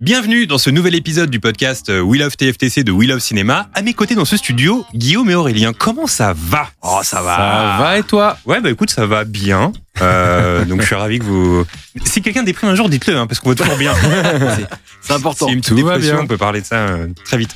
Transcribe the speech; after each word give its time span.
Bienvenue 0.00 0.46
dans 0.46 0.58
ce 0.58 0.68
nouvel 0.70 0.94
épisode 0.94 1.30
du 1.30 1.38
podcast 1.38 1.88
euh, 1.88 2.00
We 2.00 2.20
Love 2.20 2.36
TFTC 2.36 2.82
de 2.82 2.90
We 2.90 3.08
Love 3.08 3.20
Cinéma. 3.20 3.68
À 3.72 3.82
mes 3.82 3.94
côtés 3.94 4.14
dans 4.14 4.24
ce 4.24 4.36
studio, 4.36 4.84
Guillaume 4.94 5.30
et 5.30 5.34
Aurélien. 5.34 5.72
Comment 5.72 6.06
ça 6.06 6.34
va? 6.36 6.66
Oh, 6.82 7.00
ça 7.04 7.22
va. 7.22 7.36
Ça 7.36 7.76
va 7.78 7.98
et 7.98 8.02
toi? 8.02 8.36
Ouais, 8.44 8.60
bah 8.60 8.70
écoute, 8.70 8.90
ça 8.90 9.06
va 9.06 9.24
bien. 9.24 9.72
Euh, 10.00 10.64
donc 10.66 10.80
je 10.80 10.86
suis 10.86 10.94
ravi 10.96 11.20
que 11.20 11.24
vous. 11.24 11.64
Si 12.04 12.20
quelqu'un 12.20 12.42
déprime 12.42 12.70
un 12.70 12.74
jour, 12.74 12.88
dites-le, 12.88 13.16
hein, 13.16 13.26
parce 13.26 13.38
qu'on 13.40 13.50
va 13.50 13.54
toujours 13.54 13.76
bien. 13.76 13.94
C'est 15.00 15.12
important. 15.12 15.46
C'est 15.46 15.52
une 15.52 15.60
petite 15.60 15.76
Tout 15.76 15.84
va 15.86 15.92
dépression, 15.94 16.16
bien. 16.16 16.24
on 16.24 16.26
peut 16.26 16.38
parler 16.38 16.60
de 16.60 16.66
ça 16.66 16.76
euh, 16.76 17.06
très 17.24 17.38
vite. 17.38 17.54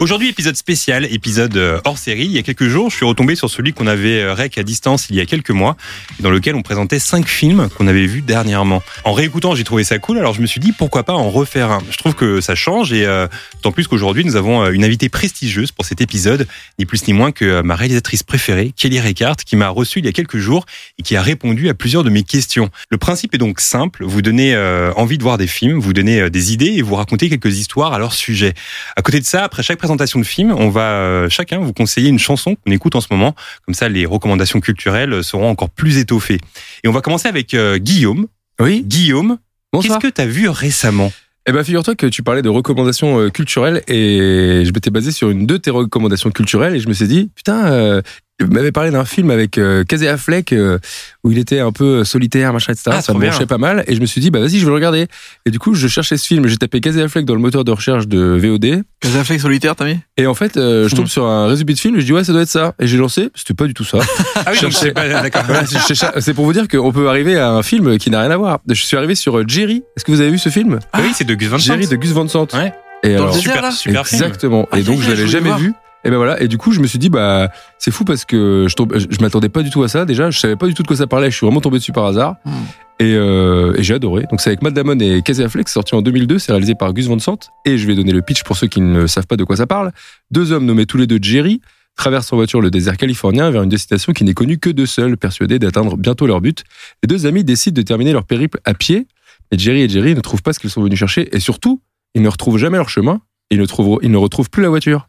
Aujourd'hui, 0.00 0.30
épisode 0.30 0.56
spécial, 0.56 1.04
épisode 1.04 1.58
euh, 1.58 1.78
hors 1.84 1.98
série. 1.98 2.24
Il 2.24 2.32
y 2.32 2.38
a 2.38 2.42
quelques 2.42 2.68
jours, 2.68 2.88
je 2.88 2.96
suis 2.96 3.04
retombé 3.04 3.34
sur 3.34 3.50
celui 3.50 3.74
qu'on 3.74 3.86
avait 3.86 4.22
euh, 4.22 4.32
rec 4.32 4.56
à 4.56 4.62
distance 4.62 5.08
il 5.10 5.16
y 5.16 5.20
a 5.20 5.26
quelques 5.26 5.50
mois, 5.50 5.76
dans 6.20 6.30
lequel 6.30 6.54
on 6.54 6.62
présentait 6.62 6.98
cinq 6.98 7.28
films 7.28 7.68
qu'on 7.76 7.86
avait 7.86 8.06
vus 8.06 8.22
dernièrement. 8.22 8.82
En 9.04 9.12
réécoutant, 9.12 9.54
j'ai 9.54 9.62
trouvé 9.62 9.84
ça 9.84 9.98
cool, 9.98 10.16
alors 10.16 10.32
je 10.32 10.40
me 10.40 10.46
suis 10.46 10.58
dit 10.58 10.72
pourquoi 10.72 11.02
pas 11.02 11.12
en 11.12 11.28
refaire 11.28 11.70
un? 11.70 11.82
Je 11.90 11.98
trouve 11.98 12.14
que 12.14 12.40
ça 12.40 12.54
change, 12.54 12.94
et 12.94 13.04
euh, 13.04 13.28
d'autant 13.56 13.72
plus 13.72 13.88
qu'aujourd'hui, 13.88 14.24
nous 14.24 14.36
avons 14.36 14.62
euh, 14.62 14.70
une 14.70 14.84
invitée 14.84 15.10
prestigieuse 15.10 15.70
pour 15.70 15.84
cet 15.84 16.00
épisode, 16.00 16.48
ni 16.78 16.86
plus 16.86 17.06
ni 17.06 17.12
moins 17.12 17.30
que 17.30 17.60
ma 17.60 17.76
réalisatrice 17.76 18.22
préférée, 18.22 18.72
Kelly 18.74 19.00
Reichardt, 19.00 19.44
qui 19.44 19.54
m'a 19.54 19.68
reçu 19.68 19.98
il 19.98 20.06
y 20.06 20.08
a 20.08 20.12
quelques 20.12 20.38
jours 20.38 20.64
et 20.98 21.02
qui 21.02 21.14
a 21.14 21.20
répondu 21.20 21.68
à 21.68 21.74
plusieurs 21.74 22.04
de 22.04 22.10
mes 22.10 22.22
questions. 22.22 22.70
Le 22.88 22.96
principe 22.96 23.34
est 23.34 23.38
donc 23.38 23.60
simple, 23.60 24.02
vous 24.06 24.22
donnez 24.22 24.56
envie 24.96 25.18
de 25.18 25.22
voir 25.22 25.36
des 25.36 25.46
films, 25.46 25.78
vous 25.78 25.92
donnez 25.92 26.30
des 26.30 26.54
idées 26.54 26.72
et 26.76 26.80
vous 26.80 26.94
racontez 26.94 27.28
quelques 27.28 27.58
histoires 27.58 27.92
à 27.92 27.98
leur 27.98 28.14
sujet. 28.14 28.54
À 28.96 29.02
côté 29.02 29.20
de 29.20 29.26
ça, 29.26 29.44
après 29.44 29.62
chaque 29.62 29.76
présentation 29.76 29.89
de 29.96 30.22
film, 30.24 30.52
on 30.52 30.68
va 30.68 30.92
euh, 30.92 31.28
chacun 31.28 31.58
vous 31.58 31.72
conseiller 31.72 32.08
une 32.08 32.18
chanson 32.18 32.56
qu'on 32.56 32.72
écoute 32.72 32.94
en 32.94 33.00
ce 33.00 33.08
moment. 33.10 33.34
Comme 33.66 33.74
ça, 33.74 33.88
les 33.88 34.06
recommandations 34.06 34.60
culturelles 34.60 35.22
seront 35.22 35.48
encore 35.48 35.70
plus 35.70 35.98
étoffées. 35.98 36.38
Et 36.84 36.88
on 36.88 36.92
va 36.92 37.00
commencer 37.00 37.28
avec 37.28 37.54
euh, 37.54 37.78
Guillaume. 37.78 38.26
Oui. 38.60 38.82
Guillaume, 38.86 39.38
qu'est-ce 39.72 39.98
que 39.98 40.08
tu 40.08 40.20
as 40.20 40.26
vu 40.26 40.48
récemment? 40.48 41.12
Eh 41.46 41.52
ben, 41.52 41.64
figure-toi 41.64 41.94
que 41.94 42.06
tu 42.06 42.22
parlais 42.22 42.42
de 42.42 42.50
recommandations 42.50 43.18
euh, 43.18 43.30
culturelles 43.30 43.82
et 43.88 44.62
je 44.64 44.72
m'étais 44.72 44.90
basé 44.90 45.10
sur 45.10 45.30
une 45.30 45.46
de 45.46 45.56
tes 45.56 45.70
recommandations 45.70 46.30
culturelles 46.30 46.76
et 46.76 46.80
je 46.80 46.88
me 46.88 46.92
suis 46.92 47.08
dit, 47.08 47.30
putain, 47.34 47.72
euh, 47.72 48.02
m'avait 48.44 48.72
parlé 48.72 48.90
d'un 48.90 49.04
film 49.04 49.30
avec 49.30 49.58
euh, 49.58 49.84
Casey 49.84 50.08
Affleck 50.08 50.52
euh, 50.52 50.78
où 51.24 51.30
il 51.32 51.38
était 51.38 51.60
un 51.60 51.72
peu 51.72 52.04
solitaire, 52.04 52.52
machin, 52.52 52.72
etc. 52.72 52.90
Ah, 52.94 53.02
ça 53.02 53.12
me 53.14 53.20
branchait 53.20 53.46
pas 53.46 53.58
mal 53.58 53.84
et 53.86 53.94
je 53.94 54.00
me 54.00 54.06
suis 54.06 54.20
dit, 54.20 54.30
bah 54.30 54.40
vas-y, 54.40 54.58
je 54.58 54.64
vais 54.64 54.70
le 54.70 54.74
regarder. 54.74 55.06
Et 55.46 55.50
du 55.50 55.58
coup, 55.58 55.74
je 55.74 55.86
cherchais 55.88 56.16
ce 56.16 56.26
film, 56.26 56.46
j'ai 56.46 56.56
tapé 56.56 56.80
Casey 56.80 57.02
Affleck 57.02 57.24
dans 57.24 57.34
le 57.34 57.40
moteur 57.40 57.64
de 57.64 57.70
recherche 57.72 58.06
de 58.08 58.18
VOD 58.40 58.82
Casey 59.00 59.18
Affleck 59.18 59.40
solitaire, 59.40 59.76
t'as 59.76 59.84
mis? 59.86 59.98
Et 60.16 60.26
en 60.26 60.34
fait, 60.34 60.56
euh, 60.56 60.88
je 60.88 60.94
tombe 60.94 61.06
sur 61.06 61.24
un 61.26 61.46
résumé 61.46 61.74
de 61.74 61.78
film 61.78 61.96
et 61.96 62.00
je 62.00 62.06
dis, 62.06 62.12
ouais, 62.12 62.24
ça 62.24 62.32
doit 62.32 62.42
être 62.42 62.48
ça. 62.48 62.74
Et 62.78 62.86
j'ai 62.86 62.96
lancé, 62.98 63.30
c'était 63.34 63.54
pas 63.54 63.66
du 63.66 63.74
tout 63.74 63.84
ça. 63.84 63.98
Ah 64.46 64.52
oui, 64.52 64.60
donc 64.60 64.72
d'accord. 64.94 65.42
Voilà, 65.46 65.64
c'est- 65.66 66.34
pour 66.34 66.44
vous 66.46 66.52
dire 66.52 66.66
qu'on 66.68 66.92
peut 66.92 67.08
arriver 67.08 67.36
à 67.38 67.50
un 67.50 67.62
film 67.62 67.98
qui 67.98 68.10
n'a 68.10 68.20
rien 68.20 68.30
à 68.30 68.36
voir. 68.36 68.60
Je 68.68 68.74
suis 68.74 68.96
arrivé 68.96 69.14
sur 69.14 69.38
euh, 69.38 69.44
Jerry. 69.46 69.82
Est-ce 69.96 70.04
que 70.04 70.10
vous 70.12 70.20
avez 70.20 70.30
vu 70.30 70.38
ce 70.38 70.48
film? 70.48 70.78
Ah 70.92 71.00
oui, 71.02 71.10
c'est 71.14 71.24
de 71.24 71.34
Gus 71.34 71.48
Van 71.48 71.58
Sant. 71.58 71.64
Jerry 71.64 71.86
de 71.86 71.96
Gus 71.96 72.12
Van 72.12 72.26
Sant. 72.28 72.46
Ouais. 72.54 72.72
Et 73.02 73.14
Dans 73.14 73.22
alors, 73.24 73.26
le 73.28 73.32
désert, 73.40 73.42
super, 73.54 73.62
là 73.62 73.70
super 73.70 74.06
film. 74.06 74.22
exactement. 74.22 74.68
Ah, 74.72 74.78
et 74.78 74.82
donc 74.82 74.96
yeah, 74.98 75.04
je 75.06 75.10
l'avais 75.10 75.26
jamais 75.26 75.48
voir. 75.48 75.58
vu. 75.58 75.72
Et 76.04 76.10
ben 76.10 76.16
voilà. 76.16 76.40
Et 76.40 76.48
du 76.48 76.58
coup, 76.58 76.72
je 76.72 76.80
me 76.80 76.86
suis 76.86 76.98
dit 76.98 77.10
bah 77.10 77.48
c'est 77.78 77.90
fou 77.90 78.04
parce 78.04 78.24
que 78.24 78.66
je 78.68 78.74
tombe, 78.74 78.96
je 78.96 79.20
m'attendais 79.20 79.48
pas 79.48 79.62
du 79.62 79.70
tout 79.70 79.82
à 79.82 79.88
ça. 79.88 80.04
Déjà, 80.04 80.30
je 80.30 80.38
savais 80.38 80.56
pas 80.56 80.66
du 80.66 80.74
tout 80.74 80.82
de 80.82 80.88
quoi 80.88 80.96
ça 80.96 81.06
parlait. 81.06 81.30
Je 81.30 81.36
suis 81.36 81.46
vraiment 81.46 81.60
tombé 81.60 81.78
dessus 81.78 81.92
par 81.92 82.06
hasard. 82.06 82.36
Hmm. 82.44 82.52
Et, 83.00 83.14
euh, 83.14 83.74
et 83.76 83.82
j'ai 83.82 83.94
adoré. 83.94 84.26
Donc 84.30 84.42
c'est 84.42 84.50
avec 84.50 84.62
Matt 84.62 84.74
Damon 84.74 84.98
et 84.98 85.22
Casey 85.22 85.42
Affleck, 85.42 85.70
sorti 85.70 85.94
en 85.94 86.02
2002, 86.02 86.38
c'est 86.38 86.52
réalisé 86.52 86.74
par 86.74 86.92
Gus 86.92 87.06
Van 87.06 87.18
Sant. 87.18 87.38
Et 87.64 87.78
je 87.78 87.86
vais 87.86 87.94
donner 87.94 88.12
le 88.12 88.20
pitch 88.20 88.44
pour 88.44 88.58
ceux 88.58 88.66
qui 88.66 88.82
ne 88.82 89.06
savent 89.06 89.26
pas 89.26 89.36
de 89.36 89.44
quoi 89.44 89.56
ça 89.56 89.66
parle. 89.66 89.92
Deux 90.30 90.52
hommes 90.52 90.66
nommés 90.66 90.84
tous 90.84 90.98
les 90.98 91.06
deux 91.06 91.18
Jerry 91.20 91.62
traversent 91.96 92.32
en 92.32 92.36
voiture 92.36 92.60
le 92.60 92.70
désert 92.70 92.96
californien 92.96 93.50
vers 93.50 93.62
une 93.62 93.68
destination 93.68 94.12
qui 94.12 94.24
n'est 94.24 94.34
connue 94.34 94.58
que 94.58 94.70
d'eux 94.70 94.86
seuls, 94.86 95.16
persuadés 95.16 95.58
d'atteindre 95.58 95.96
bientôt 95.96 96.26
leur 96.26 96.40
but. 96.40 96.64
Les 97.02 97.06
deux 97.06 97.26
amis 97.26 97.44
décident 97.44 97.74
de 97.74 97.82
terminer 97.82 98.12
leur 98.12 98.24
périple 98.24 98.58
à 98.64 98.74
pied. 98.74 99.06
Et 99.50 99.58
Jerry 99.58 99.82
et 99.82 99.88
Jerry 99.88 100.14
ne 100.14 100.20
trouvent 100.20 100.42
pas 100.42 100.52
ce 100.52 100.60
qu'ils 100.60 100.70
sont 100.70 100.82
venus 100.82 100.98
chercher. 100.98 101.34
Et 101.34 101.40
surtout, 101.40 101.82
ils 102.14 102.22
ne 102.22 102.28
retrouvent 102.28 102.58
jamais 102.58 102.76
leur 102.76 102.88
chemin. 102.88 103.20
Et 103.50 103.56
ils 103.56 103.60
ne, 103.60 103.66
trouvent, 103.66 103.98
ils 104.02 104.10
ne 104.10 104.16
retrouvent 104.16 104.50
plus 104.50 104.62
la 104.62 104.68
voiture. 104.68 105.08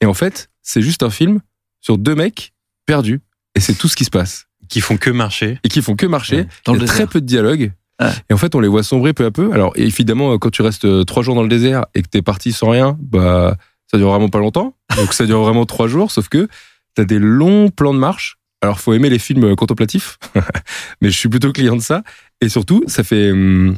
Et 0.00 0.06
en 0.06 0.14
fait, 0.14 0.50
c'est 0.62 0.82
juste 0.82 1.02
un 1.02 1.10
film 1.10 1.40
sur 1.80 1.98
deux 1.98 2.14
mecs 2.14 2.52
perdus. 2.86 3.20
Et 3.54 3.60
c'est 3.60 3.74
tout 3.74 3.88
ce 3.88 3.96
qui 3.96 4.04
se 4.04 4.10
passe. 4.10 4.46
Qui 4.68 4.80
font 4.80 4.96
que 4.96 5.10
marcher. 5.10 5.58
Et 5.64 5.68
qui 5.68 5.80
font 5.80 5.96
que 5.96 6.06
marcher. 6.06 6.36
Ouais, 6.36 6.48
dans 6.64 6.74
Il 6.74 6.78
y 6.78 6.80
le 6.80 6.84
a 6.84 6.88
très 6.88 7.06
peu 7.06 7.20
de 7.20 7.26
dialogue. 7.26 7.72
Ouais. 8.00 8.10
Et 8.28 8.34
en 8.34 8.36
fait, 8.36 8.54
on 8.54 8.60
les 8.60 8.68
voit 8.68 8.82
sombrer 8.82 9.14
peu 9.14 9.24
à 9.24 9.30
peu. 9.30 9.52
Alors, 9.52 9.72
évidemment, 9.76 10.36
quand 10.38 10.50
tu 10.50 10.62
restes 10.62 10.84
euh, 10.84 11.04
trois 11.04 11.22
jours 11.22 11.34
dans 11.34 11.42
le 11.42 11.48
désert 11.48 11.86
et 11.94 12.02
que 12.02 12.08
t'es 12.08 12.22
parti 12.22 12.52
sans 12.52 12.70
rien, 12.70 12.98
bah, 13.00 13.56
ça 13.90 13.96
dure 13.96 14.10
vraiment 14.10 14.28
pas 14.28 14.38
longtemps. 14.38 14.76
Donc, 14.96 15.14
ça 15.14 15.24
dure 15.24 15.40
vraiment 15.40 15.64
trois 15.64 15.88
jours. 15.88 16.10
Sauf 16.10 16.28
que 16.28 16.48
t'as 16.94 17.04
des 17.04 17.18
longs 17.18 17.70
plans 17.70 17.94
de 17.94 17.98
marche. 17.98 18.38
Alors, 18.60 18.80
faut 18.80 18.92
aimer 18.92 19.08
les 19.08 19.18
films 19.18 19.54
contemplatifs. 19.56 20.18
Mais 21.00 21.10
je 21.10 21.16
suis 21.16 21.28
plutôt 21.28 21.52
client 21.52 21.76
de 21.76 21.82
ça. 21.82 22.02
Et 22.40 22.48
surtout, 22.48 22.82
ça 22.86 23.04
fait. 23.04 23.30
hum, 23.30 23.76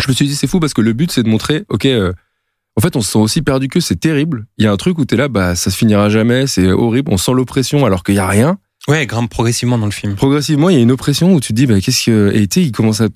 je 0.00 0.08
me 0.08 0.14
suis 0.14 0.26
dit, 0.26 0.36
c'est 0.36 0.46
fou 0.46 0.60
parce 0.60 0.74
que 0.74 0.80
le 0.80 0.92
but, 0.92 1.10
c'est 1.10 1.22
de 1.22 1.28
montrer, 1.28 1.64
OK, 1.68 1.86
euh, 1.86 2.12
en 2.78 2.80
fait, 2.80 2.94
on 2.94 3.00
se 3.00 3.10
sent 3.10 3.18
aussi 3.18 3.42
perdu 3.42 3.66
que 3.66 3.80
c'est 3.80 3.96
terrible. 3.98 4.46
Il 4.56 4.64
y 4.64 4.68
a 4.68 4.72
un 4.72 4.76
truc 4.76 4.98
où 4.98 5.04
t'es 5.04 5.16
là, 5.16 5.26
bah, 5.26 5.56
ça 5.56 5.72
se 5.72 5.76
finira 5.76 6.08
jamais, 6.10 6.46
c'est 6.46 6.70
horrible. 6.70 7.10
On 7.12 7.16
sent 7.18 7.32
l'oppression 7.34 7.84
alors 7.84 8.04
qu'il 8.04 8.14
y 8.14 8.20
a 8.20 8.26
rien 8.28 8.56
Ouais, 8.86 9.04
grimpe 9.04 9.28
progressivement 9.28 9.78
dans 9.78 9.86
le 9.86 9.90
film. 9.90 10.14
progressivement, 10.14 10.70
il 10.70 10.76
y 10.76 10.78
a 10.78 10.82
une 10.82 10.92
oppression 10.92 11.34
où 11.34 11.40
tu 11.40 11.48
te 11.48 11.54
dis, 11.54 11.66
bah, 11.66 11.80
qu'est-ce 11.80 12.04
que, 12.06 12.30
et 12.32 12.46
tu 12.46 12.60
sais, 12.60 12.66
ils 12.68 12.70
commencent 12.72 13.00
à, 13.00 13.08
tu 13.08 13.14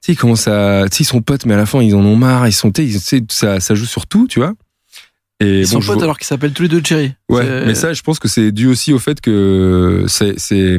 sais, 0.00 0.12
ils 0.14 0.48
à, 0.48 0.86
tu 0.90 0.96
sais, 0.96 1.02
ils 1.02 1.06
sont 1.06 1.20
potes, 1.20 1.44
mais 1.44 1.52
à 1.52 1.58
la 1.58 1.66
fin, 1.66 1.82
ils 1.82 1.94
en 1.94 2.00
ont 2.04 2.16
marre, 2.16 2.48
ils 2.48 2.52
sont, 2.54 2.72
tu 2.72 2.90
sais, 2.98 3.22
ça, 3.30 3.60
ça 3.60 3.74
joue 3.74 3.84
sur 3.84 4.06
tout, 4.06 4.26
tu 4.26 4.40
vois. 4.40 4.54
Et 5.40 5.60
Ils 5.60 5.64
bon, 5.64 5.68
sont 5.72 5.78
potes 5.80 5.94
vois- 5.96 6.04
alors 6.04 6.18
qu'ils 6.18 6.26
s'appellent 6.26 6.52
tous 6.54 6.62
les 6.62 6.68
deux 6.68 6.80
Jerry. 6.82 7.12
Ouais, 7.28 7.66
mais 7.66 7.74
ça, 7.74 7.92
je 7.92 8.00
pense 8.02 8.18
que 8.18 8.28
c'est 8.28 8.50
dû 8.52 8.66
aussi 8.68 8.92
au 8.92 8.98
fait 8.98 9.20
que 9.20 10.04
c'est, 10.08 10.38
c'est, 10.38 10.78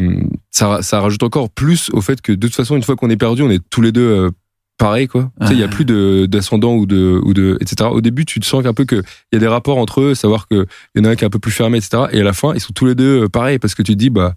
ça, 0.51 0.81
ça 0.81 0.99
rajoute 1.01 1.21
encore 1.23 1.49
plus 1.49 1.89
au 1.93 2.01
fait 2.01 2.19
que 2.21 2.31
de 2.31 2.47
toute 2.47 2.55
façon, 2.55 2.75
une 2.75 2.83
fois 2.83 2.95
qu'on 2.95 3.09
est 3.09 3.17
perdu, 3.17 3.41
on 3.43 3.49
est 3.51 3.61
tous 3.69 3.81
les 3.81 3.91
deux 3.91 4.31
pareils, 4.77 5.07
quoi. 5.07 5.31
Tu 5.41 5.47
sais, 5.47 5.53
il 5.53 5.59
y 5.59 5.63
a 5.63 5.67
plus 5.67 5.85
de, 5.85 6.25
d'ascendant 6.25 6.73
ou 6.75 6.85
de, 6.85 7.19
ou 7.23 7.33
de, 7.33 7.57
etc. 7.61 7.89
Au 7.91 8.01
début, 8.01 8.25
tu 8.25 8.39
te 8.39 8.45
sens 8.45 8.65
un 8.65 8.73
peu 8.73 8.85
que 8.85 8.95
il 8.95 9.33
y 9.33 9.37
a 9.37 9.39
des 9.39 9.47
rapports 9.47 9.77
entre 9.77 10.01
eux, 10.01 10.15
savoir 10.15 10.47
que 10.47 10.65
il 10.95 10.99
y 10.99 11.05
en 11.05 11.09
a 11.09 11.11
un 11.11 11.15
qui 11.15 11.23
est 11.23 11.27
un 11.27 11.29
peu 11.29 11.39
plus 11.39 11.51
fermé, 11.51 11.77
etc. 11.77 12.03
Et 12.11 12.19
à 12.21 12.23
la 12.23 12.33
fin, 12.33 12.53
ils 12.53 12.59
sont 12.59 12.73
tous 12.73 12.85
les 12.85 12.95
deux 12.95 13.23
euh, 13.23 13.29
pareils 13.29 13.59
parce 13.59 13.75
que 13.75 13.81
tu 13.83 13.93
te 13.93 13.97
dis, 13.97 14.09
bah, 14.09 14.35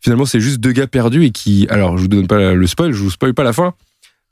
finalement, 0.00 0.24
c'est 0.24 0.40
juste 0.40 0.58
deux 0.60 0.72
gars 0.72 0.86
perdus 0.86 1.24
et 1.24 1.30
qui, 1.30 1.66
alors, 1.68 1.96
je 1.98 2.02
vous 2.02 2.08
donne 2.08 2.26
pas 2.26 2.52
le 2.54 2.66
spoil, 2.66 2.92
je 2.92 3.02
vous 3.02 3.10
spoil 3.10 3.34
pas 3.34 3.44
la 3.44 3.52
fin, 3.52 3.74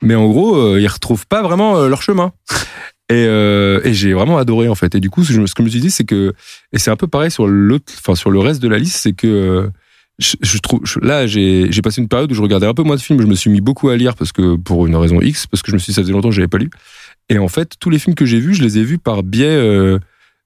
mais 0.01 0.15
en 0.15 0.27
gros, 0.27 0.55
euh, 0.55 0.79
ils 0.81 0.87
retrouvent 0.87 1.27
pas 1.27 1.41
vraiment 1.43 1.77
euh, 1.77 1.89
leur 1.89 2.01
chemin. 2.01 2.31
Et, 3.09 3.25
euh, 3.27 3.81
et 3.83 3.93
j'ai 3.93 4.13
vraiment 4.13 4.37
adoré 4.37 4.69
en 4.69 4.75
fait. 4.75 4.95
Et 4.95 5.01
du 5.01 5.09
coup, 5.09 5.25
ce 5.25 5.29
que 5.29 5.33
je 5.33 5.41
me- 5.41 5.67
suis 5.69 5.81
dit, 5.81 5.91
c'est 5.91 6.05
que 6.05 6.33
et 6.71 6.79
c'est 6.79 6.91
un 6.91 6.95
peu 6.95 7.07
pareil 7.07 7.29
sur 7.29 7.45
l'autre, 7.45 7.91
enfin 7.99 8.15
sur 8.15 8.31
le 8.31 8.39
reste 8.39 8.61
de 8.61 8.69
la 8.69 8.77
liste, 8.77 8.95
c'est 8.95 9.11
que 9.11 9.69
je, 10.21 10.35
je 10.41 10.57
trouve 10.59 10.79
je- 10.83 10.99
là 10.99 11.27
j'ai 11.27 11.67
j'ai 11.71 11.81
passé 11.81 11.99
une 12.01 12.07
période 12.07 12.31
où 12.31 12.35
je 12.35 12.41
regardais 12.41 12.67
un 12.67 12.73
peu 12.73 12.83
moins 12.83 12.95
de 12.95 13.01
films. 13.01 13.21
Je 13.21 13.27
me 13.27 13.35
suis 13.35 13.49
mis 13.49 13.61
beaucoup 13.61 13.89
à 13.89 13.97
lire 13.97 14.15
parce 14.15 14.31
que 14.31 14.55
pour 14.55 14.85
une 14.87 14.95
raison 14.95 15.19
X, 15.21 15.47
parce 15.47 15.61
que 15.61 15.71
je 15.71 15.75
me 15.75 15.79
suis 15.79 15.91
dit 15.91 15.95
ça 15.95 16.01
faisait 16.01 16.13
longtemps 16.13 16.29
que 16.29 16.35
j'avais 16.35 16.47
pas 16.47 16.57
lu. 16.59 16.69
Et 17.29 17.37
en 17.37 17.47
fait, 17.47 17.73
tous 17.79 17.89
les 17.89 17.99
films 17.99 18.15
que 18.15 18.25
j'ai 18.25 18.39
vus, 18.39 18.53
je 18.53 18.63
les 18.63 18.77
ai 18.77 18.83
vus 18.83 18.97
par 18.97 19.23
biais 19.23 19.45
euh, 19.47 19.99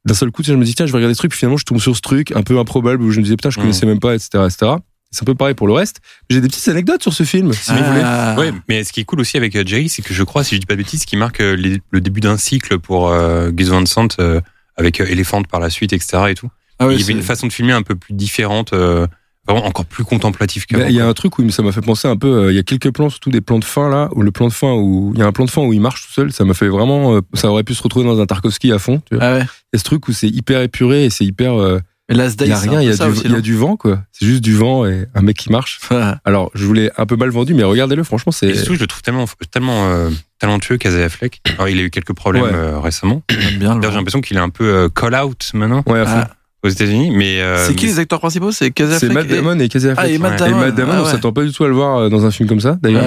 d'un 0.06 0.14
seul 0.14 0.32
coup. 0.32 0.42
Tu 0.42 0.48
sais, 0.48 0.54
je 0.54 0.58
me 0.58 0.66
dis 0.66 0.76
tiens, 0.76 0.86
je 0.86 0.92
vais 0.92 0.98
regarder 0.98 1.14
ce 1.14 1.20
truc. 1.20 1.32
Puis 1.32 1.40
finalement, 1.40 1.58
je 1.58 1.66
tombe 1.66 1.80
sur 1.80 1.96
ce 1.96 2.02
truc 2.02 2.32
un 2.32 2.42
peu 2.44 2.58
improbable 2.60 3.02
où 3.04 3.12
je 3.12 3.18
me 3.20 3.24
disais 3.24 3.36
putain, 3.36 3.50
je 3.50 3.58
Mhm. 3.60 3.64
connaissais 3.66 3.86
même 3.86 4.00
pas, 4.00 4.14
etc., 4.16 4.30
etc. 4.46 4.72
C'est 5.12 5.24
un 5.24 5.26
peu 5.26 5.36
pareil 5.36 5.54
pour 5.56 5.68
le 5.68 5.74
reste. 5.74 6.02
J'ai 6.30 6.42
des 6.42 6.48
petites 6.50 6.68
anecdotes 6.68 7.02
sur 7.02 7.14
ce 7.14 7.24
film, 7.24 7.54
si 7.54 7.72
vous 7.72 7.78
voulez. 7.78 8.02
Ah. 8.04 8.36
Ouais, 8.38 8.52
mais 8.68 8.84
ce 8.84 8.92
qui 8.92 9.00
est 9.00 9.06
cool 9.06 9.22
aussi 9.22 9.38
avec 9.38 9.56
euh, 9.56 9.64
Jerry, 9.66 9.88
c'est 9.88 10.02
que 10.02 10.14
je 10.14 10.24
crois, 10.24 10.44
si 10.44 10.56
je 10.56 10.60
dis 10.60 10.66
pas 10.66 10.74
de 10.74 10.80
bêtises, 10.80 11.06
qui 11.06 11.16
marque 11.16 11.40
euh, 11.42 11.56
les- 11.56 11.80
le 11.92 12.02
début 12.02 12.20
d'un 12.20 12.38
cycle 12.38 12.80
pour 12.80 13.10
euh, 13.10 13.50
Gus 13.52 13.70
Van 13.70 13.86
Sant 13.86 14.10
euh, 14.20 14.42
avec 14.76 15.00
Elephant 15.00 15.42
par 15.44 15.60
la 15.62 15.70
suite, 15.70 15.94
etc. 15.94 16.18
Et 16.30 16.36
tout. 16.36 16.50
Ah 16.80 16.88
ouais, 16.88 16.96
il 16.96 17.00
y 17.00 17.04
avait 17.04 17.14
une 17.14 17.22
façon 17.22 17.48
de 17.48 17.54
filmer 17.54 17.72
un 17.72 17.84
peu 17.84 17.96
plus 17.96 18.14
différente, 18.14 18.74
euh, 18.74 19.08
vraiment 19.48 19.66
encore 19.66 19.86
plus 19.86 20.04
contemplative 20.04 20.66
que. 20.66 20.76
Bah, 20.78 20.86
Il 20.90 20.96
y 20.96 21.00
a 21.02 21.08
un 21.08 21.14
truc 21.14 21.38
où 21.40 21.50
ça 21.50 21.62
m'a 21.64 21.72
fait 21.72 21.82
penser 21.82 22.08
un 22.08 22.18
peu. 22.18 22.28
euh, 22.46 22.52
Il 22.52 22.56
y 22.56 22.60
a 22.60 22.64
quelques 22.64 22.92
plans, 22.92 23.10
surtout 23.10 23.30
des 23.30 23.42
plans 23.42 23.60
de 23.60 23.66
fin 23.66 23.90
là, 23.90 24.10
où 24.14 24.22
le 24.22 24.32
plan 24.32 24.48
de 24.48 24.54
fin 24.54 24.74
où 24.74 25.12
il 25.14 25.20
y 25.20 25.24
a 25.24 25.28
un 25.28 25.32
plan 25.32 25.46
de 25.46 25.52
fin 25.52 25.62
où 25.62 25.74
il 25.74 25.82
marche 25.82 26.06
tout 26.08 26.12
seul. 26.14 26.32
Ça 26.32 26.46
m'a 26.46 26.54
fait 26.54 26.68
vraiment. 26.68 27.16
euh, 27.16 27.22
ça 27.34 27.50
aurait 27.50 27.64
pu 27.64 27.74
se 27.74 27.84
retrouver 27.84 28.06
dans 28.06 28.20
un 28.20 28.26
Tarkovsky 28.26 28.72
à 28.72 28.80
fond. 28.80 29.02
Tu 29.10 29.16
vois. 29.16 29.24
Ah 29.26 29.34
ouais. 29.36 29.42
Il 29.42 29.44
y 29.74 29.76
a 29.76 29.80
ce 29.80 29.84
truc 29.84 30.08
où 30.08 30.14
c'est 30.14 30.28
hyper 30.30 30.62
épuré 30.62 31.06
et 31.06 31.10
c'est 31.10 31.26
hyper. 31.26 31.54
euh, 31.60 31.80
Mais 32.10 32.16
Il 32.16 32.48
y 32.48 32.52
a 32.52 32.58
rien. 32.58 32.82
Il 32.82 32.88
y 32.88 32.92
a 32.92 32.96
ça 32.96 33.06
du, 33.06 33.12
aussi, 33.12 33.22
il 33.26 33.30
y 33.32 33.34
a 33.34 33.38
non 33.38 33.42
du 33.42 33.56
vent 33.56 33.76
quoi. 33.78 34.02
C'est 34.12 34.26
juste 34.26 34.42
du 34.44 34.56
vent 34.56 34.86
et 34.86 35.06
un 35.16 35.22
mec 35.22 35.38
qui 35.38 35.52
marche. 35.52 35.80
Alors 36.26 36.52
je 36.54 36.66
voulais 36.66 36.92
un 36.98 37.06
peu 37.06 37.16
mal 37.16 37.30
vendu, 37.30 37.54
mais 37.54 37.64
regardez-le. 37.64 38.04
Franchement, 38.04 38.32
c'est. 38.32 38.48
Et 38.48 38.56
surtout, 38.56 38.76
je 38.76 38.80
le 38.82 38.88
trouve 38.88 39.02
tellement, 39.02 39.26
tellement 39.52 39.90
euh, 39.90 40.10
talentueux, 40.40 40.78
Casey 40.78 41.04
Affleck. 41.04 41.42
Alors, 41.58 41.68
il 41.70 41.80
a 41.80 41.82
eu 41.84 41.90
quelques 41.90 42.14
problèmes 42.14 42.44
Ouais. 42.44 42.52
euh, 42.54 42.80
récemment. 42.80 43.22
J'ai 43.30 43.60
l'impression 43.60 44.22
qu'il 44.22 44.38
est 44.38 44.42
un 44.42 44.50
peu 44.50 44.66
euh, 44.66 44.90
call 44.90 45.16
out 45.16 45.50
maintenant. 45.54 45.84
Ouais, 45.88 46.00
à 46.00 46.06
fond. 46.06 46.22
Ah. 46.24 46.30
Aux 46.64 46.70
États-Unis. 46.70 47.12
Mais 47.12 47.42
euh, 47.42 47.66
C'est 47.68 47.76
qui 47.76 47.86
mais- 47.86 47.92
les 47.94 48.00
acteurs 48.00 48.20
principaux? 48.20 48.52
C'est 48.52 48.72
Casey 48.72 48.98
C'est 49.00 49.10
Matt 49.10 49.26
et- 49.26 49.36
Damon 49.36 49.60
et 49.60 49.70
Casey 49.70 49.90
Affleck. 49.90 50.06
Ah, 50.06 50.10
et 50.12 50.18
Matt 50.18 50.40
Ouais. 50.42 50.48
Et 50.48 50.50
Damon. 50.52 50.60
Matt 50.66 50.76
Damon, 50.76 50.92
Ah, 50.96 51.02
on 51.02 51.06
ouais. 51.06 51.12
s'attend 51.12 51.34
pas 51.34 51.44
du 51.44 51.52
tout 51.52 51.64
à 51.64 51.68
le 51.68 51.74
voir 51.74 51.98
euh, 51.98 52.10
dans 52.10 52.26
un 52.26 52.32
film 52.32 52.50
comme 52.50 52.60
ça, 52.60 52.78
d'ailleurs. 52.82 53.04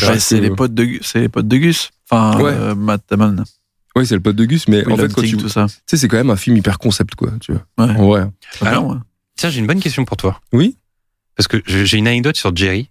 Ouais. 0.00 0.18
C'est 0.18 0.40
les 0.40 0.50
potes 0.50 0.74
de 0.74 0.84
Gus- 0.84 1.00
c'est 1.02 1.20
les 1.20 1.28
potes 1.28 1.48
de 1.48 1.56
Gus. 1.56 1.90
Enfin, 2.10 2.38
Ouais. 2.40 2.52
euh, 2.54 2.74
Matt 2.74 3.02
Damon. 3.10 3.36
Oui, 3.94 4.06
c'est 4.06 4.14
le 4.14 4.20
pote 4.22 4.36
de 4.36 4.44
Gus, 4.46 4.68
mais 4.68 4.86
en 4.90 4.96
fait, 4.96 5.12
quand 5.12 5.22
tu. 5.22 5.36
tout 5.36 5.48
ça. 5.50 5.66
Tu 5.68 5.74
sais, 5.86 5.96
c'est 5.98 6.08
quand 6.08 6.16
même 6.16 6.30
un 6.30 6.36
film 6.36 6.56
hyper 6.56 6.78
concept, 6.78 7.14
quoi, 7.14 7.30
tu 7.40 7.52
vois. 7.52 7.86
Ouais. 7.86 7.92
En 7.94 8.06
vrai. 8.08 8.24
Très 8.52 8.68
Alors. 8.68 8.96
Tiens, 9.36 9.50
j'ai 9.50 9.58
une 9.60 9.66
bonne 9.66 9.80
question 9.80 10.04
pour 10.04 10.16
toi. 10.16 10.40
Oui 10.52 10.76
Parce 11.36 11.48
que 11.48 11.58
j'ai 11.66 11.96
une 11.98 12.06
anecdote 12.08 12.36
sur 12.36 12.54
Jerry. 12.56 12.88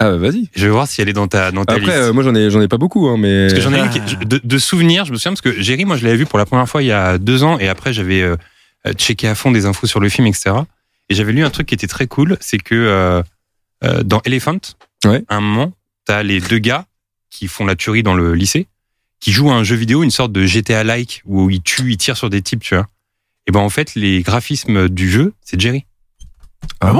Ah, 0.00 0.10
bah, 0.10 0.16
vas-y. 0.16 0.48
Je 0.54 0.64
vais 0.66 0.72
voir 0.72 0.86
si 0.88 1.00
elle 1.00 1.08
est 1.08 1.12
dans 1.12 1.28
ta, 1.28 1.52
dans 1.52 1.64
ta 1.64 1.74
Après, 1.74 1.86
liste. 1.86 1.96
euh, 1.96 2.12
moi, 2.12 2.24
j'en 2.24 2.34
ai, 2.34 2.50
j'en 2.50 2.60
ai 2.60 2.66
pas 2.68 2.76
beaucoup, 2.78 3.06
hein, 3.08 3.16
mais. 3.16 3.46
Parce 3.46 3.54
que 3.54 3.60
j'en 3.60 3.72
ai 3.72 3.78
une 3.78 3.88
qui- 3.90 4.00
je- 4.06 4.24
de, 4.26 4.40
de 4.42 4.58
souvenirs, 4.58 5.04
je 5.04 5.12
me 5.12 5.16
souviens 5.16 5.32
parce 5.32 5.40
que 5.40 5.60
Jerry, 5.62 5.84
moi 5.84 5.96
je 5.96 6.04
l'avais 6.04 6.16
vu 6.16 6.26
pour 6.26 6.38
la 6.38 6.44
première 6.46 6.68
fois 6.68 6.82
il 6.82 6.86
y 6.86 6.92
a 6.92 7.16
deux 7.18 7.44
ans 7.44 7.58
et 7.60 7.68
après 7.68 7.92
j'avais 7.92 8.20
euh, 8.22 8.36
euh, 8.86 8.92
checké 8.92 9.28
à 9.28 9.34
fond 9.34 9.50
des 9.50 9.66
infos 9.66 9.86
sur 9.86 10.00
le 10.00 10.08
film, 10.08 10.26
etc. 10.26 10.52
Et 11.08 11.14
j'avais 11.14 11.32
lu 11.32 11.44
un 11.44 11.50
truc 11.50 11.66
qui 11.66 11.74
était 11.74 11.86
très 11.86 12.06
cool, 12.06 12.36
c'est 12.40 12.58
que 12.58 12.74
euh, 12.74 13.22
euh, 13.84 14.02
dans 14.02 14.20
Elephant, 14.24 14.58
Ouais. 15.04 15.22
à 15.28 15.36
un 15.36 15.40
moment, 15.40 15.72
t'as 16.06 16.22
les 16.22 16.40
deux 16.40 16.58
gars 16.58 16.86
qui 17.30 17.46
font 17.48 17.66
la 17.66 17.76
tuerie 17.76 18.02
dans 18.02 18.14
le 18.14 18.34
lycée, 18.34 18.68
qui 19.20 19.32
jouent 19.32 19.50
à 19.50 19.54
un 19.54 19.64
jeu 19.64 19.76
vidéo, 19.76 20.02
une 20.02 20.10
sorte 20.10 20.32
de 20.32 20.46
GTA-like 20.46 21.22
où 21.26 21.50
ils 21.50 21.60
tuent, 21.62 21.92
ils 21.92 21.96
tirent 21.98 22.16
sur 22.16 22.30
des 22.30 22.40
types, 22.42 22.62
tu 22.62 22.74
vois. 22.74 22.86
Et 23.46 23.52
ben 23.52 23.60
en 23.60 23.68
fait, 23.68 23.94
les 23.94 24.22
graphismes 24.22 24.88
du 24.88 25.10
jeu, 25.10 25.34
c'est 25.42 25.60
Jerry. 25.60 25.84
Ah 26.80 26.92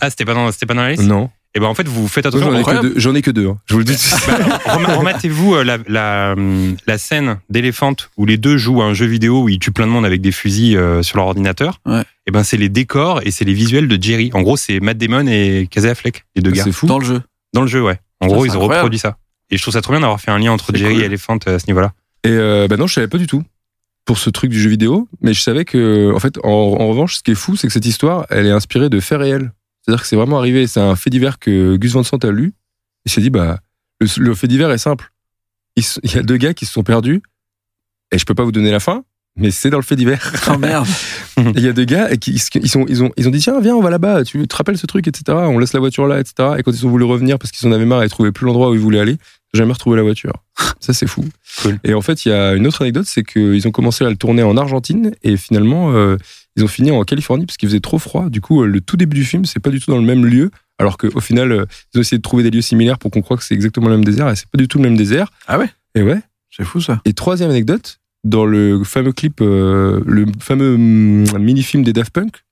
Ah, 0.00 0.10
c'était 0.10 0.26
pas 0.26 0.34
dans, 0.34 0.52
c'était 0.52 0.66
pas 0.66 0.74
dans 0.74 0.82
la 0.82 0.90
liste? 0.90 1.02
Non. 1.04 1.30
Et 1.56 1.60
ben 1.60 1.66
en 1.66 1.74
fait, 1.74 1.86
vous 1.86 2.08
faites 2.08 2.26
attention. 2.26 2.50
J'en 2.50 2.58
ai, 2.58 2.64
que 2.64 2.82
deux, 2.82 2.92
j'en 2.96 3.14
ai 3.14 3.22
que 3.22 3.30
deux. 3.30 3.48
hein. 3.48 3.58
Je 3.66 3.74
vous 3.74 3.78
le 3.78 3.84
dis. 3.84 3.96
Rem- 4.66 4.86
Rematez-vous 4.86 5.54
euh, 5.54 5.62
la, 5.64 5.78
la, 5.86 6.32
hum, 6.36 6.76
la 6.86 6.98
scène 6.98 7.38
d'éléphant 7.48 7.94
où 8.16 8.26
les 8.26 8.36
deux 8.38 8.56
jouent 8.56 8.82
à 8.82 8.86
un 8.86 8.94
jeu 8.94 9.06
vidéo 9.06 9.42
où 9.44 9.48
ils 9.48 9.58
tuent 9.60 9.70
plein 9.70 9.86
de 9.86 9.92
monde 9.92 10.04
avec 10.04 10.20
des 10.20 10.32
fusils 10.32 10.76
euh, 10.76 11.02
sur 11.02 11.16
leur 11.18 11.26
ordinateur. 11.26 11.80
Ouais. 11.86 12.02
Et 12.26 12.32
ben 12.32 12.42
c'est 12.42 12.56
les 12.56 12.68
décors 12.68 13.20
et 13.24 13.30
c'est 13.30 13.44
les 13.44 13.54
visuels 13.54 13.86
de 13.86 14.02
Jerry. 14.02 14.30
En 14.34 14.42
gros, 14.42 14.56
c'est 14.56 14.80
Matt 14.80 14.98
Damon 14.98 15.26
et 15.28 15.68
Casey 15.70 15.88
Affleck, 15.90 16.24
les 16.34 16.42
deux 16.42 16.50
gars. 16.50 16.64
c'est 16.64 16.72
fou. 16.72 16.86
Dans 16.86 16.98
le 16.98 17.04
jeu. 17.04 17.22
Dans 17.52 17.60
le 17.62 17.68
jeu, 17.68 17.82
ouais. 17.82 18.00
En 18.20 18.28
Ça, 18.28 18.34
gros, 18.34 18.44
ils 18.46 18.50
ont 18.50 18.54
incroyable. 18.54 18.74
reproduit 18.74 18.98
ça. 18.98 19.16
Et 19.50 19.56
je 19.56 19.62
trouve 19.62 19.74
ça 19.74 19.80
trop 19.82 19.92
bien 19.92 20.00
d'avoir 20.00 20.20
fait 20.20 20.30
un 20.32 20.38
lien 20.38 20.50
entre 20.50 20.74
Jerry 20.74 20.94
cool. 20.94 21.02
et 21.02 21.06
Elephant 21.06 21.38
euh, 21.46 21.56
à 21.56 21.58
ce 21.60 21.66
niveau-là. 21.68 21.92
Et 22.24 22.30
euh, 22.30 22.66
bah 22.68 22.76
non, 22.76 22.86
je 22.88 22.94
savais 22.94 23.08
pas 23.08 23.18
du 23.18 23.26
tout 23.28 23.44
pour 24.06 24.18
ce 24.18 24.28
truc 24.28 24.50
du 24.50 24.60
jeu 24.60 24.68
vidéo, 24.70 25.08
mais 25.22 25.32
je 25.34 25.40
savais 25.40 25.64
que, 25.64 26.12
en 26.14 26.18
fait, 26.18 26.36
en, 26.42 26.48
en 26.50 26.88
revanche, 26.88 27.16
ce 27.16 27.22
qui 27.22 27.30
est 27.30 27.34
fou, 27.36 27.54
c'est 27.56 27.66
que 27.68 27.72
cette 27.72 27.86
histoire, 27.86 28.26
elle 28.28 28.46
est 28.46 28.50
inspirée 28.50 28.88
de 28.90 28.98
faits 29.00 29.18
réels. 29.18 29.52
C'est-à-dire 29.84 30.02
que 30.02 30.08
c'est 30.08 30.16
vraiment 30.16 30.38
arrivé, 30.38 30.66
c'est 30.66 30.80
un 30.80 30.96
fait 30.96 31.10
divers 31.10 31.38
que 31.38 31.76
Gus 31.76 31.92
Van 31.92 32.02
Sant 32.02 32.18
a 32.18 32.30
lu. 32.30 32.54
Il 33.04 33.12
s'est 33.12 33.20
dit, 33.20 33.30
bah, 33.30 33.60
le, 34.00 34.06
le 34.18 34.34
fait 34.34 34.48
divers 34.48 34.70
est 34.70 34.78
simple. 34.78 35.12
Il 35.76 36.14
y 36.14 36.18
a 36.18 36.22
deux 36.22 36.36
gars 36.36 36.54
qui 36.54 36.66
se 36.66 36.72
sont 36.72 36.84
perdus, 36.84 37.22
et 38.12 38.18
je 38.18 38.24
peux 38.24 38.34
pas 38.34 38.44
vous 38.44 38.52
donner 38.52 38.70
la 38.70 38.80
fin, 38.80 39.04
mais 39.36 39.50
c'est 39.50 39.70
dans 39.70 39.78
le 39.78 39.82
fait 39.82 39.96
divers. 39.96 40.32
Oh 40.48 40.56
merde. 40.56 40.86
Il 41.56 41.60
y 41.60 41.68
a 41.68 41.72
deux 41.72 41.84
gars 41.84 42.16
qui 42.16 42.32
ils, 42.32 42.68
sont, 42.68 42.86
ils, 42.88 43.02
ont, 43.02 43.10
ils 43.16 43.26
ont 43.26 43.32
dit 43.32 43.40
tiens 43.40 43.60
viens 43.60 43.74
on 43.74 43.80
va 43.80 43.90
là-bas 43.90 44.22
tu 44.22 44.46
te 44.46 44.54
rappelles 44.54 44.78
ce 44.78 44.86
truc 44.86 45.08
etc 45.08 45.24
on 45.30 45.58
laisse 45.58 45.72
la 45.72 45.80
voiture 45.80 46.06
là 46.06 46.20
etc 46.20 46.50
et 46.56 46.62
quand 46.62 46.70
ils 46.70 46.86
ont 46.86 46.90
voulu 46.90 47.02
revenir 47.02 47.40
parce 47.40 47.50
qu'ils 47.50 47.68
en 47.68 47.72
avaient 47.72 47.84
marre 47.86 48.04
et 48.04 48.08
trouvaient 48.08 48.30
plus 48.30 48.46
l'endroit 48.46 48.70
où 48.70 48.74
ils 48.74 48.80
voulaient 48.80 49.00
aller 49.00 49.16
jamais 49.52 49.72
retrouvé 49.72 49.96
la 49.96 50.04
voiture 50.04 50.32
ça 50.78 50.92
c'est 50.92 51.08
fou 51.08 51.24
Cool. 51.62 51.80
et 51.82 51.92
en 51.92 52.02
fait 52.02 52.24
il 52.24 52.28
y 52.28 52.32
a 52.32 52.54
une 52.54 52.68
autre 52.68 52.82
anecdote 52.82 53.06
c'est 53.08 53.24
qu'ils 53.24 53.66
ont 53.66 53.72
commencé 53.72 54.04
à 54.04 54.10
le 54.10 54.14
tourner 54.14 54.44
en 54.44 54.56
Argentine 54.56 55.12
et 55.24 55.36
finalement 55.36 55.92
euh, 55.92 56.18
ils 56.56 56.64
ont 56.64 56.68
fini 56.68 56.90
en 56.90 57.02
Californie 57.04 57.46
parce 57.46 57.56
qu'il 57.56 57.68
faisait 57.68 57.80
trop 57.80 57.98
froid 57.98 58.28
du 58.30 58.40
coup 58.40 58.62
euh, 58.62 58.66
le 58.66 58.80
tout 58.80 58.96
début 58.96 59.16
du 59.16 59.24
film 59.24 59.44
c'est 59.44 59.60
pas 59.60 59.70
du 59.70 59.80
tout 59.80 59.90
dans 59.90 59.98
le 59.98 60.04
même 60.04 60.24
lieu 60.24 60.50
alors 60.78 60.96
qu'au 60.98 61.20
final 61.20 61.52
euh, 61.52 61.64
ils 61.92 61.98
ont 61.98 62.00
essayé 62.00 62.18
de 62.18 62.22
trouver 62.22 62.42
des 62.42 62.50
lieux 62.50 62.62
similaires 62.62 62.98
pour 62.98 63.10
qu'on 63.10 63.22
croie 63.22 63.36
que 63.36 63.44
c'est 63.44 63.54
exactement 63.54 63.88
le 63.88 63.96
même 63.96 64.04
désert 64.04 64.28
et 64.28 64.36
c'est 64.36 64.48
pas 64.48 64.58
du 64.58 64.68
tout 64.68 64.78
le 64.78 64.84
même 64.84 64.96
désert 64.96 65.28
Ah 65.46 65.58
ouais? 65.58 65.68
Et 65.94 66.02
ouais 66.02 66.20
C'est 66.50 66.64
fou 66.64 66.80
ça. 66.80 67.00
et 67.04 67.12
troisième 67.12 67.50
anecdote, 67.50 67.98
dans 68.24 68.46
le 68.46 68.82
fameux 68.84 69.12
clip, 69.12 69.40
euh, 69.42 70.00
le 70.06 70.26
fameux 70.40 70.74
hum, 70.74 71.24
mini-film 71.38 71.82
des 71.84 71.92
Daft 71.92 72.10
Punk, 72.12 72.44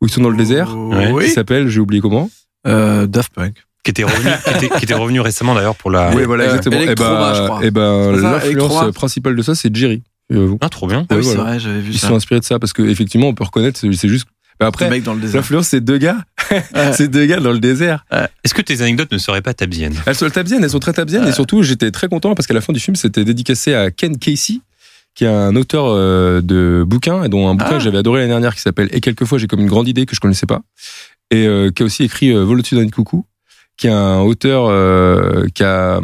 où 0.00 0.06
ils 0.06 0.10
sont 0.12 0.20
dans 0.22 0.30
le 0.30 0.36
désert, 0.36 0.68
qui 0.68 1.12
Oui. 1.12 1.28
s'appelle, 1.28 1.68
j'ai 1.68 1.80
oublié 1.80 2.00
comment. 2.00 2.30
Euh, 2.66 3.06
Daft 3.06 3.32
Punk. 3.34 3.56
Qui 3.82 3.90
était 3.90 4.04
revenu, 4.04 4.30
qui 4.44 4.50
était, 4.66 4.68
qui 4.78 4.84
était 4.84 4.94
revenu 4.94 5.20
récemment 5.20 5.54
d'ailleurs 5.54 5.74
pour 5.74 5.90
la. 5.90 6.14
oui, 6.14 6.22
voilà, 6.24 6.44
euh, 6.44 6.46
exactement. 6.48 6.76
Et 6.80 6.86
je 6.88 6.94
ben, 6.94 7.60
et 7.62 7.70
ben, 7.70 8.12
l'influence 8.12 8.92
principale 8.94 9.34
de 9.36 9.42
ça, 9.42 9.54
c'est 9.54 9.74
Jerry. 9.74 10.02
Figurez-vous. 10.30 10.58
Ah, 10.60 10.68
trop 10.68 10.86
bien. 10.86 11.06
Ah 11.08 11.14
oui, 11.14 11.16
Ouais, 11.18 11.22
c'est 11.22 11.34
voilà. 11.34 11.50
vrai, 11.50 11.60
j'avais 11.60 11.80
vu 11.80 11.90
Ils 11.92 11.98
ça. 11.98 12.08
sont 12.08 12.14
inspirés 12.14 12.40
de 12.40 12.44
ça 12.44 12.58
parce 12.58 12.72
que 12.72 12.82
effectivement, 12.82 13.28
on 13.28 13.34
peut 13.34 13.44
reconnaître, 13.44 13.78
c'est 13.80 14.08
juste. 14.08 14.26
Mais 14.60 14.66
après, 14.66 14.84
Le 14.86 14.90
mec 14.90 15.02
dans 15.04 15.14
le 15.14 15.20
désert. 15.20 15.36
l'influence, 15.40 15.68
c'est 15.68 15.80
deux 15.80 15.96
gars, 15.96 16.18
Ouais. 16.50 16.62
c'est 16.92 17.08
deux 17.08 17.24
gars 17.24 17.40
dans 17.40 17.52
le 17.52 17.60
désert. 17.60 18.04
Est-ce 18.44 18.52
que 18.52 18.60
tes 18.60 18.82
anecdotes 18.82 19.10
ne 19.10 19.16
seraient 19.18 19.40
pas 19.40 19.54
tabziennes? 19.54 19.94
Elles 20.06 20.14
sont 20.14 20.28
tabziennes, 20.28 20.62
elles 20.62 20.70
sont 20.70 20.78
très 20.80 20.92
tabziennes, 20.92 21.26
et 21.26 21.32
surtout, 21.32 21.62
j'étais 21.62 21.90
très 21.90 22.08
content 22.08 22.34
parce 22.34 22.46
qu'à 22.46 22.52
la 22.54 22.60
fin 22.60 22.72
du 22.74 22.80
film, 22.80 22.94
c'était 22.94 23.24
dédicacé 23.24 23.72
à 23.74 23.90
Ken 23.90 24.18
Casey, 24.18 24.60
qui 25.14 25.24
est 25.24 25.28
un 25.28 25.56
auteur 25.56 25.86
euh, 25.88 26.42
de 26.42 26.84
bouquins, 26.86 27.24
et 27.24 27.28
dont 27.30 27.48
un 27.48 27.54
bouquin 27.54 27.70
Ah. 27.72 27.78
que 27.78 27.80
j'avais 27.84 27.98
adoré 27.98 28.20
l'année 28.20 28.32
dernière 28.32 28.54
qui 28.54 28.60
s'appelle 28.60 28.88
Et 28.92 29.00
quelquefois 29.00 29.38
j'ai 29.38 29.46
comme 29.46 29.60
une 29.60 29.66
grande 29.66 29.88
idée 29.88 30.04
que 30.04 30.14
je 30.14 30.20
connaissais 30.20 30.46
pas, 30.46 30.60
et 31.30 31.46
euh, 31.46 31.70
qui 31.70 31.82
a 31.82 31.86
aussi 31.86 32.04
écrit 32.04 32.30
euh, 32.30 32.44
Vol 32.44 32.58
au-dessus 32.58 32.74
d'un 32.76 32.86
coucou, 32.90 33.24
qui 33.80 33.86
est 33.86 33.90
un 33.90 34.20
auteur 34.20 34.66
euh, 34.68 35.46
qui, 35.54 35.62
a, 35.64 36.00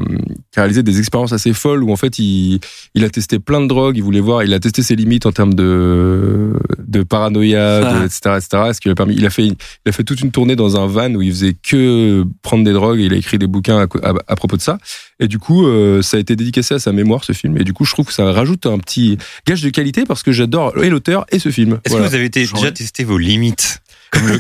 qui 0.50 0.58
a 0.58 0.62
réalisé 0.62 0.82
des 0.82 0.99
expériences 0.99 1.34
assez 1.34 1.52
folles 1.52 1.82
où 1.84 1.93
en 1.93 1.96
fait 1.96 2.19
il, 2.19 2.58
il 2.94 3.05
a 3.05 3.11
testé 3.11 3.38
plein 3.38 3.61
de 3.61 3.67
drogues, 3.67 3.99
il 3.99 4.02
voulait 4.02 4.20
voir, 4.20 4.43
il 4.44 4.55
a 4.55 4.58
testé 4.61 4.81
ses 4.82 4.96
limites 4.96 5.26
en 5.26 5.32
termes 5.32 5.52
de, 5.52 6.55
de 6.78 7.02
paranoïa, 7.02 7.81
de, 7.81 7.84
Ah. 7.84 8.05
etc., 8.06 8.19
etc. 8.38 8.49
Ce 8.73 8.81
qui 8.81 8.88
lui 8.88 8.93
a 8.93 8.94
permis, 8.94 9.14
il 9.14 9.26
a 9.26 9.31
fait, 9.31 9.44
il 9.44 9.56
a 9.88 9.93
fait 9.93 10.05
toute 10.05 10.23
une 10.23 10.31
tournée 10.31 10.56
dans 10.56 10.81
un 10.81 10.87
van 10.87 11.12
où 11.14 11.20
il 11.20 11.31
faisait 11.31 11.55
que 11.62 12.25
prendre 12.40 12.64
des 12.64 12.73
drogues 12.73 12.99
et 13.00 13.05
il 13.05 13.12
a 13.12 13.17
écrit 13.17 13.37
des 13.37 13.46
bouquins 13.46 13.79
à, 13.81 13.87
co- 13.87 14.00
à- 14.02 14.14
à 14.26 14.37
propos 14.37 14.56
de 14.56 14.62
ça. 14.62 14.79
Et 15.20 15.29
du 15.29 15.38
coup, 15.38 15.67
euh, 15.67 16.00
ça 16.00 16.17
a 16.17 16.20
été 16.20 16.34
dédicacé 16.34 16.75
à 16.75 16.79
sa 16.79 16.93
mémoire 16.93 17.25
ce 17.25 17.32
film. 17.32 17.58
Et 17.58 17.64
du 17.64 17.75
coup, 17.75 17.84
je 17.84 17.93
trouve 17.93 18.06
que 18.06 18.14
ça 18.14 18.32
rajoute 18.32 18.64
un 18.64 18.79
petit 18.79 19.19
gage 19.46 19.61
de 19.62 19.69
qualité 19.69 20.05
parce 20.06 20.22
que 20.22 20.32
j'adore 20.32 20.72
et 20.82 20.88
l'auteur 20.88 21.26
et 21.31 21.38
ce 21.38 21.50
film. 21.50 21.79
Est-ce 21.84 21.93
Voilà. 21.93 22.06
que 22.06 22.11
vous 22.11 22.17
avez 22.17 22.31
déjà 22.31 22.72
testé 22.72 23.05
vos 23.05 23.19
limites 23.19 23.82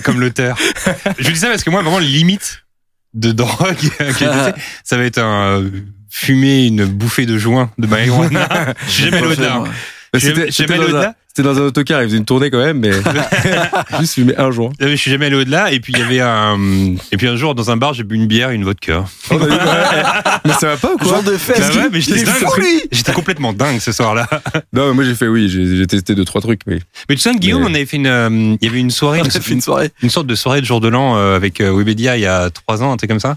comme 0.04 0.20
l'auteur? 0.20 0.56
Je 1.18 1.30
dis 1.30 1.36
ça 1.38 1.48
parce 1.48 1.62
que 1.64 1.68
moi, 1.70 1.82
vraiment, 1.82 1.98
limite 1.98 2.62
de 3.16 3.32
drogue, 3.32 3.76
j'ai 4.18 4.28
ça 4.84 4.96
va 4.96 5.04
être 5.04 5.18
un 5.18 5.60
euh, 5.60 5.70
fumer 6.10 6.66
une 6.66 6.84
bouffée 6.84 7.26
de 7.26 7.38
joint 7.38 7.70
de 7.78 7.86
marijuana. 7.86 8.74
Suis 8.86 9.04
jamais 9.04 9.18
allé 9.18 9.36
Bah, 10.18 10.44
C'était 10.50 10.76
dans, 10.76 10.82
un- 10.82 10.84
au-delà. 10.86 11.14
c'était 11.28 11.42
dans 11.48 11.56
un 11.58 11.62
autocar, 11.66 12.02
il 12.02 12.06
faisait 12.08 12.16
une 12.18 12.24
tournée 12.24 12.50
quand 12.50 12.58
même, 12.64 12.78
mais 12.78 12.90
juste 14.00 14.14
fumer 14.14 14.36
un 14.38 14.50
joint. 14.50 14.70
Je 14.80 14.94
suis 14.96 15.10
jamais 15.10 15.26
allé 15.26 15.36
au-delà. 15.36 15.72
Et 15.72 15.80
puis 15.80 15.92
il 15.92 15.98
y 15.98 16.02
avait 16.02 16.20
un, 16.20 16.56
et 17.12 17.16
puis 17.16 17.26
un 17.28 17.36
jour 17.36 17.54
dans 17.54 17.70
un 17.70 17.76
bar, 17.76 17.94
j'ai 17.94 18.04
bu 18.04 18.14
une 18.16 18.26
bière 18.26 18.50
et 18.50 18.54
une 18.54 18.64
vodka. 18.64 19.04
Oh, 19.30 19.38
bah, 19.38 19.46
ouais. 19.46 20.30
mais 20.44 20.52
ça 20.54 20.68
va 20.68 20.76
pas 20.76 20.92
ou 20.94 20.96
quoi 20.98 21.08
Genre 21.08 21.22
de 21.22 21.36
fesse. 21.36 21.74
Bah 21.74 21.82
ouais, 21.82 21.88
mais 21.92 22.00
j'étais. 22.00 22.24
J'étais 22.92 23.12
complètement 23.12 23.52
dingue 23.52 23.78
ce 23.80 23.92
soir-là. 23.92 24.28
Non, 24.72 24.88
mais 24.88 24.94
moi 24.94 25.04
j'ai 25.04 25.14
fait 25.14 25.28
oui, 25.28 25.48
j'ai 25.48 25.86
testé 25.86 26.14
deux 26.14 26.24
trois 26.24 26.40
trucs, 26.40 26.60
mais 26.66 26.80
Mais 27.08 27.14
tu 27.16 27.22
sais, 27.22 27.34
Guillaume, 27.34 27.62
Mais- 27.62 27.70
on 27.70 27.74
avait 27.74 27.86
fait 27.86 27.96
une, 27.96 28.06
euh, 28.06 28.28
il 28.60 28.66
y 28.66 28.68
avait 28.68 28.80
une 28.80 28.90
soirée, 28.90 29.20
une, 29.20 29.30
fait 29.30 29.52
une 29.52 29.60
soirée. 29.60 29.90
une 30.02 30.10
sorte 30.10 30.26
de 30.26 30.34
soirée 30.34 30.60
de 30.60 30.66
jour 30.66 30.80
de 30.80 30.88
l'an 30.88 31.16
euh, 31.16 31.34
avec 31.36 31.60
euh, 31.60 31.70
Webedia 31.72 32.16
il 32.16 32.22
y 32.22 32.26
a 32.26 32.50
trois 32.50 32.82
ans, 32.82 32.92
un 32.92 32.96
truc 32.96 33.08
comme 33.10 33.20
ça. 33.20 33.36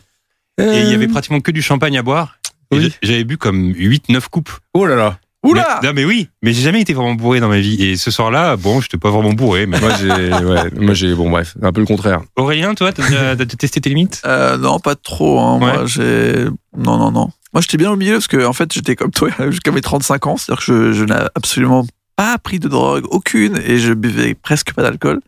Et 0.60 0.82
il 0.82 0.90
y 0.90 0.94
avait 0.94 1.08
pratiquement 1.08 1.40
que 1.40 1.52
du 1.52 1.62
champagne 1.62 1.98
à 1.98 2.02
boire. 2.02 2.38
Et 2.72 2.78
Oui. 2.78 2.94
J'avais 3.02 3.24
bu 3.24 3.38
comme 3.38 3.72
8-9 3.72 4.20
coupes. 4.30 4.52
Oh 4.74 4.86
là 4.86 4.96
là. 4.96 5.18
Oula 5.44 5.80
Mais- 5.82 5.88
Non 5.88 5.94
mais 5.96 6.06
oui, 6.06 6.28
mais 6.42 6.52
j'ai 6.54 6.62
jamais 6.62 6.82
été 6.82 6.94
vraiment 6.94 7.14
bourré 7.16 7.40
dans 7.40 7.48
ma 7.48 7.60
vie. 7.60 7.82
Et 7.84 7.96
ce 7.96 8.12
soir-là, 8.12 8.58
bon, 8.58 8.82
j'étais 8.82 8.98
pas 8.98 9.10
vraiment 9.10 9.32
bourré. 9.32 9.66
Mais 9.68 9.80
Moi 9.80 9.92
j'ai 10.00 10.10
ouais, 10.44 10.70
moi 10.78 10.94
j'ai 10.94 11.14
bon 11.16 11.30
bref, 11.30 11.56
un 11.62 11.72
peu 11.72 11.80
le 11.80 11.88
contraire. 11.88 12.22
Aurélien, 12.36 12.74
toi, 12.76 12.92
t'as 12.92 13.36
t'as 13.36 13.46
testé 13.46 13.80
tes 13.80 13.90
limites? 13.90 14.22
Euh, 14.26 14.58
non, 14.58 14.80
pas 14.80 14.96
trop. 14.96 15.40
Hein. 15.40 15.58
Moi, 15.60 15.86
j'ai. 15.86 16.46
Non, 16.78 16.98
non, 16.98 17.12
non. 17.12 17.30
Moi, 17.54 17.62
j'étais 17.62 17.78
bien 17.78 17.90
au 17.92 17.96
milieu 17.96 18.14
parce 18.14 18.28
que, 18.28 18.46
en 18.46 18.54
fait, 18.54 18.72
j'étais 18.74 18.96
comme 18.96 19.12
toi 19.12 19.30
jusqu'à 19.50 19.72
mes 19.72 19.82
35 19.82 20.28
ans. 20.28 20.38
C'est-à-dire 20.38 20.64
que 20.66 20.72
je, 20.72 20.94
je 20.94 21.04
n'ai 21.06 21.16
absolument 21.36 21.86
pas 22.16 22.38
pris 22.38 22.60
de 22.60 22.68
drogue, 22.68 23.06
aucune, 23.10 23.58
et 23.66 23.80
je 23.80 23.94
buvais 23.94 24.34
presque 24.36 24.74
pas 24.74 24.82
d'alcool. 24.84 25.22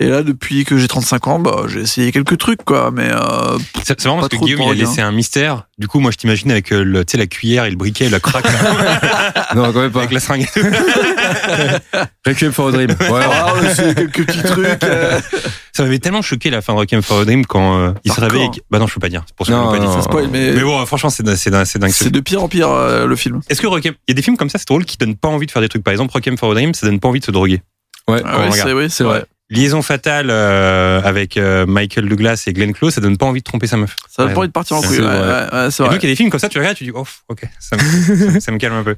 Et 0.00 0.06
là, 0.06 0.22
depuis 0.22 0.64
que 0.64 0.78
j'ai 0.78 0.86
35 0.86 1.26
ans, 1.26 1.38
bah, 1.40 1.62
j'ai 1.66 1.80
essayé 1.80 2.12
quelques 2.12 2.38
trucs, 2.38 2.64
quoi. 2.64 2.90
Mais 2.92 3.08
euh, 3.10 3.58
C'est 3.82 4.00
c'est 4.00 4.04
marrant 4.06 4.18
parce 4.20 4.28
que 4.28 4.36
Guillaume, 4.36 4.60
il 4.60 4.62
a 4.62 4.66
drogue, 4.66 4.78
laissé 4.78 5.00
un 5.00 5.10
mystère. 5.10 5.64
Du 5.76 5.88
coup, 5.88 5.98
moi, 5.98 6.12
je 6.12 6.16
t'imagine 6.18 6.50
avec 6.52 6.72
euh, 6.72 6.84
le, 6.84 7.04
tu 7.04 7.12
sais, 7.12 7.18
la 7.18 7.26
cuillère 7.26 7.64
et 7.64 7.70
le 7.70 7.76
briquet, 7.76 8.04
et 8.06 8.08
la 8.08 8.20
craque, 8.20 8.44
Non, 9.56 9.72
quand 9.72 9.80
même 9.80 9.90
pas. 9.90 9.98
avec 10.00 10.12
la 10.12 10.20
seringue. 10.20 10.46
Requiem 12.26 12.52
for 12.52 12.68
a 12.68 12.72
Dream. 12.72 12.90
Ouais. 12.90 13.20
ah, 13.24 13.54
on 13.56 13.64
a 13.64 13.70
essayé 13.70 13.94
quelques 13.94 14.26
petits 14.26 14.42
trucs. 14.42 14.84
euh. 14.84 15.20
Ça 15.72 15.84
m'avait 15.84 15.98
tellement 15.98 16.22
choqué 16.22 16.50
la 16.50 16.60
fin 16.60 16.74
de 16.74 16.78
Requiem 16.78 17.02
for 17.02 17.20
a 17.20 17.24
Dream 17.24 17.46
quand 17.46 17.78
euh, 17.78 17.92
il 18.04 18.12
se 18.12 18.20
réveille. 18.20 18.44
et 18.56 18.62
Bah 18.70 18.78
non, 18.78 18.86
je 18.86 18.94
peux 18.94 19.00
pas 19.00 19.08
dire. 19.08 19.22
C'est 19.26 19.36
pour 19.36 19.46
ça 19.46 19.52
que 19.52 19.58
je 19.58 19.62
Non, 19.62 19.70
peux 19.72 19.78
pas 19.78 19.84
dire. 19.84 19.94
non. 19.96 20.02
Spoil, 20.02 20.28
mais, 20.30 20.52
Mais 20.52 20.62
bon, 20.62 20.84
franchement, 20.86 21.10
c'est 21.10 21.26
c'est 21.36 21.50
dingue. 21.50 21.64
C'est 21.66 21.82
c'est 21.92 22.10
de 22.10 22.20
pire 22.20 22.42
en 22.42 22.48
pire, 22.48 22.70
euh, 22.70 23.06
le 23.06 23.16
film. 23.16 23.40
Est-ce 23.48 23.60
que 23.60 23.66
Requiem, 23.66 23.94
il 24.06 24.12
y 24.12 24.12
a 24.12 24.14
des 24.14 24.22
films 24.22 24.36
comme 24.36 24.50
ça, 24.50 24.58
c'est 24.58 24.68
drôle, 24.68 24.84
qui 24.84 24.96
donnent 24.96 25.16
pas 25.16 25.28
envie 25.28 25.46
de 25.46 25.50
faire 25.50 25.62
des 25.62 25.68
trucs. 25.68 25.82
Par 25.84 25.92
exemple, 25.92 26.12
Requiem 26.14 26.36
for 26.36 26.50
a 26.50 26.54
Dream, 26.54 26.74
ça 26.74 26.86
donne 26.86 27.00
pas 27.00 27.08
envie 27.08 27.20
de 27.20 27.24
se 27.24 27.30
droguer. 27.30 27.62
Ouais. 28.08 28.22
Ah 28.24 28.40
ouais, 28.40 28.50
c'est 28.52 28.72
oui, 28.72 28.84
c'est 28.84 28.96
C'est 28.98 29.04
vrai. 29.04 29.24
Liaison 29.50 29.80
fatale 29.80 30.28
euh, 30.30 31.00
avec 31.02 31.36
euh, 31.38 31.64
Michael 31.66 32.06
Douglas 32.08 32.42
et 32.46 32.52
Glenn 32.52 32.74
Close, 32.74 32.92
ça 32.94 33.00
donne 33.00 33.16
pas 33.16 33.24
envie 33.26 33.40
de 33.40 33.44
tromper 33.44 33.66
sa 33.66 33.78
meuf. 33.78 33.96
Ça 34.10 34.24
donne 34.24 34.34
pas 34.34 34.40
envie 34.40 34.48
de 34.48 34.52
partir 34.52 34.76
en 34.76 34.82
couille. 34.82 34.98
Ouais, 35.00 35.06
ouais, 35.06 35.10
ouais, 35.10 35.68
Et 35.68 35.82
donc, 35.82 36.02
il 36.02 36.02
y 36.02 36.06
a 36.06 36.10
des 36.12 36.16
films 36.16 36.28
comme 36.30 36.38
ça, 36.40 36.48
tu 36.50 36.58
regardes, 36.58 36.76
tu 36.76 36.84
dis, 36.84 36.90
oh, 36.94 37.06
ok, 37.28 37.40
ça 37.58 37.76
me, 37.76 37.82
ça 37.82 38.12
me- 38.32 38.40
ça 38.40 38.52
me 38.52 38.58
calme 38.58 38.74
un 38.74 38.84
peu. 38.84 38.96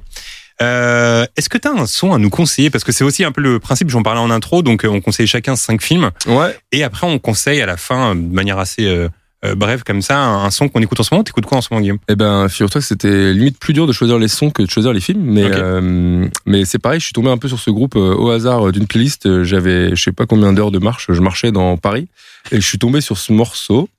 Euh, 0.61 1.25
Est-ce 1.37 1.47
que 1.49 1.57
tu 1.57 1.67
as 1.67 1.71
un 1.71 1.85
son 1.85 2.13
à 2.13 2.17
nous 2.17 2.29
conseiller? 2.29 2.69
Parce 2.69 2.83
que 2.83 2.91
c'est 2.91 3.03
aussi 3.05 3.23
un 3.23 3.31
peu 3.31 3.41
le 3.41 3.59
principe, 3.59 3.89
j'en 3.89 4.03
parlais 4.03 4.19
en 4.19 4.29
intro, 4.29 4.61
donc 4.61 4.83
euh, 4.83 4.89
on 4.89 4.99
conseille 5.01 5.25
chacun 5.25 5.55
cinq 5.55 5.81
films, 5.81 6.11
Ouais. 6.27 6.55
et 6.73 6.83
après 6.83 7.07
on 7.07 7.17
conseille 7.17 7.61
à 7.61 7.65
la 7.65 7.77
fin, 7.77 8.11
euh, 8.11 8.15
de 8.15 8.33
manière 8.35 8.59
assez 8.59 8.85
euh, 9.43 9.55
bref, 9.55 9.83
comme 9.83 10.01
ça, 10.01 10.19
un, 10.19 10.45
un 10.45 10.51
son 10.51 10.69
qu'on 10.69 10.81
écoute 10.81 10.99
en 10.99 11.03
ce 11.03 11.13
moment. 11.13 11.23
T'écoutes 11.23 11.45
quoi 11.45 11.57
en 11.57 11.61
ce 11.61 11.69
moment, 11.71 11.81
Guillaume? 11.81 11.97
Eh 12.07 12.15
ben, 12.15 12.47
figure-toi 12.47 12.79
que 12.81 12.87
c'était 12.87 13.33
limite 13.33 13.57
plus 13.57 13.73
dur 13.73 13.87
de 13.87 13.91
choisir 13.91 14.19
les 14.19 14.27
sons 14.27 14.51
que 14.51 14.61
de 14.61 14.69
choisir 14.69 14.93
les 14.93 15.01
films, 15.01 15.23
mais 15.23 15.45
euh, 15.45 16.27
mais 16.45 16.65
c'est 16.65 16.79
pareil. 16.79 16.99
Je 16.99 17.05
suis 17.05 17.13
tombé 17.13 17.29
un 17.29 17.37
peu 17.37 17.47
sur 17.47 17.59
ce 17.59 17.71
groupe 17.71 17.95
euh, 17.95 18.15
au 18.15 18.29
hasard 18.29 18.67
euh, 18.67 18.71
d'une 18.71 18.85
playlist. 18.87 19.25
Euh, 19.25 19.43
J'avais 19.43 19.95
je 19.95 20.01
sais 20.01 20.11
pas 20.11 20.25
combien 20.25 20.53
d'heures 20.53 20.71
de 20.71 20.79
marche. 20.79 21.07
Je 21.09 21.21
marchais 21.21 21.51
dans 21.51 21.75
Paris 21.77 22.07
et 22.51 22.61
je 22.61 22.65
suis 22.67 22.77
tombé 22.77 23.01
sur 23.01 23.17
ce 23.17 23.33
morceau 23.33 23.89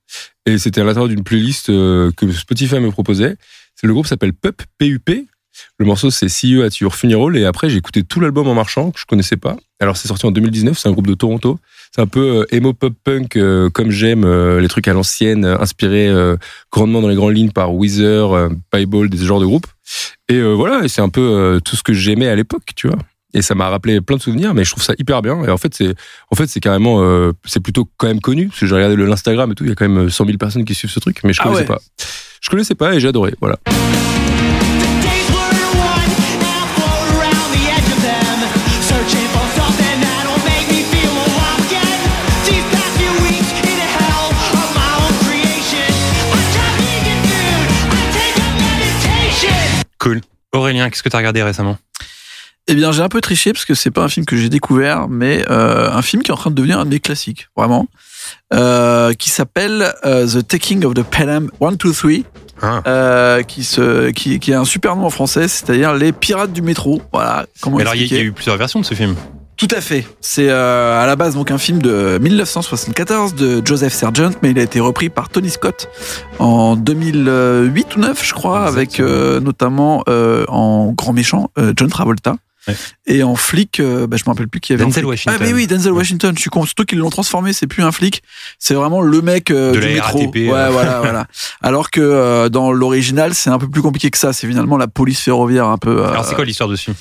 et 0.47 0.59
c'était 0.59 0.81
à 0.81 0.85
l'intérieur 0.85 1.09
d'une 1.09 1.25
playlist 1.25 1.67
que 1.67 2.33
Spotify 2.33 2.81
me 2.81 2.91
proposait. 2.91 3.37
C'est 3.75 3.87
le 3.87 3.93
groupe 3.95 4.07
s'appelle 4.07 4.33
Pup 4.33 4.63
P.U.P. 4.79 5.27
Le 5.79 5.85
morceau 5.87 6.11
c'est 6.11 6.29
See 6.29 6.51
You 6.51 6.63
at 6.63 6.71
Your 6.81 6.95
Funeral 6.95 7.37
et 7.37 7.45
après 7.45 7.69
j'ai 7.69 7.77
écouté 7.77 8.03
tout 8.05 8.21
l'album 8.21 8.47
en 8.49 8.55
marchant 8.55 8.91
que 8.91 8.99
je 9.01 9.07
connaissais 9.07 9.37
pas. 9.37 9.57
Alors 9.81 9.97
c'est 9.97 10.09
sorti 10.09 10.25
en 10.27 10.31
2019. 10.31 10.79
C'est 10.79 10.89
un 10.89 10.93
groupe 10.93 11.07
de 11.07 11.15
Toronto. 11.15 11.59
C'est 11.95 12.01
un 12.01 12.07
peu 12.07 12.41
euh, 12.41 12.55
emo 12.57 12.73
pop 12.73 12.95
punk 13.05 13.37
euh, 13.37 13.69
comme 13.69 13.91
j'aime 13.91 14.25
euh, 14.25 14.61
les 14.61 14.69
trucs 14.69 14.89
à 14.89 14.95
l'ancienne, 14.95 15.45
inspirés 15.45 16.11
grandement 16.71 17.03
dans 17.03 17.09
les 17.09 17.15
grandes 17.15 17.37
lignes 17.37 17.51
par 17.51 17.75
Weezer, 17.75 18.49
Piebald, 18.71 19.15
des 19.15 19.25
genres 19.25 19.41
de 19.41 19.47
groupes. 19.47 19.67
Et 20.29 20.41
voilà, 20.41 20.89
c'est 20.89 21.03
un 21.03 21.09
peu 21.09 21.61
tout 21.65 21.77
ce 21.77 21.83
que 21.83 21.93
j'aimais 21.93 22.29
à 22.29 22.35
l'époque, 22.35 22.71
tu 22.75 22.89
vois. 22.89 22.99
Et 23.35 23.41
ça 23.43 23.55
m'a 23.55 23.69
rappelé 23.69 24.01
plein 24.01 24.17
de 24.17 24.23
souvenirs, 24.23 24.53
mais 24.55 24.65
je 24.65 24.71
trouve 24.71 24.83
ça 24.83 24.95
hyper 24.99 25.23
bien. 25.23 25.43
Et 25.45 25.51
en 25.51 25.57
fait, 25.57 25.75
c'est 25.75 25.95
en 26.31 26.37
fait 26.37 26.47
c'est 26.49 26.61
carrément 26.61 27.03
euh, 27.03 27.33
c'est 27.45 27.61
plutôt 27.61 27.89
quand 27.97 28.07
même 28.07 28.21
connu 28.21 28.49
parce 28.49 28.61
que 28.61 28.67
j'ai 28.67 28.75
regardé 28.75 28.97
l'Instagram 28.97 29.51
et 29.53 29.55
tout, 29.55 29.65
il 29.65 29.71
y 29.71 29.73
a 29.73 29.75
quand 29.75 29.89
même 29.89 30.11
100 30.11 30.27
000 30.27 30.37
personnes 30.39 30.65
qui 30.65 30.75
suivent 30.75 30.91
ce 30.91 31.01
truc, 31.01 31.19
mais 31.25 31.33
je 31.33 31.41
Ah 31.41 31.45
connaissais 31.45 31.63
ouais. 31.63 31.67
pas. 31.67 31.81
Je 32.41 32.51
connaissais 32.51 32.75
pas 32.75 32.95
et 32.95 33.01
j'ai 33.01 33.09
adoré. 33.09 33.35
Voilà. 33.41 33.59
Cool. 50.03 50.21
Aurélien, 50.53 50.91
qu'est-ce 50.91 51.05
que 51.05 51.09
t'as 51.09 51.19
regardé 51.19 51.45
récemment? 51.45 51.79
Eh 52.67 52.75
bien, 52.75 52.91
j'ai 52.91 53.03
un 53.03 53.09
peu 53.09 53.21
triché 53.21 53.53
parce 53.53 53.65
que 53.65 53.75
c'est 53.75 53.93
pas 53.93 54.03
un 54.03 54.09
film 54.09 54.27
que 54.27 54.37
j'ai 54.37 54.49
découvert, 54.49 55.09
mais 55.09 55.45
euh, 55.49 55.93
un 55.93 56.03
film 56.03 56.25
qui 56.25 56.33
est 56.33 56.35
en 56.35 56.37
train 56.37 56.51
de 56.51 56.57
devenir 56.57 56.81
un 56.81 56.85
de 56.85 56.91
mes 56.91 56.99
classiques, 56.99 57.49
vraiment, 57.57 57.87
euh, 58.53 59.13
qui 59.15 59.31
s'appelle 59.31 59.95
euh, 60.05 60.27
The 60.27 60.47
Taking 60.47 60.85
of 60.85 60.95
the 60.95 61.05
Pelham 61.05 61.53
123, 61.61 62.25
ah. 62.63 62.83
euh, 62.89 63.43
qui, 63.45 63.63
se, 63.63 64.11
qui, 64.11 64.41
qui 64.41 64.53
a 64.53 64.61
un 64.61 64.65
super 64.65 64.97
nom 64.97 65.07
en 65.07 65.11
français, 65.11 65.47
c'est-à-dire 65.47 65.95
les 65.95 66.11
pirates 66.11 66.53
du 66.53 66.63
métro. 66.63 67.01
Voilà. 67.13 67.47
Comment 67.61 67.77
Mais 67.77 67.83
Alors, 67.83 67.95
il 67.95 68.13
y, 68.13 68.17
a 68.17 68.23
eu 68.23 68.33
plusieurs 68.33 68.57
versions 68.57 68.81
de 68.81 68.85
ce 68.85 68.95
film. 68.95 69.15
Tout 69.63 69.77
à 69.77 69.81
fait. 69.81 70.05
C'est 70.21 70.49
euh, 70.49 71.01
à 71.01 71.07
la 71.07 71.15
base 71.15 71.37
donc 71.37 71.53
un 71.53 71.57
film 71.57 71.81
de 71.81 72.19
1974 72.21 73.37
de 73.37 73.65
Joseph 73.65 73.93
Sargent, 73.93 74.33
mais 74.43 74.51
il 74.51 74.59
a 74.59 74.63
été 74.63 74.81
repris 74.81 75.09
par 75.09 75.29
Tony 75.29 75.51
Scott 75.51 75.89
en 76.41 76.75
2008 76.75 77.95
ou 77.95 78.01
9, 78.01 78.27
je 78.27 78.35
crois, 78.35 78.67
avec 78.67 78.99
euh, 78.99 79.39
notamment 79.39 80.03
euh, 80.09 80.45
en 80.49 80.91
grand 80.91 81.13
méchant 81.13 81.53
euh, 81.61 81.73
John 81.77 81.89
Travolta. 81.89 82.35
Ouais. 82.69 82.75
Et 83.07 83.23
en 83.23 83.35
flic, 83.35 83.81
euh, 83.81 84.07
bah, 84.07 84.17
je 84.17 84.23
me 84.25 84.31
rappelle 84.31 84.49
plus 84.49 84.61
qui 84.61 84.73
avait. 84.73 84.85
en 84.85 84.89
Denzel. 84.89 85.05
Washington. 85.05 85.37
Ah 85.41 85.45
mais 85.45 85.53
oui, 85.53 85.67
Denzel 85.67 85.93
Washington. 85.93 86.33
Je 86.35 86.41
suis 86.41 86.51
con. 86.51 86.65
Surtout 86.65 86.85
qu'ils 86.85 86.99
l'ont 86.99 87.11
transformé. 87.11 87.53
C'est 87.53 87.67
plus 87.67 87.83
un 87.83 87.91
flic. 87.91 88.23
C'est 88.59 88.75
vraiment 88.75 89.01
le 89.01 89.21
mec 89.21 89.51
euh, 89.51 89.73
De 89.73 89.81
du 89.81 89.89
la 89.89 89.95
métro. 89.95 90.19
RATP, 90.21 90.35
ouais, 90.35 90.53
euh. 90.53 90.71
voilà, 90.71 91.01
voilà. 91.01 91.27
Alors 91.63 91.91
que 91.91 92.01
euh, 92.01 92.49
dans 92.49 92.71
l'original, 92.71 93.35
c'est 93.35 93.51
un 93.51 93.59
peu 93.59 93.69
plus 93.69 93.83
compliqué 93.83 94.11
que 94.11 94.19
ça. 94.19 94.33
C'est 94.33 94.47
finalement 94.47 94.77
la 94.77 94.87
police 94.87 95.21
ferroviaire 95.21 95.67
un 95.67 95.79
peu. 95.79 96.05
Alors, 96.05 96.25
c'est 96.25 96.37
quoi 96.37 96.45
l'histoire 96.45 96.69
de 96.69 96.77
ce 96.77 96.85
film? 96.85 96.97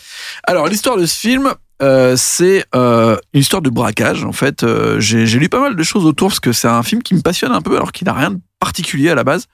Alors 0.46 0.68
l'histoire 0.68 0.98
de 0.98 1.06
ce 1.06 1.18
film, 1.18 1.53
euh, 1.82 2.16
c'est 2.16 2.66
euh, 2.76 3.18
une 3.34 3.42
histoire 3.42 3.62
de 3.62 3.70
braquage. 3.70 4.24
En 4.24 4.32
fait, 4.32 4.64
euh, 4.64 5.00
j'ai 5.00 5.26
lu 5.40 5.50
pas 5.50 5.60
mal 5.60 5.76
de 5.76 5.84
choses 5.84 6.06
autour 6.06 6.30
parce 6.30 6.40
que 6.40 6.52
c'est 6.52 6.68
un 6.68 6.84
film 6.84 7.02
qui 7.02 7.14
me 7.14 7.22
passionne 7.22 7.52
un 7.52 7.62
peu, 7.62 7.76
alors 7.76 7.92
qu'il 7.92 8.06
n'a 8.06 8.14
rien 8.14 8.32
de 8.32 8.40
particulier 8.60 9.10
à 9.10 9.16
la 9.16 9.24
base. 9.24 9.48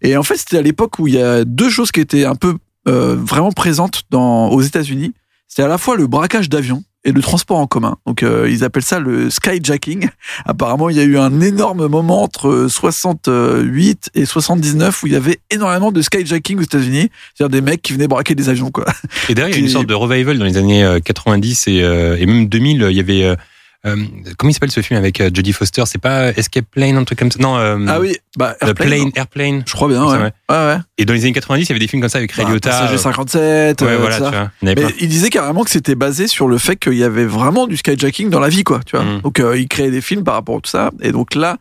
Et 0.00 0.16
en 0.16 0.22
fait, 0.22 0.36
c'était 0.36 0.58
à 0.58 0.62
l'époque 0.62 0.98
où 0.98 1.08
il 1.08 1.14
y 1.14 1.22
a 1.22 1.44
deux 1.44 1.70
choses 1.70 1.90
qui 1.90 2.00
étaient 2.00 2.24
un 2.24 2.36
peu 2.36 2.56
euh, 2.88 3.16
vraiment 3.16 3.52
présentes 3.52 4.02
dans, 4.10 4.48
aux 4.48 4.62
États-Unis. 4.62 5.12
C'était 5.48 5.62
à 5.62 5.68
la 5.68 5.78
fois 5.78 5.96
le 5.96 6.06
braquage 6.06 6.48
d'avions 6.48 6.82
et 7.04 7.12
le 7.12 7.20
transport 7.20 7.58
en 7.58 7.66
commun. 7.66 7.96
Donc 8.06 8.22
euh, 8.22 8.48
ils 8.50 8.64
appellent 8.64 8.82
ça 8.82 9.00
le 9.00 9.30
skyjacking. 9.30 10.08
Apparemment, 10.44 10.88
il 10.88 10.96
y 10.96 11.00
a 11.00 11.04
eu 11.04 11.18
un 11.18 11.40
énorme 11.40 11.86
moment 11.86 12.22
entre 12.22 12.66
68 12.68 14.10
et 14.14 14.24
79 14.24 15.02
où 15.02 15.06
il 15.06 15.12
y 15.12 15.16
avait 15.16 15.38
énormément 15.50 15.92
de 15.92 16.00
skyjacking 16.00 16.58
aux 16.58 16.62
États-Unis, 16.62 17.10
c'est-à-dire 17.34 17.60
des 17.60 17.60
mecs 17.60 17.82
qui 17.82 17.92
venaient 17.92 18.08
braquer 18.08 18.34
des 18.34 18.48
avions 18.48 18.70
quoi. 18.70 18.86
Et 19.28 19.34
derrière, 19.34 19.56
il 19.56 19.60
y 19.60 19.62
a 19.62 19.66
une 19.66 19.72
sorte 19.72 19.88
de 19.88 19.94
revival 19.94 20.38
dans 20.38 20.44
les 20.44 20.56
années 20.56 20.84
euh, 20.84 21.00
90 21.00 21.68
et, 21.68 21.82
euh, 21.82 22.16
et 22.18 22.26
même 22.26 22.48
2000. 22.48 22.86
Il 22.90 22.96
y 22.96 23.00
avait. 23.00 23.36
Euh, 23.84 23.96
euh, 23.96 23.96
comment 24.38 24.50
il 24.50 24.54
s'appelle 24.54 24.70
ce 24.70 24.80
film 24.80 24.98
avec 24.98 25.20
euh, 25.20 25.30
Jodie 25.32 25.52
Foster? 25.52 25.82
C'est 25.86 26.00
pas 26.00 26.28
Escape 26.30 26.66
Plane, 26.70 26.96
un 26.96 27.04
truc 27.04 27.18
comme 27.18 27.30
ça? 27.32 27.38
Non, 27.40 27.56
euh, 27.58 27.78
Ah 27.88 28.00
oui, 28.00 28.16
bah 28.36 28.54
The 28.60 28.68
Airplane, 28.68 28.88
Plane, 28.88 29.10
Airplane. 29.16 29.62
Je 29.66 29.72
crois 29.72 29.88
bien, 29.88 30.08
Ça, 30.08 30.16
ouais. 30.18 30.22
ouais. 30.50 30.56
Ouais. 30.56 30.76
Et 30.98 31.04
dans 31.04 31.12
les 31.14 31.22
années 31.24 31.32
90, 31.32 31.64
il 31.64 31.68
y 31.68 31.72
avait 31.72 31.78
des 31.80 31.88
films 31.88 32.00
comme 32.02 32.08
ça 32.10 32.18
avec 32.18 32.32
Ray 32.32 32.44
Bah, 32.44 32.52
Liotta. 32.52 32.70
Passager 32.70 32.94
euh, 32.94 32.98
57, 32.98 33.80
Ouais, 33.82 33.88
euh, 33.88 33.98
voilà, 33.98 34.18
ça. 34.18 34.24
tu 34.30 34.36
vois. 34.36 34.50
Mais 34.62 34.74
plein. 34.74 34.88
il 35.00 35.08
disait 35.08 35.30
carrément 35.30 35.64
que 35.64 35.70
c'était 35.70 35.94
basé 35.94 36.28
sur 36.28 36.48
le 36.48 36.58
fait 36.58 36.76
qu'il 36.76 36.94
y 36.94 37.04
avait 37.04 37.24
vraiment 37.26 37.66
du 37.66 37.76
skyjacking 37.76 38.30
dans 38.30 38.40
la 38.40 38.48
vie, 38.48 38.64
quoi. 38.64 38.80
Tu 38.86 38.96
vois. 38.96 39.04
Mhm. 39.04 39.20
Donc 39.22 39.40
euh, 39.40 39.58
il 39.58 39.66
créait 39.68 39.90
des 39.90 40.00
films 40.00 40.24
par 40.24 40.34
rapport 40.34 40.56
à 40.58 40.60
tout 40.60 40.70
ça. 40.70 40.90
Et 41.00 41.10
donc 41.12 41.34
là, 41.34 41.56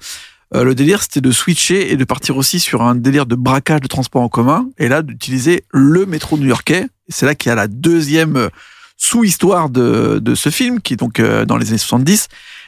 euh, 0.53 0.63
le 0.63 0.75
délire 0.75 1.01
c'était 1.01 1.21
de 1.21 1.31
switcher 1.31 1.91
et 1.91 1.95
de 1.95 2.03
partir 2.03 2.35
aussi 2.37 2.59
sur 2.59 2.81
un 2.81 2.93
délire 2.93 3.25
de 3.25 3.35
braquage 3.35 3.79
de 3.81 3.87
transport 3.87 4.21
en 4.21 4.29
commun. 4.29 4.67
Et 4.77 4.89
là, 4.89 5.01
d'utiliser 5.01 5.63
le 5.71 6.05
métro 6.05 6.37
new-yorkais. 6.37 6.87
C'est 7.09 7.25
là 7.25 7.33
qu'il 7.35 7.49
y 7.49 7.51
a 7.51 7.55
la 7.55 7.67
deuxième 7.67 8.35
euh, 8.35 8.49
sous-histoire 9.01 9.71
de, 9.71 10.19
de 10.21 10.35
ce 10.35 10.49
film, 10.49 10.79
qui 10.79 10.93
est 10.93 10.97
donc 10.97 11.19
euh, 11.19 11.43
dans 11.43 11.57
les 11.57 11.69
années 11.69 11.79
70 11.79 12.27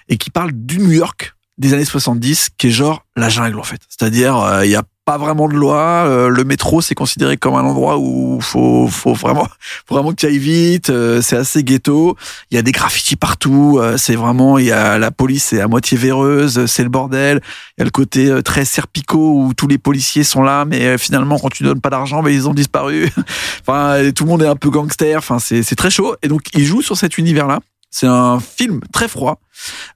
et 0.09 0.17
qui 0.17 0.31
parle 0.31 0.51
du 0.51 0.79
New 0.79 0.91
York 0.91 1.35
des 1.59 1.75
années 1.75 1.85
70, 1.85 2.49
qui 2.57 2.67
est 2.67 2.71
genre 2.71 3.05
la 3.15 3.29
jungle 3.29 3.59
en 3.59 3.63
fait. 3.63 3.79
C'est-à-dire, 3.87 4.37
euh, 4.37 4.65
il 4.65 4.71
y 4.71 4.75
a 4.75 4.81
pas 5.05 5.17
vraiment 5.17 5.47
de 5.47 5.53
loi. 5.53 6.05
euh, 6.07 6.29
le 6.29 6.43
métro, 6.43 6.81
c'est 6.81 6.95
considéré 6.95 7.37
comme 7.37 7.55
un 7.55 7.63
endroit 7.63 7.97
où 7.97 8.39
faut, 8.41 8.87
faut 8.87 9.13
vraiment, 9.13 9.47
vraiment 9.89 10.11
que 10.11 10.15
tu 10.15 10.25
ailles 10.25 10.37
vite. 10.37 10.89
euh, 10.89 11.21
c'est 11.21 11.35
assez 11.37 11.63
ghetto. 11.63 12.15
Il 12.51 12.55
y 12.55 12.57
a 12.57 12.61
des 12.61 12.71
graffitis 12.71 13.15
partout. 13.15 13.79
euh, 13.81 13.97
c'est 13.97 14.15
vraiment, 14.15 14.57
il 14.57 14.65
y 14.65 14.71
a 14.71 14.97
la 14.97 15.11
police, 15.11 15.45
c'est 15.45 15.61
à 15.61 15.67
moitié 15.67 15.97
véreuse. 15.97 16.65
C'est 16.67 16.83
le 16.83 16.89
bordel. 16.89 17.41
Il 17.77 17.81
y 17.81 17.83
a 17.83 17.85
le 17.85 17.91
côté 17.91 18.27
euh, 18.27 18.41
très 18.41 18.65
serpicot 18.65 19.33
où 19.45 19.53
tous 19.53 19.67
les 19.67 19.77
policiers 19.77 20.23
sont 20.23 20.43
là, 20.43 20.65
mais 20.65 20.85
euh, 20.85 20.97
finalement, 20.97 21.37
quand 21.39 21.49
tu 21.49 21.63
donnes 21.63 21.81
pas 21.81 21.89
d'argent, 21.89 22.23
ben, 22.23 22.31
ils 22.33 22.47
ont 22.47 22.53
disparu. 22.53 23.09
enfin, 23.67 24.11
tout 24.15 24.23
le 24.23 24.29
monde 24.29 24.43
est 24.43 24.47
un 24.47 24.55
peu 24.55 24.69
gangster. 24.69 25.17
Enfin, 25.17 25.39
c'est, 25.39 25.63
c'est 25.63 25.75
très 25.75 25.89
chaud. 25.89 26.15
Et 26.23 26.27
donc, 26.27 26.43
il 26.53 26.63
joue 26.63 26.81
sur 26.81 26.97
cet 26.97 27.17
univers-là. 27.17 27.59
C'est 27.93 28.07
un 28.07 28.39
film 28.39 28.79
très 28.91 29.07
froid 29.07 29.39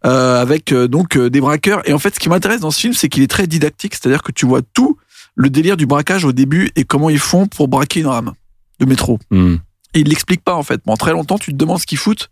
euh, 0.06 0.40
avec 0.40 0.72
euh, 0.72 0.88
donc 0.88 1.18
euh, 1.18 1.32
des 1.32 1.42
braqueurs. 1.42 1.82
Et 1.90 1.94
en 1.94 1.98
fait, 1.98 2.14
ce 2.14 2.20
qui 2.20 2.30
m'intéresse 2.30 2.62
dans 2.62 2.70
ce 2.70 2.80
film, 2.80 2.94
c'est 2.94 3.10
qu'il 3.10 3.24
est 3.24 3.28
très 3.28 3.48
didactique, 3.48 3.96
c'est-à-dire 3.96 4.22
que 4.22 4.32
tu 4.32 4.46
vois 4.46 4.62
tout 4.62 4.98
le 5.34 5.50
délire 5.50 5.78
du 5.78 5.88
braquage 5.88 6.24
au 6.24 6.32
début 6.32 6.70
et 6.76 6.84
comment 6.84 7.10
ils 7.10 7.18
font 7.18 7.48
pour 7.48 7.68
braquer 7.68 8.02
une 8.02 8.08
rame 8.08 8.34
de 8.80 8.86
métro. 8.86 9.18
Hmm. 9.32 9.56
Et 9.96 10.02
ils 10.02 10.08
l'expliquent 10.08 10.44
pas 10.44 10.54
en 10.54 10.62
fait. 10.62 10.78
Pendant 10.84 10.96
très 10.96 11.12
longtemps, 11.12 11.40
tu 11.40 11.52
te 11.54 11.58
demandes 11.58 11.80
ce 11.80 11.88
qu'ils 11.88 11.98
foutent 11.98 12.30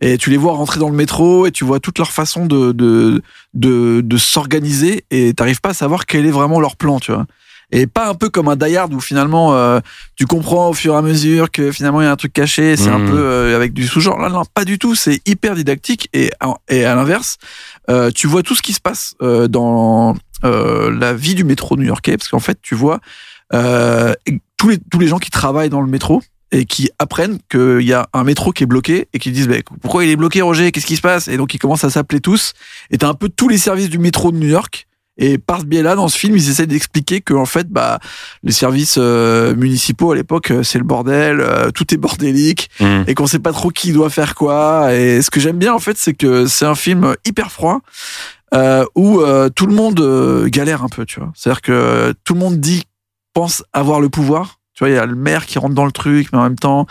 et 0.00 0.18
tu 0.18 0.30
les 0.30 0.36
vois 0.36 0.54
rentrer 0.54 0.80
dans 0.80 0.90
le 0.90 0.96
métro 0.96 1.46
et 1.46 1.52
tu 1.52 1.62
vois 1.62 1.78
toute 1.78 1.98
leur 1.98 2.10
façon 2.10 2.46
de 2.46 2.72
de 2.72 3.22
de, 3.54 4.00
de 4.04 4.16
s'organiser 4.16 5.04
et 5.12 5.32
t'arrives 5.32 5.60
pas 5.60 5.70
à 5.70 5.74
savoir 5.74 6.06
quel 6.06 6.26
est 6.26 6.32
vraiment 6.32 6.58
leur 6.58 6.74
plan, 6.74 6.98
tu 6.98 7.12
vois. 7.12 7.26
Et 7.76 7.86
pas 7.86 8.08
un 8.08 8.14
peu 8.14 8.28
comme 8.30 8.48
un 8.48 8.56
Die 8.56 8.76
Hard 8.76 8.94
où 8.94 9.00
finalement 9.00 9.54
euh, 9.54 9.80
tu 10.16 10.26
comprends 10.26 10.68
au 10.70 10.72
fur 10.74 10.94
et 10.94 10.96
à 10.96 11.02
mesure 11.02 11.50
que 11.50 11.72
finalement 11.72 12.00
il 12.00 12.04
y 12.04 12.06
a 12.06 12.12
un 12.12 12.16
truc 12.16 12.32
caché, 12.32 12.76
c'est 12.76 12.88
un 12.88 12.98
Mhm. 13.00 13.10
peu 13.10 13.18
euh, 13.18 13.56
avec 13.56 13.72
du 13.74 13.86
sous-genre. 13.86 14.18
Là, 14.18 14.28
non, 14.28 14.42
pas 14.54 14.64
du 14.64 14.78
tout. 14.78 14.94
C'est 14.94 15.20
hyper 15.26 15.54
didactique 15.56 16.08
et 16.12 16.30
à- 16.40 16.54
et 16.68 16.84
à 16.84 16.94
l'inverse, 16.94 17.36
euh, 17.90 18.10
tu 18.14 18.26
vois 18.28 18.42
tout 18.42 18.54
ce 18.54 18.62
qui 18.62 18.72
se 18.72 18.80
passe 18.80 19.14
dans 19.48 20.14
la 20.42 21.14
vie 21.14 21.34
du 21.34 21.42
métro 21.44 21.76
new-yorkais 21.76 22.16
parce 22.16 22.28
qu'en 22.28 22.38
fait 22.38 22.58
tu 22.62 22.74
vois 22.74 23.00
tous 24.56 24.68
les 24.68 24.78
tous 24.90 24.98
les 24.98 25.08
gens 25.08 25.18
qui 25.18 25.30
travaillent 25.30 25.70
dans 25.70 25.80
le 25.80 25.86
métro 25.90 26.22
et 26.52 26.66
qui 26.66 26.90
apprennent 26.98 27.38
qu'il 27.50 27.80
y 27.82 27.92
a 27.92 28.06
un 28.12 28.22
métro 28.24 28.52
qui 28.52 28.62
est 28.62 28.66
bloqué 28.66 29.08
et 29.12 29.18
qui 29.18 29.32
disent 29.32 29.48
bah, 29.48 29.56
pourquoi 29.82 30.04
il 30.04 30.10
est 30.10 30.16
bloqué 30.16 30.40
Roger? 30.42 30.70
Qu'est-ce 30.70 30.86
qui 30.86 30.96
se 30.96 31.00
passe? 31.00 31.26
Et 31.28 31.36
donc 31.36 31.52
ils 31.54 31.58
commencent 31.58 31.84
à 31.84 31.90
s'appeler 31.90 32.20
tous 32.20 32.52
et 32.90 32.98
t'as 32.98 33.08
un 33.08 33.14
peu 33.14 33.28
tous 33.28 33.48
les 33.48 33.58
services 33.58 33.88
du 33.90 33.98
métro 33.98 34.30
de 34.30 34.36
New 34.36 34.48
York 34.48 34.86
et 35.16 35.38
par 35.38 35.60
ce 35.60 35.64
biais-là, 35.66 35.94
dans 35.94 36.08
ce 36.08 36.18
film, 36.18 36.36
ils 36.36 36.50
essaient 36.50 36.66
d'expliquer 36.66 37.20
que 37.20 37.34
en 37.34 37.46
fait, 37.46 37.68
bah, 37.68 38.00
les 38.42 38.52
services 38.52 38.96
euh, 38.98 39.54
municipaux 39.54 40.10
à 40.12 40.16
l'époque, 40.16 40.50
euh, 40.50 40.62
c'est 40.64 40.78
le 40.78 40.84
bordel, 40.84 41.40
euh, 41.40 41.70
tout 41.70 41.92
est 41.94 41.96
bordélique, 41.98 42.68
Hmm. 42.80 43.02
et 43.06 43.14
qu'on 43.14 43.26
sait 43.26 43.38
pas 43.38 43.52
trop 43.52 43.70
qui 43.70 43.92
doit 43.92 44.10
faire 44.10 44.34
quoi. 44.34 44.92
Et 44.94 45.22
ce 45.22 45.30
que 45.30 45.38
j'aime 45.40 45.58
bien, 45.58 45.72
en 45.72 45.78
fait, 45.78 45.96
c'est 45.96 46.14
que 46.14 46.46
c'est 46.46 46.64
un 46.66 46.74
film 46.74 47.14
hyper 47.24 47.52
froid 47.52 47.80
euh, 48.54 48.84
où 48.94 49.20
tout 49.54 49.66
le 49.66 49.74
monde 49.74 50.46
galère 50.48 50.82
un 50.82 50.88
peu, 50.88 51.04
tu 51.04 51.20
vois. 51.20 51.32
C'est-à-dire 51.34 51.62
que 51.62 52.14
tout 52.24 52.34
le 52.34 52.40
monde 52.40 52.58
dit, 52.60 52.84
pense 53.34 53.62
avoir 53.72 54.00
le 54.00 54.08
pouvoir. 54.08 54.58
Tu 54.74 54.80
vois, 54.82 54.90
il 54.90 54.94
y 54.94 54.98
a 54.98 55.06
le 55.06 55.14
maire 55.14 55.46
qui 55.46 55.58
rentre 55.60 55.74
dans 55.74 55.84
le 55.86 55.92
truc, 55.92 56.28
mais 56.32 56.38
en 56.38 56.42
même 56.42 56.58
temps, 56.58 56.86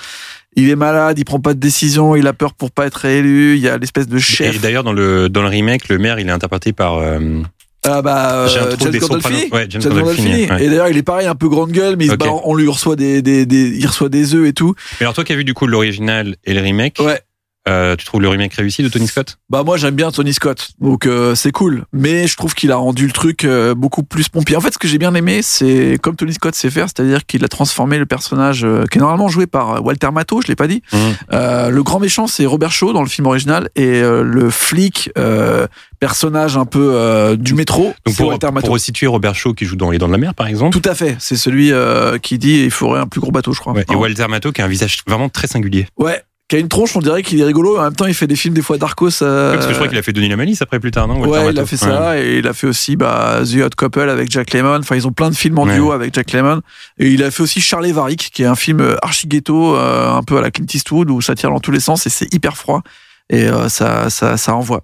il 0.55 0.69
est 0.69 0.75
malade, 0.77 1.19
il 1.19 1.25
prend 1.25 1.39
pas 1.41 1.53
de 1.53 1.59
décision, 1.59 2.15
il 2.15 2.27
a 2.27 2.33
peur 2.33 2.53
pour 2.53 2.71
pas 2.71 2.85
être 2.85 2.95
réélu. 2.95 3.55
Il 3.55 3.61
y 3.61 3.67
a 3.67 3.77
l'espèce 3.77 4.07
de 4.07 4.17
Et 4.17 4.21
chef. 4.21 4.61
d'ailleurs, 4.61 4.83
dans 4.85 4.93
le, 4.93 5.27
dans 5.27 5.41
le 5.41 5.49
remake, 5.49 5.89
le 5.89 5.97
maire, 5.97 6.17
il 6.19 6.27
est 6.29 6.31
interprété 6.31 6.71
par. 6.71 6.95
euh, 6.95 7.41
Ah 7.85 8.01
bah, 8.01 8.33
euh, 8.33 8.47
James 8.79 8.97
Gandolfini. 8.97 9.49
Ouais, 9.51 9.65
James 9.69 9.81
Gandolfini, 9.81 10.49
ouais. 10.49 10.63
Et 10.63 10.69
d'ailleurs, 10.69 10.87
il 10.87 10.97
est 10.97 11.03
pareil, 11.03 11.27
un 11.27 11.35
peu 11.35 11.49
grande 11.49 11.71
gueule, 11.71 11.95
mais 11.97 12.07
on 12.43 12.55
lui 12.55 12.67
reçoit 12.67 12.95
des, 12.95 13.21
des, 13.21 13.45
des, 13.45 13.75
il 13.77 13.85
reçoit 13.87 14.09
des 14.09 14.35
œufs 14.35 14.47
et 14.47 14.53
tout. 14.53 14.73
Mais 14.99 15.05
alors, 15.05 15.13
toi 15.13 15.23
qui 15.23 15.33
as 15.33 15.35
vu 15.35 15.43
du 15.43 15.53
coup 15.53 15.67
l'original 15.67 16.35
et 16.45 16.53
le 16.53 16.61
remake, 16.61 16.97
Ouais. 16.99 17.21
Euh, 17.69 17.95
tu 17.95 18.03
trouves 18.03 18.19
le 18.19 18.27
remake 18.27 18.55
réussi 18.55 18.83
de 18.83 18.89
Tony 18.89 19.07
Scott? 19.07 19.37
Bah 19.49 19.63
moi 19.63 19.77
j'aime 19.77 19.95
bien 19.95 20.11
Tony 20.11 20.33
Scott, 20.33 20.71
donc 20.81 21.05
euh, 21.05 21.33
c'est 21.33 21.53
cool. 21.53 21.85
Mais 21.93 22.27
je 22.27 22.35
trouve 22.35 22.53
qu'il 22.53 22.73
a 22.73 22.75
rendu 22.75 23.05
le 23.05 23.13
truc 23.13 23.45
euh, 23.45 23.73
beaucoup 23.73 24.03
plus 24.03 24.27
pompier. 24.27 24.57
En 24.57 24.59
fait, 24.59 24.73
ce 24.73 24.77
que 24.77 24.85
j'ai 24.85 24.97
bien 24.97 25.15
aimé, 25.15 25.39
c'est 25.41 25.97
comme 26.01 26.17
Tony 26.17 26.33
Scott 26.33 26.55
sait 26.55 26.69
faire, 26.69 26.87
c'est-à-dire 26.87 27.25
qu'il 27.25 27.41
a 27.45 27.47
transformé 27.47 27.97
le 27.97 28.05
personnage 28.05 28.65
euh, 28.65 28.83
qui 28.91 28.97
est 28.97 28.99
normalement 28.99 29.29
joué 29.29 29.47
par 29.47 29.81
Walter 29.81 30.09
Matthau, 30.11 30.41
je 30.41 30.49
l'ai 30.49 30.57
pas 30.57 30.67
dit. 30.67 30.81
Euh, 31.31 31.69
le 31.69 31.83
grand 31.83 32.01
méchant 32.01 32.27
c'est 32.27 32.45
Robert 32.45 32.73
Shaw 32.73 32.91
dans 32.91 33.01
le 33.01 33.07
film 33.07 33.27
original 33.27 33.69
et 33.77 34.01
euh, 34.01 34.23
le 34.23 34.49
flic 34.49 35.09
euh, 35.17 35.65
personnage 36.07 36.57
un 36.57 36.65
peu 36.65 36.91
euh, 36.95 37.37
du 37.37 37.53
métro, 37.53 37.93
Donc 38.05 38.15
pour, 38.17 38.37
pour 38.37 38.69
resituer 38.69 39.07
Robert 39.07 39.35
Shaw 39.35 39.53
qui 39.53 39.63
joue 39.65 39.77
dans 39.77 39.89
Les 39.89 39.97
Dents 39.99 40.07
de 40.07 40.11
la 40.11 40.17
Mer 40.17 40.33
par 40.35 40.47
exemple. 40.47 40.77
Tout 40.77 40.89
à 40.89 40.95
fait, 40.95 41.15
c'est 41.19 41.37
celui 41.37 41.71
euh, 41.71 42.17
qui 42.17 42.37
dit 42.37 42.63
il 42.65 42.71
faudrait 42.71 42.99
un 42.99 43.07
plus 43.07 43.21
gros 43.21 43.31
bateau, 43.31 43.53
je 43.53 43.59
crois. 43.61 43.71
Ouais, 43.73 43.85
et 43.89 43.93
Non. 43.93 43.99
Walter 43.99 44.25
Matthau 44.29 44.51
qui 44.51 44.61
a 44.61 44.65
un 44.65 44.67
visage 44.67 44.97
vraiment 45.07 45.29
très 45.29 45.47
singulier. 45.47 45.87
Ouais, 45.97 46.21
qui 46.49 46.57
a 46.57 46.59
une 46.59 46.67
tronche, 46.67 46.93
on 46.97 46.99
dirait 46.99 47.23
qu'il 47.23 47.39
est 47.39 47.45
rigolo. 47.45 47.79
En 47.79 47.83
même 47.83 47.95
temps, 47.95 48.05
il 48.05 48.13
fait 48.13 48.27
des 48.27 48.35
films 48.35 48.53
des 48.53 48.61
fois 48.61 48.77
d'Arcos. 48.77 49.21
euh, 49.21 49.51
Ouais, 49.51 49.55
parce 49.55 49.65
que 49.67 49.71
je 49.71 49.77
crois 49.77 49.87
qu'il 49.87 49.97
a 49.97 50.01
fait 50.01 50.11
Denis 50.11 50.27
la 50.27 50.35
Malice 50.35 50.61
après 50.61 50.81
plus 50.81 50.91
tard, 50.91 51.07
non 51.07 51.21
Walter 51.21 51.45
Ouais, 51.45 51.53
il 51.53 51.59
a 51.59 51.65
fait 51.65 51.77
ça 51.77 52.19
et 52.19 52.39
il 52.39 52.47
a 52.47 52.53
fait 52.53 52.67
aussi 52.67 52.97
bah, 52.97 53.39
The 53.49 53.63
Hot 53.63 53.69
Couple 53.77 54.09
avec 54.09 54.29
Jack 54.29 54.51
Lemmon. 54.53 54.79
Enfin, 54.79 54.97
ils 54.97 55.07
ont 55.07 55.13
plein 55.13 55.29
de 55.29 55.35
films 55.35 55.57
en 55.57 55.63
Ouais. 55.65 55.75
duo 55.75 55.93
avec 55.93 56.13
Jack 56.13 56.33
Lemmon. 56.33 56.59
Et 56.99 57.07
il 57.11 57.23
a 57.23 57.31
fait 57.31 57.43
aussi 57.43 57.61
Charlie 57.61 57.93
Varick, 57.93 58.29
qui 58.33 58.43
est 58.43 58.45
un 58.45 58.55
film 58.55 58.97
archi 59.01 59.27
ghetto, 59.27 59.75
euh, 59.77 60.11
un 60.11 60.21
peu 60.21 60.37
à 60.37 60.41
la 60.41 60.51
Clint 60.51 60.65
Eastwood, 60.71 61.09
où 61.09 61.21
ça 61.21 61.33
tire 61.33 61.49
dans 61.49 61.61
tous 61.61 61.71
les 61.71 61.79
sens 61.79 62.05
et 62.07 62.09
c'est 62.09 62.31
hyper 62.33 62.57
froid 62.57 62.81
et 63.29 63.47
euh, 63.47 63.69
ça, 63.69 64.09
ça, 64.09 64.37
ça 64.37 64.55
envoie. 64.55 64.83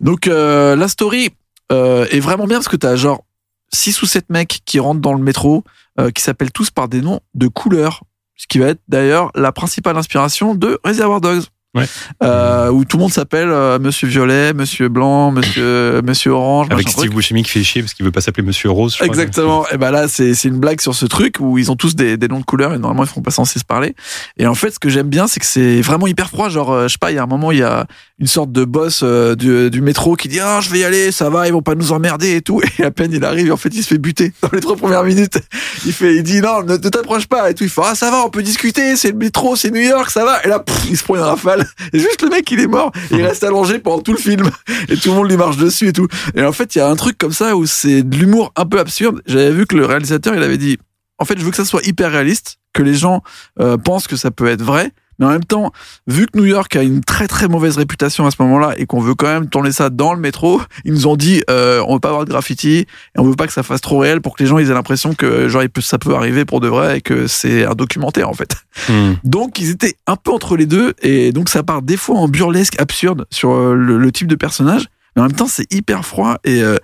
Donc 0.00 0.26
euh, 0.26 0.76
la 0.76 0.88
story 0.88 1.30
euh, 1.72 2.06
est 2.10 2.20
vraiment 2.20 2.46
bien 2.46 2.58
parce 2.58 2.68
que 2.68 2.76
t'as 2.76 2.96
genre 2.96 3.24
six 3.72 4.00
ou 4.02 4.06
sept 4.06 4.30
mecs 4.30 4.60
qui 4.64 4.78
rentrent 4.78 5.00
dans 5.00 5.14
le 5.14 5.22
métro, 5.22 5.64
euh, 6.00 6.10
qui 6.10 6.22
s'appellent 6.22 6.52
tous 6.52 6.70
par 6.70 6.88
des 6.88 7.00
noms 7.00 7.20
de 7.34 7.48
couleurs, 7.48 8.02
ce 8.36 8.46
qui 8.46 8.58
va 8.58 8.68
être 8.68 8.80
d'ailleurs 8.88 9.30
la 9.34 9.52
principale 9.52 9.96
inspiration 9.96 10.54
de 10.54 10.78
Reservoir 10.84 11.20
Dogs. 11.20 11.44
Ouais. 11.74 11.86
Euh, 12.22 12.70
où 12.70 12.84
tout 12.84 12.96
le 12.96 13.02
monde 13.02 13.12
s'appelle 13.12 13.50
euh, 13.50 13.78
Monsieur 13.78 14.06
Violet, 14.06 14.52
Monsieur 14.52 14.88
Blanc, 14.88 15.32
Monsieur 15.32 16.02
Monsieur 16.04 16.30
Orange, 16.30 16.68
Avec 16.70 16.88
Steve. 16.88 17.12
Buscemi 17.12 17.42
qui 17.42 17.50
fait 17.50 17.62
chier 17.64 17.82
parce 17.82 17.94
qu'il 17.94 18.04
veut 18.04 18.12
pas 18.12 18.20
s'appeler 18.20 18.46
Monsieur 18.46 18.70
Rose. 18.70 18.92
je 18.92 18.98
crois. 18.98 19.06
Exactement. 19.08 19.66
Et 19.72 19.76
ben 19.76 19.90
là, 19.90 20.06
c'est 20.08 20.34
c'est 20.34 20.48
une 20.48 20.58
blague 20.58 20.80
sur 20.80 20.94
ce 20.94 21.06
truc 21.06 21.36
où 21.40 21.58
ils 21.58 21.70
ont 21.72 21.76
tous 21.76 21.96
des, 21.96 22.16
des 22.16 22.28
noms 22.28 22.40
de 22.40 22.44
couleurs 22.44 22.74
et 22.74 22.78
normalement 22.78 23.02
ils 23.04 23.08
feront 23.08 23.22
pas 23.22 23.30
censés 23.30 23.58
se 23.58 23.64
parler. 23.64 23.94
Et 24.38 24.46
en 24.46 24.54
fait, 24.54 24.70
ce 24.70 24.78
que 24.78 24.88
j'aime 24.88 25.08
bien, 25.08 25.26
c'est 25.26 25.40
que 25.40 25.46
c'est 25.46 25.80
vraiment 25.80 26.06
hyper 26.06 26.28
froid. 26.28 26.48
Genre, 26.48 26.70
euh, 26.72 26.82
je 26.88 26.92
sais 26.92 26.98
pas, 26.98 27.10
il 27.10 27.16
y 27.16 27.18
a 27.18 27.22
un 27.22 27.26
moment, 27.26 27.50
il 27.50 27.58
y 27.58 27.62
a 27.62 27.86
une 28.20 28.28
sorte 28.28 28.52
de 28.52 28.64
boss 28.64 29.00
euh, 29.02 29.34
du, 29.34 29.70
du 29.70 29.80
métro 29.80 30.14
qui 30.14 30.28
dit 30.28 30.38
ah 30.38 30.60
je 30.60 30.70
vais 30.70 30.78
y 30.80 30.84
aller, 30.84 31.10
ça 31.10 31.30
va, 31.30 31.48
ils 31.48 31.52
vont 31.52 31.62
pas 31.62 31.74
nous 31.74 31.90
emmerder 31.90 32.36
et 32.36 32.42
tout. 32.42 32.60
Et 32.78 32.84
à 32.84 32.90
peine 32.90 33.12
il 33.12 33.24
arrive, 33.24 33.52
en 33.52 33.56
fait, 33.56 33.70
il 33.74 33.82
se 33.82 33.88
fait 33.88 33.98
buter 33.98 34.32
dans 34.42 34.50
les 34.52 34.60
trois 34.60 34.76
premières 34.76 35.02
minutes. 35.02 35.38
Il 35.84 35.92
fait, 35.92 36.14
il 36.16 36.22
dit 36.22 36.40
non, 36.40 36.62
ne, 36.62 36.76
t'approche 36.76 37.26
pas 37.26 37.50
et 37.50 37.54
tout. 37.54 37.64
Il 37.64 37.70
fait 37.70 37.80
ah 37.84 37.94
ça 37.94 38.10
va, 38.10 38.24
on 38.24 38.30
peut 38.30 38.42
discuter, 38.42 38.96
c'est 38.96 39.10
le 39.10 39.18
métro, 39.18 39.56
c'est 39.56 39.70
New 39.70 39.80
York, 39.80 40.10
ça 40.10 40.24
va. 40.24 40.44
Et 40.44 40.48
là, 40.48 40.60
pff, 40.60 40.86
il 40.90 40.96
se 40.96 41.02
prend 41.02 41.16
une 41.16 41.22
rafale. 41.22 41.66
Et 41.92 41.98
juste 41.98 42.22
le 42.22 42.28
mec, 42.28 42.48
il 42.50 42.60
est 42.60 42.66
mort. 42.66 42.92
Il 43.10 43.22
reste 43.22 43.42
allongé 43.42 43.78
pendant 43.78 44.00
tout 44.00 44.12
le 44.12 44.18
film. 44.18 44.48
Et 44.88 44.96
tout 44.96 45.10
le 45.10 45.16
monde 45.16 45.28
lui 45.28 45.36
marche 45.36 45.56
dessus 45.56 45.88
et 45.88 45.92
tout. 45.92 46.08
Et 46.36 46.42
en 46.42 46.52
fait, 46.52 46.74
il 46.74 46.78
y 46.78 46.80
a 46.80 46.88
un 46.88 46.96
truc 46.96 47.18
comme 47.18 47.32
ça 47.32 47.56
où 47.56 47.66
c'est 47.66 48.02
de 48.02 48.16
l'humour 48.16 48.52
un 48.56 48.64
peu 48.64 48.78
absurde. 48.78 49.22
J'avais 49.26 49.50
vu 49.50 49.66
que 49.66 49.76
le 49.76 49.86
réalisateur, 49.86 50.34
il 50.34 50.42
avait 50.42 50.58
dit, 50.58 50.78
en 51.18 51.24
fait, 51.24 51.38
je 51.38 51.44
veux 51.44 51.50
que 51.50 51.56
ça 51.56 51.64
soit 51.64 51.86
hyper 51.86 52.10
réaliste, 52.10 52.58
que 52.72 52.82
les 52.82 52.94
gens 52.94 53.22
euh, 53.60 53.76
pensent 53.76 54.06
que 54.06 54.16
ça 54.16 54.30
peut 54.30 54.46
être 54.46 54.62
vrai. 54.62 54.92
Mais 55.18 55.26
en 55.26 55.30
même 55.30 55.44
temps, 55.44 55.72
vu 56.06 56.26
que 56.26 56.38
New 56.38 56.44
York 56.44 56.74
a 56.76 56.82
une 56.82 57.02
très 57.02 57.28
très 57.28 57.48
mauvaise 57.48 57.76
réputation 57.76 58.26
à 58.26 58.30
ce 58.30 58.36
moment-là 58.40 58.74
et 58.78 58.86
qu'on 58.86 59.00
veut 59.00 59.14
quand 59.14 59.26
même 59.26 59.48
tourner 59.48 59.72
ça 59.72 59.90
dans 59.90 60.14
le 60.14 60.20
métro, 60.20 60.60
ils 60.84 60.92
nous 60.92 61.06
ont 61.06 61.16
dit 61.16 61.42
euh, 61.50 61.82
on 61.86 61.94
veut 61.94 62.00
pas 62.00 62.08
avoir 62.08 62.24
de 62.24 62.30
graffiti 62.30 62.78
et 62.78 62.86
on 63.18 63.24
veut 63.24 63.36
pas 63.36 63.46
que 63.46 63.52
ça 63.52 63.62
fasse 63.62 63.80
trop 63.80 63.98
réel 63.98 64.20
pour 64.20 64.36
que 64.36 64.42
les 64.42 64.48
gens 64.48 64.58
ils 64.58 64.70
aient 64.70 64.74
l'impression 64.74 65.14
que 65.14 65.48
genre 65.48 65.62
ça 65.80 65.98
peut 65.98 66.14
arriver 66.14 66.44
pour 66.44 66.60
de 66.60 66.68
vrai 66.68 66.98
et 66.98 67.00
que 67.00 67.26
c'est 67.26 67.64
un 67.64 67.74
documentaire 67.74 68.28
en 68.28 68.34
fait. 68.34 68.56
Hmm. 68.88 69.14
Donc 69.24 69.58
ils 69.58 69.70
étaient 69.70 69.96
un 70.06 70.16
peu 70.16 70.32
entre 70.32 70.56
les 70.56 70.66
deux 70.66 70.94
et 71.02 71.32
donc 71.32 71.48
ça 71.48 71.62
part 71.62 71.82
des 71.82 71.96
fois 71.96 72.16
en 72.16 72.28
burlesque 72.28 72.80
absurde 72.80 73.26
sur 73.30 73.52
euh, 73.52 73.74
le, 73.74 73.98
le 73.98 74.12
type 74.12 74.28
de 74.28 74.34
personnage, 74.34 74.86
mais 75.14 75.22
en 75.22 75.26
même 75.26 75.36
temps 75.36 75.46
c'est 75.46 75.72
hyper 75.72 76.04
froid 76.04 76.36
et 76.44 76.62
euh, 76.62 76.76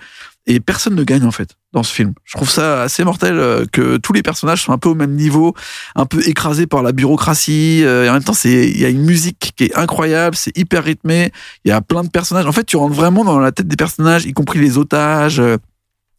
et 0.51 0.61
personne 0.61 0.97
ne 0.97 1.05
gagne 1.05 1.25
en 1.25 1.31
fait 1.31 1.51
dans 1.73 1.85
ce 1.85 1.95
film. 1.95 2.13
Je 2.25 2.37
trouve 2.37 2.51
ça 2.51 2.83
assez 2.83 3.05
mortel 3.05 3.39
euh, 3.39 3.65
que 3.71 3.97
tous 3.99 4.13
les 4.13 4.23
personnages 4.23 4.63
sont 4.63 4.73
un 4.73 4.79
peu 4.79 4.89
au 4.89 4.97
même 4.97 5.15
niveau, 5.15 5.55
un 5.95 6.07
peu 6.07 6.27
écrasés 6.29 6.67
par 6.67 6.83
la 6.83 6.91
bureaucratie 6.91 7.85
euh, 7.85 8.05
et 8.05 8.11
en 8.11 8.15
même 8.15 8.25
temps 8.25 8.33
c'est 8.33 8.69
il 8.69 8.81
y 8.81 8.85
a 8.85 8.89
une 8.89 9.05
musique 9.05 9.53
qui 9.57 9.65
est 9.65 9.77
incroyable, 9.77 10.35
c'est 10.35 10.57
hyper 10.59 10.83
rythmé, 10.83 11.31
il 11.65 11.69
y 11.69 11.73
a 11.73 11.81
plein 11.81 12.03
de 12.03 12.09
personnages. 12.09 12.47
En 12.47 12.53
fait, 12.53 12.65
tu 12.65 12.77
rentres 12.77 12.97
vraiment 12.97 13.25
dans 13.25 13.39
la 13.39 13.53
tête 13.53 13.69
des 13.69 13.77
personnages, 13.77 14.27
y 14.27 14.33
compris 14.33 14.59
les 14.59 14.77
otages. 14.77 15.41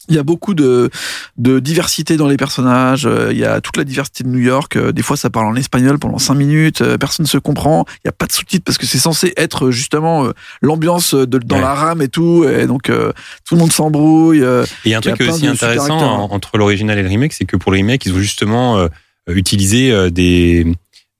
Il 0.08 0.14
y 0.14 0.18
a 0.18 0.22
beaucoup 0.22 0.54
de, 0.54 0.90
de 1.36 1.60
diversité 1.60 2.16
dans 2.16 2.26
les 2.28 2.36
personnages. 2.36 3.06
euh, 3.06 3.28
Il 3.32 3.38
y 3.38 3.44
a 3.44 3.60
toute 3.60 3.76
la 3.76 3.84
diversité 3.84 4.24
de 4.24 4.28
New 4.28 4.38
York. 4.40 4.76
euh, 4.76 4.92
Des 4.92 5.02
fois, 5.02 5.16
ça 5.16 5.30
parle 5.30 5.46
en 5.46 5.54
espagnol 5.56 5.98
pendant 5.98 6.18
cinq 6.18 6.34
minutes. 6.34 6.80
euh, 6.82 6.98
Personne 6.98 7.24
ne 7.24 7.28
se 7.28 7.38
comprend. 7.38 7.84
Il 7.98 8.06
n'y 8.06 8.08
a 8.08 8.12
pas 8.12 8.26
de 8.26 8.32
sous-titres 8.32 8.64
parce 8.64 8.78
que 8.78 8.86
c'est 8.86 8.98
censé 8.98 9.32
être 9.36 9.70
justement 9.70 10.26
l'ambiance 10.60 11.14
dans 11.14 11.56
Ouais. 11.56 11.62
la 11.62 11.74
rame 11.74 12.02
et 12.02 12.08
tout. 12.08 12.44
Et 12.44 12.66
donc, 12.66 12.84
tout 12.84 13.54
le 13.54 13.58
monde 13.58 13.72
s'embrouille. 13.72 14.38
Et 14.42 14.64
il 14.84 14.90
y 14.90 14.94
a 14.94 14.98
un 14.98 15.00
a 15.00 15.02
truc 15.02 15.20
aussi 15.28 15.46
intéressant 15.46 15.98
en- 16.00 16.32
entre 16.32 16.58
l'original 16.58 16.98
et 16.98 17.02
le 17.02 17.08
remake, 17.08 17.32
c'est 17.32 17.44
que 17.44 17.56
pour 17.56 17.70
le 17.72 17.76
remake, 17.76 18.04
ils 18.06 18.12
ont 18.12 18.18
justement 18.18 18.88
utilisé 19.28 20.10
des, 20.10 20.66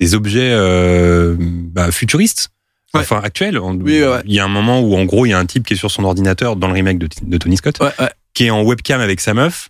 des 0.00 0.14
objets 0.14 0.50
euh, 0.52 1.36
bah, 1.38 1.90
futuristes. 1.92 2.48
Ouais. 2.94 3.00
Enfin, 3.00 3.20
actuels. 3.24 3.58
En- 3.58 3.74
Oui, 3.76 4.02
ouais. 4.02 4.20
Il 4.26 4.34
y 4.34 4.38
a 4.40 4.44
un 4.44 4.48
moment 4.48 4.80
où, 4.80 4.94
en 4.96 5.04
gros, 5.04 5.24
il 5.24 5.30
y 5.30 5.32
a 5.32 5.38
un 5.38 5.46
type 5.46 5.64
qui 5.64 5.74
est 5.74 5.76
sur 5.76 5.90
son 5.90 6.04
ordinateur 6.04 6.56
dans 6.56 6.66
le 6.68 6.74
remake 6.74 6.98
de, 6.98 7.08
de 7.22 7.38
Tony 7.38 7.56
Scott, 7.56 7.78
ouais. 7.80 7.88
Qui 8.34 8.46
est 8.46 8.50
en 8.50 8.62
webcam 8.62 9.00
avec 9.00 9.20
sa 9.20 9.34
meuf. 9.34 9.68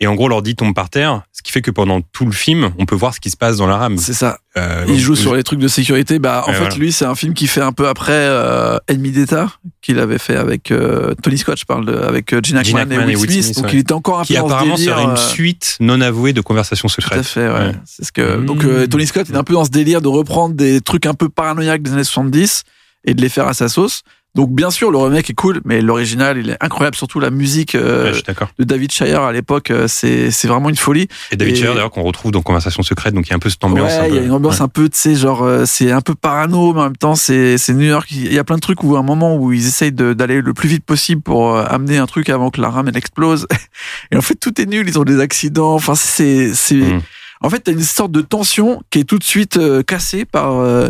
Et 0.00 0.08
en 0.08 0.16
gros, 0.16 0.26
l'ordi 0.26 0.56
tombe 0.56 0.74
par 0.74 0.90
terre, 0.90 1.22
ce 1.30 1.42
qui 1.42 1.52
fait 1.52 1.62
que 1.62 1.70
pendant 1.70 2.00
tout 2.00 2.24
le 2.24 2.32
film, 2.32 2.72
on 2.76 2.86
peut 2.86 2.96
voir 2.96 3.14
ce 3.14 3.20
qui 3.20 3.30
se 3.30 3.36
passe 3.36 3.58
dans 3.58 3.68
la 3.68 3.76
rame. 3.76 3.98
C'est 3.98 4.14
ça. 4.14 4.38
Euh, 4.56 4.84
Il 4.88 4.98
joue 4.98 5.14
sur 5.14 5.32
les 5.36 5.44
trucs 5.44 5.60
de 5.60 5.68
sécurité. 5.68 6.18
Bah, 6.18 6.42
en 6.48 6.52
fait, 6.52 6.58
voilà. 6.58 6.74
lui, 6.74 6.90
c'est 6.90 7.04
un 7.04 7.14
film 7.14 7.34
qui 7.34 7.46
fait 7.46 7.60
un 7.60 7.70
peu 7.70 7.86
après 7.86 8.10
euh, 8.12 8.78
Ennemi 8.88 9.12
d'État, 9.12 9.52
qu'il 9.80 10.00
avait 10.00 10.18
fait 10.18 10.34
avec 10.34 10.72
euh, 10.72 11.14
Tony 11.22 11.38
Scott, 11.38 11.56
je 11.56 11.64
parle 11.66 11.86
de, 11.86 11.94
avec 11.96 12.32
euh, 12.32 12.40
Gene 12.42 12.64
Gene 12.64 12.78
Hackman 12.78 13.06
et 13.08 13.14
Will 13.14 13.30
Smith. 13.30 13.44
Smith, 13.44 13.56
donc, 13.58 13.64
ouais. 13.66 13.70
il 13.74 13.78
était 13.78 13.92
encore 13.92 14.18
un 14.20 14.24
qui 14.24 14.32
peu 14.32 14.40
ce 14.40 14.44
apparemment 14.44 14.74
délire, 14.74 14.92
serait 14.96 15.04
une 15.04 15.10
euh, 15.10 15.16
suite 15.16 15.76
non 15.78 16.00
avouée 16.00 16.32
de 16.32 16.40
Conversations 16.40 16.88
Tout 16.88 16.94
à 16.98 17.02
secrètes. 17.02 17.22
fait, 17.24 17.46
ouais. 17.48 17.54
Ouais. 17.66 17.72
C'est 17.84 18.04
ce 18.04 18.10
que 18.10 18.38
Mmh. 18.38 18.46
donc 18.46 18.64
euh, 18.64 18.88
Tony 18.88 19.06
Scott 19.06 19.30
est 19.30 19.36
un 19.36 19.44
peu 19.44 19.54
dans 19.54 19.64
ce 19.64 19.70
délire 19.70 20.00
de 20.02 20.08
reprendre 20.08 20.56
des 20.56 20.80
trucs 20.80 21.06
un 21.06 21.14
peu 21.14 21.28
paranoïaques 21.28 21.82
des 21.82 21.92
années 21.92 22.02
70 22.02 22.64
et 23.04 23.14
de 23.14 23.20
les 23.22 23.28
faire 23.28 23.46
à 23.46 23.54
sa 23.54 23.68
sauce. 23.68 24.02
Donc 24.34 24.50
bien 24.54 24.70
sûr 24.70 24.90
le 24.90 24.96
remake 24.96 25.28
est 25.28 25.34
cool, 25.34 25.60
mais 25.66 25.82
l'original 25.82 26.38
il 26.38 26.48
est 26.50 26.56
incroyable. 26.60 26.96
Surtout 26.96 27.20
la 27.20 27.28
musique 27.28 27.74
euh, 27.74 28.12
Ouais, 28.14 28.34
de 28.58 28.64
David 28.64 28.90
Shire 28.90 29.20
à 29.20 29.30
l'époque, 29.32 29.70
euh, 29.70 29.86
c'est 29.88 30.30
c'est 30.30 30.48
vraiment 30.48 30.70
une 30.70 30.76
folie. 30.76 31.06
Et 31.32 31.36
David 31.36 31.54
et- 31.54 31.58
Shire, 31.58 31.74
d'ailleurs, 31.74 31.90
qu'on 31.90 32.02
retrouve 32.02 32.32
dans 32.32 32.40
Conversations 32.40 32.82
secrètes, 32.82 33.12
donc 33.12 33.26
il 33.26 33.30
y 33.30 33.32
a 33.34 33.36
un 33.36 33.40
peu 33.40 33.50
cette 33.50 33.62
ambiance. 33.62 33.92
ouais, 33.92 34.08
il 34.08 34.14
y 34.14 34.18
a 34.18 34.22
une 34.22 34.32
ambiance 34.32 34.56
ouais. 34.56 34.62
un 34.62 34.68
peu, 34.68 34.88
tu 34.88 34.96
sais, 34.98 35.14
genre 35.16 35.42
euh, 35.42 35.64
c'est 35.66 35.92
un 35.92 36.00
peu 36.00 36.14
parano, 36.14 36.72
mais 36.72 36.80
en 36.80 36.84
même 36.84 36.96
temps 36.96 37.14
c'est 37.14 37.58
c'est 37.58 37.74
New 37.74 37.86
York. 37.86 38.08
Il 38.10 38.32
y 38.32 38.38
a 38.38 38.44
plein 38.44 38.56
de 38.56 38.62
trucs 38.62 38.82
où 38.82 38.96
à 38.96 39.00
un 39.00 39.02
moment 39.02 39.36
où 39.36 39.52
ils 39.52 39.66
essayent 39.66 39.92
d'aller 39.92 40.40
le 40.40 40.54
plus 40.54 40.68
vite 40.68 40.84
possible 40.86 41.20
pour 41.20 41.54
euh, 41.54 41.64
amener 41.68 41.98
un 41.98 42.06
truc 42.06 42.30
avant 42.30 42.48
que 42.50 42.60
la 42.62 42.70
rame 42.70 42.88
elle 42.88 42.96
explose. 42.96 43.46
Et 44.12 44.16
en 44.16 44.22
fait 44.22 44.36
tout 44.36 44.58
est 44.58 44.66
nul, 44.66 44.88
ils 44.88 44.98
ont 44.98 45.04
des 45.04 45.20
accidents. 45.20 45.74
Enfin 45.74 45.94
c'est 45.94 46.54
c'est 46.54 46.76
Mm. 46.76 47.02
en 47.42 47.50
fait, 47.50 47.58
t'as 47.60 47.72
une 47.72 47.82
sorte 47.82 48.12
de 48.12 48.22
tension 48.22 48.82
qui 48.88 49.00
est 49.00 49.04
tout 49.04 49.18
de 49.18 49.24
suite 49.24 49.56
euh, 49.58 49.82
cassée 49.82 50.24
par 50.24 50.54
euh, 50.58 50.88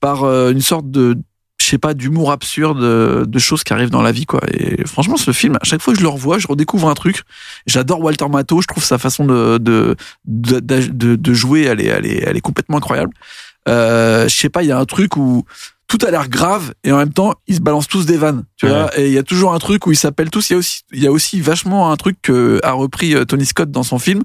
par 0.00 0.24
une 0.24 0.60
sorte 0.62 0.90
de 0.90 1.18
je 1.68 1.72
sais 1.72 1.78
pas 1.78 1.92
d'humour 1.92 2.32
absurde 2.32 2.82
euh, 2.82 3.26
de 3.26 3.38
choses 3.38 3.62
qui 3.62 3.74
arrivent 3.74 3.90
dans 3.90 4.00
la 4.00 4.10
vie 4.10 4.24
quoi. 4.24 4.40
Et 4.54 4.86
franchement, 4.86 5.18
ce 5.18 5.32
film, 5.32 5.56
à 5.56 5.64
chaque 5.64 5.82
fois 5.82 5.92
que 5.92 5.98
je 5.98 6.02
le 6.02 6.08
revois, 6.08 6.38
je 6.38 6.46
redécouvre 6.48 6.88
un 6.88 6.94
truc. 6.94 7.24
J'adore 7.66 8.00
Walter 8.00 8.24
Matthau. 8.30 8.62
Je 8.62 8.66
trouve 8.66 8.82
sa 8.82 8.96
façon 8.96 9.26
de 9.26 9.58
de 9.58 9.94
de, 10.24 10.60
de, 10.60 11.16
de 11.16 11.34
jouer, 11.34 11.64
elle 11.64 11.82
est 11.82 11.86
elle 11.88 12.06
est 12.06 12.22
elle 12.26 12.36
est 12.38 12.40
complètement 12.40 12.78
incroyable. 12.78 13.12
Euh, 13.68 14.26
je 14.28 14.34
sais 14.34 14.48
pas, 14.48 14.62
il 14.62 14.68
y 14.68 14.72
a 14.72 14.78
un 14.78 14.86
truc 14.86 15.18
où 15.18 15.44
tout 15.88 15.98
a 16.06 16.10
l'air 16.10 16.28
grave 16.30 16.72
et 16.84 16.92
en 16.92 16.96
même 16.98 17.12
temps 17.12 17.34
ils 17.48 17.56
se 17.56 17.60
balancent 17.60 17.88
tous 17.88 18.06
des 18.06 18.16
vannes 18.18 18.44
tu 18.56 18.64
Ouais. 18.66 18.72
vois 18.72 18.98
et 18.98 19.06
il 19.08 19.12
y 19.12 19.18
a 19.18 19.22
toujours 19.22 19.52
un 19.54 19.58
truc 19.58 19.86
où 19.86 19.90
ils 19.92 19.96
s'appellent 19.96 20.28
tous 20.30 20.50
il 20.50 20.52
y 20.52 20.56
a 20.56 20.58
aussi 20.58 20.80
il 20.92 21.02
y 21.02 21.06
a 21.06 21.10
aussi 21.12 21.40
vachement 21.40 21.90
un 21.90 21.96
truc 21.96 22.16
que 22.20 22.60
a 22.62 22.72
repris 22.72 23.14
euh, 23.14 23.24
Tony 23.24 23.46
Scott 23.46 23.70
dans 23.70 23.82
son 23.82 23.98
film 23.98 24.22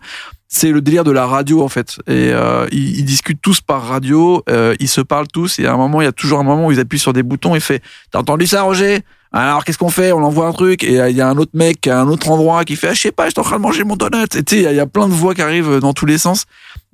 c'est 0.54 0.72
le 0.72 0.82
délire 0.82 1.04
de 1.04 1.12
la 1.12 1.26
radio 1.26 1.64
en 1.64 1.68
fait. 1.68 1.98
Et 2.08 2.32
euh, 2.32 2.68
ils, 2.72 3.00
ils 3.00 3.06
discutent 3.06 3.42
tous 3.42 3.60
par 3.60 3.88
radio 3.88 4.44
euh, 4.50 4.76
ils 4.80 4.88
se 4.88 5.02
parlent 5.02 5.28
tous 5.28 5.58
et 5.58 5.66
à 5.66 5.74
un 5.74 5.78
moment 5.78 6.00
il 6.00 6.06
y 6.06 6.08
a 6.08 6.12
toujours 6.12 6.40
un 6.40 6.44
moment 6.44 6.68
où 6.68 6.72
ils 6.72 6.80
appuient 6.80 7.00
sur 7.00 7.12
des 7.12 7.24
boutons 7.24 7.56
et 7.56 7.60
fait 7.60 7.82
t'as 8.12 8.20
entendu 8.20 8.46
ça 8.46 8.62
Roger? 8.62 9.00
Alors 9.34 9.64
qu'est-ce 9.66 9.78
qu'on 9.80 9.90
fait? 9.90 10.12
On 10.12 10.24
envoie 10.24 10.48
un 10.48 10.54
truc 10.54 10.84
et 10.84 11.00
euh, 11.02 11.10
il 11.10 11.16
y 11.18 11.22
a 11.22 11.28
un 11.28 11.38
autre 11.38 11.52
mec 11.56 11.88
à 11.88 12.00
un 12.00 12.08
autre 12.08 12.30
endroit 12.30 12.64
qui 12.66 12.76
fait 12.76 12.90
ah, 12.90 12.94
je 12.94 13.02
sais 13.02 13.12
pas 13.12 13.28
j'étais 13.28 13.40
en 13.40 13.44
train 13.44 13.58
de 13.58 13.62
manger 13.64 13.84
mon 13.84 13.96
donut 13.96 14.24
et 14.36 14.44
tu 14.44 14.56
sais 14.56 14.62
il 14.62 14.64
y 14.64 14.68
a- 14.68 14.72
il 14.72 14.78
y, 14.78 14.80
a 14.80 14.86
plein 14.86 15.08
de 15.08 15.14
voix 15.14 15.34
qui 15.34 15.42
arrivent 15.42 15.80
dans 15.80 15.94
tous 15.94 16.06
les 16.06 16.18
sens 16.20 16.46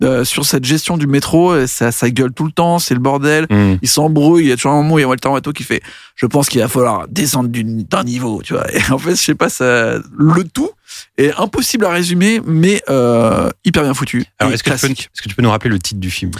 euh, 0.01 0.23
sur 0.23 0.45
cette 0.45 0.63
gestion 0.63 0.95
du 0.97 1.07
métro 1.07 1.55
et 1.57 1.67
ça, 1.67 1.91
ça 1.91 2.09
gueule 2.09 2.31
tout 2.31 2.45
le 2.45 2.51
temps 2.51 2.79
c'est 2.79 2.93
le 2.93 2.99
bordel 3.01 3.45
Mm. 3.49 3.77
ils 3.81 3.87
s'embrouillent. 3.89 4.43
Il 4.45 4.49
y 4.49 4.51
a 4.51 4.55
toujours 4.55 4.71
un 4.73 4.77
moment 4.81 4.95
où 4.95 4.99
il 4.99 5.01
y 5.01 5.05
a 5.05 5.07
Walter 5.07 5.29
Matthau 5.29 5.51
qui 5.51 5.63
fait 5.63 5.81
Je 6.15 6.25
pense 6.25 6.49
qu'il 6.49 6.61
va 6.61 6.67
falloir 6.67 7.07
descendre 7.07 7.49
d'un 7.51 8.03
niveau, 8.03 8.41
tu 8.43 8.53
vois. 8.53 8.65
Et 8.73 8.79
en 8.91 8.97
fait, 8.97 9.11
je 9.11 9.15
sais 9.21 9.35
pas, 9.35 9.49
ça, 9.49 9.95
le 10.17 10.43
tout 10.43 10.69
est 11.17 11.31
impossible 11.37 11.85
à 11.85 11.89
résumer, 11.91 12.41
mais 12.45 12.81
euh, 12.89 13.49
hyper 13.63 13.83
bien 13.83 13.93
foutu. 13.93 14.25
Alors, 14.39 14.51
Et 14.51 14.55
est-ce 14.55 14.63
que, 14.63 14.69
tu 14.69 14.73
peux, 14.75 14.79
classique. 14.87 15.09
est-ce 15.13 15.21
que 15.21 15.29
tu 15.29 15.35
peux 15.35 15.41
nous 15.41 15.49
rappeler 15.49 15.69
le 15.69 15.79
titre 15.79 15.99
du 15.99 16.11
film? 16.11 16.31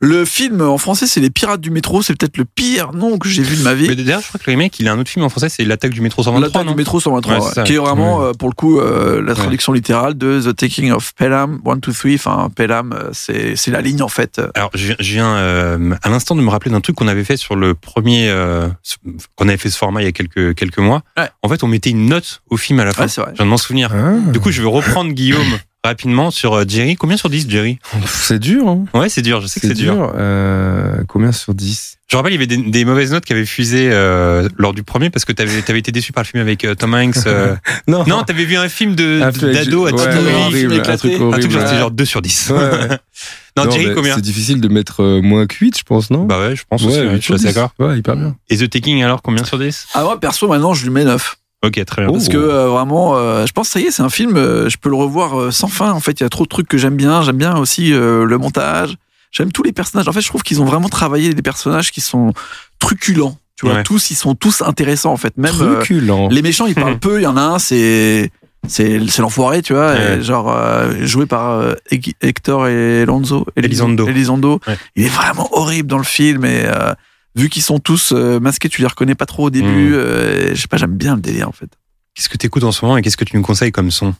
Le 0.00 0.24
film 0.24 0.60
en 0.62 0.78
français, 0.78 1.06
c'est 1.06 1.20
Les 1.20 1.30
Pirates 1.30 1.60
du 1.60 1.70
métro. 1.70 2.02
C'est 2.02 2.14
peut-être 2.16 2.36
le 2.36 2.44
pire 2.44 2.92
nom 2.92 3.18
que 3.18 3.28
j'ai 3.28 3.42
vu 3.42 3.56
de 3.56 3.62
ma 3.62 3.74
vie. 3.74 3.88
Mais 3.88 3.96
D'ailleurs, 3.96 4.20
je 4.20 4.28
crois 4.28 4.38
que 4.40 4.50
le 4.50 4.56
remake, 4.56 4.78
il 4.80 4.88
a 4.88 4.92
un 4.92 4.98
autre 4.98 5.10
film 5.10 5.24
en, 5.24 5.28
français, 5.34 5.48
c'est 5.48 5.64
l'attaque 5.64 5.92
du 5.92 6.00
métro 6.00 6.22
123. 6.22 6.48
L'attaque 6.48 6.68
du 6.72 6.74
métro 6.76 7.00
123, 7.00 7.34
Ouais, 7.34 7.40
c'est 7.52 7.60
ouais, 7.60 7.66
qui 7.66 7.74
est 7.74 7.78
vraiment, 7.78 8.22
euh, 8.22 8.32
pour 8.32 8.48
le 8.48 8.54
coup, 8.54 8.78
euh, 8.80 9.22
la 9.22 9.34
traduction 9.34 9.72
littérale 9.72 10.14
de 10.14 10.40
The 10.40 10.56
Taking 10.56 10.90
of 10.92 11.14
Pelham 11.14 11.60
1, 11.66 11.76
2, 11.76 11.92
3. 11.92 12.10
Enfin, 12.14 12.50
Pelham, 12.54 12.92
euh, 12.92 13.10
c'est 13.12 13.56
c'est 13.56 13.70
la 13.70 13.80
ligne, 13.80 14.02
en 14.02 14.08
fait. 14.08 14.40
Alors, 14.54 14.70
je 14.74 14.94
viens, 15.00 15.34
euh, 15.36 15.94
à 16.02 16.08
l'instant 16.08 16.34
de 16.36 16.40
me 16.40 16.48
rappeler 16.50 16.70
d'un 16.70 16.80
truc 16.80 16.96
qu'on 16.96 17.08
avait 17.08 17.24
fait 17.24 17.36
sur 17.36 17.56
le 17.56 17.74
premier, 17.74 18.28
euh, 18.28 18.68
qu'on 19.36 19.48
avait 19.48 19.56
fait 19.58 19.70
ce 19.70 19.78
format 19.78 20.02
il 20.02 20.04
y 20.04 20.08
a 20.08 20.12
quelques 20.12 20.54
quelques 20.54 20.78
mois. 20.78 21.02
Ouais. 21.16 21.28
En 21.42 21.48
fait, 21.48 21.62
on 21.62 21.68
mettait 21.68 21.90
une 21.90 22.06
note 22.06 22.42
au 22.50 22.56
film 22.56 22.80
à 22.80 22.84
la 22.84 22.92
fin. 22.92 23.02
Ouais, 23.02 23.08
c'est 23.08 23.20
vrai. 23.20 23.30
je 23.32 23.36
viens 23.38 23.44
de 23.46 23.50
m'en 23.50 23.56
souvenir. 23.56 23.90
Ah, 23.92 24.12
Du 24.32 24.40
coup, 24.40 24.50
je 24.50 24.62
vais 24.62 24.68
reprendre 24.68 25.12
Guillaume 25.12 25.58
rapidement 25.84 26.30
sur 26.30 26.54
euh, 26.54 26.64
Jerry. 26.66 26.96
Combien 26.96 27.16
sur 27.16 27.28
10, 27.30 27.48
Jerry? 27.48 27.78
C'est 28.06 28.38
dur, 28.38 28.66
hein. 28.68 28.84
Ouais, 28.94 29.08
c'est 29.08 29.22
dur. 29.22 29.40
Je 29.40 29.46
sais 29.46 29.60
que 29.60 29.66
C'est 29.68 29.74
c'est 29.74 29.80
dur. 29.82 29.94
dur. 29.94 30.12
Euh, 30.16 30.96
combien 31.06 31.30
sur 31.32 31.54
10 31.54 31.98
Je 32.10 32.16
rappelle, 32.16 32.32
il 32.32 32.36
y 32.36 32.38
avait 32.38 32.46
des, 32.46 32.56
des 32.56 32.84
mauvaises 32.84 33.12
notes 33.12 33.24
qui 33.24 33.32
avaient 33.32 33.44
fusé 33.46 33.90
euh, 33.92 34.48
lors 34.56 34.72
du 34.72 34.82
premier 34.82 35.10
parce 35.10 35.24
que 35.24 35.32
t'avais 35.32 35.62
avais 35.68 35.78
été 35.78 35.92
déçu 35.92 36.12
par 36.12 36.22
le 36.24 36.28
film 36.28 36.40
avec 36.40 36.64
euh, 36.64 36.74
Tom 36.74 36.94
Hanks. 36.94 37.26
euh. 37.26 37.54
Non, 37.88 38.04
non, 38.06 38.22
t'avais 38.22 38.44
vu 38.44 38.56
un 38.56 38.68
film 38.68 38.94
d'ado 38.94 39.86
à 39.86 39.92
ouais, 39.92 40.06
ouais, 40.06 40.34
horrible, 40.46 40.72
un 40.72 40.76
éclaté. 40.78 40.98
truc 40.98 41.12
Un 41.12 41.16
truc 41.18 41.22
horrible. 41.22 41.50
genre, 41.52 41.62
c'était 41.66 41.78
genre 41.78 41.90
2 41.90 42.04
sur 42.04 42.22
10. 42.22 42.50
Ouais, 42.50 42.56
ouais. 42.58 42.88
non, 43.56 43.64
Non, 43.66 43.70
Jerry, 43.70 43.94
combien? 43.94 44.14
C'est 44.14 44.20
difficile 44.22 44.60
de 44.60 44.68
mettre 44.68 45.02
euh, 45.02 45.20
moins 45.20 45.46
que 45.46 45.54
8, 45.60 45.78
je 45.78 45.82
pense, 45.84 46.10
non? 46.10 46.24
Bah 46.24 46.40
ouais, 46.40 46.56
je 46.56 46.62
pense 46.68 46.82
aussi. 46.84 46.96
ouais, 46.98 47.10
je 47.10 47.14
suis 47.16 47.22
sur 47.24 47.34
assez 47.34 47.48
10. 47.48 47.54
d'accord. 47.54 47.72
Ouais, 47.78 47.98
hyper 47.98 48.16
bien. 48.16 48.34
Et 48.48 48.56
The 48.56 48.70
Taking 48.70 49.02
alors, 49.02 49.20
combien 49.22 49.44
sur 49.44 49.58
10 49.58 49.88
Ah, 49.94 50.02
moi, 50.04 50.18
perso, 50.18 50.48
maintenant, 50.48 50.72
je 50.74 50.84
lui 50.84 50.90
mets 50.90 51.04
9. 51.04 51.36
Ok, 51.66 51.84
très 51.84 52.02
bien. 52.02 52.12
Parce 52.12 52.28
que 52.28 52.36
euh, 52.36 52.68
vraiment, 52.68 53.16
euh, 53.16 53.46
je 53.46 53.52
pense 53.52 53.68
ça 53.68 53.80
y 53.80 53.84
est, 53.84 53.90
c'est 53.90 54.02
un 54.02 54.08
film, 54.10 54.36
euh, 54.36 54.68
je 54.68 54.76
peux 54.76 54.88
le 54.88 54.96
revoir 54.96 55.38
euh, 55.40 55.50
sans 55.50 55.68
fin. 55.68 55.92
En 55.92 56.00
fait, 56.00 56.20
il 56.20 56.22
y 56.22 56.26
a 56.26 56.28
trop 56.28 56.44
de 56.44 56.48
trucs 56.48 56.68
que 56.68 56.78
j'aime 56.78 56.96
bien. 56.96 57.22
J'aime 57.22 57.36
bien 57.38 57.56
aussi 57.56 57.92
euh, 57.92 58.24
le 58.24 58.38
montage. 58.38 58.94
J'aime 59.32 59.50
tous 59.52 59.62
les 59.62 59.72
personnages. 59.72 60.06
En 60.08 60.12
fait, 60.12 60.20
je 60.20 60.28
trouve 60.28 60.42
qu'ils 60.42 60.60
ont 60.62 60.64
vraiment 60.64 60.88
travaillé 60.88 61.34
des 61.34 61.42
personnages 61.42 61.90
qui 61.90 62.00
sont 62.00 62.32
truculents. 62.78 63.36
Tu 63.56 63.66
vois, 63.66 63.76
Ouais. 63.76 63.82
tous, 63.84 64.10
ils 64.10 64.16
sont 64.16 64.34
tous 64.34 64.62
intéressants 64.62 65.12
en 65.12 65.16
fait. 65.16 65.36
Même 65.36 65.54
euh, 65.60 65.76
Truculent. 65.76 66.28
les 66.30 66.42
méchants, 66.42 66.66
ils 66.66 66.74
parlent 66.74 66.98
peu. 67.00 67.20
Il 67.20 67.22
y 67.22 67.26
en 67.26 67.36
a 67.36 67.42
un, 67.42 67.58
c'est 67.58 68.30
c'est 68.66 68.98
l'enfoiré, 69.18 69.60
tu 69.60 69.74
vois, 69.74 69.92
Ouais. 69.92 70.16
et 70.18 70.22
genre 70.22 70.50
euh, 70.50 71.04
joué 71.04 71.26
par 71.26 71.50
euh, 71.50 71.74
Hec- 71.90 72.14
Hector 72.22 72.66
et 72.68 73.04
Lonzo. 73.04 73.44
Elizondo. 73.56 74.08
Elizondo. 74.08 74.58
Ouais. 74.66 74.76
Il 74.96 75.04
est 75.04 75.08
vraiment 75.08 75.48
horrible 75.52 75.88
dans 75.88 75.98
le 75.98 76.04
film 76.04 76.44
et 76.44 76.64
euh, 76.64 76.94
vu 77.34 77.48
qu'ils 77.48 77.62
sont 77.62 77.78
tous 77.78 78.12
euh, 78.12 78.40
masqués, 78.40 78.68
tu 78.68 78.80
les 78.80 78.86
reconnais 78.86 79.14
pas 79.14 79.26
trop 79.26 79.46
au 79.46 79.50
début. 79.50 79.90
Mm. 79.90 79.94
euh, 79.94 80.54
je 80.54 80.60
sais 80.60 80.68
pas, 80.68 80.76
j'aime 80.76 80.94
bien 80.94 81.16
le 81.16 81.20
délire 81.20 81.48
en 81.48 81.52
fait. 81.52 81.68
Qu'est-ce 82.14 82.28
que 82.28 82.36
t'écoutes 82.36 82.64
en 82.64 82.72
ce 82.72 82.84
moment 82.84 82.96
et 82.96 83.02
qu'est-ce 83.02 83.16
que 83.16 83.24
tu 83.24 83.36
nous 83.36 83.42
conseilles 83.42 83.72
comme 83.72 83.90
son? 83.90 84.14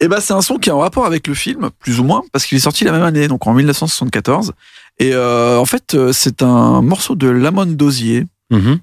Et 0.00 0.08
ben 0.08 0.20
c'est 0.20 0.32
un 0.32 0.40
son 0.40 0.56
qui 0.56 0.70
est 0.70 0.72
en 0.72 0.78
rapport 0.78 1.04
avec 1.04 1.26
le 1.26 1.34
film, 1.34 1.68
plus 1.78 2.00
ou 2.00 2.04
moins, 2.04 2.22
parce 2.32 2.46
qu'il 2.46 2.56
est 2.56 2.62
sorti 2.62 2.84
la 2.84 2.92
même 2.92 3.02
année, 3.02 3.28
donc 3.28 3.46
en 3.46 3.52
1974. 3.52 4.52
Et 4.98 5.12
euh, 5.12 5.58
en 5.58 5.66
fait, 5.66 5.94
c'est 6.12 6.42
un 6.42 6.80
morceau 6.80 7.14
de 7.14 7.28
Lamont 7.28 7.66
Dozier, 7.66 8.24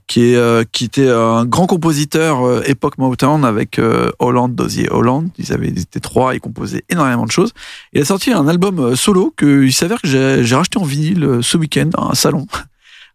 qui 0.05 0.31
est 0.31 0.35
euh, 0.35 0.63
qui 0.71 0.85
était 0.85 1.09
un 1.09 1.45
grand 1.45 1.65
compositeur 1.65 2.67
époque 2.69 2.99
Motown 2.99 3.43
avec 3.43 3.81
Holland, 4.19 4.53
Dozier, 4.53 4.87
Holland. 4.91 5.29
Ils 5.39 5.51
avaient 5.51 5.69
ils 5.69 5.81
étaient 5.81 5.99
trois, 5.99 6.35
ils 6.35 6.39
composaient 6.39 6.83
énormément 6.89 7.25
de 7.25 7.31
choses. 7.31 7.53
Il 7.93 8.01
a 8.01 8.05
sorti 8.05 8.31
un 8.31 8.47
album 8.47 8.95
solo 8.95 9.33
que 9.35 9.63
il 9.63 9.73
s'avère 9.73 9.99
que 9.99 10.07
j'ai 10.07 10.55
racheté 10.55 10.77
en 10.77 10.83
vinyle 10.83 11.39
ce 11.41 11.57
week-end 11.57 11.89
à 11.97 12.11
un 12.11 12.13
salon. 12.13 12.45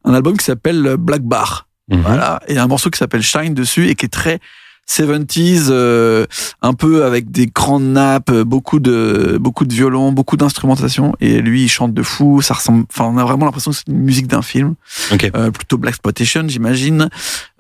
Un 0.05 0.15
album 0.15 0.37
qui 0.37 0.45
s'appelle 0.45 0.87
euh, 0.87 0.97
Black 0.97 1.23
Bar. 1.23 1.69
Mhm. 1.91 2.01
Voilà. 2.01 2.41
Et 2.49 2.59
un 2.59 2.67
morceau 2.67 2.91
qui 2.91 2.99
s'appelle 2.99 3.23
Shine 3.23 3.55
dessus 3.55 3.89
et 3.89 3.95
qui 3.95 4.07
est 4.07 4.11
très 4.11 4.41
70s, 4.89 5.69
euh, 5.71 6.27
un 6.61 6.75
peu 6.75 7.05
avec 7.05 7.31
des 7.31 7.47
grandes 7.47 7.85
nappes, 7.85 8.31
euh, 8.31 8.45
beaucoup 8.45 8.81
de, 8.81 9.39
beaucoup 9.41 9.65
de 9.65 9.73
violons, 9.73 10.13
beaucoup 10.13 10.37
d'instrumentation. 10.37 11.15
Et 11.21 11.41
lui, 11.41 11.65
il 11.65 11.69
chante 11.69 11.95
de 11.95 12.03
fou. 12.03 12.43
Ça 12.43 12.55
ressemble, 12.55 12.85
enfin, 12.93 13.05
on 13.05 13.17
a 13.17 13.25
vraiment 13.25 13.47
l'impression 13.47 13.71
que 13.71 13.77
c'est 13.77 13.89
une 13.89 13.99
musique 13.99 14.27
d'un 14.27 14.43
film. 14.43 14.75
Ok. 15.13 15.31
Euh, 15.35 15.51
plutôt 15.51 15.79
Black 15.79 15.93
Exploitation, 15.93 16.45
j'imagine. 16.49 17.09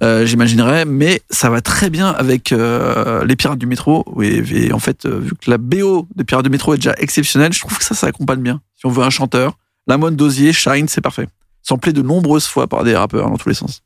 Euh, 0.02 0.26
j'imaginerais. 0.26 0.84
Mais 0.84 1.22
ça 1.30 1.48
va 1.48 1.60
très 1.60 1.90
bien 1.90 2.08
avec 2.08 2.52
euh, 2.52 3.24
les 3.24 3.36
Pirates 3.36 3.58
du 3.58 3.66
Métro. 3.66 4.04
Et, 4.22 4.66
et 4.66 4.72
en 4.72 4.78
fait, 4.78 5.06
vu 5.06 5.32
que 5.34 5.50
la 5.50 5.58
BO 5.58 6.08
des 6.16 6.24
Pirates 6.24 6.44
du 6.44 6.50
Métro 6.50 6.74
est 6.74 6.78
déjà 6.78 6.94
exceptionnelle, 6.98 7.52
je 7.52 7.60
trouve 7.60 7.78
que 7.78 7.84
ça, 7.84 7.94
ça 7.94 8.08
accompagne 8.08 8.40
bien. 8.40 8.60
Si 8.76 8.86
on 8.86 8.90
veut 8.90 9.04
un 9.04 9.10
chanteur, 9.10 9.56
Lamont 9.86 10.10
Dozier, 10.10 10.52
Shine, 10.52 10.88
c'est 10.88 11.00
parfait. 11.00 11.28
Samplé 11.62 11.92
de 11.92 12.02
nombreuses 12.02 12.46
fois 12.46 12.66
par 12.66 12.84
des 12.84 12.96
rappeurs 12.96 13.28
dans 13.30 13.36
tous 13.36 13.48
les 13.48 13.54
sens. 13.54 13.82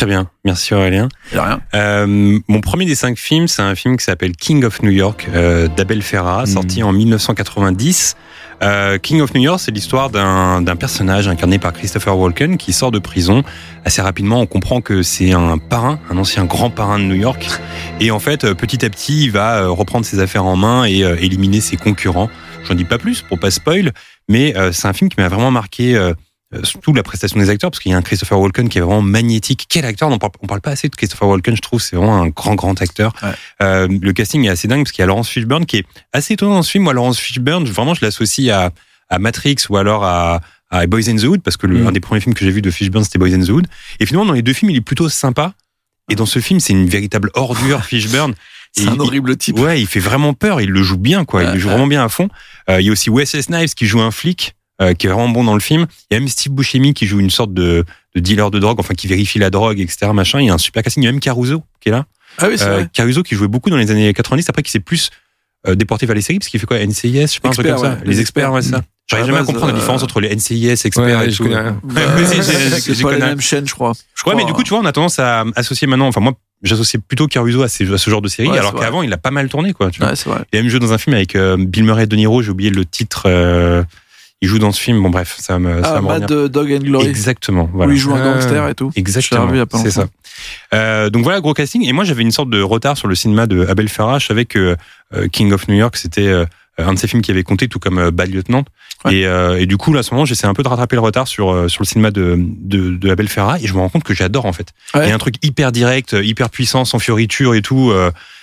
Très 0.00 0.06
bien, 0.06 0.30
merci 0.46 0.72
Aurélien. 0.72 1.10
Rien. 1.30 1.60
Euh, 1.74 2.38
mon 2.48 2.62
premier 2.62 2.86
des 2.86 2.94
cinq 2.94 3.18
films, 3.18 3.48
c'est 3.48 3.60
un 3.60 3.74
film 3.74 3.98
qui 3.98 4.04
s'appelle 4.06 4.32
King 4.32 4.64
of 4.64 4.82
New 4.82 4.90
York 4.90 5.28
euh, 5.34 5.68
d'Abel 5.68 6.00
Ferrara, 6.00 6.46
sorti 6.46 6.82
en 6.82 6.90
1990. 6.90 8.16
Euh, 8.62 8.96
King 8.96 9.20
of 9.20 9.34
New 9.34 9.42
York, 9.42 9.60
c'est 9.60 9.72
l'histoire 9.72 10.08
d'un 10.08 10.62
d'un 10.62 10.76
personnage 10.76 11.28
incarné 11.28 11.58
par 11.58 11.74
Christopher 11.74 12.16
Walken 12.16 12.56
qui 12.56 12.72
sort 12.72 12.90
de 12.90 12.98
prison. 12.98 13.42
Assez 13.84 14.00
rapidement, 14.00 14.40
on 14.40 14.46
comprend 14.46 14.80
que 14.80 15.02
c'est 15.02 15.32
un 15.32 15.58
parrain, 15.58 15.98
un 16.10 16.16
ancien 16.16 16.46
grand 16.46 16.70
parrain 16.70 16.98
de 16.98 17.04
New 17.04 17.14
York. 17.16 17.46
Et 18.00 18.10
en 18.10 18.20
fait, 18.20 18.44
euh, 18.44 18.54
petit 18.54 18.82
à 18.86 18.88
petit, 18.88 19.24
il 19.24 19.32
va 19.32 19.62
euh, 19.62 19.68
reprendre 19.68 20.06
ses 20.06 20.20
affaires 20.20 20.46
en 20.46 20.56
main 20.56 20.84
et 20.84 21.04
euh, 21.04 21.16
éliminer 21.20 21.60
ses 21.60 21.76
concurrents. 21.76 22.30
J'en 22.64 22.74
dis 22.74 22.84
pas 22.84 22.96
plus 22.96 23.20
pour 23.20 23.38
pas 23.38 23.50
spoil, 23.50 23.92
mais 24.28 24.56
euh, 24.56 24.72
c'est 24.72 24.88
un 24.88 24.94
film 24.94 25.10
qui 25.10 25.20
m'a 25.20 25.28
vraiment 25.28 25.50
marqué. 25.50 25.98
Euh, 26.54 26.62
surtout 26.64 26.92
la 26.92 27.02
prestation 27.02 27.38
des 27.38 27.48
acteurs, 27.50 27.70
parce 27.70 27.80
qu'il 27.82 27.92
y 27.92 27.94
a 27.94 27.98
un 27.98 28.02
Christopher 28.02 28.38
Walken 28.40 28.68
qui 28.68 28.78
est 28.78 28.80
vraiment 28.80 29.02
magnétique. 29.02 29.66
Quel 29.68 29.84
acteur 29.84 30.08
On 30.08 30.18
parle, 30.18 30.32
on 30.42 30.46
parle 30.46 30.60
pas 30.60 30.70
assez 30.72 30.88
de 30.88 30.96
Christopher 30.96 31.28
Walken, 31.28 31.54
je 31.56 31.60
trouve. 31.62 31.80
C'est 31.80 31.96
vraiment 31.96 32.20
un 32.22 32.28
grand, 32.28 32.54
grand 32.54 32.80
acteur. 32.82 33.12
Ouais. 33.22 33.28
Euh, 33.62 33.88
le 34.00 34.12
casting 34.12 34.44
est 34.44 34.48
assez 34.48 34.66
dingue 34.68 34.82
parce 34.84 34.92
qu'il 34.92 35.02
y 35.02 35.04
a 35.04 35.06
Laurence 35.06 35.28
Fishburne 35.28 35.66
qui 35.66 35.78
est 35.78 35.84
assez 36.12 36.34
étonnant 36.34 36.54
dans 36.54 36.62
ce 36.62 36.70
film. 36.70 36.84
Moi, 36.84 36.92
Laurence 36.92 37.18
Fishburne, 37.18 37.64
vraiment, 37.66 37.94
je 37.94 38.04
l'associe 38.04 38.48
à, 38.50 38.70
à 39.08 39.18
Matrix 39.18 39.56
ou 39.68 39.76
alors 39.76 40.04
à, 40.04 40.40
à 40.70 40.86
Boys 40.86 41.08
in 41.08 41.16
the 41.16 41.24
Hood, 41.24 41.42
parce 41.42 41.56
que 41.56 41.66
le, 41.66 41.78
Mm. 41.82 41.86
un 41.88 41.92
des 41.92 42.00
premiers 42.00 42.20
films 42.20 42.34
que 42.34 42.44
j'ai 42.44 42.50
vu 42.50 42.62
de 42.62 42.70
Fishburne, 42.70 43.04
c'était 43.04 43.18
Boys 43.18 43.32
in 43.34 43.44
the 43.44 43.48
Hood. 43.50 43.66
Et 44.00 44.06
finalement, 44.06 44.26
dans 44.26 44.32
les 44.34 44.42
deux 44.42 44.52
films, 44.52 44.70
il 44.70 44.76
est 44.76 44.80
plutôt 44.82 45.08
sympa. 45.08 45.54
Et 46.10 46.16
dans 46.16 46.26
ce 46.26 46.40
film, 46.40 46.58
c'est 46.58 46.72
une 46.72 46.88
véritable 46.88 47.30
ordure, 47.34 47.84
Fishburne. 47.84 48.34
C'est 48.72 48.86
un 48.86 48.94
il- 48.94 49.00
horrible 49.00 49.36
type. 49.36 49.58
Ouais, 49.58 49.80
il 49.80 49.86
fait 49.88 49.98
vraiment 49.98 50.32
peur. 50.32 50.60
Il 50.60 50.70
le 50.70 50.80
joue 50.84 50.96
bien, 50.96 51.24
quoi. 51.24 51.42
Il 51.42 51.50
le 51.54 51.58
joue 51.58 51.68
vraiment 51.70 51.88
bien 51.88 52.04
à 52.04 52.08
fond. 52.08 52.28
Euh, 52.68 52.80
il 52.80 52.86
y 52.86 52.88
a 52.88 52.92
aussi 52.92 53.10
Wesley 53.10 53.42
Snipes 53.42 53.74
qui 53.74 53.84
joue 53.86 54.00
un 54.00 54.12
flic, 54.12 54.54
euh, 54.80 54.94
qui 54.94 55.06
est 55.06 55.10
vraiment 55.10 55.28
bon 55.28 55.44
dans 55.44 55.54
le 55.54 55.60
film. 55.60 55.86
Il 56.10 56.14
y 56.14 56.16
a 56.16 56.20
même 56.20 56.28
Steve 56.28 56.52
Buscemi 56.52 56.94
qui 56.94 57.06
joue 57.06 57.20
une 57.20 57.30
sorte 57.30 57.52
de, 57.54 57.84
de 58.14 58.20
dealer 58.20 58.50
de 58.50 58.58
drogue, 58.58 58.78
enfin 58.80 58.94
qui 58.94 59.06
vérifie 59.06 59.38
la 59.38 59.50
drogue, 59.50 59.80
etc. 59.80 60.10
Machin. 60.14 60.40
Il 60.40 60.46
y 60.46 60.50
a 60.50 60.54
un 60.54 60.58
super 60.58 60.82
casting. 60.82 61.02
Il 61.02 61.06
y 61.06 61.08
a 61.08 61.12
même 61.12 61.20
Caruso 61.20 61.62
qui 61.80 61.88
est 61.88 61.92
là. 61.92 62.06
Ah 62.38 62.46
oui, 62.48 62.54
c'est 62.56 62.64
Euh, 62.64 62.74
vrai. 62.74 62.88
Caruso 62.92 63.22
qui 63.22 63.34
jouait 63.34 63.48
beaucoup 63.48 63.70
dans 63.70 63.76
les 63.76 63.90
années 63.90 64.12
90. 64.14 64.48
Après, 64.48 64.62
qui 64.62 64.70
s'est 64.70 64.80
plus 64.80 65.10
euh, 65.66 65.74
déporté 65.74 66.06
vers 66.06 66.14
les 66.16 66.22
séries 66.22 66.38
parce 66.38 66.48
qu'il 66.48 66.58
fait 66.60 66.66
quoi? 66.66 66.78
NCIS, 66.78 67.20
je 67.22 67.26
sais 67.26 67.40
pas 67.40 67.48
un 67.48 67.52
truc 67.52 67.66
Experts, 67.66 67.74
comme 67.76 67.84
ça. 67.84 67.90
ouais. 67.98 68.00
Les 68.04 68.10
Les 68.14 68.20
experts, 68.20 68.52
ouais, 68.52 68.62
ça. 68.62 68.68
experts. 68.78 68.82
J'arrive 69.10 69.26
jamais 69.26 69.38
à 69.38 69.40
la 69.40 69.46
comprendre 69.46 69.66
la 69.66 69.72
euh, 69.74 69.76
différence 69.80 70.02
entre 70.04 70.20
les 70.20 70.34
NCIS, 70.34 70.68
experts 70.86 71.02
Ouais, 71.04 71.26
et 71.26 71.30
je 71.32 71.36
tout. 71.36 71.44
j'ai- 71.50 72.80
c'est 72.94 73.02
pas 73.02 73.08
connais. 73.08 73.16
les 73.20 73.26
mêmes 73.26 73.40
chaînes, 73.40 73.66
je 73.66 73.74
crois. 73.74 73.92
Je 74.14 74.22
crois, 74.22 74.34
mais 74.36 74.44
du 74.44 74.52
coup, 74.52 74.62
tu 74.62 74.70
vois, 74.70 74.78
on 74.78 74.84
a 74.84 74.92
tendance 74.92 75.18
à 75.18 75.44
associer 75.56 75.86
maintenant. 75.88 76.06
Enfin, 76.06 76.20
moi, 76.20 76.34
j'associe 76.62 77.02
plutôt 77.06 77.26
Caruso 77.26 77.62
à, 77.62 77.68
ces- 77.68 77.92
à 77.92 77.98
ce 77.98 78.08
genre 78.08 78.22
de 78.22 78.28
série, 78.28 78.48
Ouais, 78.48 78.58
alors 78.58 78.70
c'est 78.70 78.76
vrai. 78.76 78.86
qu'avant, 78.86 79.02
il 79.02 79.12
a 79.12 79.18
pas 79.18 79.32
mal 79.32 79.48
tourné, 79.48 79.72
quoi. 79.72 79.90
Tu 79.90 79.98
vois. 80.00 80.10
Ouais, 80.10 80.16
c'est 80.16 80.28
vrai. 80.30 80.42
Il 80.52 80.58
a 80.58 80.62
même 80.62 80.70
joué 80.70 80.78
dans 80.80 80.92
un 80.92 80.98
film 80.98 81.16
avec 81.16 81.34
euh, 81.34 81.56
Bill 81.58 81.84
Murray 81.84 82.04
et 82.04 82.06
De 82.06 82.14
Niro, 82.16 82.40
j'ai 82.42 82.50
oublié 82.50 82.70
le 82.70 82.84
titre. 82.84 83.24
euh, 83.26 83.82
il 84.42 84.48
joue 84.48 84.58
dans 84.58 84.72
ce 84.72 84.80
film, 84.80 85.02
bon 85.02 85.10
bref, 85.10 85.36
ça 85.38 85.58
me, 85.58 85.82
ça 85.82 85.94
Ah, 85.96 86.00
revenir. 86.00 86.20
Mad 86.20 86.48
Dog 86.50 86.72
and 86.72 86.78
Glory. 86.78 87.06
Exactement, 87.08 87.64
Où 87.72 87.76
voilà. 87.76 87.92
il 87.92 87.98
joue 87.98 88.14
un 88.14 88.20
Ah. 88.22 88.34
gangster 88.34 88.68
et 88.68 88.74
tout. 88.74 88.90
Exactement, 88.96 89.48
c'est 89.82 89.90
ça. 89.90 90.06
Euh, 90.74 91.10
donc 91.10 91.24
voilà, 91.24 91.40
gros 91.40 91.52
casting. 91.54 91.84
Et 91.86 91.92
moi, 91.92 92.04
j'avais 92.04 92.22
une 92.22 92.30
sorte 92.30 92.48
de 92.50 92.62
retard 92.62 92.96
sur 92.96 93.08
le 93.08 93.14
cinéma 93.14 93.46
de 93.46 93.66
Abel 93.66 93.88
Ferrara. 93.88 94.18
Je 94.18 94.26
savais 94.26 94.46
que 94.46 94.76
euh, 95.14 95.28
King 95.28 95.52
of 95.52 95.68
New 95.68 95.74
York, 95.74 95.96
c'était 95.96 96.26
euh, 96.28 96.46
un 96.78 96.94
de 96.94 96.98
ses 96.98 97.06
films 97.08 97.20
qui 97.20 97.30
avait 97.30 97.42
compté, 97.42 97.68
tout 97.68 97.78
comme 97.78 97.98
euh, 97.98 98.10
Bad 98.10 98.32
Lieutenant. 98.32 98.64
Ouais. 99.04 99.14
Et, 99.16 99.62
et 99.62 99.66
du 99.66 99.76
coup, 99.78 99.92
là, 99.94 100.00
à 100.00 100.02
ce 100.02 100.12
moment, 100.12 100.24
j'essaie 100.26 100.46
un 100.46 100.52
peu 100.54 100.62
de 100.62 100.68
rattraper 100.68 100.94
le 100.96 101.00
retard 101.00 101.26
sur 101.26 101.70
sur 101.70 101.82
le 101.82 101.86
cinéma 101.86 102.10
de, 102.10 102.36
de, 102.38 102.90
de 102.90 103.10
Abel 103.10 103.28
Ferrara. 103.28 103.58
Et 103.58 103.66
je 103.66 103.72
me 103.72 103.78
rends 103.78 103.88
compte 103.88 104.04
que 104.04 104.12
j'adore 104.14 104.44
en 104.44 104.52
fait. 104.52 104.68
Il 104.94 105.00
y 105.08 105.10
a 105.10 105.14
un 105.14 105.18
truc 105.18 105.36
hyper 105.42 105.72
direct, 105.72 106.14
hyper 106.22 106.50
puissant, 106.50 106.84
sans 106.84 106.98
fioriture 106.98 107.54
et 107.54 107.62
tout. 107.62 107.92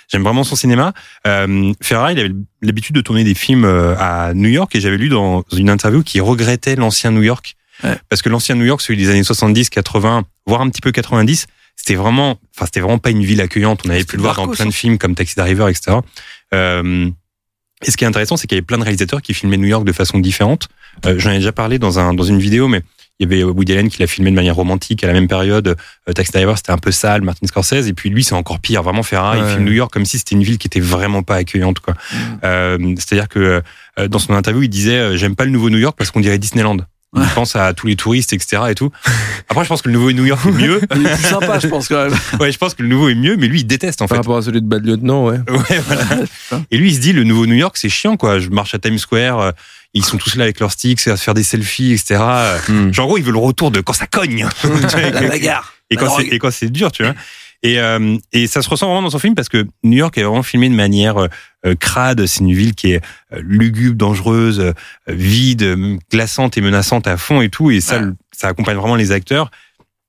J'aime 0.08 0.24
vraiment 0.24 0.43
son 0.43 0.56
cinéma. 0.56 0.93
Euh, 1.26 1.74
Ferrara, 1.82 2.13
il 2.13 2.20
avait 2.20 2.32
l'habitude 2.62 2.96
de 2.96 3.02
tourner 3.02 3.24
des 3.24 3.34
films 3.34 3.65
euh, 3.65 3.96
à 3.98 4.34
New 4.34 4.50
York 4.50 4.74
et 4.76 4.80
j'avais 4.80 4.98
lu 4.98 5.10
dans 5.10 5.43
une 5.56 5.70
interview 5.70 6.02
qu'il 6.04 6.22
regrettait 6.22 6.76
l'ancien 6.76 7.12
New 7.12 7.24
York. 7.24 7.56
Ouais. 7.84 7.98
Parce 8.10 8.22
que 8.22 8.30
l'ancien 8.30 8.56
New 8.56 8.65
York, 8.65 8.82
celui 8.82 8.98
des 8.98 9.10
années 9.10 9.24
70, 9.24 9.70
80, 9.70 10.24
voire 10.46 10.62
un 10.62 10.70
petit 10.70 10.82
peu 10.82 10.91
90, 10.91 11.48
c'était 11.76 11.96
vraiment, 11.96 12.39
enfin, 12.56 12.65
c'était 12.65 12.80
vraiment 12.80 12.98
pas 12.98 13.12
une 13.12 13.24
ville 13.24 13.41
accueillante. 13.41 13.82
On 13.86 13.89
avait 13.89 14.04
pu 14.04 14.15
le 14.15 14.24
voir 14.24 14.36
dans 14.36 14.48
plein 14.48 14.65
de 14.65 14.72
films 14.72 14.98
comme 14.98 15.13
Taxi 15.13 15.36
Driver, 15.36 15.70
etc. 15.70 15.98
Euh, 16.54 17.10
et 17.86 17.91
ce 17.91 17.98
qui 17.98 18.04
est 18.04 18.08
intéressant, 18.08 18.38
c'est 18.38 18.48
qu'il 18.48 18.56
y 18.56 18.60
avait 18.60 18.65
plein 18.65 18.80
de 18.80 18.84
réalisateurs 18.84 19.22
qui 19.22 19.34
filmaient 19.34 19.58
New 19.58 19.67
York 19.67 19.86
de 19.86 19.91
façon 19.91 20.17
différente. 20.17 20.67
Euh, 21.06 21.20
J'en 21.20 21.32
ai 21.32 21.36
déjà 21.36 21.52
parlé 21.52 21.78
dans 21.78 22.00
un 22.00 22.13
dans 22.13 22.24
une 22.24 22.39
vidéo, 22.39 22.67
mais 22.67 22.82
il 23.20 23.30
y 23.30 23.34
avait 23.34 23.44
Woody 23.44 23.74
Allen 23.74 23.90
qui 23.90 24.00
l'a 24.00 24.08
filmé 24.08 24.30
de 24.30 24.36
manière 24.36 24.56
romantique 24.56 25.04
à 25.04 25.08
la 25.08 25.14
même 25.14 25.28
période. 25.28 25.76
Euh, 26.08 26.14
Taxi 26.14 26.32
Driver, 26.32 26.56
c'était 26.58 26.72
un 26.72 26.78
peu 26.78 26.92
sale, 26.92 27.22
Martin 27.24 27.48
Scorsese, 27.48 27.88
et 27.88 27.94
puis 27.94 28.10
lui, 28.10 28.24
c'est 28.24 28.36
encore 28.36 28.60
pire. 28.60 28.84
Vraiment, 28.84 29.04
Ferrara, 29.04 29.38
il 29.38 29.44
Ouais. 29.44 29.52
filme 29.54 29.66
New 29.66 29.72
York 29.74 29.92
comme 29.92 30.06
si 30.06 30.18
c'était 30.20 30.36
une 30.36 30.44
ville 30.44 30.58
qui 30.58 30.68
était 30.68 30.80
vraiment 30.80 31.24
pas 31.24 31.36
accueillante, 31.36 31.80
quoi. 31.80 31.94
Mm. 31.94 32.18
Euh, 32.44 32.78
C'est-à-dire 32.98 33.28
que 33.28 33.62
euh, 34.00 34.08
dans 34.08 34.20
son 34.20 34.34
interview, 34.34 34.64
il 34.64 34.70
disait 34.70 34.98
euh, 34.98 35.18
j'aime 35.18 35.36
pas 35.36 35.46
le 35.46 35.52
nouveau 35.52 35.70
New 35.70 35.80
York 35.80 35.96
parce 35.98 36.12
qu'on 36.12 36.20
dirait 36.20 36.38
Disneyland. 36.38 36.78
Il 37.16 37.24
pense 37.34 37.56
à 37.56 37.74
tous 37.74 37.88
les 37.88 37.96
touristes, 37.96 38.34
etc. 38.34 38.64
et 38.70 38.76
tout. 38.76 38.92
Après, 39.50 39.64
je 39.64 39.70
pense 39.70 39.82
que 39.82 39.88
le 39.88 39.94
nouveau 39.94 40.12
New 40.12 40.26
York 40.26 40.46
est 40.46 40.52
mieux. 40.52 40.82
Il 40.96 41.08
est 41.08 41.14
plus 41.16 41.24
sympa, 41.24 41.58
je 41.58 41.68
pense, 41.68 41.88
quand 41.88 42.04
même. 42.10 42.14
Ouais, 42.40 42.52
je 42.52 42.58
pense 42.60 42.76
que 42.76 42.84
le 42.84 42.90
nouveau 42.90 43.10
est 43.10 43.16
mieux, 43.16 43.38
mais 43.38 43.48
lui, 43.48 43.62
il 43.62 43.64
déteste, 43.64 44.02
en 44.04 44.08
Par 44.08 44.18
fait. 44.18 44.22
rapport 44.22 44.38
à 44.38 44.42
celui 44.44 44.62
de 44.62 44.68
Bad 44.68 44.86
Lieutenant, 44.86 45.26
ouais. 45.26 45.40
Ouais, 45.50 45.80
voilà. 45.88 46.06
Et 46.70 46.78
lui, 46.78 46.92
il 46.92 46.96
se 46.96 47.00
dit, 47.00 47.14
le 47.14 47.24
nouveau 47.24 47.48
New 47.48 47.56
York, 47.56 47.76
c'est 47.78 47.90
chiant, 47.90 48.18
quoi. 48.18 48.38
Je 48.40 48.50
marche 48.50 48.76
à 48.76 48.78
Times 48.78 49.00
Square, 49.00 49.40
euh, 49.40 49.52
ils 49.98 50.06
sont 50.06 50.18
tous 50.18 50.36
là 50.36 50.44
avec 50.44 50.60
leurs 50.60 50.72
sticks, 50.72 51.08
à 51.08 51.18
se 51.18 51.24
faire 51.24 51.34
des 51.34 51.44
selfies, 51.44 51.92
etc. 51.94 52.20
Hmm. 52.70 52.92
Genre, 52.94 53.06
en 53.06 53.08
gros, 53.10 53.18
il 53.18 53.24
veut 53.24 53.32
le 53.32 53.38
retour 53.38 53.72
de 53.72 53.82
quand 53.82 53.94
ça 53.94 54.08
cogne. 54.08 54.48
La 54.64 55.22
bagarre. 55.28 55.74
et 55.90 55.96
quand 55.96 56.10
c'est 56.16 56.28
et 56.28 56.40
quand 56.40 56.52
c'est 56.52 56.70
dur, 56.70 56.92
tu 56.92 57.04
vois. 57.04 57.14
Et 57.64 57.80
euh, 57.80 58.18
et 58.34 58.46
ça 58.46 58.62
se 58.62 58.70
ressent 58.70 58.86
vraiment 58.86 59.02
dans 59.02 59.10
son 59.10 59.20
film 59.20 59.34
parce 59.34 59.50
que 59.50 59.66
New 59.84 59.98
York 59.98 60.16
est 60.18 60.24
vraiment 60.24 60.44
filmé 60.44 60.70
de 60.70 60.76
manière 60.76 61.18
euh, 61.18 61.76
crade. 61.80 62.26
C'est 62.28 62.42
une 62.42 62.54
ville 62.54 62.76
qui 62.76 62.92
est 62.92 63.02
euh, 63.34 63.42
lugubre, 63.44 63.96
dangereuse, 63.96 64.74
vide, 65.08 65.98
glaçante 66.12 66.58
et 66.58 66.62
menaçante 66.62 67.08
à 67.08 67.18
fond 67.18 67.42
et 67.42 67.50
tout. 67.50 67.72
Et 67.72 67.82
ça, 67.82 68.00
Ouais. 68.00 68.12
ça 68.32 68.48
accompagne 68.50 68.78
vraiment 68.78 68.96
les 68.96 69.12
acteurs. 69.12 69.50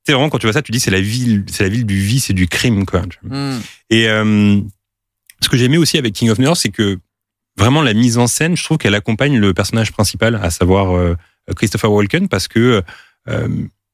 C'est 0.04 0.12
vraiment 0.12 0.28
quand 0.28 0.38
tu 0.38 0.46
vois 0.46 0.52
ça, 0.52 0.62
tu 0.62 0.72
dis 0.72 0.80
c'est 0.80 0.90
la 0.90 1.00
ville, 1.00 1.44
c'est 1.50 1.62
la 1.62 1.70
ville 1.70 1.86
du 1.86 1.98
vice 1.98 2.28
et 2.28 2.34
du 2.34 2.48
crime, 2.48 2.84
quoi. 2.84 3.02
Hmm. 3.22 3.58
Et 3.90 4.04
ce 4.04 5.48
que 5.48 5.56
j'aimais 5.56 5.76
aussi 5.78 5.96
avec 5.98 6.14
King 6.14 6.30
of 6.30 6.38
New 6.38 6.44
York, 6.44 6.58
c'est 6.60 6.70
que 6.70 6.98
vraiment 7.58 7.82
la 7.82 7.94
mise 7.94 8.18
en 8.18 8.26
scène, 8.26 8.56
je 8.56 8.64
trouve 8.64 8.78
qu'elle 8.78 8.94
accompagne 8.94 9.38
le 9.38 9.52
personnage 9.52 9.92
principal, 9.92 10.36
à 10.36 10.50
savoir 10.50 10.96
euh, 10.96 11.16
Christopher 11.56 11.90
Walken, 11.92 12.28
parce 12.28 12.48
que 12.48 12.82
euh, 13.28 13.48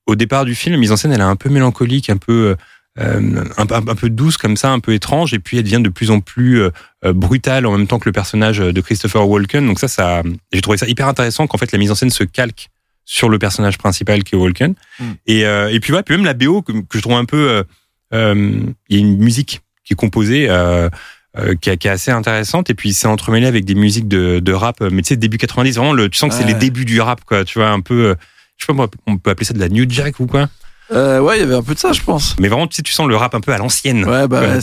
au 0.06 0.14
départ 0.14 0.44
du 0.44 0.54
film, 0.54 0.74
la 0.74 0.78
mise 0.78 0.92
en 0.92 0.96
scène, 0.96 1.12
elle 1.12 1.20
est 1.20 1.24
un 1.24 1.36
peu 1.36 1.48
mélancolique, 1.48 2.10
un 2.10 2.16
peu 2.16 2.56
euh, 3.00 3.44
un, 3.56 3.66
peu 3.66 4.08
douce 4.08 4.36
comme 4.36 4.56
ça, 4.56 4.70
un 4.70 4.78
peu 4.78 4.92
étrange, 4.92 5.34
et 5.34 5.38
puis 5.38 5.56
elle 5.56 5.64
devient 5.64 5.82
de 5.82 5.88
plus 5.88 6.10
en 6.10 6.20
plus 6.20 6.60
euh, 6.62 6.70
brutale 7.12 7.66
en 7.66 7.76
même 7.76 7.86
temps 7.86 7.98
que 7.98 8.08
le 8.08 8.12
personnage 8.12 8.58
de 8.58 8.80
Christopher 8.80 9.28
Walken. 9.28 9.66
Donc 9.66 9.80
ça, 9.80 9.88
ça, 9.88 10.22
j'ai 10.52 10.60
trouvé 10.60 10.78
ça 10.78 10.86
hyper 10.86 11.08
intéressant 11.08 11.46
qu'en 11.46 11.58
fait 11.58 11.72
la 11.72 11.78
mise 11.78 11.90
en 11.90 11.96
scène 11.96 12.10
se 12.10 12.24
calque 12.24 12.70
sur 13.04 13.28
le 13.28 13.38
personnage 13.38 13.78
principal 13.78 14.22
qui 14.22 14.34
est 14.34 14.38
Walken. 14.38 14.74
Mm. 14.98 15.04
Et, 15.26 15.44
euh, 15.44 15.72
et 15.72 15.80
puis 15.80 15.92
ouais, 15.92 16.02
puis 16.02 16.16
même 16.16 16.24
la 16.24 16.34
BO 16.34 16.62
que, 16.62 16.72
que 16.72 16.98
je 16.98 17.00
trouve 17.00 17.14
un 17.14 17.24
peu, 17.24 17.64
euh, 18.12 18.60
il 18.88 18.96
y 18.96 18.98
a 18.98 19.00
une 19.00 19.18
musique 19.18 19.62
qui 19.84 19.94
est 19.94 19.96
composée. 19.96 20.46
Euh, 20.48 20.88
euh, 21.38 21.54
qui, 21.60 21.70
est, 21.70 21.76
qui 21.76 21.88
est 21.88 21.90
assez 21.90 22.10
intéressante. 22.10 22.70
Et 22.70 22.74
puis 22.74 22.92
c'est 22.94 23.06
entremêlé 23.08 23.46
avec 23.46 23.64
des 23.64 23.74
musiques 23.74 24.08
de, 24.08 24.38
de 24.40 24.52
rap 24.52 24.80
mais 24.80 25.02
tu 25.02 25.08
sais 25.08 25.16
début 25.16 25.38
90 25.38 25.76
vraiment 25.76 25.92
le, 25.92 26.08
tu 26.08 26.18
sens 26.18 26.30
que 26.30 26.36
c'est 26.36 26.44
Ouais. 26.44 26.52
les 26.52 26.58
débuts 26.58 26.84
du 26.84 27.00
rap 27.00 27.24
quoi. 27.24 27.44
Tu 27.44 27.58
vois 27.58 27.68
un 27.70 27.80
peu 27.80 28.06
euh, 28.10 28.14
je 28.56 28.66
sais 28.66 28.72
pas 28.74 28.86
on 29.06 29.18
peut 29.18 29.30
appeler 29.30 29.44
ça 29.46 29.54
de 29.54 29.60
la 29.60 29.68
new 29.68 29.84
jack 29.88 30.20
ou 30.20 30.26
quoi. 30.26 30.48
Euh, 30.92 31.18
ouais, 31.20 31.38
il 31.38 31.40
y 31.40 31.42
avait 31.42 31.54
un 31.54 31.62
peu 31.62 31.74
de 31.74 31.78
ça, 31.78 31.92
je 31.92 32.02
pense. 32.02 32.36
mais 32.38 32.48
vraiment 32.48 32.66
tu 32.66 32.76
sais 32.76 32.82
tu 32.82 32.92
sens 32.92 33.08
le 33.08 33.16
rap 33.16 33.34
un 33.34 33.40
peu 33.40 33.52
à 33.52 33.58
l'ancienne 33.58 34.04
Ouais, 34.04 34.28
bah, 34.28 34.40
ouais, 34.42 34.58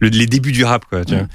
le- 0.00 0.08
les 0.08 0.26
débuts 0.26 0.52
du 0.52 0.64
rap 0.64 0.84
quoi 0.84 1.04
tu 1.04 1.14
vois. 1.14 1.26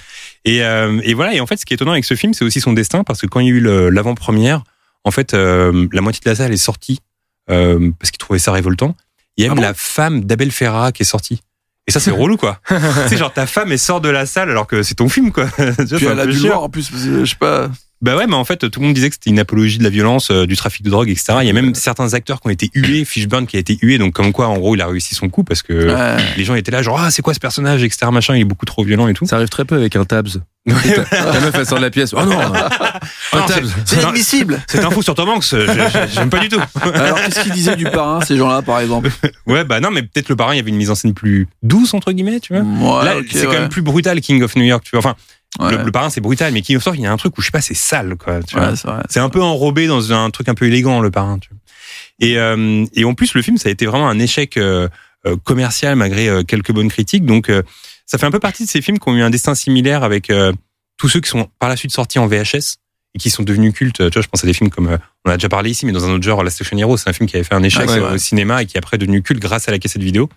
Et, 0.45 0.63
euh, 0.63 0.99
et 1.03 1.13
voilà 1.13 1.33
et 1.33 1.39
en 1.41 1.47
fait 1.47 1.57
ce 1.57 1.65
qui 1.65 1.73
est 1.73 1.75
étonnant 1.75 1.91
avec 1.91 2.05
ce 2.05 2.13
film 2.15 2.33
c'est 2.33 2.45
aussi 2.45 2.61
son 2.61 2.73
destin 2.73 3.03
parce 3.03 3.19
que 3.21 3.27
quand 3.27 3.39
il 3.41 3.47
y 3.47 3.49
a 3.49 3.53
eu 3.53 3.89
l'avant-première 3.91 4.63
en 5.03 5.11
fait 5.11 5.33
euh, 5.33 5.87
la 5.91 5.99
moitié 6.01 6.21
de 6.23 6.29
la 6.29 6.35
salle 6.35 6.53
est 6.53 6.57
sortie 6.57 6.99
euh, 7.49 7.91
parce 7.99 8.11
qu'ils 8.11 8.19
trouvaient 8.19 8.39
ça 8.39 8.51
révoltant. 8.53 8.95
Il 9.35 9.43
y 9.43 9.47
a 9.47 9.51
Ah 9.51 9.55
même 9.55 9.63
bon? 9.63 9.67
la 9.67 9.73
femme 9.73 10.23
d'Abel 10.23 10.51
Ferrara 10.51 10.91
qui 10.93 11.01
est 11.03 11.05
sortie 11.05 11.41
et 11.87 11.91
ça 11.91 11.99
c'est 11.99 12.11
relou 12.11 12.37
quoi 12.37 12.59
tu 12.67 12.75
sais 13.09 13.17
genre 13.17 13.33
ta 13.33 13.45
femme 13.45 13.71
elle 13.71 13.79
sort 13.79 13.99
de 14.01 14.09
la 14.09 14.25
salle 14.25 14.49
alors 14.49 14.67
que 14.67 14.83
c'est 14.83 14.95
ton 14.95 15.09
film 15.09 15.31
quoi 15.31 15.47
Tu 15.57 15.63
vois, 15.63 15.97
Puis 15.97 16.05
elle 16.05 16.19
a 16.19 16.25
dû 16.25 16.31
le 16.31 16.37
chiant. 16.37 16.47
voir 16.49 16.63
en 16.63 16.69
plus, 16.69 16.89
parce 16.89 17.03
que, 17.03 17.25
je 17.25 17.29
sais 17.29 17.35
pas. 17.37 17.69
Bah 18.03 18.17
ouais, 18.17 18.27
mais 18.27 18.35
en 18.35 18.43
fait, 18.43 18.69
tout 18.69 18.79
le 18.81 18.85
monde 18.85 18.93
disait 18.95 19.07
que 19.09 19.15
c'était 19.15 19.29
une 19.29 19.39
apologie 19.39 19.77
de 19.77 19.83
la 19.83 19.89
violence, 19.89 20.29
euh, 20.29 20.45
du 20.45 20.57
trafic 20.57 20.83
de 20.83 20.89
drogue, 20.89 21.09
etc. 21.09 21.35
Il 21.41 21.47
y 21.47 21.49
a 21.49 21.53
même 21.53 21.73
certains 21.73 22.13
acteurs 22.13 22.41
qui 22.41 22.47
ont 22.47 22.51
été 22.51 22.69
hués, 22.75 23.05
Fishburne 23.05 23.47
qui 23.47 23.55
a 23.55 23.59
été 23.59 23.77
hué, 23.81 23.97
donc 23.97 24.13
comme 24.13 24.33
quoi, 24.33 24.47
en 24.49 24.57
gros, 24.57 24.75
il 24.75 24.81
a 24.81 24.87
réussi 24.87 25.15
son 25.15 25.29
coup 25.29 25.45
parce 25.45 25.61
que 25.61 25.73
Ouais. 25.73 26.23
les 26.35 26.43
gens 26.43 26.55
étaient 26.55 26.71
là, 26.71 26.81
genre, 26.81 26.99
ah, 27.01 27.11
c'est 27.11 27.21
quoi 27.21 27.33
ce 27.33 27.39
personnage, 27.39 27.81
etc. 27.81 28.07
Machin, 28.11 28.35
il 28.35 28.41
est 28.41 28.45
beaucoup 28.45 28.65
trop 28.65 28.83
violent 28.83 29.07
et 29.07 29.13
tout. 29.13 29.25
Ça 29.25 29.37
arrive 29.37 29.47
très 29.47 29.63
peu 29.63 29.75
avec 29.75 29.95
un 29.95 30.03
Tabs. 30.03 30.27
Ouais, 30.65 30.73
La 31.11 31.39
meuf, 31.41 31.51
elle 31.55 31.65
sort 31.65 31.77
de 31.77 31.83
la 31.83 31.89
pièce. 31.91 32.13
Oh 32.13 32.23
non 32.25 32.37
Un 33.33 33.39
non, 33.39 33.45
Tabs 33.47 33.65
c'est- 33.65 33.95
C'est 33.95 34.01
inadmissible. 34.01 34.61
Cette 34.67 34.83
info 34.83 35.01
sur 35.01 35.15
Tom 35.15 35.29
Hanks, 35.29 35.55
j'aime 36.13 36.29
pas 36.29 36.39
du 36.39 36.49
tout. 36.49 36.59
Alors, 36.93 37.21
qu'est-ce 37.21 37.39
qu'ils 37.43 37.51
disaient 37.53 37.75
du 37.77 37.85
parrain, 37.85 38.19
ces 38.21 38.35
gens-là, 38.37 38.61
par 38.63 38.79
exemple? 38.81 39.09
Ouais, 39.47 39.63
bah 39.63 39.79
non, 39.79 39.91
mais 39.91 40.01
peut-être 40.03 40.27
le 40.29 40.35
parrain, 40.35 40.53
il 40.53 40.57
y 40.57 40.59
avait 40.59 40.69
une 40.71 40.75
mise 40.77 40.89
en 40.89 40.95
scène 40.95 41.13
plus 41.13 41.47
douce, 41.63 41.93
entre 41.93 42.11
guillemets, 42.11 42.41
tu 42.41 42.53
vois. 42.53 42.63
Ouais, 42.99 43.05
Là, 43.05 43.15
c'est 43.31 43.45
quand 43.45 43.51
même 43.53 43.69
plus 43.69 43.81
brutal, 43.81 44.19
King 44.21 44.41
of 44.43 44.55
New 44.57 44.63
York, 44.65 44.83
tu 44.83 44.91
vois. 44.91 44.99
Enfin, 44.99 45.15
Ouais. 45.59 45.77
le, 45.77 45.83
le 45.83 45.91
parrain, 45.91 46.09
c'est 46.09 46.21
brutal, 46.21 46.51
mais 46.53 46.61
King 46.61 46.77
of 46.77 46.85
York, 46.85 46.97
il 46.97 47.03
y 47.03 47.05
a 47.07 47.11
un 47.11 47.17
truc 47.17 47.37
où, 47.37 47.41
je 47.41 47.45
sais 47.47 47.51
pas, 47.51 47.61
c'est 47.61 47.73
sale, 47.75 48.15
quoi, 48.15 48.41
tu 48.41 48.55
vois. 48.55 48.69
Ouais, 48.69 48.75
c'est 48.75 48.87
vrai. 48.87 49.03
C'est 49.09 49.19
un 49.19 49.29
peu 49.29 49.41
enrobé 49.41 49.87
dans 49.87 50.11
un 50.13 50.29
truc 50.31 50.49
un 50.49 50.55
peu 50.55 50.65
élégant, 50.65 50.99
le 50.99 51.11
parrain. 51.11 51.37
Tu 51.39 51.49
vois. 51.49 51.57
Et, 52.19 52.37
euh, 52.37 52.85
et 52.93 53.05
en 53.05 53.13
plus, 53.13 53.33
le 53.35 53.41
film, 53.41 53.57
ça 53.57 53.69
a 53.69 53.71
été 53.71 53.85
vraiment 53.85 54.09
un 54.09 54.17
échec 54.19 54.57
euh, 54.57 54.87
euh, 55.25 55.35
commercial 55.43 55.95
malgré 55.95 56.27
euh, 56.27 56.43
quelques 56.43 56.71
bonnes 56.71 56.89
critiques. 56.89 57.25
Donc, 57.25 57.49
euh, 57.49 57.61
ça 58.05 58.17
fait 58.17 58.25
un 58.25 58.31
peu 58.31 58.39
partie 58.39 58.63
de 58.65 58.69
ces 58.69 58.81
films 58.81 58.99
qui 58.99 59.09
ont 59.09 59.15
eu 59.15 59.21
un 59.21 59.29
destin 59.29 59.55
similaire 59.55 60.03
avec 60.03 60.29
euh, 60.29 60.51
tous 60.97 61.07
ceux 61.09 61.19
qui 61.21 61.29
sont 61.29 61.47
par 61.59 61.69
la 61.69 61.75
suite 61.77 61.91
sortis 61.91 62.19
en 62.19 62.27
VHS 62.27 62.77
et 63.15 63.19
qui 63.19 63.29
sont 63.29 63.43
devenus 63.43 63.73
cultes. 63.73 63.97
Tu 63.97 64.09
vois, 64.09 64.21
je 64.21 64.27
pense 64.27 64.43
à 64.43 64.47
des 64.47 64.53
films 64.53 64.69
comme, 64.69 64.87
euh, 64.87 64.97
on 65.25 65.29
a 65.31 65.37
déjà 65.37 65.49
parlé 65.49 65.69
ici, 65.69 65.85
mais 65.85 65.91
dans 65.91 66.03
un 66.05 66.11
autre 66.11 66.23
genre, 66.23 66.43
La 66.43 66.49
Station 66.49 66.77
Hero, 66.77 66.97
c'est 66.97 67.09
un 67.09 67.13
film 67.13 67.29
qui 67.29 67.35
avait 67.35 67.43
fait 67.45 67.55
un 67.55 67.63
échec 67.63 67.87
Ah, 67.87 68.13
au 68.13 68.17
cinéma 68.17 68.63
et 68.63 68.65
qui 68.65 68.75
est 68.75 68.79
après 68.79 68.97
devenu 68.97 69.21
culte 69.21 69.39
grâce 69.39 69.67
à 69.67 69.71
la 69.71 69.79
cassette 69.79 70.01
vidéo. 70.01 70.29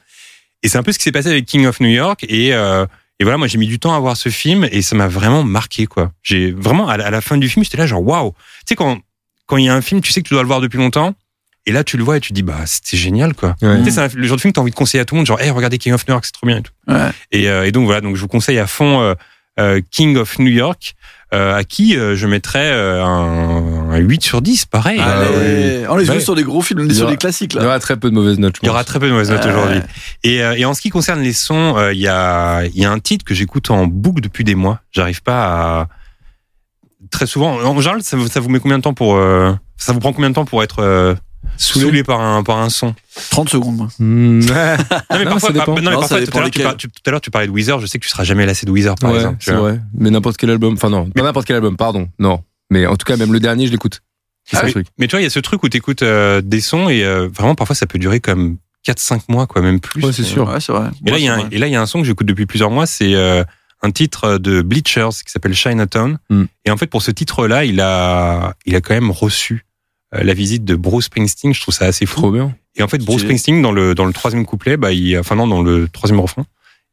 Et 0.63 0.69
c'est 0.69 0.79
un 0.79 0.83
peu 0.83 0.93
ce 0.93 0.99
qui 0.99 1.05
s'est 1.05 1.13
passé 1.13 1.29
avec 1.29 1.47
King 1.47 1.67
of 1.67 1.81
New 1.81 1.89
York. 1.89 2.25
Et, 2.29 2.55
euh, 2.55 2.87
et 3.19 3.25
voilà, 3.25 3.39
moi, 3.39 3.47
j'ai 3.47 3.59
mis 3.59 3.67
du 3.67 3.79
temps 3.79 3.95
à 3.95 3.99
voir 3.99 4.17
ce 4.17 4.29
film 4.29 4.69
et 4.71 4.83
ça 4.83 4.95
m'a 4.95 5.09
vraiment 5.09 5.43
marqué, 5.43 5.87
quoi. 5.87 6.13
J'ai 6.23 6.53
vraiment, 6.53 6.89
à 6.89 6.97
la, 6.97 7.21
fin 7.21 7.39
du 7.39 7.49
film, 7.49 7.65
j'étais 7.65 7.79
là, 7.79 7.87
genre, 7.87 8.07
waouh! 8.07 8.33
Tu 8.33 8.65
sais, 8.69 8.75
quand, 8.77 8.99
quand 9.47 9.57
il 9.57 9.65
y 9.65 9.69
a 9.69 9.75
un 9.75 9.81
film, 9.81 10.03
tu 10.03 10.13
sais 10.13 10.23
que 10.23 10.29
tu 10.29 10.35
dois 10.35 10.43
le 10.43 10.49
voir 10.49 10.61
depuis 10.61 10.79
longtemps. 10.79 11.15
Et 11.69 11.73
là, 11.73 11.83
tu 11.83 11.97
le 11.97 12.05
vois 12.05 12.19
et 12.19 12.21
tu 12.21 12.29
te 12.29 12.35
dis, 12.35 12.43
bah, 12.43 12.65
c'était 12.67 12.97
génial, 12.97 13.35
quoi. 13.35 13.57
Ouais. 13.63 13.79
Tu 13.83 13.91
sais, 13.91 14.09
c'est 14.09 14.15
le 14.15 14.27
genre 14.27 14.37
de 14.37 14.41
film 14.41 14.53
que 14.53 14.57
t'as 14.57 14.61
envie 14.61 14.71
de 14.71 14.77
conseiller 14.77 15.01
à 15.01 15.05
tout 15.05 15.15
le 15.15 15.21
monde, 15.21 15.27
genre, 15.27 15.41
hey, 15.41 15.51
regardez 15.51 15.79
King 15.79 15.95
of 15.95 16.07
New 16.07 16.13
York, 16.13 16.25
c'est 16.25 16.33
trop 16.33 16.47
bien 16.47 16.59
et 16.59 16.63
tout. 16.63 16.73
Ouais. 16.89 17.11
Et, 17.33 17.49
euh, 17.49 17.67
et 17.67 17.73
donc, 17.73 17.87
voilà, 17.87 18.03
donc 18.03 18.17
je 18.17 18.21
vous 18.21 18.29
conseille 18.29 18.59
à 18.59 18.67
fond 18.67 19.01
euh, 19.01 19.15
King 19.91 20.17
of 20.19 20.39
New 20.39 20.51
York, 20.51 20.95
euh, 21.35 21.57
à 21.57 21.65
qui 21.65 21.97
euh, 21.97 22.15
je 22.15 22.27
mettrais 22.27 22.71
euh, 22.73 23.03
un, 23.05 23.91
un 23.91 23.97
8 23.97 24.23
sur 24.23 24.43
10, 24.43 24.67
pareil. 24.67 24.99
Ah, 25.03 25.21
Allez, 25.21 25.87
on 25.89 25.97
les 25.97 26.09
Ouais. 26.09 26.15
joue 26.17 26.21
sur 26.21 26.35
des 26.35 26.43
gros 26.43 26.61
films, 26.63 26.81
on 26.83 26.89
est 26.89 26.95
sur 26.95 27.09
des 27.09 27.17
classiques, 27.17 27.55
Il 27.55 27.57
y 27.57 27.61
là. 27.61 27.67
aura 27.67 27.79
très 27.81 27.97
peu 27.97 28.11
de 28.11 28.15
mauvaises 28.15 28.39
notes, 28.39 28.57
je 28.57 28.61
Il 28.63 28.67
y 28.67 28.69
aura 28.69 28.85
très 28.85 28.99
peu 28.99 29.07
de 29.09 29.13
mauvaises 29.13 29.31
notes 29.31 29.45
aujourd'hui. 29.47 29.81
Et, 30.25 30.43
euh, 30.43 30.55
et 30.57 30.65
en 30.65 30.75
ce 30.75 30.81
qui 30.81 30.91
concerne 30.91 31.21
les 31.21 31.33
sons, 31.33 31.77
euh, 31.79 31.93
il 31.93 31.99
y, 32.01 32.09
a, 32.09 32.65
il 32.67 32.77
y 32.79 32.85
a 32.85 32.91
un 32.93 32.99
titre 32.99 33.25
que 33.25 33.35
j'écoute 33.35 33.71
en 33.71 33.87
boucle 33.87 34.21
depuis 34.21 34.45
des 34.45 34.55
mois. 34.55 34.81
J'arrive 34.93 35.23
pas 35.23 35.45
à... 35.81 35.89
Très 37.11 37.27
souvent, 37.27 37.53
en 37.61 37.81
général, 37.81 38.03
ça, 38.03 38.17
vous- 38.17 38.29
ça 38.29 38.41
vous 38.41 38.49
met 38.49 38.59
combien 38.61 38.79
de 38.79 38.83
temps 38.83 38.95
pour... 38.95 39.17
euh, 39.17 39.53
Ça 39.77 39.93
vous 39.93 40.01
prend 40.01 40.13
combien 40.13 40.31
de 40.31 40.35
temps 40.35 40.45
pour 40.45 40.63
être 40.63 41.17
euh, 41.45 41.49
saoulé, 41.57 42.03
par, 42.03 42.21
un, 42.21 42.43
par 42.43 42.59
un 42.59 42.69
son 42.71 42.95
30 43.31 43.49
secondes, 43.49 43.77
moi. 43.77 43.89
Hmm, 43.99 44.41
ouais. 44.41 44.77
Non, 45.11 45.19
mais 45.19 45.25
Non, 45.25 45.31
parfois, 45.33 45.49
ça 45.49 45.53
dépend. 45.53 45.75
bah, 45.75 45.81
non, 45.81 45.91
mais 45.91 45.95
Non, 45.95 46.01
parfois, 46.01 46.19
ça 46.21 46.27
tout, 46.27 46.37
à 46.37 46.41
l'heure, 46.41 46.51
tu 46.51 46.59
lesquels. 46.59 46.63
par- 46.65 46.77
tu- 46.77 46.89
tout 46.89 47.03
à 47.07 47.11
l'heure, 47.11 47.21
tu 47.21 47.31
parlais 47.31 47.47
de 47.49 47.53
Weezer. 47.53 47.81
Je 47.81 47.87
sais 47.87 47.99
que 47.99 48.05
tu 48.05 48.11
seras 48.11 48.25
jamais 48.25 48.47
lassé 48.47 48.67
de 48.67 48.71
Weezer, 48.71 48.95
par 48.97 49.11
Ouais, 49.11 49.17
exemple. 49.19 49.37
c'est 49.41 49.53
vrai. 49.55 49.81
Mais 49.95 50.11
n'importe 50.11 50.37
quel 50.37 50.51
album. 50.51 50.75
Enfin, 50.75 50.91
non, 50.91 51.09
pas 51.11 51.23
n'importe 51.23 51.47
quel 51.47 51.57
album, 51.57 51.77
pardon. 51.77 52.09
Non. 52.19 52.43
Mais 52.71 52.87
en 52.87 52.97
tout 52.97 53.05
cas, 53.05 53.17
même 53.17 53.33
le 53.33 53.41
dernier, 53.41 53.67
je 53.67 53.73
l'écoute. 53.73 54.01
C'est 54.45 54.57
Ah. 54.59 54.81
Mais 54.99 55.07
tu 55.09 55.13
vois, 55.13 55.21
il 55.21 55.25
y 55.25 55.27
a 55.27 55.31
ce 55.31 55.41
truc 55.41 55.63
où 55.65 55.69
tu 55.69 55.77
écoutes 55.77 56.05
des 56.05 56.61
sons 56.61 56.89
et 56.89 57.05
euh, 57.05 57.29
vraiment, 57.29 57.55
parfois, 57.55 57.75
ça 57.77 57.87
peut 57.87 57.99
durer 57.99 58.21
comme 58.21 58.59
4-5 58.87 59.23
mois, 59.29 59.47
quoi, 59.47 59.61
même 59.63 59.81
plus. 59.81 60.05
Ouais, 60.05 60.13
c'est 60.13 60.23
sûr. 60.23 60.49
Ouais, 60.49 60.61
c'est 60.61 60.73
vrai. 60.73 60.89
Et 61.07 61.11
là, 61.11 61.17
Ouais, 61.17 61.21
il 61.23 61.25
y 61.25 61.29
a 61.29 61.35
c'est 61.35 61.41
un, 61.41 61.45
vrai. 61.47 61.57
et 61.57 61.59
là, 61.59 61.67
il 61.67 61.73
y 61.73 61.77
a 61.77 61.81
un 61.83 61.87
son 61.87 62.01
que 62.01 62.07
j'écoute 62.07 62.27
depuis 62.27 62.47
plusieurs 62.47 62.71
mois. 62.71 62.87
C'est 62.87 63.15
euh, 63.15 63.43
un 63.83 63.91
titre 63.91 64.39
de 64.39 64.63
Bleachers 64.63 65.11
qui 65.25 65.33
s'appelle 65.33 65.55
Chinatown. 65.55 66.19
Mm. 66.31 66.45
Et 66.65 66.71
en 66.71 66.77
fait, 66.77 66.87
pour 66.87 67.03
ce 67.03 67.11
titre-là, 67.11 67.65
il 67.65 67.81
a, 67.81 68.55
il 68.67 68.77
a 68.77 68.81
quand 68.81 68.95
même 68.95 69.11
reçu 69.11 69.55
euh, 69.55 69.66
la 70.23 70.35
visite 70.35 70.65
de 70.65 70.75
Bruce 70.75 71.07
Springsteen. 71.07 71.55
Je 71.55 71.61
trouve 71.61 71.75
ça 71.75 71.87
assez 71.87 72.07
fou. 72.07 72.21
Trop 72.21 72.31
bien. 72.31 72.55
Et 72.77 72.83
en 72.83 72.89
fait, 72.89 72.99
Bruce. 72.99 73.23
Springsteen, 73.23 73.63
dans 73.63 73.73
le, 73.73 73.95
dans 73.95 74.05
le 74.05 74.13
troisième 74.13 74.45
couplet, 74.45 74.77
bah, 74.77 74.93
il, 74.93 75.19
enfin 75.19 75.35
non, 75.35 75.47
dans 75.47 75.63
le 75.63 75.89
troisième 75.89 76.21
refrain, 76.21 76.45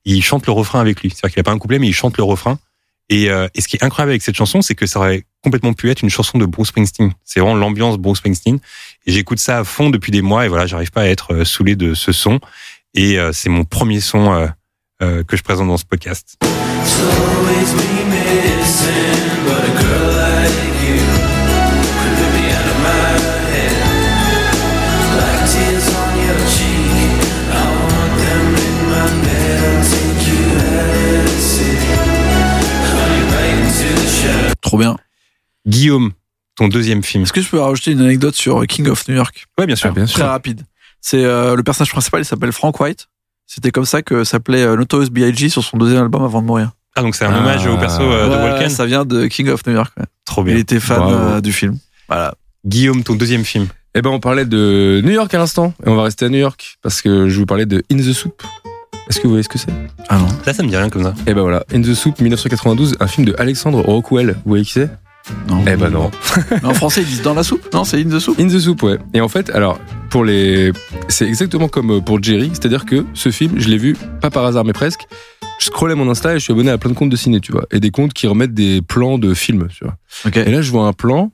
il 0.06 0.24
chante 0.24 0.46
le 0.46 0.54
refrain 0.54 0.80
avec 0.80 1.02
lui. 1.02 1.10
C'est-à-dire 1.10 1.34
qu'il 1.34 1.40
a 1.40 1.44
pas 1.44 1.52
un 1.52 1.58
couplet, 1.58 1.80
mais 1.80 1.88
il 1.88 1.94
chante 1.94 2.18
le 2.18 2.24
refrain. 2.24 2.60
Et, 3.10 3.30
euh, 3.30 3.48
et 3.54 3.62
ce 3.62 3.68
qui 3.68 3.76
est 3.76 3.84
incroyable 3.84 4.12
avec 4.12 4.22
cette 4.22 4.36
chanson, 4.36 4.62
c'est 4.62 4.76
que 4.76 4.86
ça 4.86 5.00
aurait 5.00 5.26
complètement 5.44 5.74
pu 5.74 5.90
être 5.92 6.02
une 6.02 6.10
chanson 6.10 6.38
de 6.38 6.46
Bruce 6.46 6.70
Springsteen. 6.70 7.12
C'est 7.26 7.42
vraiment 7.42 7.56
l'ambiance 7.56 7.98
Bruce 7.98 8.20
Springsteen. 8.20 8.60
Et 9.06 9.12
j'écoute 9.12 9.40
ça 9.40 9.60
à 9.60 9.64
fond 9.66 9.90
depuis 9.90 10.12
des 10.12 10.22
mois 10.22 10.46
et 10.46 10.48
voilà, 10.48 10.66
j'arrive 10.68 10.92
pas 10.92 11.02
à 11.02 11.08
être 11.08 11.34
euh, 11.34 11.46
saoulé 11.46 11.76
de 11.76 11.94
ce 11.94 12.14
son. 12.14 12.40
Et 12.94 13.20
euh, 13.20 13.32
c'est 13.34 13.50
mon 13.50 13.66
premier 13.66 14.00
son 14.00 14.32
euh, 14.32 14.48
euh, 15.02 15.24
que 15.24 15.36
je 15.36 15.44
présente 15.44 15.68
dans 15.68 15.78
ce 15.78 15.86
podcast. 15.86 16.38
Trop 34.64 34.78
bien. 34.80 34.98
Guillaume, 35.68 36.12
ton 36.56 36.68
deuxième 36.68 37.04
film. 37.04 37.24
Est-ce 37.24 37.34
que 37.34 37.42
je 37.42 37.50
peux 37.50 37.60
rajouter 37.60 37.92
une 37.92 38.02
anecdote 38.02 38.34
sur 38.36 38.66
King 38.66 38.88
of 38.90 39.08
New 39.08 39.16
York? 39.16 39.46
Ouais, 39.60 39.68
bien 39.68 39.76
sûr. 39.76 39.90
Ah, 39.92 39.94
bien 39.94 40.06
Très 40.06 40.16
sûr. 40.16 40.26
rapide. 40.26 40.62
C'est 41.02 41.24
euh, 41.24 41.56
le 41.56 41.64
personnage 41.64 41.92
principal, 41.92 42.22
il 42.22 42.26
s'appelle 42.26 42.52
Frank 42.52 42.80
White. 42.80 43.08
C'était 43.46 43.72
comme 43.72 43.86
ça 43.86 44.02
que 44.02 44.24
s'appelait 44.24 44.64
euh, 44.64 44.76
Notorious 44.76 45.10
B.I.G. 45.12 45.50
sur 45.50 45.64
son 45.64 45.78
deuxième 45.78 46.02
album 46.02 46.24
avant 46.24 46.42
de 46.42 46.48
mourir. 46.48 46.72
Ah, 46.96 47.02
donc 47.02 47.16
c'est 47.16 47.26
un 47.26 47.34
Ah. 47.34 47.40
hommage 47.40 47.66
au 47.68 47.78
perso 47.78 48.02
euh, 48.02 48.30
de 48.30 48.42
Walken. 48.44 48.70
ça 48.70 48.86
vient 48.86 49.04
de 49.06 49.28
King 49.28 49.50
of 49.50 49.66
New 49.68 49.74
York. 49.74 49.92
ouais. 49.98 50.06
Trop 50.26 50.42
Il 50.44 50.46
bien. 50.54 50.58
était 50.58 50.80
fan 50.80 51.02
euh, 51.06 51.42
du 51.42 51.52
film. 51.52 51.78
Voilà. 52.08 52.36
Guillaume, 52.66 53.04
ton 53.04 53.16
deuxième 53.16 53.44
film. 53.44 53.68
Eh 53.96 54.02
ben, 54.02 54.10
on 54.12 54.20
parlait 54.20 54.46
de 54.46 55.02
New 55.04 55.12
York 55.12 55.32
à 55.34 55.38
l'instant. 55.38 55.74
Et 55.86 55.90
on 55.90 55.96
va 55.96 56.04
rester 56.04 56.26
à 56.26 56.30
New 56.30 56.38
York. 56.40 56.78
Parce 56.82 57.02
que 57.02 57.28
je 57.30 57.38
vous 57.40 57.46
parlais 57.46 57.66
de 57.66 57.84
In 57.92 57.98
the 57.98 58.14
Soup. 58.14 58.42
Est-ce 59.10 59.20
que 59.20 59.24
vous 59.24 59.32
voyez 59.32 59.44
ce 59.44 59.50
que 59.50 59.58
c'est 59.58 59.72
Ah 60.10 60.18
non. 60.18 60.28
Là, 60.46 60.54
ça 60.54 60.64
me 60.64 60.70
dit 60.70 60.78
rien 60.78 60.90
comme 60.90 61.04
ça. 61.04 61.14
Eh 61.28 61.34
ben 61.34 61.42
voilà. 61.42 61.64
In 61.74 61.82
the 61.82 61.94
Soup, 61.94 62.20
1992, 62.20 62.96
un 63.00 63.08
film 63.08 63.26
de 63.26 63.36
Alexandre 63.38 63.80
Rockwell. 63.82 64.30
Vous 64.46 64.50
voyez 64.50 64.64
qui 64.64 64.72
c'est 64.72 64.90
Non. 65.50 65.64
Eh 65.68 65.76
ben 65.76 65.90
non. 65.90 66.10
En 66.64 66.74
français, 66.74 67.02
ils 67.02 67.08
disent 67.08 67.22
dans 67.22 67.34
la 67.34 67.44
soupe 67.44 67.74
Non, 67.74 67.84
c'est 67.84 68.00
in 68.00 68.06
the 68.10 68.20
soup 68.20 68.40
In 68.40 68.48
the 68.48 68.60
Soup, 68.60 68.82
ouais. 68.84 68.98
Et 69.14 69.22
en 69.22 69.28
fait, 69.28 69.50
alors, 69.50 69.80
pour 70.10 70.24
les. 70.24 70.72
C'est 71.10 71.28
exactement 71.28 71.68
comme 71.68 71.92
euh, 71.92 72.00
pour 72.02 72.22
Jerry, 72.24 72.50
c'est-à-dire 72.54 72.86
que 72.86 73.06
ce 73.14 73.30
film, 73.30 73.54
je 73.58 73.68
l'ai 73.70 73.78
vu, 73.78 73.96
pas 74.22 74.30
par 74.30 74.46
hasard, 74.46 74.64
mais 74.66 74.74
presque. 74.74 75.06
Je 75.60 75.66
scrollais 75.66 75.96
mon 75.96 76.10
Insta 76.10 76.32
et 76.36 76.40
je 76.40 76.44
suis 76.44 76.52
abonné 76.54 76.72
à 76.72 76.78
plein 76.78 76.90
de 76.90 76.96
comptes 76.96 77.10
de 77.10 77.16
ciné, 77.16 77.40
tu 77.40 77.52
vois. 77.52 77.66
Et 77.72 77.80
des 77.80 77.92
comptes 77.92 78.14
qui 78.14 78.28
remettent 78.28 78.54
des 78.54 78.82
plans 78.82 79.18
de 79.18 79.34
films, 79.34 79.68
tu 79.70 79.84
vois. 79.86 79.96
Ok. 80.26 80.38
Et 80.38 80.52
là, 80.52 80.62
je 80.62 80.72
vois 80.72 80.88
un 80.88 80.94
plan, 80.94 81.32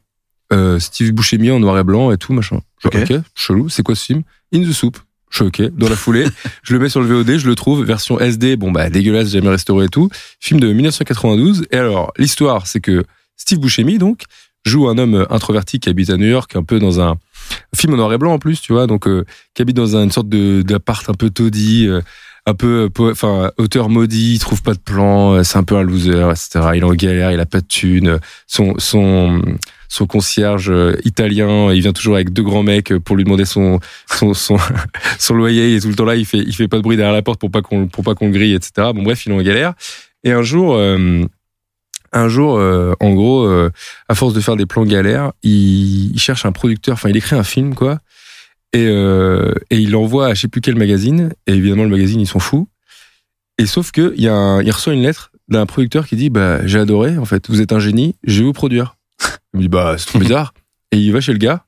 euh, 0.53 0.77
Steve 0.79 1.12
Buscemi 1.13 1.49
en 1.51 1.60
noir 1.60 1.77
et 1.79 1.84
blanc 1.84 2.12
et 2.12 2.17
tout, 2.17 2.34
machin. 2.34 2.60
Je 2.84 2.88
Ok. 2.89 2.97
ok, 3.10 3.21
chelou, 3.36 3.69
c'est 3.69 3.82
quoi 3.84 3.95
ce 3.95 4.05
film? 4.05 4.21
In 4.53 4.62
the 4.62 4.71
Soup. 4.71 4.97
Je 5.30 5.36
suis 5.38 5.46
ok, 5.46 5.62
dans 5.78 5.89
la 5.89 5.96
foulée. 5.96 6.26
je 6.63 6.74
le 6.74 6.80
mets 6.80 6.89
sur 6.89 7.02
le 7.02 7.08
VOD, 7.08 7.38
je 7.38 7.48
le 7.48 7.56
trouve, 7.56 7.84
version 7.84 8.20
SD, 8.20 8.56
bon 8.56 8.72
bah 8.72 8.89
dégueulasse, 8.89 9.30
jamais 9.32 9.50
restauré 9.50 9.86
et 9.86 9.89
tout. 9.89 10.10
Film 10.39 10.60
de 10.60 10.72
1992. 10.74 11.65
Et 11.72 11.78
alors, 11.78 12.12
l'histoire, 12.18 12.68
c'est 12.68 12.80
que 12.80 13.04
Steve 13.38 13.60
Buscemi, 13.60 13.98
donc, 13.98 14.24
joue 14.65 14.88
un 14.89 14.98
homme 14.98 15.26
introverti 15.30 15.80
qui 15.80 15.89
habite 15.89 16.10
à 16.10 16.18
New 16.18 16.28
York, 16.28 16.56
un 16.56 16.63
peu 16.63 16.80
dans 16.80 17.00
un 17.00 17.15
film 17.76 17.94
en 17.94 17.98
noir 17.98 18.12
et 18.13 18.18
blanc 18.18 18.34
en 18.34 18.39
plus, 18.39 18.60
tu 18.62 18.74
vois, 18.74 18.88
donc 18.88 19.08
euh, 19.08 19.24
qui 19.54 19.62
habite 19.62 19.76
dans 19.78 19.96
un- 19.96 20.04
une 20.04 20.12
sorte 20.12 20.30
de 20.30 20.62
d'appart 20.62 21.08
un 21.10 21.13
peu 21.13 21.30
taudis, 21.30 21.88
euh, 21.88 22.02
un 22.46 22.54
peu, 22.54 22.89
euh, 23.00 23.12
enfin, 23.12 23.52
auteur 23.58 23.89
maudit, 23.89 24.34
il 24.36 24.39
trouve 24.39 24.62
pas 24.62 24.74
de 24.74 24.80
plan, 24.80 25.34
euh, 25.36 25.44
c'est 25.44 25.58
un 25.58 25.63
peu 25.63 25.76
un 25.78 25.84
loser, 25.84 26.30
etc. 26.32 26.72
Il 26.76 26.80
est 26.80 26.84
en 26.84 26.94
galère, 26.94 27.32
il 27.32 27.39
a 27.39 27.46
pas 27.46 27.62
de 27.62 27.65
thunes, 27.68 28.20
son 28.48 28.74
son 28.78 29.42
son 29.89 30.06
concierge 30.06 30.69
euh, 30.69 30.95
italien, 31.04 31.73
il 31.73 31.82
vient 31.82 31.93
toujours 31.93 32.15
avec 32.15 32.32
deux 32.32 32.43
grands 32.43 32.63
mecs 32.63 32.97
pour 32.99 33.17
lui 33.17 33.25
demander 33.25 33.45
son 33.45 33.80
son 34.08 34.34
son, 34.34 34.58
son 35.19 35.34
loyer 35.36 35.75
et 35.75 35.82
tout 35.82 35.89
le 35.89 35.95
temps 35.95 36.06
là 36.06 36.15
il 36.15 36.25
fait 36.25 36.39
il 36.39 36.56
fait 36.56 36.69
pas 36.69 36.78
de 36.78 36.84
bruit 36.84 36.95
derrière 36.95 37.13
la 37.13 37.21
porte 37.21 37.39
pour 37.39 37.52
pas 37.52 37.62
qu'on 37.62 37.88
pour 37.88 38.04
pas 38.04 38.15
qu'on 38.15 38.28
le 38.28 38.32
grille 38.32 38.54
etc. 38.54 38.71
Bon 38.93 39.04
bref 39.04 39.25
il 39.25 39.32
est 39.32 39.36
en 39.36 39.41
galère. 39.41 39.73
Et 40.23 40.32
un 40.32 40.43
jour 40.43 40.75
euh, 40.75 41.25
un 42.12 42.28
jour 42.28 42.58
euh, 42.58 42.93
en 42.99 43.13
gros 43.13 43.43
euh, 43.43 43.71
à 44.08 44.15
force 44.15 44.34
de 44.34 44.41
faire 44.41 44.56
des 44.56 44.65
plans 44.65 44.86
galères 44.86 45.32
il, 45.43 46.12
il 46.12 46.19
cherche 46.19 46.45
un 46.45 46.52
producteur 46.52 46.93
enfin 46.93 47.10
il 47.10 47.17
écrit 47.17 47.36
un 47.36 47.43
film 47.43 47.75
quoi 47.75 47.99
et 48.73 48.88
euh, 48.88 49.54
et 49.69 49.78
il 49.78 49.91
l'envoie 49.91 50.28
à 50.28 50.34
je 50.34 50.41
sais 50.41 50.47
plus 50.47 50.62
quel 50.62 50.75
magazine 50.75 51.34
et 51.47 51.54
évidemment 51.54 51.84
le 51.84 51.89
magazine 51.89 52.19
ils 52.19 52.28
sont 52.28 52.39
fous 52.39 52.67
et 53.58 53.65
sauf 53.65 53.91
que 53.91 54.13
il 54.15 54.23
y 54.23 54.28
a 54.28 54.62
il 54.62 54.71
reçoit 54.71 54.93
une 54.93 55.02
lettre 55.02 55.32
d'un 55.47 55.65
producteur 55.65 56.08
qui 56.08 56.15
dit 56.15 56.30
bah 56.30 56.65
j'ai 56.65 56.80
adoré 56.80 57.17
en 57.17 57.25
fait 57.25 57.49
vous 57.49 57.62
êtes 57.62 57.71
un 57.71 57.80
génie 57.80 58.15
je 58.23 58.39
vais 58.39 58.45
vous 58.45 58.54
produire 58.54 58.95
il 59.53 59.58
me 59.58 59.62
dit 59.62 59.69
bah 59.69 59.95
c'est 59.97 60.08
trop 60.08 60.19
bizarre 60.19 60.53
et 60.91 60.97
il 60.97 61.12
va 61.12 61.21
chez 61.21 61.32
le 61.32 61.38
gars 61.38 61.65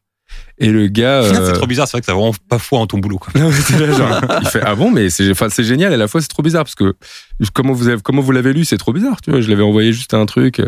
et 0.57 0.69
le 0.69 0.87
gars 0.87 1.23
C'est 1.23 1.35
euh, 1.35 1.53
trop 1.53 1.67
bizarre, 1.67 1.87
c'est 1.87 1.97
vrai 1.97 2.01
que 2.01 2.05
t'as 2.05 2.13
vraiment 2.13 2.33
pas 2.47 2.59
foi 2.59 2.79
en 2.79 2.87
ton 2.87 2.99
boulot. 2.99 3.17
Quoi. 3.17 3.33
non, 3.35 3.49
là, 3.49 3.91
genre, 3.91 4.21
il 4.41 4.47
fait 4.47 4.61
ah 4.63 4.75
bon 4.75 4.89
mais 4.91 5.09
c'est 5.09 5.29
enfin 5.31 5.49
c'est 5.49 5.63
génial 5.63 5.91
et 5.91 5.95
à 5.95 5.97
la 5.97 6.07
fois 6.07 6.21
c'est 6.21 6.27
trop 6.27 6.43
bizarre 6.43 6.63
parce 6.63 6.75
que 6.75 6.95
comment 7.53 7.73
vous 7.73 7.87
avez 7.87 8.01
comment 8.01 8.21
vous 8.21 8.31
l'avez 8.31 8.53
lu 8.53 8.63
c'est 8.63 8.77
trop 8.77 8.93
bizarre 8.93 9.19
tu 9.21 9.31
vois 9.31 9.41
je 9.41 9.49
l'avais 9.49 9.63
envoyé 9.63 9.91
juste 9.91 10.13
un 10.13 10.25
truc 10.25 10.61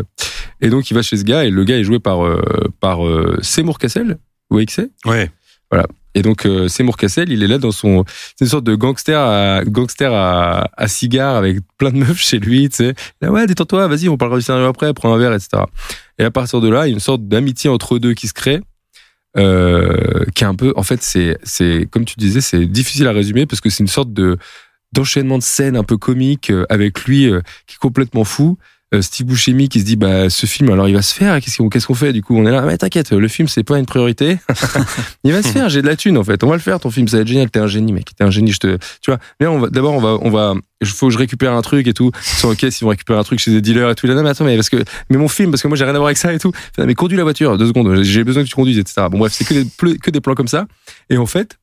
et 0.61 0.69
donc 0.69 0.89
il 0.89 0.93
va 0.93 1.01
chez 1.01 1.17
ce 1.17 1.23
gars 1.23 1.45
et 1.45 1.49
le 1.49 1.63
gars 1.63 1.77
est 1.77 1.83
joué 1.83 1.99
par 1.99 2.25
euh, 2.25 2.41
par 2.79 3.05
euh, 3.05 3.37
Seymour 3.41 3.77
Cassel 3.79 4.17
vous 4.49 4.55
voyez 4.55 4.65
que 4.65 4.73
c'est 4.73 4.89
Ouais. 5.71 5.85
Et 6.15 6.21
donc 6.21 6.45
euh, 6.45 6.67
Seymour 6.67 6.97
Cassel 6.97 7.31
il 7.31 7.43
est 7.43 7.47
là 7.47 7.57
dans 7.57 7.71
son 7.71 8.05
c'est 8.07 8.45
une 8.45 8.51
sorte 8.51 8.63
de 8.63 8.75
gangster 8.75 9.19
à 9.19 9.63
gangster 9.65 10.13
à, 10.13 10.87
cigare 10.87 11.35
avec 11.35 11.57
plein 11.77 11.91
de 11.91 11.97
meufs 11.97 12.21
chez 12.21 12.39
lui 12.39 12.69
tu 12.69 12.77
sais. 12.77 12.93
Là 13.21 13.31
ouais 13.31 13.45
détends-toi 13.47 13.87
vas-y 13.87 14.09
on 14.09 14.17
parlera 14.17 14.37
du 14.39 14.45
scénario 14.45 14.67
après 14.67 14.93
prends 14.93 15.13
un 15.13 15.17
verre 15.17 15.33
etc 15.33 15.63
et 16.19 16.23
à 16.23 16.31
partir 16.31 16.61
de 16.61 16.69
là 16.69 16.85
il 16.85 16.89
y 16.89 16.93
a 16.93 16.95
une 16.95 16.99
sorte 16.99 17.27
d'amitié 17.27 17.69
entre 17.69 17.95
eux 17.95 17.99
deux 17.99 18.13
qui 18.13 18.27
se 18.27 18.33
crée 18.33 18.61
euh, 19.35 20.25
qui 20.35 20.43
est 20.43 20.47
un 20.47 20.53
peu 20.53 20.73
en 20.75 20.83
fait 20.83 21.01
c'est 21.01 21.39
c'est 21.41 21.87
comme 21.89 22.05
tu 22.05 22.15
disais 22.17 22.39
c'est 22.39 22.67
difficile 22.67 23.07
à 23.07 23.11
résumer 23.11 23.47
parce 23.47 23.61
que 23.61 23.69
c'est 23.71 23.79
une 23.81 23.87
sorte 23.87 24.13
de 24.13 24.37
d'enchaînement 24.91 25.39
de 25.39 25.43
scènes 25.43 25.75
un 25.75 25.83
peu 25.83 25.97
comique 25.97 26.51
euh, 26.51 26.67
avec 26.69 27.05
lui 27.05 27.27
euh, 27.27 27.41
qui 27.65 27.75
est 27.75 27.79
complètement 27.79 28.25
fou 28.25 28.59
Steve 29.01 29.25
Buscemi 29.27 29.69
qui 29.69 29.79
se 29.79 29.85
dit 29.85 29.95
bah 29.95 30.29
ce 30.29 30.45
film 30.45 30.69
alors 30.71 30.87
il 30.87 30.93
va 30.93 31.01
se 31.01 31.13
faire 31.13 31.39
qu'est-ce 31.41 31.57
qu'on 31.57 31.69
qu'est-ce 31.69 31.87
qu'on 31.87 31.95
fait 31.95 32.13
du 32.13 32.21
coup 32.21 32.37
on 32.37 32.45
est 32.45 32.51
là 32.51 32.61
mais 32.61 32.77
t'inquiète 32.77 33.11
le 33.11 33.27
film 33.27 33.47
c'est 33.47 33.63
pas 33.63 33.79
une 33.79 33.85
priorité. 33.85 34.37
Il 35.23 35.31
va 35.31 35.41
se 35.41 35.47
faire 35.47 35.69
j'ai 35.69 35.81
de 35.81 35.87
la 35.87 35.95
thune 35.95 36.17
en 36.17 36.23
fait. 36.23 36.43
On 36.43 36.47
va 36.47 36.55
le 36.55 36.61
faire 36.61 36.79
ton 36.79 36.91
film 36.91 37.07
ça 37.07 37.17
va 37.17 37.21
être 37.21 37.27
génial. 37.27 37.49
T'es 37.49 37.59
un 37.59 37.67
génie 37.67 37.93
mec. 37.93 38.09
T'es 38.15 38.23
un 38.23 38.29
génie 38.31 38.51
je 38.51 38.59
te 38.59 38.77
tu 39.01 39.11
vois. 39.11 39.19
Mais 39.39 39.47
on 39.47 39.59
va 39.59 39.69
d'abord 39.69 39.93
on 39.93 40.29
va 40.29 40.53
on 40.53 40.85
faut 40.85 41.07
que 41.07 41.13
je 41.13 41.17
récupère 41.17 41.53
un 41.53 41.61
truc 41.61 41.87
et 41.87 41.93
tout. 41.93 42.11
Ils 42.15 42.39
sont 42.39 42.49
ok 42.49 42.59
s'ils 42.69 42.83
vont 42.83 42.89
récupérer 42.89 43.17
un 43.19 43.23
truc 43.23 43.39
chez 43.39 43.51
des 43.51 43.61
dealers 43.61 43.89
et 43.89 43.95
tout. 43.95 44.05
Là, 44.05 44.15
non 44.15 44.23
mais 44.23 44.29
attends 44.29 44.43
mais 44.45 44.55
parce 44.55 44.69
que 44.69 44.83
mais 45.09 45.17
mon 45.17 45.27
film 45.27 45.49
parce 45.51 45.61
que 45.63 45.67
moi 45.67 45.77
j'ai 45.77 45.85
rien 45.85 45.93
à 45.95 45.97
voir 45.97 46.07
avec 46.07 46.17
ça 46.17 46.33
et 46.33 46.39
tout. 46.39 46.51
Mais 46.77 46.93
conduis 46.93 47.17
la 47.17 47.23
voiture 47.23 47.57
deux 47.57 47.67
secondes. 47.67 48.03
J'ai 48.03 48.23
besoin 48.23 48.43
que 48.43 48.49
tu 48.49 48.55
conduises 48.55 48.77
etc 48.79 49.07
bon 49.09 49.17
bref 49.19 49.31
c'est 49.33 49.45
que 49.45 49.53
des 49.53 49.63
ple- 49.63 49.97
que 49.97 50.11
des 50.11 50.21
plans 50.21 50.35
comme 50.35 50.47
ça. 50.47 50.65
Et 51.09 51.17
en 51.17 51.25
fait 51.25 51.57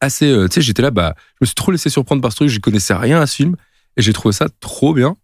assez 0.00 0.26
euh, 0.30 0.46
tu 0.48 0.54
sais 0.56 0.60
j'étais 0.60 0.82
là 0.82 0.90
bah 0.90 1.14
je 1.16 1.36
me 1.42 1.46
suis 1.46 1.54
trop 1.54 1.72
laissé 1.72 1.88
surprendre 1.90 2.20
par 2.22 2.30
ce 2.32 2.36
truc. 2.36 2.48
Je 2.48 2.58
connaissais 2.60 2.94
rien 2.94 3.20
à 3.20 3.26
ce 3.26 3.36
film 3.36 3.56
et 3.96 4.02
j'ai 4.02 4.12
trouvé 4.12 4.32
ça 4.32 4.48
trop 4.60 4.92
bien. 4.94 5.16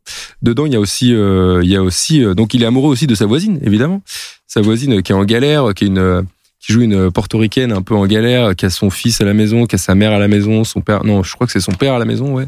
Dedans 0.42 0.66
il 0.66 0.72
y 0.72 0.76
a 0.76 0.80
aussi 0.80 1.14
euh, 1.14 1.60
il 1.62 1.70
y 1.70 1.76
a 1.76 1.82
aussi 1.82 2.24
euh, 2.24 2.34
donc 2.34 2.54
il 2.54 2.62
est 2.62 2.66
amoureux 2.66 2.90
aussi 2.90 3.06
de 3.06 3.14
sa 3.14 3.26
voisine 3.26 3.58
évidemment. 3.62 4.02
Sa 4.46 4.60
voisine 4.60 5.02
qui 5.02 5.12
est 5.12 5.14
en 5.14 5.24
galère 5.24 5.74
qui 5.74 5.84
est 5.84 5.86
une 5.88 6.26
qui 6.60 6.72
joue 6.72 6.82
une 6.82 7.10
portoricaine 7.10 7.72
un 7.72 7.82
peu 7.82 7.94
en 7.96 8.06
galère 8.06 8.54
qui 8.54 8.66
a 8.66 8.70
son 8.70 8.88
fils 8.88 9.20
à 9.20 9.24
la 9.24 9.34
maison 9.34 9.66
qui 9.66 9.74
a 9.74 9.78
sa 9.78 9.94
mère 9.96 10.12
à 10.12 10.18
la 10.20 10.28
maison 10.28 10.62
son 10.64 10.80
père 10.80 11.04
non 11.04 11.22
je 11.24 11.34
crois 11.34 11.46
que 11.46 11.52
c'est 11.52 11.60
son 11.60 11.72
père 11.72 11.94
à 11.94 11.98
la 11.98 12.04
maison 12.04 12.34
ouais. 12.34 12.46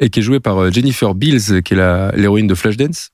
Et 0.00 0.10
qui 0.10 0.18
est 0.18 0.22
jouée 0.22 0.40
par 0.40 0.58
euh, 0.60 0.70
Jennifer 0.72 1.14
Beals 1.14 1.62
qui 1.62 1.74
est 1.74 1.76
la 1.76 2.10
l'héroïne 2.16 2.46
de 2.48 2.54
Flashdance 2.54 3.10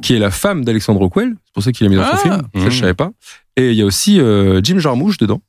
qui 0.00 0.14
est 0.14 0.18
la 0.18 0.30
femme 0.30 0.64
d'Alexandre 0.64 1.00
Rockwell 1.00 1.34
c'est 1.44 1.52
pour 1.52 1.62
ça 1.62 1.72
qu'il 1.72 1.84
l'a 1.86 1.90
mis 1.90 1.96
dans 1.96 2.04
son 2.04 2.10
Ah. 2.14 2.16
film. 2.18 2.34
Ça 2.54 2.60
Mhm. 2.60 2.70
je 2.70 2.80
savais 2.80 2.94
pas. 2.94 3.10
Et 3.56 3.70
il 3.72 3.76
y 3.76 3.82
a 3.82 3.84
aussi 3.84 4.20
euh, 4.20 4.60
Jim 4.62 4.78
Jarmusch 4.78 5.18
dedans. 5.18 5.42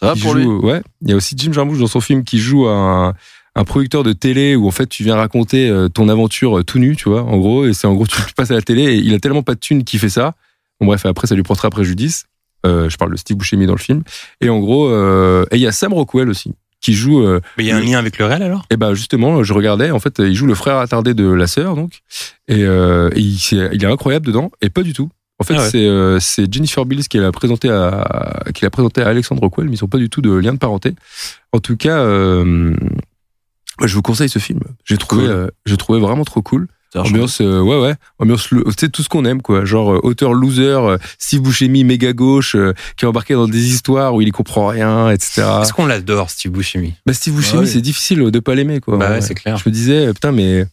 Ça 0.00 0.06
va 0.06 0.12
pour 0.14 0.32
joue- 0.32 0.38
lui? 0.38 0.46
Ouais, 0.46 0.80
il 1.02 1.10
y 1.10 1.12
a 1.12 1.16
aussi 1.16 1.34
Jim 1.36 1.52
Jarmusch 1.52 1.78
dans 1.78 1.88
son 1.88 2.00
film 2.00 2.22
qui 2.24 2.38
joue 2.38 2.66
un, 2.68 3.14
un 3.58 3.64
producteur 3.64 4.04
de 4.04 4.12
télé 4.12 4.54
où 4.56 4.68
en 4.68 4.70
fait 4.70 4.86
tu 4.86 5.02
viens 5.02 5.16
raconter 5.16 5.68
euh, 5.68 5.88
ton 5.88 6.08
aventure 6.08 6.58
euh, 6.58 6.62
tout 6.64 6.78
nu, 6.78 6.94
tu 6.96 7.08
vois, 7.08 7.22
en 7.24 7.36
gros, 7.36 7.66
et 7.66 7.74
c'est 7.74 7.86
en 7.86 7.94
gros 7.94 8.06
tu, 8.06 8.16
tu 8.26 8.32
passes 8.34 8.50
à 8.50 8.54
la 8.54 8.62
télé 8.62 8.82
et 8.84 8.94
il 8.96 9.12
a 9.14 9.18
tellement 9.18 9.42
pas 9.42 9.54
de 9.54 9.60
thunes 9.60 9.84
qu'il 9.84 9.98
fait 10.00 10.08
ça. 10.08 10.34
Bon 10.80 10.86
bref, 10.86 11.04
après 11.06 11.26
ça 11.26 11.34
lui 11.34 11.42
portera 11.42 11.68
préjudice. 11.70 12.24
Euh, 12.66 12.88
je 12.88 12.96
parle 12.96 13.12
de 13.12 13.16
Steve 13.16 13.36
Buscemi 13.36 13.66
dans 13.66 13.74
le 13.74 13.78
film. 13.78 14.02
Et 14.40 14.48
en 14.48 14.58
gros, 14.58 14.88
euh, 14.88 15.44
et 15.50 15.56
il 15.56 15.62
y 15.62 15.66
a 15.66 15.72
Sam 15.72 15.92
Rockwell 15.92 16.28
aussi 16.28 16.52
qui 16.80 16.94
joue. 16.94 17.22
euh, 17.22 17.40
Mais 17.56 17.64
il 17.64 17.66
y 17.66 17.72
a 17.72 17.76
un 17.76 17.80
lien 17.80 17.98
avec 17.98 18.18
le 18.18 18.24
réel 18.26 18.42
alors? 18.42 18.64
Et 18.70 18.76
ben 18.76 18.94
justement, 18.94 19.42
je 19.42 19.52
regardais, 19.52 19.90
en 19.90 19.98
fait, 19.98 20.20
il 20.20 20.34
joue 20.34 20.46
le 20.46 20.54
frère 20.54 20.76
attardé 20.78 21.12
de 21.14 21.28
la 21.28 21.48
sœur, 21.48 21.74
donc, 21.74 21.90
et, 22.46 22.62
euh, 22.62 23.10
et 23.16 23.20
il, 23.20 23.82
est 23.82 23.84
incroyable 23.84 24.26
dedans, 24.26 24.52
et 24.62 24.70
pas 24.70 24.82
du 24.82 24.92
tout. 24.92 25.08
En 25.40 25.44
fait, 25.44 25.54
Ah 25.56 25.62
ouais. 25.62 25.70
c'est 25.70 25.86
euh, 25.86 26.18
Jennifer 26.50 26.84
Bills 26.84 27.06
qui 27.08 27.18
l'a 27.18 27.30
présenté 27.32 27.68
à 27.68 28.42
qui 28.54 28.64
l'a 28.64 28.70
présenté 28.70 29.02
à 29.02 29.08
Alexandre 29.08 29.40
Rockwell, 29.40 29.66
mais 29.68 29.74
ils 29.74 29.78
sont 29.78 29.86
pas 29.88 29.98
du 29.98 30.08
tout 30.10 30.20
de 30.20 30.32
lien 30.32 30.52
de 30.52 30.58
parenté. 30.58 30.94
En 31.52 31.60
tout 31.60 31.76
cas, 31.76 31.98
euh, 31.98 32.74
je 33.84 33.94
vous 33.94 34.02
conseille 34.02 34.28
ce 34.28 34.38
film. 34.38 34.60
J'ai 34.84 34.96
trouvé, 34.98 35.22
Cool. 35.24 35.30
euh, 35.32 35.46
j'ai 35.66 35.76
trouvé 35.76 36.00
vraiment 36.00 36.24
trop 36.24 36.42
cool. 36.42 36.68
Ambiance, 36.94 37.42
euh, 37.42 37.60
ouais, 37.60 37.78
ouais, 37.78 37.94
ambiance, 38.18 38.50
lo- 38.50 38.64
c'est 38.78 38.90
tout 38.90 39.02
ce 39.02 39.10
qu'on 39.10 39.26
aime, 39.26 39.42
quoi. 39.42 39.66
Genre 39.66 39.92
euh, 39.92 40.00
auteur 40.02 40.32
loser, 40.32 40.62
euh, 40.70 40.96
Steve 41.18 41.42
Buscemi 41.42 41.84
méga 41.84 42.14
gauche, 42.14 42.56
euh, 42.56 42.72
qui 42.96 43.04
est 43.04 43.08
embarqué 43.08 43.34
dans 43.34 43.46
des 43.46 43.68
histoires 43.68 44.14
où 44.14 44.22
il 44.22 44.28
y 44.28 44.30
comprend 44.30 44.68
rien, 44.68 45.10
etc. 45.10 45.42
Est-ce 45.60 45.74
qu'on 45.74 45.84
l'adore, 45.84 46.30
Steve 46.30 46.50
Buscemi? 46.52 46.94
Bah 47.04 47.12
Steve 47.12 47.34
Buscemi, 47.34 47.60
Ouais. 47.60 47.66
c'est 47.66 47.82
difficile 47.82 48.30
de 48.30 48.40
pas 48.40 48.54
l'aimer, 48.54 48.80
quoi. 48.80 48.96
Bah 48.96 49.08
ouais, 49.10 49.14
Ouais. 49.16 49.20
c'est 49.20 49.34
clair. 49.34 49.58
Je 49.58 49.68
me 49.68 49.70
disais, 49.72 50.14
putain, 50.14 50.32
mais 50.32 50.64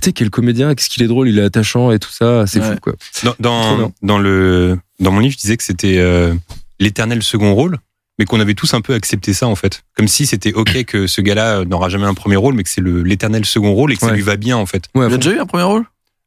sais 0.04 0.12
quel 0.12 0.30
comédien, 0.30 0.76
qu'est-ce 0.76 0.88
qu'il 0.88 1.02
est 1.02 1.08
drôle, 1.08 1.28
il 1.28 1.38
est 1.40 1.42
attachant 1.42 1.90
et 1.90 1.98
tout 1.98 2.12
ça, 2.12 2.46
c'est 2.46 2.60
Ouais. 2.60 2.74
fou, 2.74 2.78
quoi. 2.80 2.92
Dans, 3.40 3.92
dans, 4.00 4.18
le, 4.18 4.78
dans 5.00 5.10
mon 5.10 5.18
livre, 5.18 5.32
je 5.34 5.38
disais 5.38 5.56
que 5.56 5.64
c'était 5.64 6.00
l'éternel 6.78 7.20
second 7.24 7.52
rôle, 7.52 7.78
mais 8.18 8.24
qu'on 8.24 8.40
avait 8.40 8.54
tous 8.54 8.74
un 8.74 8.80
peu 8.80 8.94
accepté 8.94 9.32
ça 9.32 9.46
en 9.48 9.54
fait. 9.56 9.84
Comme 9.96 10.08
si 10.08 10.26
c'était 10.26 10.52
ok 10.52 10.84
que 10.84 11.06
ce 11.06 11.20
gars-là 11.20 11.58
euh, 11.60 11.64
n'aura 11.64 11.88
jamais 11.88 12.06
un 12.06 12.14
premier 12.14 12.36
rôle, 12.36 12.54
mais 12.54 12.62
que 12.62 12.68
c'est 12.68 12.80
le- 12.80 13.02
l'éternel 13.02 13.44
second 13.44 13.72
rôle 13.72 13.92
et 13.92 13.96
que 13.96 14.00
ça 14.06 14.12
lui 14.12 14.22
va 14.22 14.36
bien 14.36 14.56
en 14.56 14.66
fait. 14.66 14.84
Ouais, 14.94 15.06
Il 15.08 15.14
a 15.14 15.16
déjà 15.16 15.32
eu 15.32 15.38
un 15.40 15.46
premier 15.46 15.64
rôle? 15.64 15.84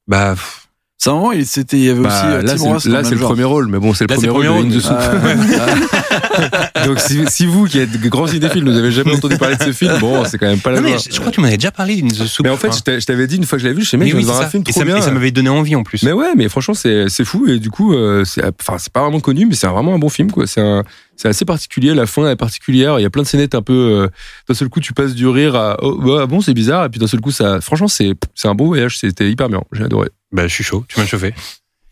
Bah, 0.08 0.34
pff, 0.36 0.65
C'est 1.06 1.12
un 1.12 1.14
moment, 1.14 1.32
il, 1.34 1.46
c'était, 1.46 1.78
il 1.78 1.84
y 1.84 1.90
avait 1.92 2.02
Bah, 2.02 2.10
aussi 2.10 2.26
euh, 2.26 2.42
là, 2.42 2.56
Tim 2.56 2.80
c'est, 2.80 2.90
même 2.90 3.12
le 3.12 3.18
genre. 3.18 3.28
premier 3.30 3.44
rôle, 3.44 3.68
mais 3.68 3.78
bon, 3.78 3.94
c'est 3.94 4.06
le 4.10 4.16
Là, 4.16 4.16
premier 4.16 4.30
rôle 4.30 4.46
premier 4.48 4.58
de 4.58 4.64
rôle. 4.64 4.74
In 4.74 4.80
the 4.80 4.82
Soup. 4.82 4.96
Ah, 4.98 6.80
ouais. 6.82 6.88
Donc, 6.88 7.00
si, 7.00 7.20
si 7.28 7.46
vous, 7.46 7.66
qui 7.66 7.78
êtes 7.78 8.02
de 8.02 8.10
grands 8.10 8.26
cinéphiles, 8.26 8.64
vous 8.64 8.72
n'avez 8.72 8.92
jamais 8.92 9.12
entendu 9.16 9.38
parler 9.38 9.56
de 9.56 9.62
ce 9.64 9.72
film, 9.72 9.94
bon, 10.00 10.24
c'est 10.26 10.40
quand 10.40 10.48
même 10.48 10.60
pas 10.60 10.72
la 10.72 10.82
non, 10.82 10.90
mais 10.90 10.98
je, 10.98 11.12
je 11.14 11.20
crois 11.20 11.30
que 11.30 11.36
tu 11.36 11.42
m'en 11.42 11.48
avais 11.48 11.58
déjà 11.58 11.70
parlé 11.72 11.96
d'une 11.98 12.12
The 12.12 12.26
Soup. 12.26 12.44
Mais 12.44 12.50
en 12.50 12.58
fait, 12.58 12.70
hein. 12.70 12.72
je 12.76 12.82
t'a- 12.82 12.98
je 13.00 13.06
t'avais 13.06 13.28
dit 13.28 13.36
une 13.36 13.44
fois 13.46 13.58
que 13.58 13.62
je 13.62 13.68
l'avais 13.68 13.78
vu, 13.80 13.86
je 13.86 13.90
sais, 13.92 13.98
Mais 13.98 14.08
je 14.08 14.16
oui, 14.16 14.22
vais 14.22 14.26
c'est 14.26 14.32
voir 14.34 14.46
un 14.48 14.50
film 14.50 14.64
Et 14.68 14.72
trop 14.72 14.80
ça, 14.80 14.86
bien. 14.86 14.98
et 14.98 15.02
ça 15.04 15.12
m'avait 15.12 15.30
donné 15.30 15.50
envie 15.50 15.76
en 15.76 15.84
plus. 15.84 16.02
Mais 16.02 16.12
ouais, 16.12 16.34
mais 16.36 16.50
franchement, 16.50 16.74
c'est, 16.74 17.06
c'est 17.10 17.24
fou, 17.26 17.46
et 17.48 17.60
du 17.60 17.70
coup, 17.70 17.94
euh, 17.94 18.24
c'est, 18.26 18.42
enfin, 18.44 18.78
c'est 18.80 18.92
pas 18.92 19.02
vraiment 19.02 19.20
connu, 19.20 19.46
mais 19.46 19.54
c'est 19.54 19.68
vraiment 19.68 19.94
un 19.94 20.00
bon 20.00 20.10
film, 20.10 20.32
quoi. 20.32 20.48
C'est 20.48 20.62
un, 20.62 20.84
c'est 21.18 21.28
assez 21.28 21.46
particulier, 21.46 21.94
la 21.94 22.08
fin 22.08 22.28
est 22.30 22.36
particulière, 22.36 23.00
il 23.00 23.04
y 23.04 23.06
a 23.06 23.12
plein 23.12 23.22
de 23.22 23.28
scénettes 23.28 23.54
un 23.56 23.62
peu, 23.62 23.74
euh, 23.74 24.08
d'un 24.50 24.56
seul 24.56 24.70
coup, 24.70 24.80
tu 24.80 24.94
passes 24.94 25.14
du 25.14 25.28
rire 25.28 25.56
à, 25.56 25.78
oh, 25.84 25.98
bah, 26.04 26.26
bon, 26.26 26.42
c'est 26.42 26.54
bizarre, 26.56 26.86
et 26.86 26.90
puis 26.90 27.00
d'un 27.00 27.08
seul 27.08 27.22
coup, 27.22 27.32
ça, 27.32 27.62
franchement, 27.62 27.88
c'est, 27.88 28.14
c'est 28.34 28.48
un 28.48 28.56
beau 28.56 28.66
voyage, 28.66 28.98
c'était 28.98 29.30
hyper 29.30 29.50
bien, 29.50 29.62
j'ai 29.72 29.84
adoré. 29.84 30.10
Bah, 30.36 30.48
je 30.48 30.54
suis 30.54 30.64
chaud. 30.64 30.84
Tu 30.88 31.00
m'as 31.00 31.06
chauffé. 31.06 31.34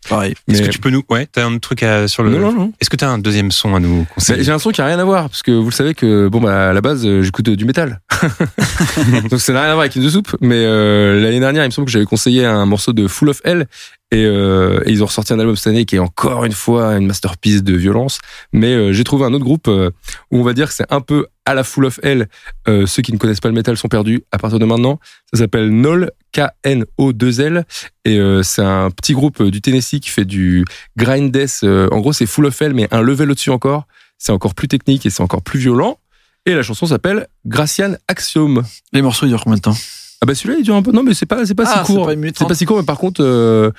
Pareil. 0.06 0.34
Est-ce 0.48 0.60
Mais- 0.60 0.66
que 0.68 0.72
tu 0.72 0.80
peux 0.80 0.90
nous, 0.90 1.02
ouais, 1.08 1.26
t'as 1.32 1.46
un 1.46 1.56
truc 1.56 1.82
à, 1.82 2.08
sur 2.08 2.22
le. 2.22 2.28
Non, 2.30 2.38
non, 2.38 2.52
non. 2.52 2.72
Est-ce 2.78 2.90
que 2.90 2.96
t'as 2.96 3.08
un 3.08 3.16
deuxième 3.16 3.50
son 3.50 3.74
à 3.74 3.80
nous 3.80 4.00
Mais 4.00 4.06
conseiller? 4.14 4.44
j'ai 4.44 4.52
un 4.52 4.58
son 4.58 4.70
qui 4.70 4.82
a 4.82 4.86
rien 4.86 4.98
à 4.98 5.04
voir 5.04 5.30
parce 5.30 5.42
que 5.42 5.50
vous 5.50 5.70
le 5.70 5.74
savez 5.74 5.94
que 5.94 6.28
bon 6.28 6.42
bah 6.42 6.68
à 6.68 6.72
la 6.74 6.82
base 6.82 7.06
euh, 7.06 7.22
j'écoute 7.22 7.48
euh, 7.48 7.56
du 7.56 7.64
métal 7.64 8.02
donc 9.30 9.40
ça 9.40 9.54
n'a 9.54 9.62
rien 9.62 9.70
à 9.70 9.74
voir 9.74 9.80
avec 9.84 9.96
In 9.96 10.02
the 10.02 10.10
Soup 10.10 10.28
mais 10.42 10.56
euh, 10.64 11.22
l'année 11.22 11.40
dernière 11.40 11.64
il 11.64 11.68
me 11.68 11.70
semble 11.70 11.86
que 11.86 11.90
j'avais 11.92 12.04
conseillé 12.04 12.44
un 12.44 12.66
morceau 12.66 12.92
de 12.92 13.08
Full 13.08 13.30
of 13.30 13.40
Hell 13.44 13.66
et, 14.12 14.24
euh, 14.26 14.80
et 14.84 14.92
ils 14.92 15.02
ont 15.02 15.06
ressorti 15.06 15.32
un 15.32 15.38
album 15.38 15.56
cette 15.56 15.68
année 15.68 15.86
qui 15.86 15.96
est 15.96 16.00
encore 16.00 16.44
une 16.44 16.52
fois 16.52 16.96
une 16.96 17.06
masterpiece 17.06 17.62
de 17.62 17.74
violence 17.74 18.18
mais 18.52 18.74
euh, 18.74 18.92
j'ai 18.92 19.04
trouvé 19.04 19.24
un 19.24 19.32
autre 19.32 19.44
groupe 19.44 19.68
euh, 19.68 19.90
où 20.30 20.38
on 20.38 20.42
va 20.42 20.52
dire 20.52 20.68
que 20.68 20.74
c'est 20.74 20.90
un 20.92 21.00
peu 21.00 21.26
à 21.46 21.54
la 21.54 21.64
Full 21.64 21.86
of 21.86 21.98
Hell 22.02 22.28
ceux 22.66 23.02
qui 23.02 23.12
ne 23.12 23.16
connaissent 23.18 23.40
pas 23.40 23.48
le 23.48 23.54
métal 23.54 23.76
sont 23.78 23.88
perdus 23.88 24.22
à 24.32 24.38
partir 24.38 24.58
de 24.58 24.64
maintenant 24.66 24.98
ça 25.32 25.40
s'appelle 25.40 25.70
Null 25.70 26.10
K-N-O-2-L. 26.34 27.64
Et 28.04 28.18
euh, 28.18 28.42
c'est 28.42 28.62
un 28.62 28.90
petit 28.90 29.12
groupe 29.14 29.40
euh, 29.40 29.50
du 29.50 29.60
Tennessee 29.60 30.00
qui 30.00 30.10
fait 30.10 30.24
du 30.24 30.64
grind 30.96 31.30
death. 31.30 31.60
euh, 31.64 31.88
en 31.92 32.00
gros, 32.00 32.12
c'est 32.12 32.26
full 32.26 32.46
of 32.46 32.60
hell, 32.60 32.74
mais 32.74 32.88
un 32.90 33.00
level 33.00 33.30
au-dessus 33.30 33.50
encore. 33.50 33.86
C'est 34.18 34.32
encore 34.32 34.54
plus 34.54 34.68
technique 34.68 35.06
et 35.06 35.10
c'est 35.10 35.22
encore 35.22 35.42
plus 35.42 35.58
violent. 35.60 35.98
Et 36.46 36.54
la 36.54 36.62
chanson 36.62 36.86
s'appelle 36.86 37.26
Gracian 37.46 37.94
Axiom. 38.08 38.62
Les 38.92 39.02
morceaux 39.02 39.26
ils 39.26 39.30
durent 39.30 39.42
combien 39.42 39.56
de 39.56 39.62
temps? 39.62 39.76
Ah 40.20 40.26
bah 40.26 40.34
celui-là 40.34 40.56
il 40.58 40.64
dure 40.64 40.76
un 40.76 40.82
peu. 40.82 40.92
Non 40.92 41.02
mais 41.02 41.14
c'est 41.14 41.26
pas 41.26 41.44
c'est 41.46 41.54
pas 41.54 41.64
Ah, 41.66 41.82
si 41.84 41.92
court. 41.92 42.10
c'est 42.36 42.46
pas 42.48 42.54
si 42.54 42.64
court 42.66 42.76
mais 42.78 42.84
par 42.84 42.98
contre. 42.98 43.22
euh, 43.22 43.70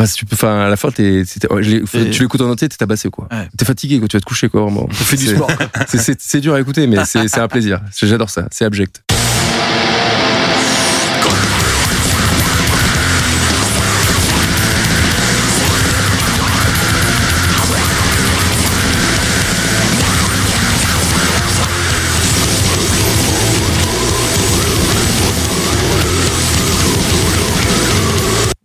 Enfin, 0.00 0.06
si 0.06 0.14
tu 0.14 0.26
peux, 0.26 0.36
enfin, 0.36 0.60
à 0.60 0.68
la 0.68 0.76
fin, 0.76 0.92
t'es, 0.92 1.24
tu 1.26 2.22
l'écoutes 2.22 2.40
en 2.40 2.48
entier, 2.50 2.68
t'es 2.68 2.76
tabassé, 2.76 3.10
quoi. 3.10 3.26
Ouais. 3.32 3.48
T'es 3.58 3.64
fatigué, 3.64 3.98
quoi. 3.98 4.06
Tu 4.06 4.16
vas 4.16 4.20
te 4.20 4.26
coucher, 4.26 4.48
quoi. 4.48 4.62
vraiment. 4.62 4.86
Fait 4.92 5.16
du 5.16 5.26
C'est- 5.26 5.34
sport. 5.34 5.50
c'est- 5.88 6.40
dur 6.40 6.54
à 6.54 6.60
écouter, 6.60 6.86
mais 6.86 7.04
c'est 7.04 7.26
c'est 7.26 7.40
un 7.40 7.48
plaisir. 7.48 7.80
J'adore 8.00 8.30
ça. 8.30 8.46
C'est 8.52 8.64
abject. 8.64 9.02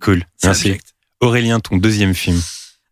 Cool. 0.04 0.24
C'est 0.38 0.47
Merci. 0.47 0.78
Aurélien, 1.22 1.60
ton 1.60 1.78
deuxième 1.78 2.14
film. 2.14 2.39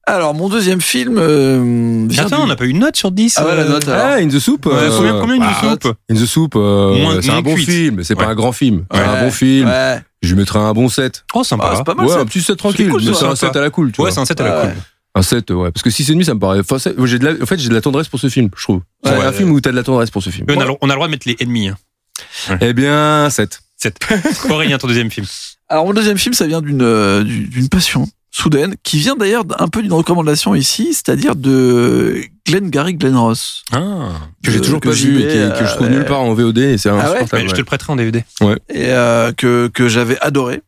Alors, 0.08 0.34
mon 0.34 0.50
deuxième 0.50 0.82
film. 0.82 1.18
Euh, 1.18 2.06
vient 2.10 2.26
Attends, 2.26 2.38
du- 2.38 2.42
on 2.44 2.48
n'a 2.48 2.56
pas 2.56 2.66
eu 2.66 2.70
une 2.70 2.80
note 2.80 2.96
sur 2.96 3.12
10 3.12 3.36
Ah 3.38 3.46
ouais, 3.46 3.56
la 3.56 3.66
note, 3.66 3.88
alors. 3.88 4.06
Ah, 4.06 4.14
In 4.16 4.28
the 4.30 4.40
Soup. 4.40 4.66
Ouais, 4.66 4.74
euh, 4.74 4.90
combien, 4.98 5.20
combien 5.20 5.36
une 5.36 5.42
bah, 5.42 5.54
soupe 5.62 5.94
In 6.10 6.16
the 6.16 6.26
Soup, 6.26 6.56
euh, 6.56 7.22
c'est 7.22 7.30
un 7.30 7.42
bon 7.42 7.54
cuite. 7.54 7.70
film, 7.70 8.04
c'est 8.04 8.18
Ouais. 8.18 8.24
pas 8.26 8.32
un 8.32 8.36
grand 8.36 8.52
film. 8.52 8.86
C'est 8.92 9.00
un 9.00 9.24
bon 9.24 9.32
film. 9.32 9.68
Ouais. 9.68 10.02
Je 10.24 10.30
lui 10.30 10.36
mettrai 10.40 10.60
un 10.60 10.74
bon 10.74 10.90
7. 10.90 11.24
Oh, 11.34 11.44
sympa. 11.44 11.70
Ah, 11.72 11.76
c'est 11.78 11.84
pas 11.84 11.94
mal 11.94 12.06
Ouais, 12.08 12.14
ça. 12.14 12.20
un 12.20 12.26
petit 12.26 12.42
7 12.42 12.58
tranquille. 12.58 12.90
cool, 12.90 13.02
mais 13.04 13.14
ça. 13.14 13.20
c'est 13.20 13.26
un 13.26 13.36
Sympa. 13.36 13.54
7 13.54 13.56
à 13.58 13.62
la 13.62 13.70
cool, 13.70 13.92
tu 13.92 14.02
ouais, 14.02 14.06
vois. 14.08 14.12
c'est 14.12 14.20
un 14.22 14.26
7 14.26 14.42
à 14.42 14.44
la 14.44 14.62
cool. 14.62 14.74
Un 15.14 15.22
7, 15.22 15.52
ouais. 15.52 15.72
Parce 15.72 15.84
que 15.84 15.90
6 15.90 16.10
et 16.10 16.14
demi, 16.14 16.26
ça 16.26 16.34
me 16.34 16.40
paraît. 16.40 16.60
Enfin, 16.60 16.80
c'est- 16.80 16.96
j'ai 17.06 17.20
de 17.20 17.26
la- 17.26 17.44
En 17.44 17.46
fait, 17.46 17.60
j'ai 17.60 17.70
de 17.70 17.74
la 17.74 17.82
tendresse 17.82 18.08
pour 18.08 18.20
ce 18.20 18.30
film, 18.30 18.50
je 18.58 18.64
trouve. 18.64 18.82
C'est 19.04 19.12
un 19.12 19.32
film 19.34 19.52
où 19.52 19.60
t'as 19.62 19.72
de 19.72 19.76
la 19.76 19.84
tendresse 19.84 20.10
pour 20.10 20.24
ce 20.24 20.30
film. 20.30 20.46
Mais 20.48 20.56
On, 20.58 20.62
a, 20.62 20.66
le- 20.66 20.72
on 20.82 20.90
a 20.90 20.94
le 20.94 20.96
droit 20.96 21.08
de 21.08 21.12
mettre 21.12 21.28
les 21.28 21.36
ennemis. 21.40 21.68
Hein. 21.70 21.78
Eh 22.62 22.74
bien, 22.74 23.30
7. 23.30 23.60
7. 23.82 23.96
Aurélien, 24.50 24.78
ton 24.78 24.88
deuxième 24.88 25.10
film. 25.12 25.26
Alors, 25.70 25.86
mon 25.86 25.94
deuxième 25.94 26.18
film, 26.18 26.34
ça 26.34 26.46
vient 26.48 26.62
d'une 26.62 26.82
euh, 26.82 27.24
du- 27.24 27.48
d'une 27.48 27.70
passion 27.70 28.08
soudaine, 28.34 28.76
qui 28.84 28.98
vient 29.00 29.16
d'ailleurs 29.16 29.44
un 29.60 29.68
peu 29.68 29.82
d'une 29.82 29.92
recommandation 29.94 30.56
ici, 30.56 30.94
c'est-à-dire 30.94 31.36
de 31.36 32.22
Glenn 32.48 32.70
Gary 32.70 32.94
Glenn 32.94 33.16
Ross. 33.18 33.64
Ah. 33.74 34.12
Que 34.44 34.52
j'ai 34.52 34.60
Euh, 34.60 34.62
toujours 34.62 34.80
que 34.80 34.88
pas 34.90 34.96
vu 34.96 35.20
et 35.22 35.26
que 35.26 35.66
je 35.66 35.74
trouve 35.76 35.88
euh, 35.88 35.90
nulle 35.90 36.06
part 36.06 36.22
en 36.22 36.34
VOD 36.34 36.58
et 36.60 36.78
c'est 36.78 36.90
Ah 36.90 37.12
ouais 37.12 37.26
je 37.48 37.52
te 37.52 37.58
le 37.58 37.64
prêterai 37.66 37.92
en 37.92 37.96
DVD. 37.98 38.24
et 38.70 38.86
euh, 38.90 39.32
que, 39.34 39.68
que 39.74 39.90
j'avais 39.90 40.18
adoré. 40.22 40.62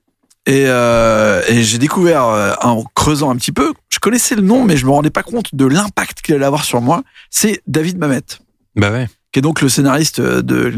Et, 0.46 0.66
euh, 0.68 1.42
et 1.48 1.64
j'ai 1.64 1.78
découvert 1.78 2.58
en 2.62 2.84
creusant 2.96 3.30
un 3.32 3.38
petit 3.38 3.54
peu, 3.54 3.72
je 3.90 4.00
connaissais 4.00 4.36
le 4.36 4.42
nom, 4.42 4.66
mais 4.66 4.76
je 4.76 4.86
me 4.86 4.92
rendais 4.92 5.10
pas 5.10 5.24
compte 5.24 5.56
de 5.56 5.66
l'impact 5.66 6.22
qu'il 6.22 6.36
allait 6.36 6.44
avoir 6.46 6.66
sur 6.66 6.82
moi. 6.82 7.02
C'est 7.30 7.62
David 7.66 7.98
Mamet, 7.98 8.20
Bah 8.76 8.92
ouais. 8.92 9.08
Qui 9.34 9.40
est 9.40 9.42
donc 9.42 9.62
le 9.62 9.68
scénariste 9.68 10.22
de 10.22 10.70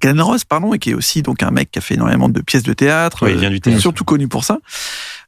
Glenn 0.00 0.20
Ross, 0.22 0.44
pardon, 0.44 0.72
et 0.72 0.78
qui 0.78 0.90
est 0.90 0.94
aussi 0.94 1.20
donc 1.20 1.42
un 1.42 1.50
mec 1.50 1.70
qui 1.70 1.78
a 1.78 1.82
fait 1.82 1.94
énormément 1.94 2.30
de 2.30 2.40
pièces 2.40 2.62
de 2.62 2.72
théâtre, 2.72 3.24
Ouais, 3.24 3.32
il 3.32 3.38
vient 3.38 3.50
du 3.50 3.60
théâtre. 3.60 3.80
surtout 3.80 4.04
connu 4.04 4.28
pour 4.28 4.44
ça, 4.44 4.58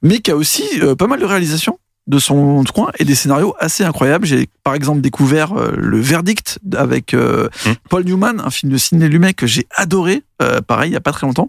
mais 0.03 0.21
qui 0.21 0.31
a 0.31 0.37
aussi 0.37 0.63
euh, 0.81 0.95
pas 0.95 1.07
mal 1.09 1.21
de 1.21 1.25
réalisations 1.27 1.79
de 2.07 2.19
son 2.19 2.65
coin 2.75 2.91
et 2.99 3.05
des 3.05 3.15
scénarios 3.15 3.55
assez 3.61 3.85
incroyables. 3.85 4.25
J'ai 4.27 4.49
par 4.65 4.75
exemple 4.75 5.01
découvert 5.01 5.53
euh, 5.53 5.73
Le 5.77 6.01
Verdict 6.01 6.59
avec 6.75 7.13
euh, 7.15 7.49
Mm. 7.67 7.71
Paul 7.91 8.05
Newman, 8.05 8.41
un 8.41 8.51
film 8.51 8.73
de 8.73 8.79
Sidney 8.79 9.09
Lumet 9.09 9.35
que 9.35 9.47
j'ai 9.47 9.67
adoré, 9.77 10.23
euh, 10.43 10.61
pareil, 10.61 10.91
il 10.91 10.95
y 10.95 10.97
a 10.97 11.01
pas 11.01 11.13
très 11.13 11.27
longtemps. 11.27 11.49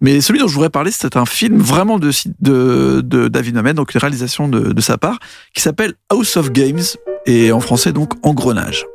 Mais 0.00 0.20
celui 0.20 0.38
dont 0.38 0.48
je 0.48 0.54
voudrais 0.54 0.70
parler, 0.70 0.92
c'est 0.92 1.16
un 1.16 1.26
film 1.26 1.58
vraiment 1.58 1.98
de, 1.98 2.10
de, 2.40 3.00
de 3.04 3.28
David 3.28 3.54
Mamet, 3.56 3.74
donc 3.74 3.92
une 3.94 4.00
réalisation 4.00 4.48
de, 4.48 4.72
de 4.72 4.80
sa 4.80 4.96
part, 4.98 5.18
qui 5.54 5.60
s'appelle 5.62 5.94
House 6.10 6.36
of 6.36 6.52
Games, 6.52 6.80
et 7.26 7.52
en 7.52 7.60
français 7.60 7.92
donc 7.92 8.12
Engrenage. 8.22 8.86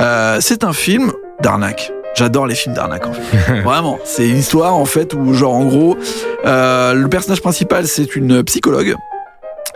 Euh, 0.00 0.38
c'est 0.40 0.64
un 0.64 0.72
film 0.72 1.12
d'arnaque. 1.42 1.92
J'adore 2.14 2.46
les 2.46 2.54
films 2.54 2.74
d'arnaque 2.74 3.06
en 3.06 3.12
fait. 3.12 3.60
Vraiment, 3.62 3.98
c'est 4.04 4.28
une 4.28 4.36
histoire 4.38 4.74
en 4.74 4.84
fait 4.84 5.14
où 5.14 5.32
genre 5.34 5.54
en 5.54 5.64
gros, 5.64 5.96
euh, 6.44 6.92
le 6.94 7.08
personnage 7.08 7.40
principal 7.40 7.86
c'est 7.86 8.16
une 8.16 8.42
psychologue 8.44 8.94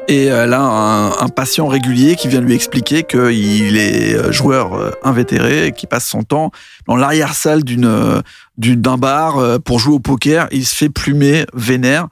et 0.08 0.26
elle 0.26 0.52
a 0.52 0.60
un, 0.60 1.08
un 1.18 1.28
patient 1.28 1.66
régulier 1.66 2.14
qui 2.14 2.28
vient 2.28 2.40
lui 2.40 2.54
expliquer 2.54 3.02
qu'il 3.02 3.76
est 3.76 4.14
euh, 4.14 4.30
joueur 4.30 4.74
euh, 4.74 4.90
invétéré 5.02 5.66
et 5.68 5.72
qui 5.72 5.86
passe 5.86 6.04
son 6.04 6.22
temps 6.22 6.50
dans 6.86 6.94
l'arrière-salle 6.96 7.64
d'une 7.64 7.86
euh, 7.86 8.20
d'un 8.58 8.98
bar 8.98 9.38
euh, 9.38 9.58
pour 9.58 9.80
jouer 9.80 9.94
au 9.94 9.98
poker. 9.98 10.46
Il 10.52 10.64
se 10.66 10.76
fait 10.76 10.90
plumer, 10.90 11.44
vénère 11.54 12.06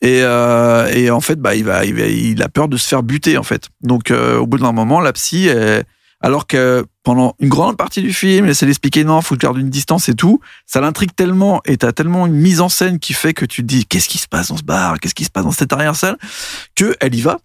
et, 0.00 0.20
euh, 0.22 0.86
et 0.94 1.10
en 1.10 1.20
fait 1.20 1.36
bah 1.40 1.54
il 1.56 1.64
va, 1.64 1.84
il 1.84 1.94
va 1.96 2.06
il 2.06 2.40
a 2.42 2.48
peur 2.48 2.68
de 2.68 2.76
se 2.76 2.88
faire 2.88 3.02
buter 3.02 3.36
en 3.36 3.42
fait. 3.42 3.68
Donc 3.82 4.10
euh, 4.10 4.38
au 4.38 4.46
bout 4.46 4.58
d'un 4.58 4.72
moment 4.72 5.00
la 5.00 5.12
psy 5.12 5.48
elle- 5.48 5.84
alors 6.24 6.46
que 6.46 6.86
pendant 7.02 7.36
une 7.38 7.50
grande 7.50 7.76
partie 7.76 8.00
du 8.00 8.14
film, 8.14 8.46
elle 8.46 8.52
essaie 8.52 8.64
d'expliquer 8.64 9.04
non, 9.04 9.20
faut 9.20 9.34
que 9.34 9.40
je 9.42 9.46
garde 9.46 9.58
une 9.58 9.68
distance 9.68 10.08
et 10.08 10.14
tout. 10.14 10.40
Ça 10.64 10.80
l'intrigue 10.80 11.14
tellement 11.14 11.60
et 11.66 11.76
t'as 11.76 11.92
tellement 11.92 12.26
une 12.26 12.32
mise 12.32 12.62
en 12.62 12.70
scène 12.70 12.98
qui 12.98 13.12
fait 13.12 13.34
que 13.34 13.44
tu 13.44 13.60
te 13.60 13.66
dis 13.66 13.84
qu'est-ce 13.84 14.08
qui 14.08 14.16
se 14.16 14.26
passe 14.26 14.48
dans 14.48 14.56
ce 14.56 14.62
bar, 14.62 14.98
qu'est-ce 14.98 15.14
qui 15.14 15.24
se 15.24 15.30
passe 15.30 15.44
dans 15.44 15.52
cette 15.52 15.74
arrière-salle, 15.74 16.16
que 16.76 16.96
elle 17.00 17.14
y 17.14 17.20
va 17.20 17.40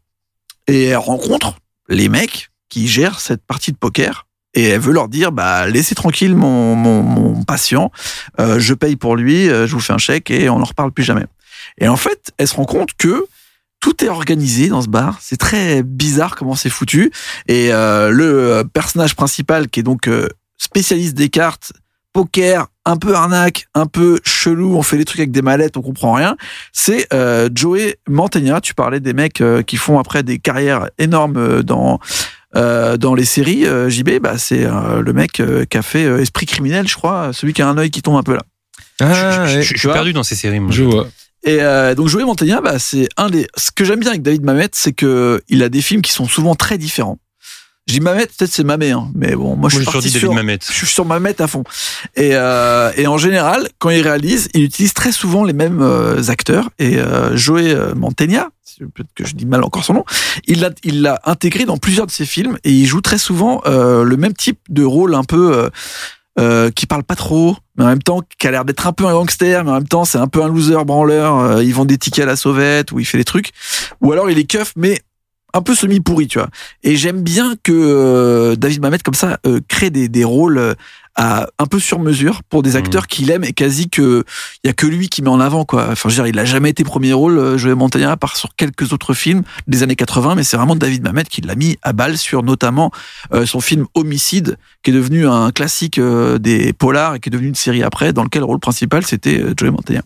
et 0.67 0.85
elle 0.85 0.97
rencontre 0.97 1.57
les 1.89 2.07
mecs 2.07 2.51
qui 2.69 2.87
gèrent 2.87 3.19
cette 3.19 3.45
partie 3.45 3.73
de 3.73 3.77
poker 3.77 4.27
et 4.53 4.69
elle 4.69 4.79
veut 4.79 4.93
leur 4.93 5.09
dire 5.09 5.33
bah 5.33 5.67
laissez 5.67 5.93
tranquille 5.93 6.33
mon 6.33 6.73
mon, 6.75 7.03
mon 7.03 7.43
patient, 7.43 7.91
euh, 8.39 8.61
je 8.61 8.73
paye 8.73 8.95
pour 8.95 9.17
lui, 9.17 9.49
euh, 9.49 9.67
je 9.67 9.73
vous 9.73 9.81
fais 9.81 9.91
un 9.91 9.97
chèque 9.97 10.31
et 10.31 10.49
on 10.49 10.59
n'en 10.59 10.65
reparle 10.65 10.93
plus 10.93 11.03
jamais. 11.03 11.25
Et 11.79 11.89
en 11.89 11.97
fait, 11.97 12.31
elle 12.37 12.47
se 12.47 12.55
rend 12.55 12.63
compte 12.63 12.93
que 12.97 13.25
tout 13.79 14.03
est 14.03 14.09
organisé 14.09 14.67
dans 14.67 14.81
ce 14.81 14.87
bar. 14.89 15.17
C'est 15.21 15.37
très 15.37 15.83
bizarre 15.83 16.35
comment 16.35 16.55
c'est 16.55 16.69
foutu. 16.69 17.11
Et 17.47 17.69
euh, 17.73 18.09
le 18.09 18.63
personnage 18.73 19.15
principal, 19.15 19.67
qui 19.69 19.79
est 19.79 19.83
donc 19.83 20.07
euh, 20.07 20.27
spécialiste 20.57 21.15
des 21.15 21.29
cartes, 21.29 21.71
poker, 22.11 22.67
un 22.85 22.97
peu 22.97 23.13
arnaque, 23.13 23.67
un 23.75 23.85
peu 23.85 24.19
chelou, 24.25 24.75
on 24.75 24.81
fait 24.81 24.97
des 24.97 25.05
trucs 25.05 25.19
avec 25.19 25.31
des 25.31 25.41
mallettes, 25.43 25.77
on 25.77 25.81
comprend 25.81 26.13
rien, 26.13 26.35
c'est 26.73 27.07
euh, 27.13 27.49
Joey 27.53 27.97
Mantegna. 28.09 28.59
Tu 28.61 28.73
parlais 28.73 28.99
des 28.99 29.13
mecs 29.13 29.41
euh, 29.41 29.61
qui 29.61 29.77
font 29.77 29.99
après 29.99 30.23
des 30.23 30.39
carrières 30.39 30.89
énormes 30.97 31.61
dans... 31.63 31.99
euh, 32.55 32.97
dans 32.97 33.13
les 33.13 33.25
séries 33.25 33.65
euh, 33.67 33.89
JB, 33.89 34.19
bah, 34.21 34.39
c'est 34.39 34.65
euh, 34.65 35.01
le 35.03 35.13
mec 35.13 35.39
euh, 35.39 35.65
qui 35.65 35.77
a 35.77 35.83
fait 35.83 36.03
euh, 36.05 36.19
Esprit 36.19 36.47
criminel, 36.47 36.87
je 36.87 36.95
crois, 36.95 37.31
celui 37.31 37.53
qui 37.53 37.61
a 37.61 37.69
un 37.69 37.77
œil 37.77 37.91
qui 37.91 38.01
tombe 38.01 38.15
un 38.17 38.23
peu 38.23 38.33
là. 38.33 38.41
Ah, 39.01 39.45
je, 39.47 39.61
je- 39.61 39.77
suis 39.77 39.87
perdu 39.87 40.11
dans 40.11 40.23
ces 40.23 40.35
séries, 40.35 40.59
moi. 40.59 40.71
je 40.71 40.83
vois. 40.83 41.07
Et 41.43 41.61
euh, 41.61 41.95
donc 41.95 42.07
Joey 42.07 42.25
Mantegna, 42.25 42.61
bah, 42.61 42.79
c'est 42.79 43.07
un 43.17 43.29
des. 43.29 43.47
Ce 43.55 43.71
que 43.71 43.85
j'aime 43.85 43.99
bien 43.99 44.09
avec 44.09 44.21
David 44.21 44.43
Mamet, 44.43 44.69
c'est 44.73 44.93
que 44.93 45.41
il 45.47 45.63
a 45.63 45.69
des 45.69 45.81
films 45.81 46.01
qui 46.01 46.11
sont 46.11 46.27
souvent 46.27 46.55
très 46.55 46.77
différents. 46.77 47.17
Je 47.87 47.93
dis 47.95 48.01
Mamet, 48.01 48.27
peut-être 48.27 48.51
c'est 48.51 48.63
Mamet, 48.63 48.91
hein, 48.91 49.09
mais 49.15 49.33
bon, 49.35 49.55
moi, 49.55 49.57
Moi, 49.57 49.69
je 49.69 49.77
suis 49.77 49.85
parti 49.85 49.99
dit 50.09 50.13
David 50.13 50.19
sur, 50.19 50.33
Mamet. 50.35 50.59
je 50.61 50.71
suis 50.73 50.85
sur 50.85 51.05
Mamet 51.05 51.41
à 51.41 51.47
fond. 51.47 51.63
Et, 52.15 52.31
euh, 52.33 52.91
et 52.97 53.07
en 53.07 53.17
général, 53.17 53.67
quand 53.79 53.89
il 53.89 54.01
réalise, 54.03 54.47
il 54.53 54.61
utilise 54.61 54.93
très 54.93 55.11
souvent 55.11 55.43
les 55.43 55.53
mêmes 55.53 55.81
euh, 55.81 56.21
acteurs. 56.27 56.69
Et 56.77 56.99
euh, 56.99 57.35
Joey 57.35 57.73
euh, 57.73 57.95
Mantegna, 57.95 58.49
peut-être 58.79 59.09
que 59.15 59.25
je 59.25 59.33
dis 59.33 59.47
mal 59.47 59.63
encore 59.63 59.83
son 59.83 59.95
nom, 59.95 60.05
il 60.45 60.59
l'a 60.59 60.69
il 60.83 61.01
l'a 61.01 61.19
intégré 61.25 61.65
dans 61.65 61.77
plusieurs 61.77 62.05
de 62.05 62.11
ses 62.11 62.27
films 62.27 62.59
et 62.63 62.71
il 62.71 62.85
joue 62.85 63.01
très 63.01 63.17
souvent 63.17 63.63
euh, 63.65 64.03
le 64.03 64.17
même 64.17 64.33
type 64.33 64.59
de 64.69 64.83
rôle 64.83 65.15
un 65.15 65.23
peu. 65.23 65.69
Euh, 66.39 66.71
qui 66.71 66.85
parle 66.85 67.03
pas 67.03 67.15
trop, 67.15 67.57
mais 67.75 67.83
en 67.83 67.87
même 67.87 68.01
temps 68.01 68.21
qui 68.37 68.47
a 68.47 68.51
l'air 68.51 68.63
d'être 68.63 68.87
un 68.87 68.93
peu 68.93 69.05
un 69.05 69.11
gangster, 69.11 69.65
mais 69.65 69.71
en 69.71 69.73
même 69.73 69.87
temps 69.87 70.05
c'est 70.05 70.19
un 70.19 70.27
peu 70.27 70.41
un 70.41 70.47
loser 70.47 70.85
branleur. 70.85 71.37
euh, 71.37 71.63
il 71.63 71.73
vend 71.73 71.83
des 71.83 71.97
tickets 71.97 72.23
à 72.23 72.27
la 72.27 72.37
sauvette 72.37 72.93
ou 72.93 72.99
il 72.99 73.05
fait 73.05 73.17
des 73.17 73.25
trucs, 73.25 73.51
ou 73.99 74.13
alors 74.13 74.29
il 74.29 74.39
est 74.39 74.45
keuf, 74.45 74.71
mais 74.77 75.01
un 75.53 75.61
peu 75.61 75.75
semi 75.75 75.99
pourri, 75.99 76.27
tu 76.27 76.39
vois. 76.39 76.47
Et 76.83 76.95
j'aime 76.95 77.21
bien 77.23 77.55
que 77.61 77.73
euh, 77.73 78.55
David 78.55 78.81
Mamet 78.81 78.99
comme 78.99 79.15
ça 79.15 79.39
euh, 79.45 79.59
crée 79.67 79.89
des, 79.89 80.07
des 80.07 80.23
rôles 80.23 80.75
à, 81.19 81.47
un 81.59 81.65
peu 81.65 81.79
sur 81.79 81.99
mesure 81.99 82.43
pour 82.43 82.63
des 82.63 82.77
acteurs 82.77 83.07
qu'il 83.07 83.29
aime 83.29 83.43
et 83.43 83.51
quasi 83.51 83.89
que 83.89 84.23
il 84.63 84.67
y 84.67 84.69
a 84.69 84.73
que 84.73 84.87
lui 84.87 85.09
qui 85.09 85.21
met 85.21 85.29
en 85.29 85.41
avant 85.41 85.65
quoi. 85.65 85.89
Enfin, 85.91 86.07
je 86.07 86.15
veux 86.15 86.23
dire, 86.23 86.27
il 86.27 86.39
a 86.39 86.45
jamais 86.45 86.69
été 86.69 86.85
premier 86.85 87.11
rôle, 87.11 87.37
euh, 87.37 87.57
Joey 87.57 87.75
Montagna, 87.75 88.11
à 88.11 88.17
part 88.17 88.37
sur 88.37 88.55
quelques 88.55 88.93
autres 88.93 89.13
films 89.13 89.43
des 89.67 89.83
années 89.83 89.97
80, 89.97 90.35
mais 90.35 90.43
c'est 90.43 90.55
vraiment 90.55 90.77
David 90.77 91.03
Mamet 91.03 91.25
qui 91.25 91.41
l'a 91.41 91.55
mis 91.55 91.77
à 91.81 91.91
balle 91.91 92.17
sur 92.17 92.41
notamment 92.41 92.91
euh, 93.33 93.45
son 93.45 93.59
film 93.59 93.85
Homicide, 93.95 94.57
qui 94.81 94.91
est 94.91 94.93
devenu 94.93 95.27
un 95.27 95.51
classique 95.51 95.99
euh, 95.99 96.37
des 96.37 96.71
polars 96.71 97.15
et 97.15 97.19
qui 97.19 97.27
est 97.27 97.31
devenu 97.31 97.49
une 97.49 97.55
série 97.55 97.83
après, 97.83 98.13
dans 98.13 98.23
lequel 98.23 98.39
le 98.39 98.45
rôle 98.45 98.59
principal 98.59 99.05
c'était 99.05 99.41
euh, 99.41 99.53
Joey 99.57 99.71
Montagna. 99.71 100.01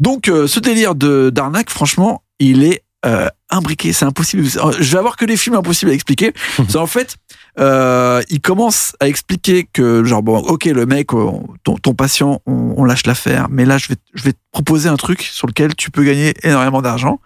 Donc 0.00 0.28
euh, 0.28 0.48
ce 0.48 0.58
délire 0.58 0.96
de 0.96 1.30
d'arnaque, 1.30 1.70
franchement, 1.70 2.22
il 2.40 2.64
est 2.64 2.82
euh, 3.06 3.28
imbriqué, 3.50 3.92
c'est 3.92 4.06
impossible. 4.06 4.44
Je 4.44 4.92
vais 4.92 4.98
avoir 4.98 5.16
que 5.16 5.24
des 5.24 5.36
films 5.36 5.56
impossibles 5.56 5.90
à 5.90 5.94
expliquer. 5.94 6.32
c'est 6.68 6.76
en 6.76 6.86
fait, 6.86 7.16
euh, 7.58 8.22
il 8.30 8.40
commence 8.40 8.96
à 9.00 9.08
expliquer 9.08 9.68
que 9.72 10.02
genre 10.04 10.22
bon, 10.22 10.38
ok, 10.38 10.64
le 10.64 10.86
mec, 10.86 11.14
euh, 11.14 11.30
ton, 11.62 11.76
ton 11.76 11.94
patient, 11.94 12.40
on, 12.46 12.74
on 12.76 12.84
lâche 12.84 13.06
l'affaire, 13.06 13.48
mais 13.50 13.64
là 13.64 13.78
je 13.78 13.88
vais 13.88 13.96
je 14.14 14.24
vais 14.24 14.32
te 14.32 14.38
proposer 14.50 14.88
un 14.88 14.96
truc 14.96 15.22
sur 15.22 15.46
lequel 15.46 15.74
tu 15.74 15.90
peux 15.90 16.04
gagner 16.04 16.34
énormément 16.42 16.82
d'argent. 16.82 17.20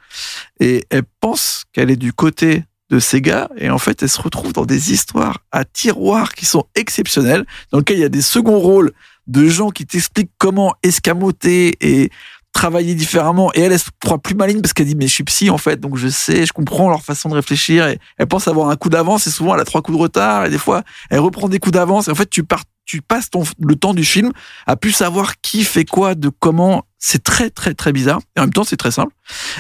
Et 0.60 0.84
elle 0.90 1.04
pense 1.20 1.64
qu'elle 1.72 1.90
est 1.90 1.96
du 1.96 2.12
côté 2.12 2.64
de 2.90 2.98
ces 2.98 3.20
gars 3.20 3.48
et 3.58 3.70
en 3.70 3.78
fait 3.78 4.02
elle 4.02 4.08
se 4.08 4.20
retrouve 4.20 4.52
dans 4.52 4.64
des 4.64 4.92
histoires 4.92 5.38
à 5.52 5.64
tiroirs 5.64 6.32
qui 6.32 6.46
sont 6.46 6.64
exceptionnelles 6.74 7.44
dans 7.70 7.78
lesquelles 7.78 7.98
il 7.98 8.02
y 8.02 8.04
a 8.04 8.08
des 8.08 8.22
seconds 8.22 8.58
rôles 8.58 8.92
de 9.26 9.46
gens 9.46 9.70
qui 9.70 9.84
t'expliquent 9.84 10.32
comment 10.38 10.74
escamoter 10.82 11.76
et 11.80 12.10
travailler 12.52 12.94
différemment. 12.94 13.52
Et 13.54 13.60
elle, 13.60 13.72
elle 13.72 13.78
se 13.78 13.90
croit 14.02 14.18
plus 14.18 14.34
maligne 14.34 14.60
parce 14.60 14.72
qu'elle 14.72 14.86
dit, 14.86 14.96
mais 14.96 15.06
je 15.06 15.14
suis 15.14 15.24
psy, 15.24 15.50
en 15.50 15.58
fait, 15.58 15.78
donc 15.78 15.96
je 15.96 16.08
sais, 16.08 16.46
je 16.46 16.52
comprends 16.52 16.88
leur 16.88 17.02
façon 17.02 17.28
de 17.28 17.34
réfléchir. 17.34 17.86
Et 17.88 17.98
elle 18.18 18.26
pense 18.26 18.48
avoir 18.48 18.70
un 18.70 18.76
coup 18.76 18.88
d'avance 18.88 19.26
et 19.26 19.30
souvent 19.30 19.54
elle 19.54 19.60
a 19.60 19.64
trois 19.64 19.82
coups 19.82 19.96
de 19.96 20.02
retard. 20.02 20.46
Et 20.46 20.50
des 20.50 20.58
fois, 20.58 20.82
elle 21.10 21.20
reprend 21.20 21.48
des 21.48 21.58
coups 21.58 21.74
d'avance. 21.74 22.08
Et 22.08 22.10
en 22.10 22.14
fait, 22.14 22.28
tu 22.28 22.44
pars, 22.44 22.64
tu 22.84 23.02
passes 23.02 23.30
ton, 23.30 23.44
le 23.60 23.76
temps 23.76 23.94
du 23.94 24.04
film 24.04 24.32
à 24.66 24.76
plus 24.76 24.92
savoir 24.92 25.40
qui 25.40 25.64
fait 25.64 25.84
quoi, 25.84 26.14
de 26.14 26.30
comment. 26.30 26.84
C'est 26.98 27.22
très, 27.22 27.50
très, 27.50 27.74
très 27.74 27.92
bizarre. 27.92 28.20
Et 28.36 28.40
en 28.40 28.44
même 28.44 28.52
temps, 28.52 28.64
c'est 28.64 28.76
très 28.76 28.90
simple. 28.90 29.14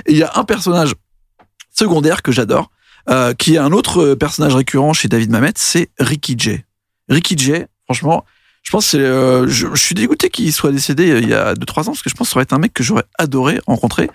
Il 0.08 0.16
y 0.16 0.24
a 0.24 0.32
un 0.34 0.44
personnage 0.44 0.94
secondaire 1.72 2.22
que 2.22 2.32
j'adore, 2.32 2.70
euh, 3.08 3.32
qui 3.34 3.54
est 3.54 3.58
un 3.58 3.72
autre 3.72 4.14
personnage 4.14 4.54
récurrent 4.54 4.92
chez 4.92 5.08
David 5.08 5.30
Mamet, 5.30 5.52
c'est 5.56 5.90
Ricky 6.00 6.34
Jay. 6.36 6.64
Ricky 7.08 7.38
Jay, 7.38 7.68
franchement, 7.84 8.24
je 8.62 8.70
pense 8.70 8.86
c'est, 8.86 8.98
euh, 8.98 9.48
je, 9.48 9.66
je 9.72 9.80
suis 9.80 9.94
dégoûté 9.94 10.28
qu'il 10.28 10.52
soit 10.52 10.72
décédé 10.72 11.10
euh, 11.10 11.20
il 11.20 11.28
y 11.28 11.34
a 11.34 11.54
2-3 11.54 11.80
ans 11.80 11.84
parce 11.86 12.02
que 12.02 12.10
je 12.10 12.14
pense 12.14 12.28
que 12.28 12.32
ça 12.32 12.36
aurait 12.36 12.44
été 12.44 12.54
un 12.54 12.58
mec 12.58 12.74
que 12.74 12.82
j'aurais 12.82 13.04
adoré 13.18 13.60
rencontrer. 13.66 14.10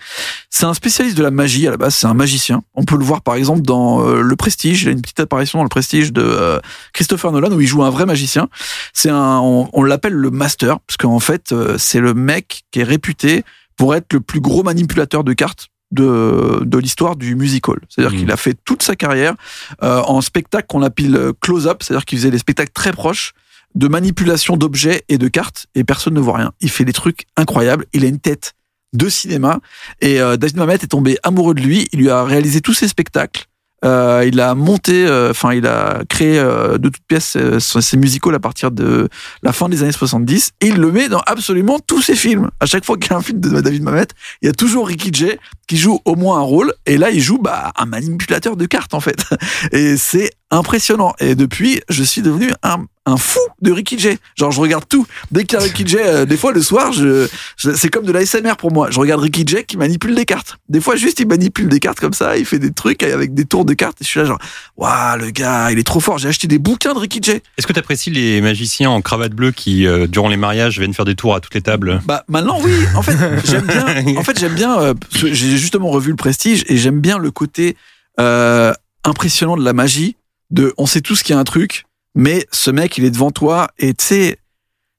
C'est 0.49 0.65
un 0.65 0.73
spécialiste 0.73 1.17
de 1.17 1.23
la 1.23 1.31
magie 1.31 1.67
à 1.67 1.71
la 1.71 1.77
base, 1.77 1.95
c'est 1.95 2.05
un 2.07 2.13
magicien. 2.13 2.63
On 2.75 2.83
peut 2.85 2.97
le 2.97 3.03
voir 3.03 3.21
par 3.21 3.35
exemple 3.35 3.61
dans 3.61 4.07
euh, 4.07 4.21
Le 4.21 4.35
Prestige, 4.35 4.83
il 4.83 4.89
a 4.89 4.91
une 4.91 5.01
petite 5.01 5.19
apparition 5.19 5.57
dans 5.59 5.63
Le 5.63 5.69
Prestige 5.69 6.13
de 6.13 6.21
euh, 6.21 6.59
Christopher 6.93 7.31
Nolan 7.31 7.51
où 7.51 7.61
il 7.61 7.67
joue 7.67 7.83
un 7.83 7.89
vrai 7.89 8.05
magicien. 8.05 8.47
C'est 8.93 9.09
un, 9.09 9.39
on, 9.39 9.69
on 9.73 9.83
l'appelle 9.83 10.13
le 10.13 10.29
master 10.29 10.79
parce 10.81 10.97
qu'en 10.97 11.19
fait 11.19 11.53
c'est 11.77 11.99
le 11.99 12.13
mec 12.13 12.63
qui 12.71 12.79
est 12.81 12.83
réputé 12.83 13.43
pour 13.75 13.95
être 13.95 14.13
le 14.13 14.19
plus 14.21 14.39
gros 14.39 14.61
manipulateur 14.61 15.23
de 15.23 15.33
cartes 15.33 15.69
de, 15.91 16.59
de 16.63 16.77
l'histoire 16.79 17.15
du 17.15 17.35
musical. 17.35 17.75
C'est-à-dire 17.89 18.13
Mhm. 18.13 18.19
qu'il 18.19 18.31
a 18.31 18.37
fait 18.37 18.55
toute 18.65 18.81
sa 18.83 18.95
carrière 18.95 19.35
euh, 19.83 20.01
en 20.01 20.21
spectacle 20.21 20.65
qu'on 20.67 20.81
appelle 20.81 21.31
close-up, 21.39 21.81
c'est-à-dire 21.81 22.05
qu'il 22.05 22.17
faisait 22.17 22.31
des 22.31 22.37
spectacles 22.39 22.71
très 22.73 22.91
proches 22.91 23.33
de 23.75 23.87
manipulation 23.87 24.57
d'objets 24.57 25.03
et 25.09 25.17
de 25.17 25.27
cartes 25.27 25.67
et 25.75 25.83
personne 25.83 26.13
ne 26.13 26.19
voit 26.19 26.37
rien. 26.37 26.51
Il 26.61 26.69
fait 26.69 26.85
des 26.85 26.93
trucs 26.93 27.25
incroyables. 27.35 27.85
Il 27.93 28.05
a 28.05 28.07
une 28.07 28.19
tête 28.19 28.53
de 28.93 29.09
cinéma 29.09 29.59
et 30.01 30.21
euh, 30.21 30.37
David 30.37 30.57
Mamet 30.57 30.75
est 30.75 30.91
tombé 30.91 31.17
amoureux 31.23 31.55
de 31.55 31.61
lui. 31.61 31.87
Il 31.93 31.99
lui 31.99 32.09
a 32.09 32.23
réalisé 32.23 32.61
tous 32.61 32.73
ses 32.73 32.87
spectacles. 32.87 33.45
Euh, 33.83 34.23
il 34.25 34.39
a 34.39 34.55
monté, 34.55 35.05
euh, 35.05 35.31
enfin, 35.31 35.53
il 35.53 35.67
a 35.67 36.03
créé 36.07 36.41
de 36.41 36.89
toutes 36.89 37.05
pièces 37.05 37.37
ses 37.59 37.97
musicals 37.97 38.35
à 38.35 38.39
partir 38.39 38.71
de 38.71 39.09
la 39.41 39.51
fin 39.51 39.67
des 39.67 39.83
années 39.83 39.91
70 39.91 40.51
et 40.61 40.67
il 40.67 40.75
le 40.75 40.89
met 40.89 41.09
dans 41.09 41.19
absolument 41.25 41.79
tous 41.79 42.01
ses 42.01 42.15
films. 42.15 42.49
À 42.61 42.65
chaque 42.65 42.85
fois 42.85 42.97
qu'il 42.97 43.11
y 43.11 43.13
a 43.13 43.17
un 43.17 43.21
film 43.21 43.41
de 43.41 43.59
David 43.59 43.83
Mamet, 43.83 44.07
il 44.41 44.45
y 44.45 44.49
a 44.49 44.53
toujours 44.53 44.87
Ricky 44.87 45.09
Jay 45.11 45.37
qui 45.67 45.75
joue 45.75 45.99
au 46.05 46.15
moins 46.15 46.37
un 46.37 46.43
rôle 46.43 46.73
et 46.85 46.97
là 46.97 47.09
il 47.09 47.19
joue 47.19 47.39
bah, 47.39 47.73
un 47.75 47.85
manipulateur 47.85 48.55
de 48.55 48.65
cartes 48.65 48.93
en 48.93 49.01
fait. 49.01 49.25
Et 49.71 49.97
c'est 49.97 50.31
impressionnant. 50.57 51.13
Et 51.19 51.35
depuis, 51.35 51.81
je 51.89 52.03
suis 52.03 52.21
devenu 52.21 52.51
un, 52.63 52.85
un 53.05 53.17
fou 53.17 53.39
de 53.61 53.71
Ricky 53.71 53.97
Jay. 53.99 54.17
Genre, 54.37 54.51
je 54.51 54.59
regarde 54.61 54.85
tout. 54.87 55.05
Dès 55.31 55.43
qu'il 55.45 55.57
y 55.57 55.61
a 55.61 55.63
Ricky 55.63 55.85
Jay, 55.85 56.01
euh, 56.03 56.25
des 56.25 56.37
fois 56.37 56.51
le 56.53 56.61
soir, 56.61 56.93
je, 56.93 57.27
je- 57.57 57.71
c'est 57.73 57.89
comme 57.89 58.05
de 58.05 58.11
l'ASMR 58.11 58.53
pour 58.57 58.71
moi. 58.71 58.89
Je 58.91 58.99
regarde 58.99 59.21
Ricky 59.21 59.43
Jay 59.45 59.63
qui 59.65 59.77
manipule 59.77 60.15
des 60.15 60.25
cartes. 60.25 60.57
Des 60.69 60.79
fois, 60.79 60.95
juste, 60.95 61.19
il 61.19 61.27
manipule 61.27 61.67
des 61.67 61.79
cartes 61.79 61.99
comme 61.99 62.13
ça, 62.13 62.37
il 62.37 62.45
fait 62.45 62.59
des 62.59 62.71
trucs 62.71 63.03
avec 63.03 63.33
des 63.33 63.45
tours 63.45 63.65
de 63.65 63.73
cartes. 63.73 64.01
Et 64.01 64.05
je 64.05 64.09
suis 64.09 64.19
là, 64.19 64.25
genre, 64.25 64.39
waouh, 64.77 65.17
le 65.19 65.31
gars, 65.31 65.71
il 65.71 65.79
est 65.79 65.83
trop 65.83 65.99
fort. 65.99 66.17
J'ai 66.17 66.29
acheté 66.29 66.47
des 66.47 66.59
bouquins 66.59 66.93
de 66.93 66.99
Ricky 66.99 67.19
Jay. 67.21 67.41
Est-ce 67.57 67.67
que 67.67 67.73
tu 67.73 67.79
apprécies 67.79 68.11
les 68.11 68.39
magiciens 68.41 68.89
en 68.91 69.01
cravate 69.01 69.33
bleue 69.33 69.51
qui, 69.51 69.85
euh, 69.87 70.07
durant 70.07 70.29
les 70.29 70.37
mariages, 70.37 70.77
viennent 70.79 70.93
faire 70.93 71.05
des 71.05 71.15
tours 71.15 71.35
à 71.35 71.41
toutes 71.41 71.55
les 71.55 71.61
tables? 71.61 72.01
Bah 72.05 72.23
maintenant 72.27 72.59
oui, 72.61 72.71
en 72.95 73.01
fait 73.01 73.17
j'aime 73.45 73.65
bien. 73.65 73.85
En 74.17 74.23
fait 74.23 74.39
j'aime 74.39 74.53
bien. 74.55 74.79
euh, 74.79 74.93
j'ai 75.13 75.57
justement 75.57 75.89
revu 75.89 76.11
le 76.11 76.15
Prestige 76.15 76.63
et 76.67 76.77
j'aime 76.77 76.99
bien 77.01 77.17
le 77.17 77.31
côté 77.31 77.75
euh, 78.19 78.73
impressionnant 79.03 79.57
de 79.57 79.63
la 79.63 79.73
magie. 79.73 80.15
De, 80.53 80.73
on 80.77 80.85
sait 80.85 81.01
tous 81.01 81.21
qu'il 81.23 81.33
y 81.33 81.37
a 81.37 81.39
un 81.39 81.43
truc, 81.43 81.83
mais 82.15 82.47
ce 82.51 82.71
mec 82.71 82.97
il 82.97 83.03
est 83.03 83.11
devant 83.11 83.31
toi 83.31 83.69
et 83.77 83.93
tu 83.93 84.05
sais, 84.05 84.37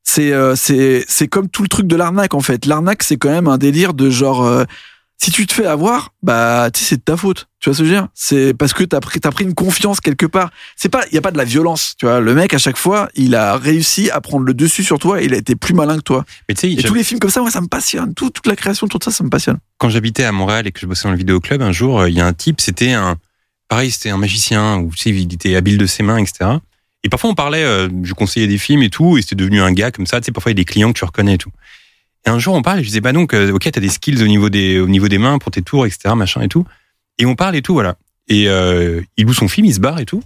c'est 0.02 0.32
euh, 0.32 0.55
c'est 0.57 1.05
c'est 1.09 1.28
comme 1.28 1.48
tout 1.48 1.62
le 1.62 1.68
truc 1.68 1.86
de 1.86 1.96
l'arnaque 1.96 2.34
en 2.34 2.40
fait. 2.40 2.66
L'arnaque 2.66 3.02
c'est 3.02 3.16
quand 3.16 3.30
même 3.30 3.48
un 3.48 3.57
délire 3.57 3.94
de 3.94 4.11
genre. 4.11 4.44
euh, 4.44 4.64
si 5.16 5.30
tu 5.30 5.46
te 5.46 5.55
fais 5.55 5.64
avoir, 5.64 6.12
bah, 6.22 6.70
tu 6.74 6.80
sais, 6.80 6.86
c'est 6.90 6.96
de 6.96 7.02
ta 7.02 7.16
faute. 7.16 7.46
Tu 7.61 7.70
vois 7.70 7.74
ce 7.74 7.78
que 7.78 7.84
je 7.88 7.90
veux 7.90 7.96
dire? 7.96 8.09
C'est 8.14 8.52
parce 8.52 8.74
que 8.74 8.82
t'as 8.84 9.00
pris, 9.00 9.20
t'as 9.20 9.30
pris 9.30 9.44
une 9.44 9.55
confiance 9.55 10.00
quelque 10.00 10.26
part. 10.26 10.50
C'est 10.76 10.88
pas, 10.88 11.05
il 11.11 11.14
y 11.14 11.18
a 11.18 11.22
pas 11.22 11.30
de 11.30 11.38
la 11.38 11.44
violence, 11.44 11.94
tu 11.96 12.05
vois. 12.05 12.20
Le 12.20 12.34
mec, 12.34 12.52
à 12.52 12.59
chaque 12.59 12.76
fois, 12.76 13.09
il 13.14 13.34
a 13.34 13.57
réussi 13.57 14.11
à 14.11 14.20
prendre 14.20 14.44
le 14.44 14.52
dessus 14.52 14.82
sur 14.82 14.98
toi 14.98 15.22
et 15.22 15.26
il 15.26 15.32
a 15.32 15.38
été 15.38 15.55
plus 15.55 15.72
malin 15.72 15.96
que 15.96 16.02
toi. 16.02 16.24
Mais 16.48 16.55
tu 16.55 16.76
sais, 16.76 16.82
tous 16.82 16.94
les 16.94 17.05
films 17.05 17.20
comme 17.20 17.30
ça, 17.30 17.40
moi, 17.40 17.50
ça 17.50 17.61
me 17.61 17.68
passionne. 17.68 18.12
Tout, 18.12 18.28
toute 18.30 18.46
la 18.46 18.57
création, 18.57 18.86
tout 18.88 18.98
ça, 19.02 19.12
ça 19.12 19.24
me 19.24 19.30
passionne. 19.30 19.59
quand 19.78 19.88
j'habitais 19.88 20.24
à 20.24 20.32
Montréal 20.32 20.66
et 20.66 20.72
que 20.72 20.80
je 20.80 20.86
bossais 20.86 21.05
dans 21.05 21.12
le 21.12 21.16
vidéoclub, 21.16 21.62
un 21.62 21.72
jour, 21.72 22.00
euh, 22.00 22.11
il 22.11 22.16
y 22.16 22.20
a 22.20 22.26
un 22.26 22.32
type, 22.34 22.61
c'était 22.61 22.92
un, 22.92 23.16
c'était 23.90 24.10
un 24.10 24.16
magicien, 24.16 24.78
ou 24.78 24.90
tu 24.90 25.02
sais, 25.02 25.10
il 25.10 25.32
était 25.32 25.56
habile 25.56 25.78
de 25.78 25.86
ses 25.86 26.02
mains, 26.02 26.18
etc. 26.18 26.50
Et 27.02 27.08
parfois, 27.08 27.30
on 27.30 27.34
parlait, 27.34 27.62
euh, 27.62 27.88
je 28.02 28.14
conseillais 28.14 28.46
des 28.46 28.58
films 28.58 28.82
et 28.82 28.90
tout, 28.90 29.18
et 29.18 29.22
c'était 29.22 29.36
devenu 29.36 29.60
un 29.60 29.72
gars 29.72 29.90
comme 29.90 30.06
ça, 30.06 30.20
tu 30.20 30.26
sais, 30.26 30.32
parfois, 30.32 30.52
il 30.52 30.54
y 30.54 30.60
a 30.60 30.62
des 30.62 30.64
clients 30.64 30.92
que 30.92 30.98
tu 30.98 31.04
reconnais 31.04 31.34
et 31.34 31.38
tout. 31.38 31.52
Et 32.26 32.30
un 32.30 32.38
jour, 32.38 32.54
on 32.54 32.62
parle, 32.62 32.80
je 32.80 32.86
disais, 32.86 33.00
bah 33.00 33.12
donc, 33.12 33.34
euh, 33.34 33.52
ok, 33.52 33.70
t'as 33.70 33.80
des 33.80 33.90
skills 33.90 34.22
au 34.22 34.26
niveau 34.26 34.48
des, 34.48 34.80
au 34.80 34.88
niveau 34.88 35.08
des 35.08 35.18
mains 35.18 35.38
pour 35.38 35.50
tes 35.52 35.62
tours, 35.62 35.86
etc., 35.86 36.14
machin 36.16 36.40
et 36.40 36.48
tout. 36.48 36.64
Et 37.18 37.26
on 37.26 37.34
parle 37.34 37.56
et 37.56 37.62
tout, 37.62 37.74
voilà. 37.74 37.96
Et 38.28 38.48
euh, 38.48 39.02
il 39.16 39.26
loue 39.26 39.34
son 39.34 39.48
film, 39.48 39.66
il 39.66 39.74
se 39.74 39.80
barre 39.80 40.00
et 40.00 40.06
tout. 40.06 40.22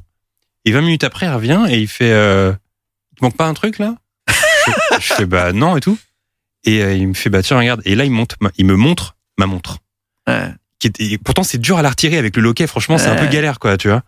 Et 0.65 0.71
20 0.71 0.83
minutes 0.83 1.05
après, 1.05 1.27
il 1.27 1.33
revient 1.33 1.67
et 1.69 1.79
il 1.79 1.89
fait, 1.89 2.13
euh, 2.13 2.53
il 3.13 3.19
te 3.19 3.25
manque 3.25 3.37
pas 3.37 3.47
un 3.47 3.55
truc, 3.55 3.79
là? 3.79 3.97
je, 5.01 5.15
fais, 5.15 5.27
bah 5.27 5.53
non 5.53 5.77
et 5.77 5.81
tout. 5.81 5.99
Et 6.65 6.79
il 6.97 7.09
me 7.09 7.15
fait, 7.15 7.31
bah 7.31 7.43
tiens, 7.43 7.59
regarde. 7.59 7.83
Et 7.85 7.95
là, 7.95 8.05
il, 8.05 8.11
monte, 8.11 8.37
il 8.57 8.67
me 8.67 8.77
montre 8.77 9.17
ma 9.39 9.47
montre 9.47 9.79
Ouais. 10.29 10.51
Qui 10.79 10.87
était, 10.87 11.19
pourtant 11.19 11.43
c'est 11.43 11.59
dur 11.59 11.79
à 11.79 11.83
la 11.83 11.91
retirer 11.91 12.19
avec 12.19 12.37
le 12.37 12.43
loquet, 12.43 12.67
franchement 12.67 12.99
c'est 12.99 13.09
un 13.09 13.17
peu 13.17 13.27
galère 13.27 13.59
quoi, 13.59 13.77
tu 13.77 13.89
vois. 13.89 14.03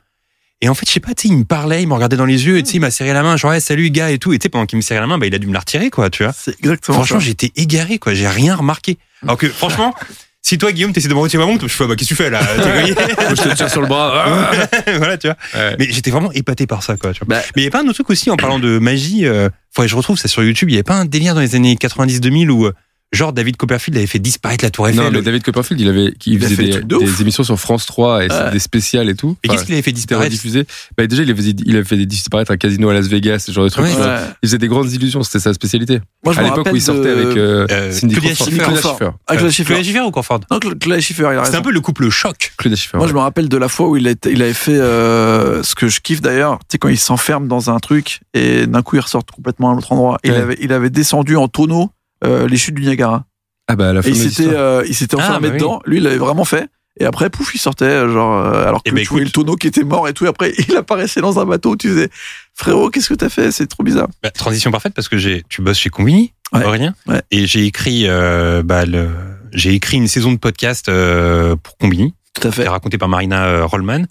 Et 0.62 0.68
en 0.68 0.74
fait, 0.74 0.86
je 0.86 0.92
sais 0.92 1.00
pas, 1.00 1.14
tu 1.14 1.28
sais, 1.28 1.28
il 1.28 1.38
me 1.38 1.44
parlait, 1.44 1.82
il 1.82 1.88
me 1.88 1.94
regardait 1.94 2.18
dans 2.18 2.26
les 2.26 2.46
yeux, 2.46 2.58
et 2.58 2.62
tu 2.62 2.70
sais, 2.70 2.76
il 2.76 2.80
m'a 2.80 2.90
serré 2.90 3.14
la 3.14 3.22
main, 3.22 3.36
genre, 3.38 3.50
ouais, 3.50 3.60
salut 3.60 3.90
gars 3.90 4.10
et 4.10 4.18
tout. 4.18 4.34
Et 4.34 4.38
tu 4.38 4.44
sais, 4.44 4.48
pendant 4.50 4.66
qu'il 4.66 4.76
me 4.76 4.82
serrait 4.82 5.00
la 5.00 5.06
main, 5.06 5.16
bah, 5.16 5.26
il 5.26 5.34
a 5.34 5.38
dû 5.38 5.46
me 5.46 5.54
la 5.54 5.60
retirer, 5.60 5.88
quoi, 5.88 6.10
tu 6.10 6.22
vois. 6.22 6.34
C'est 6.36 6.58
exactement 6.58 6.98
Franchement, 6.98 7.18
j'étais 7.18 7.50
égaré, 7.56 7.98
quoi, 7.98 8.12
j'ai 8.12 8.28
rien 8.28 8.56
remarqué. 8.56 8.98
Alors 9.22 9.38
que, 9.38 9.48
franchement, 9.48 9.94
si 10.42 10.58
toi, 10.58 10.70
Guillaume, 10.70 10.92
t'essaies 10.92 11.08
de 11.08 11.14
me 11.14 11.18
retirer 11.18 11.42
ma 11.42 11.50
montre, 11.50 11.66
je 11.66 11.72
fais, 11.72 11.86
bah, 11.86 11.96
qu'est-ce 11.96 12.10
que 12.10 12.14
tu 12.14 12.22
fais 12.22 12.28
là 12.28 12.40
je 12.56 13.42
te 13.42 13.54
tire 13.54 13.70
sur 13.70 13.80
le 13.80 13.86
bras. 13.86 14.50
Voilà, 14.98 15.16
tu 15.16 15.28
vois. 15.28 15.36
Ouais. 15.54 15.76
Mais 15.78 15.86
j'étais 15.90 16.10
vraiment 16.10 16.30
épaté 16.32 16.66
par 16.66 16.82
ça, 16.82 16.98
quoi, 16.98 17.14
tu 17.14 17.24
vois. 17.24 17.36
Bah. 17.36 17.42
Mais 17.56 17.62
il 17.62 17.64
y 17.64 17.68
a 17.68 17.70
pas 17.70 17.80
un 17.80 17.84
autre 17.84 17.94
truc 17.94 18.10
aussi, 18.10 18.30
en 18.30 18.36
parlant 18.36 18.58
de 18.58 18.78
magie, 18.78 19.24
euh, 19.24 19.48
faudrait 19.72 19.86
que 19.86 19.92
je 19.92 19.96
retrouve 19.96 20.18
ça 20.18 20.28
sur 20.28 20.42
YouTube, 20.42 20.68
il 20.68 20.72
y 20.72 20.76
avait 20.76 20.82
pas 20.82 20.96
un 20.96 21.06
délire 21.06 21.34
dans 21.34 21.40
les 21.40 21.54
années 21.54 21.74
90-2000 21.74 22.50
où, 22.50 22.66
euh, 22.66 22.74
genre, 23.12 23.32
David 23.32 23.56
Copperfield 23.56 23.96
avait 23.96 24.06
fait 24.06 24.18
disparaître 24.18 24.64
la 24.64 24.70
Tour 24.70 24.88
Eiffel. 24.88 25.02
Non, 25.04 25.10
mais 25.10 25.22
David 25.22 25.42
Copperfield, 25.42 25.80
il 25.80 25.88
avait, 25.88 26.14
il 26.26 26.34
Il 26.34 26.40
faisait 26.40 26.56
des 26.56 26.80
de 26.82 27.20
émissions 27.22 27.42
sur 27.44 27.58
France 27.58 27.86
3 27.86 28.24
et 28.24 28.28
Ouais. 28.30 28.50
des 28.52 28.58
spéciales 28.58 29.08
et 29.08 29.14
tout. 29.14 29.36
Et 29.42 29.48
Enfin, 29.48 29.56
qu'est-ce 29.56 29.64
qu'il 29.66 29.74
avait 29.74 29.82
fait 29.82 29.92
disparaître 29.92 30.26
rediffusé. 30.30 30.64
Bah, 30.96 31.06
déjà, 31.06 31.22
il 31.22 31.30
avait, 31.30 31.42
il 31.42 31.74
avait 31.76 31.84
fait 31.84 31.96
disparaître 32.06 32.50
un 32.52 32.56
casino 32.56 32.88
à 32.88 32.94
Las 32.94 33.06
Vegas, 33.08 33.40
ce 33.40 33.52
genre 33.52 33.64
de 33.64 33.70
trucs. 33.70 33.84
Ouais. 33.86 33.92
Il 33.96 34.00
Ouais. 34.00 34.18
faisait 34.44 34.58
des 34.58 34.68
grandes 34.68 34.92
illusions, 34.92 35.22
c'était 35.22 35.40
sa 35.40 35.52
spécialité. 35.54 36.00
Moi, 36.24 36.34
je 36.34 36.38
à 36.38 36.42
me 36.42 36.46
l'époque 36.46 36.58
rappelle 36.58 36.72
où 36.74 36.76
il 36.76 36.82
sortait 36.82 37.14
de- 37.16 37.20
avec 37.22 37.36
euh, 37.36 37.66
Euh, 37.70 37.92
Cindy 37.92 38.14
Claudia 38.14 38.30
Crawford. 38.34 38.46
Schiffer. 38.46 38.56
Claudia 38.62 38.80
Crawford. 38.80 38.98
Schiffer. 38.98 39.10
Ah, 39.26 39.32
Claudia 39.36 39.50
Schiffer. 39.50 39.64
Claudia 39.74 39.84
Schiffer 39.84 40.00
ou 40.06 40.10
Crawford? 40.10 40.40
Non, 40.50 40.58
Cla- 40.58 40.74
Claudia 40.78 41.00
Schiffer, 41.00 41.28
il 41.32 41.38
a 41.38 41.44
C'était 41.44 41.56
un 41.56 41.62
peu 41.62 41.72
le 41.72 41.80
couple 41.80 42.08
choc. 42.10 42.52
Claudia 42.58 42.76
Schiffer. 42.76 42.96
Moi, 42.98 43.06
je 43.08 43.12
me 43.14 43.18
rappelle 43.18 43.48
de 43.48 43.56
la 43.56 43.68
fois 43.68 43.88
où 43.88 43.96
il, 43.96 44.14
il 44.30 44.42
avait 44.42 44.52
fait 44.54 44.78
euh, 44.78 45.62
ce 45.62 45.74
que 45.74 45.88
je 45.88 46.00
kiffe 46.00 46.20
d'ailleurs. 46.20 46.58
Tu 46.60 46.64
sais, 46.72 46.78
quand 46.78 46.88
il 46.88 46.98
s'enferme 46.98 47.48
dans 47.48 47.70
un 47.70 47.78
truc 47.80 48.20
et 48.34 48.66
d'un 48.66 48.82
coup 48.82 48.96
il 48.96 49.00
ressort 49.00 49.24
complètement 49.26 49.70
à 49.70 49.74
un 49.74 49.78
autre 49.78 49.92
endroit. 49.92 50.18
Il, 50.24 50.32
avait, 50.32 50.56
il 50.60 50.72
avait 50.72 50.90
descendu 50.90 51.36
en 51.36 51.48
tonneau 51.48 51.90
les 52.24 52.56
chutes 52.56 52.74
du 52.74 52.82
Niagara. 52.82 53.24
Ah 53.68 53.76
bah, 53.76 53.92
la 53.92 54.00
Et 54.00 54.08
il 54.10 54.16
s'était 54.16 54.48
euh, 54.52 54.82
il 54.86 54.94
s'était 54.94 55.16
Ah, 55.18 55.22
enfermé 55.24 55.48
bah 55.48 55.54
oui. 55.54 55.58
dedans. 55.60 55.80
Lui, 55.86 55.98
il 55.98 56.02
l'avait 56.02 56.16
vraiment 56.18 56.44
fait. 56.44 56.68
Et 56.98 57.04
après, 57.04 57.30
pouf, 57.30 57.54
il 57.54 57.58
sortait, 57.58 57.84
euh, 57.84 58.12
genre, 58.12 58.36
euh, 58.44 58.66
alors 58.66 58.82
que 58.82 58.90
Eh 58.90 58.92
ben, 58.92 59.02
tu 59.02 59.08
voyais 59.10 59.22
écoute. 59.24 59.36
le 59.36 59.42
tonneau 59.44 59.56
qui 59.56 59.68
était 59.68 59.84
mort 59.84 60.08
et 60.08 60.12
tout. 60.12 60.24
Et 60.24 60.28
après, 60.28 60.52
il 60.68 60.76
apparaissait 60.76 61.20
dans 61.20 61.38
un 61.38 61.46
bateau. 61.46 61.76
Tu 61.76 61.86
disais, 61.88 62.10
frérot, 62.54 62.90
qu'est-ce 62.90 63.08
que 63.08 63.14
t'as 63.14 63.28
fait? 63.28 63.52
C'est 63.52 63.68
trop 63.68 63.84
bizarre. 63.84 64.08
Bah, 64.22 64.30
transition 64.30 64.70
parfaite 64.72 64.92
parce 64.92 65.08
que 65.08 65.16
j'ai, 65.16 65.44
tu 65.48 65.62
bosses 65.62 65.78
chez 65.78 65.88
Combini, 65.88 66.32
Ouais. 66.52 66.64
Aurélien, 66.64 66.94
Ouais. 67.06 67.22
et 67.30 67.46
j'ai 67.46 67.64
écrit, 67.64 68.06
euh, 68.08 68.64
bah, 68.64 68.84
le, 68.84 69.08
j'ai 69.52 69.72
écrit 69.72 69.98
une 69.98 70.08
saison 70.08 70.32
de 70.32 70.36
podcast 70.36 70.88
euh, 70.88 71.54
pour 71.54 71.76
Combini, 71.78 72.12
Tout 72.34 72.48
à 72.48 72.50
fait. 72.50 72.66
racontée 72.66 72.98
par 72.98 73.08
Marina 73.08 73.44
euh, 73.46 73.64
Rollman, 73.66 74.06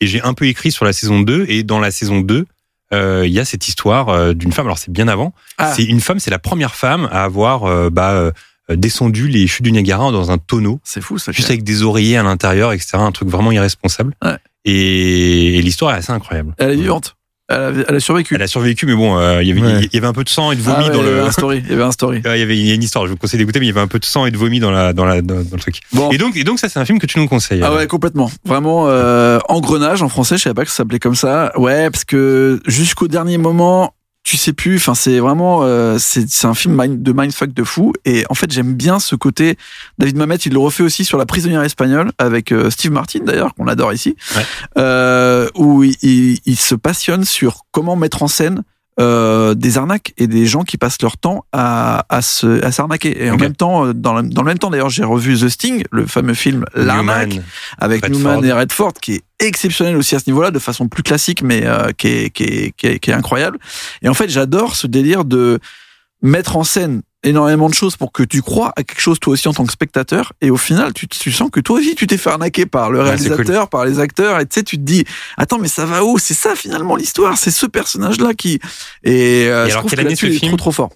et 0.00 0.06
j'ai 0.06 0.22
un 0.22 0.32
peu 0.32 0.46
écrit 0.46 0.72
sur 0.72 0.86
la 0.86 0.94
saison 0.94 1.20
2, 1.20 1.44
et 1.50 1.64
dans 1.64 1.78
la 1.80 1.90
saison 1.90 2.20
2, 2.22 2.46
euh, 2.92 3.26
il 3.26 3.32
y 3.32 3.40
a 3.40 3.44
cette 3.44 3.68
histoire 3.68 4.08
euh, 4.08 4.34
d'une 4.34 4.52
femme. 4.52 4.66
Alors 4.66 4.78
c'est 4.78 4.92
bien 4.92 5.08
avant. 5.08 5.32
Ah. 5.58 5.72
C'est 5.74 5.84
une 5.84 6.00
femme, 6.00 6.18
c'est 6.18 6.30
la 6.30 6.38
première 6.38 6.74
femme 6.74 7.08
à 7.10 7.24
avoir 7.24 7.64
euh, 7.64 7.90
bah, 7.90 8.12
euh, 8.12 8.32
descendu 8.70 9.28
les 9.28 9.46
chutes 9.46 9.64
du 9.64 9.72
Niagara 9.72 10.10
dans 10.12 10.30
un 10.30 10.38
tonneau. 10.38 10.80
C'est 10.84 11.00
fou, 11.00 11.18
ça. 11.18 11.32
juste 11.32 11.50
avec 11.50 11.62
des 11.64 11.82
oreillers 11.82 12.16
à 12.16 12.22
l'intérieur, 12.22 12.72
etc. 12.72 12.90
Un 12.94 13.12
truc 13.12 13.28
vraiment 13.28 13.52
irresponsable. 13.52 14.14
Ouais. 14.22 14.36
Et, 14.64 15.58
et 15.58 15.62
l'histoire 15.62 15.94
est 15.94 15.98
assez 15.98 16.12
incroyable. 16.12 16.54
Elle 16.58 16.70
est 16.70 16.76
vivante. 16.76 17.16
Elle 17.52 17.80
a, 17.80 17.84
elle 17.88 17.94
a 17.96 18.00
survécu. 18.00 18.34
Elle 18.34 18.42
a 18.42 18.46
survécu, 18.46 18.86
mais 18.86 18.94
bon, 18.94 19.18
euh, 19.18 19.42
il 19.42 19.48
y 19.48 19.52
avait, 19.52 19.60
Ouais. 19.60 19.80
il 19.84 19.94
y 19.94 19.98
avait 19.98 20.06
un 20.06 20.12
peu 20.12 20.24
de 20.24 20.28
sang 20.28 20.52
et 20.52 20.56
de 20.56 20.60
vomi 20.62 20.76
Ah 20.78 20.82
ouais, 20.88 20.88
dans 20.90 21.02
il 21.02 21.06
y 21.06 21.08
avait 21.08 21.16
le. 21.20 21.24
un 21.26 21.30
story. 21.32 21.62
Il 21.64 21.70
y 21.70 21.74
avait 21.74 21.82
un 21.82 21.92
story. 21.92 22.22
Ouais, 22.24 22.36
Il 22.38 22.40
y 22.40 22.42
avait 22.42 22.56
il 22.58 22.66
y 22.66 22.70
a 22.70 22.74
une 22.74 22.82
histoire, 22.82 23.06
je 23.06 23.10
vous 23.10 23.16
conseille 23.16 23.38
d'écouter, 23.38 23.60
mais 23.60 23.66
il 23.66 23.68
y 23.68 23.72
avait 23.72 23.80
un 23.80 23.86
peu 23.88 23.98
de 23.98 24.04
sang 24.04 24.26
et 24.26 24.30
de 24.30 24.36
vomi 24.38 24.58
dans 24.60 24.70
la 24.70 24.92
dans 24.92 25.04
la 25.04 25.22
dans, 25.22 25.36
dans 25.36 25.54
le 25.54 25.58
truc. 25.60 25.80
Bon. 25.92 26.10
Et 26.10 26.18
donc 26.18 26.36
et 26.36 26.44
donc 26.44 26.58
ça 26.58 26.68
c'est 26.68 26.78
un 26.78 26.84
film 26.84 26.98
que 26.98 27.06
tu 27.06 27.18
nous 27.18 27.28
conseilles. 27.28 27.60
Ah 27.62 27.74
ouais, 27.74 27.86
complètement. 27.86 28.30
Vraiment, 28.44 28.84
euh, 28.88 29.38
engrenage 29.48 30.02
en 30.02 30.08
français, 30.08 30.36
je 30.38 30.42
savais 30.42 30.54
pas 30.54 30.64
que 30.64 30.70
ça 30.70 30.78
s'appelait 30.78 30.98
comme 30.98 31.14
ça. 31.14 31.52
Ouais, 31.58 31.90
parce 31.90 32.04
que 32.04 32.60
jusqu'au 32.66 33.08
dernier 33.08 33.38
moment, 33.38 33.94
tu 34.24 34.36
sais 34.36 34.52
plus. 34.52 34.76
Enfin, 34.76 34.94
c'est 34.94 35.18
vraiment, 35.18 35.60
euh, 35.64 35.96
c'est 35.98 36.28
c'est 36.30 36.46
un 36.46 36.54
film 36.54 36.74
mind- 36.80 37.02
de 37.02 37.12
mindfuck 37.12 37.52
de 37.52 37.64
fou. 37.64 37.92
Et 38.04 38.24
en 38.30 38.34
fait, 38.34 38.50
j'aime 38.52 38.74
bien 38.74 38.98
ce 39.00 39.16
côté. 39.16 39.56
David 39.98 40.16
Mamet, 40.16 40.36
il 40.36 40.52
le 40.52 40.58
refait 40.58 40.82
aussi 40.84 41.04
sur 41.04 41.18
La 41.18 41.26
prisonnière 41.26 41.62
espagnole 41.62 42.12
avec 42.18 42.52
euh, 42.52 42.70
Steve 42.70 42.92
Martin 42.92 43.20
d'ailleurs, 43.24 43.54
qu'on 43.54 43.66
adore 43.66 43.92
ici, 43.92 44.16
Ouais. 44.36 44.42
euh, 44.78 45.48
où 45.56 45.82
il, 45.82 45.96
il- 46.02 46.38
il 46.46 46.56
se 46.56 46.74
passionne 46.74 47.24
sur 47.24 47.62
comment 47.72 47.96
mettre 47.96 48.22
en 48.22 48.28
scène 48.28 48.62
euh, 49.00 49.54
des 49.54 49.78
arnaques 49.78 50.12
et 50.18 50.26
des 50.26 50.44
gens 50.44 50.64
qui 50.64 50.76
passent 50.76 51.00
leur 51.00 51.16
temps 51.16 51.44
à, 51.52 52.04
à 52.08 52.20
se 52.20 52.62
à 52.62 52.72
s'arnaquer. 52.72 53.24
Et 53.24 53.30
en 53.30 53.36
même 53.36 53.56
temps, 53.56 53.86
euh, 53.86 53.94
dans 53.94 54.14
le, 54.14 54.22
dans 54.22 54.42
le 54.42 54.46
même 54.46 54.58
temps 54.58 54.68
d'ailleurs, 54.70 54.90
j'ai 54.90 55.04
revu 55.04 55.38
The 55.38 55.48
Sting, 55.48 55.84
le 55.90 56.06
fameux 56.06 56.34
film 56.34 56.64
L'arnaque 56.74 57.40
avec 57.78 58.04
Redford. 58.04 58.20
Newman 58.20 58.44
et 58.44 58.52
Redford, 58.52 58.92
qui 59.00 59.14
est 59.14 59.22
exceptionnel 59.38 59.96
aussi 59.96 60.14
à 60.14 60.18
ce 60.18 60.28
niveau-là, 60.28 60.50
de 60.50 60.58
façon 60.58 60.88
plus 60.88 61.02
classique, 61.02 61.42
mais 61.42 61.64
euh, 61.64 61.92
qui, 61.96 62.08
est, 62.08 62.30
qui, 62.30 62.44
est, 62.44 62.72
qui, 62.76 62.86
est, 62.86 62.98
qui 62.98 63.10
est 63.10 63.14
incroyable. 63.14 63.58
Et 64.02 64.08
en 64.08 64.14
fait, 64.14 64.28
j'adore 64.28 64.76
ce 64.76 64.86
délire 64.86 65.24
de 65.24 65.58
mettre 66.20 66.56
en 66.56 66.64
scène 66.64 67.02
énormément 67.24 67.68
de 67.68 67.74
choses 67.74 67.96
pour 67.96 68.10
que 68.12 68.22
tu 68.22 68.42
crois 68.42 68.72
à 68.76 68.82
quelque 68.82 69.00
chose 69.00 69.20
toi 69.20 69.32
aussi 69.34 69.46
en 69.48 69.52
tant 69.52 69.64
que 69.64 69.72
spectateur 69.72 70.32
et 70.40 70.50
au 70.50 70.56
final 70.56 70.92
tu, 70.92 71.06
tu 71.06 71.30
sens 71.30 71.50
que 71.50 71.60
toi 71.60 71.78
aussi 71.78 71.94
tu 71.94 72.06
t'es 72.06 72.16
fait 72.16 72.30
arnaquer 72.30 72.66
par 72.66 72.90
le 72.90 72.98
Ouais, 72.98 73.04
réalisateur 73.04 73.68
par 73.68 73.84
les 73.84 73.98
acteurs 74.00 74.40
et 74.40 74.46
tu 74.46 74.54
sais 74.54 74.62
tu 74.64 74.76
te 74.76 74.82
dis 74.82 75.04
attends 75.36 75.58
mais 75.58 75.68
ça 75.68 75.86
va 75.86 76.04
où? 76.04 76.18
C'est 76.18 76.34
ça 76.34 76.56
finalement 76.56 76.96
l'histoire 76.96 77.38
c'est 77.38 77.50
ce 77.52 77.66
personnage 77.66 78.18
là 78.20 78.34
qui 78.34 78.58
et, 79.04 79.46
euh, 79.48 79.66
Et 79.66 79.68
je 79.68 79.72
alors, 79.72 79.78
trouve 79.86 79.90
que 79.92 79.96
là-dessus, 80.02 80.28
il 80.28 80.34
est 80.44 80.48
trop 80.48 80.56
trop 80.56 80.72
fort. 80.72 80.90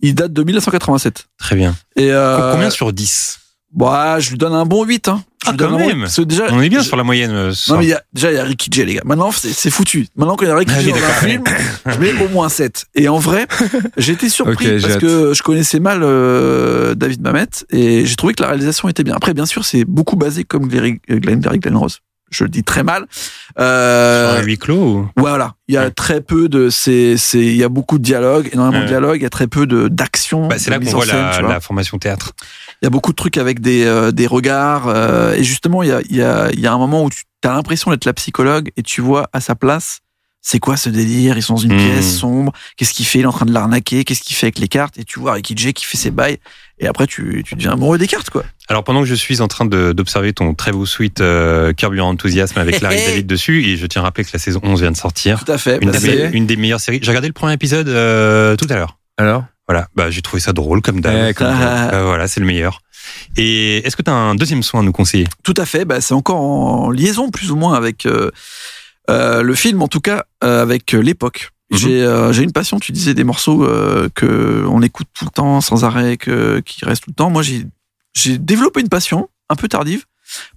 Il 0.00 0.14
date 0.14 0.32
de 0.32 0.42
1987 0.42 1.26
Très 1.38 1.56
bien. 1.56 1.74
et 1.96 2.10
euh, 2.12 2.52
Combien 2.52 2.70
sur 2.70 2.92
10 2.92 3.37
bah, 3.72 4.18
je 4.20 4.30
lui 4.30 4.38
donne 4.38 4.54
un 4.54 4.64
bon 4.66 4.84
8 4.84 5.08
hein. 5.08 5.22
Je 5.44 5.48
Ah, 5.48 5.50
lui 5.52 5.58
donne 5.58 5.68
quand 5.70 5.74
un 5.76 5.78
bon 5.78 5.86
même. 5.86 5.96
8, 5.98 6.02
parce 6.02 6.16
que 6.16 6.22
déjà, 6.22 6.46
On 6.50 6.60
est 6.60 6.68
bien 6.68 6.80
je- 6.80 6.86
sur 6.88 6.96
la 6.96 7.04
moyenne. 7.04 7.30
euh, 7.30 7.52
non, 7.68 7.78
mais 7.78 7.86
y 7.86 7.92
a, 7.92 8.02
déjà, 8.12 8.32
il 8.32 8.34
y 8.34 8.38
a 8.38 8.44
Ricky 8.44 8.68
Jay, 8.72 8.84
les 8.84 8.94
gars. 8.94 9.02
Maintenant, 9.04 9.30
c'est 9.32 9.70
foutu. 9.70 10.06
Maintenant 10.16 10.36
qu'il 10.36 10.48
y 10.48 10.50
a 10.50 10.56
Ricky 10.56 10.72
Ah 10.76 10.80
Jay 10.82 10.90
dans 10.90 10.96
un 10.96 11.26
film, 11.28 11.44
je 11.86 11.98
mets 11.98 12.12
au 12.24 12.28
moins 12.28 12.48
7. 12.48 12.86
Et 12.96 13.08
en 13.08 13.18
vrai, 13.18 13.46
été 13.96 14.28
surpris 14.28 14.80
parce 14.80 14.96
que 14.96 15.32
je 15.34 15.42
connaissais 15.42 15.78
mal 15.80 16.00
euh, 16.02 16.94
David 16.94 17.22
Mamet 17.22 17.46
et 17.70 18.04
j'ai 18.04 18.16
trouvé 18.16 18.34
que 18.34 18.42
la 18.42 18.48
réalisation 18.48 18.88
était 18.88 19.04
bien. 19.04 19.14
Après, 19.14 19.32
bien 19.32 19.46
sûr, 19.46 19.64
c'est 19.64 19.84
beaucoup 19.84 20.16
basé 20.16 20.44
comme 20.44 20.66
Glenn, 20.68 20.98
Glenn, 21.08 21.40
Glenn 21.40 21.76
Rose. 21.76 21.98
Je 22.30 22.44
le 22.44 22.50
dis 22.50 22.62
très 22.62 22.82
mal. 22.82 23.06
Sur 23.10 23.64
Euh, 23.64 24.38
un 24.38 24.42
huis 24.42 24.58
clos 24.58 24.76
ou... 24.98 25.08
voilà, 25.16 25.54
il 25.66 25.74
y 25.74 25.78
a 25.78 25.84
Ouais. 25.84 25.90
très 25.90 26.20
peu 26.20 26.48
de, 26.48 26.68
c'est, 26.70 27.16
c'est, 27.16 27.38
il 27.38 27.56
y 27.56 27.64
a 27.64 27.68
beaucoup 27.68 27.98
de 27.98 28.02
dialogue, 28.04 28.50
énormément 28.52 28.78
Ouais. 28.78 28.84
de 28.84 28.88
dialogue, 28.88 29.16
il 29.16 29.22
y 29.22 29.26
a 29.26 29.30
très 29.30 29.46
peu 29.46 29.66
de 29.66 29.88
d'action. 29.88 30.46
Bah, 30.48 30.56
c'est 30.58 30.70
là 30.70 30.76
qu'on 30.78 30.84
mise 30.84 30.94
en 30.94 30.98
voit 30.98 31.06
scène, 31.06 31.42
la, 31.42 31.48
la 31.48 31.60
formation 31.60 31.98
théâtre. 31.98 32.32
Il 32.82 32.84
y 32.84 32.86
a 32.86 32.90
beaucoup 32.90 33.10
de 33.12 33.16
trucs 33.16 33.36
avec 33.38 33.60
des, 33.60 33.84
euh, 33.84 34.12
des 34.12 34.26
regards. 34.26 34.88
euh, 34.88 35.34
et 35.34 35.42
justement, 35.42 35.82
il 35.82 35.88
y 35.88 35.92
a, 35.92 36.00
il 36.08 36.16
y, 36.16 36.22
a, 36.22 36.50
il 36.52 36.60
y 36.60 36.66
a 36.66 36.72
un 36.72 36.78
moment 36.78 37.04
où 37.04 37.10
tu 37.10 37.24
as 37.44 37.52
l'impression 37.52 37.90
d'être 37.90 38.04
la 38.04 38.12
psychologue 38.12 38.70
et 38.76 38.82
tu 38.82 39.00
vois 39.00 39.28
à 39.32 39.40
sa 39.40 39.54
place, 39.54 40.00
c'est 40.40 40.60
quoi 40.60 40.76
ce 40.76 40.88
délire? 40.88 41.36
Ils 41.36 41.42
sont 41.42 41.54
dans 41.54 41.60
une 41.60 41.74
Hmm. 41.74 41.78
pièce 41.78 42.16
sombre. 42.18 42.52
Qu'est-ce 42.76 42.94
qu'il 42.94 43.04
fait? 43.06 43.18
Il 43.18 43.22
est 43.22 43.26
en 43.26 43.32
train 43.32 43.46
de 43.46 43.52
l'arnaquer. 43.52 44.04
Qu'est-ce 44.04 44.22
qu'il 44.22 44.36
fait 44.36 44.46
avec 44.46 44.58
les 44.60 44.68
cartes? 44.68 44.96
Et 44.98 45.04
tu 45.04 45.18
vois 45.18 45.32
Ricky 45.32 45.54
Jay 45.56 45.72
qui 45.72 45.84
fait 45.84 45.96
ses 45.96 46.10
bails. 46.10 46.38
Et 46.80 46.86
après, 46.86 47.06
tu, 47.06 47.42
tu 47.44 47.54
deviens 47.56 47.72
amoureux 47.72 47.98
des 47.98 48.06
cartes, 48.06 48.30
quoi. 48.30 48.44
Alors 48.68 48.84
pendant 48.84 49.00
que 49.00 49.06
je 49.06 49.14
suis 49.14 49.40
en 49.40 49.48
train 49.48 49.64
d'observer 49.66 50.32
ton 50.32 50.54
très 50.54 50.70
beau 50.72 50.86
suite 50.86 51.20
euh, 51.20 51.72
Carburant 51.72 52.10
Enthousiasme 52.10 52.58
avec 52.58 52.80
Larry 52.80 52.96
David 53.06 53.26
dessus, 53.26 53.64
et 53.64 53.76
je 53.76 53.86
tiens 53.86 54.02
à 54.02 54.04
rappeler 54.04 54.24
que 54.24 54.30
la 54.32 54.38
saison 54.38 54.60
11 54.62 54.80
vient 54.82 54.90
de 54.92 54.96
sortir. 54.96 55.44
Tout 55.44 55.50
à 55.52 55.58
fait. 55.58 55.78
Une, 55.82 55.90
Bah, 55.90 55.98
des, 55.98 56.30
une 56.32 56.46
des 56.46 56.56
meilleures 56.56 56.80
séries. 56.80 57.00
J'ai 57.02 57.10
regardé 57.10 57.28
le 57.28 57.32
premier 57.34 57.52
épisode 57.54 57.88
euh, 57.88 58.54
tout 58.56 58.66
à 58.70 58.76
l'heure. 58.76 58.98
Alors? 59.16 59.44
Voilà, 59.66 59.88
bah, 59.96 60.10
j'ai 60.10 60.22
trouvé 60.22 60.40
ça 60.40 60.52
drôle 60.52 60.80
comme 60.80 61.00
d'hab. 61.00 61.14
Eh, 61.30 61.34
Ah, 61.44 61.90
Euh, 61.94 62.04
voilà, 62.04 62.26
c'est 62.28 62.40
le 62.40 62.46
meilleur. 62.46 62.80
Et 63.36 63.78
est-ce 63.86 63.96
que 63.96 64.02
tu 64.02 64.10
as 64.10 64.14
un 64.14 64.34
deuxième 64.34 64.62
soin 64.62 64.80
à 64.80 64.82
nous 64.82 64.92
conseiller? 64.92 65.26
Tout 65.42 65.54
à 65.56 65.66
fait. 65.66 65.84
Bah, 65.84 66.00
c'est 66.00 66.14
encore 66.14 66.40
en 66.40 66.90
liaison 66.90 67.30
plus 67.30 67.50
ou 67.50 67.56
moins 67.56 67.74
avec 67.74 68.06
euh, 68.06 68.30
euh, 69.10 69.42
le 69.42 69.54
film, 69.54 69.82
en 69.82 69.88
tout 69.88 70.00
cas 70.00 70.24
euh, 70.44 70.62
avec 70.62 70.94
euh, 70.94 71.00
Mhm. 71.70 71.78
J'ai 71.78 72.02
euh, 72.02 72.32
j'ai 72.32 72.42
une 72.42 72.52
passion. 72.52 72.78
Tu 72.78 72.92
disais 72.92 73.14
des 73.14 73.24
morceaux 73.24 73.64
euh, 73.64 74.08
que 74.14 74.64
on 74.68 74.82
écoute 74.82 75.08
tout 75.14 75.24
le 75.24 75.30
temps, 75.30 75.60
sans 75.60 75.84
arrêt, 75.84 76.16
que 76.16 76.60
qui 76.60 76.84
restent 76.84 77.04
tout 77.04 77.10
le 77.10 77.14
temps. 77.14 77.30
Moi, 77.30 77.42
j'ai 77.42 77.66
j'ai 78.14 78.38
développé 78.38 78.80
une 78.80 78.88
passion 78.88 79.28
un 79.48 79.54
peu 79.54 79.68
tardive 79.68 80.04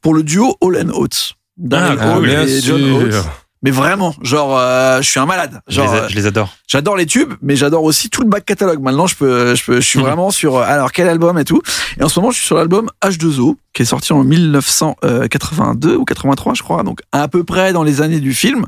pour 0.01 0.13
le 0.13 0.23
duo 0.23 0.57
All 0.61 0.77
and 0.77 0.89
Oates. 0.93 1.33
Ah, 1.71 2.17
Hall 2.17 2.25
bien 2.25 2.43
et 2.43 2.61
John 2.61 2.81
Oates. 2.81 3.25
Mais 3.63 3.69
vraiment, 3.71 4.15
genre, 4.23 4.57
euh, 4.57 5.01
je 5.03 5.07
suis 5.09 5.19
un 5.19 5.27
malade. 5.27 5.61
je, 5.67 5.75
Genre, 5.75 5.93
les 5.93 5.99
euh, 5.99 6.05
a- 6.05 6.07
je 6.07 6.15
les 6.15 6.25
adore. 6.25 6.55
J'adore 6.67 6.97
les 6.97 7.05
tubes, 7.05 7.33
mais 7.43 7.55
j'adore 7.55 7.83
aussi 7.83 8.09
tout 8.09 8.21
le 8.23 8.27
back 8.27 8.43
catalogue. 8.43 8.81
Maintenant, 8.81 9.05
je 9.05 9.15
peux, 9.15 9.53
je 9.53 9.63
peux, 9.63 9.75
je 9.75 9.85
suis 9.87 9.99
vraiment 10.01 10.31
sur. 10.31 10.55
euh, 10.57 10.63
Alors, 10.65 10.91
quel 10.91 11.07
album 11.07 11.37
et 11.37 11.45
tout. 11.45 11.61
Et 11.99 12.03
en 12.03 12.09
ce 12.09 12.19
moment, 12.19 12.31
je 12.31 12.37
suis 12.37 12.45
sur 12.47 12.55
l'album 12.55 12.89
H2O, 13.03 13.55
qui 13.73 13.83
est 13.83 13.85
sorti 13.85 14.13
en 14.13 14.23
1982 14.23 15.95
ou 15.95 16.05
83, 16.05 16.53
je 16.53 16.63
crois. 16.63 16.83
Donc, 16.83 17.01
à 17.11 17.27
peu 17.27 17.43
près 17.43 17.73
dans 17.73 17.83
les 17.83 18.01
années 18.01 18.19
du 18.19 18.33
film. 18.33 18.65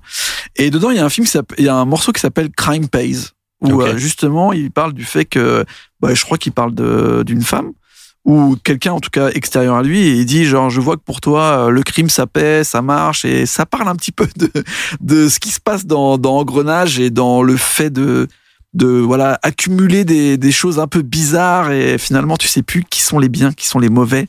Et 0.56 0.70
dedans, 0.70 0.92
il 0.92 0.98
y 0.98 1.00
a 1.00 1.06
un 1.06 1.10
film, 1.10 1.26
il 1.58 1.66
y 1.66 1.70
a 1.70 1.76
un 1.76 1.86
morceau 1.86 2.12
qui 2.12 2.22
s'appelle 2.22 2.50
Crime 2.52 2.88
Pays, 2.88 3.28
où 3.62 3.82
euh, 3.82 3.98
justement, 3.98 4.54
il 4.54 4.72
parle 4.72 4.94
du 4.94 5.06
fait 5.06 5.26
que, 5.26 5.66
bah, 6.02 6.14
je 6.14 6.24
crois 6.24 6.38
qu'il 6.38 6.52
parle 6.52 6.74
d'une 7.24 7.42
femme 7.42 7.72
ou 8.26 8.56
quelqu'un 8.64 8.94
en 8.94 9.00
tout 9.00 9.10
cas 9.10 9.30
extérieur 9.30 9.76
à 9.76 9.84
lui 9.84 10.00
et 10.00 10.12
il 10.14 10.26
dit 10.26 10.46
genre 10.46 10.70
je 10.70 10.80
vois 10.80 10.96
que 10.96 11.02
pour 11.02 11.20
toi 11.20 11.68
euh, 11.68 11.70
le 11.70 11.84
crime 11.84 12.10
ça 12.10 12.26
paie 12.26 12.64
ça 12.64 12.82
marche 12.82 13.26
et 13.26 13.46
ça 13.46 13.66
parle 13.66 13.90
un 13.90 13.96
petit 13.96 14.14
peu 14.14 14.28
de 14.38 14.50
de 15.02 15.28
ce 15.28 15.40
qui 15.40 15.50
se 15.50 15.60
passe 15.60 15.86
dans 15.86 16.18
dans 16.18 16.38
Engrenage 16.38 17.00
et 17.00 17.10
dans 17.10 17.44
le 17.44 17.58
fait 17.58 17.90
de 17.90 18.28
de 18.74 18.88
voilà 18.88 19.40
accumuler 19.44 20.06
des 20.06 20.38
des 20.38 20.52
choses 20.52 20.80
un 20.80 20.88
peu 20.88 21.02
bizarres 21.02 21.72
et 21.72 21.98
finalement 21.98 22.38
tu 22.38 22.48
sais 22.48 22.64
plus 22.64 22.84
qui 22.84 23.02
sont 23.02 23.20
les 23.20 23.30
biens 23.30 23.52
qui 23.52 23.68
sont 23.68 23.80
les 23.80 23.90
mauvais. 23.90 24.28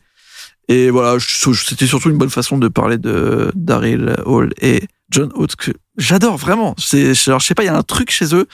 Et 0.68 0.90
voilà 0.90 1.18
c'était 1.20 1.86
surtout 1.86 2.10
une 2.10 2.16
bonne 2.16 2.30
façon 2.30 2.58
de 2.58 2.68
parler 2.68 2.98
de 2.98 3.52
Daryl 3.54 4.16
Hall 4.24 4.52
et 4.60 4.88
John 5.10 5.30
Oates 5.34 5.56
que 5.56 5.72
j'adore 5.96 6.36
vraiment 6.36 6.74
c'est 6.78 7.14
je 7.14 7.38
sais 7.38 7.54
pas 7.54 7.62
il 7.62 7.66
y 7.66 7.68
a 7.68 7.76
un 7.76 7.82
truc 7.82 8.10
chez 8.10 8.34
eux 8.34 8.46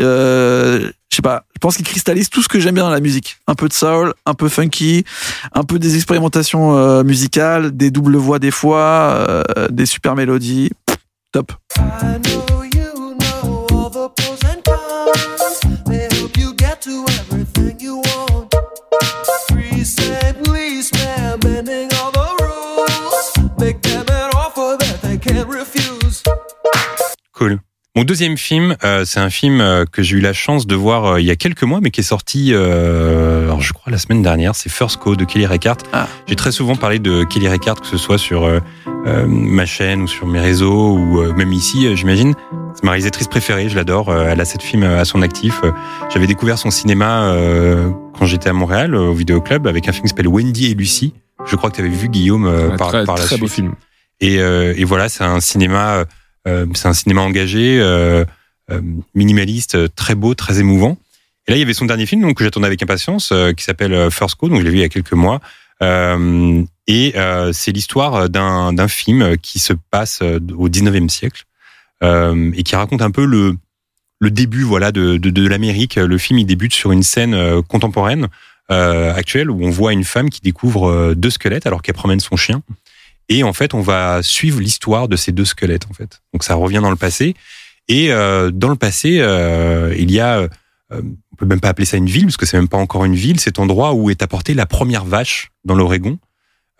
euh, 0.00 0.90
je 1.10 1.16
sais 1.16 1.22
pas, 1.22 1.44
je 1.54 1.58
pense 1.60 1.76
qu'ils 1.76 1.86
cristallisent 1.86 2.30
tout 2.30 2.42
ce 2.42 2.48
que 2.48 2.58
j'aime 2.58 2.74
bien 2.74 2.84
dans 2.84 2.90
la 2.90 3.00
musique. 3.00 3.36
Un 3.46 3.54
peu 3.54 3.68
de 3.68 3.72
soul, 3.72 4.14
un 4.26 4.34
peu 4.34 4.48
funky, 4.48 5.04
un 5.52 5.62
peu 5.62 5.78
des 5.78 5.94
expérimentations 5.94 6.76
euh, 6.76 7.04
musicales, 7.04 7.76
des 7.76 7.90
doubles 7.90 8.16
voix 8.16 8.38
des 8.38 8.50
fois, 8.50 9.24
euh, 9.28 9.68
des 9.70 9.86
super 9.86 10.16
mélodies. 10.16 10.70
Top. 11.30 11.52
Mon 27.96 28.02
deuxième 28.02 28.36
film, 28.36 28.74
euh, 28.82 29.04
c'est 29.04 29.20
un 29.20 29.30
film 29.30 29.60
euh, 29.60 29.84
que 29.84 30.02
j'ai 30.02 30.16
eu 30.16 30.20
la 30.20 30.32
chance 30.32 30.66
de 30.66 30.74
voir 30.74 31.04
euh, 31.04 31.20
il 31.20 31.26
y 31.26 31.30
a 31.30 31.36
quelques 31.36 31.62
mois, 31.62 31.78
mais 31.80 31.92
qui 31.92 32.00
est 32.00 32.02
sorti, 32.02 32.50
euh, 32.52 33.44
alors 33.44 33.60
je 33.60 33.72
crois 33.72 33.92
la 33.92 33.98
semaine 33.98 34.20
dernière. 34.20 34.56
C'est 34.56 34.68
First 34.68 35.00
Call 35.00 35.16
de 35.16 35.24
Kelly 35.24 35.46
Reichardt. 35.46 35.84
Ah. 35.92 36.08
J'ai 36.26 36.34
très 36.34 36.50
souvent 36.50 36.74
parlé 36.74 36.98
de 36.98 37.22
Kelly 37.22 37.46
Reichardt, 37.46 37.80
que 37.80 37.86
ce 37.86 37.96
soit 37.96 38.18
sur 38.18 38.50
ma 39.28 39.64
chaîne 39.64 40.02
ou 40.02 40.08
sur 40.08 40.26
mes 40.26 40.40
réseaux 40.40 40.96
ou 40.96 41.32
même 41.34 41.52
ici, 41.52 41.96
j'imagine. 41.96 42.34
C'est 42.74 42.82
ma 42.82 42.90
réalisatrice 42.90 43.28
préférée, 43.28 43.68
je 43.68 43.76
l'adore. 43.76 44.12
Elle 44.12 44.40
a 44.40 44.44
sept 44.44 44.62
films 44.62 44.82
à 44.82 45.04
son 45.04 45.22
actif. 45.22 45.60
J'avais 46.12 46.26
découvert 46.26 46.58
son 46.58 46.72
cinéma 46.72 47.32
quand 48.18 48.26
j'étais 48.26 48.48
à 48.48 48.52
Montréal 48.54 48.96
au 48.96 49.12
vidéo 49.12 49.40
club 49.40 49.68
avec 49.68 49.88
un 49.88 49.92
film 49.92 50.02
qui 50.02 50.08
s'appelle 50.08 50.26
Wendy 50.26 50.72
et 50.72 50.74
Lucie. 50.74 51.14
Je 51.46 51.54
crois 51.54 51.70
que 51.70 51.76
tu 51.76 51.82
avais 51.82 51.90
vu 51.90 52.08
Guillaume 52.08 52.74
par, 52.76 52.88
très, 52.88 53.04
par 53.04 53.16
la 53.18 53.22
très 53.22 53.36
beau 53.36 53.46
film. 53.46 53.74
Et, 54.20 54.34
et 54.34 54.84
voilà, 54.84 55.08
c'est 55.08 55.22
un 55.22 55.38
cinéma, 55.38 56.06
c'est 56.46 56.88
un 56.88 56.92
cinéma 56.92 57.22
engagé, 57.22 57.78
euh, 57.80 58.24
euh, 58.70 58.80
minimaliste, 59.14 59.74
euh, 59.74 59.88
très 59.94 60.14
beau, 60.14 60.34
très 60.34 60.60
émouvant. 60.60 60.98
Et 61.46 61.50
là, 61.50 61.56
il 61.56 61.60
y 61.60 61.62
avait 61.62 61.74
son 61.74 61.84
dernier 61.84 62.06
film, 62.06 62.22
donc 62.22 62.38
que 62.38 62.44
j'attendais 62.44 62.66
avec 62.66 62.82
impatience, 62.82 63.30
euh, 63.32 63.52
qui 63.52 63.64
s'appelle 63.64 63.92
euh, 63.92 64.10
First 64.10 64.36
Call, 64.36 64.50
donc 64.50 64.60
je 64.60 64.64
l'ai 64.64 64.70
vu 64.70 64.78
il 64.78 64.80
y 64.80 64.84
a 64.84 64.88
quelques 64.88 65.12
mois. 65.12 65.40
Euh, 65.82 66.62
et 66.86 67.12
euh, 67.16 67.52
c'est 67.52 67.72
l'histoire 67.72 68.28
d'un 68.30 68.88
film 68.88 69.36
qui 69.38 69.58
se 69.58 69.72
passe 69.90 70.20
euh, 70.22 70.38
au 70.56 70.68
19e 70.68 71.08
siècle 71.08 71.44
euh, 72.02 72.52
et 72.54 72.62
qui 72.62 72.76
raconte 72.76 73.02
un 73.02 73.10
peu 73.10 73.24
le 73.24 73.56
le 74.20 74.30
début 74.30 74.62
voilà 74.62 74.92
de 74.92 75.16
de, 75.16 75.30
de 75.30 75.48
l'Amérique. 75.48 75.96
Le 75.96 76.18
film 76.18 76.38
il 76.38 76.46
débute 76.46 76.72
sur 76.72 76.92
une 76.92 77.02
scène 77.02 77.34
euh, 77.34 77.60
contemporaine 77.62 78.28
euh, 78.70 79.12
actuelle 79.12 79.50
où 79.50 79.62
on 79.64 79.70
voit 79.70 79.92
une 79.92 80.04
femme 80.04 80.30
qui 80.30 80.40
découvre 80.40 80.88
euh, 80.88 81.14
deux 81.14 81.30
squelettes 81.30 81.66
alors 81.66 81.82
qu'elle 81.82 81.94
promène 81.94 82.20
son 82.20 82.36
chien. 82.36 82.62
Et 83.28 83.42
en 83.42 83.52
fait, 83.52 83.74
on 83.74 83.80
va 83.80 84.22
suivre 84.22 84.60
l'histoire 84.60 85.08
de 85.08 85.16
ces 85.16 85.32
deux 85.32 85.44
squelettes, 85.44 85.86
en 85.90 85.94
fait. 85.94 86.22
Donc, 86.32 86.44
ça 86.44 86.54
revient 86.54 86.80
dans 86.82 86.90
le 86.90 86.96
passé. 86.96 87.34
Et 87.88 88.12
euh, 88.12 88.50
dans 88.50 88.68
le 88.68 88.76
passé, 88.76 89.18
euh, 89.20 89.94
il 89.98 90.10
y 90.10 90.20
a, 90.20 90.38
euh, 90.38 90.48
on 90.90 91.36
peut 91.36 91.46
même 91.46 91.60
pas 91.60 91.68
appeler 91.68 91.86
ça 91.86 91.96
une 91.96 92.06
ville, 92.06 92.24
parce 92.24 92.36
que 92.36 92.46
c'est 92.46 92.56
même 92.56 92.68
pas 92.68 92.78
encore 92.78 93.04
une 93.04 93.14
ville, 93.14 93.40
cet 93.40 93.58
endroit 93.58 93.94
où 93.94 94.10
est 94.10 94.22
apportée 94.22 94.54
la 94.54 94.66
première 94.66 95.04
vache 95.04 95.50
dans 95.64 95.74
l'Oregon. 95.74 96.18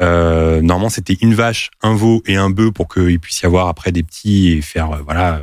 Euh, 0.02 0.60
normalement, 0.60 0.88
c'était 0.88 1.16
une 1.20 1.34
vache, 1.34 1.70
un 1.82 1.94
veau 1.94 2.22
et 2.26 2.36
un 2.36 2.50
bœuf 2.50 2.72
pour 2.72 2.88
qu'il 2.88 3.20
puisse 3.20 3.42
y 3.42 3.46
avoir 3.46 3.68
après 3.68 3.92
des 3.92 4.02
petits 4.02 4.52
et 4.52 4.62
faire, 4.62 4.92
euh, 4.92 5.02
voilà, 5.04 5.42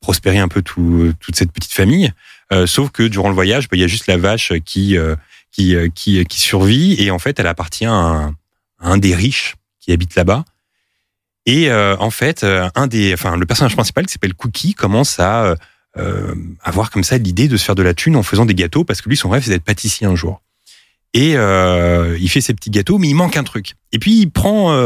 prospérer 0.00 0.38
un 0.38 0.48
peu 0.48 0.62
tout, 0.62 1.12
toute 1.20 1.36
cette 1.36 1.52
petite 1.52 1.72
famille. 1.72 2.12
Euh, 2.52 2.66
sauf 2.66 2.90
que 2.90 3.02
durant 3.02 3.28
le 3.28 3.34
voyage, 3.34 3.68
bah, 3.68 3.76
il 3.76 3.80
y 3.80 3.84
a 3.84 3.88
juste 3.88 4.06
la 4.06 4.16
vache 4.16 4.52
qui, 4.64 4.96
qui, 5.50 5.76
qui, 5.94 6.24
qui 6.24 6.40
survit 6.40 6.94
et 7.02 7.10
en 7.10 7.18
fait, 7.18 7.38
elle 7.40 7.46
appartient 7.46 7.86
à 7.86 8.30
un 8.80 8.98
des 8.98 9.14
riches 9.14 9.56
qui 9.86 9.92
habite 9.92 10.16
là-bas. 10.16 10.44
Et 11.46 11.70
euh, 11.70 11.96
en 12.00 12.10
fait, 12.10 12.42
euh, 12.42 12.68
un 12.74 12.88
des, 12.88 13.14
enfin, 13.14 13.36
le 13.36 13.46
personnage 13.46 13.74
principal 13.76 14.04
qui 14.06 14.12
s'appelle 14.12 14.34
Cookie 14.34 14.74
commence 14.74 15.20
à 15.20 15.54
euh, 15.96 16.34
avoir 16.64 16.90
comme 16.90 17.04
ça 17.04 17.18
l'idée 17.18 17.46
de 17.46 17.56
se 17.56 17.64
faire 17.64 17.76
de 17.76 17.84
la 17.84 17.94
thune 17.94 18.16
en 18.16 18.24
faisant 18.24 18.44
des 18.44 18.54
gâteaux 18.54 18.82
parce 18.82 19.00
que 19.00 19.08
lui, 19.08 19.16
son 19.16 19.28
rêve, 19.28 19.44
c'est 19.44 19.50
d'être 19.50 19.62
pâtissier 19.64 20.08
un 20.08 20.16
jour. 20.16 20.42
Et 21.14 21.34
euh, 21.36 22.18
il 22.20 22.28
fait 22.28 22.40
ses 22.40 22.52
petits 22.52 22.70
gâteaux, 22.70 22.98
mais 22.98 23.08
il 23.08 23.14
manque 23.14 23.36
un 23.36 23.44
truc. 23.44 23.74
Et 23.92 24.00
puis 24.00 24.18
il 24.22 24.30
prend, 24.30 24.76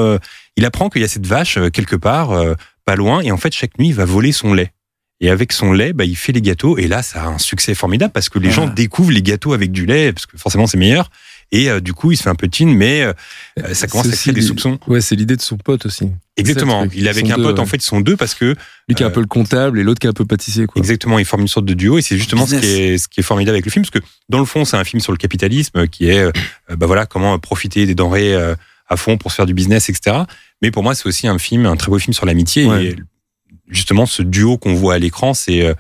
il 0.57 0.65
apprend 0.67 0.91
qu'il 0.91 1.01
y 1.01 1.05
a 1.05 1.09
cette 1.09 1.27
vache 1.27 1.59
quelque 1.73 1.97
part, 1.97 2.39
pas 2.85 2.95
loin, 2.95 3.21
et 3.23 3.33
en 3.33 3.37
fait 3.39 3.53
chaque 3.53 3.79
nuit 3.79 3.89
il 3.89 3.95
va 3.95 4.05
voler 4.05 4.31
son 4.31 4.53
lait. 4.53 4.73
Et 5.23 5.29
avec 5.29 5.53
son 5.53 5.73
lait, 5.73 5.93
bah, 5.93 6.05
il 6.05 6.17
fait 6.17 6.33
les 6.33 6.41
gâteaux. 6.41 6.79
Et 6.79 6.89
là, 6.89 7.03
ça 7.03 7.25
a 7.25 7.27
un 7.27 7.39
succès 7.39 7.75
formidable 7.75 8.13
parce 8.13 8.29
que 8.31 8.39
les 8.39 8.49
Ah. 8.49 8.53
gens 8.53 8.67
découvrent 8.69 9.11
les 9.13 9.23
gâteaux 9.23 9.53
avec 9.55 9.71
du 9.73 9.85
lait, 9.87 10.13
parce 10.13 10.25
que 10.27 10.39
forcément, 10.39 10.67
c'est 10.67 10.79
meilleur. 10.79 11.11
Et 11.53 11.69
euh, 11.69 11.81
du 11.81 11.93
coup, 11.95 12.13
il 12.13 12.17
se 12.17 12.23
fait 12.23 12.31
un 12.31 12.35
peu 12.37 12.47
teen, 12.49 12.73
mais 12.75 13.03
euh, 13.03 13.13
euh, 13.59 13.75
ça 13.75 13.89
commence 13.89 14.07
C'est 14.07 14.13
à 14.15 14.17
créer 14.17 14.33
des 14.33 14.41
soupçons. 14.43 14.79
Ouais, 14.87 15.01
c'est 15.01 15.17
l'idée 15.17 15.35
de 15.37 15.43
son 15.43 15.57
pote 15.57 15.85
aussi. 15.87 16.09
Exactement. 16.37 16.87
Il 16.95 17.07
est 17.07 17.11
avec 17.11 17.29
un 17.29 17.35
pote, 17.37 17.59
en 17.59 17.67
fait, 17.67 17.79
ils 17.79 17.83
sont 17.83 18.01
deux 18.01 18.17
parce 18.17 18.35
que 18.35 18.55
Lui 18.89 18.95
qui 18.95 19.03
est 19.03 19.07
un 19.07 19.09
Euh, 19.09 19.13
peu 19.13 19.21
le 19.21 19.27
comptable 19.27 19.79
et 19.81 19.83
l'autre 19.83 19.99
qui 19.99 20.07
est 20.07 20.11
un 20.11 20.15
peu 20.15 20.25
pâtissier, 20.25 20.67
quoi. 20.67 20.79
Exactement, 20.79 21.19
ils 21.19 21.25
forment 21.25 21.43
une 21.43 21.49
sorte 21.49 21.67
de 21.67 21.75
duo 21.75 21.99
et 21.99 22.03
c'est 22.03 22.17
justement 22.17 22.47
ce 22.47 22.55
qui, 22.57 22.67
est, 22.67 22.99
ce 22.99 23.09
qui 23.09 23.19
est 23.21 23.23
formidable 23.25 23.57
avec 23.57 23.65
le 23.65 23.71
film, 23.73 23.85
parce 23.85 23.91
que 23.91 24.09
dans 24.29 24.39
le 24.39 24.45
fond, 24.45 24.65
c'est 24.65 24.77
un 24.77 24.85
film 24.85 25.01
sur 25.01 25.11
le 25.13 25.19
capitalisme 25.19 25.89
qui 25.89 26.09
est, 26.09 26.19
euh, 26.21 26.31
bah 26.77 26.87
voilà, 26.87 27.05
comment 27.07 27.37
profiter 27.41 27.85
des 27.85 27.95
denrées 27.97 28.33
euh, 28.35 28.55
à 28.89 28.97
fond 28.97 29.17
pour 29.19 29.33
se 29.33 29.37
faire 29.37 29.47
du 29.47 29.55
business, 29.55 29.89
etc. 29.89 30.19
Mais 30.63 30.71
pour 30.71 30.83
moi, 30.85 30.95
c'est 30.95 31.07
aussi 31.07 31.27
un 31.27 31.39
film, 31.39 31.67
un 31.67 31.77
très 31.77 31.91
beau 31.91 31.99
film 31.99 32.13
sur 32.15 32.27
l'amitié 32.27 32.65
Ouais. 32.67 32.85
et 32.87 32.97
justement 33.69 34.07
ce 34.07 34.23
duo 34.23 34.57
qu'on 34.59 34.75
voit 34.75 34.95
à 34.95 34.99
l'écran, 34.99 35.35
c'est 35.35 35.63
euh, 35.63 35.71
euh, 35.71 35.75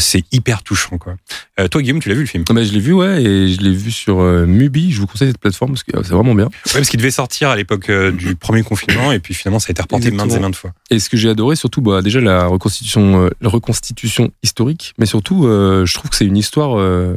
c'est 0.00 0.24
hyper 0.32 0.62
touchant, 0.62 0.98
quoi. 0.98 1.14
Euh, 1.60 1.68
toi, 1.68 1.80
Guillaume, 1.80 2.00
tu 2.00 2.08
l'as 2.08 2.14
vu 2.16 2.22
le 2.22 2.26
film 2.26 2.44
Ah 2.48 2.52
bah, 2.52 2.64
je 2.64 2.72
l'ai 2.72 2.80
vu, 2.80 2.92
ouais, 2.92 3.22
et 3.22 3.52
je 3.52 3.60
l'ai 3.60 3.72
vu 3.72 3.90
sur 3.90 4.20
euh, 4.20 4.44
Mubi. 4.44 4.90
Je 4.92 5.00
vous 5.00 5.06
conseille 5.06 5.28
cette 5.28 5.38
plateforme 5.38 5.72
parce 5.72 5.84
que 5.84 5.96
euh, 5.96 6.02
c'est 6.02 6.12
vraiment 6.12 6.34
bien. 6.34 6.46
Ouais, 6.46 6.72
parce 6.72 6.88
qu'il 6.88 6.98
devait 6.98 7.10
sortir 7.12 7.50
à 7.50 7.56
l'époque 7.56 7.88
euh, 7.88 8.10
du 8.10 8.34
premier 8.34 8.62
confinement 8.62 9.12
et 9.12 9.20
puis 9.20 9.32
finalement, 9.32 9.58
ça 9.60 9.66
a 9.68 9.72
été 9.72 9.82
reporté 9.82 10.10
maintes 10.10 10.12
et 10.12 10.24
Exactement. 10.24 10.42
maintes 10.48 10.56
fois. 10.56 10.72
Et 10.90 10.98
ce 10.98 11.08
que 11.08 11.16
j'ai 11.16 11.28
adoré, 11.28 11.54
surtout, 11.56 11.82
bah, 11.82 12.02
déjà 12.02 12.20
la 12.20 12.46
reconstitution, 12.46 13.26
euh, 13.26 13.30
la 13.40 13.48
reconstitution 13.48 14.32
historique, 14.42 14.92
mais 14.98 15.06
surtout, 15.06 15.46
euh, 15.46 15.86
je 15.86 15.94
trouve 15.94 16.10
que 16.10 16.16
c'est 16.16 16.26
une 16.26 16.36
histoire 16.36 16.78
euh, 16.78 17.16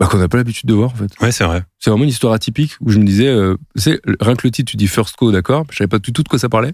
bah, 0.00 0.06
qu'on 0.06 0.18
n'a 0.18 0.28
pas 0.28 0.36
l'habitude 0.38 0.68
de 0.68 0.74
voir, 0.74 0.90
en 0.90 0.94
fait. 0.96 1.10
Ouais, 1.20 1.32
c'est 1.32 1.44
vrai. 1.44 1.62
C'est 1.78 1.90
vraiment 1.90 2.04
une 2.04 2.10
histoire 2.10 2.32
atypique 2.32 2.72
où 2.80 2.90
je 2.90 2.98
me 2.98 3.04
disais, 3.04 3.28
euh, 3.28 3.54
tu 3.76 3.82
sais, 3.82 4.00
rien 4.20 4.34
que 4.34 4.46
le 4.46 4.50
titre, 4.50 4.70
tu 4.70 4.76
dis 4.76 4.88
First 4.88 5.16
Co, 5.16 5.30
d'accord, 5.32 5.64
je 5.70 5.76
savais 5.76 5.88
pas 5.88 5.98
du 6.00 6.12
tout 6.12 6.22
de 6.22 6.28
quoi 6.28 6.38
ça 6.38 6.48
parlait. 6.48 6.72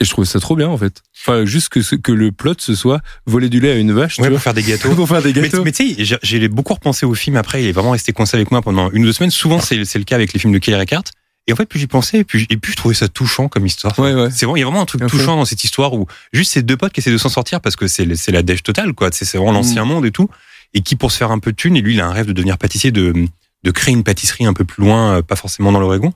Et 0.00 0.04
je 0.04 0.10
trouvais 0.10 0.26
ça 0.26 0.38
trop 0.40 0.56
bien, 0.56 0.68
en 0.68 0.76
fait. 0.76 1.02
Enfin, 1.22 1.46
juste 1.46 1.70
que, 1.70 2.12
le 2.12 2.30
plot, 2.30 2.54
ce 2.58 2.74
soit 2.74 3.00
voler 3.24 3.48
du 3.48 3.60
lait 3.60 3.70
à 3.72 3.76
une 3.76 3.92
vache, 3.92 4.18
Ouais, 4.18 4.24
tu 4.24 4.28
pour 4.28 4.30
vois, 4.32 4.40
faire 4.40 4.54
des 4.54 4.62
gâteaux. 4.70 4.94
pour 4.94 5.08
faire 5.08 5.22
des 5.22 5.32
Mais, 5.32 5.48
gâteaux. 5.48 5.64
mais 5.64 5.72
tu 5.72 5.94
sais, 5.94 6.18
j'ai- 6.22 6.48
beaucoup 6.48 6.74
repensé 6.74 7.06
au 7.06 7.14
film 7.14 7.36
après. 7.36 7.62
Il 7.62 7.68
est 7.68 7.72
vraiment 7.72 7.92
resté 7.92 8.12
coincé 8.12 8.36
avec 8.36 8.50
moi 8.50 8.60
pendant 8.60 8.90
une 8.90 9.02
ou 9.04 9.06
deux 9.06 9.12
semaines. 9.14 9.30
Souvent, 9.30 9.58
c'est 9.60 9.76
le 9.76 10.04
cas 10.04 10.16
avec 10.16 10.32
les 10.34 10.38
films 10.38 10.52
de 10.52 10.58
Kelly 10.58 10.76
Reichardt. 10.76 11.04
Et 11.48 11.52
en 11.52 11.56
fait, 11.56 11.64
plus 11.66 11.78
j'y 11.78 11.86
pensais, 11.86 12.18
et 12.18 12.24
plus, 12.24 12.44
et 12.50 12.56
plus 12.56 12.72
je 12.72 12.76
trouvais 12.76 12.94
ça 12.94 13.06
touchant 13.08 13.48
comme 13.48 13.64
histoire. 13.64 13.96
Ouais, 14.00 14.12
ouais. 14.12 14.28
C'est 14.32 14.44
vraiment, 14.46 14.56
il 14.56 14.60
y 14.60 14.62
a 14.64 14.66
vraiment 14.66 14.82
un 14.82 14.86
truc 14.86 15.06
touchant 15.06 15.36
dans 15.36 15.44
cette 15.44 15.62
histoire 15.62 15.94
où 15.94 16.06
juste 16.32 16.52
ces 16.52 16.62
deux 16.62 16.76
potes 16.76 16.92
qui 16.92 16.98
essaient 17.00 17.12
de 17.12 17.18
s'en 17.18 17.28
sortir 17.28 17.60
parce 17.60 17.76
que 17.76 17.86
c'est 17.86 18.04
la 18.32 18.42
dèche 18.42 18.64
totale, 18.64 18.92
quoi. 18.94 19.10
C'est 19.12 19.38
vraiment 19.38 19.52
l'ancien 19.52 19.84
monde 19.84 20.04
et 20.04 20.10
tout. 20.10 20.28
Et 20.74 20.80
qui, 20.82 20.96
pour 20.96 21.10
se 21.12 21.16
faire 21.16 21.30
un 21.30 21.38
peu 21.38 21.52
de 21.52 21.56
thunes, 21.56 21.76
et 21.76 21.80
lui, 21.80 21.94
il 21.94 22.00
a 22.00 22.06
un 22.06 22.12
rêve 22.12 22.26
de 22.26 22.32
devenir 22.32 22.58
pâtissier, 22.58 22.90
de, 22.90 23.14
de 23.62 23.70
créer 23.70 23.94
une 23.94 24.02
pâtisserie 24.02 24.44
un 24.44 24.52
peu 24.52 24.64
plus 24.64 24.82
loin, 24.84 25.18
euh, 25.18 25.22
pas 25.22 25.36
forcément 25.36 25.70
dans 25.72 25.78
l'Oregon. 25.80 26.12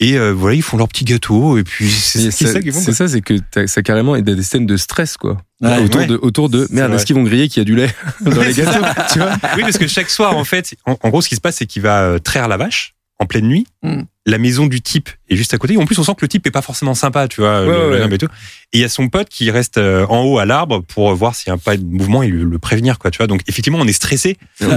Et 0.00 0.18
euh, 0.18 0.32
voilà, 0.32 0.56
ils 0.56 0.62
font 0.62 0.76
leurs 0.76 0.88
petits 0.88 1.04
gâteaux. 1.04 1.58
Et 1.58 1.62
puis, 1.64 1.88
c'est 1.88 2.30
ça, 2.32 2.46
c'est 2.72 2.92
ça, 2.92 3.06
c'est 3.08 3.20
que 3.20 3.34
ça 3.66 3.82
carrément 3.82 4.16
il 4.16 4.26
y 4.28 4.32
a 4.32 4.34
des 4.34 4.42
scènes 4.42 4.66
de 4.66 4.76
stress 4.76 5.16
quoi. 5.16 5.36
Autour 5.62 6.00
Ouais. 6.00 6.06
de 6.08 6.18
autour 6.20 6.48
de 6.48 6.66
merde, 6.72 6.92
est-ce 6.94 7.06
qu'ils 7.06 7.14
vont 7.14 7.22
griller 7.22 7.48
qu'il 7.48 7.60
y 7.60 7.62
a 7.62 7.64
du 7.64 7.76
lait 7.76 7.94
dans 8.20 8.42
les 8.42 8.52
gâteaux, 8.52 8.84
tu 9.12 9.20
vois? 9.20 9.32
Oui, 9.56 9.62
parce 9.62 9.78
que 9.78 9.86
chaque 9.86 10.10
soir, 10.10 10.36
en 10.36 10.42
fait, 10.44 10.74
en, 10.86 10.96
en 11.00 11.08
gros, 11.10 11.20
ce 11.22 11.28
qui 11.28 11.36
se 11.36 11.40
passe, 11.40 11.56
c'est 11.56 11.66
qu'il 11.66 11.82
va 11.82 12.02
euh, 12.02 12.18
traire 12.18 12.48
la 12.48 12.56
vache 12.56 12.94
en 13.22 13.26
pleine 13.26 13.46
nuit. 13.46 13.66
Mm. 13.82 14.02
La 14.24 14.38
maison 14.38 14.66
du 14.66 14.80
type 14.80 15.08
est 15.28 15.34
juste 15.34 15.52
à 15.52 15.58
côté. 15.58 15.76
En 15.76 15.84
plus, 15.84 15.98
on 15.98 16.04
sent 16.04 16.12
que 16.12 16.20
le 16.22 16.28
type 16.28 16.46
est 16.46 16.52
pas 16.52 16.62
forcément 16.62 16.94
sympa, 16.94 17.26
tu 17.26 17.40
vois. 17.40 17.62
Ouais, 17.62 17.66
le- 17.66 17.90
ouais. 17.90 18.06
le- 18.06 18.14
et 18.14 18.18
tout. 18.18 18.26
Et 18.72 18.78
il 18.78 18.80
y 18.80 18.84
a 18.84 18.88
son 18.88 19.08
pote 19.08 19.28
qui 19.28 19.50
reste 19.50 19.78
euh, 19.78 20.06
en 20.08 20.20
haut 20.22 20.38
à 20.38 20.44
l'arbre 20.44 20.80
pour 20.80 21.12
voir 21.16 21.34
s'il 21.34 21.52
n'y 21.52 21.58
a 21.58 21.60
pas 21.60 21.76
de 21.76 21.82
mouvement 21.82 22.22
et 22.22 22.28
le, 22.28 22.44
le 22.44 22.58
prévenir, 22.60 23.00
quoi, 23.00 23.10
tu 23.10 23.16
vois. 23.18 23.26
Donc, 23.26 23.40
effectivement, 23.48 23.78
on 23.80 23.86
est 23.86 23.92
stressé. 23.92 24.36
On 24.60 24.70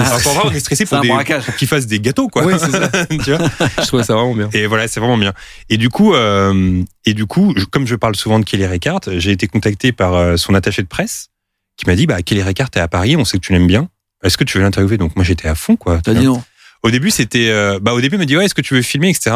est 0.52 0.60
stressé 0.60 0.86
pour, 0.88 0.98
un 0.98 1.02
pour 1.44 1.56
qu'il 1.58 1.68
fasse 1.68 1.86
des 1.86 2.00
gâteaux, 2.00 2.28
quoi. 2.28 2.58
Ça. 2.58 2.90
tu 3.24 3.36
vois. 3.36 3.48
Je 3.80 3.86
trouvais 3.88 4.04
ça 4.04 4.16
vraiment 4.16 4.34
bien. 4.34 4.50
Et 4.54 4.66
voilà, 4.66 4.88
c'est 4.88 5.00
vraiment 5.00 5.18
bien. 5.20 5.34
Et 5.70 5.78
du 5.78 5.90
coup, 5.90 6.16
euh, 6.16 6.82
et 7.06 7.14
du 7.14 7.28
coup, 7.28 7.54
je- 7.56 7.66
comme 7.66 7.86
je 7.86 7.96
parle 7.96 8.16
souvent 8.16 8.40
de 8.40 8.46
Kelly 8.46 8.66
Reichardt, 8.66 9.20
j'ai 9.20 9.32
été 9.32 9.46
contacté 9.48 9.92
par 9.92 10.16
euh, 10.16 10.38
son 10.38 10.56
attaché 10.56 10.82
de 10.82 10.88
presse 10.88 11.28
qui 11.78 11.86
m'a 11.86 11.96
dit, 11.96 12.08
bah, 12.08 12.22
Kelly 12.24 12.42
Reichardt 12.42 12.72
est 12.76 12.80
à 12.80 12.88
Paris, 12.88 13.16
on 13.16 13.26
sait 13.26 13.38
que 13.38 13.46
tu 13.46 13.52
l'aimes 13.54 13.68
bien. 13.68 13.90
Est-ce 14.24 14.38
que 14.40 14.44
tu 14.44 14.58
veux 14.58 14.64
l'interviewer? 14.64 14.98
Donc 14.98 15.16
moi 15.16 15.24
j'étais 15.24 15.48
à 15.48 15.54
fond 15.56 15.76
quoi. 15.76 16.00
T'as 16.04 16.14
dit 16.16 16.26
non. 16.26 16.42
Au 16.86 16.92
début 16.92 17.10
c'était, 17.10 17.50
euh, 17.50 17.80
bah 17.82 17.94
au 17.94 18.00
début 18.02 18.16
il 18.16 18.20
m'a 18.20 18.26
dit 18.26 18.38
ouais 18.38 18.46
est-ce 18.46 18.54
que 18.54 18.62
tu 18.62 18.76
veux 18.76 18.84
filmer 18.84 19.10
etc. 19.10 19.36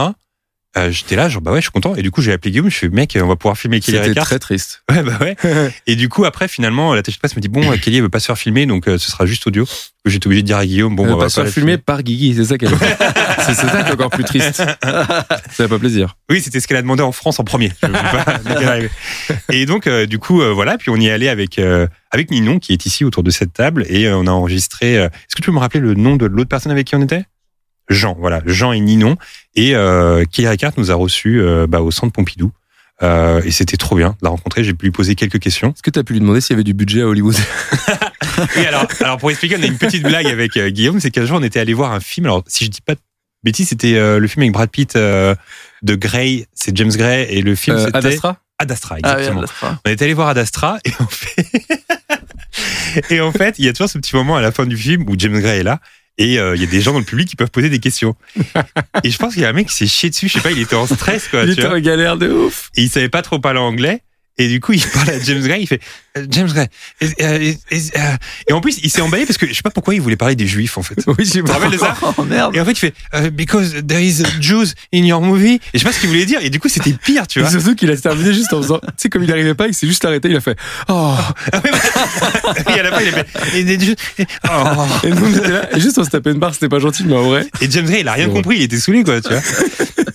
Euh, 0.78 0.92
j'étais 0.92 1.16
là 1.16 1.30
genre 1.30 1.42
bah 1.42 1.50
ouais 1.52 1.58
je 1.62 1.64
suis 1.64 1.72
content 1.72 1.96
et 1.96 2.04
du 2.04 2.12
coup 2.12 2.22
j'ai 2.22 2.32
appelé 2.32 2.52
Guillaume 2.52 2.70
je 2.70 2.78
fais 2.78 2.90
mec 2.90 3.18
on 3.20 3.26
va 3.26 3.36
pouvoir 3.36 3.58
filmer 3.58 3.80
Kelly 3.80 3.98
C'était 3.98 4.22
très 4.22 4.38
triste. 4.38 4.84
Ouais 4.92 5.02
bah 5.02 5.18
ouais. 5.20 5.36
et 5.88 5.96
du 5.96 6.10
coup 6.10 6.26
après 6.26 6.48
finalement 6.48 6.94
l'attaché 6.94 7.16
de 7.16 7.20
presse 7.20 7.36
me 7.36 7.42
dit 7.42 7.48
bon 7.48 7.62
Kelly 7.80 7.98
elle 7.98 8.04
veut 8.04 8.10
pas 8.10 8.20
se 8.20 8.28
faire 8.28 8.38
filmer 8.38 8.68
donc 8.68 8.88
euh, 8.88 9.00
ce 9.00 9.10
sera 9.10 9.26
juste 9.26 9.48
audio. 9.48 9.66
J'étais 10.06 10.28
obligé 10.28 10.44
de 10.44 10.48
dire 10.48 10.58
à 10.58 10.66
Guillaume 10.68 10.96
bon 10.96 11.06
On 11.06 11.08
bah, 11.08 11.14
on 11.14 11.18
va 11.18 11.24
pas 11.26 11.30
se 11.30 11.36
faire 11.36 11.44
la 11.46 11.52
filmer 11.52 11.80
par 11.80 12.04
Guigui, 12.04 12.36
c'est 12.36 12.46
ça 12.46 12.60
qu'elle 12.60 12.70
C'est 13.48 13.56
c'est 13.56 13.68
ça 13.68 13.82
qui 13.82 13.90
est 13.90 13.94
encore 13.94 14.12
plus 14.12 14.24
triste. 14.24 14.54
Ça 14.58 15.28
fait 15.50 15.68
pas 15.68 15.80
plaisir. 15.80 16.18
Oui, 16.30 16.40
c'était 16.42 16.60
ce 16.60 16.68
qu'elle 16.68 16.78
a 16.78 16.84
demandé 16.84 17.02
en 17.02 17.12
France 17.12 17.40
en 17.40 17.44
premier. 17.44 17.72
Je 17.82 17.88
pas- 17.88 18.80
et 19.52 19.66
donc, 19.66 19.88
euh, 19.88 20.06
du 20.06 20.20
coup, 20.20 20.42
voilà. 20.54 20.78
Puis 20.78 20.90
on 20.92 20.96
y 20.98 21.08
est 21.08 21.12
allé 21.12 21.30
avec 21.30 21.60
avec 22.12 22.30
Ninon 22.32 22.60
qui 22.60 22.74
est 22.74 22.86
ici 22.86 23.04
autour 23.04 23.24
de 23.24 23.32
cette 23.32 23.54
table 23.54 23.86
et 23.90 24.08
on 24.12 24.28
a 24.28 24.32
enregistré. 24.32 24.94
Est-ce 24.94 25.36
que 25.36 25.42
tu 25.42 25.48
peux 25.48 25.52
me 25.52 25.60
rappeler 25.60 25.80
le 25.80 25.96
nom 25.96 26.16
de 26.16 26.28
l'autre 26.28 26.50
personne 26.50 26.72
avec 26.72 26.86
qui 26.88 26.96
on 26.96 27.02
était? 27.02 27.24
Jean. 27.90 28.16
Voilà, 28.20 28.42
Jean 28.46 28.72
et 28.72 28.80
Ninon. 28.80 29.18
Et 29.56 29.76
euh, 29.76 30.24
Kelly 30.32 30.48
Reichardt 30.48 30.74
nous 30.78 30.92
a 30.92 30.96
reçus 30.96 31.42
euh, 31.42 31.68
bah, 31.68 31.82
au 31.82 31.92
centre 31.92 32.14
Pompidou. 32.14 32.52
Euh, 33.02 33.42
et 33.46 33.52
c'était 33.52 33.78
trop 33.78 33.96
bien 33.96 34.10
de 34.10 34.16
la 34.24 34.30
rencontrer. 34.30 34.64
J'ai 34.64 34.74
pu 34.74 34.86
lui 34.88 34.92
poser 34.92 35.16
quelques 35.16 35.40
questions. 35.40 35.70
Est-ce 35.70 35.82
que 35.82 35.90
tu 35.90 36.00
as 36.00 36.04
pu 36.04 36.14
lui 36.14 36.20
demander 36.20 36.42
s'il 36.42 36.54
y 36.54 36.56
avait 36.56 36.66
du 36.66 36.74
budget 36.74 37.02
à 37.02 37.08
Hollywood? 37.08 37.36
Oui, 38.56 38.66
alors, 38.66 38.86
alors 39.02 39.18
pour 39.18 39.30
expliquer, 39.32 39.58
on 39.60 39.64
a 39.64 39.66
une 39.66 39.78
petite 39.78 40.04
blague 40.04 40.28
avec 40.28 40.56
euh, 40.56 40.70
Guillaume, 40.70 41.02
c'est 41.02 41.12
qu'un 41.12 41.26
jour 41.26 41.38
on 41.40 41.44
était 41.44 41.60
allé 41.60 41.74
voir 41.74 41.92
un 41.92 42.00
film. 42.00 42.26
Alors 42.26 42.42
si 42.48 42.64
je 42.64 42.70
dis 42.70 42.80
pas 42.80 42.96
de 42.96 43.00
bêtises, 43.44 43.68
c'était 43.68 43.96
euh, 43.96 44.18
le 44.18 44.28
film 44.30 44.44
avec 44.44 44.54
Brad 44.54 44.70
Pitt 44.70 44.96
euh, 44.96 45.36
de 45.82 45.96
Grey, 45.96 46.48
c'est 46.54 46.76
James 46.78 46.92
Gray 46.92 47.24
et 47.30 47.42
le 47.42 47.56
film 47.56 47.76
Euh, 47.76 47.86
c'était 47.86 47.98
Ad 47.98 48.06
Astra 48.06 48.38
Ad 48.60 48.72
Astra, 48.72 48.96
Ah, 49.04 49.20
exactement. 49.20 49.44
on 49.86 49.90
est 49.90 50.02
allé 50.02 50.14
voir 50.14 50.30
Ad 50.30 50.38
Astra 50.38 50.78
et 50.86 50.92
en 51.00 51.08
fait, 51.08 51.46
et 53.10 53.20
en 53.20 53.32
fait, 53.34 53.56
il 53.60 53.66
y 53.66 53.68
a 53.68 53.74
toujours 53.74 53.90
ce 53.90 53.98
petit 53.98 54.16
moment 54.16 54.38
à 54.38 54.42
la 54.42 54.54
fin 54.54 54.66
du 54.66 54.78
film 54.78 55.04
où 55.10 55.16
James 55.18 55.40
Gray 55.40 55.60
est 55.60 55.64
là 55.64 55.80
et 56.20 56.38
euh, 56.38 56.56
il 56.56 56.62
y 56.62 56.66
a 56.66 56.68
des 56.68 56.82
gens 56.82 56.92
dans 56.92 57.00
le 57.00 57.06
public 57.06 57.28
qui 57.28 57.38
peuvent 57.38 57.50
poser 57.50 57.70
des 57.70 57.80
questions. 57.80 58.16
et 59.04 59.10
je 59.10 59.18
pense 59.18 59.34
qu'il 59.34 59.42
y 59.42 59.46
a 59.46 59.50
un 59.50 59.54
mec 59.54 59.68
qui 59.68 59.74
s'est 59.74 59.88
chié 59.88 60.10
dessus, 60.10 60.28
je 60.28 60.34
sais 60.34 60.42
pas, 60.42 60.52
il 60.52 60.60
était 60.60 60.76
en 60.76 60.86
stress 60.86 61.30
quoi. 61.30 61.44
Il 61.44 61.52
était 61.52 61.66
en 61.66 61.80
galère 61.80 62.18
de 62.18 62.30
ouf. 62.30 62.70
Et 62.76 62.84
il 62.84 62.90
savait 62.90 63.10
pas 63.10 63.22
trop 63.22 63.40
parler 63.40 63.60
anglais. 63.60 64.04
Et 64.38 64.48
du 64.48 64.60
coup, 64.60 64.74
il 64.74 64.86
parle 64.94 65.10
à 65.10 65.20
James 65.20 65.42
Gray, 65.42 65.62
il 65.62 65.68
fait 65.68 65.82
euh, 65.82 66.09
James 66.30 66.48
Gray. 66.52 66.68
is- 67.02 67.14
uh, 67.20 67.42
is- 67.42 67.58
is- 67.72 67.92
uh 67.96 68.18
Et 68.48 68.54
en 68.54 68.62
plus, 68.62 68.80
il 68.84 68.90
s'est 68.90 69.02
emballé 69.02 69.26
parce 69.26 69.38
que 69.38 69.48
je 69.48 69.54
sais 69.54 69.62
pas 69.62 69.70
pourquoi 69.70 69.94
il 69.96 70.02
voulait 70.02 70.16
parler 70.16 70.36
des 70.36 70.48
juifs 70.48 70.78
en 70.78 70.84
fait. 70.84 70.96
Oui, 71.08 71.16
j'ai 71.20 71.40
Tu 71.40 71.44
te 71.44 71.52
rappelles 71.52 71.72
de 71.72 71.78
ça 71.78 71.96
Oh 72.18 72.24
merde. 72.24 72.56
Et 72.56 72.62
en 72.62 72.66
fait, 72.66 72.72
il 72.72 72.78
fait 72.78 72.94
uh, 73.14 73.30
Because 73.32 73.76
there 73.88 74.04
is 74.04 74.24
Jews 74.40 74.68
in 74.94 75.04
your 75.06 75.22
movie. 75.22 75.56
Et 75.56 75.60
je 75.74 75.80
sais 75.80 75.86
pas 75.86 75.92
ce 75.92 76.00
qu'il 76.00 76.10
voulait 76.10 76.26
dire. 76.26 76.40
Et 76.42 76.50
du 76.50 76.60
coup, 76.60 76.70
c'était 76.70 76.92
pire, 76.94 77.28
tu 77.28 77.40
Et 77.40 77.42
vois. 77.42 77.52
surtout 77.52 77.76
qu'il 77.76 77.90
a 77.92 77.98
terminé 77.98 78.34
juste 78.34 78.54
en 78.54 78.62
faisant. 78.62 78.80
Tu 78.80 78.88
sais, 78.98 79.10
comme 79.10 79.24
il 79.24 79.32
arrivait 79.32 79.54
pas, 79.56 79.68
il 79.68 79.74
s'est 79.74 79.88
juste 79.88 80.04
arrêté, 80.06 80.30
il 80.30 80.36
a 80.36 80.42
fait 80.42 80.56
Oh 80.88 81.14
Ah 81.52 81.62
oui, 81.64 81.70
bah, 81.72 82.54
et 82.76 82.80
à 82.80 82.84
la 82.84 82.92
fin, 82.92 83.02
il 83.02 83.10
a 83.10 83.12
fait. 83.24 83.60
Et, 83.60 83.80
Jews- 83.80 83.96
et- 84.20 84.26
oh. 84.50 84.86
Et 85.04 85.10
nous, 85.10 85.26
on 85.26 85.34
était 85.38 85.52
là, 85.52 85.76
et 85.76 85.80
juste 85.80 85.98
on 85.98 86.04
se 86.04 86.10
tapait 86.10 86.32
une 86.32 86.40
barre, 86.40 86.54
c'était 86.54 86.70
pas 86.70 86.80
gentil, 86.80 87.04
mais 87.06 87.16
en 87.16 87.24
vrai. 87.24 87.46
Et 87.62 87.70
James 87.70 87.86
Gray, 87.86 88.02
il 88.02 88.08
a 88.08 88.14
rien 88.14 88.30
compris, 88.30 88.58
il 88.58 88.64
était 88.64 88.78
saoulé, 88.80 89.04
quoi, 89.04 89.22
tu 89.22 89.30
vois. 89.30 89.42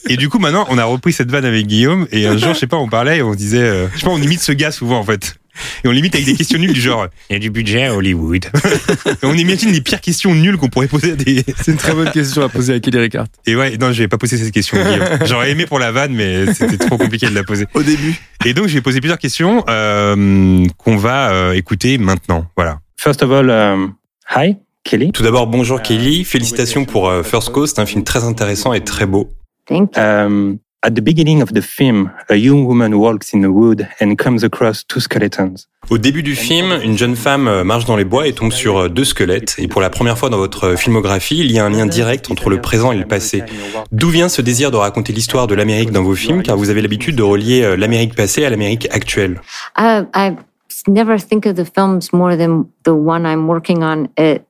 Et 0.08 0.16
du 0.16 0.28
coup, 0.28 0.38
maintenant, 0.38 0.66
on 0.68 0.78
a 0.78 0.84
repris 0.84 1.12
cette 1.12 1.30
vanne 1.30 1.44
avec 1.44 1.66
Guillaume, 1.66 2.06
et 2.12 2.26
un 2.26 2.36
jour, 2.36 2.54
je 2.54 2.58
sais 2.60 2.66
pas, 2.66 2.76
on 2.76 2.88
parlait, 2.88 3.18
et 3.18 3.22
on 3.22 3.34
disait, 3.34 3.58
euh, 3.58 3.86
je 3.94 4.00
sais 4.00 4.04
pas, 4.06 4.12
on 4.12 4.20
imite 4.20 4.40
ce 4.42 4.52
gars 4.52 4.70
souvent, 4.70 4.98
en 4.98 5.04
fait. 5.04 5.36
Et 5.84 5.88
on 5.88 5.90
limite 5.90 6.14
avec 6.14 6.26
des 6.26 6.34
questions 6.34 6.58
nulles 6.58 6.72
du 6.72 6.80
genre, 6.80 7.06
il 7.30 7.34
y 7.34 7.36
a 7.36 7.38
du 7.38 7.50
budget 7.50 7.84
à 7.84 7.94
Hollywood. 7.94 8.46
On 9.22 9.34
imagine 9.34 9.70
les 9.70 9.80
pires 9.80 10.00
questions 10.00 10.34
nulles 10.34 10.56
qu'on 10.56 10.68
pourrait 10.68 10.88
poser 10.88 11.12
à 11.12 11.16
des. 11.16 11.44
C'est 11.56 11.72
une 11.72 11.76
très 11.76 11.94
bonne 11.94 12.10
question 12.10 12.42
à 12.42 12.48
poser 12.48 12.74
à 12.74 12.80
Kelly 12.80 12.98
Ricard. 12.98 13.26
Et 13.46 13.56
ouais, 13.56 13.76
non, 13.76 13.92
je 13.92 14.02
vais 14.02 14.08
pas 14.08 14.18
poser 14.18 14.36
cette 14.36 14.52
question, 14.52 14.82
Guillaume. 14.82 15.06
J'aurais 15.26 15.50
aimé 15.50 15.66
pour 15.66 15.78
la 15.78 15.92
vanne, 15.92 16.12
mais 16.14 16.52
c'était 16.52 16.78
trop 16.78 16.98
compliqué 16.98 17.28
de 17.28 17.34
la 17.34 17.44
poser. 17.44 17.66
Au 17.74 17.82
début. 17.82 18.14
Et 18.44 18.54
donc, 18.54 18.68
je 18.68 18.74
vais 18.74 18.80
poser 18.80 19.00
plusieurs 19.00 19.18
questions, 19.18 19.64
euh, 19.68 20.66
qu'on 20.78 20.96
va 20.96 21.30
euh, 21.32 21.52
écouter 21.52 21.98
maintenant. 21.98 22.46
Voilà. 22.56 22.80
First 22.96 23.22
of 23.22 23.30
all, 23.30 23.50
um, 23.50 23.94
hi, 24.34 24.56
Kelly. 24.82 25.12
Tout 25.12 25.22
d'abord, 25.22 25.46
bonjour 25.46 25.82
Kelly. 25.82 26.24
Félicitations 26.24 26.84
pour 26.84 27.08
euh, 27.08 27.22
First 27.22 27.50
Coast, 27.50 27.78
un 27.78 27.86
film 27.86 28.04
très 28.04 28.24
intéressant 28.24 28.72
et 28.72 28.82
très 28.82 29.06
beau. 29.06 29.30
Thank 29.66 29.96
you. 29.96 30.02
Um, 30.02 30.58
at 30.84 30.90
the 30.90 31.00
beginning 31.00 31.42
of 31.42 31.52
the 31.54 31.62
film, 31.62 32.10
a 32.28 32.34
young 32.34 32.66
woman 32.66 32.94
walks 32.94 33.32
in 33.32 33.40
the 33.40 33.50
wood 33.50 33.88
and 34.00 34.16
comes 34.16 34.44
across 34.44 34.84
two 34.86 35.00
skeletons. 35.00 35.66
Au 35.90 35.98
début 35.98 36.22
du 36.22 36.34
film, 36.34 36.78
une 36.82 36.96
jeune 36.96 37.16
femme 37.16 37.48
euh, 37.48 37.64
marche 37.64 37.84
dans 37.86 37.96
les 37.96 38.04
bois 38.04 38.26
et 38.26 38.32
tombe 38.32 38.52
sur 38.52 38.78
euh, 38.78 38.88
deux 38.88 39.04
squelettes. 39.04 39.56
Et 39.58 39.68
pour 39.68 39.80
la 39.80 39.90
première 39.90 40.18
fois 40.18 40.30
dans 40.30 40.36
votre 40.36 40.64
euh, 40.64 40.76
filmographie, 40.76 41.38
il 41.38 41.50
y 41.50 41.58
a 41.58 41.64
un 41.64 41.70
lien 41.70 41.86
direct 41.86 42.30
entre 42.30 42.50
le 42.50 42.60
présent 42.60 42.92
et 42.92 42.96
le 42.96 43.06
passé. 43.06 43.42
D'où 43.92 44.08
vient 44.08 44.28
ce 44.28 44.42
désir 44.42 44.70
de 44.70 44.76
raconter 44.76 45.12
l'histoire 45.12 45.46
de 45.46 45.54
l'Amérique 45.54 45.90
dans 45.90 46.02
vos 46.02 46.14
films, 46.14 46.42
car 46.42 46.56
vous 46.56 46.70
avez 46.70 46.82
l'habitude 46.82 47.16
de 47.16 47.22
relier 47.22 47.76
l'Amérique 47.76 48.14
passée 48.14 48.44
à 48.44 48.50
l'Amérique 48.50 48.88
actuelle. 48.90 49.40
I, 49.76 50.04
I 50.14 50.36
never 50.86 51.18
think 51.18 51.46
of 51.46 51.54
the 51.54 51.64
films 51.64 52.12
more 52.12 52.36
than 52.36 52.64
the 52.84 52.92
one 52.94 53.26
I'm 53.26 53.46
working 53.46 53.82
on 53.82 54.08
at 54.16 54.42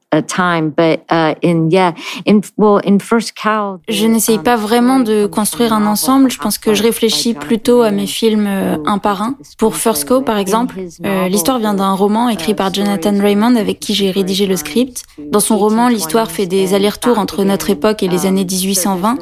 Je 3.89 4.07
n'essaye 4.07 4.39
pas 4.39 4.57
vraiment 4.57 5.01
de 5.01 5.27
construire 5.27 5.73
un 5.73 5.87
ensemble. 5.87 6.31
Je 6.31 6.39
pense 6.39 6.59
que 6.59 6.75
je 6.75 6.83
réfléchis 6.83 7.35
plutôt 7.35 7.83
à 7.83 7.91
mes 7.91 8.07
films 8.07 8.47
euh, 8.47 8.77
un 8.87 8.99
par 8.99 9.23
un. 9.23 9.37
Pour 9.59 9.77
First 9.77 10.07
Co, 10.07 10.21
par 10.21 10.39
exemple, 10.39 10.77
euh, 11.05 11.29
l'histoire 11.29 11.59
vient 11.59 11.75
d'un 11.75 11.93
roman 11.93 12.29
écrit 12.29 12.55
par 12.55 12.73
Jonathan 12.73 13.17
Raymond 13.19 13.57
avec 13.57 13.81
qui 13.81 13.95
j'ai 13.95 14.11
rédigé 14.11 14.47
le 14.47 14.57
script. 14.57 15.05
Dans 15.19 15.41
son 15.41 15.57
roman, 15.59 15.89
l'histoire 15.89 16.31
fait 16.31 16.47
des 16.47 16.75
allers-retours 16.75 17.19
entre 17.19 17.45
notre 17.45 17.71
époque 17.71 18.03
et 18.03 18.09
les 18.09 18.27
années 18.27 18.45
1820. 18.45 19.19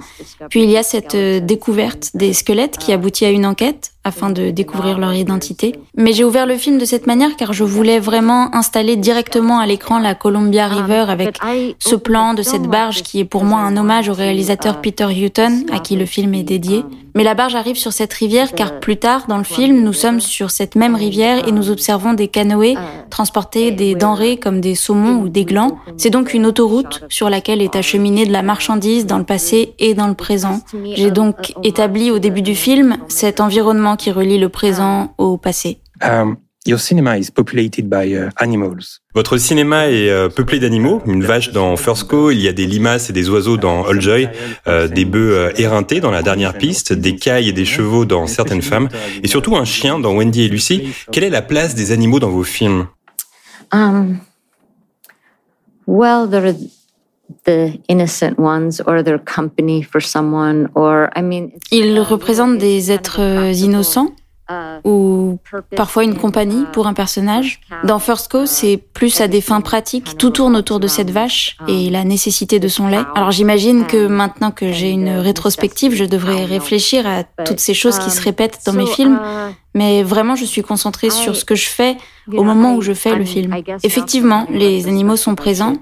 Puis 0.51 0.63
il 0.63 0.71
y 0.71 0.77
a 0.77 0.83
cette 0.83 1.15
euh, 1.15 1.41
découverte 1.41 2.11
des 2.15 2.33
squelettes 2.33 2.79
qui 2.79 2.93
aboutit 2.93 3.25
à 3.25 3.31
une 3.31 3.47
enquête. 3.47 3.92
Afin 4.05 4.31
de 4.31 4.51
découvrir 4.51 4.99
leur 4.99 5.15
identité. 5.15 5.75
Mais 5.97 6.13
j'ai 6.13 6.25
ouvert 6.25 6.47
le 6.47 6.57
film 6.57 6.79
de 6.79 6.85
cette 6.85 7.07
manière 7.07 7.37
car 7.37 7.53
je 7.53 7.65
voulais 7.65 8.01
vraiment 8.01 8.55
installer 8.55 8.97
directement 8.97 9.59
à 9.59 9.67
l'écran 9.67 9.99
la 9.99 10.15
Columbia 10.15 10.67
River 10.67 11.05
avec 11.09 11.39
ce 11.79 11.95
plan 11.95 12.35
de 12.35 12.43
cette 12.43 12.63
barge 12.65 13.03
qui 13.03 13.21
est 13.21 13.25
pour 13.25 13.45
moi 13.45 13.61
un 13.61 13.77
hommage 13.77 14.09
au 14.09 14.15
réalisateur 14.15 14.81
Peter 14.81 15.07
Hutton 15.11 15.65
à 15.73 15.79
qui 15.79 15.97
le 15.97 16.07
film 16.07 16.35
est 16.35 16.43
dédié. 16.43 16.85
Mais 17.15 17.25
la 17.25 17.35
barge 17.35 17.55
arrive 17.55 17.77
sur 17.77 17.93
cette 17.93 18.13
rivière 18.13 18.53
car 18.53 18.81
plus 18.81 18.97
tard 18.97 19.27
dans 19.29 19.39
le 19.39 19.45
film, 19.45 19.83
nous 19.83 19.93
sommes 19.93 20.21
sur 20.21 20.51
cette 20.51 20.77
même 20.77 20.95
rivière 20.95 21.47
et 21.47 21.53
nous 21.53 21.71
observons 21.71 22.15
des 22.15 22.29
canoës 22.29 22.77
transporter 23.11 23.71
des 23.71 23.95
denrées 23.95 24.39
comme 24.39 24.61
des 24.61 24.75
saumons 24.75 25.21
ou 25.21 25.29
des 25.29 25.45
glands. 25.45 25.79
C'est 25.97 26.11
donc 26.11 26.35
une 26.35 26.47
autoroute 26.47 27.05
sur 27.09 27.29
laquelle 27.29 27.61
est 27.61 27.77
acheminée 27.77 28.27
de 28.27 28.33
la 28.33 28.43
marchandise 28.43 29.07
dans 29.07 29.19
le 29.19 29.25
passé 29.25 29.75
et 29.79 29.95
dans 29.95 30.09
le 30.09 30.15
présent. 30.15 30.61
J'ai 30.95 31.11
donc 31.11 31.53
établi 31.63 32.11
au 32.11 32.19
début 32.19 32.43
du 32.43 32.55
film 32.55 32.97
cet 33.09 33.41
environnement 33.41 33.97
qui 33.97 34.11
relie 34.11 34.39
le 34.39 34.49
présent 34.49 35.15
au 35.19 35.37
passé. 35.37 35.79
Um, 36.03 36.37
your 36.67 36.79
cinema 36.79 37.17
is 37.17 37.31
populated 37.31 37.89
by 37.89 38.15
uh, 38.15 38.31
animals. 38.37 39.01
Votre 39.15 39.37
cinéma 39.37 39.91
est 39.91 40.09
euh, 40.11 40.29
peuplé 40.29 40.59
d'animaux, 40.61 41.03
une 41.07 41.23
vache 41.25 41.51
dans 41.51 41.77
First 41.77 42.05
Co, 42.05 42.31
il 42.31 42.41
y 42.41 42.49
a 42.49 42.53
des 42.53 42.67
limaces 42.67 43.11
et 43.11 43.13
des 43.13 43.29
oiseaux 43.29 43.57
dans 43.57 43.85
All 43.85 44.01
Joy, 44.01 44.29
euh, 44.69 44.89
des 44.89 45.05
bœufs 45.05 45.37
euh, 45.37 45.53
éreintés 45.57 46.01
dans 46.01 46.11
la 46.11 46.23
dernière 46.23 46.57
piste, 46.57 46.93
des 46.93 47.17
cailles 47.17 47.49
et 47.49 47.53
des 47.53 47.65
chevaux 47.65 48.05
dans 48.05 48.27
Certaines 48.27 48.63
femmes, 48.63 48.89
et 49.23 49.29
surtout 49.29 49.57
un 49.57 49.65
chien 49.65 49.99
dans 49.99 50.15
Wendy 50.15 50.43
et 50.45 50.49
Lucy. 50.49 50.89
Quelle 51.11 51.25
est 51.25 51.31
la 51.31 51.43
place 51.43 51.75
des 51.75 51.91
animaux 51.93 52.21
dans 52.21 52.31
vos 52.31 52.45
films? 52.45 52.87
Um, 53.73 54.19
well, 55.87 56.29
they're 56.29 56.55
the 57.45 57.79
innocent 57.89 58.39
ones, 58.39 58.81
or 58.87 59.03
they're 59.03 59.19
company 59.19 59.83
for 59.83 60.01
someone, 60.03 60.69
or 60.75 61.09
I 61.17 61.23
mean. 61.23 61.49
it's- 61.49 61.69
Ils 61.73 61.99
représentent 62.01 62.59
des 62.59 62.93
êtres 62.93 63.21
innocents? 63.63 64.13
Ou 64.85 65.39
parfois 65.77 66.05
une 66.05 66.17
compagnie 66.17 66.65
pour 66.73 66.87
un 66.87 66.95
personnage. 66.95 67.61
Dans 67.85 67.99
First 67.99 68.31
Co, 68.31 68.47
c'est 68.47 68.77
plus 68.77 69.21
à 69.21 69.29
des 69.29 69.41
fins 69.41 69.61
pratiques. 69.61 70.17
Tout 70.19 70.31
tourne 70.31 70.57
autour 70.57 70.81
de 70.81 70.87
cette 70.87 71.11
vache 71.11 71.57
et 71.69 71.91
la 71.91 72.05
nécessité 72.05 72.59
de 72.59 72.69
son 72.69 72.89
lait. 72.89 73.03
Alors 73.15 73.31
j'imagine 73.31 73.87
que 73.87 74.07
maintenant 74.07 74.51
que 74.51 74.73
j'ai 74.73 74.91
une 74.91 75.11
rétrospective, 75.19 75.95
je 75.95 76.05
devrais 76.05 76.45
réfléchir 76.45 77.07
à 77.07 77.25
toutes 77.45 77.61
ces 77.61 77.75
choses 77.75 77.99
qui 77.99 78.11
se 78.11 78.21
répètent 78.21 78.61
dans 78.67 78.73
mes 78.73 78.87
films. 78.87 79.21
Mais 79.75 80.03
vraiment, 80.03 80.37
je 80.37 80.45
suis 80.45 80.63
concentrée 80.63 81.11
sur 81.11 81.35
ce 81.35 81.45
que 81.45 81.55
je 81.55 81.69
fais 81.69 81.97
au 82.33 82.45
moment 82.45 82.75
où 82.75 82.83
je 82.83 82.93
fais 82.93 83.15
le 83.15 83.25
film. 83.25 83.55
Effectivement, 83.83 84.47
les 84.51 84.87
animaux 84.87 85.17
sont 85.17 85.35
présents. 85.35 85.77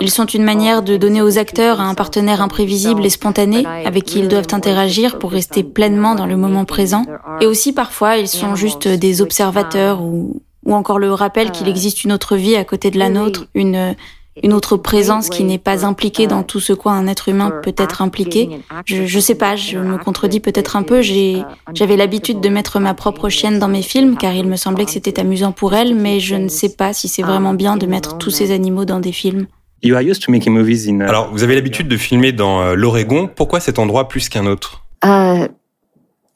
Ils 0.00 0.10
sont 0.10 0.26
une 0.26 0.42
manière 0.42 0.82
de 0.82 0.96
donner 0.96 1.22
aux 1.22 1.38
acteurs 1.38 1.80
un 1.80 1.94
partenaire 1.94 2.42
imprévisible 2.42 3.04
et 3.04 3.10
spontané 3.10 3.64
avec 3.66 4.04
qui 4.04 4.18
ils 4.18 4.28
doivent 4.28 4.48
interagir 4.52 5.18
pour 5.18 5.30
rester 5.30 5.62
pleinement 5.62 6.14
dans 6.14 6.26
le 6.26 6.36
moment 6.36 6.64
présent. 6.64 7.04
Et 7.40 7.46
aussi 7.46 7.72
parfois, 7.72 8.16
ils 8.16 8.28
sont 8.28 8.54
juste 8.54 8.88
des 8.88 9.22
observateurs 9.22 10.02
ou, 10.02 10.42
encore 10.68 10.98
le 10.98 11.12
rappel 11.12 11.52
qu'il 11.52 11.68
existe 11.68 12.02
une 12.02 12.12
autre 12.12 12.36
vie 12.36 12.56
à 12.56 12.64
côté 12.64 12.90
de 12.90 12.98
la 12.98 13.08
nôtre, 13.08 13.46
une, 13.54 13.94
une 14.42 14.52
autre 14.52 14.76
présence 14.76 15.28
qui 15.28 15.44
n'est 15.44 15.58
pas 15.58 15.86
impliquée 15.86 16.26
dans 16.26 16.42
tout 16.42 16.60
ce 16.60 16.72
quoi 16.72 16.92
un 16.92 17.06
être 17.06 17.28
humain 17.28 17.52
peut 17.62 17.74
être 17.76 18.02
impliqué. 18.02 18.50
Je, 18.84 19.06
je 19.06 19.20
sais 19.20 19.34
pas, 19.34 19.56
je 19.56 19.78
me 19.78 19.98
contredis 19.98 20.40
peut-être 20.40 20.76
un 20.76 20.82
peu. 20.82 21.00
J'avais 21.02 21.96
l'habitude 21.96 22.40
de 22.40 22.48
mettre 22.48 22.78
ma 22.80 22.94
propre 22.94 23.28
chienne 23.28 23.58
dans 23.58 23.68
mes 23.68 23.82
films 23.82 24.16
car 24.16 24.34
il 24.34 24.46
me 24.46 24.56
semblait 24.56 24.84
que 24.84 24.90
c'était 24.90 25.18
amusant 25.18 25.52
pour 25.52 25.74
elle, 25.74 25.94
mais 25.94 26.20
je 26.20 26.34
ne 26.34 26.48
sais 26.48 26.74
pas 26.74 26.92
si 26.92 27.08
c'est 27.08 27.22
vraiment 27.22 27.54
bien 27.54 27.76
de 27.76 27.86
mettre 27.86 28.18
tous 28.18 28.30
ces 28.30 28.52
animaux 28.52 28.84
dans 28.84 29.00
des 29.00 29.12
films. 29.12 29.46
You 29.82 29.94
are 29.94 30.02
used 30.02 30.22
to 30.22 30.32
making 30.32 30.52
movies 30.52 30.88
in. 30.88 31.00
Uh, 31.00 31.08
Alors, 31.08 31.30
vous 31.32 31.42
avez 31.42 31.54
l'habitude 31.54 31.86
de 31.86 31.96
filmer 31.96 32.32
dans 32.32 32.60
euh, 32.60 32.74
l'Oregon, 32.74 33.28
pourquoi 33.34 33.60
cet 33.60 33.78
endroit 33.78 34.08
plus 34.08 34.28
qu'un 34.28 34.46
autre? 34.46 34.84
Uh, 35.04 35.48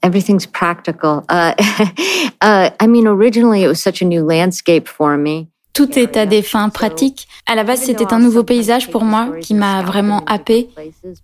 everything's 0.02 0.46
practical. 0.46 1.22
Uh, 1.30 1.52
uh, 2.42 2.70
I 2.78 2.86
mean, 2.86 3.06
originally 3.06 3.62
it 3.62 3.68
was 3.68 3.80
such 3.80 4.02
a 4.02 4.04
new 4.04 4.22
landscape 4.22 4.86
for 4.86 5.16
me. 5.16 5.48
Tout 5.80 5.98
est 5.98 6.18
à 6.18 6.26
des 6.26 6.42
fins 6.42 6.68
pratiques. 6.68 7.26
À 7.46 7.54
la 7.54 7.64
base, 7.64 7.80
c'était 7.80 8.12
un 8.12 8.18
nouveau 8.18 8.42
paysage 8.42 8.90
pour 8.90 9.02
moi 9.02 9.30
qui 9.40 9.54
m'a 9.54 9.80
vraiment 9.80 10.22
happée. 10.26 10.68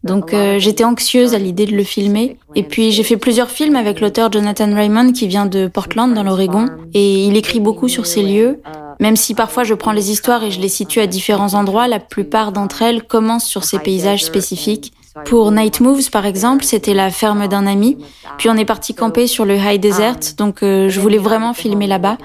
Donc 0.03 0.33
euh, 0.33 0.59
j'étais 0.59 0.83
anxieuse 0.83 1.35
à 1.35 1.39
l'idée 1.39 1.67
de 1.67 1.77
le 1.77 1.85
filmer. 1.85 2.39
Et 2.55 2.63
puis 2.63 2.91
j'ai 2.91 3.03
fait 3.03 3.19
plusieurs 3.19 3.51
films 3.51 3.77
avec 3.77 4.01
l'auteur 4.01 4.33
Jonathan 4.33 4.75
Raymond 4.75 5.13
qui 5.13 5.27
vient 5.29 5.45
de 5.45 5.69
Portland 5.69 6.15
dans 6.15 6.23
l'Oregon. 6.23 6.71
Et 6.95 7.27
il 7.27 7.37
écrit 7.37 7.61
beaucoup 7.61 7.89
sur 7.89 8.07
ces 8.07 8.23
lieux. 8.23 8.63
Même 8.99 9.17
si 9.17 9.35
parfois 9.35 9.63
je 9.63 9.75
prends 9.75 9.93
les 9.93 10.11
histoires 10.11 10.43
et 10.43 10.51
je 10.51 10.59
les 10.59 10.71
situe 10.71 11.01
à 11.01 11.07
différents 11.07 11.53
endroits, 11.53 11.87
la 11.87 12.01
plupart 12.01 12.51
d'entre 12.51 12.81
elles 12.81 13.03
commencent 13.03 13.45
sur 13.45 13.63
ces 13.63 13.79
paysages 13.79 14.25
spécifiques. 14.25 14.95
Pour 15.27 15.53
Night 15.53 15.81
Moves, 15.81 16.11
par 16.11 16.25
exemple, 16.25 16.65
c'était 16.65 16.95
la 16.95 17.11
ferme 17.11 17.47
d'un 17.47 17.67
ami. 17.67 17.99
Puis 18.39 18.49
on 18.49 18.55
est 18.55 18.65
parti 18.65 18.95
camper 18.95 19.27
sur 19.27 19.45
le 19.45 19.57
High 19.57 19.81
Desert, 19.81 20.19
donc 20.39 20.63
euh, 20.63 20.89
je 20.89 20.99
voulais 20.99 21.19
vraiment 21.19 21.53
filmer 21.53 21.87
là-bas. 21.87 22.17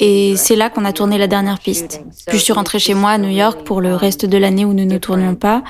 Et 0.00 0.34
c'est 0.36 0.56
là 0.56 0.70
qu'on 0.70 0.84
a 0.84 0.92
tourné 0.92 1.18
la 1.18 1.26
dernière 1.26 1.58
piste. 1.58 2.02
Puis 2.26 2.38
je 2.38 2.42
suis 2.42 2.52
rentrée 2.52 2.78
chez 2.78 2.94
moi 2.94 3.10
à 3.10 3.18
New 3.18 3.30
York 3.30 3.64
pour 3.64 3.80
le 3.80 3.94
reste 3.94 4.26
de 4.26 4.38
l'année 4.38 4.64
où 4.64 4.72
nous 4.72 4.86
ne 4.86 4.98
tournions 4.98 5.34
pas. 5.34 5.62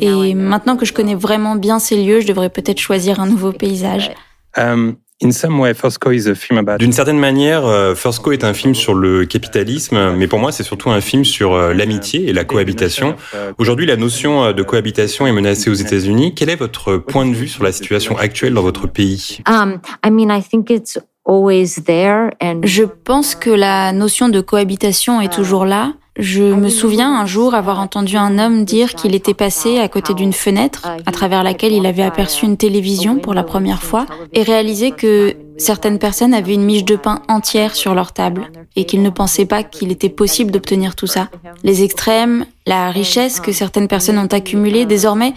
Et 0.00 0.34
maintenant 0.34 0.76
que 0.76 0.84
je 0.84 0.92
connais 0.92 1.14
vraiment 1.14 1.54
bien 1.56 1.78
ces 1.78 2.02
lieux, 2.02 2.20
je 2.20 2.26
devrais 2.26 2.50
peut-être 2.50 2.78
choisir 2.78 3.20
un 3.20 3.26
nouveau 3.26 3.52
paysage. 3.52 4.10
um, 4.56 4.96
in 5.22 5.32
some 5.32 5.60
way, 5.60 5.74
First 5.74 5.98
Co 5.98 6.10
is 6.10 6.28
a 6.28 6.34
film 6.34 6.58
about. 6.58 6.78
D'une 6.78 6.92
certaine 6.92 7.18
manière, 7.18 7.64
euh, 7.66 7.94
First 7.94 8.20
Co 8.20 8.32
est 8.32 8.44
un 8.44 8.54
film 8.54 8.74
sur 8.74 8.94
le 8.94 9.24
capitalisme, 9.26 10.14
mais 10.16 10.26
pour 10.26 10.38
moi, 10.38 10.52
c'est 10.52 10.62
surtout 10.62 10.90
un 10.90 11.00
film 11.00 11.24
sur 11.24 11.54
euh, 11.54 11.74
l'amitié 11.74 12.28
et 12.28 12.32
la 12.32 12.44
cohabitation. 12.44 13.16
Aujourd'hui, 13.58 13.86
la 13.86 13.96
notion 13.96 14.44
euh, 14.44 14.52
de 14.52 14.62
cohabitation 14.62 15.26
est 15.26 15.32
menacée 15.32 15.70
aux 15.70 15.74
États-Unis. 15.74 16.34
Quel 16.34 16.50
est 16.50 16.56
votre 16.56 16.96
point 16.96 17.26
de 17.26 17.34
vue 17.34 17.48
sur 17.48 17.62
la 17.62 17.72
situation 17.72 18.16
actuelle 18.16 18.54
dans 18.54 18.62
votre 18.62 18.86
pays? 18.86 19.38
Um, 19.46 19.80
I 20.04 20.10
mean, 20.10 20.30
I 20.30 20.42
think 20.42 20.70
it's 20.70 20.98
always 20.98 20.98
there, 20.98 21.06
and 21.14 21.19
Je 21.30 22.82
pense 22.82 23.34
que 23.36 23.50
la 23.50 23.92
notion 23.92 24.28
de 24.28 24.40
cohabitation 24.40 25.20
est 25.20 25.32
toujours 25.32 25.64
là. 25.64 25.92
Je 26.16 26.42
me 26.42 26.68
souviens 26.68 27.20
un 27.20 27.24
jour 27.24 27.54
avoir 27.54 27.78
entendu 27.78 28.16
un 28.16 28.38
homme 28.38 28.64
dire 28.64 28.94
qu'il 28.94 29.14
était 29.14 29.32
passé 29.32 29.78
à 29.78 29.88
côté 29.88 30.12
d'une 30.12 30.32
fenêtre 30.32 30.88
à 31.06 31.12
travers 31.12 31.44
laquelle 31.44 31.72
il 31.72 31.86
avait 31.86 32.02
aperçu 32.02 32.46
une 32.46 32.56
télévision 32.56 33.16
pour 33.16 33.32
la 33.32 33.44
première 33.44 33.82
fois 33.82 34.06
et 34.32 34.42
réalisé 34.42 34.90
que 34.90 35.36
certaines 35.56 36.00
personnes 36.00 36.34
avaient 36.34 36.54
une 36.54 36.64
miche 36.64 36.84
de 36.84 36.96
pain 36.96 37.22
entière 37.28 37.76
sur 37.76 37.94
leur 37.94 38.12
table 38.12 38.50
et 38.74 38.84
qu'il 38.84 39.00
ne 39.00 39.10
pensait 39.10 39.46
pas 39.46 39.62
qu'il 39.62 39.92
était 39.92 40.08
possible 40.08 40.50
d'obtenir 40.50 40.96
tout 40.96 41.06
ça. 41.06 41.28
Les 41.62 41.84
extrêmes, 41.84 42.44
la 42.66 42.90
richesse 42.90 43.38
que 43.38 43.52
certaines 43.52 43.88
personnes 43.88 44.18
ont 44.18 44.26
accumulée, 44.26 44.84
désormais, 44.84 45.34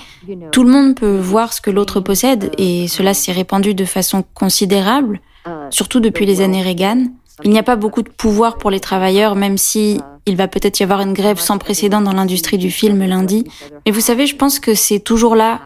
tout 0.51 0.63
le 0.63 0.71
monde 0.71 0.95
peut 0.95 1.17
voir 1.17 1.53
ce 1.53 1.61
que 1.61 1.69
l'autre 1.71 1.99
possède 1.99 2.51
et 2.57 2.87
cela 2.87 3.13
s'est 3.13 3.31
répandu 3.31 3.75
de 3.75 3.85
façon 3.85 4.23
considérable, 4.33 5.21
surtout 5.69 5.99
depuis 5.99 6.25
les 6.25 6.41
années 6.41 6.61
Reagan. 6.61 7.05
Il 7.43 7.49
n'y 7.49 7.59
a 7.59 7.63
pas 7.63 7.75
beaucoup 7.75 8.03
de 8.03 8.09
pouvoir 8.09 8.57
pour 8.57 8.69
les 8.69 8.79
travailleurs, 8.79 9.35
même 9.35 9.57
si 9.57 9.99
il 10.25 10.35
va 10.35 10.47
peut-être 10.47 10.79
y 10.79 10.83
avoir 10.83 11.01
une 11.01 11.13
grève 11.13 11.39
sans 11.39 11.57
précédent 11.57 12.01
dans 12.01 12.13
l'industrie 12.13 12.57
du 12.57 12.71
film 12.71 13.03
lundi. 13.03 13.45
Mais 13.85 13.91
vous 13.91 14.01
savez, 14.01 14.27
je 14.27 14.35
pense 14.35 14.59
que 14.59 14.75
c'est 14.75 14.99
toujours 14.99 15.35
là. 15.35 15.61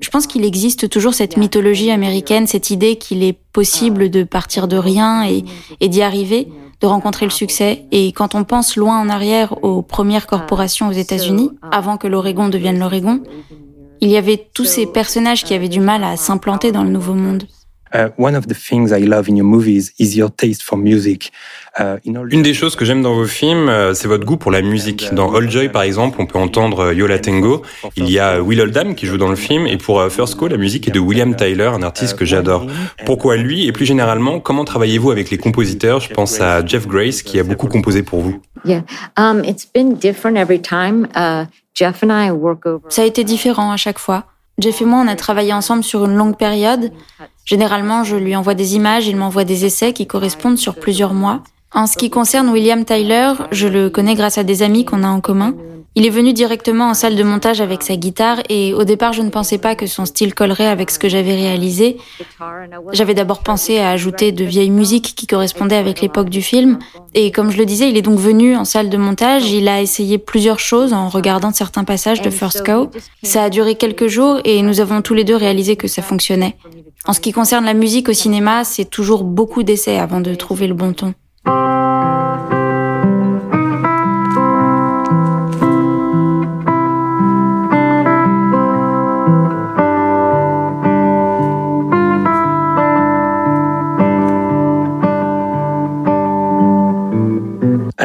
Je 0.00 0.10
pense 0.10 0.26
qu'il 0.26 0.44
existe 0.44 0.88
toujours 0.88 1.14
cette 1.14 1.36
mythologie 1.36 1.90
américaine, 1.90 2.46
cette 2.46 2.70
idée 2.70 2.96
qu'il 2.96 3.22
est 3.22 3.38
possible 3.52 4.10
de 4.10 4.24
partir 4.24 4.68
de 4.68 4.76
rien 4.76 5.24
et, 5.26 5.44
et 5.80 5.88
d'y 5.88 6.02
arriver, 6.02 6.48
de 6.80 6.86
rencontrer 6.86 7.26
le 7.26 7.30
succès. 7.30 7.84
Et 7.92 8.12
quand 8.12 8.34
on 8.34 8.44
pense 8.44 8.76
loin 8.76 9.00
en 9.00 9.08
arrière 9.08 9.64
aux 9.64 9.82
premières 9.82 10.26
corporations 10.26 10.88
aux 10.88 10.92
États-Unis, 10.92 11.50
avant 11.70 11.96
que 11.96 12.06
l'Oregon 12.06 12.48
devienne 12.48 12.78
l'Oregon, 12.78 13.22
il 14.00 14.10
y 14.10 14.16
avait 14.16 14.48
tous 14.54 14.64
ces 14.64 14.86
personnages 14.86 15.44
qui 15.44 15.54
avaient 15.54 15.68
du 15.68 15.80
mal 15.80 16.04
à 16.04 16.16
s'implanter 16.16 16.70
dans 16.70 16.84
le 16.84 16.90
nouveau 16.90 17.14
monde. 17.14 17.44
Uh, 17.94 18.08
one 18.18 18.36
of 18.36 18.46
the 18.46 18.54
things 18.54 18.92
I 18.92 19.06
love 19.06 19.28
in 19.28 19.36
your 19.36 19.46
movies 19.46 19.92
is 19.98 20.16
your 20.16 20.30
taste 20.30 20.62
for 20.62 20.76
music. 20.76 21.30
Uh, 21.78 21.98
in 22.06 22.16
all 22.16 22.26
Une 22.32 22.42
des 22.42 22.54
choses 22.54 22.76
que 22.76 22.84
j'aime 22.84 23.02
dans 23.02 23.14
vos 23.14 23.26
films, 23.26 23.68
euh, 23.68 23.94
c'est 23.94 24.08
votre 24.08 24.24
goût 24.24 24.36
pour 24.36 24.50
la 24.50 24.62
musique. 24.62 25.12
Dans 25.12 25.32
All 25.34 25.50
Joy, 25.50 25.68
par 25.68 25.82
exemple, 25.82 26.20
on 26.20 26.26
peut 26.26 26.38
entendre 26.38 26.86
euh, 26.86 26.94
Yola 26.94 27.18
Tango. 27.18 27.62
Il 27.96 28.10
y 28.10 28.18
a 28.18 28.42
Will 28.42 28.60
Oldham 28.60 28.94
qui 28.94 29.06
joue 29.06 29.16
dans 29.16 29.28
le 29.28 29.36
film. 29.36 29.66
Et 29.66 29.76
pour 29.76 30.00
euh, 30.00 30.08
First 30.08 30.38
Call, 30.38 30.50
la 30.50 30.56
musique 30.56 30.88
est 30.88 30.92
de 30.92 31.00
William 31.00 31.34
Tyler, 31.34 31.70
un 31.72 31.82
artiste 31.82 32.16
que 32.16 32.24
j'adore. 32.24 32.66
Pourquoi 33.06 33.36
lui? 33.36 33.66
Et 33.66 33.72
plus 33.72 33.86
généralement, 33.86 34.40
comment 34.40 34.64
travaillez-vous 34.64 35.10
avec 35.10 35.30
les 35.30 35.38
compositeurs? 35.38 36.00
Je 36.00 36.12
pense 36.12 36.40
à 36.40 36.64
Jeff 36.64 36.86
Grace 36.86 37.22
qui 37.22 37.38
a 37.38 37.44
beaucoup 37.44 37.68
composé 37.68 38.02
pour 38.02 38.20
vous. 38.20 38.40
yeah, 38.64 38.82
um, 39.16 39.44
it's 39.44 39.66
been 39.66 39.94
different 39.94 40.36
every 40.36 40.60
time. 40.60 41.08
Uh, 41.14 41.46
Jeff 41.74 42.02
and 42.02 42.10
I 42.10 42.30
work 42.30 42.66
over. 42.66 42.84
Ça 42.88 43.02
a 43.02 43.04
été 43.04 43.24
différent 43.24 43.70
à 43.70 43.76
chaque 43.76 43.98
fois. 43.98 44.24
Jeff 44.58 44.80
et 44.82 44.84
moi, 44.84 45.00
on 45.04 45.08
a 45.08 45.14
travaillé 45.14 45.52
ensemble 45.52 45.84
sur 45.84 46.04
une 46.04 46.16
longue 46.16 46.36
période. 46.36 46.90
Généralement, 47.48 48.04
je 48.04 48.14
lui 48.14 48.36
envoie 48.36 48.52
des 48.52 48.76
images, 48.76 49.06
il 49.06 49.16
m'envoie 49.16 49.44
des 49.44 49.64
essais 49.64 49.94
qui 49.94 50.06
correspondent 50.06 50.58
sur 50.58 50.74
plusieurs 50.74 51.14
mois. 51.14 51.42
En 51.72 51.86
ce 51.86 51.96
qui 51.96 52.10
concerne 52.10 52.50
William 52.50 52.84
Tyler, 52.84 53.32
je 53.52 53.66
le 53.66 53.88
connais 53.88 54.14
grâce 54.14 54.36
à 54.36 54.44
des 54.44 54.62
amis 54.62 54.84
qu'on 54.84 55.02
a 55.02 55.08
en 55.08 55.22
commun. 55.22 55.54
Il 55.94 56.06
est 56.06 56.10
venu 56.10 56.32
directement 56.32 56.90
en 56.90 56.94
salle 56.94 57.16
de 57.16 57.22
montage 57.24 57.60
avec 57.60 57.82
sa 57.82 57.96
guitare 57.96 58.38
et 58.48 58.72
au 58.72 58.84
départ 58.84 59.12
je 59.12 59.22
ne 59.22 59.30
pensais 59.30 59.58
pas 59.58 59.74
que 59.74 59.86
son 59.86 60.04
style 60.04 60.32
collerait 60.32 60.68
avec 60.68 60.90
ce 60.90 60.98
que 60.98 61.08
j'avais 61.08 61.34
réalisé. 61.34 61.96
J'avais 62.92 63.14
d'abord 63.14 63.42
pensé 63.42 63.78
à 63.78 63.90
ajouter 63.90 64.30
de 64.30 64.44
vieilles 64.44 64.70
musiques 64.70 65.14
qui 65.16 65.26
correspondaient 65.26 65.76
avec 65.76 66.00
l'époque 66.00 66.28
du 66.28 66.40
film 66.40 66.78
et 67.14 67.32
comme 67.32 67.50
je 67.50 67.58
le 67.58 67.66
disais, 67.66 67.88
il 67.88 67.96
est 67.96 68.02
donc 68.02 68.18
venu 68.18 68.54
en 68.54 68.64
salle 68.64 68.90
de 68.90 68.96
montage, 68.96 69.50
il 69.50 69.66
a 69.66 69.82
essayé 69.82 70.18
plusieurs 70.18 70.60
choses 70.60 70.92
en 70.92 71.08
regardant 71.08 71.52
certains 71.52 71.84
passages 71.84 72.22
de 72.22 72.30
First 72.30 72.64
Cow. 72.64 72.90
Ça 73.24 73.42
a 73.42 73.50
duré 73.50 73.74
quelques 73.74 74.06
jours 74.06 74.38
et 74.44 74.62
nous 74.62 74.80
avons 74.80 75.02
tous 75.02 75.14
les 75.14 75.24
deux 75.24 75.36
réalisé 75.36 75.74
que 75.74 75.88
ça 75.88 76.02
fonctionnait. 76.02 76.56
En 77.06 77.12
ce 77.12 77.20
qui 77.20 77.32
concerne 77.32 77.64
la 77.64 77.74
musique 77.74 78.08
au 78.08 78.12
cinéma, 78.12 78.62
c'est 78.64 78.84
toujours 78.84 79.24
beaucoup 79.24 79.62
d'essais 79.62 79.98
avant 79.98 80.20
de 80.20 80.34
trouver 80.34 80.66
le 80.68 80.74
bon 80.74 80.92
ton. 80.92 81.14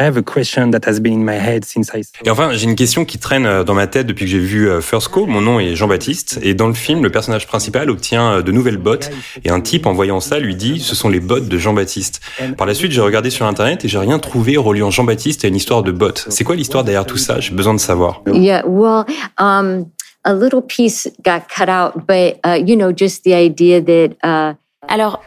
Have 0.04 0.16
a 0.16 0.22
question 0.22 0.70
that 0.70 0.86
has 0.86 1.00
been 1.00 1.14
in 1.14 1.24
my 1.24 1.38
head 1.38 1.64
since 1.64 1.90
I 1.94 2.02
Et 2.24 2.30
enfin, 2.30 2.52
j'ai 2.52 2.64
une 2.64 2.76
question 2.76 3.04
qui 3.04 3.18
traîne 3.18 3.46
euh, 3.46 3.64
dans 3.64 3.74
ma 3.74 3.86
tête 3.86 4.06
depuis 4.06 4.24
que 4.24 4.30
j'ai 4.30 4.38
vu 4.38 4.68
euh, 4.68 4.80
First 4.80 5.08
Call. 5.08 5.26
Mon 5.26 5.40
nom 5.40 5.58
est 5.60 5.74
Jean-Baptiste. 5.74 6.38
Et 6.42 6.54
dans 6.54 6.68
le 6.68 6.74
film, 6.74 7.02
le 7.02 7.10
personnage 7.10 7.46
principal 7.46 7.90
obtient 7.90 8.34
euh, 8.34 8.42
de 8.42 8.52
nouvelles 8.52 8.76
bottes. 8.76 9.10
Et 9.44 9.50
un 9.50 9.60
type, 9.60 9.86
en 9.86 9.92
voyant 9.92 10.20
ça, 10.20 10.38
lui 10.38 10.54
dit 10.54 10.80
ce 10.80 10.94
sont 10.94 11.08
les 11.08 11.20
bottes 11.20 11.48
de 11.48 11.58
Jean-Baptiste. 11.58 12.20
Par 12.56 12.66
la 12.66 12.74
suite, 12.74 12.92
j'ai 12.92 13.00
regardé 13.00 13.30
sur 13.30 13.46
Internet 13.46 13.84
et 13.84 13.88
j'ai 13.88 13.98
rien 13.98 14.18
trouvé 14.18 14.56
reliant 14.56 14.90
Jean-Baptiste 14.90 15.44
à 15.44 15.48
une 15.48 15.56
histoire 15.56 15.82
de 15.82 15.92
bottes. 15.92 16.26
C'est 16.28 16.44
quoi 16.44 16.56
l'histoire 16.56 16.84
derrière 16.84 17.06
tout 17.06 17.16
ça? 17.18 17.40
J'ai 17.40 17.52
besoin 17.52 17.74
de 17.74 17.80
savoir. 17.80 18.22
Yeah, 18.32 18.62
well, 18.66 19.04
um, 19.38 19.86
a 20.24 20.34
little 20.34 20.62
piece 20.62 21.08
got 21.24 21.48
cut 21.48 21.68
out, 21.68 22.06
but 22.06 22.38
uh, 22.44 22.56
you 22.56 22.76
know, 22.76 22.92
just 22.94 23.24
the 23.24 23.34
idea 23.34 23.80
that 23.80 24.16
uh, 24.22 24.54
Alors, 24.88 25.22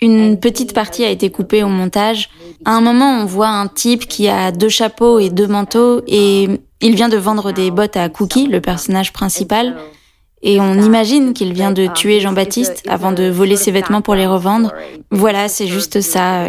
une 0.00 0.38
petite 0.38 0.74
partie 0.74 1.04
a 1.04 1.10
été 1.10 1.30
coupée 1.30 1.62
au 1.62 1.68
montage. 1.68 2.30
À 2.64 2.72
un 2.72 2.80
moment, 2.80 3.20
on 3.20 3.24
voit 3.24 3.48
un 3.48 3.68
type 3.68 4.06
qui 4.06 4.28
a 4.28 4.52
deux 4.52 4.68
chapeaux 4.68 5.18
et 5.18 5.30
deux 5.30 5.46
manteaux 5.46 6.02
et 6.06 6.48
il 6.80 6.94
vient 6.94 7.08
de 7.08 7.16
vendre 7.16 7.52
des 7.52 7.70
bottes 7.70 7.96
à 7.96 8.08
Cookie, 8.08 8.46
le 8.46 8.60
personnage 8.60 9.12
principal. 9.12 9.76
Et 10.42 10.60
on 10.60 10.74
imagine 10.74 11.32
qu'il 11.32 11.54
vient 11.54 11.70
de 11.70 11.86
tuer 11.86 12.20
Jean-Baptiste 12.20 12.82
avant 12.86 13.12
de 13.12 13.30
voler 13.30 13.56
ses 13.56 13.70
vêtements 13.70 14.02
pour 14.02 14.14
les 14.14 14.26
revendre. 14.26 14.74
Voilà, 15.10 15.48
c'est 15.48 15.66
juste 15.66 16.02
ça, 16.02 16.44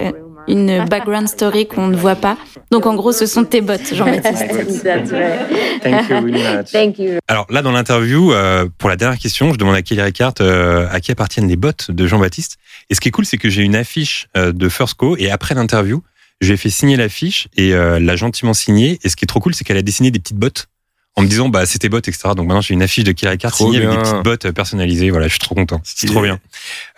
une 0.47 0.85
background 0.85 1.27
story 1.27 1.67
qu'on 1.67 1.87
ne 1.87 1.95
voit 1.95 2.15
pas. 2.15 2.37
Donc 2.71 2.85
en 2.85 2.95
gros, 2.95 3.11
ce 3.11 3.25
sont 3.25 3.43
tes 3.43 3.61
bottes, 3.61 3.93
Jean-Baptiste. 3.93 4.83
right. 4.85 5.81
Thank 5.81 6.01
you 6.01 6.07
very 6.07 6.31
much. 6.31 6.71
Thank 6.71 6.99
you. 6.99 7.19
Alors 7.27 7.45
là, 7.49 7.61
dans 7.61 7.71
l'interview, 7.71 8.31
euh, 8.31 8.67
pour 8.77 8.89
la 8.89 8.95
dernière 8.95 9.19
question, 9.19 9.53
je 9.53 9.57
demande 9.57 9.75
à 9.75 9.81
Kelly 9.81 10.01
Ricard 10.01 10.33
euh, 10.41 10.87
à 10.91 10.99
qui 10.99 11.11
appartiennent 11.11 11.47
les 11.47 11.55
bottes 11.55 11.91
de 11.91 12.07
Jean-Baptiste. 12.07 12.57
Et 12.89 12.95
ce 12.95 13.01
qui 13.01 13.09
est 13.09 13.11
cool, 13.11 13.25
c'est 13.25 13.37
que 13.37 13.49
j'ai 13.49 13.63
une 13.63 13.75
affiche 13.75 14.27
euh, 14.37 14.51
de 14.51 14.69
First 14.69 14.95
Co. 14.95 15.17
Et 15.17 15.31
après 15.31 15.55
l'interview, 15.55 16.03
je 16.41 16.47
lui 16.47 16.53
ai 16.55 16.57
fait 16.57 16.69
signer 16.69 16.97
l'affiche 16.97 17.47
et 17.55 17.73
euh, 17.73 17.97
elle 17.97 18.05
l'a 18.05 18.15
gentiment 18.15 18.53
signée. 18.53 18.99
Et 19.03 19.09
ce 19.09 19.15
qui 19.15 19.25
est 19.25 19.27
trop 19.27 19.39
cool, 19.39 19.55
c'est 19.55 19.63
qu'elle 19.63 19.77
a 19.77 19.81
dessiné 19.81 20.11
des 20.11 20.19
petites 20.19 20.37
bottes 20.37 20.67
en 21.15 21.21
me 21.21 21.27
disant 21.27 21.47
bah 21.47 21.65
c'était 21.65 21.87
bottes 21.87 22.09
etc. 22.09 22.29
Donc 22.35 22.47
maintenant 22.47 22.59
j'ai 22.59 22.73
une 22.73 22.83
affiche 22.83 23.05
de 23.05 23.13
Kelly 23.13 23.31
Ricard 23.31 23.55
signée 23.55 23.77
avec 23.77 23.89
des 23.89 23.95
bien. 23.95 24.03
petites 24.03 24.23
bottes 24.23 24.51
personnalisées. 24.51 25.09
Voilà, 25.11 25.27
je 25.27 25.31
suis 25.31 25.39
trop 25.39 25.55
content. 25.55 25.79
C'est 25.83 26.07
trop 26.07 26.21
bien. 26.21 26.39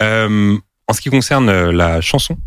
Euh, 0.02 0.58
en 0.88 0.94
ce 0.94 1.02
qui 1.02 1.10
concerne 1.10 1.70
la 1.70 2.02
chanson, 2.02 2.38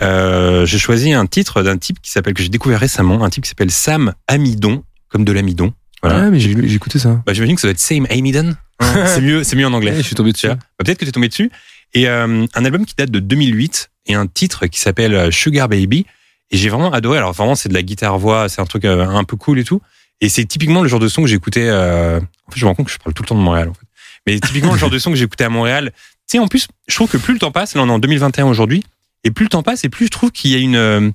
euh, 0.00 0.64
j'ai 0.66 0.78
choisi 0.78 1.12
un 1.12 1.26
titre 1.26 1.62
d'un 1.62 1.76
type 1.76 2.00
qui 2.00 2.10
s'appelle 2.10 2.34
que 2.34 2.42
j'ai 2.42 2.48
découvert 2.48 2.80
récemment, 2.80 3.24
un 3.24 3.30
type 3.30 3.44
qui 3.44 3.48
s'appelle 3.48 3.70
Sam 3.70 4.14
Amidon, 4.28 4.84
comme 5.08 5.24
de 5.24 5.32
l'amidon. 5.32 5.72
Voilà. 6.02 6.22
Ouais, 6.22 6.30
mais 6.30 6.40
j'ai 6.40 6.56
j'ai 6.68 6.74
écouté 6.74 6.98
ça. 6.98 7.22
Bah, 7.26 7.32
j'imagine 7.32 7.54
que 7.54 7.60
ça 7.60 7.68
doit 7.68 7.72
être 7.72 7.78
Same 7.78 8.06
Amidon. 8.10 8.54
c'est 9.06 9.20
mieux, 9.20 9.44
c'est 9.44 9.56
mieux 9.56 9.66
en 9.66 9.72
anglais. 9.72 9.92
Ouais, 9.92 9.98
je 9.98 10.02
suis 10.02 10.16
tombé 10.16 10.32
dessus. 10.32 10.48
Bah, 10.48 10.56
Peut-être 10.78 10.98
que 10.98 11.04
tu 11.04 11.10
es 11.10 11.12
tombé 11.12 11.28
dessus. 11.28 11.50
Et 11.94 12.08
euh, 12.08 12.46
un 12.54 12.64
album 12.64 12.86
qui 12.86 12.94
date 12.94 13.10
de 13.10 13.20
2008 13.20 13.90
et 14.06 14.14
un 14.14 14.26
titre 14.26 14.66
qui 14.66 14.80
s'appelle 14.80 15.14
euh, 15.14 15.30
Sugar 15.30 15.68
Baby. 15.68 16.06
Et 16.50 16.56
j'ai 16.56 16.68
vraiment 16.68 16.92
adoré. 16.92 17.18
Alors 17.18 17.32
vraiment, 17.32 17.54
c'est 17.54 17.68
de 17.68 17.74
la 17.74 17.82
guitare 17.82 18.18
voix, 18.18 18.48
c'est 18.48 18.60
un 18.60 18.66
truc 18.66 18.84
euh, 18.84 19.06
un 19.06 19.24
peu 19.24 19.36
cool 19.36 19.58
et 19.58 19.64
tout. 19.64 19.80
Et 20.20 20.28
c'est 20.28 20.44
typiquement 20.44 20.82
le 20.82 20.88
genre 20.88 21.00
de 21.00 21.08
son 21.08 21.22
que 21.22 21.28
j'écoutais. 21.28 21.68
Euh... 21.68 22.18
En 22.18 22.52
fait, 22.52 22.58
je 22.58 22.64
me 22.64 22.68
rends 22.68 22.74
compte 22.74 22.86
que 22.86 22.92
je 22.92 22.98
parle 22.98 23.14
tout 23.14 23.22
le 23.22 23.28
temps 23.28 23.36
de 23.36 23.40
Montréal. 23.40 23.68
En 23.68 23.74
fait. 23.74 23.86
Mais 24.26 24.38
typiquement 24.38 24.72
le 24.72 24.78
genre 24.78 24.90
de 24.90 24.98
son 24.98 25.10
que 25.10 25.16
j'écoutais 25.16 25.44
à 25.44 25.48
Montréal. 25.48 25.92
Tu 25.94 26.36
sais, 26.36 26.38
en 26.38 26.48
plus, 26.48 26.68
je 26.86 26.94
trouve 26.94 27.10
que 27.10 27.16
plus 27.16 27.34
le 27.34 27.40
temps 27.40 27.50
passe, 27.50 27.74
là 27.74 27.82
on 27.82 27.88
est 27.88 27.92
en 27.92 27.98
2021 27.98 28.46
aujourd'hui, 28.46 28.84
et 29.24 29.30
plus 29.30 29.44
le 29.44 29.48
temps 29.50 29.62
passe, 29.62 29.84
et 29.84 29.88
plus 29.88 30.06
je 30.06 30.10
trouve 30.10 30.30
qu'il 30.32 30.50
y 30.50 30.54
a 30.54 30.58
une 30.58 30.76
euh, 30.76 31.10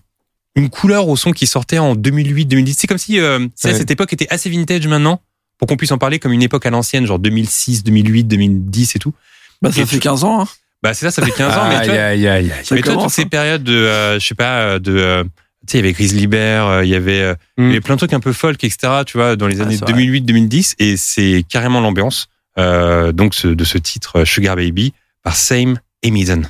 une 0.55 0.69
couleur 0.69 1.07
au 1.07 1.15
son 1.15 1.31
qui 1.33 1.45
sortait 1.45 1.77
en 1.77 1.95
2008, 1.95 2.45
2010. 2.45 2.73
C'est 2.77 2.87
comme 2.87 2.97
si 2.97 3.19
euh, 3.19 3.39
Ouais. 3.39 3.49
cette 3.73 3.91
époque 3.91 4.11
était 4.13 4.27
assez 4.29 4.49
vintage 4.49 4.87
maintenant 4.87 5.21
pour 5.59 5.67
qu'on 5.67 5.77
puisse 5.77 5.91
en 5.91 5.97
parler 5.97 6.17
comme 6.19 6.31
une 6.31 6.41
époque 6.43 6.65
à 6.65 6.69
l'ancienne, 6.69 7.05
genre 7.05 7.19
2006, 7.19 7.83
2008, 7.83 8.23
2010 8.25 8.95
et 8.95 8.99
tout. 8.99 9.13
Bah, 9.61 9.71
ça 9.71 9.81
Et 9.81 9.85
fait 9.85 9.95
tu- 9.97 10.01
15 10.01 10.23
ans. 10.23 10.41
Hein. 10.41 10.47
Bah 10.83 10.93
c'est 10.93 11.05
ça, 11.05 11.11
ça 11.11 11.25
fait 11.25 11.31
15 11.31 11.57
ans, 11.57 11.67
mais 11.69 11.75
aïe, 11.75 11.89
aïe, 11.97 12.27
aïe. 12.27 12.53
Ça 12.63 12.75
mais 12.75 12.81
toi, 12.81 12.95
toutes 12.97 13.09
ces 13.09 13.23
hein. 13.23 13.27
périodes 13.29 13.63
de, 13.63 13.73
euh, 13.73 14.19
je 14.19 14.25
sais 14.27 14.35
pas, 14.35 14.59
euh, 14.61 14.79
de, 14.79 14.95
euh, 14.95 15.23
tu 15.23 15.29
sais, 15.71 15.77
il 15.79 15.81
y 15.81 15.83
avait 15.83 15.93
Grizzly 15.93 16.27
Bear, 16.27 16.83
il 16.83 16.89
y 16.89 16.95
avait, 16.95 17.33
Mm. 17.57 17.63
y 17.65 17.69
avait 17.71 17.81
plein 17.81 17.95
de 17.95 17.99
trucs 17.99 18.13
un 18.13 18.19
peu 18.19 18.31
folk, 18.31 18.63
etc. 18.63 19.01
Tu 19.05 19.17
vois, 19.17 19.35
dans 19.35 19.47
les 19.47 19.59
Ah, 19.59 19.63
années 19.63 19.75
c'est 19.77 19.85
vrai. 19.85 19.93
2008-2010, 19.93 20.75
et 20.79 20.95
c'est 20.97 21.43
carrément 21.49 21.81
l'ambiance 21.81 22.27
euh, 22.59 23.11
donc 23.11 23.33
ce- 23.35 23.47
de 23.47 23.63
ce 23.63 23.77
titre 23.79 24.23
Sugar 24.23 24.55
Baby 24.55 24.93
par 25.23 25.35
Same 25.35 25.79
Emiden. 26.03 26.47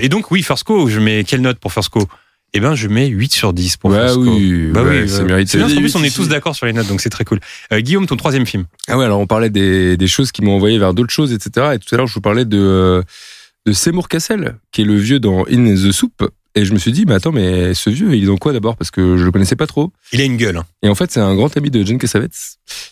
Et 0.00 0.08
donc 0.08 0.30
oui, 0.30 0.42
First 0.42 0.64
Co, 0.64 0.88
je 0.88 1.00
mets 1.00 1.24
quelle 1.24 1.42
note 1.42 1.58
pour 1.58 1.72
First 1.72 1.90
Co 1.90 2.08
Eh 2.54 2.60
ben, 2.60 2.74
je 2.74 2.88
mets 2.88 3.08
8 3.08 3.32
sur 3.32 3.52
10 3.52 3.76
pour 3.76 3.90
Ouais, 3.90 4.06
Co. 4.14 4.22
oui, 4.22 4.70
bah 4.72 4.82
ouais, 4.82 5.02
oui, 5.02 5.08
c'est 5.08 5.20
euh, 5.20 5.24
mérité. 5.24 5.50
C'est 5.52 5.58
bien, 5.58 5.66
parce 5.66 5.74
qu'en 5.74 5.80
plus, 5.82 5.96
on 5.96 6.02
est 6.04 6.14
tous 6.14 6.28
d'accord 6.28 6.56
sur 6.56 6.64
les 6.66 6.72
notes, 6.72 6.86
donc 6.88 7.00
c'est 7.00 7.10
très 7.10 7.24
cool. 7.24 7.40
Euh, 7.72 7.80
Guillaume, 7.80 8.06
ton 8.06 8.16
troisième 8.16 8.46
film. 8.46 8.64
Ah 8.88 8.96
ouais, 8.96 9.04
alors 9.04 9.20
on 9.20 9.26
parlait 9.26 9.50
des, 9.50 9.96
des 9.96 10.06
choses 10.06 10.32
qui 10.32 10.42
m'ont 10.42 10.56
envoyé 10.56 10.78
vers 10.78 10.94
d'autres 10.94 11.12
choses, 11.12 11.32
etc. 11.32 11.72
Et 11.74 11.78
tout 11.78 11.94
à 11.94 11.98
l'heure, 11.98 12.06
je 12.06 12.14
vous 12.14 12.20
parlais 12.22 12.46
de, 12.46 12.58
euh, 12.58 13.02
de 13.66 13.72
Seymour 13.72 14.08
Cassel, 14.08 14.56
qui 14.72 14.80
est 14.80 14.84
le 14.84 14.96
vieux 14.96 15.20
dans 15.20 15.44
In 15.50 15.74
the 15.74 15.92
Soup. 15.92 16.12
Et 16.54 16.64
je 16.64 16.72
me 16.72 16.78
suis 16.78 16.90
dit, 16.90 17.04
mais 17.06 17.14
attends, 17.14 17.30
mais 17.32 17.74
ce 17.74 17.90
vieux, 17.90 18.14
il 18.16 18.24
est 18.24 18.26
dans 18.26 18.38
quoi 18.38 18.52
d'abord? 18.54 18.76
Parce 18.76 18.90
que 18.90 19.16
je 19.18 19.24
le 19.24 19.30
connaissais 19.30 19.54
pas 19.54 19.66
trop. 19.66 19.92
Il 20.12 20.20
a 20.20 20.24
une 20.24 20.38
gueule. 20.38 20.56
hein. 20.56 20.64
Et 20.82 20.88
en 20.88 20.94
fait, 20.94 21.12
c'est 21.12 21.20
un 21.20 21.34
grand 21.36 21.54
ami 21.56 21.70
de 21.70 21.84
John 21.84 21.98
Cassavetes, 21.98 22.34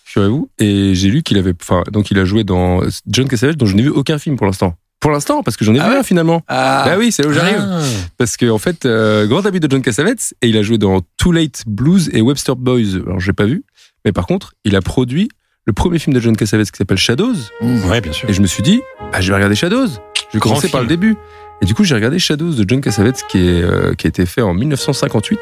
figurez-vous. 0.04 0.50
Et 0.58 0.94
j'ai 0.94 1.08
lu 1.08 1.22
qu'il 1.22 1.38
avait, 1.38 1.54
enfin, 1.60 1.82
donc 1.90 2.10
il 2.10 2.18
a 2.18 2.24
joué 2.26 2.44
dans 2.44 2.82
John 3.08 3.26
Cassavetes, 3.26 3.56
dont 3.56 3.66
je 3.66 3.74
n'ai 3.74 3.82
vu 3.82 3.88
aucun 3.88 4.18
film 4.18 4.36
pour 4.36 4.46
l'instant. 4.46 4.76
Pour 5.00 5.10
l'instant, 5.10 5.42
parce 5.42 5.56
que 5.56 5.64
j'en 5.64 5.74
ai 5.74 5.78
Ah 5.78 5.86
vu 5.88 5.92
ouais 5.92 5.98
un 5.98 6.02
finalement. 6.02 6.42
Ah, 6.48 6.82
Bah 6.86 6.94
oui, 6.98 7.12
c'est 7.12 7.22
là 7.22 7.28
où 7.28 7.32
j'arrive. 7.32 7.58
Ah. 7.60 7.80
Parce 8.18 8.36
que 8.36 8.48
en 8.50 8.58
fait, 8.58 8.86
euh, 8.86 9.26
grand 9.26 9.44
ami 9.46 9.60
de 9.60 9.70
John 9.70 9.82
Cassavetes, 9.82 10.34
et 10.42 10.48
il 10.48 10.56
a 10.56 10.62
joué 10.62 10.78
dans 10.78 11.00
Too 11.18 11.32
Late 11.32 11.64
Blues 11.66 12.10
et 12.12 12.22
Webster 12.22 12.56
Boys. 12.56 12.96
Alors 13.06 13.20
j'ai 13.20 13.32
pas 13.34 13.44
vu, 13.44 13.64
mais 14.04 14.12
par 14.12 14.26
contre, 14.26 14.54
il 14.64 14.74
a 14.74 14.80
produit 14.80 15.28
le 15.66 15.72
premier 15.72 15.98
film 15.98 16.14
de 16.14 16.20
John 16.20 16.36
Cassavetes 16.36 16.70
qui 16.70 16.78
s'appelle 16.78 16.96
Shadows. 16.96 17.34
Ouais, 17.60 18.00
bien 18.00 18.12
sûr. 18.12 18.28
Et 18.30 18.32
je 18.32 18.40
me 18.40 18.46
suis 18.46 18.62
dit, 18.62 18.80
ah, 19.12 19.20
je 19.20 19.28
vais 19.28 19.34
regarder 19.34 19.54
Shadows. 19.56 19.88
Je 19.88 20.34
vais 20.34 20.40
commencer 20.40 20.68
par 20.68 20.80
le 20.80 20.86
début. 20.86 21.16
Et 21.62 21.66
du 21.66 21.74
coup, 21.74 21.84
j'ai 21.84 21.94
regardé 21.94 22.18
Shadows 22.18 22.52
de 22.52 22.64
John 22.68 22.80
Cassavetes 22.80 23.24
qui, 23.28 23.38
est, 23.38 23.62
euh, 23.62 23.94
qui 23.94 24.06
a 24.06 24.08
été 24.08 24.26
fait 24.26 24.42
en 24.42 24.52
1958 24.54 25.40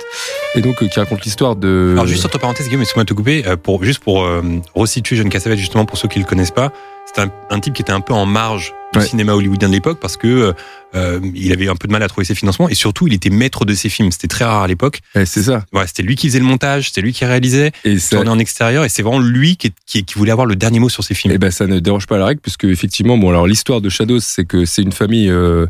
et 0.54 0.60
donc 0.60 0.80
euh, 0.82 0.86
qui 0.88 0.98
raconte 1.00 1.24
l'histoire 1.24 1.56
de. 1.56 1.90
Alors 1.92 2.06
juste 2.06 2.24
entre 2.24 2.38
parenthèses, 2.38 2.66
Guillaume, 2.66 2.82
excuse-moi 2.82 3.04
de 3.04 3.08
te 3.08 3.14
couper, 3.14 3.44
euh, 3.46 3.56
pour, 3.56 3.82
juste 3.84 3.98
pour 4.00 4.26
resituer 4.74 5.16
John 5.16 5.28
Cassavetes, 5.28 5.58
justement 5.58 5.84
pour 5.84 5.98
ceux 5.98 6.06
qui 6.08 6.18
le 6.20 6.24
connaissent 6.24 6.52
pas, 6.52 6.72
c'est 7.12 7.20
un, 7.20 7.30
un 7.50 7.60
type 7.60 7.74
qui 7.74 7.82
était 7.82 7.92
un 7.92 8.00
peu 8.00 8.12
en 8.14 8.26
marge 8.26 8.72
du 8.94 9.04
Ouais. 9.04 9.10
cinéma 9.10 9.34
hollywoodien 9.34 9.68
de 9.68 9.74
l'époque 9.74 9.98
parce 10.00 10.16
que 10.16 10.54
euh, 10.94 11.20
il 11.34 11.52
avait 11.52 11.68
un 11.68 11.76
peu 11.76 11.88
de 11.88 11.92
mal 11.92 12.02
à 12.02 12.08
trouver 12.08 12.24
ses 12.24 12.34
financements 12.34 12.68
et 12.68 12.74
surtout 12.74 13.06
il 13.06 13.12
était 13.14 13.30
maître 13.30 13.64
de 13.64 13.74
ses 13.74 13.88
films. 13.88 14.12
C'était 14.12 14.28
très 14.28 14.44
rare 14.44 14.62
à 14.62 14.68
l'époque. 14.68 15.00
Ouais, 15.14 15.26
c'est 15.26 15.42
ça. 15.42 15.64
Voilà, 15.72 15.86
c'était 15.86 16.02
lui 16.02 16.14
qui 16.16 16.28
faisait 16.28 16.38
le 16.38 16.44
montage, 16.44 16.88
c'était 16.88 17.00
lui 17.00 17.12
qui 17.12 17.24
réalisait, 17.24 17.72
Et 17.84 17.98
ça, 17.98 18.16
tournait 18.16 18.30
en 18.30 18.38
extérieur 18.38 18.84
et 18.84 18.88
c'est 18.88 19.02
vraiment 19.02 19.18
lui 19.20 19.56
qui, 19.56 19.72
qui, 19.86 20.04
qui 20.04 20.14
voulait 20.14 20.30
avoir 20.32 20.46
le 20.46 20.56
dernier 20.56 20.78
mot 20.78 20.88
sur 20.88 21.02
ses 21.04 21.14
films. 21.14 21.34
Eh 21.34 21.38
ben, 21.38 21.50
ça 21.50 21.66
ne 21.66 21.80
dérange 21.80 22.06
pas 22.06 22.18
la 22.18 22.26
règle, 22.26 22.40
puisque 22.40 22.64
effectivement, 22.64 23.18
bon, 23.18 23.30
alors 23.30 23.46
l'histoire 23.46 23.80
de 23.80 23.88
Shadows, 23.88 24.20
c'est 24.20 24.44
que 24.44 24.64
c'est 24.64 24.82
une 24.82 24.92
famille 24.92 25.28
euh, 25.30 25.66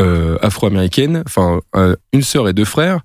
euh, 0.00 0.36
afro-américaine, 0.42 1.22
enfin, 1.26 1.60
euh, 1.76 1.94
une 2.12 2.22
sœur 2.22 2.48
et 2.48 2.52
deux 2.52 2.64
frères. 2.64 3.00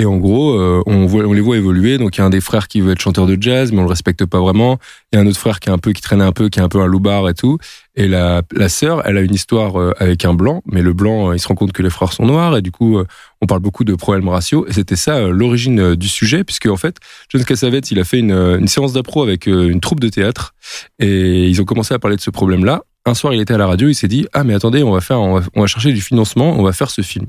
Et 0.00 0.06
en 0.06 0.16
gros, 0.16 0.58
euh, 0.58 0.82
on, 0.86 1.32
les 1.34 1.42
voit 1.42 1.58
évoluer. 1.58 1.98
Donc, 1.98 2.16
il 2.16 2.20
y 2.20 2.22
a 2.22 2.24
un 2.24 2.30
des 2.30 2.40
frères 2.40 2.68
qui 2.68 2.80
veut 2.80 2.92
être 2.92 3.02
chanteur 3.02 3.26
de 3.26 3.36
jazz, 3.38 3.70
mais 3.70 3.80
on 3.80 3.82
le 3.82 3.88
respecte 3.90 4.24
pas 4.24 4.40
vraiment. 4.40 4.78
Il 5.12 5.16
y 5.16 5.18
a 5.18 5.22
un 5.22 5.26
autre 5.26 5.38
frère 5.38 5.60
qui 5.60 5.68
est 5.68 5.72
un 5.72 5.76
peu, 5.76 5.92
qui 5.92 6.00
traîne 6.00 6.22
un 6.22 6.32
peu, 6.32 6.48
qui 6.48 6.58
est 6.58 6.62
un 6.62 6.70
peu 6.70 6.80
un 6.80 6.86
loupard 6.86 7.28
et 7.28 7.34
tout. 7.34 7.58
Et 7.96 8.08
la, 8.08 8.40
la 8.56 8.70
sœur, 8.70 9.02
elle 9.04 9.18
a 9.18 9.20
une 9.20 9.34
histoire 9.34 9.78
euh, 9.78 9.92
avec 9.98 10.24
un 10.24 10.32
blanc, 10.32 10.62
mais 10.64 10.80
le 10.80 10.94
blanc, 10.94 11.28
euh, 11.28 11.36
il 11.36 11.38
se 11.38 11.46
rend 11.46 11.54
compte 11.54 11.72
que 11.72 11.82
les 11.82 11.90
frères 11.90 12.14
sont 12.14 12.24
noirs, 12.24 12.56
et 12.56 12.62
du 12.62 12.72
coup, 12.72 12.96
euh, 12.96 13.04
on 13.42 13.46
parle 13.46 13.60
beaucoup 13.60 13.84
de 13.84 13.94
problèmes 13.94 14.26
raciaux. 14.26 14.66
Et 14.68 14.72
c'était 14.72 14.96
ça 14.96 15.20
l'origine 15.20 15.94
du 15.96 16.08
sujet, 16.08 16.44
puisque 16.44 16.64
en 16.64 16.78
fait, 16.78 16.96
John 17.28 17.44
Cassavetes, 17.44 17.90
il 17.90 18.00
a 18.00 18.04
fait 18.04 18.20
une, 18.20 18.32
une 18.32 18.68
séance 18.68 18.94
d'appro 18.94 19.22
avec 19.22 19.44
une 19.44 19.80
troupe 19.80 20.00
de 20.00 20.08
théâtre, 20.08 20.54
et 20.98 21.46
ils 21.46 21.60
ont 21.60 21.66
commencé 21.66 21.92
à 21.92 21.98
parler 21.98 22.16
de 22.16 22.22
ce 22.22 22.30
problème-là. 22.30 22.84
un 23.04 23.12
soir, 23.12 23.34
il 23.34 23.40
était 23.42 23.52
à 23.52 23.58
la 23.58 23.66
radio, 23.66 23.86
il 23.86 23.94
s'est 23.94 24.08
dit 24.08 24.26
ah 24.32 24.44
mais 24.44 24.54
attendez, 24.54 24.82
on 24.82 24.92
va 24.92 25.02
faire, 25.02 25.20
on 25.20 25.40
va, 25.40 25.46
on 25.54 25.60
va 25.60 25.66
chercher 25.66 25.92
du 25.92 26.00
financement, 26.00 26.58
on 26.58 26.62
va 26.62 26.72
faire 26.72 26.90
ce 26.90 27.02
film. 27.02 27.26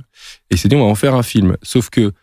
Et 0.52 0.56
il 0.56 0.58
s'est 0.58 0.70
dit 0.70 0.78
on 0.78 0.86
va 0.86 0.90
en 0.90 0.96
faire 0.96 1.16
un 1.16 1.24
film. 1.24 1.58
Sauf 1.64 1.90
que 1.90 2.14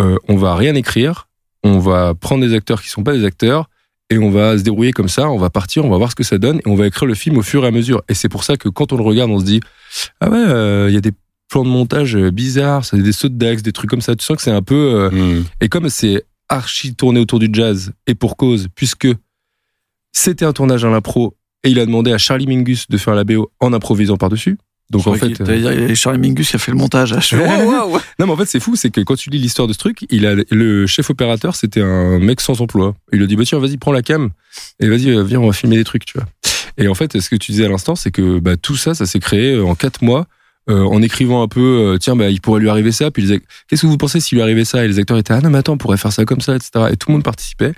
euh, 0.00 0.16
on 0.28 0.36
va 0.36 0.54
rien 0.54 0.74
écrire, 0.74 1.28
on 1.62 1.78
va 1.78 2.14
prendre 2.14 2.46
des 2.46 2.54
acteurs 2.54 2.82
qui 2.82 2.88
sont 2.88 3.02
pas 3.02 3.12
des 3.12 3.24
acteurs 3.24 3.68
et 4.10 4.18
on 4.18 4.30
va 4.30 4.56
se 4.56 4.62
débrouiller 4.62 4.92
comme 4.92 5.08
ça, 5.08 5.28
on 5.30 5.38
va 5.38 5.50
partir, 5.50 5.84
on 5.84 5.90
va 5.90 5.98
voir 5.98 6.10
ce 6.10 6.16
que 6.16 6.24
ça 6.24 6.38
donne 6.38 6.58
et 6.58 6.66
on 6.68 6.74
va 6.74 6.86
écrire 6.86 7.06
le 7.06 7.14
film 7.14 7.36
au 7.36 7.42
fur 7.42 7.64
et 7.64 7.68
à 7.68 7.70
mesure. 7.70 8.02
Et 8.08 8.14
c'est 8.14 8.28
pour 8.28 8.44
ça 8.44 8.56
que 8.56 8.68
quand 8.68 8.92
on 8.92 8.96
le 8.96 9.02
regarde, 9.02 9.30
on 9.30 9.38
se 9.38 9.44
dit 9.44 9.60
ah 10.20 10.30
ouais, 10.30 10.38
euh, 10.38 10.86
il 10.88 10.94
y 10.94 10.98
a 10.98 11.00
des 11.00 11.12
plans 11.48 11.64
de 11.64 11.68
montage 11.68 12.16
bizarres, 12.16 12.84
ça, 12.84 12.96
des 12.96 13.12
sauts 13.12 13.28
d'axe, 13.28 13.62
des 13.62 13.72
trucs 13.72 13.90
comme 13.90 14.00
ça. 14.00 14.14
Tu 14.16 14.24
sens 14.24 14.36
que 14.36 14.42
c'est 14.42 14.50
un 14.50 14.62
peu 14.62 14.74
euh, 14.74 15.10
Hmm. 15.10 15.44
et 15.60 15.68
comme 15.68 15.88
c'est 15.88 16.24
archi 16.48 16.94
tourné 16.94 17.20
autour 17.20 17.38
du 17.38 17.48
jazz, 17.52 17.92
et 18.06 18.14
pour 18.14 18.36
cause, 18.36 18.68
puisque 18.74 19.08
c'était 20.12 20.44
un 20.44 20.52
tournage 20.52 20.84
à 20.84 20.90
l'impro, 20.90 21.36
et 21.64 21.70
il 21.70 21.78
a 21.78 21.86
demandé 21.86 22.12
à 22.12 22.18
Charlie 22.18 22.46
Mingus 22.46 22.88
de 22.88 22.96
faire 22.96 23.14
la 23.14 23.24
BO 23.24 23.50
en 23.60 23.72
improvisant 23.72 24.16
par-dessus. 24.16 24.58
Donc 24.90 25.06
en 25.06 25.14
fait, 25.14 25.40
a 25.42 25.94
Charlie 25.94 26.18
Mingus 26.18 26.48
qui 26.50 26.56
a 26.56 26.58
fait 26.58 26.70
le 26.72 26.78
montage. 26.78 27.14
Je 27.20 27.36
waouh, 27.66 27.90
waouh. 27.90 28.00
non 28.18 28.26
mais 28.26 28.32
en 28.32 28.36
fait 28.36 28.46
c'est 28.46 28.60
fou, 28.60 28.74
c'est 28.74 28.90
que 28.90 29.00
quand 29.02 29.16
tu 29.16 29.28
lis 29.30 29.38
l'histoire 29.38 29.68
de 29.68 29.72
ce 29.74 29.78
truc, 29.78 30.06
il 30.08 30.26
a 30.26 30.34
le 30.50 30.86
chef 30.86 31.10
opérateur, 31.10 31.56
c'était 31.56 31.82
un 31.82 32.18
mec 32.18 32.40
sans 32.40 32.60
emploi. 32.62 32.94
Il 33.12 33.18
lui 33.18 33.24
a 33.24 33.26
dit 33.28 33.36
bah 33.36 33.44
tiens 33.44 33.58
vas-y 33.58 33.76
prends 33.76 33.92
la 33.92 34.02
cam 34.02 34.30
et 34.80 34.88
vas-y 34.88 35.10
euh, 35.10 35.22
viens 35.22 35.40
on 35.40 35.46
va 35.46 35.52
filmer 35.52 35.76
des 35.76 35.84
trucs, 35.84 36.04
tu 36.06 36.14
vois. 36.16 36.26
Et 36.78 36.88
en 36.88 36.94
fait 36.94 37.20
ce 37.20 37.28
que 37.28 37.36
tu 37.36 37.52
disais 37.52 37.66
à 37.66 37.68
l'instant, 37.68 37.96
c'est 37.96 38.10
que 38.10 38.38
bah, 38.38 38.56
tout 38.56 38.76
ça, 38.76 38.94
ça 38.94 39.04
s'est 39.04 39.20
créé 39.20 39.52
euh, 39.54 39.64
en 39.64 39.74
quatre 39.74 40.02
mois. 40.02 40.26
euh, 40.70 40.82
en 40.84 41.00
écrivant 41.02 41.42
un 41.42 41.48
peu, 41.48 41.60
euh, 41.94 41.98
tiens, 41.98 42.14
bah, 42.14 42.28
il 42.30 42.40
pourrait 42.42 42.60
lui 42.60 42.68
arriver 42.68 42.92
ça. 42.92 43.10
Puis 43.10 43.22
les 43.24 43.40
qu'est-ce 43.68 43.82
que 43.82 43.86
vous 43.86 43.96
pensez 43.96 44.20
s'il 44.20 44.36
lui 44.36 44.42
arrivait 44.42 44.66
ça? 44.66 44.84
Et 44.84 44.88
les 44.88 44.98
acteurs 44.98 45.16
étaient, 45.18 45.32
ah 45.32 45.40
non, 45.40 45.48
mais 45.50 45.56
attends, 45.58 45.72
on 45.72 45.78
pourrait 45.78 45.96
faire 45.96 46.12
ça 46.12 46.24
comme 46.26 46.40
ça, 46.42 46.56
etc. 46.56 46.70
Et 46.92 46.96
tout 46.96 47.08
le 47.08 47.14
monde 47.14 47.24
participait. 47.24 47.72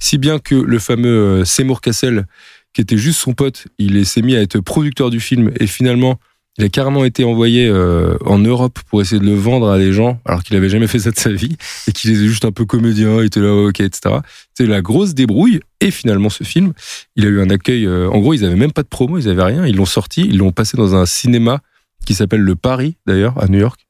Si 0.00 0.18
bien 0.18 0.38
que 0.40 0.54
le 0.56 0.78
fameux 0.80 1.08
euh, 1.40 1.44
Seymour 1.44 1.80
Cassel, 1.80 2.26
qui 2.74 2.80
était 2.80 2.96
juste 2.96 3.20
son 3.20 3.32
pote, 3.32 3.66
il 3.78 3.96
est- 3.96 4.04
s'est 4.04 4.22
mis 4.22 4.34
à 4.34 4.40
être 4.42 4.58
producteur 4.60 5.10
du 5.10 5.20
film 5.20 5.52
et 5.60 5.66
finalement, 5.68 6.18
il 6.58 6.64
a 6.64 6.68
carrément 6.68 7.04
été 7.04 7.24
envoyé 7.24 7.66
euh, 7.66 8.16
en 8.26 8.38
Europe 8.38 8.78
pour 8.90 9.00
essayer 9.00 9.18
de 9.18 9.24
le 9.24 9.34
vendre 9.34 9.70
à 9.70 9.78
des 9.78 9.92
gens 9.92 10.20
alors 10.26 10.42
qu'il 10.42 10.54
avait 10.56 10.68
jamais 10.68 10.86
fait 10.86 10.98
ça 10.98 11.10
de 11.10 11.18
sa 11.18 11.30
vie 11.30 11.56
et 11.88 11.92
qu'il 11.92 12.10
était 12.10 12.26
juste 12.26 12.44
un 12.44 12.52
peu 12.52 12.66
comédien, 12.66 13.20
il 13.20 13.26
était 13.26 13.40
là, 13.40 13.54
ok, 13.54 13.80
etc. 13.80 14.16
C'était 14.54 14.70
la 14.70 14.82
grosse 14.82 15.14
débrouille 15.14 15.60
et 15.80 15.90
finalement 15.90 16.28
ce 16.28 16.44
film, 16.44 16.74
il 17.16 17.24
a 17.24 17.28
eu 17.28 17.40
un 17.40 17.48
accueil. 17.48 17.86
euh, 17.86 18.10
en 18.10 18.18
gros, 18.18 18.34
ils 18.34 18.44
avaient 18.44 18.56
même 18.56 18.72
pas 18.72 18.82
de 18.82 18.88
promo, 18.88 19.18
ils 19.18 19.28
avaient 19.28 19.42
rien. 19.42 19.66
Ils 19.66 19.76
l'ont 19.76 19.86
sorti, 19.86 20.22
ils 20.22 20.36
l'ont 20.36 20.52
passé 20.52 20.76
dans 20.76 20.94
un 20.94 21.06
cinéma 21.06 21.60
qui 22.04 22.14
s'appelle 22.14 22.42
le 22.42 22.54
Paris 22.54 22.96
d'ailleurs 23.06 23.42
à 23.42 23.46
New 23.48 23.58
York. 23.58 23.80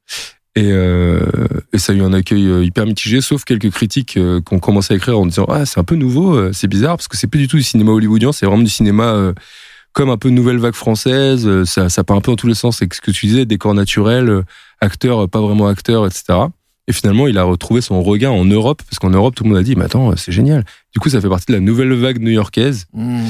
Et, 0.55 0.71
euh, 0.71 1.21
et 1.73 1.79
ça 1.79 1.93
a 1.93 1.97
eu 1.97 2.03
un 2.03 2.13
accueil 2.13 2.65
hyper 2.65 2.87
mitigé, 2.87 3.23
sauf 3.23 3.43
quelques 3.43 3.71
critiques 3.71 4.19
ont 4.51 4.59
commencé 4.59 4.93
à 4.93 4.99
écrire 4.99 5.19
en 5.19 5.27
disant 5.27 5.47
ah 5.49 5.65
c'est 5.65 5.81
un 5.81 5.85
peu 5.85 5.97
nouveau, 5.97 6.53
c'est 6.53 6.69
bizarre 6.69 6.97
parce 6.97 7.09
que 7.09 7.17
c'est 7.17 7.27
plus 7.27 7.41
du 7.41 7.49
tout 7.49 7.57
du 7.57 7.63
cinéma 7.63 7.91
hollywoodien, 7.91 8.33
c'est 8.33 8.45
vraiment 8.45 8.63
du 8.63 8.69
cinéma 8.71 9.33
comme 9.93 10.11
un 10.11 10.16
peu 10.16 10.30
nouvelle 10.30 10.59
vague 10.59 10.74
française. 10.74 11.47
euh, 11.47 11.64
ça, 11.64 11.88
ça 11.88 12.05
part 12.05 12.16
un 12.16 12.20
peu 12.20 12.32
dans 12.32 12.36
tous 12.36 12.47
les 12.47 12.55
sens. 12.55 12.78
C'est 12.78 12.93
ce 12.93 13.01
que 13.01 13.11
tu 13.11 13.26
disais, 13.26 13.45
décor 13.45 13.74
naturel, 13.74 14.28
euh, 14.28 14.43
acteur, 14.80 15.24
euh, 15.24 15.26
pas 15.26 15.40
vraiment 15.40 15.68
acteur, 15.68 16.07
etc. 16.07 16.38
Et 16.88 16.93
finalement, 16.93 17.28
il 17.28 17.38
a 17.38 17.45
retrouvé 17.45 17.80
son 17.80 18.03
regain 18.03 18.30
en 18.30 18.45
Europe, 18.45 18.82
parce 18.88 18.99
qu'en 18.99 19.11
Europe, 19.11 19.34
tout 19.34 19.45
le 19.45 19.51
monde 19.51 19.59
a 19.59 19.62
dit, 19.62 19.76
mais 19.76 19.84
attends, 19.84 20.16
c'est 20.16 20.32
génial. 20.32 20.64
Du 20.93 21.01
coup, 21.01 21.09
ça 21.09 21.20
fait 21.20 21.28
partie 21.28 21.47
de 21.47 21.53
la 21.53 21.61
nouvelle 21.61 21.93
vague 21.93 22.20
new-yorkaise. 22.20 22.86
Mmh. 22.93 23.22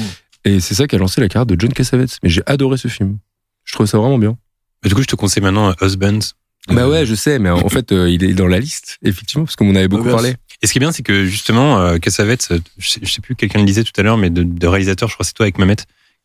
Et 0.45 0.59
c'est 0.59 0.73
ça 0.73 0.87
qui 0.87 0.95
a 0.95 0.99
lancé 0.99 1.21
la 1.21 1.29
carrière 1.29 1.45
de 1.45 1.55
John 1.59 1.71
Cassavetes. 1.71 2.17
Mais 2.23 2.29
j'ai 2.29 2.41
adoré 2.45 2.77
ce 2.77 2.87
film. 2.87 3.17
Je 3.63 3.73
trouve 3.73 3.85
ça 3.85 3.97
vraiment 3.97 4.17
bien. 4.17 4.37
Mais 4.83 4.89
du 4.89 4.95
coup, 4.95 5.01
je 5.01 5.07
te 5.07 5.15
conseille 5.15 5.43
maintenant 5.43 5.73
Husbands. 5.81 6.33
Bah 6.69 6.87
ouais, 6.87 7.05
je 7.05 7.13
sais, 7.13 7.39
mais 7.39 7.49
en 7.49 7.69
fait, 7.69 7.91
euh, 7.91 8.09
il 8.09 8.23
est 8.23 8.33
dans 8.33 8.47
la 8.47 8.59
liste, 8.59 8.97
effectivement, 9.03 9.43
parce 9.43 9.55
qu'on 9.55 9.69
en 9.69 9.75
avait 9.75 9.89
beaucoup 9.89 10.09
parlé. 10.09 10.35
Et 10.61 10.67
ce 10.67 10.71
qui 10.71 10.79
est 10.79 10.79
bien, 10.79 10.93
c'est 10.93 11.03
que 11.03 11.25
justement, 11.25 11.79
euh, 11.79 11.97
Cassavetes, 11.97 12.53
je 12.77 12.89
sais, 12.89 12.99
je 13.03 13.11
sais 13.11 13.19
plus, 13.21 13.35
quelqu'un 13.35 13.59
le 13.59 13.65
disait 13.65 13.83
tout 13.83 13.91
à 13.97 14.01
l'heure, 14.01 14.17
mais 14.17 14.29
de, 14.29 14.43
de 14.43 14.67
réalisateurs, 14.67 15.09
je 15.09 15.15
crois 15.15 15.25
que 15.25 15.27
c'est 15.27 15.33
toi 15.33 15.43
avec 15.43 15.57
Mamet, 15.57 15.75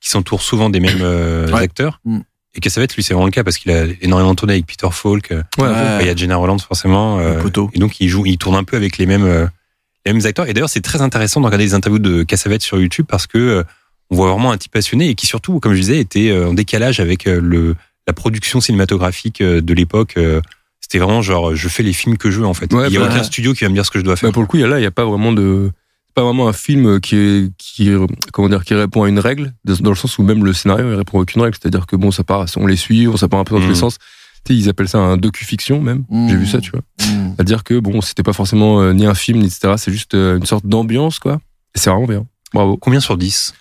qui 0.00 0.10
s'entourent 0.10 0.42
souvent 0.42 0.70
des 0.70 0.80
mêmes 0.80 1.00
euh, 1.02 1.50
Ouais. 1.50 1.60
acteurs. 1.62 2.00
Mm. 2.04 2.18
Et 2.54 2.60
Cassavetes, 2.60 2.94
lui, 2.96 3.02
c'est 3.02 3.12
vraiment 3.14 3.26
le 3.26 3.30
cas 3.32 3.44
parce 3.44 3.58
qu'il 3.58 3.70
a 3.72 3.84
énormément 4.00 4.34
tourné 4.34 4.54
avec 4.54 4.66
Peter 4.66 4.88
Falk. 4.90 5.30
euh, 5.32 5.42
Ouais, 5.58 5.68
Ouais. 5.68 5.98
Il 6.00 6.06
y 6.06 6.10
a 6.10 6.16
Jenna 6.16 6.36
Rolland 6.36 6.58
forcément. 6.60 7.18
euh, 7.20 7.40
et 7.74 7.78
donc, 7.78 8.00
il 8.00 8.08
joue, 8.08 8.24
il 8.26 8.38
tourne 8.38 8.56
un 8.56 8.64
peu 8.64 8.76
avec 8.76 8.96
les 8.98 9.06
mêmes, 9.06 9.24
euh, 9.24 9.46
les 10.06 10.12
mêmes 10.12 10.24
acteurs. 10.26 10.46
Et 10.48 10.54
d'ailleurs, 10.54 10.70
c'est 10.70 10.80
très 10.80 11.00
intéressant 11.02 11.40
de 11.40 11.46
regarder 11.46 11.64
les 11.64 11.74
interviews 11.74 11.98
de 11.98 12.22
Cassavetes 12.22 12.62
sur 12.62 12.80
YouTube 12.80 13.06
parce 13.08 13.26
que 13.26 13.38
euh, 13.38 13.62
on 14.10 14.16
voit 14.16 14.30
vraiment 14.32 14.50
un 14.52 14.56
type 14.56 14.72
passionné 14.72 15.10
et 15.10 15.14
qui 15.14 15.26
surtout, 15.26 15.60
comme 15.60 15.74
je 15.74 15.80
disais, 15.80 15.98
était 15.98 16.32
en 16.36 16.54
décalage 16.54 16.98
avec 17.00 17.26
euh, 17.26 17.40
le, 17.42 17.76
la 18.06 18.12
production 18.14 18.60
cinématographique 18.60 19.40
euh, 19.42 19.60
de 19.60 19.74
l'époque. 19.74 20.14
euh, 20.16 20.40
C'était 20.80 20.98
vraiment 20.98 21.20
genre, 21.20 21.54
je 21.54 21.68
fais 21.68 21.82
les 21.82 21.92
films 21.92 22.16
que 22.16 22.30
je 22.30 22.40
veux 22.40 22.46
en 22.46 22.54
fait. 22.54 22.72
Ouais, 22.72 22.86
il 22.88 22.94
y 22.94 22.96
a 22.96 23.00
bah, 23.00 23.08
aucun 23.12 23.22
studio 23.22 23.52
qui 23.52 23.64
va 23.64 23.68
me 23.68 23.74
dire 23.74 23.84
ce 23.84 23.90
que 23.90 23.98
je 23.98 24.04
dois 24.04 24.16
faire. 24.16 24.30
Bah, 24.30 24.32
pour 24.32 24.42
le 24.42 24.48
coup, 24.48 24.56
il 24.56 24.60
y 24.60 24.64
a 24.64 24.66
là, 24.68 24.78
il 24.78 24.80
n'y 24.80 24.86
a 24.86 24.90
pas 24.90 25.04
vraiment 25.04 25.32
de. 25.32 25.70
Pas 26.18 26.24
vraiment 26.24 26.48
un 26.48 26.52
film 26.52 26.98
qui 27.00 27.14
est, 27.14 27.52
qui, 27.58 27.92
comment 28.32 28.48
dire, 28.48 28.64
qui 28.64 28.74
répond 28.74 29.04
à 29.04 29.08
une 29.08 29.20
règle, 29.20 29.52
dans 29.64 29.90
le 29.90 29.94
sens 29.94 30.18
où 30.18 30.24
même 30.24 30.44
le 30.44 30.52
scénario, 30.52 30.90
il 30.90 30.96
répond 30.96 31.18
à 31.18 31.22
aucune 31.22 31.42
règle. 31.42 31.56
C'est-à-dire 31.62 31.86
que 31.86 31.94
bon, 31.94 32.10
ça 32.10 32.24
part, 32.24 32.44
on 32.56 32.66
les 32.66 32.74
suit, 32.74 33.06
on 33.06 33.16
ça 33.16 33.28
part 33.28 33.38
un 33.38 33.44
peu 33.44 33.54
dans 33.54 33.60
tous 33.60 33.66
Mhm. 33.66 33.72
les 33.72 33.78
sens. 33.78 33.98
Tu 34.44 34.52
sais, 34.52 34.58
ils 34.58 34.68
appellent 34.68 34.88
ça 34.88 34.98
un 34.98 35.16
docu-fiction 35.16 35.80
même. 35.80 36.02
Mhm. 36.10 36.28
J'ai 36.28 36.36
vu 36.36 36.46
ça, 36.48 36.60
tu 36.60 36.72
vois. 36.72 36.80
Mmh. 37.06 37.34
C'est-à-dire 37.36 37.62
que 37.62 37.78
bon, 37.78 38.00
c'était 38.00 38.24
pas 38.24 38.32
forcément 38.32 38.80
euh, 38.82 38.92
ni 38.94 39.06
un 39.06 39.14
film, 39.14 39.38
ni 39.38 39.46
etc. 39.46 39.74
C'est 39.76 39.92
juste 39.92 40.14
euh, 40.14 40.38
une 40.38 40.44
sorte 40.46 40.66
d'ambiance, 40.66 41.20
quoi. 41.20 41.38
Et 41.76 41.78
c'est 41.78 41.88
vraiment 41.88 42.06
bien. 42.08 42.26
Bravo. 42.52 42.76
Combien 42.78 42.98
sur 42.98 43.16
10 43.16 43.54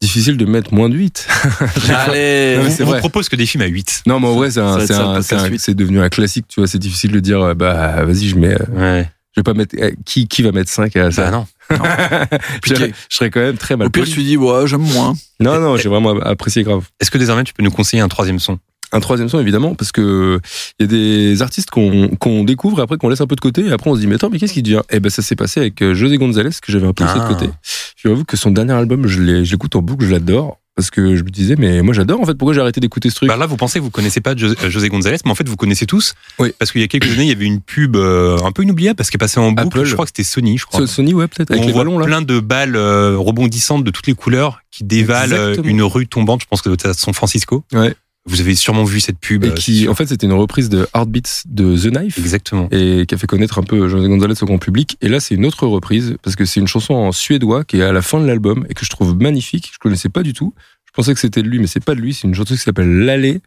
Difficile 0.00 0.36
de 0.36 0.44
mettre 0.44 0.72
moins 0.72 0.88
de 0.88 0.94
8. 0.94 1.26
Allez. 1.88 2.58
Non, 2.58 2.86
On 2.86 2.92
vous 2.92 2.98
propose 2.98 3.28
que 3.28 3.34
des 3.34 3.46
films 3.46 3.64
à 3.64 3.66
8. 3.66 4.04
Non, 4.06 4.20
mais 4.20 4.28
en 4.28 4.34
vrai, 4.36 4.50
c'est 4.52 5.74
devenu 5.74 5.98
un 6.00 6.08
classique, 6.10 6.46
tu 6.46 6.60
vois. 6.60 6.68
C'est 6.68 6.78
difficile 6.78 7.10
de 7.10 7.18
dire, 7.18 7.40
euh, 7.40 7.54
bah, 7.54 8.04
vas-y, 8.04 8.28
je 8.28 8.36
mets, 8.36 8.56
Ouais. 8.70 9.10
je 9.34 9.40
vais 9.40 9.42
pas 9.42 9.54
mettre, 9.54 9.74
eh, 9.76 9.96
qui, 10.04 10.28
qui 10.28 10.42
va 10.42 10.52
mettre 10.52 10.70
5 10.70 10.94
à 10.96 11.10
ça? 11.10 11.24
Bah 11.24 11.30
non. 11.32 11.46
je, 12.64 12.74
je 12.74 12.92
serais 13.16 13.30
quand 13.30 13.40
même 13.40 13.56
très 13.56 13.76
mal 13.76 13.88
Au 13.88 13.90
pire, 13.90 14.02
poli. 14.04 14.12
tu 14.14 14.22
dis, 14.22 14.36
ouais, 14.36 14.66
j'aime 14.66 14.80
moins. 14.82 15.14
Non, 15.40 15.60
non, 15.60 15.76
j'ai 15.76 15.88
vraiment 15.88 16.18
apprécié 16.20 16.62
grave. 16.62 16.84
Est-ce 17.00 17.10
que 17.10 17.18
désormais 17.18 17.44
tu 17.44 17.52
peux 17.54 17.62
nous 17.62 17.70
conseiller 17.70 18.02
un 18.02 18.08
troisième 18.08 18.38
son? 18.38 18.58
Un 18.90 19.00
troisième 19.00 19.28
son, 19.28 19.38
évidemment, 19.38 19.74
parce 19.74 19.92
que 19.92 20.40
il 20.78 20.82
y 20.82 20.84
a 20.84 20.86
des 20.86 21.42
artistes 21.42 21.68
qu'on 21.70 22.44
découvre 22.44 22.78
et 22.80 22.82
après 22.82 22.96
qu'on 22.96 23.10
laisse 23.10 23.20
un 23.20 23.26
peu 23.26 23.36
de 23.36 23.40
côté 23.40 23.66
et 23.66 23.70
après 23.72 23.90
on 23.90 23.94
se 23.94 24.00
dit, 24.00 24.06
mais 24.06 24.14
attends, 24.14 24.30
mais 24.30 24.38
qu'est-ce 24.38 24.54
qui 24.54 24.62
devient? 24.62 24.80
Eh 24.90 24.98
ben, 24.98 25.10
ça 25.10 25.20
s'est 25.20 25.36
passé 25.36 25.60
avec 25.60 25.82
euh, 25.82 25.92
José 25.92 26.16
González, 26.16 26.50
que 26.62 26.72
j'avais 26.72 26.86
un 26.86 26.94
peu 26.94 27.04
laissé 27.04 27.18
Ah. 27.20 27.28
de 27.28 27.34
côté. 27.34 27.50
Je 27.96 28.08
avoue 28.08 28.24
que 28.24 28.38
son 28.38 28.50
dernier 28.50 28.72
album, 28.72 29.06
je 29.06 29.20
l'écoute 29.20 29.76
en 29.76 29.82
boucle, 29.82 30.06
je 30.06 30.10
l'adore. 30.12 30.58
Parce 30.78 30.90
que 30.90 31.16
je 31.16 31.24
me 31.24 31.28
disais, 31.30 31.56
mais 31.58 31.82
moi 31.82 31.92
j'adore 31.92 32.20
en 32.20 32.24
fait, 32.24 32.34
pourquoi 32.34 32.54
j'ai 32.54 32.60
arrêté 32.60 32.78
d'écouter 32.78 33.10
ce 33.10 33.16
truc? 33.16 33.28
Bah 33.28 33.36
là, 33.36 33.46
vous 33.46 33.56
pensez 33.56 33.80
que 33.80 33.84
vous 33.84 33.90
connaissez 33.90 34.20
pas 34.20 34.36
José, 34.36 34.54
euh, 34.62 34.70
José 34.70 34.88
González, 34.88 35.16
mais 35.24 35.32
en 35.32 35.34
fait, 35.34 35.48
vous 35.48 35.56
connaissez 35.56 35.86
tous. 35.86 36.14
Oui. 36.38 36.52
Parce 36.56 36.70
qu'il 36.70 36.80
y 36.80 36.84
a 36.84 36.86
quelques 36.86 37.10
années, 37.10 37.24
il 37.24 37.28
y 37.28 37.32
avait 37.32 37.46
une 37.46 37.60
pub 37.60 37.96
euh, 37.96 38.38
un 38.44 38.52
peu 38.52 38.62
inoubliable 38.62 38.94
parce 38.96 39.10
qu'elle 39.10 39.18
passait 39.18 39.40
en 39.40 39.50
boucle. 39.50 39.78
Apple. 39.80 39.84
Je 39.86 39.94
crois 39.94 40.04
que 40.04 40.10
c'était 40.10 40.22
Sony, 40.22 40.56
je 40.56 40.66
crois. 40.66 40.78
So- 40.78 40.86
Sony, 40.86 41.14
ouais, 41.14 41.26
peut-être, 41.26 41.50
avec 41.50 41.64
on 41.64 41.66
les 41.66 41.72
voit 41.72 41.82
ballons 41.82 41.98
là. 41.98 42.06
plein 42.06 42.22
de 42.22 42.38
balles 42.38 42.76
euh, 42.76 43.16
rebondissantes 43.18 43.82
de 43.82 43.90
toutes 43.90 44.06
les 44.06 44.14
couleurs 44.14 44.60
qui 44.70 44.84
dévalent 44.84 45.32
Exactement. 45.32 45.68
une 45.68 45.82
rue 45.82 46.06
tombante. 46.06 46.42
Je 46.42 46.46
pense 46.46 46.62
que 46.62 46.70
c'est 46.80 46.86
à 46.86 46.94
San 46.94 47.12
Francisco. 47.12 47.64
Ouais. 47.72 47.96
Vous 48.28 48.40
avez 48.40 48.54
sûrement 48.54 48.84
vu 48.84 49.00
cette 49.00 49.18
pub. 49.18 49.44
Et 49.44 49.48
euh, 49.48 49.52
qui, 49.52 49.88
en 49.88 49.94
fait, 49.94 50.06
c'était 50.06 50.26
une 50.26 50.32
reprise 50.34 50.68
de 50.68 50.86
Heartbeats 50.94 51.42
de 51.46 51.76
The 51.76 51.90
Knife. 51.90 52.18
Exactement. 52.18 52.68
et 52.70 53.06
qui 53.06 53.14
a 53.14 53.18
fait 53.18 53.26
connaître 53.26 53.58
un 53.58 53.62
peu 53.62 53.88
José 53.88 54.06
González 54.08 54.34
au 54.42 54.46
grand 54.46 54.58
public. 54.58 54.96
Et 55.00 55.08
là, 55.08 55.18
c'est 55.18 55.34
une 55.34 55.46
autre 55.46 55.66
reprise 55.66 56.16
parce 56.22 56.36
que 56.36 56.44
c'est 56.44 56.60
une 56.60 56.68
chanson 56.68 56.94
en 56.94 57.12
suédois 57.12 57.64
qui 57.64 57.78
est 57.78 57.82
à 57.82 57.92
la 57.92 58.02
fin 58.02 58.20
de 58.20 58.26
l'album 58.26 58.66
et 58.68 58.74
que 58.74 58.84
je 58.84 58.90
trouve 58.90 59.16
magnifique. 59.16 59.70
Je 59.72 59.78
connaissais 59.78 60.10
pas 60.10 60.22
du 60.22 60.34
tout. 60.34 60.54
Je 60.84 60.92
pensais 60.92 61.14
que 61.14 61.20
c'était 61.20 61.42
de 61.42 61.48
lui, 61.48 61.58
mais 61.58 61.66
c'est 61.66 61.84
pas 61.84 61.94
de 61.94 62.00
lui. 62.00 62.12
C'est 62.12 62.26
une 62.26 62.34
chanteuse 62.34 62.58
qui 62.58 62.64
s'appelle 62.64 62.90
Lalé. 62.90 63.40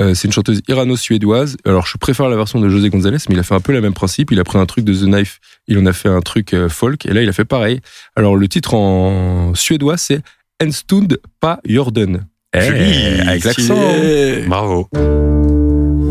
Euh, 0.00 0.14
c'est 0.14 0.28
une 0.28 0.32
chanteuse 0.32 0.62
irano-suédoise. 0.68 1.56
Alors, 1.64 1.86
je 1.86 1.98
préfère 1.98 2.28
la 2.28 2.36
version 2.36 2.60
de 2.60 2.68
José 2.68 2.90
González, 2.90 3.18
mais 3.28 3.34
il 3.34 3.38
a 3.38 3.42
fait 3.42 3.54
un 3.54 3.60
peu 3.60 3.72
le 3.72 3.80
même 3.80 3.94
principe. 3.94 4.30
Il 4.30 4.40
a 4.40 4.44
pris 4.44 4.58
un 4.58 4.66
truc 4.66 4.84
de 4.84 4.94
The 4.94 5.06
Knife, 5.06 5.40
il 5.68 5.78
en 5.78 5.86
a 5.86 5.92
fait 5.92 6.08
un 6.08 6.20
truc 6.20 6.54
euh, 6.54 6.68
folk, 6.68 7.06
et 7.06 7.12
là, 7.12 7.22
il 7.22 7.28
a 7.28 7.32
fait 7.32 7.44
pareil. 7.44 7.80
Alors, 8.14 8.36
le 8.36 8.48
titre 8.48 8.74
en 8.74 9.54
suédois, 9.54 9.96
c'est 9.96 10.22
En 10.62 10.70
stund 10.70 11.18
pa 11.40 11.60
Jordan. 11.66 12.26
Eh, 12.56 12.68
Joli, 12.68 13.20
avec 13.28 13.44
l'accent. 13.44 13.74
Bravo. 14.48 14.88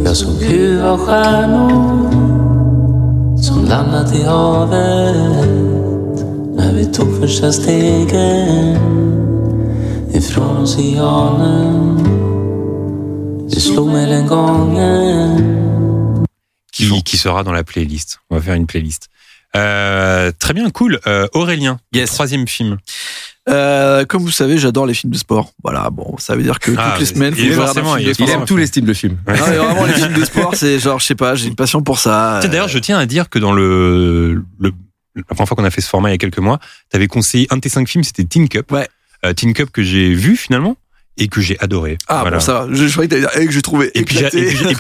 Jag 0.06 0.18
såg 0.18 0.42
ljuva 0.42 0.98
stjärnor 0.98 1.72
som 3.42 3.66
landat 3.66 4.16
i 4.16 4.24
havet 4.24 5.46
när 6.56 6.74
vi 6.74 6.86
tog 6.86 7.20
första 7.22 7.52
stegen 7.52 8.78
ifrån 10.14 10.58
oceanen. 10.64 12.04
Det 13.50 13.60
slog 13.62 13.88
mig 13.88 14.06
den 14.06 14.28
gången 14.28 15.42
Qui, 16.74 17.02
qui 17.06 17.18
sera 17.18 17.44
dans 17.44 17.54
la 17.56 17.64
playlist. 17.64 18.20
On 18.30 18.36
va 18.36 18.42
faire 18.42 18.56
une 18.58 18.68
playlist. 18.68 19.10
Euh, 19.56 20.32
très 20.40 20.54
bien, 20.54 20.70
cool. 20.72 21.00
Euh, 21.08 21.28
Aurélien, 21.34 21.80
Yes. 21.96 22.12
troisième 22.12 22.48
film. 22.48 22.78
Euh, 23.48 24.06
comme 24.06 24.24
vous 24.24 24.32
savez, 24.32 24.58
j'adore 24.58 24.86
les 24.88 24.94
films 24.96 25.14
de 25.14 25.18
sport. 25.18 25.52
Voilà, 25.64 25.90
bon, 25.92 26.16
ça 26.18 26.36
veut 26.36 26.42
dire 26.44 26.60
que 26.60 26.72
Ah, 26.78 26.92
toutes 26.92 27.00
les 27.00 27.06
semaines, 27.06 27.36
il 27.38 27.54
faut 27.54 27.62
un 27.62 27.68
film 27.74 27.86
il 28.00 28.06
de 28.14 28.32
aime 28.32 28.46
tous 28.46 28.58
les 28.58 28.66
styles 28.66 28.86
de 28.86 28.94
films. 28.94 29.18
Ouais. 29.28 29.38
Non, 29.38 29.46
mais 29.50 29.58
vraiment, 29.58 29.86
les 29.86 29.94
films 30.02 30.14
de 30.14 30.26
sport, 30.26 30.56
c'est 30.56 30.80
genre, 30.80 31.00
je 31.00 31.06
sais 31.06 31.16
pas, 31.16 31.36
j'ai 31.36 31.48
une 31.48 31.56
passion 31.56 31.82
pour 31.84 32.00
ça. 32.00 32.40
D'ailleurs, 32.42 32.68
je 32.68 32.80
tiens 32.80 32.98
à 32.98 33.06
dire 33.06 33.30
que 33.30 33.38
dans 33.40 33.52
le, 33.54 34.44
le 34.60 34.72
la 35.16 35.24
première 35.24 35.48
fois 35.48 35.56
qu'on 35.56 35.64
a 35.64 35.70
fait 35.72 35.80
ce 35.82 35.88
format 35.88 36.10
il 36.10 36.14
y 36.14 36.16
a 36.16 36.18
quelques 36.18 36.40
mois, 36.40 36.60
tu 36.92 36.98
avais 36.98 37.08
conseillé 37.08 37.48
un 37.50 37.56
de 37.56 37.62
tes 37.62 37.70
cinq 37.70 37.88
films, 37.88 38.04
c'était 38.04 38.26
Teen 38.26 38.50
Cup. 38.50 38.70
Ouais. 38.72 38.88
Euh, 39.26 39.32
Teen 39.34 39.54
Cup 39.54 39.70
que 39.72 39.82
j'ai 39.82 40.14
vu 40.14 40.36
finalement 40.36 40.76
et 41.18 41.30
que 41.30 41.40
j'ai 41.40 41.58
adoré. 41.62 41.98
Ah, 42.08 42.22
Voilà. 42.22 42.38
bon, 42.38 42.42
ça 42.44 42.66
va. 42.66 42.68
Je, 42.70 42.86
je 42.88 42.92
croyais 42.92 43.08
que 43.08 43.16
t'allais 43.16 43.28
dire, 43.28 43.42
et 43.42 43.46
que 43.46 43.52
j'ai 43.54 43.62
trouvé 43.62 43.92
Et 43.96 44.04
puis, 44.04 44.18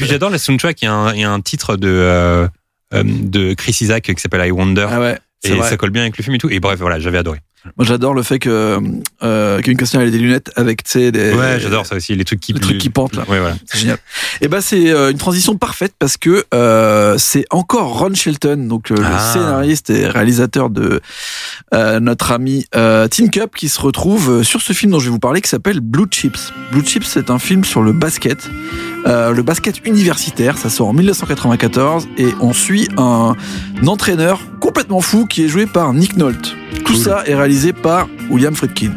j'adore 0.01 0.29
la 0.29 0.37
soundtrack. 0.37 0.81
Il 0.81 0.85
y 0.85 0.87
a 0.89 0.93
un, 0.93 1.13
il 1.13 1.21
y 1.21 1.23
a 1.23 1.31
un 1.31 1.39
titre 1.39 1.77
de 1.77 1.87
euh, 1.87 2.47
euh, 2.93 3.03
de 3.05 3.53
Chris 3.53 3.77
Isaac 3.79 4.03
qui 4.03 4.21
s'appelle 4.21 4.45
I 4.45 4.51
Wonder. 4.51 4.87
Ah 4.91 4.99
ouais, 4.99 5.17
et 5.45 5.51
vrai. 5.51 5.69
ça 5.69 5.77
colle 5.77 5.91
bien 5.91 6.01
avec 6.01 6.17
le 6.17 6.23
film 6.23 6.35
et 6.35 6.39
tout. 6.39 6.49
Et 6.49 6.59
bref, 6.59 6.79
voilà, 6.79 6.99
j'avais 6.99 7.17
adoré. 7.19 7.39
Moi, 7.77 7.85
j'adore 7.85 8.13
le 8.13 8.23
fait 8.23 8.39
que 8.39 8.79
euh, 9.23 9.59
Kevin 9.61 9.77
Costner 9.77 10.03
ait 10.05 10.11
des 10.11 10.17
lunettes 10.19 10.51
avec, 10.55 10.81
des 10.93 11.33
Ouais, 11.33 11.57
j'adore 11.59 11.85
ça 11.85 11.95
aussi, 11.95 12.15
les 12.15 12.23
trucs 12.23 12.39
qui 12.39 12.53
les 12.53 12.59
trucs 12.59 12.77
qui 12.77 12.89
pentent 12.89 13.15
là. 13.15 13.23
Ouais, 13.27 13.39
voilà. 13.39 13.55
C'est 13.65 13.79
génial. 13.79 13.97
Et 14.41 14.47
ben 14.47 14.61
c'est 14.61 14.89
euh, 14.91 15.11
une 15.11 15.17
transition 15.17 15.57
parfaite 15.57 15.93
parce 15.97 16.17
que 16.17 16.45
euh, 16.53 17.15
c'est 17.17 17.45
encore 17.49 17.97
Ron 17.99 18.13
Shelton, 18.13 18.67
donc 18.67 18.91
euh, 18.91 18.95
Ah. 19.03 19.09
le 19.11 19.33
scénariste 19.33 19.89
et 19.89 20.07
réalisateur 20.07 20.69
de 20.69 21.01
euh, 21.73 21.99
notre 21.99 22.31
ami 22.31 22.65
euh, 22.75 23.07
Tin 23.07 23.27
Cup, 23.27 23.55
qui 23.55 23.69
se 23.69 23.81
retrouve 23.81 24.43
sur 24.43 24.61
ce 24.61 24.73
film 24.73 24.91
dont 24.91 24.99
je 24.99 25.05
vais 25.05 25.11
vous 25.11 25.19
parler, 25.19 25.41
qui 25.41 25.49
s'appelle 25.49 25.79
Blue 25.79 26.05
Chips. 26.09 26.53
Blue 26.71 26.83
Chips, 26.85 27.07
c'est 27.07 27.29
un 27.29 27.39
film 27.39 27.63
sur 27.63 27.81
le 27.81 27.93
basket, 27.93 28.49
euh, 29.07 29.31
le 29.31 29.41
basket 29.41 29.85
universitaire. 29.85 30.57
Ça 30.57 30.69
sort 30.69 30.87
en 30.89 30.93
1994 30.93 32.07
et 32.17 32.27
on 32.41 32.53
suit 32.53 32.87
un, 32.97 33.35
entraîneur 33.87 34.41
complètement 34.59 35.01
fou 35.01 35.25
qui 35.25 35.43
est 35.43 35.47
joué 35.47 35.65
par 35.65 35.93
Nick 35.93 36.17
Nolte. 36.17 36.55
Tout 36.85 36.93
Cool. 36.93 36.95
ça 36.97 37.23
est 37.25 37.33
réalisé 37.35 37.54
par 37.73 38.07
William 38.29 38.53
Friedkin. 38.55 38.91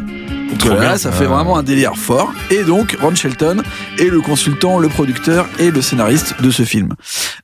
Donc 0.50 0.58
Trop 0.60 0.70
là, 0.70 0.80
bien. 0.80 0.96
ça 0.96 1.12
fait 1.12 1.26
Ah. 1.26 1.28
vraiment 1.28 1.58
un 1.58 1.62
délire 1.62 1.94
fort. 1.96 2.32
Et 2.50 2.62
donc, 2.64 2.96
Ron 3.02 3.14
Shelton 3.14 3.62
est 3.98 4.08
le 4.08 4.20
consultant, 4.22 4.78
le 4.78 4.88
producteur 4.88 5.46
et 5.58 5.70
le 5.70 5.82
scénariste 5.82 6.40
de 6.40 6.50
ce 6.50 6.62
film. 6.62 6.94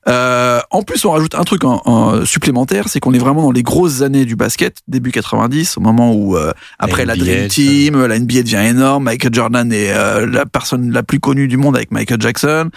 Euh, 0.07 0.59
en 0.71 0.81
plus, 0.81 1.05
on 1.05 1.11
rajoute 1.11 1.35
un 1.35 1.43
truc 1.43 1.63
en, 1.65 1.81
en 1.85 2.25
supplémentaire, 2.25 2.87
c'est 2.87 2.99
qu'on 2.99 3.13
est 3.13 3.19
vraiment 3.19 3.43
dans 3.43 3.51
les 3.51 3.61
grosses 3.61 4.01
années 4.01 4.25
du 4.25 4.35
basket, 4.35 4.77
début 4.87 5.11
90, 5.11 5.77
au 5.77 5.81
moment 5.81 6.13
où 6.13 6.35
euh, 6.35 6.51
après 6.79 7.05
la, 7.05 7.15
NBA, 7.15 7.23
Dream. 7.25 7.47
Team, 7.47 8.05
la 8.05 8.17
NBA 8.19 8.41
devient 8.41 8.65
énorme, 8.69 9.03
Michael 9.03 9.33
Jordan 9.33 9.71
est 9.71 9.91
euh, 9.93 10.25
la 10.25 10.47
personne 10.47 10.91
la 10.91 11.03
plus 11.03 11.19
connue 11.19 11.47
du 11.47 11.57
monde 11.57 11.75
avec 11.75 11.91
Michael 11.91 12.19
Jackson. 12.21 12.69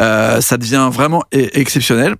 Euh, 0.00 0.40
ça 0.40 0.56
devient 0.56 0.88
vraiment 0.92 1.22
e- 1.32 1.48
exceptionnel. 1.52 2.16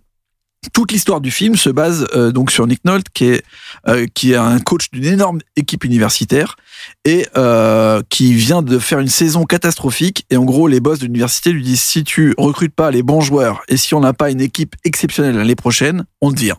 Toute 0.73 0.91
l'histoire 0.91 1.21
du 1.21 1.31
film 1.31 1.57
se 1.57 1.71
base 1.71 2.07
euh, 2.15 2.33
donc 2.33 2.51
sur 2.51 2.67
Nick 2.67 2.85
Nolte, 2.85 3.07
qui 3.15 3.27
est 3.27 3.43
euh, 3.87 4.07
qui 4.13 4.33
est 4.33 4.37
un 4.37 4.59
coach 4.59 4.91
d'une 4.91 5.05
énorme 5.05 5.39
équipe 5.57 5.85
universitaire 5.85 6.57
et 7.05 7.27
euh, 7.37 8.03
qui 8.09 8.35
vient 8.35 8.63
de 8.63 8.79
faire 8.79 8.99
une 8.99 9.09
saison 9.09 9.45
catastrophique. 9.45 10.27
Et 10.31 10.37
en 10.37 10.45
gros, 10.45 10.67
les 10.67 10.81
boss 10.81 10.99
de 10.99 11.05
l'université 11.05 11.53
lui 11.53 11.63
disent 11.63 11.83
si 11.83 12.03
tu 12.03 12.35
recrutes 12.39 12.75
pas 12.75 12.91
les 12.91 13.03
bons 13.03 13.21
joueurs 13.21 13.63
et 13.69 13.77
si 13.77 13.95
on 13.95 14.01
n'a 14.01 14.13
pas 14.13 14.31
une 14.31 14.41
équipe 14.41 14.75
exceptionnelle 14.85 15.37
l'année 15.37 15.57
prochaine, 15.57 16.05
on 16.21 16.33
te 16.33 16.41
vire. 16.41 16.57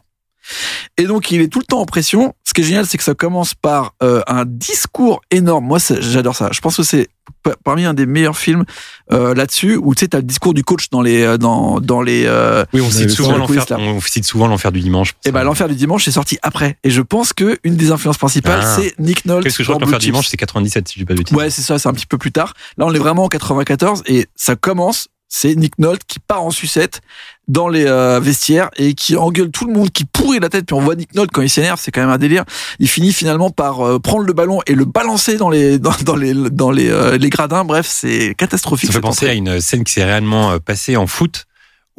Et 0.98 1.04
donc, 1.06 1.32
il 1.32 1.42
est 1.42 1.48
tout 1.48 1.60
le 1.60 1.66
temps 1.66 1.80
en 1.80 1.86
pression. 1.86 2.34
Ce 2.44 2.54
qui 2.54 2.62
est 2.62 2.64
génial, 2.64 2.86
c'est 2.86 2.98
que 2.98 3.04
ça 3.04 3.14
commence 3.14 3.54
par 3.54 3.94
euh, 4.04 4.22
un 4.28 4.44
discours 4.46 5.22
énorme. 5.32 5.66
Moi, 5.66 5.78
j'adore 6.00 6.36
ça. 6.36 6.50
Je 6.52 6.60
pense 6.62 6.78
que 6.78 6.84
c'est 6.84 7.08
pa- 7.44 7.56
parmi 7.64 7.86
un 7.86 7.94
des 7.94 8.06
meilleurs 8.06 8.38
films 8.38 8.66
euh, 9.12 9.34
là-dessus 9.36 9.76
où 9.76 9.94
tu 9.96 10.02
sais, 10.02 10.08
t'as 10.10 10.18
le 10.18 10.24
discours 10.24 10.54
du 10.54 10.64
coach 10.64 10.90
dans 10.90 11.02
les 11.02 11.22
euh, 11.22 11.38
dans 11.38 11.80
dans 11.80 12.02
les 12.02 12.24
euh, 12.26 12.66
Oui, 12.74 12.82
on 12.82 12.90
cite 12.90 13.12
souvent 13.12 13.38
l'enfer, 13.38 13.66
on 13.78 14.02
cite 14.02 14.26
souvent 14.26 14.48
l'enfer 14.48 14.72
du 14.72 14.80
dimanche. 14.80 15.12
et 15.24 15.30
ça. 15.30 15.32
ben 15.32 15.44
l'enfer 15.44 15.68
du 15.68 15.76
dimanche 15.76 16.06
c'est 16.06 16.12
sorti 16.12 16.40
après. 16.42 16.78
Et 16.84 16.90
je 16.90 17.02
pense 17.02 17.34
que 17.34 17.60
une 17.64 17.76
des 17.76 17.92
influences 17.92 18.18
principales, 18.18 18.62
Ah. 18.64 18.76
c'est 18.80 18.94
Nick 19.00 19.26
Nolte. 19.26 19.44
Qu'est-ce 19.44 19.58
que 19.60 19.64
je 19.64 19.70
crois 19.70 19.78
que 19.80 19.86
l'enfer 19.86 20.00
du 20.00 20.08
dimanche, 20.08 20.28
c'est 20.28 20.38
97, 20.38 20.88
si 20.88 20.96
je 20.96 21.00
dis 21.02 21.06
pas 21.06 21.14
de 21.14 21.20
bêtises. 21.20 21.36
Ouais, 21.38 21.50
c'est 21.50 21.62
ça, 21.62 21.78
c'est 21.80 21.88
un 21.88 21.94
petit 21.94 22.08
peu 22.08 22.18
plus 22.18 22.32
tard. 22.32 22.54
Là, 22.78 22.86
on 22.88 22.94
est 22.94 23.00
vraiment 23.00 23.26
en 23.26 23.30
94 23.30 24.04
et 24.08 24.28
ça 24.36 24.56
commence. 24.56 25.08
C'est 25.30 25.56
Nick 25.56 25.78
Nolte 25.78 26.02
qui 26.08 26.20
part 26.20 26.44
en 26.44 26.50
sucette 26.50 27.02
dans 27.48 27.68
les 27.70 27.86
euh, 27.86 28.20
vestiaires 28.20 28.70
et 28.78 28.96
qui 28.96 29.16
engueule 29.16 29.52
tout 29.52 29.66
le 29.66 29.74
monde, 29.74 29.92
qui 29.92 30.04
pourrit 30.04 30.40
la 30.40 30.50
tête. 30.50 30.66
Puis 30.66 30.74
on 30.74 30.82
voit 30.82 30.96
Nick 30.96 31.14
Nolte 31.16 31.30
quand 31.32 31.42
il 31.42 31.50
s'énerve, 31.50 31.80
c'est 31.82 31.92
quand 31.92 32.02
même 32.02 32.10
un 32.10 32.18
délire. 32.18 32.46
Il 32.80 32.88
finit 32.90 33.14
finalement 33.14 33.50
par 33.52 33.82
euh, 33.82 34.00
prendre 34.00 34.26
le 34.26 34.34
ballon 34.34 34.62
et 34.66 34.74
le 34.74 34.86
balancer 34.86 35.38
dans 35.38 35.50
les 35.50 35.80
dans, 35.80 35.94
dans 36.04 36.16
les 36.16 36.34
dans 36.34 36.72
les 36.72 36.90
euh, 36.90 37.18
les 37.18 37.30
gradins. 37.30 37.64
Bref, 37.64 37.88
c'est 37.88 38.34
catastrophique. 38.36 38.90
Ça 38.90 38.94
fait 38.94 39.02
penser 39.02 39.26
entrée. 39.26 39.36
à 39.36 39.38
une 39.38 39.62
scène 39.62 39.84
qui 39.84 39.94
s'est 39.94 40.04
réellement 40.04 40.52
euh, 40.52 40.60
passée 40.60 40.98
en 40.98 41.08
foot, 41.08 41.46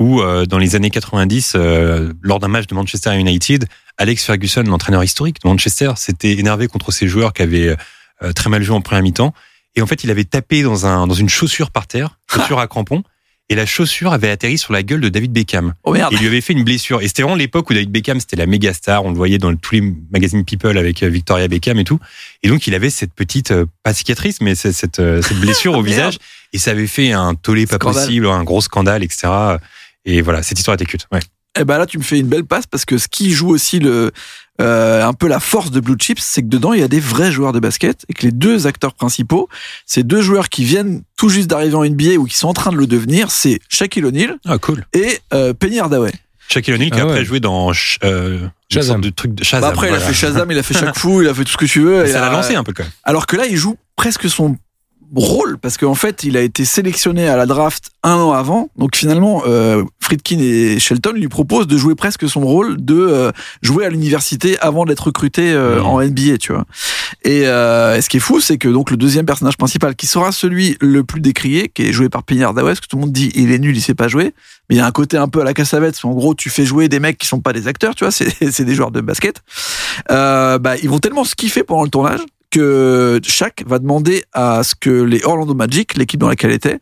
où 0.00 0.22
euh, 0.22 0.46
dans 0.46 0.58
les 0.58 0.74
années 0.74 0.90
90, 0.90 1.52
euh, 1.54 2.12
lors 2.22 2.40
d'un 2.40 2.48
match 2.48 2.66
de 2.66 2.74
Manchester 2.74 3.14
United, 3.16 3.66
Alex 3.98 4.24
Ferguson, 4.24 4.62
l'entraîneur 4.66 5.04
historique 5.04 5.36
de 5.44 5.48
Manchester, 5.48 5.92
s'était 5.96 6.32
énervé 6.32 6.68
contre 6.68 6.90
ses 6.90 7.06
joueurs 7.06 7.34
qui 7.34 7.42
avaient 7.42 7.76
euh, 8.22 8.32
très 8.32 8.48
mal 8.48 8.62
joué 8.62 8.74
en 8.74 8.80
première 8.80 9.02
mi-temps. 9.02 9.34
Et 9.76 9.82
en 9.82 9.86
fait, 9.86 10.02
il 10.02 10.10
avait 10.10 10.24
tapé 10.24 10.62
dans, 10.62 10.86
un, 10.86 11.06
dans 11.06 11.14
une 11.14 11.28
chaussure 11.28 11.70
par 11.70 11.86
terre, 11.86 12.18
chaussure 12.32 12.58
à 12.58 12.66
crampons, 12.66 13.02
et 13.50 13.56
la 13.56 13.66
chaussure 13.66 14.12
avait 14.12 14.30
atterri 14.30 14.58
sur 14.58 14.72
la 14.72 14.84
gueule 14.84 15.00
de 15.00 15.08
David 15.08 15.32
Beckham. 15.32 15.74
Oh 15.82 15.92
merde. 15.92 16.12
Et 16.12 16.16
il 16.16 16.20
lui 16.20 16.28
avait 16.28 16.40
fait 16.40 16.52
une 16.52 16.62
blessure. 16.62 17.02
Et 17.02 17.08
c'était 17.08 17.22
vraiment 17.22 17.36
l'époque 17.36 17.68
où 17.68 17.74
David 17.74 17.90
Beckham, 17.90 18.20
c'était 18.20 18.36
la 18.36 18.46
méga 18.46 18.72
star. 18.72 19.04
On 19.04 19.10
le 19.10 19.16
voyait 19.16 19.38
dans 19.38 19.54
tous 19.56 19.74
les 19.74 19.94
magazines 20.12 20.44
People 20.44 20.78
avec 20.78 21.02
euh, 21.02 21.08
Victoria 21.08 21.48
Beckham 21.48 21.76
et 21.80 21.84
tout. 21.84 21.98
Et 22.44 22.48
donc, 22.48 22.68
il 22.68 22.74
avait 22.76 22.90
cette 22.90 23.12
petite, 23.12 23.50
euh, 23.50 23.66
pas 23.82 23.92
cicatrice, 23.92 24.40
mais 24.40 24.54
cette, 24.54 24.74
cette, 24.74 25.00
euh, 25.00 25.20
cette 25.20 25.36
blessure 25.40 25.76
au 25.76 25.82
visage. 25.82 26.18
Et 26.52 26.58
ça 26.58 26.70
avait 26.70 26.86
fait 26.86 27.10
un 27.10 27.34
tollé 27.34 27.66
pas 27.66 27.74
Scandale. 27.74 28.04
possible, 28.04 28.26
un 28.28 28.44
gros 28.44 28.60
scandale, 28.60 29.02
etc. 29.02 29.28
Et 30.04 30.22
voilà, 30.22 30.44
cette 30.44 30.58
histoire 30.58 30.76
était 30.76 30.86
culte. 30.86 31.08
Ouais. 31.10 31.20
Eh 31.58 31.64
ben 31.64 31.78
là, 31.78 31.86
tu 31.86 31.98
me 31.98 32.02
fais 32.02 32.18
une 32.18 32.28
belle 32.28 32.44
passe 32.44 32.66
parce 32.66 32.84
que 32.84 32.96
ce 32.96 33.08
qui 33.08 33.32
joue 33.32 33.48
aussi 33.48 33.80
le 33.80 34.12
euh, 34.60 35.04
un 35.04 35.12
peu 35.14 35.26
la 35.26 35.40
force 35.40 35.70
de 35.70 35.80
Blue 35.80 35.96
Chips, 35.98 36.20
c'est 36.22 36.42
que 36.42 36.46
dedans 36.48 36.72
il 36.74 36.80
y 36.80 36.82
a 36.82 36.88
des 36.88 37.00
vrais 37.00 37.32
joueurs 37.32 37.52
de 37.52 37.60
basket 37.60 38.04
et 38.08 38.12
que 38.12 38.22
les 38.26 38.30
deux 38.32 38.66
acteurs 38.66 38.94
principaux, 38.94 39.48
ces 39.86 40.02
deux 40.02 40.20
joueurs 40.20 40.48
qui 40.48 40.64
viennent 40.64 41.02
tout 41.16 41.28
juste 41.28 41.48
d'arriver 41.48 41.74
en 41.74 41.84
NBA 41.84 42.14
ou 42.18 42.24
qui 42.26 42.36
sont 42.36 42.48
en 42.48 42.52
train 42.52 42.70
de 42.70 42.76
le 42.76 42.86
devenir, 42.86 43.30
c'est 43.30 43.58
Shaquille 43.68 44.04
O'Neal 44.04 44.36
Ah, 44.46 44.58
cool. 44.58 44.84
et 44.92 45.18
euh, 45.32 45.52
Penny 45.54 45.80
Hardaway. 45.80 46.12
Shaquille 46.48 46.74
O'Neal 46.74 46.90
qui 46.90 46.98
Ah 46.98 47.02
a 47.02 47.04
après 47.06 47.18
ouais. 47.20 47.24
joué 47.24 47.40
dans 47.40 47.70
euh, 48.04 48.38
une 48.42 48.50
Shazam. 48.70 48.86
sorte 48.96 49.00
de 49.00 49.10
truc 49.10 49.34
de 49.34 49.42
Shazam. 49.42 49.62
Bah 49.62 49.68
après, 49.72 49.88
il 49.88 49.94
a 49.94 50.00
fait 50.00 50.12
Shazam, 50.14 50.50
il 50.52 50.58
a 50.58 50.62
fait 50.62 50.74
Shaq 50.74 50.96
Fu, 50.98 51.22
il 51.22 51.28
a 51.28 51.34
fait 51.34 51.44
tout 51.44 51.52
ce 51.52 51.56
que 51.56 51.64
tu 51.66 51.80
veux. 51.80 52.04
Et 52.06 52.12
Ça 52.12 52.20
l'a 52.20 52.30
lancé 52.30 52.54
un 52.54 52.62
peu 52.62 52.72
quand 52.72 52.82
même. 52.84 52.92
Alors 53.04 53.26
que 53.26 53.36
là, 53.36 53.46
il 53.46 53.56
joue 53.56 53.76
presque 53.96 54.28
son 54.28 54.56
rôle 55.14 55.58
parce 55.58 55.76
qu'en 55.76 55.94
fait, 55.94 56.24
il 56.24 56.36
a 56.36 56.40
été 56.40 56.64
sélectionné 56.64 57.28
à 57.28 57.36
la 57.36 57.46
draft 57.46 57.90
un 58.02 58.14
an 58.14 58.32
avant. 58.32 58.70
Donc 58.76 58.96
finalement, 58.96 59.42
euh, 59.46 59.84
Friedkin 60.00 60.38
et 60.38 60.78
Shelton 60.78 61.12
lui 61.12 61.28
proposent 61.28 61.66
de 61.66 61.76
jouer 61.76 61.94
presque 61.94 62.28
son 62.28 62.40
rôle 62.40 62.82
de 62.84 62.94
euh, 62.94 63.32
jouer 63.62 63.84
à 63.84 63.90
l'université 63.90 64.58
avant 64.60 64.84
d'être 64.84 65.06
recruté 65.06 65.52
euh, 65.52 65.82
en 65.82 66.02
NBA, 66.02 66.38
tu 66.38 66.52
vois. 66.52 66.64
Et, 67.24 67.42
euh, 67.44 67.96
et 67.96 68.00
ce 68.00 68.08
qui 68.08 68.16
est 68.16 68.20
fou, 68.20 68.40
c'est 68.40 68.58
que 68.58 68.68
donc 68.68 68.90
le 68.90 68.96
deuxième 68.96 69.26
personnage 69.26 69.56
principal, 69.56 69.94
qui 69.94 70.06
sera 70.06 70.32
celui 70.32 70.76
le 70.80 71.04
plus 71.04 71.20
décrié, 71.20 71.68
qui 71.68 71.82
est 71.82 71.92
joué 71.92 72.08
par 72.08 72.22
Hardaway, 72.28 72.70
parce 72.70 72.80
que 72.80 72.86
tout 72.86 72.96
le 72.96 73.02
monde 73.02 73.12
dit 73.12 73.30
il 73.34 73.52
est 73.52 73.58
nul, 73.58 73.76
il 73.76 73.80
sait 73.80 73.94
pas 73.94 74.08
jouer. 74.08 74.34
Mais 74.68 74.76
il 74.76 74.78
y 74.78 74.82
a 74.82 74.86
un 74.86 74.92
côté 74.92 75.16
un 75.16 75.28
peu 75.28 75.40
à 75.40 75.44
la 75.44 75.52
Cassavetes, 75.52 75.98
en 76.04 76.12
gros 76.12 76.34
tu 76.34 76.48
fais 76.48 76.64
jouer 76.64 76.88
des 76.88 77.00
mecs 77.00 77.18
qui 77.18 77.26
sont 77.26 77.40
pas 77.40 77.52
des 77.52 77.66
acteurs, 77.66 77.94
tu 77.94 78.04
vois, 78.04 78.10
c'est 78.12 78.30
c'est 78.50 78.64
des 78.64 78.74
joueurs 78.74 78.90
de 78.90 79.00
basket. 79.00 79.42
Euh, 80.10 80.58
bah 80.58 80.76
ils 80.76 80.88
vont 80.88 80.98
tellement 80.98 81.24
se 81.24 81.34
kiffer 81.34 81.64
pendant 81.64 81.82
le 81.82 81.90
tournage 81.90 82.20
que 82.50 83.20
Shaq 83.22 83.64
va 83.66 83.78
demander 83.78 84.24
à 84.32 84.62
ce 84.62 84.74
que 84.74 84.90
les 84.90 85.24
Orlando 85.24 85.54
Magic, 85.54 85.96
l'équipe 85.96 86.20
dans 86.20 86.28
laquelle 86.28 86.50
elle 86.50 86.56
était, 86.56 86.80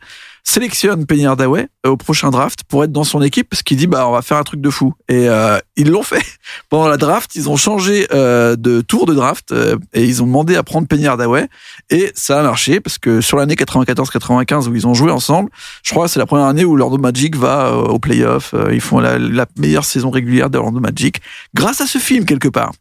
sélectionne 0.48 1.04
Penny 1.04 1.26
Hardaway 1.26 1.68
euh, 1.84 1.90
au 1.90 1.96
prochain 1.98 2.30
draft 2.30 2.64
pour 2.64 2.82
être 2.82 2.90
dans 2.90 3.04
son 3.04 3.20
équipe 3.20 3.50
parce 3.50 3.62
qu'il 3.62 3.76
dit 3.76 3.86
bah 3.86 4.08
on 4.08 4.12
va 4.12 4.22
faire 4.22 4.38
un 4.38 4.44
truc 4.44 4.62
de 4.62 4.70
fou. 4.70 4.94
Et 5.08 5.28
euh, 5.28 5.58
ils 5.76 5.90
l'ont 5.90 6.02
fait. 6.02 6.24
Pendant 6.70 6.88
la 6.88 6.96
draft 6.96 7.34
ils 7.34 7.50
ont 7.50 7.56
changé 7.56 8.06
euh, 8.14 8.56
de 8.56 8.80
tour 8.80 9.04
de 9.04 9.12
draft 9.12 9.54
et 9.92 10.04
ils 10.04 10.22
ont 10.22 10.26
demandé 10.26 10.56
à 10.56 10.62
prendre 10.62 10.88
Penny 10.88 11.06
Hardaway. 11.06 11.48
Et 11.90 12.10
ça 12.14 12.40
a 12.40 12.42
marché 12.42 12.80
parce 12.80 12.96
que 12.96 13.20
sur 13.20 13.36
l'année 13.36 13.56
94-95 13.56 14.68
où 14.68 14.74
ils 14.74 14.86
ont 14.86 14.94
joué 14.94 15.10
ensemble 15.10 15.50
je 15.82 15.90
crois 15.90 16.06
que 16.06 16.12
c'est 16.12 16.18
la 16.18 16.26
première 16.26 16.46
année 16.46 16.64
où 16.64 16.76
l'Orlando 16.76 17.02
Magic 17.02 17.36
va 17.36 17.74
au 17.74 17.98
playoff 17.98 18.54
ils 18.72 18.80
font 18.80 19.00
la 19.00 19.46
meilleure 19.58 19.84
saison 19.84 20.10
régulière 20.10 20.48
d'Orlando 20.48 20.80
Magic 20.80 21.20
grâce 21.54 21.82
à 21.82 21.86
ce 21.86 21.98
film 21.98 22.24
quelque 22.24 22.48
part 22.48 22.72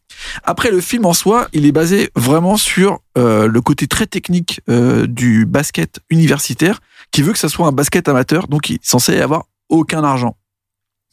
après, 0.44 0.70
le 0.70 0.80
film 0.80 1.06
en 1.06 1.12
soi, 1.12 1.48
il 1.52 1.66
est 1.66 1.72
basé 1.72 2.10
vraiment 2.14 2.56
sur 2.56 3.00
euh, 3.16 3.46
le 3.46 3.60
côté 3.60 3.86
très 3.86 4.06
technique 4.06 4.60
euh, 4.68 5.06
du 5.06 5.46
basket 5.46 6.00
universitaire, 6.10 6.80
qui 7.10 7.22
veut 7.22 7.32
que 7.32 7.38
ça 7.38 7.48
soit 7.48 7.66
un 7.66 7.72
basket 7.72 8.08
amateur, 8.08 8.48
donc 8.48 8.70
il 8.70 8.76
est 8.76 8.84
censé 8.84 9.20
avoir 9.20 9.44
aucun 9.68 10.04
argent. 10.04 10.36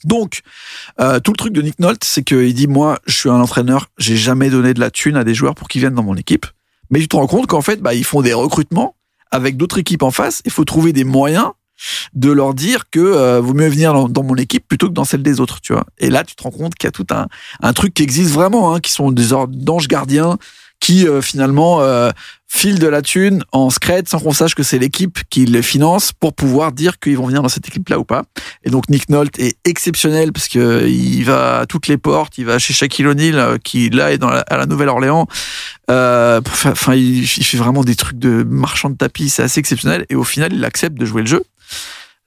Donc, 0.03 0.41
euh, 0.99 1.19
tout 1.19 1.31
le 1.31 1.37
truc 1.37 1.53
de 1.53 1.61
Nick 1.61 1.79
Nolte, 1.79 2.03
c'est 2.03 2.23
qu'il 2.23 2.53
dit 2.53 2.67
moi, 2.67 2.99
je 3.05 3.15
suis 3.15 3.29
un 3.29 3.39
entraîneur, 3.39 3.87
j'ai 3.97 4.17
jamais 4.17 4.49
donné 4.49 4.73
de 4.73 4.79
la 4.79 4.91
thune 4.91 5.17
à 5.17 5.23
des 5.23 5.33
joueurs 5.33 5.55
pour 5.55 5.67
qu'ils 5.67 5.81
viennent 5.81 5.95
dans 5.95 6.03
mon 6.03 6.15
équipe. 6.15 6.45
Mais 6.89 6.99
tu 6.99 7.07
te 7.07 7.15
rends 7.15 7.27
compte 7.27 7.47
qu'en 7.47 7.61
fait, 7.61 7.81
bah, 7.81 7.93
ils 7.93 8.03
font 8.03 8.21
des 8.21 8.33
recrutements 8.33 8.95
avec 9.31 9.57
d'autres 9.57 9.79
équipes 9.79 10.03
en 10.03 10.11
face. 10.11 10.41
Il 10.45 10.51
faut 10.51 10.65
trouver 10.65 10.93
des 10.93 11.03
moyens 11.03 11.51
de 12.13 12.31
leur 12.31 12.53
dire 12.53 12.89
que 12.89 12.99
euh, 12.99 13.41
vaut 13.41 13.53
mieux 13.53 13.67
venir 13.67 13.93
dans, 14.09 14.23
mon 14.23 14.35
équipe 14.35 14.67
plutôt 14.67 14.87
que 14.87 14.93
dans 14.93 15.05
celle 15.05 15.23
des 15.23 15.39
autres, 15.39 15.61
tu 15.61 15.73
vois. 15.73 15.85
Et 15.97 16.09
là, 16.09 16.23
tu 16.23 16.35
te 16.35 16.43
rends 16.43 16.51
compte 16.51 16.75
qu'il 16.75 16.87
y 16.87 16.89
a 16.89 16.91
tout 16.91 17.07
un, 17.11 17.27
un 17.61 17.73
truc 17.73 17.93
qui 17.93 18.03
existe 18.03 18.31
vraiment, 18.31 18.73
hein, 18.73 18.79
qui 18.79 18.91
sont 18.91 19.11
des 19.11 19.33
ordres 19.33 19.55
d'anges 19.55 19.87
gardiens 19.87 20.37
qui 20.79 21.07
euh, 21.07 21.21
finalement 21.21 21.81
euh, 21.81 22.11
filent 22.47 22.79
de 22.79 22.87
la 22.87 23.01
thune 23.01 23.43
en 23.51 23.69
scred 23.69 24.07
sans 24.07 24.19
qu'on 24.19 24.33
sache 24.33 24.55
que 24.55 24.63
c'est 24.63 24.77
l'équipe 24.77 25.19
qui 25.29 25.45
les 25.45 25.61
finance 25.61 26.11
pour 26.11 26.33
pouvoir 26.33 26.71
dire 26.71 26.99
qu'ils 26.99 27.17
vont 27.17 27.25
venir 27.25 27.41
dans 27.41 27.49
cette 27.49 27.67
équipe-là 27.67 27.97
ou 27.99 28.05
pas. 28.05 28.23
Et 28.63 28.69
donc 28.69 28.89
Nick 28.89 29.09
Nolte 29.09 29.39
est 29.39 29.57
exceptionnel 29.65 30.31
parce 30.31 30.47
que 30.47 30.87
il 30.87 31.23
va 31.23 31.59
à 31.59 31.65
toutes 31.65 31.87
les 31.87 31.97
portes, 31.97 32.37
il 32.37 32.45
va 32.45 32.59
chez 32.59 32.73
Shaquille 32.73 33.07
O'Neal 33.07 33.39
euh, 33.39 33.57
qui 33.57 33.89
là 33.89 34.11
est 34.11 34.17
dans 34.17 34.29
la, 34.29 34.41
à 34.41 34.57
la 34.57 34.65
Nouvelle-Orléans. 34.65 35.27
Euh, 35.89 36.41
Enfin, 36.45 36.95
il, 36.95 37.23
il 37.23 37.43
fait 37.43 37.57
vraiment 37.57 37.83
des 37.83 37.95
trucs 37.95 38.19
de 38.19 38.43
marchand 38.43 38.89
de 38.89 38.95
tapis, 38.95 39.29
c'est 39.29 39.43
assez 39.43 39.59
exceptionnel. 39.59 40.05
Et 40.09 40.15
au 40.15 40.23
final, 40.23 40.53
il 40.53 40.63
accepte 40.65 40.97
de 40.97 41.05
jouer 41.05 41.21
le 41.21 41.27
jeu. 41.27 41.43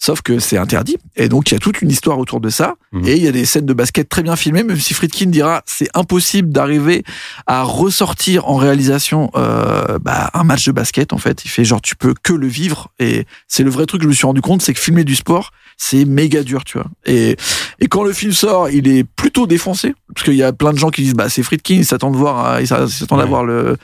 Sauf 0.00 0.22
que 0.22 0.38
c'est 0.38 0.56
interdit. 0.56 0.96
Et 1.16 1.28
donc, 1.28 1.50
il 1.50 1.54
y 1.54 1.56
a 1.56 1.58
toute 1.58 1.82
une 1.82 1.90
histoire 1.90 2.20
autour 2.20 2.40
de 2.40 2.50
ça. 2.50 2.76
Mhm. 2.92 3.04
Et 3.08 3.16
il 3.16 3.22
y 3.24 3.26
a 3.26 3.32
des 3.32 3.44
scènes 3.44 3.66
de 3.66 3.72
basket 3.72 4.08
très 4.08 4.22
bien 4.22 4.36
filmées, 4.36 4.62
même 4.62 4.78
si 4.78 4.94
Friedkin 4.94 5.26
dira 5.26 5.62
c'est 5.66 5.88
impossible 5.92 6.50
d'arriver 6.50 7.02
à 7.48 7.64
ressortir 7.64 8.46
en 8.48 8.54
réalisation 8.54 9.32
euh, 9.34 9.98
bah, 10.00 10.30
un 10.34 10.44
match 10.44 10.64
de 10.66 10.70
basket. 10.72 11.12
En 11.12 11.18
fait, 11.18 11.44
il 11.44 11.48
fait 11.48 11.64
genre 11.64 11.82
tu 11.82 11.96
peux 11.96 12.14
que 12.22 12.32
le 12.32 12.46
vivre. 12.46 12.92
Et 13.00 13.26
c'est 13.48 13.64
le 13.64 13.70
vrai 13.70 13.86
truc 13.86 14.00
que 14.00 14.04
je 14.04 14.08
me 14.08 14.14
suis 14.14 14.24
rendu 14.26 14.40
compte, 14.40 14.62
c'est 14.62 14.72
que 14.72 14.78
filmer 14.80 15.02
du 15.02 15.16
sport, 15.16 15.50
c'est 15.76 16.04
méga 16.04 16.44
dur, 16.44 16.62
tu 16.62 16.78
vois. 16.78 16.86
Et, 17.04 17.36
et 17.80 17.88
quand 17.88 18.04
le 18.04 18.12
film 18.12 18.32
sort, 18.32 18.70
il 18.70 18.86
est 18.86 19.02
plutôt 19.02 19.48
défoncé. 19.48 19.94
Parce 20.14 20.24
qu'il 20.24 20.34
y 20.36 20.44
a 20.44 20.52
plein 20.52 20.72
de 20.72 20.78
gens 20.78 20.90
qui 20.90 21.02
disent 21.02 21.14
bah 21.14 21.28
c'est 21.28 21.42
Friedkin, 21.42 21.74
ils 21.74 21.84
s'attendent 21.84 22.12
de 22.14 22.18
voir, 22.18 22.46
à- 22.46 22.60
ils 22.60 22.68
s'attendent 22.68 23.18
à 23.20 23.24
Ouais. 23.24 23.28
voir 23.28 23.42
le 23.44 23.76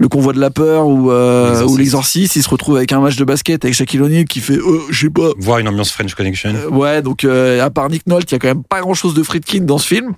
le 0.00 0.08
convoi 0.08 0.32
de 0.32 0.40
la 0.40 0.50
peur 0.50 0.86
ou, 0.86 1.10
euh, 1.10 1.50
L'exorciste. 1.50 1.70
ou 1.70 1.76
l'exorciste, 1.76 2.36
il 2.36 2.42
se 2.42 2.48
retrouve 2.48 2.76
avec 2.78 2.90
un 2.92 3.00
match 3.00 3.16
de 3.16 3.24
basket 3.24 3.62
avec 3.66 3.74
Shaquille 3.74 4.00
O'Neal 4.00 4.24
qui 4.24 4.40
fait, 4.40 4.56
euh, 4.56 4.80
je 4.88 5.06
sais 5.06 5.10
pas. 5.10 5.28
Voir 5.38 5.58
une 5.58 5.68
ambiance 5.68 5.92
French 5.92 6.14
Connection. 6.14 6.54
Euh, 6.54 6.68
ouais, 6.70 7.02
donc 7.02 7.22
euh, 7.24 7.62
à 7.62 7.68
part 7.68 7.90
Nick 7.90 8.06
Nolte, 8.06 8.30
il 8.30 8.34
y 8.34 8.36
a 8.36 8.38
quand 8.38 8.48
même 8.48 8.64
pas 8.64 8.80
grand 8.80 8.94
chose 8.94 9.12
de 9.12 9.22
Friedkin 9.22 9.60
dans 9.60 9.76
ce 9.76 9.86
film. 9.86 10.14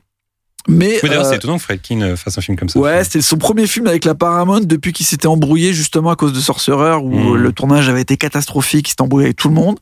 Mais 0.68 0.98
Oui, 1.02 1.08
d'ailleurs, 1.08 1.24
euh, 1.26 1.30
c'est 1.30 1.36
étonnant 1.36 1.56
que 1.56 1.62
Fredkin 1.62 2.00
euh, 2.02 2.16
fasse 2.16 2.38
un 2.38 2.40
film 2.40 2.56
comme 2.56 2.68
ça. 2.68 2.78
Ouais, 2.78 3.02
c'était 3.04 3.20
son 3.20 3.36
premier 3.36 3.66
film 3.66 3.86
avec 3.86 4.04
la 4.04 4.14
Paramount 4.14 4.60
depuis 4.60 4.92
qu'il 4.92 5.04
s'était 5.06 5.26
embrouillé 5.26 5.72
justement 5.72 6.10
à 6.10 6.16
cause 6.16 6.32
de 6.32 6.40
Sorcerer 6.40 6.96
où 6.96 7.10
Mhm. 7.10 7.34
le 7.36 7.52
tournage 7.52 7.88
avait 7.88 8.00
été 8.02 8.16
catastrophique, 8.16 8.88
il 8.88 8.90
s'était 8.90 9.02
embrouillé 9.02 9.26
avec 9.26 9.36
tout 9.36 9.48
le 9.48 9.54
monde. 9.54 9.78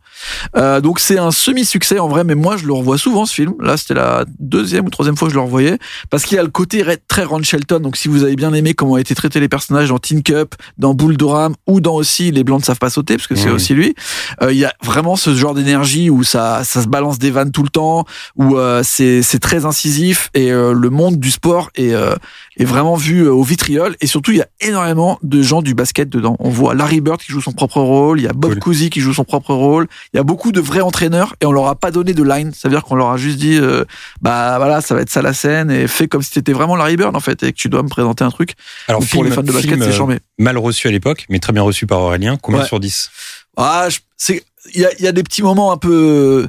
Euh, 0.57 0.81
donc 0.81 1.01
c'est 1.01 1.19
un 1.19 1.31
semi-succès 1.31 1.99
en 1.99 2.09
vrai, 2.09 2.25
mais 2.25 2.35
moi 2.35 2.57
je 2.57 2.67
le 2.67 2.73
revois 2.73 2.99
souvent 2.99 3.27
ce 3.27 3.35
film. 3.35 3.55
Là 3.61 3.77
c'était 3.77 3.95
la 3.95 4.25
deuxième 4.39 4.87
ou 4.87 4.91
troisième 4.91 5.17
fois 5.17 5.29
que 5.29 5.33
je 5.35 5.39
le 5.39 5.45
revoyais 5.45 5.79
parce 6.11 6.25
qu'il 6.25 6.37
y 6.37 6.39
a 6.39 6.43
le 6.43 6.49
côté 6.51 6.85
très 7.09 7.25
Ron 7.25 7.43
Shelton. 7.43 7.81
Donc 7.81 7.97
si 7.97 8.09
vous 8.09 8.23
avez 8.25 8.37
bien 8.37 8.53
aimé 8.55 8.75
comment 8.75 8.93
ont 8.93 8.97
été 8.97 9.15
traités 9.15 9.41
les 9.41 9.49
personnages 9.49 9.89
dans 9.91 9.99
Teen 9.99 10.23
Cup, 10.23 10.55
dans 10.79 10.95
Bull 10.95 11.17
Durham 11.17 11.55
ou 11.67 11.81
dans 11.81 11.95
aussi 11.95 12.31
Les 12.31 12.45
Blancs 12.45 12.61
ne 12.61 12.65
savent 12.65 12.79
pas 12.79 12.91
sauter 12.91 13.17
parce 13.17 13.27
que 13.27 13.35
c'est 13.35 13.49
Mhm. 13.49 13.55
aussi 13.55 13.75
lui, 13.75 13.95
euh, 14.43 14.53
il 14.53 14.59
y 14.59 14.65
a 14.65 14.73
vraiment 14.83 15.17
ce 15.17 15.35
genre 15.35 15.55
d'énergie 15.55 16.11
où 16.11 16.25
ça 16.25 16.63
ça 16.65 16.83
se 16.83 16.89
balance 16.89 17.19
des 17.19 17.31
vannes 17.31 17.53
tout 17.53 17.63
le 17.63 17.69
temps, 17.69 18.05
où 18.37 18.57
euh, 18.57 18.83
c'est 18.85 19.23
c'est 19.23 19.39
très 19.39 19.65
incisif 19.65 20.31
et 20.35 20.51
euh, 20.53 20.70
le 20.73 20.91
monde 20.91 21.19
du 21.19 21.31
sport 21.31 21.71
est 21.75 21.93
euh, 21.95 22.15
est 22.57 22.65
vraiment 22.65 22.95
vu 22.97 23.23
euh, 23.23 23.33
au 23.33 23.43
vitriol 23.43 23.97
et 24.01 24.07
surtout 24.07 24.31
il 24.33 24.39
y 24.39 24.43
a 24.43 24.49
énormément 24.61 25.19
de 25.23 25.43
gens 25.43 25.63
du 25.63 25.75
basket 25.75 26.09
dedans. 26.09 26.37
On 26.41 26.51
voit 26.51 26.75
Larry 26.75 27.01
Bird 27.01 27.21
qui 27.21 27.33
joue 27.33 27.41
son 27.41 27.53
propre 27.53 27.81
rôle, 27.81 28.21
il 28.21 28.25
y 28.25 28.29
a 28.29 28.33
Bob 28.33 28.53
Cool. 28.53 28.61
Cousy 28.61 28.91
qui 28.91 29.01
joue 29.01 29.13
son 29.15 29.25
propre 29.25 29.55
rôle, 29.55 29.87
il 30.13 30.17
y 30.17 30.21
a 30.21 30.23
beaucoup 30.23 30.53
de 30.53 30.61
vrais 30.61 30.81
entraîneurs 30.81 31.35
et 31.41 31.47
on 31.47 31.53
leur 31.53 31.67
a 31.67 31.75
pas 31.75 31.91
donné 31.91 32.13
de 32.15 32.23
line, 32.23 32.53
ça 32.53 32.69
veut 32.69 32.75
dire 32.75 32.85
qu'on 32.85 32.97
leur 32.97 33.11
a 33.11 33.17
juste 33.17 33.39
dit 33.39 33.57
euh, 33.59 33.85
bah 34.23 34.57
voilà, 34.59 34.81
ça 34.81 34.95
va 34.95 35.01
être 35.03 35.11
ça 35.11 35.23
la 35.23 35.33
scène 35.35 35.71
et 35.71 35.87
fais 35.89 36.09
comme 36.09 36.23
si 36.23 36.31
t'étais 36.33 36.53
vraiment 36.53 36.77
Larry 36.77 36.97
Bird 36.97 37.15
en 37.17 37.21
fait 37.21 37.43
et 37.43 37.53
que 37.53 37.57
tu 37.59 37.69
dois 37.69 37.83
me 37.83 37.89
présenter 37.89 38.25
un 38.25 38.31
truc. 38.31 38.55
Alors, 38.89 39.01
Donc, 39.01 39.11
pour 39.11 39.25
les 39.25 39.31
fans 39.31 39.43
de 39.43 39.53
basket, 39.53 39.79
c'est 39.83 39.89
euh, 39.89 39.93
charmé. 39.93 40.19
mal 40.39 40.59
reçu 40.59 40.89
à 40.89 40.91
l'époque, 40.91 41.27
mais 41.29 41.39
très 41.39 41.53
bien 41.53 41.63
reçu 41.63 41.87
par 41.87 42.01
Aurélien. 42.01 42.37
Combien 42.41 42.61
Ouais. 42.61 42.67
sur 42.67 42.81
10 42.81 43.11
Ah, 43.57 43.89
c'est 44.17 44.45
il 44.75 44.81
y 44.83 44.85
a, 44.85 44.91
y 45.01 45.07
a 45.07 45.13
des 45.13 45.23
petits 45.23 45.43
moments 45.43 45.73
un 45.73 45.79
peu 45.79 46.47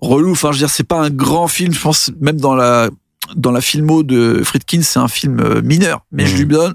relous. 0.00 0.32
Enfin, 0.32 0.48
je 0.48 0.54
veux 0.56 0.58
dire, 0.66 0.70
c'est 0.70 0.82
pas 0.82 0.98
un 1.00 1.10
grand 1.10 1.46
film. 1.48 1.72
Je 1.72 1.80
pense 1.80 2.10
même 2.20 2.38
dans 2.40 2.54
la 2.54 2.90
dans 3.36 3.50
la 3.52 3.60
filmo 3.60 4.02
de 4.02 4.42
Friedkin, 4.44 4.82
c'est 4.82 4.98
un 4.98 5.08
film 5.08 5.40
euh, 5.40 5.62
mineur. 5.62 6.04
Mais 6.12 6.26
je 6.26 6.32
Mhm. 6.32 6.38
lui 6.38 6.46
donne 6.46 6.74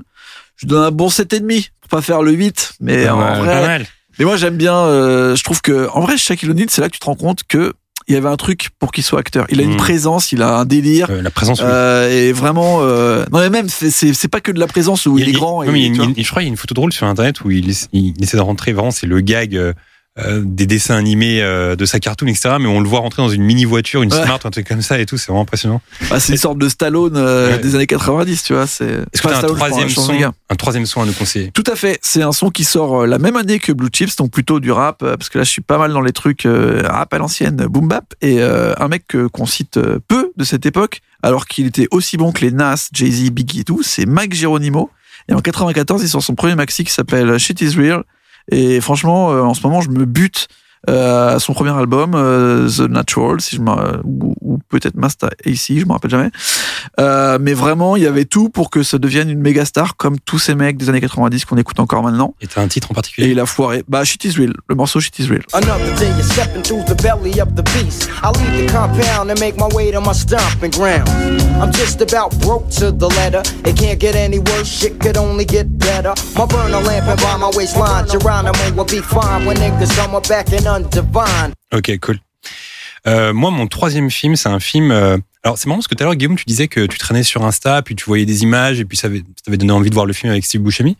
je 0.57 0.65
lui 0.65 0.69
donne 0.71 0.83
un 0.83 0.91
bon 0.91 1.09
7 1.09 1.31
et 1.33 1.39
demi 1.39 1.69
pour 1.81 1.89
pas 1.89 2.01
faire 2.01 2.21
le 2.21 2.31
8. 2.31 2.73
Mais 2.81 3.05
Pas 3.05 3.13
en 3.13 3.39
vrai, 3.41 3.47
Pas 3.47 3.67
mal. 3.67 3.85
mais 4.17 4.25
moi 4.25 4.35
j'aime 4.37 4.57
bien. 4.57 4.75
euh, 4.75 5.35
je 5.35 5.43
trouve 5.43 5.61
que 5.61 5.87
en 5.93 6.01
vrai, 6.01 6.17
Shaquille 6.17 6.49
O'Neal, 6.49 6.67
c'est 6.69 6.81
là 6.81 6.87
que 6.87 6.93
tu 6.93 6.99
te 6.99 7.05
rends 7.05 7.15
compte 7.15 7.43
que 7.47 7.73
il 8.07 8.15
y 8.15 8.17
avait 8.17 8.27
un 8.27 8.37
truc 8.37 8.69
pour 8.79 8.91
qu'il 8.91 9.03
soit 9.03 9.19
acteur. 9.19 9.45
Il 9.49 9.59
a 9.59 9.63
une 9.63 9.71
Mhm. 9.73 9.77
présence, 9.77 10.31
il 10.31 10.41
a 10.41 10.57
un 10.57 10.65
délire. 10.65 11.07
Euh, 11.11 11.21
la 11.21 11.29
présence. 11.29 11.59
oui. 11.61 11.67
Euh, 11.69 12.09
et 12.09 12.31
vraiment, 12.33 12.79
euh, 12.81 13.23
non 13.31 13.39
mais 13.39 13.49
même 13.51 13.67
c'est 13.69 14.27
pas 14.27 14.41
que 14.41 14.51
de 14.51 14.59
la 14.59 14.65
présence 14.67 15.05
où 15.05 15.17
il, 15.19 15.29
est 15.29 15.31
grand. 15.31 15.61
et, 15.63 15.69
mais 15.69 15.81
il 15.85 15.93
je 15.95 16.29
crois 16.29 16.41
qu'il 16.41 16.47
y 16.47 16.49
a 16.49 16.51
une 16.51 16.57
photo 16.57 16.73
drôle 16.73 16.91
sur 16.91 17.05
internet 17.05 17.41
où 17.45 17.51
il, 17.51 17.69
essa- 17.69 17.87
il 17.93 18.15
essaie 18.21 18.37
de 18.37 18.41
rentrer 18.41 18.73
vraiment, 18.73 18.89
c'est 18.91 19.05
le 19.07 19.21
gag 19.21 19.55
euh, 20.19 20.41
des 20.43 20.65
dessins 20.65 20.95
animés 20.95 21.41
euh, 21.41 21.75
de 21.75 21.85
sa 21.85 21.99
cartoon, 21.99 22.27
etc. 22.27 22.55
Mais 22.59 22.67
on 22.67 22.79
le 22.81 22.87
voit 22.89 22.99
rentrer 22.99 23.21
dans 23.21 23.29
une 23.29 23.43
mini 23.43 23.65
voiture, 23.65 24.03
une 24.03 24.13
Ouais. 24.13 24.23
smart, 24.23 24.39
un 24.43 24.49
truc 24.49 24.67
comme 24.67 24.81
ça 24.81 24.99
et 24.99 25.05
tout, 25.05 25.17
c'est 25.17 25.27
vraiment 25.27 25.41
impressionnant. 25.41 25.81
Bah, 26.09 26.19
c'est 26.19 26.33
une 26.33 26.37
sorte 26.39 26.57
de 26.57 26.67
Stallone 26.69 27.15
euh, 27.15 27.51
Ouais. 27.51 27.59
des 27.59 27.75
années 27.75 27.87
90, 27.87 28.43
tu 28.43 28.53
vois. 28.53 28.67
C'est 28.67 28.85
Est-ce 28.85 29.21
que 29.21 29.27
as 29.27 29.31
un 29.31 29.35
Stallone, 29.37 29.55
troisième 29.57 29.93
pense, 29.93 30.05
son, 30.07 30.13
un 30.49 30.55
troisième 30.55 30.85
son 30.85 31.01
à 31.01 31.05
nous 31.05 31.13
conseiller 31.13 31.51
Tout 31.51 31.63
à 31.67 31.75
fait. 31.75 31.99
C'est 32.01 32.21
un 32.21 32.31
son 32.31 32.49
qui 32.49 32.63
sort 32.63 33.05
la 33.07 33.17
même 33.19 33.35
année 33.35 33.59
que 33.59 33.71
Blue 33.71 33.89
Chips, 33.91 34.15
donc 34.17 34.31
plutôt 34.31 34.59
du 34.59 34.71
rap, 34.71 34.99
parce 34.99 35.29
que 35.29 35.37
là, 35.37 35.43
je 35.43 35.49
suis 35.49 35.61
pas 35.61 35.77
mal 35.77 35.93
dans 35.93 36.01
les 36.01 36.11
trucs 36.11 36.43
rap 36.45 37.13
à 37.13 37.17
l'ancienne, 37.17 37.55
boom 37.69 37.87
bap, 37.87 38.13
et 38.21 38.41
un 38.41 38.87
mec 38.87 39.03
qu'on 39.31 39.45
cite 39.45 39.79
peu 40.07 40.31
de 40.35 40.43
cette 40.43 40.65
époque, 40.65 41.01
alors 41.23 41.45
qu'il 41.47 41.65
était 41.67 41.87
aussi 41.91 42.17
bon 42.17 42.31
que 42.31 42.41
les 42.41 42.51
Nas, 42.51 42.89
Jay-Z, 42.93 43.29
Biggie 43.31 43.61
et 43.61 43.63
tout, 43.63 43.81
c'est 43.83 44.05
Mike 44.05 44.33
Geronimo. 44.33 44.89
Et 45.27 45.33
en 45.33 45.41
94, 45.41 46.01
il 46.01 46.09
sort 46.09 46.23
son 46.23 46.33
premier 46.33 46.55
maxi 46.55 46.83
qui 46.83 46.91
s'appelle 46.91 47.37
Shit 47.37 47.61
Is 47.61 47.75
Real. 47.77 48.03
Et 48.51 48.81
franchement, 48.81 49.31
euh, 49.31 49.41
en 49.41 49.53
ce 49.53 49.61
moment, 49.63 49.81
je 49.81 49.89
me 49.89 50.05
bute 50.05 50.47
euh, 50.87 51.39
son 51.39 51.53
premier 51.53 51.71
album, 51.71 52.13
euh, 52.15 52.69
The 52.69 52.89
Natural, 52.89 53.41
si 53.41 53.57
je 53.57 53.61
me, 53.61 53.71
ou, 54.05 54.33
ou 54.41 54.59
peut-être 54.69 54.95
Master 54.95 55.29
AC, 55.45 55.77
je 55.77 55.85
me 55.85 55.91
rappelle 55.91 56.11
jamais. 56.11 56.29
Euh, 56.99 57.37
mais 57.41 57.53
vraiment, 57.53 57.97
il 57.97 58.03
y 58.03 58.07
avait 58.07 58.25
tout 58.25 58.49
pour 58.49 58.69
que 58.69 58.81
ça 58.81 58.97
devienne 58.97 59.29
une 59.29 59.41
méga 59.41 59.65
star, 59.65 59.97
comme 59.97 60.19
tous 60.19 60.39
ces 60.39 60.55
mecs 60.55 60.77
des 60.77 60.89
années 60.89 61.01
90 61.01 61.45
qu'on 61.45 61.57
écoute 61.57 61.79
encore 61.79 62.03
maintenant. 62.03 62.33
Et 62.39 62.47
t'as 62.47 62.61
un 62.61 62.67
titre 62.67 62.91
en 62.91 62.93
Et 62.93 62.95
particulier 62.95 63.31
il 63.31 63.39
a 63.39 63.45
foiré. 63.45 63.83
Bah, 63.87 64.05
Shit 64.05 64.23
is 64.23 64.37
real. 64.37 64.53
Le 64.69 64.75
morceau 64.75 64.99
Shit 65.01 65.19
is 65.19 65.27
real. 65.27 65.41
Another 65.53 65.93
day 65.97 66.07
you're 66.17 66.23
stepping 66.23 66.63
through 66.63 66.83
the 66.85 67.01
belly 67.01 67.41
of 67.41 67.55
the 67.55 67.63
beast. 67.73 68.09
I 68.23 68.29
leave 68.31 68.67
the 68.67 68.71
compound 68.71 69.29
and 69.29 69.39
make 69.39 69.57
my 69.57 69.67
way 69.75 69.91
to 69.91 69.99
my 69.99 70.13
stomping 70.13 70.71
ground. 70.71 71.09
I'm 71.61 71.71
just 71.73 72.01
about 72.01 72.37
broke 72.39 72.69
to 72.79 72.91
the 72.91 73.09
letter. 73.09 73.41
It 73.65 73.75
can't 73.75 73.99
get 73.99 74.15
any 74.15 74.39
worse, 74.39 74.67
shit 74.67 74.99
could 75.01 75.17
only 75.17 75.43
get 75.43 75.77
better. 75.77 76.13
My 76.35 76.45
burner 76.45 76.79
lamp 76.79 77.07
and 77.07 77.19
by 77.19 77.35
my 77.37 77.51
waistline, 77.53 78.07
Geronimo 78.07 78.75
will 78.75 78.85
be 78.85 79.01
fine 79.01 79.45
when 79.45 79.57
niggas 79.57 79.91
my 80.09 80.19
back 80.21 80.53
and. 80.53 80.68
Ok, 81.73 81.97
cool. 82.01 82.19
Euh, 83.07 83.33
moi, 83.33 83.49
mon 83.51 83.67
troisième 83.67 84.09
film, 84.11 84.35
c'est 84.35 84.49
un 84.49 84.59
film. 84.59 84.91
euh, 84.91 85.17
alors, 85.43 85.57
c'est 85.57 85.67
marrant 85.67 85.77
parce 85.79 85.87
que 85.87 85.95
tout 85.95 86.03
à 86.03 86.05
l'heure, 86.05 86.15
Guillaume, 86.15 86.35
tu 86.35 86.43
disais 86.45 86.67
que 86.67 86.85
tu 86.85 86.97
traînais 86.97 87.23
sur 87.23 87.45
Insta, 87.45 87.81
puis 87.81 87.95
tu 87.95 88.05
voyais 88.05 88.25
des 88.25 88.43
images, 88.43 88.79
et 88.79 88.85
puis 88.85 88.97
ça 88.97 89.07
avait- 89.07 89.19
ça 89.19 89.43
t'avait 89.45 89.57
donné 89.57 89.71
envie 89.71 89.89
de 89.89 89.95
voir 89.95 90.05
le 90.05 90.13
film 90.13 90.31
avec 90.31 90.43
Steve 90.45 90.61
Buscemi. 90.61 90.97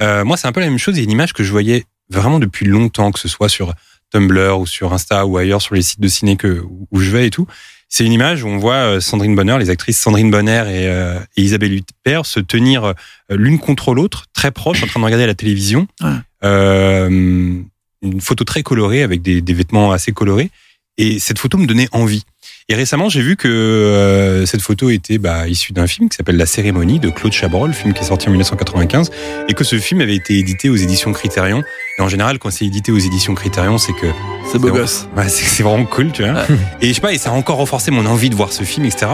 Euh, 0.00 0.24
moi, 0.24 0.36
c'est 0.36 0.46
un 0.48 0.52
peu 0.52 0.60
la 0.60 0.68
même 0.68 0.78
chose. 0.78 0.96
Il 0.96 1.00
y 1.00 1.02
a 1.02 1.04
une 1.04 1.10
image 1.10 1.32
que 1.34 1.44
je 1.44 1.50
voyais 1.52 1.84
vraiment 2.08 2.38
depuis 2.38 2.66
longtemps, 2.66 3.12
que 3.12 3.20
ce 3.20 3.28
soit 3.28 3.48
sur 3.50 3.74
Tumblr 4.10 4.58
ou 4.58 4.66
sur 4.66 4.92
Insta 4.94 5.26
ou 5.26 5.36
ailleurs 5.36 5.60
sur 5.62 5.74
les 5.74 5.82
sites 5.82 6.00
de 6.00 6.08
ciné 6.08 6.36
que, 6.36 6.64
où 6.90 7.00
je 7.00 7.10
vais 7.10 7.26
et 7.26 7.30
tout. 7.30 7.46
C'est 7.88 8.06
une 8.06 8.12
image 8.12 8.42
où 8.42 8.48
on 8.48 8.56
voit 8.56 9.02
Sandrine 9.02 9.36
Bonner, 9.36 9.58
les 9.58 9.68
actrices 9.68 10.00
Sandrine 10.00 10.30
Bonner 10.30 10.62
et, 10.68 10.86
euh, 10.88 11.18
et 11.36 11.42
Isabelle 11.42 11.74
Huppert 11.74 12.24
se 12.24 12.40
tenir 12.40 12.94
l'une 13.28 13.58
contre 13.58 13.92
l'autre, 13.94 14.24
très 14.32 14.50
proches, 14.50 14.82
en 14.82 14.86
train 14.86 15.00
de 15.00 15.04
regarder 15.04 15.26
la 15.26 15.34
télévision. 15.34 15.86
Ouais. 16.02 16.08
Euh, 16.44 17.60
une 18.02 18.20
photo 18.20 18.44
très 18.44 18.62
colorée 18.62 19.02
avec 19.02 19.22
des, 19.22 19.40
des 19.40 19.54
vêtements 19.54 19.92
assez 19.92 20.12
colorés. 20.12 20.50
Et 20.98 21.18
cette 21.18 21.38
photo 21.38 21.56
me 21.56 21.66
donnait 21.66 21.88
envie. 21.92 22.22
Et 22.68 22.74
récemment, 22.74 23.08
j'ai 23.08 23.22
vu 23.22 23.36
que 23.36 23.48
euh, 23.48 24.46
cette 24.46 24.60
photo 24.60 24.90
était 24.90 25.18
bah, 25.18 25.48
issue 25.48 25.72
d'un 25.72 25.86
film 25.86 26.08
qui 26.08 26.16
s'appelle 26.16 26.36
La 26.36 26.46
Cérémonie 26.46 27.00
de 27.00 27.08
Claude 27.08 27.32
Chabrol, 27.32 27.72
film 27.72 27.94
qui 27.94 28.02
est 28.02 28.06
sorti 28.06 28.28
en 28.28 28.30
1995, 28.32 29.10
et 29.48 29.54
que 29.54 29.64
ce 29.64 29.78
film 29.78 30.00
avait 30.00 30.14
été 30.14 30.38
édité 30.38 30.68
aux 30.68 30.76
éditions 30.76 31.12
Criterion. 31.12 31.64
Et 31.98 32.02
en 32.02 32.08
général, 32.08 32.38
quand 32.38 32.50
c'est 32.50 32.66
édité 32.66 32.92
aux 32.92 32.98
éditions 32.98 33.34
Criterion, 33.34 33.78
c'est 33.78 33.94
que 33.94 34.06
C'est 34.50 34.58
beau 34.58 34.70
gosse. 34.70 35.08
Ouais, 35.16 35.28
c'est 35.28 35.44
c'est 35.44 35.62
vraiment 35.62 35.86
cool, 35.86 36.12
tu 36.12 36.22
vois. 36.22 36.44
Et 36.80 36.88
je 36.88 36.92
sais 36.92 37.00
pas, 37.00 37.12
et 37.12 37.18
ça 37.18 37.30
a 37.30 37.32
encore 37.32 37.56
renforcé 37.56 37.90
mon 37.90 38.06
envie 38.06 38.30
de 38.30 38.34
voir 38.34 38.52
ce 38.52 38.62
film, 38.62 38.84
etc. 38.84 39.12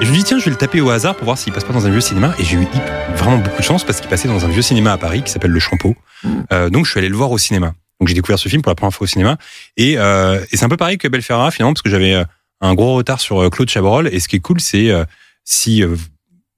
Et 0.00 0.04
je 0.04 0.10
me 0.10 0.16
dis, 0.16 0.24
tiens, 0.24 0.38
je 0.38 0.44
vais 0.46 0.50
le 0.50 0.56
taper 0.56 0.80
au 0.80 0.90
hasard 0.90 1.14
pour 1.16 1.26
voir 1.26 1.38
s'il 1.38 1.52
passe 1.52 1.64
pas 1.64 1.72
dans 1.72 1.86
un 1.86 1.90
vieux 1.90 2.00
cinéma. 2.00 2.34
Et 2.40 2.44
j'ai 2.44 2.56
eu 2.56 2.66
vraiment 3.14 3.38
beaucoup 3.38 3.58
de 3.58 3.64
chance 3.64 3.84
parce 3.84 4.00
qu'il 4.00 4.10
passait 4.10 4.28
dans 4.28 4.44
un 4.44 4.48
vieux 4.48 4.62
cinéma 4.62 4.92
à 4.92 4.98
Paris 4.98 5.22
qui 5.22 5.30
s'appelle 5.30 5.52
Le 5.52 5.60
Champeau. 5.60 5.94
Euh, 6.52 6.68
donc 6.68 6.86
je 6.86 6.90
suis 6.90 6.98
allé 6.98 7.08
le 7.08 7.16
voir 7.16 7.30
au 7.30 7.38
cinéma. 7.38 7.74
Donc 8.02 8.08
j'ai 8.08 8.14
découvert 8.14 8.36
ce 8.40 8.48
film 8.48 8.62
pour 8.62 8.70
la 8.70 8.74
première 8.74 8.92
fois 8.92 9.04
au 9.04 9.06
cinéma. 9.06 9.38
Et, 9.76 9.94
euh, 9.96 10.44
et 10.50 10.56
c'est 10.56 10.64
un 10.64 10.68
peu 10.68 10.76
pareil 10.76 10.98
que 10.98 11.06
Belferra 11.06 11.52
finalement 11.52 11.72
parce 11.72 11.82
que 11.82 11.88
j'avais 11.88 12.14
euh, 12.14 12.24
un 12.60 12.74
gros 12.74 12.96
retard 12.96 13.20
sur 13.20 13.40
euh, 13.40 13.48
Claude 13.48 13.70
Chabrol. 13.70 14.08
Et 14.12 14.18
ce 14.18 14.26
qui 14.26 14.34
est 14.34 14.40
cool, 14.40 14.60
c'est 14.60 14.90
euh, 14.90 15.04
si 15.44 15.84
euh, 15.84 15.94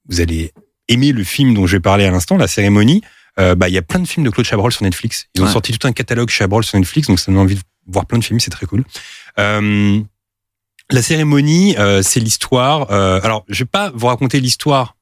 vous 0.09 0.21
allez 0.21 0.53
aimer 0.87 1.11
le 1.11 1.23
film 1.23 1.53
dont 1.53 1.67
je 1.67 1.73
vais 1.77 1.81
parler 1.81 2.03
à 2.05 2.09
l'instant, 2.09 2.35
La 2.37 2.47
Cérémonie, 2.47 3.01
bah 3.37 3.67
il 3.69 3.75
y 3.75 3.77
a 3.77 3.83
plein 3.83 3.99
de 3.99 4.07
films 4.07 4.25
de 4.25 4.31
Claude 4.31 4.45
Chabrol 4.47 4.71
sur 4.71 4.81
Netflix. 4.83 5.27
Ils 5.35 5.41
ont 5.43 5.45
Ouais. 5.45 5.51
sorti 5.51 5.71
tout 5.77 5.87
un 5.87 5.91
catalogue 5.91 6.29
Chabrol 6.31 6.63
sur 6.63 6.79
Netflix, 6.79 7.07
donc 7.07 7.19
ça 7.19 7.31
donne 7.31 7.37
envie 7.41 7.55
de 7.55 7.61
voir 7.85 8.07
plein 8.07 8.17
de 8.17 8.23
films, 8.23 8.39
c'est 8.39 8.49
très 8.49 8.65
cool. 8.65 8.83
La 9.37 11.01
cérémonie, 11.01 11.75
c'est 12.01 12.19
l'histoire. 12.19 12.89
alors, 12.91 13.43
je 13.49 13.59
vais 13.63 13.67
pas 13.69 13.91
vous 13.93 14.07
raconter 14.07 14.39
l'histoire 14.39 14.95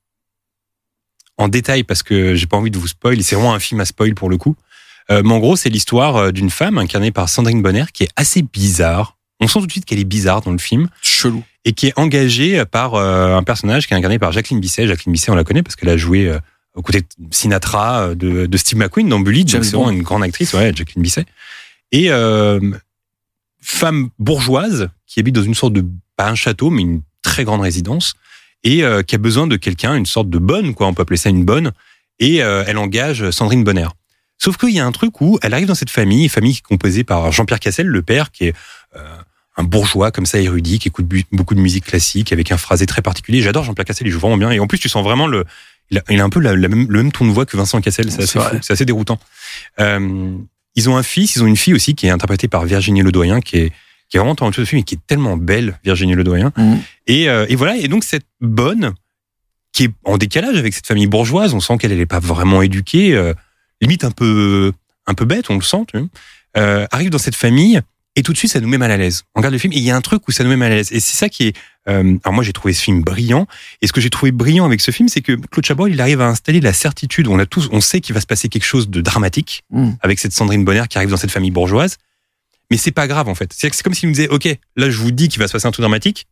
en 1.37 1.47
détail 1.47 1.83
parce 1.83 2.03
que 2.03 2.35
j'ai 2.35 2.45
pas 2.47 2.57
envie 2.57 2.71
de 2.71 2.77
vous 2.77 2.87
spoil. 2.87 3.21
C'est 3.23 3.35
vraiment 3.35 3.53
un 3.53 3.59
film 3.59 3.79
à 3.81 3.85
spoil 3.85 4.13
pour 4.15 4.29
le 4.29 4.37
coup. 4.37 4.55
Euh, 5.11 5.21
mais 5.23 5.33
en 5.33 5.39
gros, 5.39 5.55
c'est 5.55 5.69
l'histoire 5.69 6.15
euh, 6.15 6.31
d'une 6.31 6.49
femme 6.49 6.77
incarnée 6.77 7.11
par 7.11 7.29
Sandrine 7.29 7.61
Bonner 7.61 7.85
qui 7.93 8.03
est 8.03 8.09
assez 8.15 8.41
bizarre. 8.41 9.17
On 9.39 9.47
sent 9.47 9.59
tout 9.59 9.67
de 9.67 9.71
suite 9.71 9.85
qu'elle 9.85 9.99
est 9.99 10.05
bizarre 10.05 10.41
dans 10.41 10.51
le 10.51 10.57
film 10.57 10.87
Chelou. 11.01 11.43
et 11.65 11.73
qui 11.73 11.87
est 11.87 11.93
engagée 11.97 12.63
par 12.65 12.95
euh, 12.95 13.35
un 13.35 13.43
personnage 13.43 13.87
qui 13.87 13.93
est 13.93 13.97
incarné 13.97 14.19
par 14.19 14.31
Jacqueline 14.31 14.59
Bisset. 14.59 14.87
Jacqueline 14.87 15.13
Bisset, 15.13 15.31
on 15.31 15.35
la 15.35 15.43
connaît 15.43 15.63
parce 15.63 15.75
qu'elle 15.75 15.89
a 15.89 15.97
joué 15.97 16.33
aux 16.75 16.81
côtés 16.81 17.01
de 17.01 17.07
Sinatra, 17.33 18.15
de, 18.15 18.45
de 18.45 18.57
Steve 18.57 18.79
McQueen 18.79 19.09
dans 19.09 19.19
Donc 19.19 19.45
c'est 19.47 19.71
vraiment 19.71 19.89
une 19.89 20.01
grande 20.01 20.23
actrice, 20.23 20.53
ouais, 20.53 20.71
Jacqueline 20.73 21.03
Bisset. 21.03 21.25
Et 21.93 22.09
euh, 22.09 22.59
femme 23.61 24.09
bourgeoise 24.17 24.89
qui 25.05 25.19
habite 25.19 25.35
dans 25.35 25.43
une 25.43 25.53
sorte 25.53 25.73
de 25.73 25.85
pas 26.17 26.27
un 26.27 26.35
château 26.35 26.71
mais 26.71 26.81
une 26.81 27.01
très 27.21 27.43
grande 27.43 27.61
résidence 27.61 28.15
et 28.63 28.83
euh, 28.83 29.03
qui 29.03 29.13
a 29.13 29.19
besoin 29.19 29.45
de 29.45 29.55
quelqu'un, 29.57 29.95
une 29.95 30.07
sorte 30.07 30.29
de 30.29 30.39
bonne 30.39 30.73
quoi, 30.73 30.87
on 30.87 30.93
peut 30.95 31.03
appeler 31.03 31.17
ça 31.17 31.29
une 31.29 31.45
bonne. 31.45 31.71
Et 32.19 32.43
euh, 32.43 32.63
elle 32.67 32.77
engage 32.77 33.29
Sandrine 33.29 33.63
Bonner. 33.63 33.87
Sauf 34.43 34.57
qu'il 34.57 34.71
y 34.71 34.79
a 34.79 34.85
un 34.85 34.91
truc 34.91 35.21
où 35.21 35.39
elle 35.41 35.53
arrive 35.53 35.67
dans 35.67 35.75
cette 35.75 35.89
famille, 35.89 36.27
famille 36.27 36.59
composée 36.59 37.05
par 37.05 37.31
Jean-Pierre 37.31 37.61
Cassel, 37.61 37.87
le 37.87 38.01
père, 38.01 38.29
qui 38.29 38.47
est 38.47 38.53
euh, 38.97 38.99
un 39.55 39.63
bourgeois 39.63 40.11
comme 40.11 40.25
ça 40.25 40.37
érudit, 40.37 40.79
qui 40.79 40.89
écoute 40.89 41.07
beaucoup 41.31 41.55
de 41.55 41.61
musique 41.61 41.85
classique 41.85 42.33
avec 42.33 42.51
un 42.51 42.57
phrasé 42.57 42.85
très 42.85 43.01
particulier. 43.01 43.41
J'adore 43.41 43.63
Jean-Pierre 43.63 43.85
Cassel, 43.85 44.05
il 44.05 44.09
joue 44.09 44.19
vraiment 44.19 44.35
bien. 44.35 44.51
Et 44.51 44.59
en 44.59 44.67
plus, 44.67 44.79
tu 44.79 44.89
sens 44.89 45.01
vraiment 45.01 45.27
le, 45.27 45.45
il 45.91 45.99
a, 45.99 46.03
il 46.09 46.19
a 46.19 46.25
un 46.25 46.29
peu 46.29 46.41
la, 46.41 46.57
la 46.57 46.67
même, 46.67 46.87
le 46.89 47.03
même 47.03 47.13
ton 47.13 47.25
de 47.25 47.31
voix 47.31 47.45
que 47.45 47.55
Vincent 47.55 47.79
Cassel. 47.79 48.11
C'est 48.11 48.23
assez 48.23 48.37
fou, 48.37 48.57
c'est 48.61 48.73
assez 48.73 48.83
déroutant. 48.83 49.17
Euh, 49.79 50.35
ils 50.75 50.89
ont 50.89 50.97
un 50.97 51.03
fils, 51.03 51.37
ils 51.37 51.43
ont 51.43 51.47
une 51.47 51.55
fille 51.55 51.73
aussi 51.73 51.95
qui 51.95 52.07
est 52.07 52.09
interprétée 52.09 52.49
par 52.49 52.65
Virginie 52.65 53.01
Ledoyen, 53.01 53.39
qui 53.39 53.57
est 53.57 53.71
qui 54.09 54.17
est 54.17 54.19
vraiment 54.19 54.35
talentueuse 54.35 54.65
de 54.65 54.69
film 54.69 54.81
et 54.81 54.83
qui 54.83 54.95
est 54.95 55.07
tellement 55.07 55.37
belle, 55.37 55.79
Virginie 55.85 56.15
Ledoyen. 56.15 56.51
Mhm. 56.57 56.81
Et, 57.07 57.29
euh, 57.29 57.45
et 57.47 57.55
voilà. 57.55 57.77
Et 57.77 57.87
donc 57.87 58.03
cette 58.03 58.25
bonne 58.41 58.93
qui 59.71 59.85
est 59.85 59.91
en 60.03 60.17
décalage 60.17 60.57
avec 60.57 60.73
cette 60.73 60.87
famille 60.87 61.07
bourgeoise. 61.07 61.53
On 61.53 61.59
sent 61.59 61.77
qu'elle 61.77 61.97
n'est 61.97 62.05
pas 62.05 62.19
vraiment 62.19 62.61
éduquée, 62.61 63.15
euh, 63.15 63.33
limite 63.83 64.03
un 64.03 64.11
peu, 64.11 64.71
un 65.07 65.13
peu 65.13 65.25
bête, 65.25 65.49
on 65.49 65.55
le 65.55 65.61
sent. 65.61 65.85
Tu 65.91 65.97
vois. 65.97 66.07
Euh, 66.57 66.85
arrive 66.91 67.09
dans 67.09 67.17
cette 67.17 67.35
famille 67.35 67.79
et 68.15 68.21
tout 68.21 68.31
de 68.31 68.37
suite, 68.37 68.51
ça 68.51 68.59
nous 68.59 68.67
met 68.67 68.77
mal 68.77 68.91
à 68.91 68.97
l'aise. 68.97 69.23
On 69.33 69.39
regarde 69.39 69.53
le 69.53 69.57
film 69.59 69.73
et 69.73 69.77
il 69.77 69.83
y 69.83 69.89
a 69.89 69.95
un 69.95 70.01
truc 70.01 70.27
où 70.27 70.31
ça 70.31 70.43
nous 70.43 70.49
met 70.51 70.55
mal 70.55 70.71
à 70.71 70.75
l'aise. 70.75 70.91
Et 70.91 70.99
c'est 70.99 71.15
ça 71.17 71.29
qui 71.29 71.47
est. 71.47 71.57
euh, 71.89 72.15
alors 72.23 72.33
moi, 72.33 72.43
j'ai 72.43 72.53
trouvé 72.53 72.71
ce 72.73 72.83
film 72.83 73.01
brillant. 73.01 73.47
Et 73.81 73.87
ce 73.87 73.91
que 73.91 74.01
j'ai 74.01 74.11
trouvé 74.11 74.31
brillant 74.31 74.65
avec 74.65 74.81
ce 74.81 74.91
film, 74.91 75.09
c'est 75.09 75.21
que 75.21 75.33
Claude 75.33 75.65
Chabrol, 75.65 75.91
il 75.91 75.99
arrive 75.99 76.21
à 76.21 76.27
installer 76.27 76.61
la 76.61 76.73
certitude. 76.73 77.27
On 77.27 77.39
a 77.39 77.47
tous, 77.47 77.69
on 77.71 77.81
sait 77.81 78.01
qu'il 78.01 78.13
va 78.13 78.21
se 78.21 78.27
passer 78.27 78.49
quelque 78.49 78.65
chose 78.65 78.87
de 78.89 79.01
dramatique 79.01 79.63
Mm. 79.71 79.93
avec 80.01 80.19
cette 80.19 80.31
Sandrine 80.33 80.63
Bonner 80.63 80.83
qui 80.89 80.97
arrive 80.99 81.09
dans 81.09 81.17
cette 81.17 81.31
famille 81.31 81.49
bourgeoise. 81.51 81.97
Mais 82.69 82.77
c'est 82.77 82.91
pas 82.91 83.07
grave 83.07 83.27
en 83.29 83.35
fait. 83.35 83.51
C'est 83.55 83.69
comme 83.81 83.93
s'il 83.95 84.09
nous 84.09 84.15
disait, 84.15 84.29
ok, 84.29 84.47
là, 84.77 84.89
je 84.91 84.97
vous 84.97 85.11
dis 85.11 85.27
qu'il 85.27 85.39
va 85.39 85.47
se 85.47 85.53
passer 85.53 85.65
un 85.67 85.71
truc 85.71 85.81
dramatique, 85.83 86.27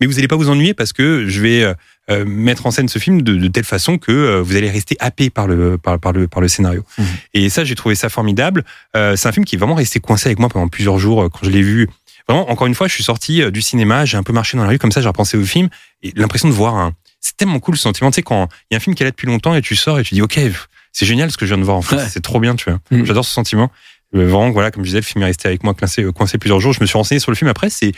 mais 0.00 0.06
vous 0.06 0.18
allez 0.18 0.28
pas 0.28 0.36
vous 0.36 0.48
ennuyer 0.48 0.72
parce 0.72 0.92
que 0.94 1.26
je 1.28 1.40
vais 1.42 1.74
euh, 2.10 2.24
mettre 2.24 2.66
en 2.66 2.70
scène 2.70 2.88
ce 2.88 2.98
film 2.98 3.22
de, 3.22 3.36
de 3.36 3.48
telle 3.48 3.64
façon 3.64 3.98
que 3.98 4.10
euh, 4.12 4.42
vous 4.42 4.56
allez 4.56 4.70
rester 4.70 4.96
happé 5.00 5.30
par 5.30 5.46
le 5.46 5.78
par, 5.78 5.98
par 5.98 6.12
le 6.12 6.26
par 6.28 6.40
le 6.40 6.48
scénario. 6.48 6.84
Mhm. 6.98 7.06
Et 7.34 7.48
ça, 7.50 7.64
j'ai 7.64 7.74
trouvé 7.74 7.94
ça 7.94 8.08
formidable. 8.08 8.64
Euh, 8.96 9.16
c'est 9.16 9.28
un 9.28 9.32
film 9.32 9.44
qui 9.44 9.56
est 9.56 9.58
vraiment 9.58 9.74
resté 9.74 10.00
coincé 10.00 10.28
avec 10.28 10.38
moi 10.38 10.48
pendant 10.48 10.68
plusieurs 10.68 10.98
jours 10.98 11.28
quand 11.30 11.40
je 11.44 11.50
l'ai 11.50 11.62
vu. 11.62 11.88
Vraiment, 12.28 12.50
encore 12.50 12.66
une 12.66 12.74
fois, 12.74 12.86
je 12.88 12.94
suis 12.94 13.02
sorti 13.04 13.42
du 13.50 13.60
cinéma, 13.62 14.04
j'ai 14.04 14.16
un 14.16 14.22
peu 14.22 14.32
marché 14.32 14.56
dans 14.56 14.62
la 14.62 14.68
rue 14.70 14.78
comme 14.78 14.92
ça, 14.92 15.00
j'ai 15.00 15.08
repensé 15.08 15.36
au 15.36 15.44
film 15.44 15.68
et 16.02 16.12
l'impression 16.16 16.48
de 16.48 16.54
voir 16.54 16.76
un. 16.76 16.92
C'est 17.20 17.36
tellement 17.36 17.58
cool 17.60 17.76
ce 17.76 17.82
sentiment, 17.82 18.10
tu 18.10 18.16
sais, 18.16 18.22
quand 18.22 18.48
il 18.70 18.74
y 18.74 18.76
a 18.76 18.78
un 18.78 18.80
film 18.80 18.94
qui 18.94 19.02
est 19.02 19.06
là 19.06 19.10
depuis 19.10 19.26
longtemps 19.26 19.54
et 19.54 19.62
tu 19.62 19.74
sors 19.76 19.98
et 19.98 20.04
tu 20.04 20.14
dis, 20.14 20.22
ok, 20.22 20.38
c'est 20.92 21.06
génial 21.06 21.30
ce 21.30 21.36
que 21.36 21.44
je 21.44 21.54
viens 21.54 21.58
de 21.60 21.64
voir 21.64 21.76
en 21.76 21.82
fait, 21.82 21.96
Ouais. 21.96 22.08
c'est 22.08 22.22
trop 22.22 22.38
bien, 22.40 22.54
tu 22.56 22.70
vois. 22.70 22.78
Mhm. 22.90 23.04
J'adore 23.04 23.24
ce 23.24 23.32
sentiment. 23.32 23.70
Euh, 24.14 24.26
Vraiment, 24.26 24.50
voilà, 24.50 24.70
comme 24.70 24.82
je 24.84 24.88
disais, 24.88 24.98
le 25.00 25.04
film 25.04 25.22
est 25.22 25.26
resté 25.26 25.48
avec 25.48 25.62
moi 25.64 25.74
coincé, 25.74 26.02
euh, 26.02 26.12
coincé 26.12 26.38
plusieurs 26.38 26.60
jours. 26.60 26.72
Je 26.72 26.80
me 26.80 26.86
suis 26.86 26.96
renseigné 26.96 27.18
sur 27.20 27.30
le 27.30 27.36
film 27.36 27.48
après. 27.50 27.68
C'est 27.68 27.92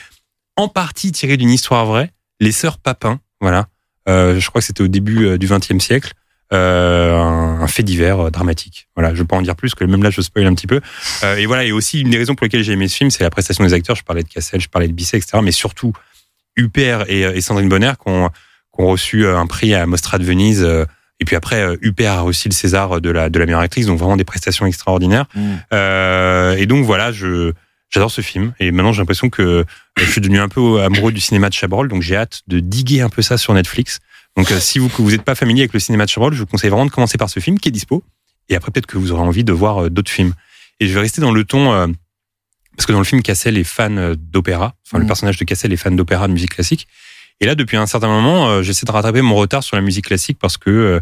en 0.56 0.68
partie 0.68 1.12
tiré 1.12 1.36
d'une 1.36 1.51
histoire 1.51 1.86
vraie. 1.86 2.10
Les 2.40 2.52
sœurs 2.52 2.78
Papin, 2.78 3.20
voilà. 3.40 3.66
Euh, 4.09 4.41
je 4.41 4.49
crois 4.49 4.61
que 4.61 4.66
c'était 4.66 4.83
au 4.83 4.89
début 4.89 5.27
euh, 5.27 5.39
du 5.39 5.47
XXe 5.47 5.79
siècle. 5.79 6.12
Euh, 6.53 7.16
un, 7.16 7.62
un 7.62 7.66
fait 7.66 7.83
divers 7.83 8.27
euh, 8.27 8.31
dramatique. 8.31 8.87
Voilà, 8.95 9.15
je 9.15 9.20
vais 9.20 9.27
pas 9.27 9.37
en 9.37 9.43
dire 9.43 9.57
plus, 9.57 9.74
que 9.74 9.85
même 9.85 10.03
là 10.03 10.11
je 10.11 10.20
spoil 10.20 10.47
un 10.47 10.55
petit 10.55 10.66
peu. 10.66 10.81
Euh, 11.24 11.37
et 11.37 11.47
voilà, 11.47 11.65
et 11.65 11.73
aussi 11.73 12.03
une 12.03 12.11
des 12.11 12.19
raisons 12.19 12.35
pour 12.35 12.45
lesquelles 12.45 12.62
j'ai 12.62 12.73
aimé 12.74 12.89
ce 12.89 12.97
film, 12.97 13.11
c'est 13.11 13.23
la 13.24 13.31
prestation 13.31 13.65
des 13.65 13.73
acteurs. 13.73 13.97
Je 13.97 14.03
parlais 14.03 14.23
de 14.23 14.29
Cassel, 14.29 14.61
je 14.61 14.69
parlais 14.69 14.87
de 14.87 14.93
Bisset, 14.93 15.16
etc. 15.16 15.39
Mais 15.43 15.53
surtout 15.53 15.95
Huppert 16.57 17.05
et, 17.09 17.23
et 17.23 17.41
Sandrine 17.41 17.70
Bonner 17.70 17.93
qui 18.05 18.11
ont, 18.11 18.29
qui 18.29 18.83
ont 18.83 18.89
reçu 18.89 19.27
un 19.27 19.47
prix 19.47 19.73
à 19.74 19.87
Mostra 19.87 20.19
de 20.19 20.24
Venise. 20.24 20.62
euh, 20.62 20.85
et 21.20 21.24
puis 21.24 21.37
après, 21.37 21.65
Huppert 21.81 22.12
a 22.12 22.20
reçu 22.20 22.49
le 22.49 22.53
César 22.55 23.01
de 23.01 23.09
la 23.09 23.31
de 23.31 23.39
la 23.39 23.47
meilleure 23.47 23.61
actrice, 23.61 23.87
donc 23.87 23.99
vraiment 23.99 24.16
des 24.16 24.24
prestations 24.24 24.66
extraordinaires. 24.66 25.27
Mm. 25.35 25.55
Euh, 25.73 26.57
et 26.57 26.66
donc 26.66 26.85
voilà, 26.85 27.12
je 27.12 27.53
j'adore 27.93 28.10
ce 28.10 28.20
film. 28.20 28.55
Et 28.59 28.70
maintenant, 28.73 28.93
j'ai 28.93 28.98
l'impression 29.01 29.31
que 29.31 29.43
euh, 29.43 29.64
je 29.98 30.05
suis 30.05 30.20
devenu 30.20 30.40
un 30.40 30.48
peu 30.48 30.81
amoureux 30.82 31.12
du 31.12 31.20
cinéma 31.20 31.48
de 31.48 31.55
Chabrol, 31.55 31.89
donc 31.89 32.02
j'ai 32.02 32.16
hâte 32.16 32.43
de 32.48 32.59
diguer 32.60 33.01
un 33.02 33.09
peu 33.09 33.23
ça 33.23 33.36
sur 33.39 33.55
Netflix. 33.55 34.01
Donc 34.36 34.51
euh, 34.51 34.59
si 34.59 34.78
vous 34.78 34.89
que 34.89 35.02
vous 35.02 35.10
n'êtes 35.10 35.23
pas 35.23 35.35
familier 35.35 35.62
avec 35.62 35.74
le 35.74 35.81
cinéma 35.81 36.05
de 36.06 36.10
Chabrol, 36.10 36.32
je 36.35 36.39
vous 36.40 36.47
conseille 36.47 36.70
vraiment 36.70 36.86
de 36.86 36.90
commencer 36.90 37.19
par 37.19 37.28
ce 37.31 37.39
film 37.40 37.59
qui 37.59 37.69
est 37.69 37.73
dispo. 37.73 38.02
Et 38.48 38.56
après, 38.56 38.70
peut-être 38.73 38.86
que 38.86 38.98
vous 38.98 39.12
aurez 39.12 39.23
envie 39.23 39.44
de 39.44 39.52
voir 39.52 39.85
euh, 39.85 39.90
d'autres 39.90 40.10
films. 40.10 40.32
Et 40.81 40.89
je 40.89 40.94
vais 40.94 41.01
rester 41.01 41.20
dans 41.20 41.32
le 41.32 41.44
ton 41.44 41.73
euh, 41.73 41.86
parce 42.77 42.86
que 42.86 42.93
dans 42.93 42.98
le 42.98 43.05
film, 43.05 43.23
Cassel 43.23 43.59
est 43.59 43.64
fan 43.64 44.14
d'opéra. 44.16 44.74
Enfin, 44.86 44.97
le 44.98 45.05
Mhm. 45.05 45.09
personnage 45.09 45.36
de 45.36 45.44
Cassel 45.44 45.73
est 45.73 45.77
fan 45.77 45.94
d'opéra, 45.94 46.27
de 46.27 46.32
musique 46.32 46.55
classique. 46.55 46.89
Et 47.40 47.47
là, 47.47 47.55
depuis 47.55 47.77
un 47.77 47.86
certain 47.86 48.09
moment, 48.09 48.62
j'essaie 48.62 48.86
de 48.86 48.90
rattraper 48.93 49.20
mon 49.20 49.35
retard 49.35 49.62
sur 49.62 49.77
la 49.77 49.82
musique 49.82 50.06
classique 50.06 50.39
parce 50.40 50.56
que 50.56 51.01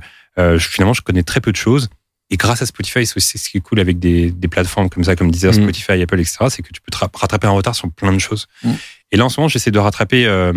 finalement, 0.58 0.94
je 0.94 1.02
connais 1.02 1.22
très 1.22 1.40
peu 1.40 1.52
de 1.52 1.56
choses. 1.56 1.88
Et 2.30 2.36
grâce 2.36 2.62
à 2.62 2.66
Spotify, 2.66 3.04
c'est 3.04 3.16
aussi 3.16 3.38
ce 3.38 3.50
qui 3.50 3.56
est 3.56 3.60
cool 3.60 3.80
avec 3.80 3.98
des, 3.98 4.30
des 4.30 4.46
plateformes 4.48 4.88
comme 4.88 5.02
ça, 5.02 5.16
comme 5.16 5.30
Deezer, 5.32 5.52
Mhm. 5.52 5.62
Spotify, 5.64 6.00
Apple, 6.00 6.20
etc., 6.20 6.36
c'est 6.48 6.62
que 6.62 6.68
tu 6.72 6.80
peux 6.80 6.90
te 6.92 6.98
rattraper 6.98 7.48
un 7.48 7.50
retard 7.50 7.74
sur 7.74 7.90
plein 7.90 8.12
de 8.12 8.18
choses. 8.18 8.46
Mhm. 8.62 8.76
Et 9.12 9.16
là, 9.16 9.24
en 9.24 9.28
ce 9.28 9.40
moment, 9.40 9.48
j'essaie 9.48 9.72
de 9.72 9.78
rattraper 9.80 10.26
euh, 10.26 10.52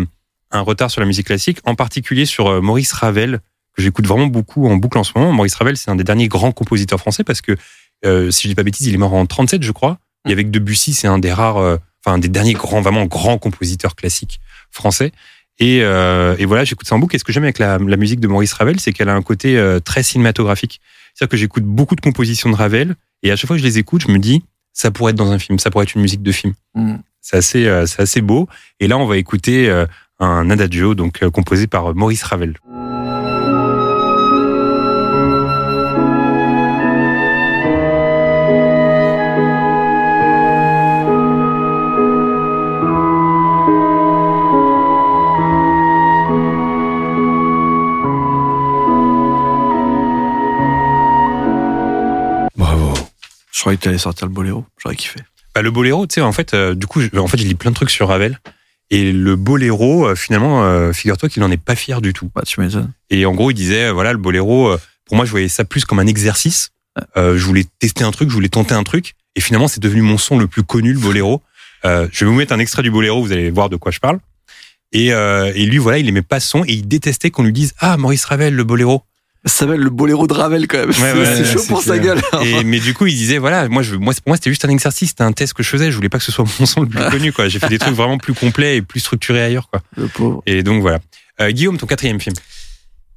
un 0.52 0.60
retard 0.60 0.90
sur 0.90 1.00
la 1.00 1.06
musique 1.06 1.26
classique, 1.26 1.58
en 1.64 1.74
particulier 1.74 2.26
sur 2.26 2.46
euh, 2.46 2.60
Maurice 2.60 2.92
Ravel, 2.92 3.40
que 3.76 3.82
j'écoute 3.82 4.06
vraiment 4.06 4.28
beaucoup 4.28 4.68
en 4.68 4.76
boucle 4.76 4.98
en 4.98 5.02
ce 5.02 5.10
moment. 5.16 5.32
Maurice 5.32 5.56
Ravel, 5.56 5.76
c'est 5.76 5.90
un 5.90 5.96
des 5.96 6.04
derniers 6.04 6.28
grands 6.28 6.52
compositeurs 6.52 7.00
français 7.00 7.24
parce 7.24 7.40
que, 7.40 7.56
euh, 8.06 8.30
si 8.30 8.42
je 8.42 8.48
dis 8.48 8.54
pas 8.54 8.62
bêtise, 8.62 8.86
il 8.86 8.94
est 8.94 8.98
mort 8.98 9.14
en 9.14 9.26
37, 9.26 9.64
je 9.64 9.72
crois. 9.72 9.98
Et 10.28 10.32
avec 10.32 10.52
Debussy, 10.52 10.94
c'est 10.94 11.08
un 11.08 11.18
des 11.18 11.32
rares, 11.32 11.78
enfin, 12.06 12.18
des 12.18 12.28
derniers 12.28 12.54
grands, 12.54 12.80
vraiment 12.80 13.04
grands 13.04 13.36
compositeurs 13.36 13.94
classiques 13.96 14.40
français. 14.70 15.12
Et, 15.58 15.78
et 15.78 16.44
voilà, 16.46 16.64
j'écoute 16.64 16.88
ça 16.88 16.94
en 16.94 16.98
boucle. 16.98 17.14
Et 17.14 17.18
ce 17.18 17.24
que 17.24 17.32
j'aime 17.32 17.42
avec 17.42 17.58
la, 17.58 17.76
la 17.76 17.96
musique 17.98 18.20
de 18.20 18.26
Maurice 18.28 18.54
Ravel, 18.54 18.80
c'est 18.80 18.94
qu'elle 18.94 19.10
a 19.10 19.14
un 19.14 19.20
côté 19.20 19.62
très 19.84 20.02
cinématographique. 20.02 20.80
C'est-à-dire 21.14 21.30
que 21.30 21.36
j'écoute 21.36 21.64
beaucoup 21.64 21.94
de 21.94 22.00
compositions 22.00 22.50
de 22.50 22.56
Ravel, 22.56 22.96
et 23.22 23.30
à 23.30 23.36
chaque 23.36 23.46
fois 23.46 23.56
que 23.56 23.62
je 23.62 23.66
les 23.66 23.78
écoute, 23.78 24.02
je 24.06 24.12
me 24.12 24.18
dis, 24.18 24.44
ça 24.72 24.90
pourrait 24.90 25.12
être 25.12 25.18
dans 25.18 25.30
un 25.30 25.38
film, 25.38 25.58
ça 25.58 25.70
pourrait 25.70 25.84
être 25.84 25.94
une 25.94 26.02
musique 26.02 26.22
de 26.22 26.32
film. 26.32 26.54
Mm. 26.74 26.96
C'est 27.20 27.36
assez, 27.36 27.66
euh, 27.66 27.86
c'est 27.86 28.02
assez 28.02 28.20
beau. 28.20 28.48
Et 28.80 28.88
là, 28.88 28.98
on 28.98 29.06
va 29.06 29.16
écouter 29.16 29.70
euh, 29.70 29.86
un 30.20 30.50
adagio, 30.50 30.94
donc 30.94 31.22
euh, 31.22 31.30
composé 31.30 31.66
par 31.66 31.90
euh, 31.90 31.94
Maurice 31.94 32.22
Ravel. 32.22 32.54
Croyais 53.64 53.78
que 53.78 53.82
tu 53.82 53.88
allais 53.88 53.98
sortir 53.98 54.26
le 54.26 54.32
boléro. 54.32 54.66
J'aurais 54.82 54.94
kiffé. 54.96 55.20
Bah, 55.54 55.62
le 55.62 55.70
boléro, 55.70 56.06
tu 56.06 56.14
sais, 56.14 56.20
en 56.20 56.32
fait, 56.32 56.52
euh, 56.52 56.74
du 56.74 56.86
coup, 56.86 57.00
je, 57.00 57.08
en 57.16 57.26
fait, 57.26 57.38
je 57.38 57.44
lis 57.44 57.54
plein 57.54 57.70
de 57.70 57.76
trucs 57.76 57.90
sur 57.90 58.08
Ravel. 58.08 58.38
Et 58.90 59.10
le 59.10 59.36
boléro, 59.36 60.06
euh, 60.06 60.14
finalement, 60.14 60.64
euh, 60.64 60.92
figure-toi 60.92 61.30
qu'il 61.30 61.40
n'en 61.40 61.50
est 61.50 61.56
pas 61.56 61.74
fier 61.74 62.02
du 62.02 62.12
tout. 62.12 62.30
Bah, 62.34 62.42
tu 62.46 62.60
m'étonnes. 62.60 62.92
Et 63.08 63.24
en 63.24 63.32
gros, 63.32 63.50
il 63.50 63.54
disait, 63.54 63.90
voilà, 63.90 64.12
le 64.12 64.18
boléro, 64.18 64.76
pour 65.06 65.16
moi, 65.16 65.24
je 65.24 65.30
voyais 65.30 65.48
ça 65.48 65.64
plus 65.64 65.86
comme 65.86 65.98
un 65.98 66.06
exercice. 66.06 66.70
Je 67.16 67.44
voulais 67.44 67.64
tester 67.78 68.04
un 68.04 68.10
truc, 68.10 68.28
je 68.28 68.34
voulais 68.34 68.50
tenter 68.50 68.74
un 68.74 68.84
truc. 68.84 69.14
Et 69.34 69.40
finalement, 69.40 69.66
c'est 69.66 69.80
devenu 69.80 70.02
mon 70.02 70.18
son 70.18 70.38
le 70.38 70.46
plus 70.46 70.62
connu, 70.62 70.92
le 70.92 70.98
boléro. 70.98 71.42
Je 71.84 72.24
vais 72.24 72.26
vous 72.26 72.34
mettre 72.34 72.52
un 72.52 72.58
extrait 72.58 72.82
du 72.82 72.90
boléro, 72.90 73.22
vous 73.22 73.32
allez 73.32 73.50
voir 73.50 73.70
de 73.70 73.76
quoi 73.76 73.90
je 73.90 74.00
parle. 74.00 74.18
Et, 74.92 75.08
et 75.08 75.66
lui, 75.66 75.78
voilà, 75.78 75.98
il 75.98 76.08
aimait 76.08 76.22
pas 76.22 76.40
ce 76.40 76.48
son 76.48 76.64
et 76.64 76.72
il 76.72 76.86
détestait 76.86 77.30
qu'on 77.30 77.44
lui 77.44 77.52
dise, 77.52 77.72
ah, 77.78 77.96
Maurice 77.96 78.26
Ravel, 78.26 78.54
le 78.54 78.64
boléro. 78.64 79.02
Ça 79.46 79.66
s'appelle 79.66 79.80
le 79.80 79.90
boléro 79.90 80.26
de 80.26 80.32
Ravel 80.32 80.66
quand 80.66 80.78
même. 80.78 80.88
Ouais, 80.88 80.94
c'est 80.94 81.40
ouais, 81.40 81.44
chaud 81.44 81.62
pour 81.68 81.82
sa 81.82 81.98
gueule. 81.98 82.20
Et, 82.44 82.64
mais 82.64 82.80
du 82.80 82.94
coup, 82.94 83.06
il 83.06 83.14
disait, 83.14 83.36
voilà, 83.36 83.68
moi, 83.68 83.82
je, 83.82 83.94
moi, 83.96 84.14
moi, 84.26 84.36
c'était 84.36 84.50
juste 84.50 84.64
un 84.64 84.70
exercice, 84.70 85.10
c'était 85.10 85.22
un 85.22 85.32
test 85.32 85.52
que 85.52 85.62
je 85.62 85.68
faisais. 85.68 85.90
Je 85.90 85.96
voulais 85.96 86.08
pas 86.08 86.18
que 86.18 86.24
ce 86.24 86.32
soit 86.32 86.46
mon 86.58 86.64
son 86.66 86.80
le 86.80 86.88
plus 86.88 87.04
connu, 87.10 87.32
quoi. 87.32 87.48
J'ai 87.48 87.58
fait 87.58 87.68
des 87.68 87.78
trucs 87.78 87.94
vraiment 87.94 88.16
plus 88.16 88.32
complets 88.32 88.76
et 88.76 88.82
plus 88.82 89.00
structurés 89.00 89.42
ailleurs, 89.42 89.68
quoi. 89.68 89.82
Le 89.96 90.08
pauvre. 90.08 90.42
Et 90.46 90.62
donc, 90.62 90.80
voilà. 90.80 90.98
Euh, 91.40 91.50
Guillaume, 91.50 91.76
ton 91.76 91.86
quatrième 91.86 92.20
film. 92.20 92.34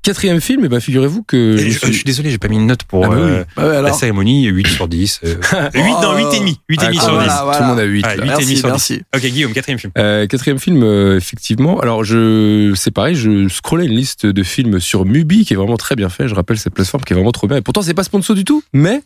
Quatrième 0.08 0.40
film, 0.40 0.64
et 0.64 0.70
ben 0.70 0.80
figurez-vous 0.80 1.24
que 1.24 1.58
je 1.58 1.68
je, 1.70 1.78
suis- 1.78 1.88
je 1.88 1.92
suis 1.92 2.04
désolé, 2.06 2.30
j'ai 2.30 2.38
pas 2.38 2.48
mis 2.48 2.56
une 2.56 2.66
note 2.68 2.84
pour 2.84 3.04
Ah 3.06 3.10
bah 3.10 3.16
oui. 3.18 3.22
euh, 3.24 3.44
Bah 3.58 3.68
ouais, 3.68 3.82
la 3.82 3.92
cérémonie, 3.92 4.46
8 4.46 4.68
sur 4.68 4.88
10. 4.88 5.20
Euh, 5.26 5.36
8, 5.76 5.82
non, 6.02 6.16
8 6.16 6.34
et 6.36 6.40
demi. 6.40 6.60
8 6.70 6.76
et 6.76 6.80
Ah, 6.82 6.86
demi 6.88 6.98
tout 6.98 7.04
sur 7.04 7.12
le 7.14 7.24
10. 7.24 7.28
monde- 7.28 7.38
voilà. 7.44 7.58
Tout 7.58 7.64
le 7.64 7.70
monde 7.70 7.80
a 7.80 7.84
8. 7.84 8.06
Ah, 8.08 8.16
là. 8.16 8.16
8 8.16 8.20
et 8.20 8.22
demi 8.22 8.28
Merci, 8.38 8.56
sur 8.58 8.68
10. 8.68 8.72
merci. 8.72 9.02
Ok, 9.14 9.22
Guillaume, 9.26 9.52
quatrième 9.54 9.80
film. 9.80 9.92
Euh, 9.98 10.26
quatrième 10.28 10.60
film, 10.60 10.82
euh, 10.84 11.18
effectivement. 11.18 11.80
Alors, 11.82 12.06
je, 12.06 12.72
c'est 12.76 12.92
pareil, 12.92 13.16
je 13.16 13.50
scrollais 13.50 13.86
une 13.86 13.96
liste 13.98 14.26
de 14.26 14.44
films 14.44 14.80
sur 14.80 15.04
Mubi 15.06 15.44
qui 15.44 15.54
est 15.54 15.58
vraiment 15.58 15.76
très 15.78 15.96
bien 15.98 16.08
fait. 16.08 16.28
Je 16.30 16.36
rappelle 16.36 16.58
cette 16.58 16.74
plateforme 16.74 17.04
qui 17.04 17.12
est 17.12 17.16
vraiment 17.16 17.34
trop 17.34 17.48
bien. 17.48 17.58
Et 17.58 17.62
pourtant, 17.62 17.82
c'est 17.82 17.94
pas 17.94 18.04
sponsor 18.06 18.34
du 18.36 18.46
tout, 18.46 18.64
mais 18.72 19.02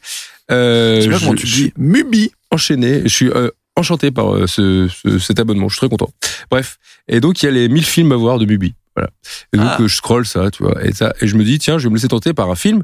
euh, 0.51 1.01
je- 1.01 1.09
comment 1.17 1.33
tu 1.33 1.47
je 1.47 1.55
dis 1.55 1.73
Mubi. 1.77 2.31
enchaîné. 2.51 3.01
Je 3.05 3.09
suis 3.09 3.29
euh, 3.29 3.49
enchanté 3.75 4.11
par 4.11 4.47
ce, 4.47 4.87
ce- 5.03 5.17
cet 5.17 5.39
abonnement. 5.39 5.67
Je 5.67 5.75
suis 5.75 5.79
très 5.79 5.89
content. 5.89 6.11
Bref. 6.51 6.77
Et 7.07 7.19
donc, 7.19 7.41
il 7.41 7.45
y 7.45 7.49
a 7.49 7.51
les 7.51 7.67
1000 7.69 7.85
films 7.85 8.11
à 8.11 8.15
voir 8.15 8.37
de 8.37 8.45
Mubi. 8.45 8.75
Voilà. 9.01 9.11
Et 9.53 9.57
donc, 9.57 9.67
Ah. 9.69 9.77
je 9.87 9.95
scrolle 9.95 10.25
ça, 10.25 10.51
tu 10.51 10.63
vois. 10.63 10.83
Et, 10.85 10.93
ça, 10.93 11.13
et 11.21 11.27
je 11.27 11.35
me 11.35 11.43
dis, 11.43 11.57
tiens, 11.59 11.77
je 11.77 11.83
vais 11.85 11.89
me 11.89 11.95
laisser 11.95 12.07
tenter 12.07 12.33
par 12.33 12.49
un 12.49 12.55
film. 12.55 12.83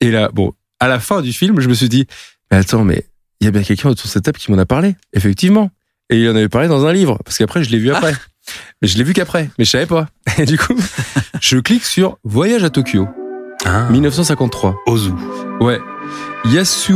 Et 0.00 0.10
là, 0.10 0.30
bon, 0.32 0.52
à 0.80 0.88
la 0.88 1.00
fin 1.00 1.20
du 1.22 1.32
film, 1.32 1.60
je 1.60 1.68
me 1.68 1.74
suis 1.74 1.88
dit, 1.88 2.06
mais 2.50 2.58
attends, 2.58 2.84
mais 2.84 3.04
il 3.40 3.44
y 3.44 3.48
a 3.48 3.50
bien 3.50 3.62
quelqu'un 3.62 3.88
autour 3.90 4.04
de 4.06 4.10
cette 4.10 4.24
table 4.24 4.38
qui 4.38 4.50
m'en 4.50 4.58
a 4.58 4.66
parlé. 4.66 4.94
Effectivement. 5.12 5.70
Et 6.10 6.20
il 6.20 6.28
en 6.30 6.36
avait 6.36 6.48
parlé 6.48 6.68
dans 6.68 6.86
un 6.86 6.92
livre. 6.92 7.18
Parce 7.24 7.36
qu'après, 7.38 7.62
je 7.64 7.70
l'ai 7.70 7.78
vu 7.78 7.90
après. 7.92 8.14
Mais 8.80 8.88
je 8.88 8.96
l'ai 8.96 9.04
vu 9.04 9.12
qu'après. 9.12 9.50
Mais 9.58 9.64
je 9.64 9.70
savais 9.70 9.86
pas. 9.86 10.08
Et 10.38 10.46
du 10.46 10.56
coup, 10.56 10.74
je 11.40 11.58
clique 11.58 11.84
sur 11.84 12.16
Voyage 12.24 12.64
à 12.64 12.70
Tokyo, 12.70 13.06
Ah, 13.66 13.88
1953. 13.90 14.76
Ozu. 14.86 15.10
Ouais. 15.60 15.78
Yasu, 16.46 16.94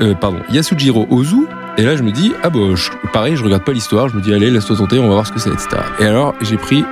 euh, 0.00 0.14
pardon, 0.14 0.40
Yasujiro 0.50 1.06
Ozu. 1.10 1.46
Et 1.76 1.82
là, 1.82 1.96
je 1.96 2.02
me 2.04 2.12
dis, 2.12 2.32
ah 2.44 2.50
bah, 2.50 2.60
je- 2.76 2.90
pareil, 3.12 3.34
je 3.34 3.42
regarde 3.42 3.64
pas 3.64 3.72
l'histoire. 3.72 4.08
Je 4.08 4.14
me 4.16 4.20
dis, 4.22 4.32
allez, 4.32 4.50
laisse-toi 4.50 4.76
tenter, 4.76 4.98
on 5.00 5.08
va 5.08 5.14
voir 5.14 5.26
ce 5.26 5.32
que 5.32 5.40
c'est, 5.40 5.50
etc. 5.50 5.68
Et 5.98 6.04
alors, 6.04 6.34
j'ai 6.40 6.56
pris 6.56 6.84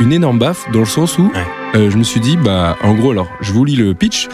une 0.00 0.12
énorme 0.12 0.38
baffe 0.38 0.70
dans 0.72 0.80
le 0.80 0.84
sens 0.86 1.18
où 1.18 1.30
Ouais. 1.34 1.46
euh, 1.76 1.90
je 1.90 1.96
me 1.96 2.02
suis 2.02 2.20
dit, 2.20 2.36
bah, 2.36 2.76
en 2.82 2.94
gros, 2.94 3.10
alors, 3.12 3.28
je 3.40 3.52
vous 3.52 3.64
lis 3.64 3.76
le 3.76 3.94
pitch. 3.94 4.28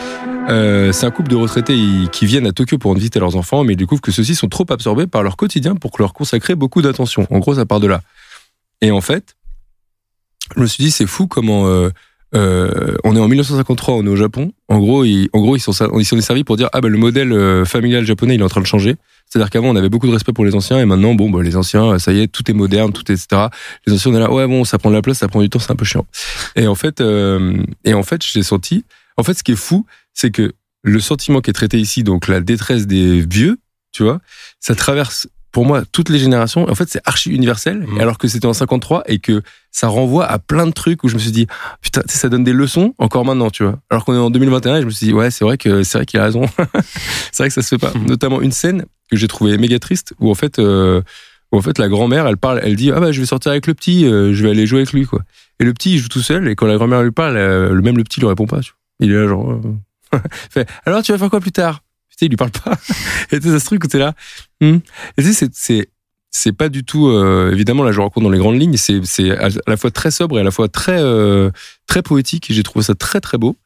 Euh, 0.48 0.92
c'est 0.92 1.04
un 1.04 1.10
couple 1.10 1.28
de 1.30 1.36
retraités 1.36 1.76
qui 2.10 2.24
viennent 2.24 2.46
à 2.46 2.52
Tokyo 2.52 2.78
pour 2.78 2.90
rendre 2.90 3.00
visite 3.00 3.16
à 3.16 3.20
leurs 3.20 3.36
enfants, 3.36 3.64
mais 3.64 3.74
ils 3.74 3.76
découvrent 3.76 4.00
que 4.00 4.12
ceux-ci 4.12 4.34
sont 4.34 4.48
trop 4.48 4.64
absorbés 4.70 5.06
par 5.06 5.22
leur 5.22 5.36
quotidien 5.36 5.74
pour 5.74 5.90
leur 5.98 6.14
consacrer 6.14 6.54
beaucoup 6.54 6.80
d'attention. 6.80 7.26
En 7.30 7.38
gros, 7.38 7.54
ça 7.56 7.66
part 7.66 7.80
de 7.80 7.86
là. 7.86 8.00
Et 8.80 8.90
en 8.90 9.02
fait, 9.02 9.36
je 10.56 10.60
me 10.62 10.66
suis 10.66 10.82
dit, 10.84 10.90
c'est 10.90 11.06
fou 11.06 11.26
comment 11.26 11.66
euh, 11.66 11.90
Euh, 12.34 12.96
on 13.04 13.16
est 13.16 13.20
en 13.20 13.28
1953, 13.28 13.94
on 13.94 14.04
est 14.04 14.08
au 14.08 14.16
Japon. 14.16 14.52
En 14.68 14.78
gros, 14.78 15.04
ils, 15.04 15.28
en 15.32 15.40
gros, 15.40 15.56
ils 15.56 15.60
sont, 15.60 15.72
ils 15.98 16.04
sont 16.04 16.20
servis 16.20 16.44
pour 16.44 16.56
dire 16.56 16.68
ah 16.72 16.80
ben 16.80 16.88
le 16.88 16.98
modèle 16.98 17.32
euh, 17.32 17.64
familial 17.64 18.04
japonais, 18.04 18.34
il 18.34 18.40
est 18.40 18.44
en 18.44 18.48
train 18.48 18.60
de 18.60 18.66
changer. 18.66 18.96
C'est-à-dire 19.26 19.50
qu'avant, 19.50 19.68
on 19.68 19.76
avait 19.76 19.88
beaucoup 19.88 20.06
de 20.06 20.12
respect 20.12 20.32
pour 20.32 20.44
les 20.44 20.54
anciens, 20.54 20.78
et 20.78 20.86
maintenant, 20.86 21.14
bon, 21.14 21.30
bah, 21.30 21.42
les 21.42 21.56
anciens, 21.56 21.98
ça 21.98 22.12
y 22.12 22.20
est, 22.20 22.28
tout 22.28 22.50
est 22.50 22.54
moderne, 22.54 22.92
tout 22.92 23.10
est, 23.10 23.14
etc. 23.14 23.48
Les 23.86 23.92
anciens, 23.92 24.12
on 24.12 24.14
est 24.14 24.20
là, 24.20 24.32
ouais, 24.32 24.46
bon, 24.46 24.64
ça 24.64 24.78
prend 24.78 24.90
de 24.90 24.94
la 24.94 25.02
place, 25.02 25.18
ça 25.18 25.28
prend 25.28 25.40
du 25.40 25.50
temps, 25.50 25.58
c'est 25.58 25.70
un 25.70 25.76
peu 25.76 25.84
chiant. 25.84 26.06
Et 26.56 26.66
en 26.66 26.74
fait, 26.74 27.00
euh, 27.00 27.62
et 27.84 27.94
en 27.94 28.02
fait, 28.02 28.22
j'ai 28.24 28.42
senti. 28.42 28.84
En 29.16 29.22
fait, 29.22 29.34
ce 29.34 29.42
qui 29.42 29.52
est 29.52 29.56
fou, 29.56 29.84
c'est 30.14 30.30
que 30.30 30.52
le 30.82 31.00
sentiment 31.00 31.40
qui 31.40 31.50
est 31.50 31.54
traité 31.54 31.78
ici, 31.78 32.04
donc 32.04 32.28
la 32.28 32.40
détresse 32.40 32.86
des 32.86 33.20
vieux, 33.20 33.58
tu 33.92 34.02
vois, 34.02 34.20
ça 34.60 34.74
traverse 34.74 35.28
pour 35.52 35.64
moi 35.66 35.82
toutes 35.92 36.08
les 36.10 36.18
générations. 36.18 36.68
En 36.70 36.74
fait, 36.74 36.88
c'est 36.88 37.00
archi 37.06 37.30
universel, 37.30 37.80
Mhm. 37.88 38.00
alors 38.00 38.18
que 38.18 38.28
c'était 38.28 38.46
en 38.46 38.52
53 38.52 39.02
et 39.06 39.18
que 39.18 39.42
ça 39.70 39.88
renvoie 39.88 40.26
à 40.26 40.38
plein 40.38 40.66
de 40.66 40.72
trucs 40.72 41.04
où 41.04 41.08
je 41.08 41.14
me 41.14 41.18
suis 41.18 41.30
dit 41.32 41.46
putain, 41.80 42.02
ça 42.06 42.28
donne 42.28 42.44
des 42.44 42.52
leçons 42.52 42.94
encore 42.98 43.24
maintenant, 43.24 43.50
tu 43.50 43.62
vois. 43.64 43.78
Alors 43.90 44.04
qu'on 44.04 44.14
est 44.14 44.18
en 44.18 44.30
2021 44.30 44.76
et 44.76 44.80
je 44.80 44.86
me 44.86 44.90
suis 44.90 45.06
dit 45.06 45.12
ouais, 45.12 45.30
c'est 45.30 45.44
vrai 45.44 45.56
que 45.58 45.82
c'est 45.82 45.98
vrai 45.98 46.06
qu'il 46.06 46.20
a 46.20 46.24
raison. 46.24 46.42
c'est 47.32 47.42
vrai 47.42 47.48
que 47.48 47.54
ça 47.54 47.62
se 47.62 47.68
fait 47.68 47.78
pas. 47.78 47.92
Mhm. 47.94 48.06
Notamment 48.06 48.40
une 48.40 48.52
scène 48.52 48.84
que 49.10 49.16
j'ai 49.16 49.28
trouvé 49.28 49.56
méga 49.58 49.78
triste 49.78 50.12
où 50.20 50.30
en 50.30 50.34
fait 50.34 50.58
euh, 50.58 51.00
où 51.52 51.56
en 51.56 51.62
fait 51.62 51.78
la 51.78 51.88
grand-mère 51.88 52.26
elle 52.26 52.36
parle, 52.36 52.60
elle 52.62 52.76
dit 52.76 52.90
ah 52.92 53.00
bah 53.00 53.10
je 53.12 53.20
vais 53.20 53.26
sortir 53.26 53.50
avec 53.52 53.66
le 53.66 53.74
petit, 53.74 54.04
euh, 54.04 54.34
je 54.34 54.42
vais 54.42 54.50
aller 54.50 54.66
jouer 54.66 54.80
avec 54.80 54.92
lui 54.92 55.06
quoi. 55.06 55.20
Et 55.60 55.64
le 55.64 55.72
petit 55.72 55.94
il 55.94 55.98
joue 55.98 56.08
tout 56.08 56.20
seul 56.20 56.46
et 56.48 56.54
quand 56.56 56.66
la 56.66 56.76
grand-mère 56.76 57.02
lui 57.02 57.10
parle, 57.10 57.36
euh, 57.36 57.72
le 57.72 57.80
même 57.82 57.96
le 57.96 58.04
petit 58.04 58.20
lui 58.20 58.28
répond 58.28 58.46
pas. 58.46 58.60
Tu 58.60 58.70
vois. 58.72 59.06
Il 59.06 59.12
est 59.12 59.14
là 59.22 59.26
genre 59.28 59.50
euh, 59.52 60.18
fait 60.50 60.68
alors 60.84 61.02
tu 61.02 61.12
vas 61.12 61.18
faire 61.18 61.30
quoi 61.30 61.40
plus 61.40 61.52
tard? 61.52 61.80
Putain, 62.18 62.26
il 62.26 62.28
lui 62.30 62.36
parle 62.36 62.50
pas. 62.50 62.72
et 63.32 63.40
tu 63.40 63.48
sais, 63.48 63.58
ce 63.58 63.64
truc 63.64 63.84
où 63.84 63.86
t'es 63.88 63.98
là. 63.98 64.14
hmm. 64.60 64.78
Et 65.16 65.22
tu 65.22 65.24
sais, 65.24 65.32
c'est- 65.32 65.54
c'est 65.54 65.88
c'est 66.30 66.52
pas 66.52 66.68
du 66.68 66.84
tout 66.84 67.08
euh, 67.08 67.50
évidemment 67.52 67.82
là 67.84 67.90
je 67.90 68.00
raconte 68.02 68.22
dans 68.22 68.28
les 68.28 68.38
grandes 68.38 68.60
lignes 68.60 68.76
c'est 68.76 69.00
c'est 69.04 69.30
à 69.30 69.48
la 69.66 69.76
fois 69.78 69.90
très 69.90 70.10
sobre 70.10 70.36
et 70.36 70.42
à 70.42 70.44
la 70.44 70.50
fois 70.50 70.68
très 70.68 71.00
euh, 71.00 71.50
très 71.86 72.02
poétique 72.02 72.50
et 72.50 72.54
j'ai 72.54 72.62
trouvé 72.62 72.84
ça 72.84 72.94
très 72.94 73.18
très 73.22 73.38
beau 73.38 73.56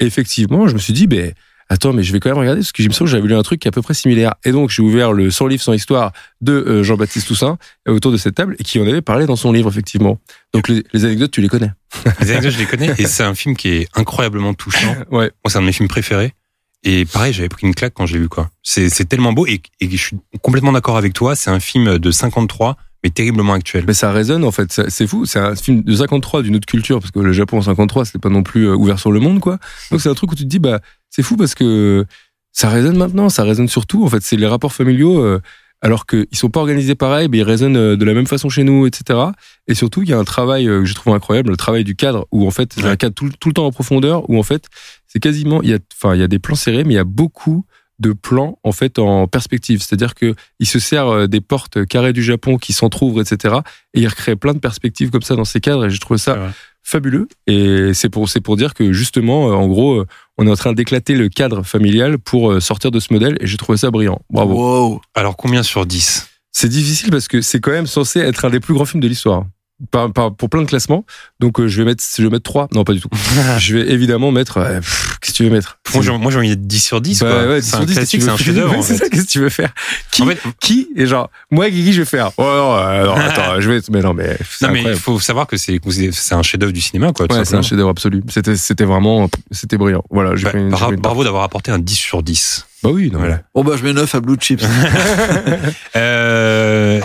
et 0.00 0.04
effectivement 0.04 0.68
je 0.68 0.74
me 0.74 0.78
suis 0.78 0.92
dit 0.92 1.06
ben 1.06 1.32
attends 1.70 1.94
mais 1.94 2.02
je 2.02 2.12
vais 2.12 2.20
quand 2.20 2.28
même 2.28 2.36
regarder 2.38 2.60
parce 2.60 2.72
que 2.72 2.82
j'ai 2.82 2.90
me 2.90 2.94
que 2.94 3.06
j'avais 3.06 3.26
lu 3.26 3.34
un 3.34 3.42
truc 3.42 3.60
qui 3.60 3.68
est 3.68 3.70
à 3.70 3.72
peu 3.72 3.80
près 3.80 3.94
similaire 3.94 4.34
et 4.44 4.52
donc 4.52 4.68
j'ai 4.68 4.82
ouvert 4.82 5.14
le 5.14 5.30
100 5.30 5.46
livres 5.46 5.62
sans 5.62 5.72
histoire 5.72 6.12
de 6.42 6.52
euh, 6.52 6.82
Jean-Baptiste 6.82 7.26
Toussaint 7.26 7.56
autour 7.88 8.12
de 8.12 8.18
cette 8.18 8.34
table 8.34 8.54
et 8.58 8.64
qui 8.64 8.78
en 8.78 8.86
avait 8.86 9.00
parlé 9.00 9.24
dans 9.24 9.36
son 9.36 9.50
livre 9.50 9.70
effectivement 9.70 10.18
donc 10.52 10.68
les, 10.68 10.84
les 10.92 11.06
anecdotes 11.06 11.30
tu 11.30 11.40
les 11.40 11.48
connais 11.48 11.72
Les 12.20 12.32
anecdotes, 12.32 12.52
je 12.52 12.58
les 12.58 12.66
connais, 12.66 12.94
et 12.98 13.06
c'est 13.06 13.24
un 13.24 13.34
film 13.34 13.56
qui 13.56 13.68
est 13.70 13.88
incroyablement 13.96 14.52
touchant. 14.54 14.94
ouais 15.10 15.30
Moi, 15.42 15.48
c'est 15.48 15.56
un 15.58 15.62
de 15.62 15.66
mes 15.66 15.72
films 15.72 15.88
préférés. 15.88 16.34
Et 16.82 17.04
pareil, 17.04 17.32
j'avais 17.32 17.48
pris 17.48 17.66
une 17.66 17.74
claque 17.74 17.92
quand 17.94 18.06
je 18.06 18.14
l'ai 18.14 18.20
vu, 18.20 18.28
quoi. 18.28 18.50
C'est, 18.62 19.08
tellement 19.08 19.32
beau, 19.32 19.46
et, 19.46 19.60
et 19.80 19.90
je 19.90 19.96
suis 19.96 20.16
complètement 20.42 20.72
d'accord 20.72 20.96
avec 20.96 21.12
toi. 21.12 21.36
C'est 21.36 21.50
un 21.50 21.60
film 21.60 21.98
de 21.98 22.10
53, 22.10 22.76
mais 23.02 23.10
terriblement 23.10 23.54
actuel. 23.54 23.84
mais 23.86 23.94
ça 23.94 24.12
résonne 24.12 24.44
en 24.44 24.50
fait 24.50 24.72
c'est 24.88 25.06
fou 25.06 25.24
c'est 25.24 25.38
un 25.38 25.54
film 25.54 25.82
de 25.82 25.94
53 25.94 26.42
d'une 26.42 26.56
autre 26.56 26.66
culture 26.66 27.00
parce 27.00 27.10
que 27.10 27.20
le 27.20 27.32
Japon 27.32 27.58
en 27.58 27.62
53 27.62 28.04
c'était 28.04 28.18
pas 28.18 28.28
non 28.28 28.42
plus 28.42 28.68
euh, 28.68 28.74
ouvert 28.74 28.98
sur 28.98 29.10
le 29.12 29.20
monde 29.20 29.40
quoi 29.40 29.58
donc 29.90 30.00
c'est 30.00 30.08
un 30.08 30.14
truc 30.14 30.32
où 30.32 30.34
tu 30.34 30.44
te 30.44 30.48
dis 30.48 30.58
bah 30.58 30.80
c'est 31.08 31.22
fou 31.22 31.36
parce 31.36 31.54
que 31.54 32.04
ça 32.52 32.68
résonne 32.68 32.96
maintenant 32.96 33.28
ça 33.28 33.44
résonne 33.44 33.68
surtout 33.68 34.04
en 34.04 34.08
fait 34.08 34.22
c'est 34.22 34.36
les 34.36 34.46
rapports 34.46 34.72
familiaux 34.72 35.22
euh, 35.22 35.40
alors 35.82 36.06
qu'ils 36.06 36.26
sont 36.32 36.50
pas 36.50 36.60
organisés 36.60 36.94
pareil 36.94 37.28
mais 37.30 37.38
ils 37.38 37.42
résonnent 37.42 37.76
euh, 37.76 37.96
de 37.96 38.04
la 38.04 38.14
même 38.14 38.26
façon 38.26 38.48
chez 38.48 38.64
nous 38.64 38.86
etc 38.86 39.18
et 39.66 39.74
surtout 39.74 40.02
il 40.02 40.08
y 40.08 40.12
a 40.12 40.18
un 40.18 40.24
travail 40.24 40.68
euh, 40.68 40.80
que 40.80 40.86
j'ai 40.86 40.94
trouvé 40.94 41.14
incroyable 41.14 41.50
le 41.50 41.56
travail 41.56 41.84
du 41.84 41.96
cadre 41.96 42.26
où 42.32 42.46
en 42.46 42.50
fait 42.50 42.72
c'est 42.74 42.84
un 42.84 42.96
cadre 42.96 43.14
tout, 43.14 43.30
tout 43.40 43.48
le 43.48 43.54
temps 43.54 43.66
en 43.66 43.72
profondeur 43.72 44.28
où 44.28 44.38
en 44.38 44.42
fait 44.42 44.66
c'est 45.06 45.20
quasiment 45.20 45.62
il 45.62 45.70
y 45.70 45.74
a 45.74 45.78
enfin 45.94 46.14
il 46.14 46.20
y 46.20 46.24
a 46.24 46.28
des 46.28 46.38
plans 46.38 46.54
serrés 46.54 46.84
mais 46.84 46.94
il 46.94 46.96
y 46.96 47.00
a 47.00 47.04
beaucoup 47.04 47.64
de 48.00 48.12
plans 48.12 48.58
en 48.64 48.72
fait 48.72 48.98
en 48.98 49.28
perspective. 49.28 49.82
C'est-à-dire 49.82 50.14
que 50.14 50.34
il 50.58 50.66
se 50.66 50.78
sert 50.78 51.06
euh, 51.06 51.26
des 51.26 51.40
portes 51.40 51.86
carrées 51.86 52.12
du 52.12 52.22
Japon 52.22 52.56
qui 52.56 52.72
s'entr'ouvrent 52.72 53.20
etc 53.20 53.56
et 53.94 54.00
il 54.00 54.08
recrée 54.08 54.36
plein 54.36 54.54
de 54.54 54.58
perspectives 54.58 55.10
comme 55.10 55.22
ça 55.22 55.36
dans 55.36 55.44
ces 55.44 55.60
cadres 55.60 55.84
et 55.84 55.90
j'ai 55.90 55.98
trouvé 55.98 56.18
ça 56.18 56.38
Ouais. 56.40 56.48
Fabuleux. 56.82 57.28
Et 57.46 57.92
c'est 57.94 58.08
pour 58.08 58.28
c'est 58.28 58.40
pour 58.40 58.56
dire 58.56 58.74
que 58.74 58.92
justement 58.92 59.50
euh, 59.50 59.54
en 59.54 59.68
gros 59.68 60.00
euh, 60.00 60.06
on 60.38 60.46
est 60.46 60.50
en 60.50 60.56
train 60.56 60.72
d'éclater 60.72 61.14
le 61.14 61.28
cadre 61.28 61.62
familial 61.62 62.18
pour 62.18 62.50
euh, 62.50 62.60
sortir 62.60 62.90
de 62.90 63.00
ce 63.00 63.12
modèle 63.12 63.36
et 63.40 63.46
j'ai 63.46 63.56
trouvé 63.56 63.78
ça 63.78 63.90
brillant. 63.90 64.20
Bravo. 64.30 64.54
Wow. 64.54 65.00
Alors, 65.14 65.36
combien 65.36 65.62
sur 65.62 65.86
10 65.86 66.26
c'est 66.52 66.68
difficile 66.68 67.10
parce 67.10 67.28
que 67.28 67.42
c'est 67.42 67.60
quand 67.60 67.70
même 67.70 67.86
censé 67.86 68.18
être 68.18 68.44
un 68.44 68.50
des 68.50 68.58
plus 68.58 68.74
grands 68.74 68.84
films 68.84 69.00
de 69.00 69.06
l'histoire 69.06 69.44
par, 69.90 70.12
par- 70.12 70.34
pour 70.34 70.50
plein 70.50 70.60
de 70.62 70.66
classements 70.66 71.04
donc 71.40 71.58
euh, 71.60 71.68
je 71.68 71.78
vais 71.78 71.84
mettre 71.84 72.04
je 72.16 72.22
vais 72.22 72.28
mettre 72.28 72.42
3 72.44 72.68
non 72.74 72.84
pas 72.84 72.92
du 72.92 73.00
tout 73.00 73.08
je 73.58 73.76
vais 73.76 73.90
évidemment 73.90 74.30
mettre 74.30 74.58
euh, 74.58 74.80
qu'est-ce 75.20 75.32
que 75.32 75.36
tu 75.38 75.44
veux 75.44 75.50
mettre? 75.50 75.78
Moi, 75.94 76.04
j'ai, 76.04 76.16
moi, 76.18 76.30
j'ai 76.30 76.38
envie 76.38 76.48
d'être 76.50 76.66
10 76.68 76.78
sur 76.80 77.00
10, 77.00 77.20
Bah 77.20 77.26
quoi. 77.30 77.46
ouais, 77.48 77.60
10 77.60 77.64
c'est 77.66 77.70
sur 77.72 77.80
un 77.80 77.84
10, 77.84 77.94
classique, 77.94 78.22
c'est 78.22 78.28
un 78.28 78.36
chef-d'œuvre, 78.36 78.74
en 78.78 78.82
c'est 78.82 78.96
ça 78.96 79.08
qu'est-ce 79.08 79.24
que 79.24 79.28
tu 79.30 79.40
veux 79.40 79.48
faire? 79.48 79.72
Qui 80.12 80.22
En 80.22 80.26
fait, 80.26 80.38
qui 80.60 80.88
et 80.96 81.06
genre 81.06 81.30
moi 81.50 81.68
Guigui 81.68 81.92
je 81.92 82.02
vais 82.02 82.04
faire 82.06 82.30
oh 82.36 82.42
non, 82.42 82.76
euh, 82.76 83.06
non, 83.06 83.14
attends 83.16 83.60
je 83.60 83.70
vais 83.70 83.80
mais 83.90 84.00
non 84.00 84.14
mais 84.14 84.36
c'est 84.48 84.66
non, 84.66 84.72
mais 84.72 84.82
il 84.82 84.94
faut 84.96 85.18
savoir 85.18 85.46
que 85.48 85.56
c'est, 85.56 85.80
c'est 86.12 86.34
un 86.34 86.42
chef-d'œuvre 86.42 86.72
du 86.72 86.80
cinéma, 86.80 87.12
quoi. 87.12 87.26
Ouais, 87.30 87.44
c'est 87.44 87.56
un 87.56 87.62
chef-d'œuvre 87.62 87.90
absolu. 87.90 88.22
C'était, 88.28 88.56
c'était 88.56 88.84
vraiment, 88.84 89.28
c'était 89.50 89.76
brillant. 89.78 90.04
Voilà, 90.10 90.36
j'ai 90.36 90.44
Bah, 90.44 90.52
une, 90.54 90.68
bra- 90.70 90.90
bravo 90.92 91.24
d'avoir 91.24 91.42
apporté 91.42 91.70
un 91.72 91.78
10 91.80 91.94
sur 91.96 92.22
10. 92.22 92.66
part. 92.82 92.90
Bah 92.90 92.96
oui, 92.96 93.10
non, 93.10 93.18
Voilà. 93.18 93.42
Bon 93.54 93.64
bah 93.64 93.74
je 93.76 93.82
mets 93.84 93.92
9 93.92 94.14
à 94.14 94.20
Blue 94.20 94.36
Chips. 94.40 94.62
Euh, 95.96 97.00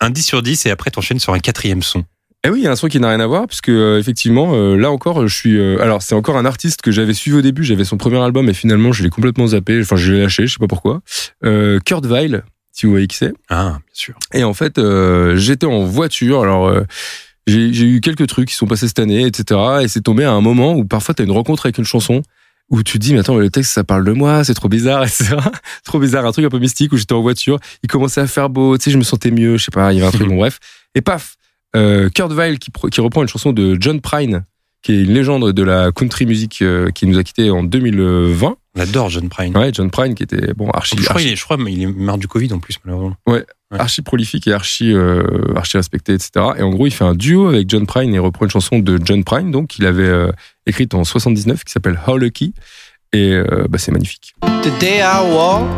un 0.00 0.10
10 0.10 0.22
sur 0.22 0.42
10 0.42 0.66
et 0.66 0.70
après 0.70 0.90
t'enchaînes 0.90 1.18
sur 1.18 1.32
un 1.32 1.38
quatrième 1.38 1.82
son. 1.82 2.04
Eh 2.44 2.50
oui, 2.50 2.60
il 2.60 2.64
y 2.64 2.66
a 2.68 2.70
un 2.70 2.76
son 2.76 2.86
qui 2.88 3.00
n'a 3.00 3.08
rien 3.08 3.20
à 3.20 3.26
voir, 3.26 3.46
puisque 3.46 3.68
euh, 3.68 3.98
effectivement, 3.98 4.52
euh, 4.54 4.76
là 4.76 4.90
encore, 4.90 5.26
je 5.26 5.34
suis. 5.34 5.58
euh, 5.58 5.82
alors, 5.82 6.02
c'est 6.02 6.14
encore 6.14 6.36
un 6.36 6.44
artiste 6.44 6.82
que 6.82 6.92
j'avais 6.92 7.14
suivi 7.14 7.36
au 7.36 7.42
début. 7.42 7.64
J'avais 7.64 7.84
son 7.84 7.96
premier 7.96 8.18
album, 8.22 8.48
et 8.48 8.54
finalement, 8.54 8.92
je 8.92 9.02
l'ai 9.02 9.10
complètement 9.10 9.48
zappé. 9.48 9.80
Enfin, 9.80 9.96
je 9.96 10.12
l'ai 10.12 10.20
lâché, 10.22 10.46
je 10.46 10.52
sais 10.52 10.58
pas 10.60 10.68
pourquoi. 10.68 11.00
Euh, 11.44 11.80
Kurt 11.84 12.06
Weill, 12.06 12.44
si 12.72 12.86
vous 12.86 12.92
voyez 12.92 13.08
qui 13.08 13.16
c'est. 13.16 13.32
Ah, 13.48 13.70
bien 13.70 13.80
sûr. 13.92 14.14
Et 14.32 14.44
en 14.44 14.54
fait, 14.54 14.80
j'étais 15.34 15.66
en 15.66 15.84
voiture. 15.84 16.42
Alors, 16.42 16.72
j'ai 17.48 17.72
j'ai 17.72 17.86
eu 17.86 18.00
quelques 18.00 18.26
trucs 18.28 18.48
qui 18.48 18.54
sont 18.54 18.66
passés 18.66 18.86
cette 18.86 19.00
année, 19.00 19.26
etc. 19.26 19.60
Et 19.82 19.88
c'est 19.88 20.02
tombé 20.02 20.24
à 20.24 20.32
un 20.32 20.40
moment 20.40 20.74
où 20.74 20.84
parfois 20.84 21.14
tu 21.14 21.22
as 21.22 21.24
une 21.24 21.32
rencontre 21.32 21.66
avec 21.66 21.78
une 21.78 21.84
chanson 21.84 22.22
où 22.70 22.82
tu 22.82 22.98
te 22.98 23.02
dis, 23.02 23.14
mais 23.14 23.20
attends, 23.20 23.34
mais 23.34 23.40
le 23.40 23.50
texte, 23.50 23.72
ça 23.72 23.82
parle 23.82 24.04
de 24.04 24.12
moi, 24.12 24.44
c'est 24.44 24.54
trop 24.54 24.68
bizarre, 24.68 25.02
etc. 25.04 25.36
trop 25.84 25.98
bizarre, 25.98 26.26
un 26.26 26.32
truc 26.32 26.44
un 26.44 26.50
peu 26.50 26.58
mystique 26.58 26.92
où 26.92 26.98
j'étais 26.98 27.14
en 27.14 27.22
voiture. 27.22 27.58
Il 27.82 27.88
commençait 27.88 28.20
à 28.20 28.26
faire 28.26 28.50
beau, 28.50 28.76
tu 28.76 28.84
sais, 28.84 28.90
je 28.90 28.98
me 28.98 29.02
sentais 29.02 29.30
mieux, 29.30 29.56
je 29.56 29.64
sais 29.64 29.70
pas, 29.70 29.92
il 29.92 29.98
y 29.98 30.02
avait 30.02 30.08
un 30.08 30.12
truc, 30.12 30.28
bon, 30.28 30.36
bref. 30.36 30.58
Et 30.94 31.00
paf, 31.00 31.36
euh, 31.76 32.08
Kurt 32.10 32.32
Weill 32.32 32.58
qui, 32.58 33.00
reprend 33.00 33.22
une 33.22 33.28
chanson 33.28 33.52
de 33.52 33.76
John 33.80 34.00
Prine, 34.00 34.44
qui 34.82 34.92
est 34.92 35.02
une 35.04 35.12
légende 35.12 35.52
de 35.52 35.62
la 35.62 35.92
country 35.92 36.26
music 36.26 36.62
euh, 36.62 36.90
qui 36.90 37.06
nous 37.06 37.18
a 37.18 37.24
quitté 37.24 37.50
en 37.50 37.62
2020. 37.62 38.56
On 38.76 38.80
adore 38.80 39.10
John 39.10 39.28
Prine. 39.28 39.56
Ouais, 39.56 39.70
John 39.72 39.90
Prine 39.90 40.14
qui 40.14 40.22
était, 40.22 40.54
bon, 40.54 40.70
archi, 40.70 40.96
je, 40.96 41.02
crois, 41.02 41.16
archi 41.16 41.28
il 41.28 41.32
est, 41.32 41.36
je 41.36 41.44
crois 41.44 41.56
il 41.66 41.82
est 41.82 41.86
mort 41.86 42.18
du 42.18 42.28
Covid 42.28 42.52
en 42.52 42.58
plus, 42.58 42.78
malheureusement. 42.84 43.16
Ouais. 43.26 43.44
archi 43.70 44.02
prolifique 44.02 44.46
et 44.46 44.52
archi 44.52 44.92
euh, 44.92 45.22
archi 45.56 45.76
respecté, 45.76 46.14
etc. 46.14 46.30
Et 46.58 46.62
en 46.62 46.70
gros, 46.70 46.86
il 46.86 46.92
fait 46.92 47.04
un 47.04 47.14
duo 47.14 47.48
avec 47.48 47.68
John 47.68 47.86
Prine 47.86 48.14
et 48.14 48.18
reprend 48.18 48.44
une 48.44 48.50
chanson 48.50 48.78
de 48.78 48.98
John 49.04 49.24
Prine, 49.24 49.50
donc 49.50 49.68
qu'il 49.68 49.86
avait 49.86 50.30
écrite 50.66 50.94
en 50.94 51.04
79, 51.04 51.64
qui 51.64 51.72
s'appelle 51.72 51.98
How 52.06 52.16
Lucky. 52.16 52.54
Et 53.12 53.32
euh, 53.32 53.66
bah, 53.68 53.78
c'est 53.78 53.92
magnifique. 53.92 54.34
The 54.42 54.78
day 54.78 55.00
I 55.00 55.22
walked 55.32 55.68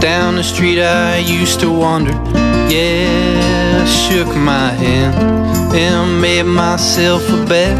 down 0.00 0.36
the 0.36 0.42
street 0.42 0.78
I 0.78 1.18
used 1.18 1.60
to 1.60 1.70
wander. 1.70 2.12
Yeah, 2.68 3.82
I 3.82 3.86
shook 3.86 4.28
my 4.36 4.70
hand 4.70 5.14
and 5.74 6.20
made 6.20 6.44
myself 6.44 7.28
a 7.28 7.44
bet. 7.46 7.76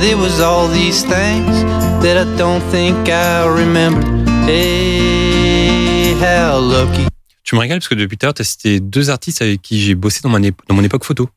There 0.00 0.16
was 0.16 0.40
all 0.40 0.68
these 0.68 1.02
things 1.02 1.64
that 2.02 2.16
I 2.16 2.24
don't 2.36 2.62
think 2.70 3.08
I 3.08 3.44
remember. 3.46 4.06
Hey, 4.46 6.14
how 6.20 6.60
lucky. 6.60 7.06
Tu 7.42 7.56
me 7.56 7.60
régales 7.60 7.78
parce 7.78 7.88
que 7.88 7.94
depuis 7.94 8.16
tout 8.16 8.24
à 8.24 8.28
l'heure, 8.28 8.34
tu 8.34 8.42
as 8.42 8.44
cité 8.44 8.80
deux 8.80 9.10
artistes 9.10 9.42
avec 9.42 9.60
qui 9.60 9.80
j'ai 9.80 9.94
bossé 9.94 10.20
dans, 10.22 10.28
mon 10.28 10.38
dans 10.40 10.74
mon 10.74 10.82
époque 10.84 11.04
photo. 11.04 11.28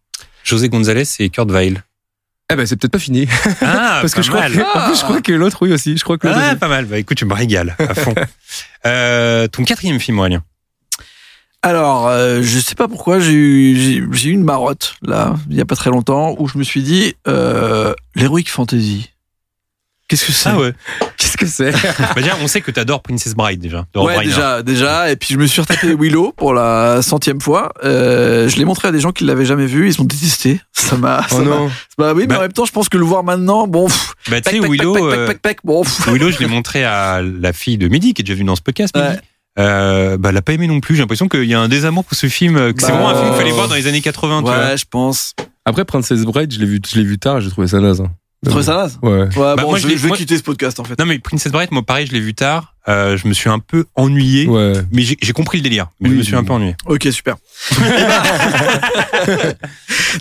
José 0.43 0.69
González 0.69 1.03
et 1.19 1.29
Kurt 1.29 1.49
Weill. 1.51 1.83
Eh 2.51 2.55
ben, 2.55 2.65
c'est 2.65 2.77
peut-être 2.77 2.93
pas 2.93 2.99
fini. 2.99 3.27
Ah, 3.61 3.99
Parce 4.01 4.13
que 4.13 4.21
je 4.21 4.29
crois 4.29 4.41
mal. 4.41 4.53
que, 4.53 4.77
en 4.77 4.87
plus, 4.87 4.97
je 4.99 5.03
crois 5.03 5.21
que 5.21 5.33
l'autre, 5.33 5.57
oui 5.61 5.73
aussi. 5.73 5.97
Je 5.97 6.03
crois 6.03 6.17
que 6.17 6.27
Ah, 6.27 6.49
aussi. 6.51 6.55
pas 6.57 6.69
mal. 6.69 6.85
Bah 6.85 6.97
écoute, 6.97 7.17
tu 7.17 7.25
me 7.25 7.33
régales 7.33 7.75
à 7.77 7.93
fond. 7.93 8.15
euh, 8.85 9.47
ton 9.47 9.63
quatrième 9.65 9.99
film, 9.99 10.19
Aurélien. 10.19 10.43
Alors, 11.61 12.07
euh, 12.07 12.41
je 12.43 12.59
sais 12.59 12.75
pas 12.75 12.87
pourquoi 12.87 13.19
j'ai 13.19 13.33
eu, 13.33 13.75
j'ai, 13.75 14.03
j'ai 14.11 14.29
eu 14.29 14.33
une 14.33 14.43
marotte 14.43 14.95
là, 15.01 15.35
il 15.49 15.57
y 15.57 15.61
a 15.61 15.65
pas 15.65 15.75
très 15.75 15.89
longtemps, 15.89 16.35
où 16.39 16.47
je 16.47 16.57
me 16.57 16.63
suis 16.63 16.83
dit 16.83 17.15
euh, 17.27 17.93
l'heroic 18.15 18.43
fantasy. 18.47 19.09
Qu'est-ce 20.07 20.25
que 20.27 20.31
c'est? 20.31 20.49
Ah 20.49 20.57
ouais. 20.59 20.73
Qu'est-ce 21.37 21.63
que 21.63 21.71
c'est 21.71 21.71
Bah 21.99 22.13
déjà, 22.21 22.35
on 22.41 22.47
sait 22.47 22.61
que 22.61 22.71
t'adores 22.71 23.01
Princess 23.01 23.33
Bride 23.35 23.59
déjà. 23.59 23.85
Ouais, 23.95 24.23
déjà, 24.23 24.63
déjà. 24.63 25.11
Et 25.11 25.15
puis 25.15 25.33
je 25.33 25.37
me 25.39 25.45
suis 25.47 25.61
retapé 25.61 25.93
Willow 25.99 26.33
pour 26.35 26.53
la 26.53 27.01
centième 27.01 27.39
fois. 27.41 27.71
Euh, 27.83 28.49
je 28.49 28.57
l'ai 28.57 28.65
montré 28.65 28.87
à 28.87 28.91
des 28.91 28.99
gens 28.99 29.11
qui 29.11 29.23
l'avaient 29.23 29.45
jamais 29.45 29.65
vu, 29.65 29.87
ils 29.89 30.01
ont 30.01 30.05
détesté. 30.05 30.59
Ça 30.73 30.95
m'a. 30.97 31.21
ça 31.27 31.37
Oh 31.39 31.43
m'a- 31.43 31.55
non. 31.55 31.71
Bah 31.97 32.13
oui, 32.13 32.21
mais 32.21 32.27
Bah- 32.27 32.37
en 32.37 32.41
même 32.41 32.53
temps, 32.53 32.65
je 32.65 32.71
pense 32.71 32.89
que 32.89 32.97
le 32.97 33.05
voir 33.05 33.23
maintenant, 33.23 33.67
bon. 33.67 33.87
pff, 33.87 34.13
Bah 34.29 34.41
tu 34.41 34.51
sais, 34.51 34.59
Willow, 34.59 34.93
pac, 34.93 35.03
pac, 35.03 35.13
euh, 35.13 35.27
pac, 35.27 35.37
pac, 35.39 35.57
bon. 35.63 35.83
pff. 35.83 36.07
Willow, 36.07 36.31
je 36.31 36.39
l'ai 36.39 36.47
montré 36.47 36.83
à 36.83 37.21
la 37.21 37.53
fille 37.53 37.77
de 37.77 37.87
Mehdi 37.87 38.13
qui 38.13 38.21
est 38.21 38.25
déjà 38.25 38.35
venue 38.35 38.45
dans 38.47 38.55
ce 38.55 38.61
podcast. 38.61 38.95
Mehdi. 38.95 39.07
Ouais. 39.07 39.19
Euh, 39.59 40.17
bah, 40.17 40.29
elle 40.29 40.37
a 40.37 40.41
pas 40.43 40.53
aimé 40.53 40.67
non 40.67 40.79
plus. 40.79 40.95
J'ai 40.95 41.01
l'impression 41.01 41.27
qu'il 41.27 41.45
y 41.45 41.53
a 41.55 41.59
un 41.59 41.67
désamour 41.67 42.05
pour 42.05 42.15
ce 42.17 42.27
film, 42.27 42.73
que 42.73 42.81
c'est 42.81 42.87
Bah, 42.89 42.93
vraiment 42.93 43.09
un 43.09 43.15
film 43.15 43.27
qu'il 43.29 43.37
fallait 43.37 43.51
voir 43.51 43.67
dans 43.67 43.73
les 43.75 43.87
années 43.87 44.01
80. 44.01 44.39
tu 44.39 44.43
vois. 44.49 44.57
Ouais, 44.57 44.77
je 44.77 44.85
pense. 44.89 45.33
Après, 45.65 45.83
Princess 45.83 46.21
Bride, 46.21 46.53
je 46.53 46.59
l'ai 46.59 46.65
vu, 46.67 46.79
je 46.87 46.95
l'ai 46.99 47.03
vu 47.03 47.17
tard, 47.17 47.41
j'ai 47.41 47.49
trouvé 47.49 47.67
ça 47.67 47.79
naze. 47.79 48.01
hein. 48.01 48.11
Tu 48.43 48.49
trouves 48.51 48.61
ça 48.63 48.75
naze 48.75 48.99
Ouais. 49.01 49.09
Ouais, 49.35 49.55
bon, 49.55 49.61
moi, 49.69 49.77
je, 49.77 49.83
je 49.83 49.87
l'ai- 49.87 49.97
je 49.97 50.01
vais 50.03 50.07
moi- 50.09 50.17
quitter 50.17 50.37
ce 50.37 50.43
podcast 50.43 50.79
en 50.79 50.83
fait. 50.83 50.97
Non 50.99 51.05
mais 51.05 51.17
Princess 51.19 51.51
Bride, 51.51 51.71
moi 51.71 51.83
pareil, 51.83 52.05
je 52.07 52.11
l'ai 52.13 52.19
vu 52.19 52.33
tard. 52.35 52.75
Euh, 52.89 53.17
je 53.17 53.27
me 53.27 53.33
suis 53.33 53.49
un 53.49 53.59
peu 53.59 53.85
ennuyé, 53.95 54.47
mais 54.91 55.01
j'ai 55.01 55.33
compris 55.33 55.57
le 55.57 55.63
délire. 55.63 55.87
Mais 55.99 56.09
je 56.09 56.15
me 56.15 56.23
suis 56.23 56.35
un 56.35 56.43
peu 56.43 56.53
ennuyé. 56.53 56.75
Ok, 56.85 57.07
super. 57.11 57.35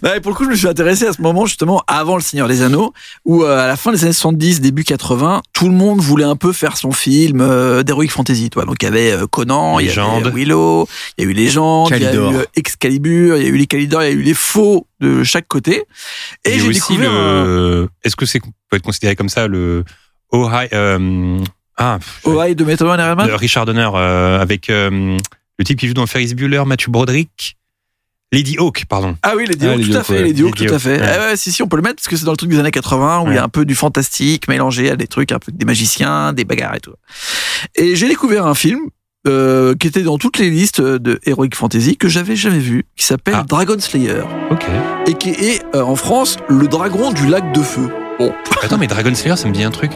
Non, 0.02 0.14
et 0.14 0.20
pour 0.20 0.32
le 0.32 0.36
coup, 0.36 0.44
je 0.44 0.50
me 0.50 0.56
suis 0.56 0.66
intéressé 0.68 1.06
à 1.06 1.12
ce 1.12 1.22
moment 1.22 1.46
justement 1.46 1.82
avant 1.86 2.16
Le 2.16 2.22
Seigneur 2.22 2.48
des 2.48 2.62
Anneaux, 2.62 2.92
où 3.24 3.44
euh, 3.44 3.58
à 3.64 3.66
la 3.66 3.76
fin 3.76 3.92
des 3.92 4.02
années 4.04 4.12
70, 4.12 4.60
début 4.60 4.84
80, 4.84 5.42
tout 5.52 5.68
le 5.68 5.74
monde 5.74 6.00
voulait 6.00 6.24
un 6.24 6.36
peu 6.36 6.52
faire 6.52 6.76
son 6.76 6.92
film 6.92 7.40
euh, 7.40 7.82
d'heroic 7.82 8.08
fantasy. 8.08 8.50
Toi. 8.50 8.64
Donc 8.64 8.76
il 8.82 8.84
y 8.84 8.88
avait 8.88 9.12
euh, 9.12 9.26
Conan, 9.26 9.78
il 9.78 9.86
y 9.86 9.90
avait. 9.90 10.30
Willow, 10.30 10.88
il 11.16 11.24
y 11.24 11.26
a 11.26 11.30
eu 11.30 11.32
Légende, 11.34 11.90
il 11.94 12.02
y 12.02 12.06
a 12.06 12.14
eu 12.14 12.44
Excalibur, 12.56 13.36
il 13.36 13.42
y 13.44 13.46
a 13.46 13.48
eu 13.48 13.56
les 13.56 13.66
Calidor, 13.66 14.02
il 14.02 14.06
y 14.06 14.10
a 14.10 14.12
eu 14.14 14.22
les 14.22 14.34
faux 14.34 14.86
de 15.00 15.22
chaque 15.24 15.46
côté. 15.48 15.84
Et 16.44 16.54
a 16.54 16.58
j'ai 16.58 16.68
aussi 16.68 16.80
découvert 16.80 17.12
un- 17.12 17.44
le. 17.44 17.88
Est-ce 18.04 18.16
que 18.16 18.26
c'est 18.26 18.40
peut 18.40 18.76
être 18.76 18.82
considéré 18.82 19.14
comme 19.16 19.28
ça 19.28 19.46
le 19.46 19.84
Ohio 20.32 20.68
euh, 20.72 21.38
ah 21.76 21.98
Ohio 22.24 22.54
de 22.54 22.64
Method 22.64 22.86
Man 22.86 23.00
Iron 23.00 23.16
Man 23.16 23.28
de 23.28 23.32
Richard 23.32 23.66
Donner 23.66 23.90
euh, 23.94 24.40
avec 24.40 24.70
euh, 24.70 25.18
le 25.58 25.64
type 25.64 25.78
qui 25.78 25.88
joue 25.88 25.94
dans 25.94 26.06
Ferris 26.06 26.34
Bueller, 26.34 26.62
Matthew 26.66 26.88
Broderick, 26.90 27.56
Lady 28.32 28.56
Hawk, 28.58 28.84
pardon. 28.88 29.16
Ah 29.22 29.34
oui, 29.36 29.46
Dio, 29.46 29.70
Ah, 29.70 29.74
tout 29.74 29.78
Lady 29.80 29.94
à 29.94 29.98
Hawk, 29.98 30.06
fait, 30.06 30.22
Lady 30.22 30.42
tout 30.42 30.64
à 30.64 30.66
Hawk, 30.68 30.78
fait. 30.78 31.00
Ah 31.00 31.36
si, 31.36 31.52
si, 31.52 31.62
on 31.62 31.68
peut 31.68 31.76
le 31.76 31.82
mettre 31.82 31.96
parce 31.96 32.08
que 32.08 32.16
c'est 32.16 32.24
dans 32.24 32.32
le 32.32 32.36
truc 32.36 32.50
des 32.50 32.58
années 32.58 32.70
80 32.70 33.20
où 33.20 33.28
il 33.28 33.34
y 33.34 33.38
a 33.38 33.44
un 33.44 33.48
peu 33.48 33.64
du 33.64 33.74
fantastique 33.74 34.48
mélangé 34.48 34.90
à 34.90 34.96
des 34.96 35.06
trucs 35.06 35.32
un 35.32 35.38
peu 35.38 35.52
des 35.52 35.64
magiciens, 35.64 36.32
des 36.32 36.44
bagarres 36.44 36.74
et 36.74 36.80
tout. 36.80 36.94
Et 37.76 37.94
j'ai 37.94 38.08
découvert 38.08 38.46
un 38.46 38.54
film 38.54 38.80
euh, 39.26 39.74
qui 39.74 39.86
était 39.86 40.02
dans 40.02 40.18
toutes 40.18 40.38
les 40.38 40.50
listes 40.50 40.80
de 40.80 41.20
Heroic 41.24 41.50
Fantasy 41.54 41.96
que 41.96 42.08
j'avais 42.08 42.36
jamais 42.36 42.58
vu, 42.58 42.84
qui 42.96 43.04
s'appelle 43.04 43.36
Dragon 43.48 43.78
Slayer. 43.78 44.22
Ok. 44.50 44.66
Et 45.06 45.14
qui 45.14 45.30
est 45.30 45.62
euh, 45.74 45.82
en 45.82 45.96
France 45.96 46.36
le 46.48 46.68
dragon 46.68 47.12
du 47.12 47.26
lac 47.28 47.52
de 47.52 47.62
feu. 47.62 47.88
Bon. 48.18 48.32
Attends, 48.62 48.78
mais 48.78 48.86
Dragon 48.86 49.14
Slayer, 49.14 49.36
ça 49.36 49.46
me 49.48 49.52
dit 49.52 49.62
un 49.62 49.70
truc. 49.70 49.92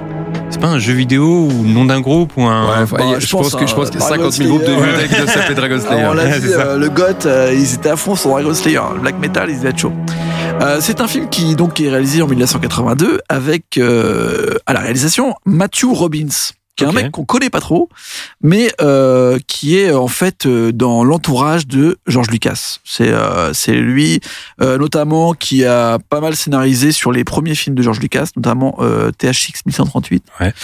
C'est 0.51 0.61
pas 0.61 0.67
un 0.69 0.79
jeu 0.79 0.93
vidéo 0.93 1.49
ou 1.51 1.63
le 1.65 1.71
nom 1.71 1.85
d'un 1.87 2.01
groupe 2.01 2.33
ou 2.37 2.43
un. 2.43 2.83
Ouais, 2.83 2.87
Bah, 2.99 3.05
je, 3.19 3.27
pense 3.31 3.55
que 3.55 3.67
je 3.67 3.75
pense 3.75 3.91
qu'il 3.91 4.01
y 4.01 4.03
a 4.03 4.07
50 4.07 4.33
000 4.33 4.49
groupes 4.51 4.65
de 4.67 4.75
musique 4.75 5.09
qui 5.09 5.17
doivent 5.17 5.33
s'appeler 5.33 5.55
Dragon 5.55 5.79
Slayer. 5.81 6.01
Alors, 6.01 6.11
on 6.13 6.15
l'a 6.15 6.25
Ouais, 6.25 6.41
dit, 6.41 6.47
c'est 6.49 6.53
ça. 6.55 6.61
euh, 6.67 6.77
le 6.79 6.91
GOT, 6.91 7.27
euh, 7.27 7.53
ils 7.55 7.75
étaient 7.75 7.89
à 7.89 7.97
fond 7.97 8.17
sur 8.17 8.31
Dragon 8.31 8.53
Slayer. 8.53 8.81
Le 8.95 9.01
Black 9.01 9.19
Metal, 9.19 9.49
ils 9.49 9.65
étaient 9.65 9.79
chaud. 9.79 9.93
Euh, 10.61 10.79
c'est 10.81 11.01
un 11.01 11.07
film 11.09 11.29
qui 11.31 11.55
donc 11.57 11.75
qui 11.75 11.87
est 11.87 11.91
réalisé 11.91 12.21
en 12.21 12.27
1982 12.27 13.21
avec 13.29 13.79
euh, 13.79 14.57
à 14.67 14.73
la 14.75 14.81
réalisation 14.81 15.35
Matthew 15.47 15.87
Robbins, 15.93 16.27
qui 16.77 16.85
est 16.85 16.87
un 16.87 16.93
mec 16.93 17.11
qu'on 17.11 17.25
connaît 17.25 17.51
pas 17.51 17.61
trop, 17.61 17.89
mais 18.43 18.73
euh, 18.81 19.39
qui 19.47 19.77
est 19.77 19.93
en 19.93 20.09
fait 20.09 20.47
euh, 20.47 20.73
dans 20.73 21.05
l'entourage 21.05 21.67
de 21.67 21.99
George 22.07 22.31
Lucas. 22.31 22.79
C'est 22.85 23.09
euh, 23.09 23.53
c'est 23.53 23.75
lui 23.75 24.21
euh, 24.63 24.79
notamment 24.79 25.35
qui 25.35 25.65
a 25.65 25.99
pas 26.09 26.21
mal 26.21 26.37
scénarisé 26.37 26.93
sur 26.93 27.13
les 27.13 27.25
premiers 27.25 27.55
films 27.55 27.75
de 27.75 27.83
George 27.83 28.01
Lucas, 28.01 28.29
notamment 28.37 28.77
euh, 28.81 29.11
THX 29.11 29.67
1138. 29.67 30.25
Ouais. 30.41 30.55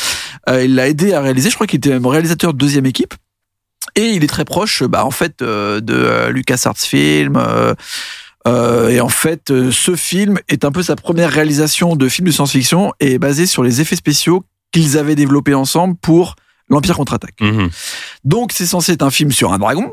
Euh, 0.48 0.64
il 0.64 0.74
l'a 0.74 0.88
aidé 0.88 1.12
à 1.12 1.20
réaliser. 1.20 1.50
Je 1.50 1.54
crois 1.54 1.66
qu'il 1.66 1.78
était 1.78 1.90
même 1.90 2.06
réalisateur 2.06 2.52
de 2.54 2.58
deuxième 2.58 2.86
équipe. 2.86 3.14
Et 3.94 4.10
il 4.10 4.24
est 4.24 4.28
très 4.28 4.44
proche, 4.44 4.82
bah, 4.82 5.06
en 5.06 5.10
fait, 5.10 5.40
euh, 5.42 5.80
de 5.80 5.94
euh, 5.94 6.30
Lucas 6.30 6.60
Arts 6.64 6.76
Film. 6.76 7.36
euh, 7.36 7.74
euh, 8.46 8.90
et 8.90 9.00
en 9.00 9.08
fait, 9.08 9.50
euh, 9.50 9.70
ce 9.72 9.96
film 9.96 10.38
est 10.48 10.64
un 10.64 10.70
peu 10.70 10.82
sa 10.82 10.96
première 10.96 11.30
réalisation 11.30 11.96
de 11.96 12.08
film 12.08 12.26
de 12.28 12.32
science-fiction 12.32 12.92
et 13.00 13.14
est 13.14 13.18
basé 13.18 13.46
sur 13.46 13.62
les 13.62 13.80
effets 13.80 13.96
spéciaux 13.96 14.44
qu'ils 14.76 14.98
avaient 14.98 15.14
développés 15.14 15.54
ensemble 15.54 15.96
pour 15.96 16.36
l'Empire 16.68 16.96
contre-attaque. 16.96 17.40
Mhm. 17.40 17.70
Donc, 18.24 18.52
c'est 18.52 18.66
censé 18.66 18.92
être 18.92 19.02
un 19.02 19.10
film 19.10 19.32
sur 19.32 19.52
un 19.52 19.58
dragon. 19.58 19.92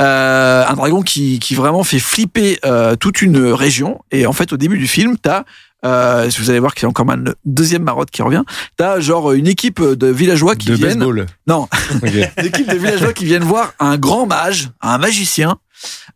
Euh, 0.00 0.64
un 0.66 0.74
dragon 0.74 1.02
qui, 1.02 1.40
qui 1.40 1.54
vraiment 1.56 1.82
fait 1.82 1.98
flipper 1.98 2.58
euh, 2.64 2.94
toute 2.94 3.22
une 3.22 3.38
région. 3.52 4.00
Et 4.12 4.26
en 4.26 4.32
fait, 4.32 4.52
au 4.52 4.56
début 4.56 4.78
du 4.78 4.86
film, 4.86 5.16
t'as, 5.20 5.42
euh, 5.84 6.30
si 6.30 6.40
vous 6.40 6.48
allez 6.48 6.60
voir 6.60 6.74
qu'il 6.74 6.84
y 6.84 6.86
a 6.86 6.88
encore 6.90 7.10
une 7.10 7.34
deuxième 7.44 7.82
marotte 7.82 8.10
qui 8.10 8.22
revient, 8.22 8.44
t'as 8.76 9.00
genre 9.00 9.32
une 9.32 9.48
équipe 9.48 9.82
de 9.82 10.06
villageois 10.06 10.54
qui 10.54 10.68
De 10.68 10.74
viennent. 10.74 10.98
baseball. 11.00 11.26
Non, 11.48 11.68
une 12.02 12.46
équipe 12.46 12.70
de 12.70 12.76
villageois 12.78 13.12
qui 13.12 13.24
viennent 13.24 13.42
voir 13.42 13.74
un 13.80 13.98
grand 13.98 14.26
mage, 14.26 14.70
un 14.80 14.98
magicien, 14.98 15.56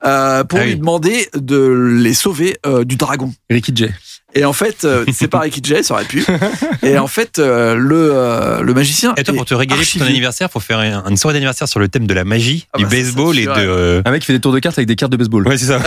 euh, 0.04 0.44
pour 0.44 0.60
Ah 0.60 0.64
lui 0.66 0.76
demander 0.76 1.28
de 1.34 1.56
les 2.00 2.14
sauver 2.14 2.56
euh, 2.66 2.84
du 2.84 2.96
dragon. 2.96 3.34
Ricky 3.50 3.72
J. 3.74 3.88
Et 4.35 4.44
en 4.44 4.52
fait, 4.52 4.85
euh, 4.85 5.05
c'est 5.12 5.32
Ricky 5.35 5.61
Jay, 5.62 5.82
ça 5.82 5.94
aurait 5.94 6.05
pu. 6.05 6.24
Et 6.82 6.98
en 6.98 7.06
fait, 7.06 7.39
euh, 7.39 7.74
le, 7.77 8.11
euh, 8.12 8.61
le 8.62 8.74
magicien. 8.74 9.15
Et 9.16 9.23
toi, 9.24 9.35
pour 9.35 9.44
te 9.44 9.55
régaler 9.55 9.82
pour 9.85 10.01
ton 10.01 10.06
anniversaire, 10.06 10.51
faut 10.51 10.59
faire 10.61 10.78
un- 10.81 11.05
une 11.09 11.16
soirée 11.16 11.35
d'anniversaire 11.35 11.69
sur 11.69 11.78
le 11.81 11.89
thème 11.89 12.06
de 12.06 12.15
la 12.15 12.24
magie, 12.24 12.66
Ah 12.73 12.78
du 12.78 12.85
bah 12.85 12.90
ça, 12.90 12.97
baseball 12.97 13.39
et 13.39 13.44
de. 13.47 13.51
euh, 13.56 14.02
Un 14.05 14.11
mec 14.11 14.20
qui 14.23 14.27
fait 14.27 14.32
des 14.32 14.40
tours 14.40 14.52
de 14.52 14.59
cartes 14.59 14.77
avec 14.78 14.89
des 14.89 14.97
cartes 14.97 15.12
de 15.12 15.16
baseball. 15.16 15.47
Ouais, 15.47 15.56
c'est 15.56 15.66
ça. 15.66 15.78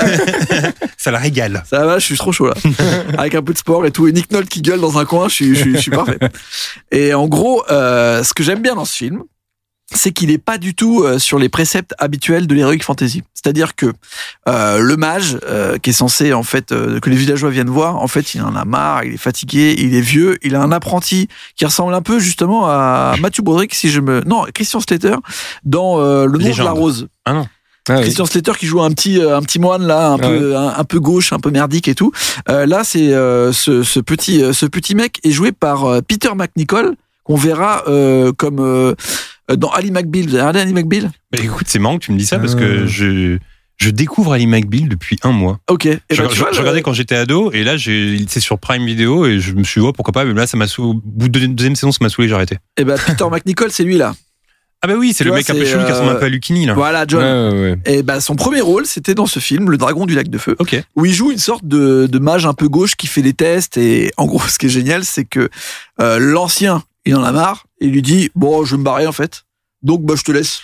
ça 0.97 1.11
la 1.11 1.19
régale. 1.19 1.63
Ça 1.69 1.85
va, 1.85 1.99
je 1.99 2.05
suis 2.05 2.17
trop 2.17 2.31
chaud 2.31 2.47
là. 2.47 2.53
Avec 3.17 3.35
un 3.35 3.41
peu 3.43 3.53
de 3.53 3.57
sport 3.57 3.85
et 3.85 3.91
tout. 3.91 4.07
Et 4.07 4.11
Nick 4.11 4.31
Nolte 4.31 4.49
qui 4.49 4.61
gueule 4.61 4.79
dans 4.79 4.97
un 4.97 5.05
coin, 5.05 5.27
je 5.27 5.33
suis, 5.33 5.55
je 5.55 5.61
suis, 5.61 5.73
je 5.75 5.79
suis 5.81 5.91
parfait. 5.91 6.17
Et 6.91 7.13
en 7.13 7.27
gros, 7.27 7.63
euh, 7.69 8.23
ce 8.23 8.33
que 8.33 8.43
j'aime 8.43 8.61
bien 8.61 8.75
dans 8.75 8.85
ce 8.85 8.95
film, 8.95 9.23
c'est 9.93 10.11
qu'il 10.11 10.31
est 10.31 10.37
pas 10.37 10.57
du 10.57 10.75
tout 10.75 11.03
euh, 11.03 11.17
sur 11.17 11.39
les 11.39 11.47
préceptes 11.49 11.93
habituels 11.97 12.45
de 12.45 12.53
l'heroic 12.53 12.79
fantasy. 12.81 13.23
C'est-à-dire 13.33 13.75
que 13.75 13.93
euh, 14.49 14.79
le 14.79 14.97
mage, 14.97 15.39
euh, 15.47 15.77
qui 15.77 15.91
est 15.91 15.93
censé 15.93 16.33
en 16.33 16.43
fait 16.43 16.71
euh, 16.73 16.99
que 16.99 17.09
les 17.09 17.15
villageois 17.15 17.49
viennent 17.49 17.69
voir, 17.69 17.95
en 17.95 18.07
fait, 18.07 18.33
il 18.33 18.41
en 18.41 18.55
a 18.55 18.65
marre, 18.65 19.05
il 19.05 19.13
est 19.13 19.17
fatigué, 19.17 19.75
il 19.77 19.95
est 19.95 20.01
vieux, 20.01 20.37
il 20.43 20.55
a 20.55 20.61
un 20.61 20.73
apprenti 20.73 21.29
qui 21.55 21.63
ressemble 21.63 21.93
un 21.93 22.01
peu 22.01 22.19
justement 22.19 22.67
à 22.67 23.15
Matthew 23.21 23.41
Broderick, 23.43 23.73
si 23.73 23.89
je 23.89 24.01
me, 24.01 24.21
non, 24.25 24.45
Christian 24.53 24.81
Slater 24.81 25.15
dans 25.63 25.99
euh, 26.01 26.25
Le 26.25 26.37
nom 26.37 26.49
de 26.53 26.63
la 26.63 26.71
rose. 26.71 27.07
Ah 27.25 27.33
non. 27.33 27.47
Ah 27.89 27.95
oui. 27.95 28.01
Christian 28.01 28.25
Slater 28.25 28.51
qui 28.59 28.65
joue 28.65 28.81
un 28.81 28.91
petit 28.91 29.17
euh, 29.21 29.37
un 29.37 29.41
petit 29.41 29.59
moine 29.59 29.87
là 29.87 30.09
un 30.09 30.15
Ah 30.15 30.27
peu 30.27 30.57
un, 30.57 30.73
un 30.77 30.83
peu 30.83 30.99
gauche 30.99 31.31
un 31.31 31.39
peu 31.39 31.51
merdique 31.51 31.87
et 31.87 31.95
tout 31.95 32.11
Euh, 32.49 32.65
là 32.65 32.83
c'est 32.83 33.13
euh, 33.13 33.53
ce, 33.53 33.81
ce 33.81 34.01
petit 34.01 34.43
ce 34.53 34.65
petit 34.65 34.93
mec 34.93 35.21
est 35.23 35.31
joué 35.31 35.53
par 35.53 35.85
Peter 36.05 36.31
McNichol 36.35 36.97
qu'on 37.23 37.37
verra 37.37 37.83
euh, 37.87 38.33
comme 38.33 38.59
euh, 38.59 38.93
dans 39.55 39.69
Ali 39.69 39.91
McBeal 39.91 40.23
vous 40.25 40.33
avez 40.35 40.41
regardé 40.41 40.59
Ali 40.59 40.73
McBeal? 40.73 41.11
Mais 41.31 41.39
écoute, 41.39 41.67
c'est 41.69 41.79
marrant 41.79 41.97
que 41.97 42.03
tu 42.05 42.11
me 42.11 42.17
dis 42.17 42.25
ça 42.25 42.39
parce 42.39 42.55
que 42.55 42.85
je. 42.87 43.37
Je 43.79 43.91
découvre 43.91 44.33
Ali 44.33 44.47
McBeal 44.47 44.89
depuis 44.89 45.19
un 45.21 45.31
mois. 45.31 45.59
ok 45.69 45.85
et 45.85 45.99
je, 46.09 46.23
ben, 46.23 46.27
tu 46.29 46.35
je- 46.35 46.39
vois, 46.39 46.49
je 46.49 46.55
le- 46.55 46.61
regardais 46.61 46.81
quand 46.81 46.93
j'étais 46.93 47.13
ado 47.13 47.51
et 47.51 47.63
là 47.63 47.75
c'est 47.77 48.39
sur 48.39 48.57
Prime 48.57 48.83
Video 48.83 49.27
et 49.27 49.39
je 49.39 49.53
me 49.53 49.63
suis 49.63 49.79
dit 49.81 49.85
oh, 49.87 49.93
pourquoi 49.93 50.13
pas 50.13 50.25
mais 50.25 50.33
là 50.33 50.47
ça 50.47 50.57
m'a 50.57 50.65
saoulé 50.65 50.89
au 50.97 51.01
bout 51.05 51.29
de 51.29 51.39
la 51.39 51.45
deuxième 51.45 51.75
saison 51.75 51.91
ça 51.91 51.99
m'a 52.01 52.09
saoulé 52.09 52.27
j'ai 52.27 52.33
arrêté. 52.33 52.57
eh 52.77 52.83
ben, 52.83 52.97
Peter 52.97 53.25
McNichol 53.31 53.69
c'est 53.71 53.83
lui 53.83 53.97
là 53.97 54.15
Ah 54.81 54.87
bah 54.87 54.95
oui 54.97 55.13
c'est 55.13 55.23
le 55.25 55.29
vois, 55.29 55.37
mec 55.37 55.49
un 55.51 55.53
peu 55.53 55.63
chelou 55.63 55.85
qui 55.85 55.91
ressemble 55.91 56.09
un 56.09 56.15
euh, 56.15 56.19
peu 56.19 56.25
à 56.25 56.29
Lucini 56.29 56.65
là. 56.65 56.73
voilà 56.73 57.05
John 57.07 57.21
Ouais, 57.23 57.53
ouais, 57.59 57.61
ouais. 57.61 57.77
Et 57.85 58.01
ben 58.01 58.19
son 58.19 58.35
premier 58.35 58.61
rôle, 58.61 58.87
c'était 58.87 59.13
dans 59.13 59.27
ce 59.27 59.37
film, 59.37 59.69
Le 59.69 59.77
Dragon 59.77 60.07
du 60.07 60.15
lac 60.15 60.27
de 60.29 60.39
feu, 60.39 60.55
Ok. 60.57 60.81
où 60.95 61.05
il 61.05 61.13
joue 61.13 61.31
une 61.31 61.37
sorte 61.37 61.63
de, 61.67 62.07
de 62.11 62.17
mage 62.17 62.47
un 62.47 62.55
peu 62.55 62.67
gauche 62.69 62.95
qui 62.95 63.05
fait 63.05 63.21
des 63.21 63.33
tests. 63.33 63.77
Et 63.77 64.11
en 64.17 64.25
gros, 64.25 64.41
ce 64.47 64.57
qui 64.57 64.65
est 64.65 64.69
génial, 64.69 65.03
c'est 65.05 65.25
que 65.25 65.49
euh, 66.01 66.17
l'ancien, 66.17 66.81
il 67.07 67.15
en 67.15 67.23
a 67.23 67.31
marre, 67.31 67.65
et 67.79 67.85
il 67.85 67.91
lui 67.91 68.01
dit 68.01 68.29
bon, 68.35 68.65
je 68.65 68.71
vais 68.75 68.79
me 68.79 68.83
barrer 68.83 69.07
en 69.07 69.11
fait. 69.11 69.43
Donc 69.83 70.03
bah 70.03 70.15
je 70.17 70.23
te 70.23 70.31
laisse. 70.31 70.61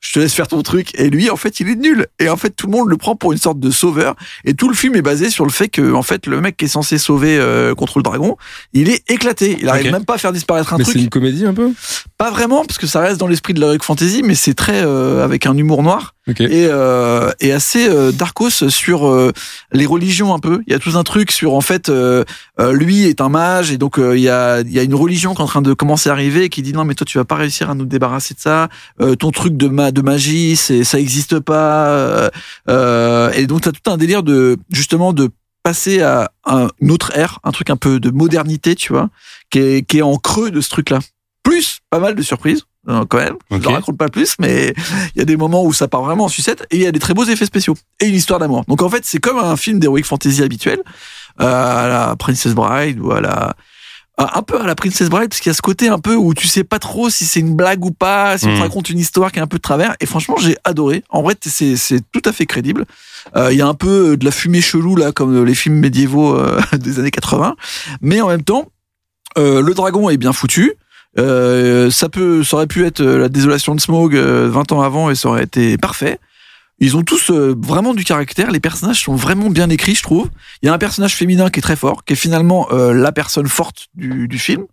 Je 0.00 0.12
te 0.12 0.20
laisse 0.20 0.32
faire 0.32 0.46
ton 0.46 0.62
truc. 0.62 0.94
Et 0.94 1.10
lui, 1.10 1.28
en 1.28 1.36
fait, 1.36 1.58
il 1.58 1.68
est 1.68 1.74
nul. 1.74 2.06
Et 2.20 2.28
en 2.28 2.36
fait, 2.36 2.50
tout 2.50 2.68
le 2.68 2.72
monde 2.72 2.88
le 2.88 2.96
prend 2.96 3.16
pour 3.16 3.32
une 3.32 3.38
sorte 3.38 3.58
de 3.58 3.68
sauveur. 3.68 4.14
Et 4.44 4.54
tout 4.54 4.68
le 4.68 4.74
film 4.76 4.94
est 4.94 5.02
basé 5.02 5.28
sur 5.28 5.44
le 5.44 5.50
fait 5.50 5.68
que, 5.68 5.92
en 5.92 6.04
fait, 6.04 6.26
le 6.26 6.40
mec 6.40 6.56
qui 6.56 6.66
est 6.66 6.68
censé 6.68 6.98
sauver 6.98 7.36
euh, 7.36 7.74
contre 7.74 7.98
le 7.98 8.04
dragon, 8.04 8.36
il 8.72 8.90
est 8.90 9.02
éclaté. 9.10 9.58
Il 9.60 9.68
arrive 9.68 9.90
même 9.90 10.04
pas 10.04 10.14
à 10.14 10.18
faire 10.18 10.32
disparaître 10.32 10.72
un 10.72 10.78
Mais 10.78 10.84
truc. 10.84 10.96
c'est 10.96 11.02
une 11.02 11.10
comédie 11.10 11.46
un 11.46 11.52
peu? 11.52 11.72
Pas 12.16 12.30
vraiment, 12.30 12.64
parce 12.64 12.78
que 12.78 12.86
ça 12.86 13.00
reste 13.00 13.18
dans 13.18 13.26
l'esprit 13.26 13.54
de 13.54 13.60
l'heroic 13.60 13.82
fantasy, 13.82 14.22
mais 14.22 14.36
c'est 14.36 14.54
très 14.54 14.82
euh, 14.84 15.24
avec 15.24 15.46
un 15.46 15.56
humour 15.56 15.82
noir 15.82 16.14
Et, 16.50 16.66
euh, 16.70 17.30
et 17.40 17.52
assez 17.52 17.88
euh, 17.88 18.12
darkos 18.12 18.68
sur 18.68 19.08
euh, 19.08 19.32
les 19.72 19.86
religions 19.86 20.34
un 20.34 20.38
peu. 20.38 20.60
Il 20.66 20.72
y 20.72 20.76
a 20.76 20.78
tout 20.78 20.96
un 20.96 21.02
truc 21.04 21.30
sur 21.30 21.54
en 21.54 21.60
fait 21.60 21.88
euh, 21.88 22.24
euh, 22.60 22.72
lui 22.72 23.04
est 23.04 23.20
un 23.20 23.28
mage 23.28 23.70
et 23.72 23.78
donc 23.78 23.98
euh, 23.98 24.16
il 24.16 24.22
y 24.22 24.28
a 24.28 24.60
il 24.60 24.72
y 24.72 24.78
a 24.78 24.82
une 24.82 24.94
religion 24.94 25.34
qui 25.34 25.40
est 25.40 25.44
en 25.44 25.48
train 25.48 25.62
de 25.62 25.72
commencer 25.72 26.10
à 26.10 26.12
arriver 26.12 26.44
et 26.44 26.48
qui 26.48 26.62
dit 26.62 26.72
non 26.72 26.84
mais 26.84 26.94
toi 26.94 27.04
tu 27.06 27.18
vas 27.18 27.24
pas 27.24 27.36
réussir 27.36 27.70
à 27.70 27.74
nous 27.74 27.86
débarrasser 27.86 28.34
de 28.34 28.40
ça. 28.40 28.68
Ton 29.18 29.30
truc 29.30 29.56
de 29.56 29.68
ma 29.68 29.90
de 29.90 30.02
magie 30.02 30.56
c'est 30.56 30.84
ça 30.84 30.98
existe 31.00 31.38
pas. 31.40 32.30
Et 32.68 33.46
donc 33.46 33.62
t'as 33.62 33.72
tout 33.72 33.90
un 33.90 33.96
délire 33.96 34.22
de 34.22 34.56
justement 34.70 35.12
de 35.12 35.30
passer 35.62 36.02
à 36.02 36.30
un- 36.46 36.68
autre 36.88 37.16
ère, 37.16 37.40
un 37.44 37.50
truc 37.52 37.70
un 37.70 37.76
peu 37.76 38.00
de 38.00 38.10
modernité, 38.10 38.74
tu 38.74 38.92
vois, 38.92 39.10
qui 39.50 39.58
est, 39.58 39.82
qui 39.86 39.98
est 39.98 40.02
en 40.02 40.16
creux 40.16 40.50
de 40.50 40.60
ce 40.60 40.70
truc-là. 40.70 41.00
Plus, 41.42 41.80
pas 41.90 41.98
mal 41.98 42.14
de 42.14 42.22
surprises, 42.22 42.62
euh, 42.88 43.04
quand 43.08 43.18
même. 43.18 43.34
Je 43.50 43.56
ne 43.56 43.66
raconte 43.68 43.96
pas 43.98 44.08
plus, 44.08 44.34
mais 44.38 44.74
il 45.14 45.18
y 45.18 45.22
a 45.22 45.24
des 45.24 45.36
moments 45.36 45.64
où 45.64 45.72
ça 45.72 45.88
part 45.88 46.02
vraiment 46.02 46.24
en 46.24 46.28
sucette 46.28 46.66
et 46.70 46.76
il 46.76 46.82
y 46.82 46.86
a 46.86 46.92
des 46.92 46.98
très 47.00 47.14
beaux 47.14 47.24
effets 47.24 47.46
spéciaux 47.46 47.74
et 48.00 48.06
une 48.06 48.14
histoire 48.14 48.38
d'amour. 48.40 48.64
Donc 48.68 48.82
en 48.82 48.88
fait, 48.88 49.04
c'est 49.04 49.18
comme 49.18 49.38
un 49.38 49.56
film 49.56 49.78
d'heroic 49.78 50.02
fantasy 50.04 50.42
habituel, 50.42 50.80
euh, 51.40 51.44
à 51.84 51.88
la 51.88 52.16
Princess 52.16 52.54
Bride 52.54 52.98
ou 53.00 53.12
à 53.12 53.20
la 53.20 53.54
un 54.20 54.42
peu 54.42 54.60
à 54.60 54.66
la 54.66 54.74
Princess 54.74 55.08
Bride 55.08 55.28
parce 55.28 55.40
qu'il 55.40 55.48
y 55.50 55.52
a 55.52 55.54
ce 55.54 55.62
côté 55.62 55.88
un 55.88 56.00
peu 56.00 56.16
où 56.16 56.34
tu 56.34 56.48
sais 56.48 56.64
pas 56.64 56.80
trop 56.80 57.08
si 57.08 57.24
c'est 57.24 57.38
une 57.38 57.54
blague 57.54 57.84
ou 57.84 57.92
pas, 57.92 58.36
si 58.36 58.46
on 58.46 58.48
te 58.48 58.54
Mhm. 58.56 58.62
raconte 58.62 58.90
une 58.90 58.98
histoire 58.98 59.30
qui 59.30 59.38
est 59.38 59.42
un 59.42 59.46
peu 59.46 59.58
de 59.58 59.62
travers. 59.62 59.94
Et 60.00 60.06
franchement, 60.06 60.34
j'ai 60.38 60.56
adoré. 60.64 61.04
En 61.08 61.22
vrai, 61.22 61.36
c'est 61.40 61.76
c'est 61.76 62.00
tout 62.10 62.22
à 62.24 62.32
fait 62.32 62.44
crédible. 62.44 62.84
Euh, 63.36 63.52
Il 63.52 63.58
y 63.58 63.62
a 63.62 63.66
un 63.68 63.74
peu 63.74 64.16
de 64.16 64.24
la 64.24 64.32
fumée 64.32 64.60
chelou 64.60 64.96
là, 64.96 65.12
comme 65.12 65.44
les 65.44 65.54
films 65.54 65.76
médiévaux 65.76 66.34
euh, 66.36 66.60
des 66.72 66.98
années 66.98 67.12
80, 67.12 67.54
mais 68.00 68.20
en 68.20 68.26
même 68.26 68.42
temps, 68.42 68.66
euh, 69.36 69.62
le 69.62 69.72
dragon 69.72 70.10
est 70.10 70.16
bien 70.16 70.32
foutu. 70.32 70.72
Euh, 71.16 71.90
ça 71.90 72.08
peut, 72.08 72.44
ça 72.44 72.56
aurait 72.56 72.66
pu 72.66 72.84
être 72.84 73.00
euh, 73.00 73.18
la 73.18 73.28
désolation 73.28 73.74
de 73.74 73.80
Smog 73.80 74.14
euh, 74.14 74.48
20 74.50 74.72
ans 74.72 74.82
avant 74.82 75.10
et 75.10 75.14
ça 75.14 75.28
aurait 75.28 75.44
été 75.44 75.78
parfait. 75.78 76.18
Ils 76.80 76.96
ont 76.96 77.02
tous 77.02 77.30
euh, 77.30 77.56
vraiment 77.58 77.94
du 77.94 78.04
caractère. 78.04 78.50
Les 78.50 78.60
personnages 78.60 79.02
sont 79.02 79.16
vraiment 79.16 79.50
bien 79.50 79.68
écrits, 79.68 79.94
je 79.94 80.02
trouve. 80.02 80.28
Il 80.62 80.66
y 80.66 80.68
a 80.68 80.72
un 80.72 80.78
personnage 80.78 81.16
féminin 81.16 81.50
qui 81.50 81.58
est 81.58 81.62
très 81.62 81.76
fort, 81.76 82.04
qui 82.04 82.12
est 82.12 82.16
finalement 82.16 82.68
euh, 82.70 82.92
la 82.92 83.10
personne 83.10 83.48
forte 83.48 83.88
du, 83.94 84.38
film. 84.38 84.66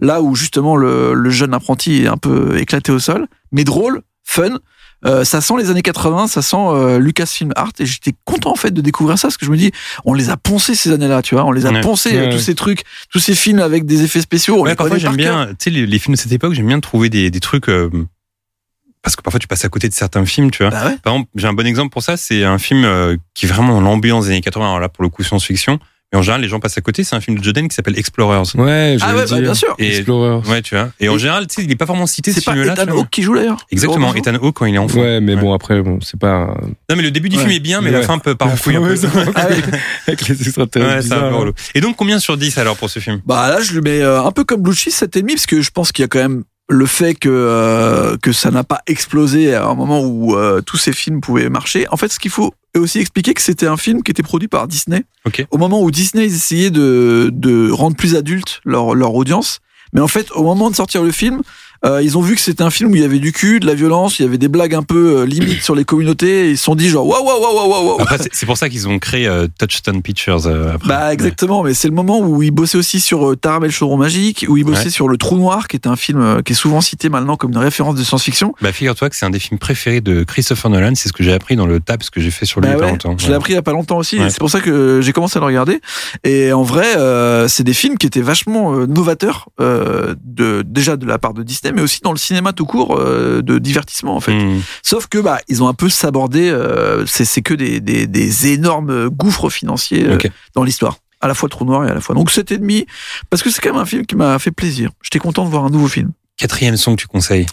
là 0.00 0.22
où 0.22 0.34
justement 0.34 0.76
le 0.76 1.30
jeune 1.30 1.54
apprenti 1.54 2.02
est 2.02 2.08
un 2.08 2.16
peu 2.16 2.58
éclaté 2.58 2.90
au 2.90 2.98
sol, 2.98 3.28
mais 3.52 3.64
drôle, 3.64 4.02
fun. 4.24 4.58
Euh, 5.04 5.24
ça 5.24 5.40
sent 5.40 5.54
les 5.58 5.68
années 5.70 5.82
80, 5.82 6.28
ça 6.28 6.42
sent 6.42 6.56
euh, 6.58 6.98
Lucasfilm 6.98 7.52
Art 7.56 7.72
et 7.80 7.86
j'étais 7.86 8.12
content 8.24 8.52
en 8.52 8.56
fait 8.56 8.70
de 8.70 8.80
découvrir 8.80 9.18
ça 9.18 9.28
parce 9.28 9.36
que 9.36 9.44
je 9.46 9.50
me 9.50 9.56
dis 9.56 9.72
on 10.04 10.14
les 10.14 10.30
a 10.30 10.36
poncés 10.36 10.74
ces 10.76 10.92
années-là, 10.92 11.22
tu 11.22 11.34
vois, 11.34 11.44
on 11.44 11.50
les 11.52 11.66
a 11.66 11.70
Ouais. 11.72 11.80
poncés 11.80 12.10
Ouais, 12.16 12.28
tous 12.28 12.36
ouais. 12.36 12.42
ces 12.42 12.54
trucs, 12.54 12.82
tous 13.10 13.18
ces 13.18 13.34
films 13.34 13.58
avec 13.58 13.84
des 13.86 14.02
effets 14.04 14.20
spéciaux, 14.20 14.60
on 14.60 14.64
les 14.64 14.74
parfois 14.76 14.98
j'aime 14.98 15.16
bien, 15.16 15.48
tu 15.48 15.54
sais, 15.58 15.70
les, 15.70 15.86
les 15.86 15.98
films 15.98 16.14
de 16.14 16.20
cette 16.20 16.30
époque, 16.32 16.52
j'aime 16.54 16.66
bien 16.68 16.78
trouver 16.80 17.08
des, 17.08 17.30
des 17.30 17.40
trucs. 17.40 17.68
euh, 17.68 17.90
parce 19.02 19.16
que 19.16 19.22
parfois 19.22 19.40
tu 19.40 19.48
passes 19.48 19.64
à 19.64 19.68
côté 19.68 19.88
de 19.88 19.94
certains 19.94 20.24
films, 20.24 20.52
tu 20.52 20.62
vois. 20.62 20.70
Bah 20.70 20.86
ouais. 20.86 20.96
Par 21.02 21.14
exemple, 21.14 21.30
j'ai 21.34 21.48
un 21.48 21.52
bon 21.52 21.66
exemple 21.66 21.90
pour 21.90 22.04
ça, 22.04 22.16
c'est 22.16 22.44
un 22.44 22.58
film 22.58 22.84
euh, 22.84 23.16
qui 23.34 23.46
est 23.46 23.48
vraiment 23.48 23.80
l'ambiance 23.80 24.26
des 24.26 24.30
années 24.30 24.40
80. 24.42 24.64
Alors 24.64 24.78
là, 24.80 24.88
pour 24.88 25.02
le 25.02 25.08
coup, 25.10 25.24
science-fiction. 25.24 25.80
Mais 26.12 26.18
en 26.18 26.22
général, 26.22 26.42
les 26.42 26.48
gens 26.48 26.60
passent 26.60 26.76
à 26.76 26.82
côté. 26.82 27.04
C'est 27.04 27.16
un 27.16 27.20
film 27.20 27.38
de 27.38 27.42
Joden 27.44 27.68
qui 27.68 27.74
s'appelle 27.74 27.98
Explorers. 27.98 28.42
Ouais, 28.56 28.96
je 28.98 29.04
Ah 29.04 29.14
ouais, 29.16 29.24
bah, 29.30 29.40
bien 29.40 29.54
sûr. 29.54 29.74
Et, 29.78 29.96
Explorers. 29.96 30.46
ouais, 30.48 30.60
tu 30.60 30.74
vois. 30.74 30.90
Et 31.00 31.08
en 31.08 31.16
général, 31.16 31.46
tu 31.46 31.54
sais, 31.54 31.62
il 31.64 31.70
est 31.72 31.76
pas 31.76 31.86
vraiment 31.86 32.06
cité 32.06 32.32
ce 32.32 32.40
C'est 32.40 32.44
pas 32.44 32.52
film-là. 32.52 32.74
Ethan. 32.74 32.92
Hawke 32.92 33.08
qui 33.10 33.22
joue 33.22 33.34
d'ailleurs? 33.34 33.66
Exactement. 33.70 34.14
Ethan 34.14 34.34
Hawke 34.34 34.54
quand 34.56 34.66
il 34.66 34.74
est 34.74 34.78
enfant. 34.78 35.00
Ouais, 35.00 35.20
mais 35.20 35.36
bon, 35.36 35.52
après, 35.54 35.80
bon, 35.82 35.98
c'est 36.02 36.18
pas. 36.20 36.54
Non, 36.90 36.96
mais 36.96 37.02
le 37.02 37.10
début 37.10 37.28
du 37.30 37.36
Ouais. 37.36 37.42
film 37.42 37.52
est 37.54 37.60
bien, 37.60 37.80
mais 37.80 37.90
la 37.90 38.00
Ouais. 38.00 38.04
fin 38.04 38.18
peut 38.18 38.34
part 38.34 38.48
en 38.48 38.56
couille 38.56 38.76
un 38.76 38.82
peu. 38.82 38.94
Ah. 39.34 39.46
Avec 40.06 40.28
les 40.28 40.42
extraterrestres. 40.42 40.94
Ouais, 40.96 41.02
c'est 41.02 41.12
un 41.14 41.30
peu 41.30 41.34
relou. 41.36 41.52
Et 41.74 41.80
donc, 41.80 41.96
combien 41.96 42.18
sur 42.18 42.36
10 42.36 42.58
alors 42.58 42.76
pour 42.76 42.90
ce 42.90 42.98
film? 42.98 43.20
Bah 43.24 43.48
là, 43.48 43.60
je 43.62 43.72
le 43.74 43.80
mets 43.80 44.02
euh, 44.02 44.22
un 44.22 44.30
peu 44.32 44.44
comme 44.44 44.60
Blue 44.62 44.74
Cheese, 44.74 44.90
7,5, 44.92 45.26
parce 45.28 45.46
que 45.46 45.62
je 45.62 45.70
pense 45.70 45.92
qu'il 45.92 46.02
y 46.02 46.04
a 46.04 46.08
quand 46.08 46.18
même 46.18 46.44
le 46.68 46.86
fait 46.86 47.14
que, 47.14 47.28
euh, 47.28 48.16
que 48.16 48.32
ça 48.32 48.50
n'a 48.50 48.64
pas 48.64 48.80
explosé 48.86 49.54
à 49.54 49.66
un 49.66 49.74
moment 49.74 50.00
où 50.00 50.36
euh, 50.36 50.60
tous 50.62 50.76
ces 50.76 50.92
films 50.92 51.20
pouvaient 51.20 51.48
marcher. 51.48 51.86
En 51.90 51.96
fait, 51.96 52.08
ce 52.08 52.18
qu'il 52.18 52.30
faut 52.30 52.54
aussi 52.76 52.98
expliquer, 52.98 53.34
que 53.34 53.42
c'était 53.42 53.66
un 53.66 53.76
film 53.76 54.02
qui 54.02 54.10
était 54.10 54.22
produit 54.22 54.48
par 54.48 54.66
Disney. 54.68 55.04
Ok. 55.26 55.46
Au 55.50 55.58
moment 55.58 55.82
où 55.82 55.90
Disney 55.90 56.26
ils 56.26 56.34
essayaient 56.34 56.70
de, 56.70 57.30
de 57.32 57.70
rendre 57.70 57.96
plus 57.96 58.16
adulte 58.16 58.60
leur, 58.64 58.94
leur 58.94 59.14
audience. 59.14 59.60
Mais 59.92 60.00
en 60.00 60.08
fait, 60.08 60.30
au 60.32 60.42
moment 60.42 60.70
de 60.70 60.76
sortir 60.76 61.02
le 61.02 61.12
film, 61.12 61.42
euh, 61.84 62.00
ils 62.02 62.16
ont 62.16 62.20
vu 62.22 62.34
que 62.34 62.40
c'était 62.40 62.62
un 62.62 62.70
film 62.70 62.92
où 62.92 62.94
il 62.96 63.02
y 63.02 63.04
avait 63.04 63.18
du 63.18 63.32
cul, 63.32 63.58
de 63.60 63.66
la 63.66 63.74
violence, 63.74 64.18
il 64.18 64.22
y 64.22 64.24
avait 64.28 64.38
des 64.38 64.48
blagues 64.48 64.74
un 64.74 64.82
peu 64.82 65.18
euh, 65.18 65.24
limites 65.26 65.62
sur 65.62 65.74
les 65.74 65.84
communautés. 65.84 66.46
Et 66.46 66.50
ils 66.50 66.58
se 66.58 66.64
sont 66.64 66.74
dit 66.74 66.88
genre 66.88 67.06
waouh 67.06 67.24
waouh 67.24 67.40
waouh 67.42 67.68
waouh 67.68 67.86
waouh. 67.88 68.00
Après, 68.00 68.18
c'est- 68.32 68.46
pour 68.46 68.56
ça 68.56 68.68
qu'ils 68.68 68.86
ont 68.88 68.98
créé 68.98 69.26
euh, 69.26 69.46
Touchstone 69.58 70.02
Pictures 70.02 70.46
euh, 70.46 70.74
après. 70.74 70.88
Bah 70.88 71.12
exactement, 71.12 71.62
mais 71.62 71.74
c'est 71.74 71.88
le 71.88 71.94
moment 71.94 72.20
où 72.20 72.42
il 72.42 72.50
bossait 72.50 72.78
aussi 72.78 73.00
sur 73.00 73.30
euh, 73.30 73.36
Taram 73.36 73.64
et 73.64 73.66
le 73.68 73.72
chaudron 73.72 73.96
magique, 73.96 74.44
où 74.48 74.56
il 74.56 74.64
bossait 74.64 74.84
Ouais. 74.84 74.90
sur 74.90 75.08
Le 75.08 75.16
Trou 75.16 75.36
Noir, 75.36 75.68
qui 75.68 75.76
est 75.76 75.86
un 75.86 75.96
film 75.96 76.42
qui 76.44 76.52
est 76.52 76.56
souvent 76.56 76.80
cité 76.80 77.08
maintenant 77.08 77.36
comme 77.36 77.50
une 77.52 77.58
référence 77.58 77.94
de 77.96 78.02
science-fiction. 78.04 78.54
Bah, 78.60 78.72
figure-toi 78.72 79.10
que 79.10 79.16
c'est 79.16 79.26
un 79.26 79.30
des 79.30 79.38
films 79.38 79.58
préférés 79.58 80.00
de 80.00 80.22
Christopher 80.24 80.70
Nolan. 80.70 80.92
C'est 80.94 81.08
ce 81.08 81.12
que 81.12 81.22
j'ai 81.24 81.32
appris 81.32 81.56
dans 81.56 81.66
le 81.66 81.80
tab 81.80 82.00
que 82.12 82.20
j'ai 82.20 82.30
fait 82.30 82.46
sur 82.46 82.60
lui 82.60 82.68
Bah 82.68 82.74
il 82.74 82.78
y 82.78 82.82
a 82.82 82.84
pas 82.84 82.90
longtemps. 82.90 83.16
je 83.18 83.28
l'ai 83.28 83.34
appris 83.34 83.52
il 83.52 83.56
y 83.56 83.58
a 83.58 83.62
pas 83.62 83.72
longtemps 83.72 83.96
aussi, 83.98 84.18
c'est 84.28 84.38
pour 84.38 84.50
ça 84.50 84.60
que 84.60 85.00
j'ai 85.02 85.12
commencé 85.12 85.36
à 85.38 85.40
le 85.40 85.46
regarder. 85.46 85.80
Et 86.24 86.52
en 86.52 86.62
vrai, 86.62 86.96
euh, 86.96 87.48
c'est 87.48 87.62
des 87.64 87.72
films 87.74 87.96
qui 87.98 88.06
étaient 88.06 88.20
vachement 88.20 88.76
novateurs, 88.86 89.48
de, 89.60 90.62
déjà 90.66 90.96
de 90.96 91.06
la 91.06 91.18
part 91.18 91.34
de 91.34 91.42
Disney, 91.42 91.71
mais 91.72 91.82
aussi 91.82 92.00
dans 92.00 92.12
le 92.12 92.18
cinéma 92.18 92.52
tout 92.52 92.66
court 92.66 92.96
euh, 92.98 93.42
de 93.42 93.58
divertissement 93.58 94.16
en 94.16 94.20
fait. 94.20 94.34
Hmm. 94.34 94.60
Sauf 94.82 95.06
que 95.06 95.18
bah 95.18 95.38
ils 95.48 95.62
ont 95.62 95.68
un 95.68 95.74
peu 95.74 95.88
sabordé, 95.88 96.50
euh, 96.50 97.04
c'est 97.06 97.24
c'est 97.24 97.42
que 97.42 97.54
des, 97.54 97.80
des, 97.80 98.06
des 98.06 98.52
énormes 98.52 99.08
gouffres 99.08 99.50
financiers 99.50 100.04
euh, 100.06 100.18
dans 100.54 100.64
l'histoire. 100.64 100.98
À 101.20 101.28
la 101.28 101.34
fois 101.34 101.48
trou 101.48 101.64
noir 101.64 101.86
et 101.86 101.90
à 101.90 101.94
la 101.94 102.00
fois. 102.00 102.16
Donc 102.16 102.32
c'était 102.32 102.58
demi 102.58 102.84
parce 103.30 103.42
que 103.42 103.50
c'est 103.50 103.60
quand 103.60 103.72
même 103.72 103.80
un 103.80 103.86
film 103.86 104.04
qui 104.06 104.16
m'a 104.16 104.38
fait 104.40 104.50
plaisir. 104.50 104.90
J'étais 105.02 105.20
content 105.20 105.44
de 105.44 105.50
voir 105.50 105.64
un 105.64 105.70
nouveau 105.70 105.86
film. 105.86 106.10
Quatrième 106.36 106.76
son 106.76 106.96
que 106.96 107.02
tu 107.02 107.06
conseilles. 107.06 107.46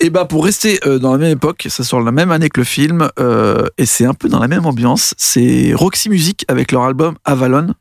Et 0.00 0.08
bah 0.08 0.24
pour 0.24 0.44
rester 0.44 0.80
euh, 0.86 0.98
dans 0.98 1.12
la 1.12 1.18
même 1.18 1.32
époque, 1.32 1.66
ça 1.68 1.84
sort 1.84 2.00
la 2.00 2.12
même 2.12 2.30
année 2.30 2.48
que 2.48 2.60
le 2.60 2.64
film 2.64 3.08
euh, 3.18 3.66
et 3.76 3.84
c'est 3.84 4.06
un 4.06 4.14
peu 4.14 4.28
dans 4.28 4.38
la 4.38 4.48
même 4.48 4.64
ambiance. 4.64 5.14
C'est 5.18 5.72
Roxy 5.74 6.08
Music 6.08 6.44
avec 6.48 6.72
leur 6.72 6.84
album 6.84 7.16
Avalon. 7.24 7.74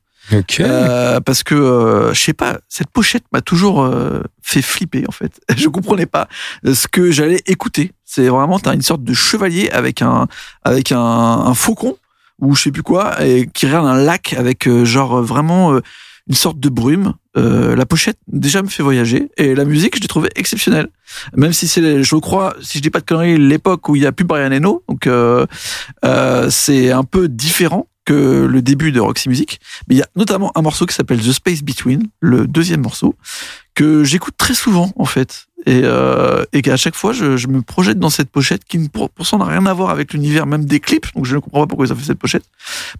Euh, 0.59 1.19
parce 1.19 1.43
que 1.43 1.55
euh, 1.55 2.13
je 2.13 2.19
sais 2.19 2.33
pas, 2.33 2.59
cette 2.69 2.89
pochette 2.89 3.23
m'a 3.31 3.41
toujours 3.41 3.83
euh, 3.83 4.21
fait 4.41 4.61
flipper 4.61 5.03
en 5.07 5.11
fait. 5.11 5.39
Je 5.55 5.67
comprenais 5.67 6.05
pas 6.05 6.27
ce 6.65 6.87
que 6.87 7.11
j'allais 7.11 7.41
écouter. 7.47 7.91
C'est 8.05 8.27
vraiment 8.27 8.59
t'as 8.59 8.73
une 8.73 8.81
sorte 8.81 9.03
de 9.03 9.13
chevalier 9.13 9.69
avec 9.69 10.01
un 10.01 10.27
avec 10.63 10.91
un, 10.91 10.99
un 10.99 11.53
faucon 11.53 11.97
ou 12.41 12.55
je 12.55 12.63
sais 12.63 12.71
plus 12.71 12.83
quoi 12.83 13.23
et 13.23 13.47
qui 13.53 13.67
regarde 13.67 13.87
un 13.87 14.03
lac 14.03 14.33
avec 14.33 14.67
euh, 14.67 14.83
genre 14.83 15.19
euh, 15.19 15.21
vraiment 15.21 15.73
euh, 15.73 15.81
une 16.31 16.37
sorte 16.37 16.61
de 16.61 16.69
brume. 16.69 17.13
Euh, 17.35 17.75
la 17.75 17.85
pochette 17.85 18.17
déjà 18.27 18.61
me 18.61 18.69
fait 18.69 18.83
voyager 18.83 19.31
et 19.35 19.53
la 19.53 19.65
musique 19.65 19.97
je 19.97 20.01
l'ai 20.01 20.07
trouvée 20.07 20.29
exceptionnelle. 20.35 20.87
Même 21.35 21.51
si 21.51 21.67
c'est 21.67 22.03
je 22.03 22.15
crois 22.15 22.55
si 22.61 22.77
je 22.77 22.83
dis 22.83 22.89
pas 22.89 23.01
de 23.01 23.05
conneries 23.05 23.37
l'époque 23.37 23.89
où 23.89 23.97
il 23.97 24.01
y 24.01 24.05
a 24.05 24.13
plus 24.13 24.23
Brian 24.23 24.51
Eno 24.53 24.81
donc 24.87 25.07
euh, 25.07 25.45
euh, 26.05 26.49
c'est 26.49 26.91
un 26.91 27.03
peu 27.03 27.27
différent 27.27 27.87
que 28.05 28.45
le 28.49 28.61
début 28.61 28.93
de 28.93 29.01
Roxy 29.01 29.27
Music. 29.27 29.59
Mais 29.87 29.95
il 29.95 29.97
y 29.97 30.01
a 30.01 30.07
notamment 30.15 30.53
un 30.55 30.61
morceau 30.61 30.85
qui 30.85 30.95
s'appelle 30.95 31.19
The 31.19 31.33
Space 31.33 31.63
Between, 31.63 32.07
le 32.21 32.47
deuxième 32.47 32.81
morceau, 32.81 33.15
que 33.75 34.05
j'écoute 34.05 34.35
très 34.37 34.53
souvent 34.53 34.91
en 34.95 35.05
fait. 35.05 35.47
Et, 35.65 35.81
euh, 35.83 36.43
et 36.53 36.61
qu'à 36.61 36.77
chaque 36.77 36.95
fois, 36.95 37.11
je, 37.13 37.47
me 37.47 37.61
projette 37.61 37.99
dans 37.99 38.09
cette 38.09 38.31
pochette 38.31 38.63
qui, 38.63 38.89
pour, 38.89 39.09
pour 39.11 39.27
ça, 39.27 39.37
n'a 39.37 39.45
rien 39.45 39.65
à 39.67 39.73
voir 39.73 39.91
avec 39.91 40.13
l'univers 40.13 40.47
même 40.47 40.65
des 40.65 40.79
clips. 40.79 41.13
Donc 41.13 41.25
je 41.25 41.35
ne 41.35 41.39
comprends 41.39 41.59
pas 41.59 41.67
pourquoi 41.67 41.85
ils 41.85 41.93
ont 41.93 41.95
fait 41.95 42.05
cette 42.05 42.19
pochette. 42.19 42.45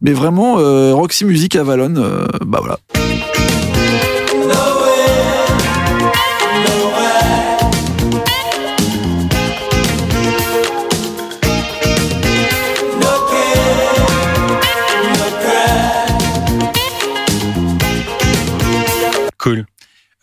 Mais 0.02 0.12
vraiment, 0.12 0.58
Roxy 0.94 1.26
Music 1.26 1.56
Avalon, 1.56 1.96
euh, 1.96 2.28
bah 2.46 2.60
voilà. 2.62 2.78
Cool. 19.42 19.66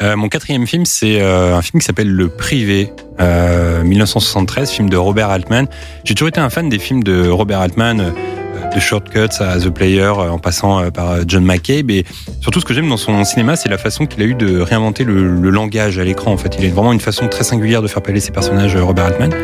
Euh, 0.00 0.14
mon 0.14 0.28
quatrième 0.28 0.64
film, 0.68 0.86
c'est 0.86 1.20
euh, 1.20 1.56
un 1.56 1.62
film 1.62 1.80
qui 1.80 1.86
s'appelle 1.86 2.08
Le 2.08 2.28
Privé, 2.28 2.92
euh, 3.18 3.82
1973, 3.82 4.70
film 4.70 4.88
de 4.88 4.96
Robert 4.96 5.28
Altman. 5.30 5.66
J'ai 6.04 6.14
toujours 6.14 6.28
été 6.28 6.38
un 6.38 6.50
fan 6.50 6.68
des 6.68 6.78
films 6.78 7.02
de 7.02 7.28
Robert 7.28 7.58
Altman, 7.58 8.00
euh, 8.00 8.72
de 8.72 8.78
Shortcuts 8.78 9.40
à 9.40 9.58
The 9.58 9.70
Player, 9.70 10.02
euh, 10.02 10.30
en 10.30 10.38
passant 10.38 10.78
euh, 10.78 10.90
par 10.92 11.28
John 11.28 11.44
McCabe. 11.44 11.90
Et 11.90 12.04
surtout, 12.40 12.60
ce 12.60 12.64
que 12.64 12.72
j'aime 12.72 12.88
dans 12.88 12.96
son 12.96 13.24
cinéma, 13.24 13.56
c'est 13.56 13.68
la 13.68 13.76
façon 13.76 14.06
qu'il 14.06 14.22
a 14.22 14.24
eu 14.24 14.36
de 14.36 14.60
réinventer 14.60 15.02
le, 15.02 15.34
le 15.40 15.50
langage 15.50 15.98
à 15.98 16.04
l'écran. 16.04 16.30
En 16.30 16.36
fait, 16.36 16.54
il 16.56 16.64
a 16.64 16.68
vraiment 16.68 16.92
une 16.92 17.00
façon 17.00 17.26
très 17.26 17.42
singulière 17.42 17.82
de 17.82 17.88
faire 17.88 18.02
parler 18.02 18.20
ses 18.20 18.30
personnages, 18.30 18.76
Robert 18.76 19.06
Altman. 19.06 19.34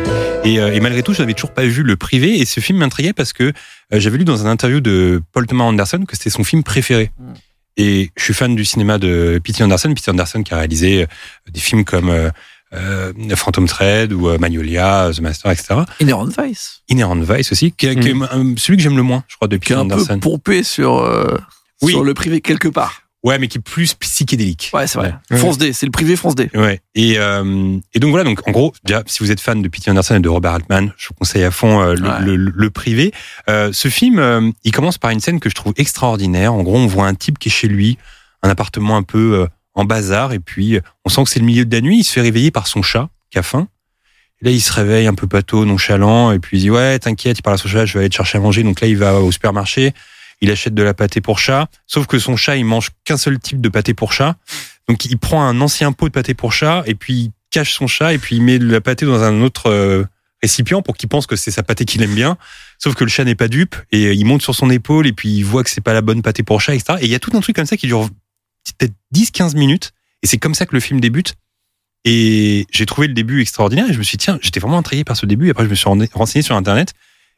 Et, 0.45 0.53
et 0.53 0.79
malgré 0.79 1.03
tout, 1.03 1.13
je 1.13 1.19
n'avais 1.19 1.33
toujours 1.33 1.51
pas 1.51 1.65
vu 1.65 1.83
Le 1.83 1.97
Privé. 1.97 2.39
Et 2.39 2.45
ce 2.45 2.61
film 2.61 2.77
m'intriguait 2.77 3.11
parce 3.11 3.33
que 3.33 3.51
j'avais 3.91 4.19
lu 4.19 4.23
dans 4.23 4.47
un 4.47 4.49
interview 4.49 4.79
de 4.79 5.21
Paul 5.33 5.47
Thomas 5.47 5.65
Anderson 5.65 6.05
que 6.07 6.15
c'était 6.15 6.29
son 6.29 6.45
film 6.45 6.63
préféré. 6.63 7.11
Et 7.77 8.11
je 8.17 8.23
suis 8.23 8.33
fan 8.33 8.55
du 8.55 8.63
cinéma 8.65 8.97
de 8.97 9.39
P.T. 9.43 9.63
Anderson. 9.63 9.93
P.T. 9.93 10.09
Anderson 10.11 10.43
qui 10.43 10.53
a 10.53 10.57
réalisé 10.57 11.03
euh, 11.03 11.51
des 11.51 11.59
films 11.59 11.83
comme 11.83 12.09
euh, 12.09 12.29
euh, 12.73 13.13
Phantom 13.35 13.67
Thread 13.67 14.13
ou 14.13 14.29
euh, 14.29 14.37
Magnolia, 14.37 15.11
The 15.13 15.19
Master, 15.19 15.51
etc. 15.51 15.75
Inherent 16.01 16.29
Vice, 16.41 16.81
Inherent 16.89 17.15
Vice 17.21 17.51
aussi, 17.51 17.71
qui, 17.71 17.87
est- 17.87 17.99
qui 17.99 18.09
est 18.09 18.13
euh, 18.13 18.53
celui 18.57 18.77
que 18.77 18.83
j'aime 18.83 18.97
le 18.97 19.03
moins, 19.03 19.23
je 19.27 19.35
crois, 19.35 19.47
de 19.47 19.57
qui 19.57 19.73
est 19.73 19.75
un 19.75 19.87
peu 19.87 19.93
Anderson. 19.95 20.19
pompé 20.19 20.63
sur, 20.63 20.99
euh, 20.99 21.37
Oui. 21.81 21.91
sur 21.91 22.03
le 22.03 22.13
privé 22.13 22.41
quelque 22.41 22.67
part. 22.67 23.01
Ouais, 23.25 23.39
mais 23.39 23.47
qui 23.47 23.57
est 23.57 23.61
plus 23.61 23.95
psychédélique. 23.95 24.69
Ouais, 24.73 24.85
c'est 24.87 24.99
vrai. 24.99 25.15
Ouais. 25.31 25.37
Fonce 25.37 25.57
D, 25.57 25.73
c'est 25.73 25.85
le 25.87 25.91
privé 25.91 26.15
Fonce 26.15 26.35
D. 26.35 26.49
Ouais. 26.53 26.79
Et, 26.93 27.15
euh, 27.17 27.77
et 27.93 27.99
donc 27.99 28.11
voilà, 28.11 28.23
donc 28.23 28.47
en 28.47 28.51
gros, 28.51 28.71
déjà, 28.85 29.01
si 29.07 29.19
vous 29.23 29.31
êtes 29.31 29.41
fan 29.41 29.61
de 29.63 29.67
P.T. 29.67 29.89
Anderson 29.89 30.15
et 30.15 30.19
de 30.19 30.29
Robert 30.29 30.53
Altman, 30.53 30.93
je 30.95 31.07
vous 31.07 31.15
conseille 31.15 31.43
à 31.43 31.49
fond 31.51 31.81
euh, 31.81 31.95
le, 31.95 32.07
Ouais. 32.07 32.19
le, 32.21 32.35
le 32.35 32.69
privé. 32.69 33.11
Euh, 33.49 33.71
ce 33.73 33.87
film, 33.87 34.19
euh, 34.19 34.51
il 34.63 34.71
commence 34.71 34.97
par 34.99 35.09
une 35.09 35.19
scène 35.19 35.39
que 35.39 35.49
je 35.49 35.55
trouve 35.55 35.73
extraordinaire. 35.77 36.53
En 36.53 36.61
gros, 36.63 36.77
on 36.77 36.85
voit 36.87 37.07
un 37.07 37.15
type 37.15 37.39
qui 37.39 37.49
est 37.49 37.51
chez 37.51 37.67
lui, 37.67 37.97
un 38.43 38.49
appartement 38.49 38.95
un 38.95 39.03
peu 39.03 39.41
euh, 39.41 39.47
en 39.73 39.85
bazar, 39.85 40.31
et 40.31 40.39
puis 40.39 40.79
on 41.03 41.09
sent 41.09 41.23
que 41.23 41.29
c'est 41.31 41.39
le 41.39 41.45
milieu 41.45 41.65
de 41.65 41.75
la 41.75 41.81
nuit. 41.81 41.99
Il 41.99 42.03
se 42.03 42.13
fait 42.13 42.21
réveiller 42.21 42.51
par 42.51 42.67
son 42.67 42.83
chat 42.83 43.09
qui 43.31 43.39
a 43.39 43.43
faim. 43.43 43.67
Et 44.41 44.45
là, 44.45 44.51
il 44.51 44.61
se 44.61 44.71
réveille 44.71 45.07
un 45.07 45.15
peu 45.15 45.25
pâteau, 45.27 45.65
nonchalant, 45.65 46.31
et 46.31 46.37
puis 46.39 46.57
il 46.57 46.61
dit 46.61 46.69
ouais, 46.69 46.99
t'inquiète, 46.99 47.39
il 47.39 47.41
parle 47.41 47.55
à 47.55 47.57
son 47.57 47.69
chat, 47.69 47.85
je 47.85 47.93
vais 47.93 47.99
aller 48.01 48.09
te 48.09 48.15
chercher 48.15 48.37
à 48.37 48.41
manger. 48.41 48.61
Donc 48.63 48.81
là, 48.81 48.87
il 48.87 48.97
va 48.97 49.19
au 49.19 49.31
supermarché. 49.31 49.93
Il 50.41 50.51
achète 50.51 50.73
de 50.73 50.83
la 50.83 50.93
pâté 50.93 51.21
pour 51.21 51.39
chat, 51.39 51.67
sauf 51.87 52.07
que 52.07 52.19
son 52.19 52.35
chat, 52.35 52.57
il 52.57 52.65
mange 52.65 52.89
qu'un 53.03 53.17
seul 53.17 53.39
type 53.39 53.61
de 53.61 53.69
pâté 53.69 53.93
pour 53.93 54.13
chat. 54.13 54.35
Donc 54.87 55.05
il 55.05 55.17
prend 55.17 55.43
un 55.43 55.61
ancien 55.61 55.91
pot 55.91 56.07
de 56.07 56.13
pâté 56.13 56.33
pour 56.33 56.53
chat 56.53 56.83
et 56.85 56.95
puis 56.95 57.13
il 57.13 57.31
cache 57.51 57.73
son 57.73 57.87
chat 57.87 58.13
et 58.13 58.17
puis 58.17 58.35
il 58.35 58.41
met 58.41 58.59
de 58.59 58.69
la 58.69 58.81
pâté 58.81 59.05
dans 59.05 59.23
un 59.23 59.41
autre 59.41 59.69
euh, 59.69 60.03
récipient 60.41 60.81
pour 60.81 60.95
qu'il 60.97 61.09
pense 61.09 61.25
que 61.25 61.35
c'est 61.35 61.51
sa 61.51 61.63
pâté 61.63 61.85
qu'il 61.85 62.03
aime 62.03 62.13
bien. 62.13 62.37
Sauf 62.77 62.95
que 62.95 63.03
le 63.03 63.09
chat 63.09 63.23
n'est 63.23 63.35
pas 63.35 63.47
dupe 63.47 63.75
et 63.91 64.07
euh, 64.07 64.13
il 64.13 64.25
monte 64.25 64.41
sur 64.41 64.53
son 64.53 64.69
épaule 64.69 65.07
et 65.07 65.13
puis 65.13 65.29
il 65.29 65.43
voit 65.43 65.63
que 65.63 65.69
c'est 65.69 65.81
pas 65.81 65.93
la 65.93 66.01
bonne 66.01 66.21
pâté 66.21 66.43
pour 66.43 66.61
chat, 66.61 66.75
etc. 66.75 66.99
Et 67.01 67.05
il 67.05 67.11
y 67.11 67.15
a 67.15 67.19
tout 67.19 67.35
un 67.35 67.41
truc 67.41 67.55
comme 67.55 67.65
ça 67.65 67.77
qui 67.77 67.87
dure 67.87 68.09
peut-être 68.77 68.93
10-15 69.13 69.57
minutes 69.57 69.91
et 70.21 70.27
c'est 70.27 70.37
comme 70.37 70.53
ça 70.53 70.65
que 70.65 70.73
le 70.73 70.79
film 70.79 70.99
débute. 70.99 71.35
Et 72.03 72.67
j'ai 72.71 72.85
trouvé 72.85 73.07
le 73.07 73.15
début 73.15 73.41
extraordinaire 73.41 73.89
et 73.89 73.93
je 73.93 73.97
me 73.97 74.03
suis 74.03 74.17
dit, 74.17 74.25
tiens, 74.25 74.37
j'étais 74.41 74.59
vraiment 74.59 74.77
intrigué 74.77 75.03
par 75.03 75.17
ce 75.17 75.25
début. 75.25 75.49
Après, 75.49 75.63
je 75.63 75.69
me 75.69 75.75
suis 75.75 75.89
ren- 75.89 76.07
renseigné 76.13 76.43
sur 76.43 76.55
Internet 76.55 76.93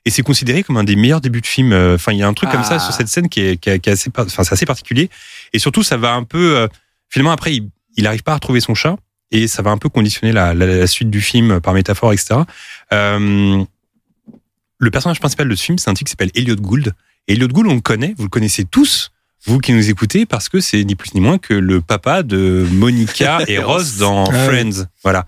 et 0.07 0.09
c'est 0.09 0.23
considéré 0.23 0.63
comme 0.63 0.77
un 0.77 0.83
des 0.83 0.95
meilleurs 0.95 1.21
débuts 1.21 1.41
de 1.41 1.47
film. 1.47 1.73
Euh, 1.73 1.95
Enfin, 1.95 2.13
il 2.13 2.17
y 2.19 2.23
a 2.23 2.27
un 2.27 2.33
truc 2.33 2.49
comme 2.49 2.63
ça 2.63 2.75
Ah. 2.75 2.79
sur 2.79 2.93
cette 2.93 3.07
scène 3.09 3.29
qui 3.29 3.41
est, 3.41 3.57
qui 3.57 3.69
est- 3.69 3.79
qui 3.79 3.89
est 3.89 3.93
assez, 3.93 4.09
enfin, 4.17 4.43
c'est 4.43 4.53
assez 4.53 4.65
particulier. 4.65 5.09
Et 5.53 5.59
surtout, 5.59 5.83
ça 5.83 5.97
va 5.97 6.13
un 6.13 6.23
peu, 6.23 6.55
euh, 6.57 6.67
finalement, 7.09 7.31
après, 7.31 7.53
il, 7.55 7.69
il 7.97 8.07
arrive 8.07 8.23
pas 8.23 8.31
à 8.31 8.35
retrouver 8.35 8.59
son 8.61 8.73
chat 8.73 8.95
et 9.31 9.47
ça 9.47 9.61
va 9.61 9.71
un 9.71 9.77
peu 9.77 9.89
conditionner 9.89 10.31
la, 10.31 10.53
la, 10.53 10.65
la 10.65 10.87
suite 10.87 11.09
du 11.09 11.21
film 11.21 11.59
par 11.61 11.73
métaphore, 11.73 12.13
etc. 12.13 12.39
Euh, 12.93 13.63
le 14.79 14.91
personnage 14.91 15.19
principal 15.19 15.49
de 15.49 15.55
ce 15.55 15.63
film, 15.63 15.77
c'est 15.77 15.89
un 15.89 15.93
type 15.93 16.07
qui 16.07 16.11
s'appelle 16.11 16.31
Elliot 16.35 16.55
Gould. 16.55 16.93
Et 17.27 17.33
Elliot 17.33 17.47
Gould, 17.49 17.67
on 17.67 17.75
le 17.75 17.81
connaît, 17.81 18.13
vous 18.17 18.23
le 18.23 18.29
connaissez 18.29 18.63
tous 18.65 19.11
vous 19.45 19.59
qui 19.59 19.71
nous 19.71 19.89
écoutez, 19.89 20.25
parce 20.25 20.49
que 20.49 20.59
c'est 20.59 20.83
ni 20.83 20.95
plus 20.95 21.13
ni 21.13 21.21
moins 21.21 21.37
que 21.37 21.53
le 21.53 21.79
papa 21.79 22.21
de 22.23 22.65
Monica 22.71 23.39
et 23.47 23.59
Ross 23.59 23.97
dans 23.97 24.25
Ah. 24.29 24.45
Friends. 24.45 24.85
Voilà. 25.03 25.25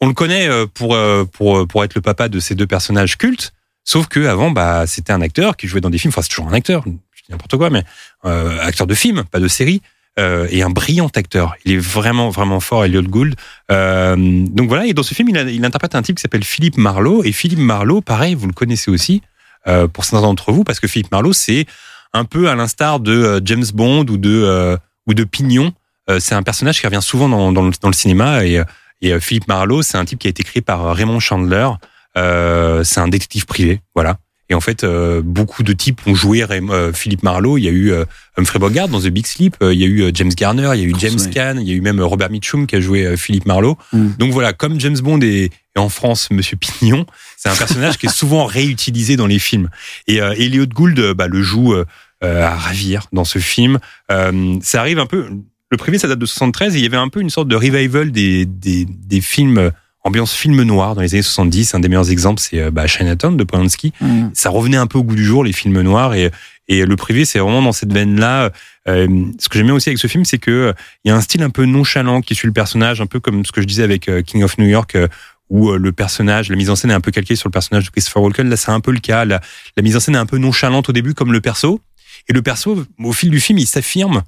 On 0.00 0.06
le 0.06 0.12
connaît 0.14 0.48
pour, 0.74 0.96
pour, 1.32 1.66
pour 1.66 1.82
être 1.84 1.94
le 1.96 2.00
papa 2.00 2.28
de 2.28 2.38
ces 2.40 2.54
deux 2.54 2.66
personnages 2.68 3.18
cultes, 3.18 3.52
sauf 3.88 4.06
que 4.06 4.26
avant, 4.26 4.50
bah, 4.50 4.86
c'était 4.86 5.14
un 5.14 5.22
acteur 5.22 5.56
qui 5.56 5.66
jouait 5.66 5.80
dans 5.80 5.88
des 5.88 5.96
films, 5.96 6.10
enfin 6.10 6.20
c'est 6.20 6.28
toujours 6.28 6.48
un 6.48 6.52
acteur, 6.52 6.84
n'importe 7.30 7.56
quoi, 7.56 7.70
mais 7.70 7.84
euh, 8.26 8.58
acteur 8.60 8.86
de 8.86 8.94
film, 8.94 9.24
pas 9.24 9.40
de 9.40 9.48
série, 9.48 9.80
euh, 10.18 10.46
et 10.50 10.62
un 10.62 10.68
brillant 10.68 11.10
acteur. 11.14 11.54
Il 11.64 11.72
est 11.72 11.78
vraiment, 11.78 12.28
vraiment 12.28 12.60
fort, 12.60 12.84
Elliot 12.84 13.02
Gould. 13.02 13.34
Euh, 13.70 14.14
donc 14.16 14.68
voilà, 14.68 14.84
et 14.84 14.92
dans 14.92 15.02
ce 15.02 15.14
film, 15.14 15.30
il, 15.30 15.64
interprète 15.64 15.94
un 15.94 16.02
type 16.02 16.16
qui 16.16 16.22
s'appelle 16.22 16.44
Philippe 16.44 16.76
Marlowe, 16.76 17.22
et 17.24 17.32
Philippe 17.32 17.60
Marlowe, 17.60 18.02
pareil, 18.02 18.34
vous 18.34 18.46
le 18.46 18.52
connaissez 18.52 18.90
aussi, 18.90 19.22
euh, 19.66 19.88
pour 19.88 20.04
certains 20.04 20.20
d'entre 20.20 20.52
vous, 20.52 20.64
parce 20.64 20.80
que 20.80 20.86
Philippe 20.86 21.10
Marlowe, 21.10 21.32
c'est 21.32 21.64
un 22.12 22.26
peu 22.26 22.50
à 22.50 22.54
l'instar 22.54 23.00
de 23.00 23.12
euh, 23.12 23.40
James 23.42 23.66
Bond 23.72 24.04
ou 24.10 24.18
de, 24.18 24.42
euh, 24.44 24.76
ou 25.06 25.14
de 25.14 25.24
Pignon. 25.24 25.72
C'est 26.20 26.34
un 26.34 26.42
personnage 26.42 26.80
qui 26.80 26.86
revient 26.86 27.02
souvent 27.02 27.28
dans, 27.28 27.62
le, 27.62 27.92
cinéma, 27.92 28.46
et, 28.46 28.62
et 29.02 29.20
Philippe 29.20 29.46
Marlowe, 29.46 29.82
c'est 29.82 29.98
un 29.98 30.06
type 30.06 30.18
qui 30.18 30.26
a 30.26 30.30
été 30.30 30.42
créé 30.42 30.62
par 30.62 30.94
Raymond 30.96 31.20
Chandler. 31.20 31.68
Euh, 32.16 32.84
c'est 32.84 33.00
un 33.00 33.08
détective 33.08 33.46
privé, 33.46 33.80
voilà. 33.94 34.18
Et 34.50 34.54
en 34.54 34.60
fait, 34.60 34.82
euh, 34.82 35.20
beaucoup 35.22 35.62
de 35.62 35.74
types 35.74 36.00
ont 36.06 36.14
joué 36.14 36.42
euh, 36.42 36.92
Philippe 36.94 37.22
Marlowe. 37.22 37.58
Il 37.58 37.64
y 37.64 37.68
a 37.68 37.70
eu 37.70 37.92
euh, 37.92 38.06
Humphrey 38.38 38.58
Bogart 38.58 38.88
dans 38.88 38.98
The 38.98 39.08
Big 39.08 39.26
Sleep. 39.26 39.54
euh, 39.62 39.74
il 39.74 39.80
y 39.80 39.84
a 39.84 39.86
eu 39.86 40.10
James 40.14 40.32
Garner. 40.34 40.70
Il 40.74 40.80
y 40.80 40.84
a 40.84 40.86
eu 40.86 40.94
James. 40.98 41.18
Caan. 41.30 41.58
Il 41.60 41.68
y 41.68 41.72
a 41.72 41.74
eu 41.74 41.82
même 41.82 42.00
Robert 42.00 42.30
Mitchum 42.30 42.66
qui 42.66 42.76
a 42.76 42.80
joué 42.80 43.14
Philippe 43.18 43.44
Marlowe. 43.44 43.76
Mm. 43.92 44.08
Donc 44.18 44.32
voilà, 44.32 44.54
comme 44.54 44.80
James 44.80 44.96
Bond 44.98 45.20
est, 45.20 45.50
est 45.76 45.78
en 45.78 45.90
France 45.90 46.28
Monsieur 46.30 46.56
Pignon, 46.56 47.04
c'est 47.36 47.50
un 47.50 47.54
personnage 47.56 47.98
qui 47.98 48.06
est 48.06 48.12
souvent 48.12 48.46
réutilisé 48.46 49.16
dans 49.16 49.26
les 49.26 49.38
films. 49.38 49.68
Et 50.06 50.22
euh, 50.22 50.32
Elliot 50.32 50.66
Gould 50.66 50.98
bah, 51.12 51.28
le 51.28 51.42
joue 51.42 51.74
à 52.22 52.54
ravir 52.54 53.06
dans 53.12 53.24
ce 53.24 53.38
film. 53.38 53.78
Euh, 54.10 54.56
ça 54.62 54.80
arrive 54.80 54.98
un 54.98 55.06
peu. 55.06 55.26
Le 55.70 55.76
privé, 55.76 55.98
ça 55.98 56.08
date 56.08 56.18
de 56.18 56.24
73 56.26 56.74
et 56.74 56.78
il 56.78 56.82
y 56.82 56.86
avait 56.86 56.96
un 56.96 57.08
peu 57.10 57.20
une 57.20 57.28
sorte 57.28 57.48
de 57.48 57.54
revival 57.54 58.10
des, 58.10 58.46
des, 58.46 58.86
des 58.86 59.20
films 59.20 59.70
ambiance 60.04 60.32
film 60.32 60.62
noir 60.62 60.94
dans 60.94 61.02
les 61.02 61.14
années 61.14 61.22
70. 61.22 61.74
Un 61.74 61.80
des 61.80 61.88
meilleurs 61.88 62.10
exemples, 62.10 62.40
c'est 62.40 62.60
euh, 62.60 62.70
bah, 62.70 62.86
Chinatown 62.86 63.36
de 63.36 63.44
Polanski. 63.44 63.92
Mm. 64.00 64.28
ça 64.32 64.50
revenait 64.50 64.76
un 64.76 64.86
peu 64.86 64.98
au 64.98 65.04
goût 65.04 65.16
du 65.16 65.24
jour 65.24 65.44
les 65.44 65.52
films 65.52 65.80
noirs. 65.80 66.14
Et 66.14 66.30
et 66.70 66.84
le 66.84 66.96
privé 66.96 67.24
c'est 67.24 67.38
vraiment 67.38 67.62
dans 67.62 67.72
cette 67.72 67.92
veine 67.92 68.20
là 68.20 68.50
ce 68.86 69.48
que 69.48 69.56
j'aime 69.56 69.66
bien 69.66 69.74
aussi 69.74 69.88
avec 69.88 69.98
ce 69.98 70.06
film 70.06 70.24
c'est 70.24 70.38
que 70.38 70.50
euh, 70.50 70.72
il 71.04 71.08
y 71.08 71.10
a 71.10 71.16
un 71.16 71.20
style 71.20 71.42
un 71.42 71.50
peu 71.50 71.64
nonchalant 71.64 72.20
qui 72.20 72.34
suit 72.34 72.46
le 72.46 72.52
personnage 72.52 73.00
un 73.00 73.06
peu 73.06 73.20
comme 73.20 73.44
ce 73.44 73.52
que 73.52 73.60
je 73.60 73.66
disais 73.66 73.82
avec 73.82 74.08
euh, 74.08 74.22
King 74.22 74.42
of 74.42 74.58
New 74.58 74.66
York 74.66 74.94
euh, 74.94 75.08
où 75.50 75.70
euh, 75.70 75.78
le 75.78 75.92
personnage 75.92 76.48
la 76.48 76.56
mise 76.56 76.70
en 76.70 76.76
scène 76.76 76.90
est 76.90 76.94
un 76.94 77.00
peu 77.00 77.10
calquée 77.10 77.36
sur 77.36 77.48
le 77.48 77.52
personnage 77.52 77.86
de 77.86 77.90
Christopher 77.90 78.22
Walken. 78.22 78.48
Là 78.48 78.56
c'est 78.56 78.70
un 78.70 78.80
peu 78.80 78.92
le 78.92 79.00
cas. 79.00 79.24
La, 79.24 79.40
la 79.76 79.82
mise 79.82 79.96
en 79.96 80.00
scène 80.00 80.14
est 80.14 80.18
un 80.18 80.26
peu 80.26 80.38
nonchalante 80.38 80.88
au 80.88 80.92
début 80.92 81.14
comme 81.14 81.32
le 81.32 81.40
perso. 81.40 81.80
Et 82.28 82.32
le 82.32 82.42
perso 82.42 82.84
au 82.98 83.12
fil 83.12 83.30
du 83.30 83.40
film 83.40 83.58
il 83.58 83.66
s'affirme 83.66 84.22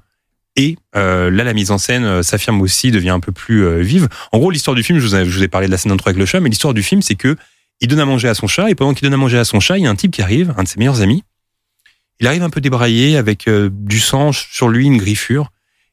et 0.55 0.77
euh, 0.95 1.31
là, 1.31 1.43
la 1.43 1.53
mise 1.53 1.71
en 1.71 1.77
scène 1.77 2.03
euh, 2.03 2.23
s'affirme 2.23 2.61
aussi, 2.61 2.91
devient 2.91 3.11
un 3.11 3.19
peu 3.19 3.31
plus 3.31 3.65
euh, 3.65 3.79
vive. 3.79 4.09
En 4.31 4.39
gros, 4.39 4.51
l'histoire 4.51 4.75
du 4.75 4.83
film, 4.83 4.99
je 4.99 5.05
vous, 5.05 5.43
ai, 5.43 5.47
parlé 5.47 5.67
de 5.67 5.71
la 5.71 5.77
scène 5.77 5.91
d'intro 5.91 6.09
avec 6.09 6.19
le 6.19 6.25
chat, 6.25 6.39
mais 6.39 6.49
l'histoire 6.49 6.73
du 6.73 6.83
film, 6.83 7.01
c'est 7.01 7.15
que 7.15 7.37
il 7.79 7.87
donne 7.87 7.99
à 7.99 8.05
manger 8.05 8.27
à 8.27 8.33
son 8.33 8.47
chat, 8.47 8.69
et 8.69 8.75
pendant 8.75 8.93
qu'il 8.93 9.03
donne 9.03 9.13
à 9.13 9.17
manger 9.17 9.37
à 9.37 9.45
son 9.45 9.59
chat, 9.59 9.77
il 9.77 9.83
y 9.83 9.87
a 9.87 9.89
un 9.89 9.95
type 9.95 10.11
qui 10.11 10.21
arrive, 10.21 10.53
un 10.57 10.63
de 10.63 10.67
ses 10.67 10.77
meilleurs 10.77 11.01
amis. 11.01 11.23
Il 12.19 12.27
arrive 12.27 12.43
un 12.43 12.49
peu 12.49 12.61
débraillé, 12.61 13.17
avec 13.17 13.47
euh, 13.47 13.69
du 13.71 13.99
sang 13.99 14.31
sur 14.31 14.67
lui, 14.67 14.85
une 14.85 14.97
griffure. 14.97 15.51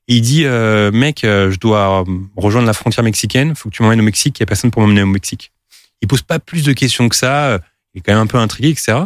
Et 0.09 0.16
il 0.16 0.22
dit, 0.22 0.44
mec, 0.97 1.20
je 1.22 1.59
dois 1.59 2.02
rejoindre 2.35 2.66
la 2.66 2.72
frontière 2.72 3.05
mexicaine, 3.05 3.55
faut 3.55 3.68
que 3.68 3.74
tu 3.74 3.82
m'emmènes 3.82 4.01
au 4.01 4.05
Mexique, 4.05 4.39
il 4.39 4.40
y 4.40 4.44
a 4.44 4.47
personne 4.47 4.70
pour 4.70 4.80
m'emmener 4.80 5.02
au 5.02 5.06
Mexique. 5.06 5.52
Il 6.01 6.09
pose 6.09 6.22
pas 6.22 6.39
plus 6.39 6.64
de 6.64 6.72
questions 6.72 7.10
que 7.10 7.14
ça, 7.14 7.60
il 7.93 7.98
est 7.98 8.01
quand 8.01 8.12
même 8.12 8.22
un 8.22 8.26
peu 8.26 8.39
intrigué, 8.39 8.70
etc. 8.70 9.01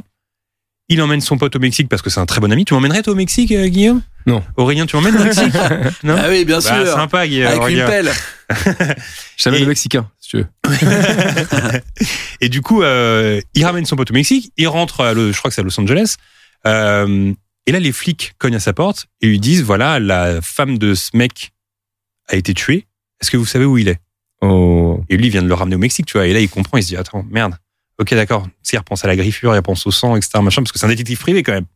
Il 0.88 1.02
emmène 1.02 1.20
son 1.20 1.38
pote 1.38 1.56
au 1.56 1.58
Mexique 1.58 1.88
parce 1.88 2.02
que 2.02 2.10
c'est 2.10 2.20
un 2.20 2.26
très 2.26 2.40
bon 2.40 2.52
ami. 2.52 2.64
Tu 2.64 2.72
m'emmènerais 2.74 3.02
toi 3.02 3.14
au 3.14 3.16
Mexique, 3.16 3.52
Guillaume? 3.52 4.00
Non. 4.26 4.42
Aurélien, 4.56 4.86
tu 4.86 4.96
m'emmènes 4.96 5.16
au 5.16 5.24
Mexique 5.24 5.54
Non 6.02 6.16
Ah 6.18 6.26
oui, 6.28 6.44
bien 6.44 6.58
Bah, 6.58 6.60
sûr. 6.84 6.86
Sympa, 6.86 7.26
Guillaume. 7.26 7.60
Avec 7.60 7.76
une 7.76 7.84
pelle. 7.84 8.10
Je 9.36 9.42
savais 9.42 9.56
Et- 9.58 9.60
le 9.60 9.66
Mexicain, 9.66 10.08
si 10.20 10.28
tu 10.30 10.36
veux. 10.38 10.46
Et 12.40 12.48
du 12.48 12.60
coup, 12.60 12.82
euh, 12.82 13.40
il 13.54 13.64
ramène 13.64 13.84
son 13.86 13.96
pote 13.96 14.10
au 14.10 14.14
Mexique, 14.14 14.52
il 14.56 14.68
rentre, 14.68 15.00
à 15.00 15.14
Lo- 15.14 15.32
je 15.32 15.38
crois 15.38 15.50
que 15.50 15.54
c'est 15.54 15.60
à 15.60 15.64
Los 15.64 15.78
Angeles. 15.80 16.16
Euh, 16.66 17.32
et 17.66 17.72
là, 17.72 17.78
les 17.80 17.92
flics 17.92 18.32
cognent 18.38 18.56
à 18.56 18.60
sa 18.60 18.72
porte 18.72 19.06
et 19.20 19.26
lui 19.28 19.38
disent 19.38 19.62
voilà, 19.62 19.98
la 20.00 20.40
femme 20.42 20.78
de 20.78 20.94
ce 20.94 21.10
mec 21.16 21.52
a 22.28 22.36
été 22.36 22.54
tuée. 22.54 22.86
Est-ce 23.20 23.30
que 23.30 23.36
vous 23.36 23.46
savez 23.46 23.64
où 23.64 23.78
il 23.78 23.88
est? 23.88 23.98
Oh. 24.40 25.02
Et 25.08 25.16
lui, 25.16 25.26
il 25.26 25.30
vient 25.30 25.42
de 25.42 25.48
le 25.48 25.54
ramener 25.54 25.76
au 25.76 25.78
Mexique, 25.78 26.06
tu 26.06 26.18
vois. 26.18 26.26
Et 26.26 26.32
là, 26.32 26.40
il 26.40 26.48
comprend, 26.48 26.78
il 26.78 26.82
se 26.82 26.88
dit 26.88 26.96
attends, 26.96 27.24
merde. 27.30 27.54
Ok, 27.98 28.12
d'accord. 28.14 28.48
Il 28.72 28.78
repense 28.78 29.04
à 29.04 29.08
la 29.08 29.14
griffure, 29.16 29.52
il 29.52 29.56
repense 29.56 29.86
au 29.86 29.90
sang, 29.92 30.16
etc. 30.16 30.38
Machin, 30.42 30.62
parce 30.62 30.72
que 30.72 30.78
c'est 30.78 30.86
un 30.86 30.88
détective 30.88 31.18
privé 31.18 31.42
quand 31.44 31.52
même. 31.52 31.66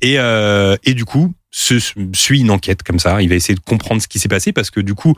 Et, 0.00 0.18
euh, 0.18 0.76
et 0.84 0.94
du 0.94 1.04
coup, 1.04 1.32
suit 1.50 2.40
une 2.40 2.50
enquête 2.50 2.82
comme 2.82 2.98
ça. 2.98 3.20
Il 3.22 3.28
va 3.28 3.34
essayer 3.34 3.54
de 3.54 3.60
comprendre 3.60 4.00
ce 4.00 4.08
qui 4.08 4.18
s'est 4.18 4.28
passé 4.28 4.52
parce 4.52 4.70
que 4.70 4.80
du 4.80 4.94
coup, 4.94 5.14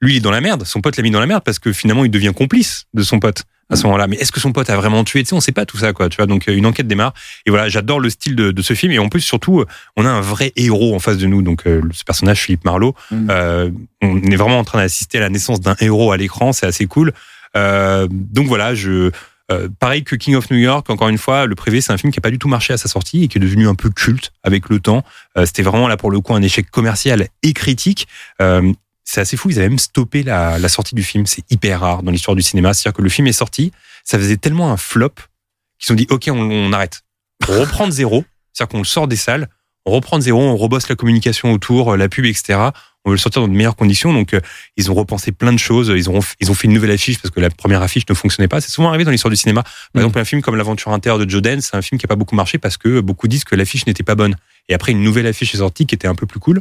lui, 0.00 0.14
il 0.14 0.16
est 0.18 0.20
dans 0.20 0.30
la 0.30 0.40
merde. 0.40 0.64
Son 0.64 0.80
pote 0.80 0.96
l'a 0.96 1.02
mis 1.02 1.10
dans 1.10 1.20
la 1.20 1.26
merde 1.26 1.42
parce 1.44 1.58
que 1.58 1.72
finalement, 1.72 2.04
il 2.04 2.10
devient 2.10 2.32
complice 2.36 2.84
de 2.94 3.02
son 3.02 3.18
pote 3.18 3.44
à 3.70 3.76
ce 3.76 3.84
moment-là. 3.84 4.06
Mais 4.06 4.16
est-ce 4.16 4.30
que 4.30 4.38
son 4.40 4.52
pote 4.52 4.68
a 4.70 4.76
vraiment 4.76 5.02
tué? 5.04 5.22
Tu 5.24 5.30
sais, 5.30 5.34
on 5.34 5.40
sait 5.40 5.52
pas 5.52 5.64
tout 5.64 5.78
ça, 5.78 5.92
quoi. 5.92 6.08
Tu 6.08 6.16
vois, 6.18 6.26
donc 6.26 6.48
euh, 6.48 6.54
une 6.56 6.66
enquête 6.66 6.86
démarre. 6.86 7.14
Et 7.46 7.50
voilà, 7.50 7.68
j'adore 7.68 7.98
le 7.98 8.10
style 8.10 8.36
de, 8.36 8.50
de 8.52 8.62
ce 8.62 8.74
film. 8.74 8.92
Et 8.92 8.98
en 8.98 9.08
plus, 9.08 9.22
surtout, 9.22 9.60
euh, 9.60 9.66
on 9.96 10.04
a 10.04 10.10
un 10.10 10.20
vrai 10.20 10.52
héros 10.56 10.94
en 10.94 10.98
face 10.98 11.16
de 11.16 11.26
nous. 11.26 11.42
Donc, 11.42 11.66
euh, 11.66 11.80
ce 11.92 12.04
personnage, 12.04 12.40
Philippe 12.42 12.64
Marlowe, 12.64 12.94
Mm. 13.10 13.28
euh, 13.30 13.70
on 14.02 14.22
est 14.22 14.36
vraiment 14.36 14.58
en 14.58 14.64
train 14.64 14.78
d'assister 14.78 15.18
à 15.18 15.22
la 15.22 15.30
naissance 15.30 15.60
d'un 15.60 15.74
héros 15.80 16.12
à 16.12 16.16
l'écran. 16.16 16.52
C'est 16.52 16.66
assez 16.66 16.86
cool. 16.86 17.12
Euh, 17.56 18.06
donc 18.10 18.46
voilà, 18.48 18.74
je. 18.74 19.10
Euh, 19.52 19.68
pareil 19.78 20.02
que 20.02 20.16
King 20.16 20.34
of 20.34 20.50
New 20.50 20.56
York, 20.58 20.90
encore 20.90 21.08
une 21.08 21.18
fois, 21.18 21.46
le 21.46 21.54
privé, 21.54 21.80
c'est 21.80 21.92
un 21.92 21.98
film 21.98 22.12
qui 22.12 22.18
a 22.18 22.22
pas 22.22 22.30
du 22.30 22.38
tout 22.38 22.48
marché 22.48 22.72
à 22.72 22.76
sa 22.76 22.88
sortie 22.88 23.24
et 23.24 23.28
qui 23.28 23.38
est 23.38 23.40
devenu 23.40 23.68
un 23.68 23.74
peu 23.74 23.90
culte 23.90 24.32
avec 24.42 24.68
le 24.68 24.80
temps. 24.80 25.04
Euh, 25.38 25.46
C'était 25.46 25.62
vraiment 25.62 25.88
là 25.88 25.96
pour 25.96 26.10
le 26.10 26.20
coup 26.20 26.34
un 26.34 26.42
échec 26.42 26.70
commercial 26.70 27.28
et 27.42 27.52
critique. 27.52 28.08
Euh, 28.42 28.72
c'est 29.04 29.20
assez 29.20 29.36
fou, 29.36 29.50
ils 29.50 29.58
avaient 29.58 29.68
même 29.68 29.78
stoppé 29.78 30.24
la, 30.24 30.58
la 30.58 30.68
sortie 30.68 30.96
du 30.96 31.04
film. 31.04 31.26
C'est 31.26 31.44
hyper 31.50 31.80
rare 31.80 32.02
dans 32.02 32.10
l'histoire 32.10 32.34
du 32.34 32.42
cinéma. 32.42 32.74
C'est-à-dire 32.74 32.96
que 32.96 33.02
le 33.02 33.08
film 33.08 33.28
est 33.28 33.32
sorti, 33.32 33.70
ça 34.04 34.18
faisait 34.18 34.36
tellement 34.36 34.72
un 34.72 34.76
flop 34.76 35.14
qu'ils 35.78 35.92
ont 35.92 35.96
dit 35.96 36.06
OK, 36.10 36.28
on, 36.28 36.38
on 36.40 36.72
arrête. 36.72 37.02
On 37.48 37.60
reprend 37.60 37.86
de 37.86 37.92
zéro, 37.92 38.24
c'est-à-dire 38.52 38.72
qu'on 38.72 38.78
le 38.78 38.84
sort 38.84 39.06
des 39.06 39.16
salles, 39.16 39.48
on 39.86 39.92
reprend 39.92 40.18
de 40.18 40.22
zéro, 40.22 40.42
on 40.42 40.56
rebosse 40.56 40.88
la 40.88 40.96
communication 40.96 41.52
autour, 41.52 41.92
euh, 41.92 41.96
la 41.96 42.08
pub, 42.08 42.26
etc. 42.26 42.58
On 43.04 43.10
veut 43.10 43.14
le 43.14 43.20
sortir 43.20 43.40
dans 43.40 43.48
de 43.48 43.52
meilleures 43.54 43.76
conditions. 43.76 44.12
Donc, 44.12 44.34
euh, 44.34 44.40
ils 44.76 44.90
ont 44.90 44.94
repensé 44.94 45.30
plein 45.30 45.52
de 45.52 45.58
choses. 45.58 45.92
Ils 45.94 46.10
ont, 46.10 46.18
ils 46.40 46.50
ont 46.50 46.54
fait 46.54 46.66
une 46.66 46.74
nouvelle 46.74 46.90
affiche 46.90 47.20
parce 47.22 47.32
que 47.32 47.38
la 47.38 47.50
première 47.50 47.80
affiche 47.80 48.02
ne 48.08 48.14
fonctionnait 48.14 48.48
pas. 48.48 48.60
C'est 48.60 48.72
souvent 48.72 48.88
arrivé 48.88 49.04
dans 49.04 49.12
l'histoire 49.12 49.30
du 49.30 49.36
cinéma. 49.36 49.62
Par 49.62 50.02
exemple, 50.02 50.18
un 50.18 50.24
film 50.24 50.42
comme 50.42 50.56
L'Aventure 50.56 50.92
intérieure 50.92 51.24
de 51.24 51.30
Joe 51.30 51.40
c'est 51.60 51.76
un 51.76 51.82
film 51.82 52.00
qui 52.00 52.06
a 52.06 52.08
pas 52.08 52.16
beaucoup 52.16 52.34
marché 52.34 52.58
parce 52.58 52.76
que 52.76 53.00
beaucoup 53.00 53.28
disent 53.28 53.44
que 53.44 53.54
l'affiche 53.54 53.86
n'était 53.86 54.02
pas 54.02 54.16
bonne. 54.16 54.34
Et 54.68 54.74
après, 54.74 54.90
une 54.90 55.02
nouvelle 55.02 55.28
affiche 55.28 55.54
est 55.54 55.58
sortie 55.58 55.86
qui 55.86 55.94
était 55.94 56.08
un 56.08 56.16
peu 56.16 56.26
plus 56.26 56.40
cool. 56.40 56.60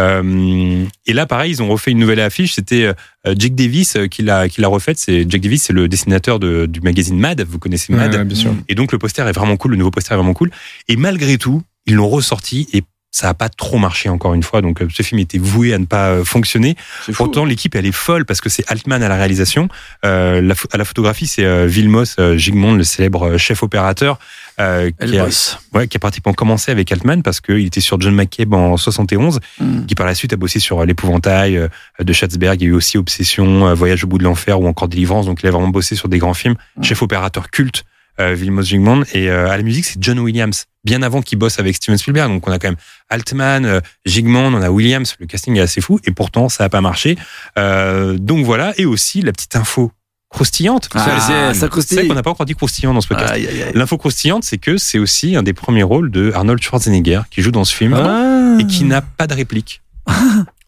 Euh, 0.00 0.84
et 1.06 1.12
là, 1.12 1.26
pareil, 1.26 1.52
ils 1.52 1.62
ont 1.62 1.68
refait 1.68 1.92
une 1.92 1.98
nouvelle 1.98 2.18
affiche. 2.20 2.54
C'était 2.54 2.86
euh, 2.86 3.34
Jake 3.38 3.54
Davis 3.54 3.94
euh, 3.94 4.06
qui 4.08 4.22
l'a 4.22 4.48
qui 4.48 4.60
l'a 4.60 4.68
refaite. 4.68 4.98
C'est 4.98 5.30
Jake 5.30 5.42
Davis, 5.42 5.62
c'est 5.62 5.72
le 5.72 5.86
dessinateur 5.86 6.40
de, 6.40 6.66
du 6.66 6.80
magazine 6.80 7.18
Mad. 7.18 7.40
Vous 7.42 7.60
connaissez 7.60 7.92
Mad 7.92 8.10
Ouais, 8.10 8.18
ouais, 8.18 8.24
bien 8.24 8.36
sûr. 8.36 8.52
Et 8.68 8.74
donc 8.74 8.90
le 8.90 8.98
poster 8.98 9.26
est 9.28 9.32
vraiment 9.32 9.56
cool. 9.56 9.72
Le 9.72 9.76
nouveau 9.76 9.92
poster 9.92 10.14
est 10.14 10.16
vraiment 10.16 10.34
cool. 10.34 10.50
Et 10.88 10.96
malgré 10.96 11.38
tout, 11.38 11.62
ils 11.86 11.94
l'ont 11.94 12.08
ressorti 12.08 12.68
et 12.72 12.82
ça 13.10 13.28
a 13.28 13.34
pas 13.34 13.48
trop 13.48 13.78
marché 13.78 14.08
encore 14.08 14.34
une 14.34 14.42
fois. 14.42 14.60
Donc 14.60 14.82
euh, 14.82 14.88
ce 14.92 15.04
film 15.04 15.20
était 15.20 15.38
voué 15.38 15.72
à 15.72 15.78
ne 15.78 15.84
pas 15.84 16.08
euh, 16.08 16.24
fonctionner. 16.24 16.74
Pourtant 17.12 17.44
l'équipe 17.44 17.72
elle 17.76 17.86
est 17.86 17.92
folle 17.92 18.24
parce 18.24 18.40
que 18.40 18.48
c'est 18.48 18.64
Altman 18.68 19.04
à 19.04 19.08
la 19.08 19.14
réalisation. 19.14 19.68
Euh, 20.04 20.40
la 20.40 20.54
à 20.72 20.78
la 20.78 20.84
photographie 20.84 21.28
c'est 21.28 21.44
euh, 21.44 21.66
Vilmos 21.66 22.16
euh, 22.18 22.36
Gigmond, 22.36 22.74
le 22.74 22.82
célèbre 22.82 23.36
chef 23.36 23.62
opérateur. 23.62 24.18
qui 24.58 25.18
a, 25.18 25.28
ouais, 25.74 25.86
qui 25.86 25.96
a 25.96 26.00
pratiquement 26.00 26.32
commencé 26.32 26.72
avec 26.72 26.90
Altman 26.90 27.22
parce 27.22 27.40
qu'il 27.40 27.64
était 27.66 27.80
sur 27.80 28.00
John 28.00 28.14
McCabe 28.16 28.52
en 28.52 28.76
71, 28.76 29.38
Mm. 29.60 29.86
qui 29.86 29.94
par 29.94 30.06
la 30.06 30.14
suite 30.16 30.32
a 30.32 30.36
bossé 30.36 30.58
sur 30.58 30.84
l'épouvantail 30.84 31.68
de 32.00 32.12
Schatzberg. 32.12 32.60
Il 32.60 32.64
y 32.64 32.66
a 32.66 32.70
eu 32.70 32.74
aussi 32.74 32.98
Obsession, 32.98 33.72
Voyage 33.74 34.02
au 34.02 34.08
bout 34.08 34.18
de 34.18 34.24
l'enfer 34.24 34.60
ou 34.60 34.66
encore 34.66 34.88
Délivrance. 34.88 35.26
Donc 35.26 35.42
il 35.44 35.46
a 35.46 35.50
vraiment 35.52 35.68
bossé 35.68 35.94
sur 35.94 36.08
des 36.08 36.18
grands 36.18 36.34
films. 36.34 36.56
Chef 36.82 37.00
opérateur 37.02 37.50
culte, 37.50 37.84
Vilmos 38.18 38.62
Gigmond. 38.64 39.02
Et 39.12 39.28
euh, 39.30 39.50
à 39.50 39.56
la 39.56 39.62
musique, 39.62 39.84
c'est 39.84 39.96
John 40.00 40.18
Williams. 40.18 40.66
Bien 40.84 41.02
avant 41.02 41.22
qu'il 41.22 41.38
bosse 41.38 41.58
avec 41.58 41.76
Steven 41.76 41.96
Spielberg. 41.98 42.30
Donc 42.30 42.46
on 42.46 42.52
a 42.52 42.58
quand 42.58 42.68
même 42.68 42.76
Altman, 43.08 43.64
euh, 43.64 43.80
Gigmond, 44.06 44.52
on 44.54 44.62
a 44.62 44.70
Williams. 44.70 45.14
Le 45.18 45.26
casting 45.26 45.56
est 45.56 45.60
assez 45.60 45.80
fou. 45.80 45.98
Et 46.04 46.10
pourtant, 46.10 46.48
ça 46.48 46.64
n'a 46.64 46.68
pas 46.68 46.80
marché. 46.80 47.16
Euh, 47.58 48.18
donc 48.18 48.44
voilà. 48.44 48.72
Et 48.78 48.84
aussi, 48.84 49.22
la 49.22 49.32
petite 49.32 49.56
info 49.56 49.92
croustillante. 50.30 50.88
Ah, 50.94 51.52
C'est- 51.54 51.66
vrai 51.94 52.06
qu'on 52.08 52.14
n'a 52.14 52.22
pas 52.22 52.30
encore 52.30 52.44
dit 52.46 52.54
croustillant 52.54 52.92
dans 52.92 53.00
ce 53.00 53.06
podcast. 53.08 53.32
Aïe, 53.32 53.46
aïe, 53.46 53.62
aïe. 53.62 53.72
L'info 53.74 53.96
croustillante, 53.98 54.42
c'est 54.44 54.58
que 54.58 54.76
c'est 54.76 54.98
aussi 54.98 55.36
un 55.36 55.42
des 55.44 55.52
premiers 55.52 55.84
rôles 55.84 56.10
de 56.10 56.32
Arnold 56.34 56.60
Schwarzenegger 56.60 57.20
qui 57.30 57.40
joue 57.40 57.52
dans 57.52 57.64
ce 57.64 57.74
film 57.74 57.94
Ah. 57.94 58.56
et 58.60 58.66
qui 58.66 58.82
n'a 58.84 59.00
pas 59.00 59.26
de 59.28 59.34
réplique. 59.34 59.80
en 60.06 60.12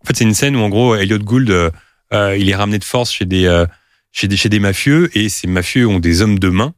fait, 0.06 0.16
c'est 0.16 0.24
une 0.24 0.34
scène 0.34 0.54
où 0.56 0.60
en 0.60 0.68
gros 0.68 0.94
Elliot 0.94 1.18
Gould, 1.18 1.50
euh, 1.50 1.70
euh, 2.14 2.36
il 2.38 2.48
est 2.48 2.54
ramené 2.54 2.78
de 2.78 2.84
force 2.84 3.10
chez 3.10 3.24
des, 3.24 3.46
euh, 3.46 3.66
chez 4.12 4.28
des 4.28 4.36
chez 4.36 4.48
des 4.48 4.60
mafieux 4.60 5.10
et 5.18 5.28
ces 5.28 5.48
mafieux 5.48 5.86
ont 5.88 5.98
des 5.98 6.22
hommes 6.22 6.38
de 6.38 6.48
main. 6.48 6.72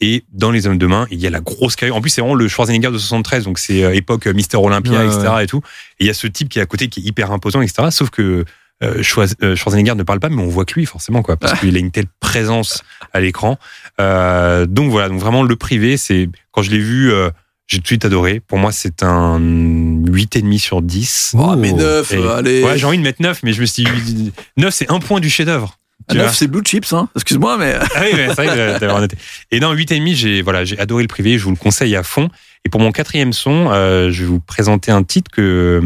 Et 0.00 0.24
dans 0.32 0.50
les 0.50 0.66
hommes 0.66 0.78
de 0.78 0.86
main, 0.86 1.06
il 1.10 1.20
y 1.20 1.26
a 1.26 1.30
la 1.30 1.40
grosse 1.40 1.76
carrière. 1.76 1.94
En 1.96 2.00
plus, 2.00 2.08
c'est 2.10 2.20
vraiment 2.22 2.34
le 2.34 2.48
Schwarzenegger 2.48 2.90
de 2.90 2.98
73, 2.98 3.44
donc 3.44 3.58
c'est 3.58 3.84
euh, 3.84 3.94
époque 3.94 4.26
euh, 4.26 4.32
Mister 4.32 4.56
Olympia, 4.56 5.00
Ouais, 5.00 5.06
etc. 5.06 5.28
Et 5.42 5.46
tout. 5.46 5.60
Et 5.98 6.04
il 6.04 6.06
y 6.06 6.10
a 6.10 6.14
ce 6.14 6.26
type 6.26 6.48
qui 6.48 6.58
est 6.58 6.62
à 6.62 6.66
côté, 6.66 6.88
qui 6.88 7.00
est 7.00 7.02
hyper 7.04 7.32
imposant, 7.32 7.60
etc. 7.60 7.88
Sauf 7.90 8.08
que 8.10 8.44
euh, 8.82 9.02
Schwarz- 9.02 9.54
Schwarzenegger 9.56 9.94
ne 9.94 10.02
parle 10.02 10.20
pas, 10.20 10.30
mais 10.30 10.40
on 10.42 10.48
voit 10.48 10.64
que 10.64 10.72
lui, 10.74 10.86
forcément, 10.86 11.20
quoi, 11.22 11.36
parce 11.36 11.52
qu'il 11.60 11.76
a 11.76 11.78
une 11.78 11.90
telle 11.90 12.06
présence 12.20 12.82
à 13.12 13.20
l'écran. 13.20 13.58
Euh, 14.00 14.64
donc 14.64 14.90
voilà, 14.90 15.10
donc 15.10 15.20
vraiment 15.20 15.42
le 15.42 15.54
privé, 15.56 15.96
c'est 15.98 16.28
quand 16.52 16.62
je 16.62 16.70
l'ai 16.70 16.78
vu, 16.78 17.12
euh, 17.12 17.28
J'ai 17.66 17.76
tout 17.78 17.82
de 17.82 17.86
suite 17.88 18.04
adoré. 18.06 18.40
Pour 18.40 18.58
moi, 18.58 18.72
c'est 18.72 19.02
un 19.02 19.38
8,5 19.38 20.58
sur 20.58 20.82
10. 20.82 21.34
Oh, 21.38 21.54
mais 21.56 21.72
neuf, 21.72 22.12
Et- 22.12 22.26
allez. 22.26 22.64
Ouais, 22.64 22.78
j'ai 22.78 22.86
envie 22.86 22.98
de 22.98 23.02
mettre 23.02 23.22
9, 23.22 23.42
mais 23.42 23.52
je 23.52 23.60
me 23.60 23.66
suis 23.66 23.84
dit, 23.84 24.32
9, 24.56 24.72
c'est 24.74 24.90
un 24.90 24.98
point 24.98 25.20
du 25.20 25.30
chef-d'œuvre. 25.30 25.76
Vois 26.18 26.28
c'est 26.28 26.46
Blue 26.46 26.62
Chips, 26.64 26.92
hein. 26.92 27.08
Excuse-moi, 27.14 27.56
mais. 27.58 27.74
Ah 27.78 28.00
oui, 28.02 28.10
mais 28.14 28.28
c'est 28.28 28.46
vrai 28.46 28.46
que 28.46 28.86
noté. 29.00 29.16
Et 29.50 29.60
non, 29.60 29.74
8,5, 29.74 30.14
j'ai 30.14 30.42
voilà, 30.42 30.64
j'ai 30.64 30.78
adoré 30.78 31.02
le 31.02 31.08
privé, 31.08 31.38
je 31.38 31.44
vous 31.44 31.50
le 31.50 31.56
conseille 31.56 31.96
à 31.96 32.02
fond. 32.02 32.28
Et 32.64 32.68
pour 32.68 32.80
mon 32.80 32.92
quatrième 32.92 33.32
son, 33.32 33.70
euh, 33.70 34.10
je 34.10 34.22
vais 34.22 34.28
vous 34.28 34.40
présenter 34.40 34.92
un 34.92 35.02
titre 35.02 35.30
que, 35.30 35.82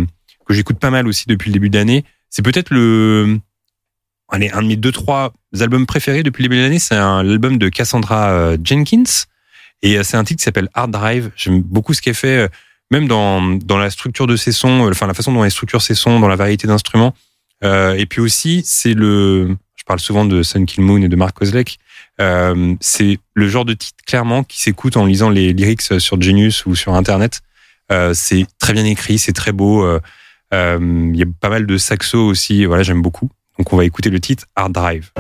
que 0.47 0.55
j'écoute 0.55 0.79
pas 0.79 0.91
mal 0.91 1.07
aussi 1.07 1.25
depuis 1.29 1.51
le 1.51 1.55
début 1.55 1.71
de 1.71 1.79
l'année. 1.79 2.05
C'est 2.31 2.43
peut-être 2.43 2.71
le, 2.71 3.39
allez, 4.29 4.51
un 4.51 4.63
de 4.63 4.69
mes 4.69 4.77
deux, 4.77 4.93
trois 4.93 5.33
albums 5.61 5.87
préférés 5.87 6.23
depuis 6.23 6.43
le 6.43 6.49
début 6.49 6.59
de 6.59 6.65
l'année. 6.65 6.79
C'est 6.79 6.97
un 6.97 7.23
l'album 7.23 7.59
de 7.59 7.69
Cassandra 7.69 8.31
euh, 8.31 8.57
Jenkins. 8.63 9.27
Et 9.83 9.99
euh, 9.99 10.03
c'est 10.03 10.17
un 10.17 10.25
titre 10.25 10.39
qui 10.39 10.45
s'appelle 10.45 10.69
Hard 10.75 10.91
Drive. 10.91 11.31
J'aime 11.37 11.61
beaucoup 11.61 11.95
ce 11.95 12.03
qu'elle 12.03 12.15
fait, 12.15 12.39
euh, 12.45 12.49
même 12.91 13.07
dans, 13.07 13.43
dans 13.43 13.79
la 13.79 13.91
structure 13.91 14.27
de 14.27 14.37
ses 14.37 14.53
sons, 14.53 14.89
enfin 14.91 15.07
la 15.07 15.15
façon 15.15 15.33
dont 15.33 15.45
elle 15.45 15.51
structure 15.51 15.83
ses 15.83 15.95
sons, 15.95 16.21
dans 16.21 16.29
la 16.29 16.37
variété 16.37 16.67
d'instruments. 16.67 17.15
Euh, 17.63 17.95
et 17.95 18.07
puis 18.07 18.21
aussi, 18.21 18.63
c'est 18.65 18.95
le, 18.95 19.57
je 19.77 19.85
parle 19.85 20.01
souvent 20.01 20.25
de 20.25 20.43
Sun 20.43 20.67
Kill 20.67 20.83
Moon 20.85 21.03
et 21.03 21.09
de 21.09 21.17
Mark 21.17 21.37
Kozlek. 21.37 21.79
Euh, 22.21 22.75
c'est 22.81 23.19
le 23.35 23.49
genre 23.49 23.65
de 23.65 23.75
titre 23.75 24.03
clairement 24.07 24.45
qui 24.45 24.61
s'écoute 24.61 24.97
en 24.97 25.05
lisant 25.05 25.29
les 25.31 25.53
lyrics 25.53 25.83
sur 25.99 26.21
Genius 26.21 26.65
ou 26.67 26.75
sur 26.75 26.95
Internet. 26.95 27.41
Euh, 27.93 28.13
c'est 28.15 28.47
très 28.59 28.73
bien 28.73 28.85
écrit, 28.85 29.19
c'est 29.19 29.33
très 29.33 29.53
beau. 29.53 29.85
euh, 29.85 30.01
euh, 30.53 30.79
Il 31.13 31.17
y 31.19 31.23
a 31.23 31.27
pas 31.41 31.49
mal 31.51 31.67
de 31.67 31.77
saxo 31.77 32.19
aussi. 32.19 32.65
Voilà, 32.65 32.83
j'aime 32.83 33.03
beaucoup. 33.03 33.29
Donc 33.59 33.73
on 33.73 33.77
va 33.77 33.85
écouter 33.85 34.11
le 34.11 34.21
titre 34.21 34.45
Hard 34.57 34.73
Drive. 34.73 35.11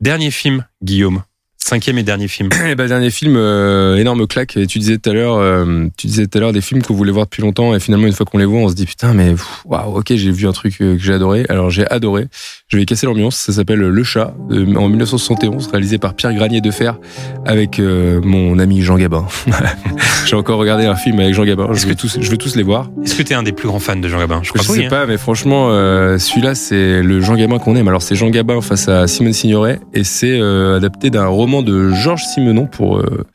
Dernier 0.00 0.30
film, 0.30 0.66
Guillaume. 0.82 1.24
Cinquième 1.62 1.98
et 1.98 2.02
dernier 2.02 2.26
film. 2.26 2.48
Eh 2.68 2.74
ben, 2.74 2.88
dernier 2.88 3.10
film, 3.10 3.34
euh, 3.36 3.96
énorme 3.96 4.26
claque. 4.26 4.56
Et 4.56 4.66
tu 4.66 4.78
disais 4.80 4.98
tout 4.98 5.08
à 5.10 5.12
l'heure, 5.12 5.36
euh, 5.36 5.86
tu 5.96 6.08
disais 6.08 6.26
tout 6.26 6.36
à 6.38 6.40
l'heure 6.40 6.52
des 6.52 6.62
films 6.62 6.82
qu'on 6.82 6.94
voulait 6.94 7.12
voir 7.12 7.26
depuis 7.26 7.42
longtemps. 7.42 7.74
Et 7.76 7.80
finalement, 7.80 8.06
une 8.08 8.12
fois 8.12 8.26
qu'on 8.26 8.38
les 8.38 8.44
voit, 8.44 8.58
on 8.60 8.68
se 8.68 8.74
dit 8.74 8.86
putain, 8.86 9.12
mais 9.14 9.34
waouh, 9.66 9.98
ok, 9.98 10.06
j'ai 10.16 10.32
vu 10.32 10.48
un 10.48 10.52
truc 10.52 10.74
euh, 10.80 10.96
que 10.96 11.02
j'ai 11.02 11.12
adoré. 11.12 11.44
Alors 11.48 11.70
j'ai 11.70 11.86
adoré. 11.88 12.26
Je 12.68 12.76
vais 12.76 12.84
casser 12.86 13.06
l'ambiance. 13.06 13.36
Ça 13.36 13.52
s'appelle 13.52 13.78
Le 13.78 14.02
Chat 14.02 14.34
de- 14.48 14.74
en 14.76 14.88
1971, 14.88 15.68
réalisé 15.68 15.98
par 15.98 16.14
Pierre 16.14 16.32
Granier 16.34 16.60
de 16.60 16.70
Fer 16.72 16.98
avec 17.46 17.78
euh, 17.78 18.20
mon 18.24 18.58
ami 18.58 18.80
Jean 18.82 18.96
Gabin. 18.96 19.26
j'ai 20.26 20.34
encore 20.36 20.58
regardé 20.58 20.86
un 20.86 20.96
film 20.96 21.20
avec 21.20 21.34
Jean 21.34 21.44
Gabin. 21.44 21.68
Je 21.72 21.86
vais 21.86 21.94
tous, 21.94 22.18
je 22.20 22.30
vais 22.30 22.36
tous 22.38 22.56
les 22.56 22.62
voir. 22.64 22.90
Est-ce 23.04 23.14
que 23.14 23.22
tu 23.22 23.32
es 23.32 23.36
un 23.36 23.42
des 23.44 23.52
plus 23.52 23.68
grands 23.68 23.78
fans 23.80 23.94
de 23.96 24.08
Jean 24.08 24.18
Gabin? 24.18 24.40
Je 24.42 24.48
Je 24.48 24.52
crois 24.54 24.64
oui, 24.74 24.78
sais 24.80 24.86
hein. 24.86 24.90
pas, 24.90 25.06
mais 25.06 25.18
franchement, 25.18 25.68
euh, 25.70 26.18
celui-là, 26.18 26.54
c'est 26.56 27.02
le 27.02 27.20
Jean 27.20 27.36
Gabin 27.36 27.58
qu'on 27.58 27.76
aime. 27.76 27.86
Alors, 27.86 28.02
c'est 28.02 28.16
Jean 28.16 28.30
Gabin 28.30 28.60
face 28.60 28.88
à 28.88 29.06
Simone 29.06 29.32
Signoret, 29.34 29.78
et 29.94 30.02
c'est 30.04 30.40
euh, 30.40 30.78
adapté 30.78 31.10
d'un 31.10 31.26
roman 31.26 31.49
de 31.62 31.90
Georges 31.90 32.24
Simenon 32.24 32.66
pour 32.66 32.98
euh, 32.98 33.26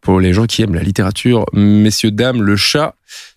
pour 0.00 0.20
les 0.20 0.32
gens 0.32 0.46
qui 0.46 0.62
aiment 0.62 0.74
la 0.74 0.82
littérature. 0.82 1.46
Messieurs 1.52 2.10
dames, 2.10 2.42
Le 2.42 2.56
Chat, 2.56 2.94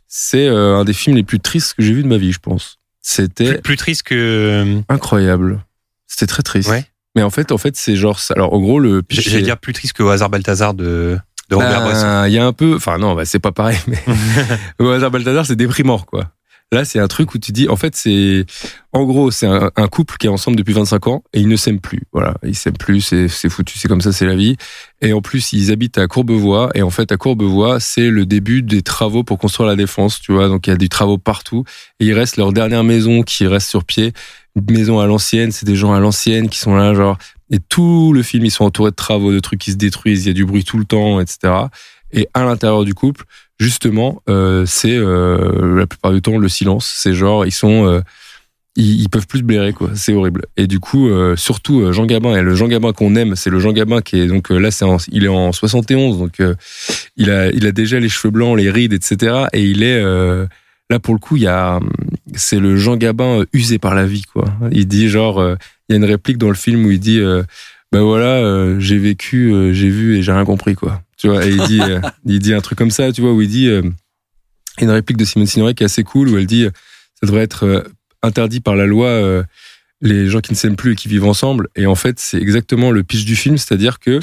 c'est 0.07 0.47
euh, 0.47 0.77
un 0.77 0.85
des 0.85 0.93
films 0.93 1.15
les 1.15 1.23
plus 1.23 1.39
tristes 1.39 1.73
que 1.73 1.83
j'ai 1.83 1.93
vu 1.93 2.03
de 2.03 2.07
ma 2.07 2.17
vie, 2.17 2.31
je 2.31 2.39
pense. 2.39 2.77
C'était 3.01 3.53
Plus, 3.53 3.61
plus 3.61 3.77
triste 3.77 4.03
que. 4.03 4.81
incroyable. 4.89 5.63
C'était 6.07 6.27
très 6.27 6.43
triste. 6.43 6.69
Ouais. 6.69 6.85
Mais 7.15 7.21
en 7.23 7.29
fait, 7.29 7.51
en 7.51 7.57
fait, 7.57 7.75
c'est 7.77 7.95
genre, 7.95 8.19
alors, 8.35 8.53
en 8.53 8.59
gros, 8.59 8.79
le 8.79 9.01
J'allais 9.09 9.41
dire 9.41 9.57
plus 9.57 9.73
triste 9.73 9.93
que 9.93 10.03
au 10.03 10.09
hasard 10.09 10.29
Balthazar 10.29 10.73
de, 10.73 11.17
de 11.49 11.55
Robert 11.55 11.81
Bresson. 11.81 12.25
Il 12.27 12.33
y 12.33 12.37
a 12.39 12.45
un 12.45 12.53
peu, 12.53 12.75
enfin 12.75 12.97
non, 12.97 13.15
bah, 13.15 13.25
c'est 13.25 13.39
pas 13.39 13.51
pareil, 13.53 13.77
mais 13.87 13.97
au 14.79 14.89
hasard 14.89 15.11
Balthazar, 15.11 15.45
c'est 15.45 15.55
déprimant, 15.55 15.99
quoi. 15.99 16.31
Là, 16.71 16.83
c'est 16.83 16.99
un 16.99 17.07
truc 17.07 17.33
où 17.35 17.37
tu 17.37 17.51
dis, 17.51 17.69
en 17.69 17.75
fait, 17.75 17.95
c'est, 17.95 18.45
en 18.91 19.03
gros, 19.03 19.29
c'est 19.29 19.45
un, 19.45 19.87
couple 19.87 20.17
qui 20.17 20.25
est 20.25 20.29
ensemble 20.29 20.57
depuis 20.57 20.73
25 20.73 21.07
ans 21.07 21.23
et 21.31 21.39
ils 21.39 21.47
ne 21.47 21.55
s'aiment 21.55 21.79
plus. 21.79 22.01
Voilà, 22.11 22.35
ils 22.43 22.55
s'aiment 22.55 22.77
plus, 22.77 23.01
c'est, 23.01 23.27
c'est 23.27 23.49
foutu, 23.49 23.77
c'est 23.77 23.87
comme 23.87 24.01
ça, 24.01 24.11
c'est 24.11 24.25
la 24.25 24.35
vie. 24.35 24.57
Et 25.01 25.13
en 25.13 25.21
plus, 25.21 25.53
ils 25.53 25.71
habitent 25.71 25.99
à 25.99 26.07
Courbevoie 26.07 26.71
et 26.73 26.81
en 26.81 26.89
fait, 26.89 27.11
à 27.11 27.17
Courbevoie, 27.17 27.79
c'est 27.79 28.09
le 28.09 28.25
début 28.25 28.63
des 28.63 28.81
travaux 28.81 29.23
pour 29.23 29.37
construire 29.37 29.69
la 29.69 29.75
défense, 29.75 30.19
tu 30.19 30.33
vois. 30.33 30.47
Donc, 30.47 30.65
il 30.65 30.71
y 30.71 30.73
a 30.73 30.77
des 30.77 30.89
travaux 30.89 31.19
partout 31.19 31.63
et 31.99 32.05
il 32.07 32.13
reste 32.13 32.37
leur 32.37 32.51
dernière 32.51 32.83
maison 32.83 33.21
qui 33.21 33.45
reste 33.45 33.69
sur 33.69 33.83
pied, 33.83 34.13
une 34.55 34.65
maison 34.71 34.99
à 34.99 35.05
l'ancienne, 35.05 35.51
c'est 35.51 35.65
des 35.65 35.75
gens 35.75 35.93
à 35.93 35.99
l'ancienne 35.99 36.49
qui 36.49 36.57
sont 36.57 36.75
là, 36.75 36.93
genre, 36.95 37.17
et 37.51 37.59
tout 37.59 38.11
le 38.11 38.23
film, 38.23 38.43
ils 38.45 38.51
sont 38.51 38.65
entourés 38.65 38.91
de 38.91 38.95
travaux, 38.95 39.31
de 39.31 39.39
trucs 39.39 39.59
qui 39.59 39.71
se 39.71 39.77
détruisent, 39.77 40.25
il 40.25 40.29
y 40.29 40.31
a 40.31 40.33
du 40.33 40.45
bruit 40.45 40.63
tout 40.63 40.77
le 40.79 40.85
temps, 40.85 41.19
etc. 41.19 41.53
Et 42.15 42.29
à 42.33 42.45
l'intérieur 42.45 42.85
du 42.85 42.93
couple, 42.93 43.25
justement, 43.59 44.23
euh, 44.29 44.65
c'est 44.65 44.95
euh, 44.95 45.77
la 45.77 45.85
plupart 45.85 46.13
du 46.13 46.21
temps 46.21 46.37
le 46.37 46.47
silence. 46.47 46.91
C'est 46.97 47.13
genre 47.13 47.45
ils 47.45 47.51
sont, 47.51 47.85
euh, 47.85 48.01
ils, 48.77 49.09
peuvent 49.09 49.27
plus 49.27 49.43
blairer 49.43 49.73
quoi. 49.73 49.89
C'est 49.95 50.13
horrible. 50.13 50.45
Et 50.55 50.65
du 50.65 50.79
coup, 50.79 51.09
surtout 51.35 51.91
Jean 51.91 52.05
Gabin 52.05 52.35
et 52.35 52.41
le 52.41 52.55
Jean 52.55 52.67
Gabin 52.67 52.93
qu'on 52.93 53.15
aime, 53.15 53.35
c'est 53.35 53.49
le 53.49 53.59
Jean 53.59 53.73
Gabin 53.73 54.01
qui 54.01 54.19
est 54.19 54.27
donc 54.27 54.49
là, 54.49 54.71
c'est 54.71 54.85
il 55.11 55.25
est 55.25 55.29
en 55.29 55.51
71, 55.51 56.17
donc 56.17 56.41
il 57.17 57.29
a 57.29 57.51
il 57.51 57.67
a 57.67 57.71
déjà 57.71 57.99
les 57.99 58.09
cheveux 58.09 58.31
blancs, 58.31 58.57
les 58.57 58.71
rides, 58.71 58.93
etc. 58.93 59.45
Et 59.51 59.63
il 59.63 59.83
est 59.83 60.01
là 60.89 60.99
pour 60.99 61.13
le 61.13 61.19
coup, 61.19 61.35
il 61.35 61.43
y 61.43 61.47
a 61.47 61.79
c'est 62.33 62.59
le 62.59 62.77
Jean 62.77 62.95
Gabin 62.95 63.43
usé 63.53 63.77
par 63.77 63.93
la 63.93 64.05
vie 64.05 64.23
quoi. 64.23 64.45
Il 64.71 64.87
dit 64.87 65.09
genre, 65.09 65.41
il 65.87 65.93
y 65.93 65.93
a 65.93 65.97
une 65.97 66.05
réplique 66.05 66.37
dans 66.37 66.49
le 66.49 66.55
film 66.55 66.85
où 66.85 66.91
il 66.91 66.99
dit 66.99 67.21
ben 67.95 68.03
voilà, 68.03 68.39
euh, 68.43 68.77
j'ai 68.77 68.97
vécu, 68.97 69.53
euh, 69.53 69.71
j'ai 69.71 69.87
vu 69.87 70.17
et 70.17 70.21
j'ai 70.21 70.33
rien 70.33 70.43
compris 70.43 70.75
quoi. 70.75 71.01
Tu 71.15 71.29
vois, 71.29 71.45
et 71.45 71.49
il 71.49 71.63
dit, 71.63 71.79
euh, 71.79 72.01
il 72.25 72.39
dit 72.39 72.53
un 72.53 72.59
truc 72.59 72.77
comme 72.77 72.91
ça, 72.91 73.13
tu 73.13 73.21
vois, 73.21 73.31
où 73.31 73.41
il 73.41 73.47
dit 73.47 73.69
une 74.81 74.89
réplique 74.89 75.15
de 75.15 75.23
Simone 75.23 75.47
Signoret 75.47 75.73
qui 75.75 75.83
est 75.83 75.85
assez 75.85 76.03
cool, 76.03 76.27
où 76.27 76.37
elle 76.37 76.45
dit, 76.45 76.67
ça 77.17 77.25
devrait 77.25 77.43
être 77.43 77.85
interdit 78.21 78.59
par 78.59 78.75
la 78.75 78.85
loi 78.85 79.45
les 80.01 80.27
gens 80.27 80.41
qui 80.41 80.51
ne 80.51 80.57
s'aiment 80.57 80.75
plus 80.75 80.91
et 80.91 80.95
qui 80.95 81.07
vivent 81.07 81.23
ensemble. 81.23 81.69
Et 81.77 81.85
en 81.85 81.95
fait, 81.95 82.19
c'est 82.19 82.37
exactement 82.37 82.91
le 82.91 83.01
pitch 83.03 83.23
du 83.23 83.37
film, 83.37 83.57
c'est-à-dire 83.57 83.99
que 83.99 84.19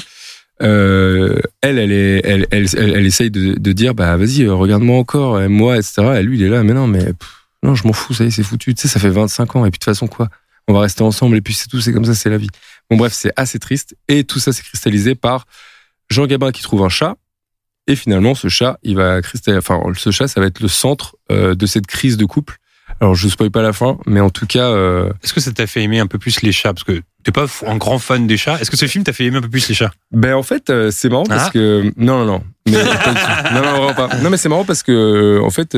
euh, 0.61 1.39
elle, 1.61 1.79
elle, 1.79 1.91
est, 1.91 2.21
elle, 2.23 2.45
elle, 2.51 2.67
elle, 2.77 2.93
elle 2.93 3.05
essaye 3.07 3.31
de, 3.31 3.55
de 3.55 3.71
dire, 3.71 3.95
bah 3.95 4.15
vas-y, 4.17 4.47
regarde-moi 4.47 4.99
encore, 4.99 5.41
aime-moi, 5.41 5.77
etc. 5.77 6.19
Et 6.19 6.21
lui, 6.21 6.37
il 6.37 6.43
est 6.43 6.49
là, 6.49 6.61
mais 6.61 6.73
non, 6.73 6.85
mais 6.85 7.05
pff, 7.05 7.47
non, 7.63 7.73
je 7.73 7.87
m'en 7.87 7.93
fous, 7.93 8.13
ça 8.13 8.23
y 8.23 8.27
est, 8.27 8.29
c'est 8.29 8.43
foutu. 8.43 8.75
Tu 8.75 8.83
sais, 8.83 8.87
ça 8.87 8.99
fait 8.99 9.09
25 9.09 9.55
ans, 9.55 9.65
et 9.65 9.71
puis 9.71 9.79
de 9.79 9.83
toute 9.83 9.85
façon, 9.85 10.05
quoi? 10.05 10.29
On 10.67 10.73
va 10.73 10.81
rester 10.81 11.01
ensemble, 11.01 11.37
et 11.37 11.41
puis 11.41 11.55
c'est 11.55 11.69
tout, 11.69 11.81
c'est 11.81 11.91
comme 11.91 12.05
ça, 12.05 12.13
c'est 12.13 12.29
la 12.29 12.37
vie. 12.37 12.49
Bon, 12.89 12.97
bref, 12.97 13.13
c'est 13.13 13.31
assez 13.35 13.59
triste. 13.59 13.95
Et 14.07 14.23
tout 14.23 14.39
ça, 14.39 14.51
c'est 14.51 14.63
cristallisé 14.63 15.15
par 15.15 15.45
Jean 16.09 16.25
Gabin 16.27 16.51
qui 16.51 16.61
trouve 16.61 16.83
un 16.83 16.89
chat. 16.89 17.15
Et 17.87 17.95
finalement, 17.95 18.33
ce 18.35 18.47
chat, 18.47 18.77
il 18.83 18.95
va 18.95 19.21
cristalliser, 19.21 19.57
enfin, 19.57 19.81
ce 19.97 20.11
chat, 20.11 20.27
ça 20.27 20.39
va 20.39 20.47
être 20.47 20.59
le 20.61 20.67
centre 20.69 21.15
euh, 21.31 21.53
de 21.55 21.65
cette 21.65 21.87
crise 21.87 22.15
de 22.17 22.25
couple. 22.25 22.57
Alors, 23.01 23.15
je 23.15 23.27
spoil 23.27 23.49
pas 23.49 23.61
la 23.61 23.73
fin, 23.73 23.97
mais 24.05 24.19
en 24.19 24.29
tout 24.29 24.45
cas, 24.45 24.67
euh, 24.69 25.09
Est-ce 25.23 25.33
que 25.33 25.41
ça 25.41 25.51
t'a 25.51 25.67
fait 25.67 25.81
aimer 25.83 25.99
un 25.99 26.07
peu 26.07 26.17
plus 26.19 26.41
les 26.43 26.51
chats? 26.51 26.73
Parce 26.73 26.83
que 26.83 27.01
t'es 27.23 27.31
pas 27.31 27.45
un 27.65 27.75
grand 27.77 27.97
fan 27.99 28.27
des 28.27 28.37
chats. 28.37 28.57
Est-ce 28.61 28.69
que 28.71 28.77
ce 28.77 28.85
film 28.85 29.03
t'a 29.03 29.11
fait 29.13 29.25
aimer 29.25 29.37
un 29.37 29.41
peu 29.41 29.49
plus 29.49 29.67
les 29.67 29.73
chats? 29.75 29.91
Ben 30.11 30.35
en 30.35 30.43
fait, 30.43 30.69
euh, 30.69 30.91
c'est 30.91 31.09
marrant 31.09 31.23
parce 31.23 31.47
Ah. 31.47 31.51
que 31.51 31.91
non 31.97 32.19
non 32.19 32.25
non, 32.25 32.43
mais 32.67 32.83
non 33.53 33.61
non 33.63 33.71
vraiment 33.81 33.93
pas. 33.95 34.09
Non 34.21 34.29
mais 34.29 34.37
c'est 34.37 34.47
marrant 34.49 34.65
parce 34.65 34.83
que 34.83 35.41
en 35.41 35.49
fait 35.49 35.75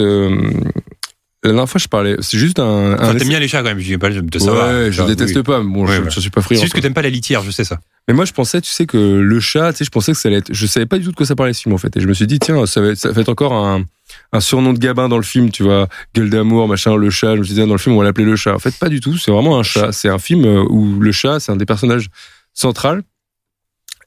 la 1.47 1.53
dernière 1.53 1.69
fois 1.69 1.79
je 1.79 1.87
parlais, 1.87 2.15
c'est 2.19 2.37
juste 2.37 2.59
un. 2.59 2.93
Enfin, 2.93 3.09
un 3.09 3.15
t'aimes 3.15 3.29
bien 3.29 3.39
les 3.39 3.47
chats 3.47 3.59
quand 3.59 3.69
même, 3.69 3.79
je 3.79 3.85
dis 3.85 3.97
pas 3.97 4.09
de 4.09 4.39
savoir. 4.39 4.67
Ouais, 4.69 4.91
je 4.91 5.01
Enfin, 5.01 5.09
déteste 5.09 5.35
oui. 5.35 5.43
pas. 5.43 5.61
mais 5.63 5.71
Bon, 5.71 5.85
Ouais, 5.85 5.95
je, 5.95 6.01
ouais. 6.01 6.09
je 6.09 6.19
suis 6.19 6.29
pas 6.29 6.41
C'est 6.41 6.45
friand. 6.45 6.61
juste 6.61 6.73
que 6.73 6.79
t'aimes 6.81 6.93
pas 6.93 7.01
la 7.01 7.09
litière, 7.09 7.41
je 7.43 7.51
sais 7.51 7.63
ça. 7.63 7.79
Mais 8.07 8.13
moi, 8.13 8.25
je 8.25 8.33
pensais, 8.33 8.61
tu 8.61 8.69
sais, 8.69 8.85
que 8.85 8.97
le 8.97 9.39
chat, 9.39 9.71
tu 9.73 9.79
sais, 9.79 9.85
je 9.85 9.89
pensais 9.89 10.11
que 10.11 10.17
ça 10.17 10.27
allait 10.29 10.37
être. 10.37 10.53
Je 10.53 10.65
savais 10.67 10.85
pas 10.85 10.97
du 10.99 11.05
tout 11.05 11.11
de 11.11 11.15
quoi 11.15 11.25
ça 11.25 11.35
parlait 11.35 11.53
ce 11.53 11.61
film, 11.63 11.73
en 11.73 11.77
fait. 11.79 11.95
Et 11.97 12.01
je 12.01 12.07
me 12.07 12.13
suis 12.13 12.27
dit, 12.27 12.37
tiens, 12.39 12.65
ça 12.67 12.79
va 12.81 12.89
être, 12.89 12.97
ça 12.99 13.11
va 13.11 13.21
être 13.21 13.29
encore 13.29 13.53
un, 13.53 13.83
un 14.31 14.39
surnom 14.39 14.73
de 14.73 14.77
Gabin 14.79 15.09
dans 15.09 15.17
le 15.17 15.23
film, 15.23 15.49
tu 15.49 15.63
vois. 15.63 15.87
Gueule 16.13 16.29
d'amour, 16.29 16.67
machin, 16.67 16.95
le 16.95 17.09
chat. 17.09 17.33
Je 17.35 17.39
me 17.39 17.43
suis 17.43 17.55
dit, 17.55 17.59
dans 17.61 17.65
le 17.71 17.77
film, 17.79 17.95
on 17.95 17.99
va 17.99 18.03
l'appeler 18.05 18.25
le 18.25 18.35
chat. 18.35 18.53
En 18.53 18.59
fait, 18.59 18.75
pas 18.77 18.89
du 18.89 18.99
tout. 18.99 19.17
C'est 19.17 19.31
vraiment 19.31 19.57
un 19.59 19.63
chat. 19.63 19.91
C'est 19.91 20.09
un 20.09 20.19
film 20.19 20.45
euh, 20.45 20.63
où 20.69 20.99
le 20.99 21.11
chat, 21.11 21.39
c'est 21.39 21.51
un 21.51 21.55
des 21.55 21.65
personnages 21.65 22.09
centrales. 22.53 23.01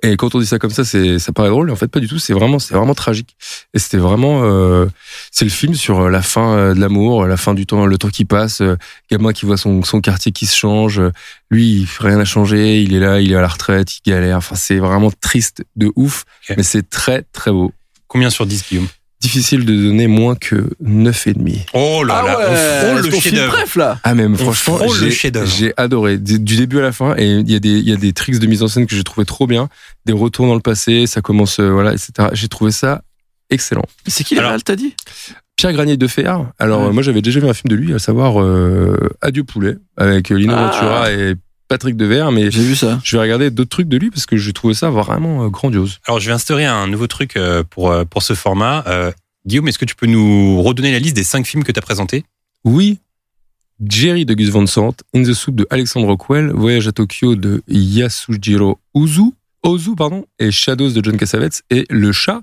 Et 0.05 0.17
quand 0.17 0.35
on 0.35 0.39
dit 0.39 0.47
ça 0.47 0.59
comme 0.61 0.71
ça, 0.71 0.85
c'est, 0.85 1.19
ça 1.19 1.33
paraît 1.33 1.49
drôle. 1.49 1.67
Mais 1.67 1.73
en 1.73 1.77
fait, 1.77 1.89
pas 1.89 1.99
du 1.99 2.07
tout. 2.07 2.19
C'est 2.21 2.33
vraiment, 2.33 2.59
c'est 2.61 2.75
vraiment 2.75 2.95
tragique. 2.95 3.37
Et 3.75 3.81
c'était 3.81 3.97
vraiment, 3.97 4.43
euh, 4.45 4.87
c'est 5.33 5.45
le 5.45 5.51
film 5.51 5.75
sur 5.75 6.03
euh, 6.03 6.09
la 6.09 6.23
fin 6.23 6.57
euh, 6.57 6.75
de 6.75 6.81
l'amour, 6.81 7.27
la 7.27 7.37
fin 7.37 7.53
du 7.53 7.67
temps, 7.67 7.85
le 7.85 7.99
temps 7.99 8.09
qui 8.09 8.25
passe, 8.25 8.61
euh, 8.61 8.77
gamin 9.11 9.33
qui 9.33 9.45
voit 9.45 9.57
son, 9.57 9.83
son 9.83 10.01
quartier 10.01 10.31
qui 10.31 10.47
se 10.47 10.57
change. 10.57 11.01
euh, 11.01 11.11
Lui, 11.51 11.87
rien 11.99 12.17
n'a 12.19 12.25
changé. 12.25 12.81
Il 12.81 12.95
est 12.95 13.01
là, 13.01 13.21
il 13.21 13.33
est 13.33 13.37
à 13.37 13.41
la 13.41 13.49
retraite, 13.49 13.97
il 13.97 14.09
galère. 14.11 14.37
Enfin, 14.37 14.55
c'est 14.55 14.79
vraiment 14.79 15.11
triste 15.21 15.65
de 15.75 15.91
ouf. 15.97 16.25
Mais 16.57 16.63
c'est 16.63 16.89
très, 16.89 17.23
très 17.33 17.51
beau. 17.51 17.73
Combien 18.07 18.31
sur 18.31 18.47
10, 18.47 18.65
Guillaume? 18.69 18.87
Difficile 19.21 19.65
de 19.65 19.75
donner 19.75 20.07
moins 20.07 20.37
que 20.37 20.71
9,5. 20.81 21.67
Oh 21.75 22.05
là 22.05 22.21
Ah 22.21 22.27
là, 22.27 22.39
ouais, 22.39 22.45
on 22.49 22.55
frôle 22.55 23.03
c'est 23.03 23.11
le 23.11 23.21
chef-d'œuvre. 23.21 23.53
Bref, 23.53 23.75
là. 23.77 23.99
Ah 24.05 24.15
même 24.15 24.35
On 24.35 24.37
franchement, 24.37 24.77
frôle 24.79 24.97
j'ai- 25.45 25.73
adoré 25.77 26.19
du 26.19 26.39
début 26.39 26.79
à 26.79 26.83
la 26.83 26.93
fin 26.93 27.15
et 27.17 27.27
il 27.27 27.51
y 27.51 27.57
a 27.57 27.59
des 27.59 27.69
il 27.71 27.89
y 27.89 27.93
a 27.93 27.97
des 27.97 28.13
tricks 28.13 28.39
de 28.39 28.47
mise 28.47 28.63
en 28.63 28.69
scène 28.69 28.87
que 28.87 28.95
j'ai 28.95 29.03
trouvé 29.03 29.25
trop 29.25 29.49
bien, 29.49 29.69
des 30.07 30.13
retours 30.13 30.47
dans 30.47 30.55
le 30.55 30.61
passé, 30.61 31.07
ça 31.09 31.21
commence 31.21 31.59
euh, 31.59 31.69
voilà 31.71 31.93
etc. 31.95 32.29
J'ai 32.33 32.47
trouvé 32.49 32.71
ça 32.71 33.03
excellent. 33.51 33.83
C'est 34.07 34.23
qui 34.23 34.37
le 34.37 34.61
t'as 34.63 34.77
dit? 34.77 34.95
Pierre 35.57 35.73
Granier 35.73 35.97
de 35.97 36.07
Fer. 36.07 36.53
Alors 36.61 36.83
Ouais. 36.83 36.87
euh, 36.89 36.93
moi 36.93 37.03
j'avais 37.03 37.21
déjà 37.23 37.41
vu 37.41 37.49
un 37.49 37.55
film 37.55 37.71
de 37.71 37.75
lui, 37.75 37.93
à 37.93 37.99
savoir 37.99 38.41
euh, 38.41 38.97
Adieu 39.21 39.43
poulet 39.43 39.79
avec 39.97 40.29
Lino 40.31 40.53
Ah. 40.57 40.67
Ventura 40.71 41.11
et 41.11 41.35
Patrick 41.69 41.97
Devers, 41.97 42.33
mais 42.33 42.51
J'ai 42.51 42.63
vu 42.63 42.75
ça. 42.77 42.99
je 43.05 43.17
vais 43.17 43.23
regarder 43.23 43.51
d'autres 43.51 43.71
trucs 43.71 43.89
de 43.89 43.97
lui 43.97 44.11
parce 44.11 44.27
que 44.27 44.37
j'ai 44.37 44.53
trouvé 44.53 44.75
ça 44.75 44.91
vraiment 44.91 45.45
euh, 45.45 45.49
grandiose. 45.49 46.01
Alors, 46.07 46.19
je 46.19 46.27
vais 46.27 46.33
instaurer 46.33 46.65
un 46.65 46.87
nouveau 46.87 47.07
truc 47.07 47.37
euh, 47.37 47.63
pour, 47.69 47.91
euh, 47.91 48.05
pour 48.05 48.23
ce 48.23 48.35
format. 48.35 48.85
Euh, 48.87 49.13
Guillaume, 49.47 49.69
est-ce 49.69 49.79
que 49.79 49.85
tu 49.85 49.95
peux 49.95 50.07
nous 50.07 50.63
redonner 50.63 50.93
la 50.93 50.99
liste 50.99 51.15
des 51.17 51.25
cinq 51.25 51.47
films 51.47 51.65
que 51.65 51.73
tu 51.73 51.79
as 51.79 51.83
présentés? 51.83 52.25
Oui, 52.65 52.99
Jerry 53.87 54.25
de 54.25 54.35
Gus 54.35 54.49
Van 54.49 54.67
Sant, 54.67 54.95
In 55.15 55.23
the 55.23 55.33
Soup 55.35 55.55
de 55.55 55.67
Alexandre 55.71 56.07
Rockwell, 56.07 56.51
Voyage 56.53 56.89
à 56.89 56.93
Tokyo 56.93 57.37
de 57.37 57.63
Yasujiro 57.69 58.79
Ozu, 58.95 59.33
Ozu 59.63 59.95
pardon, 59.95 60.25
et 60.39 60.51
Shadows 60.51 60.91
de 60.91 61.05
John 61.05 61.17
Cassavetes 61.17 61.63
et 61.71 61.85
Le 61.91 62.13
Chat 62.13 62.41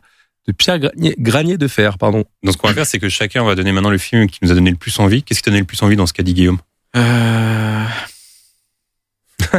de 0.47 0.53
Pierre 0.53 0.79
Granier, 0.79 1.15
Granier 1.17 1.57
de 1.57 1.67
Fer, 1.67 1.97
pardon. 1.97 2.23
Donc, 2.43 2.53
ce 2.53 2.57
qu'on 2.57 2.67
va 2.67 2.73
faire, 2.75 2.85
c'est 2.85 2.99
que 2.99 3.09
chacun 3.09 3.43
va 3.43 3.55
donner 3.55 3.71
maintenant 3.71 3.89
le 3.89 3.97
film 3.97 4.27
qui 4.27 4.39
nous 4.43 4.51
a 4.51 4.53
donné 4.53 4.69
le 4.69 4.77
plus 4.77 4.97
envie. 4.99 5.23
Qu'est-ce 5.23 5.39
qui 5.39 5.43
t'a 5.43 5.49
donné 5.51 5.61
le 5.61 5.65
plus 5.65 5.81
envie 5.81 5.95
dans 5.95 6.05
ce 6.05 6.13
qu'a 6.13 6.21
dit 6.23 6.33
Guillaume? 6.35 6.59
Euh... 6.95 7.83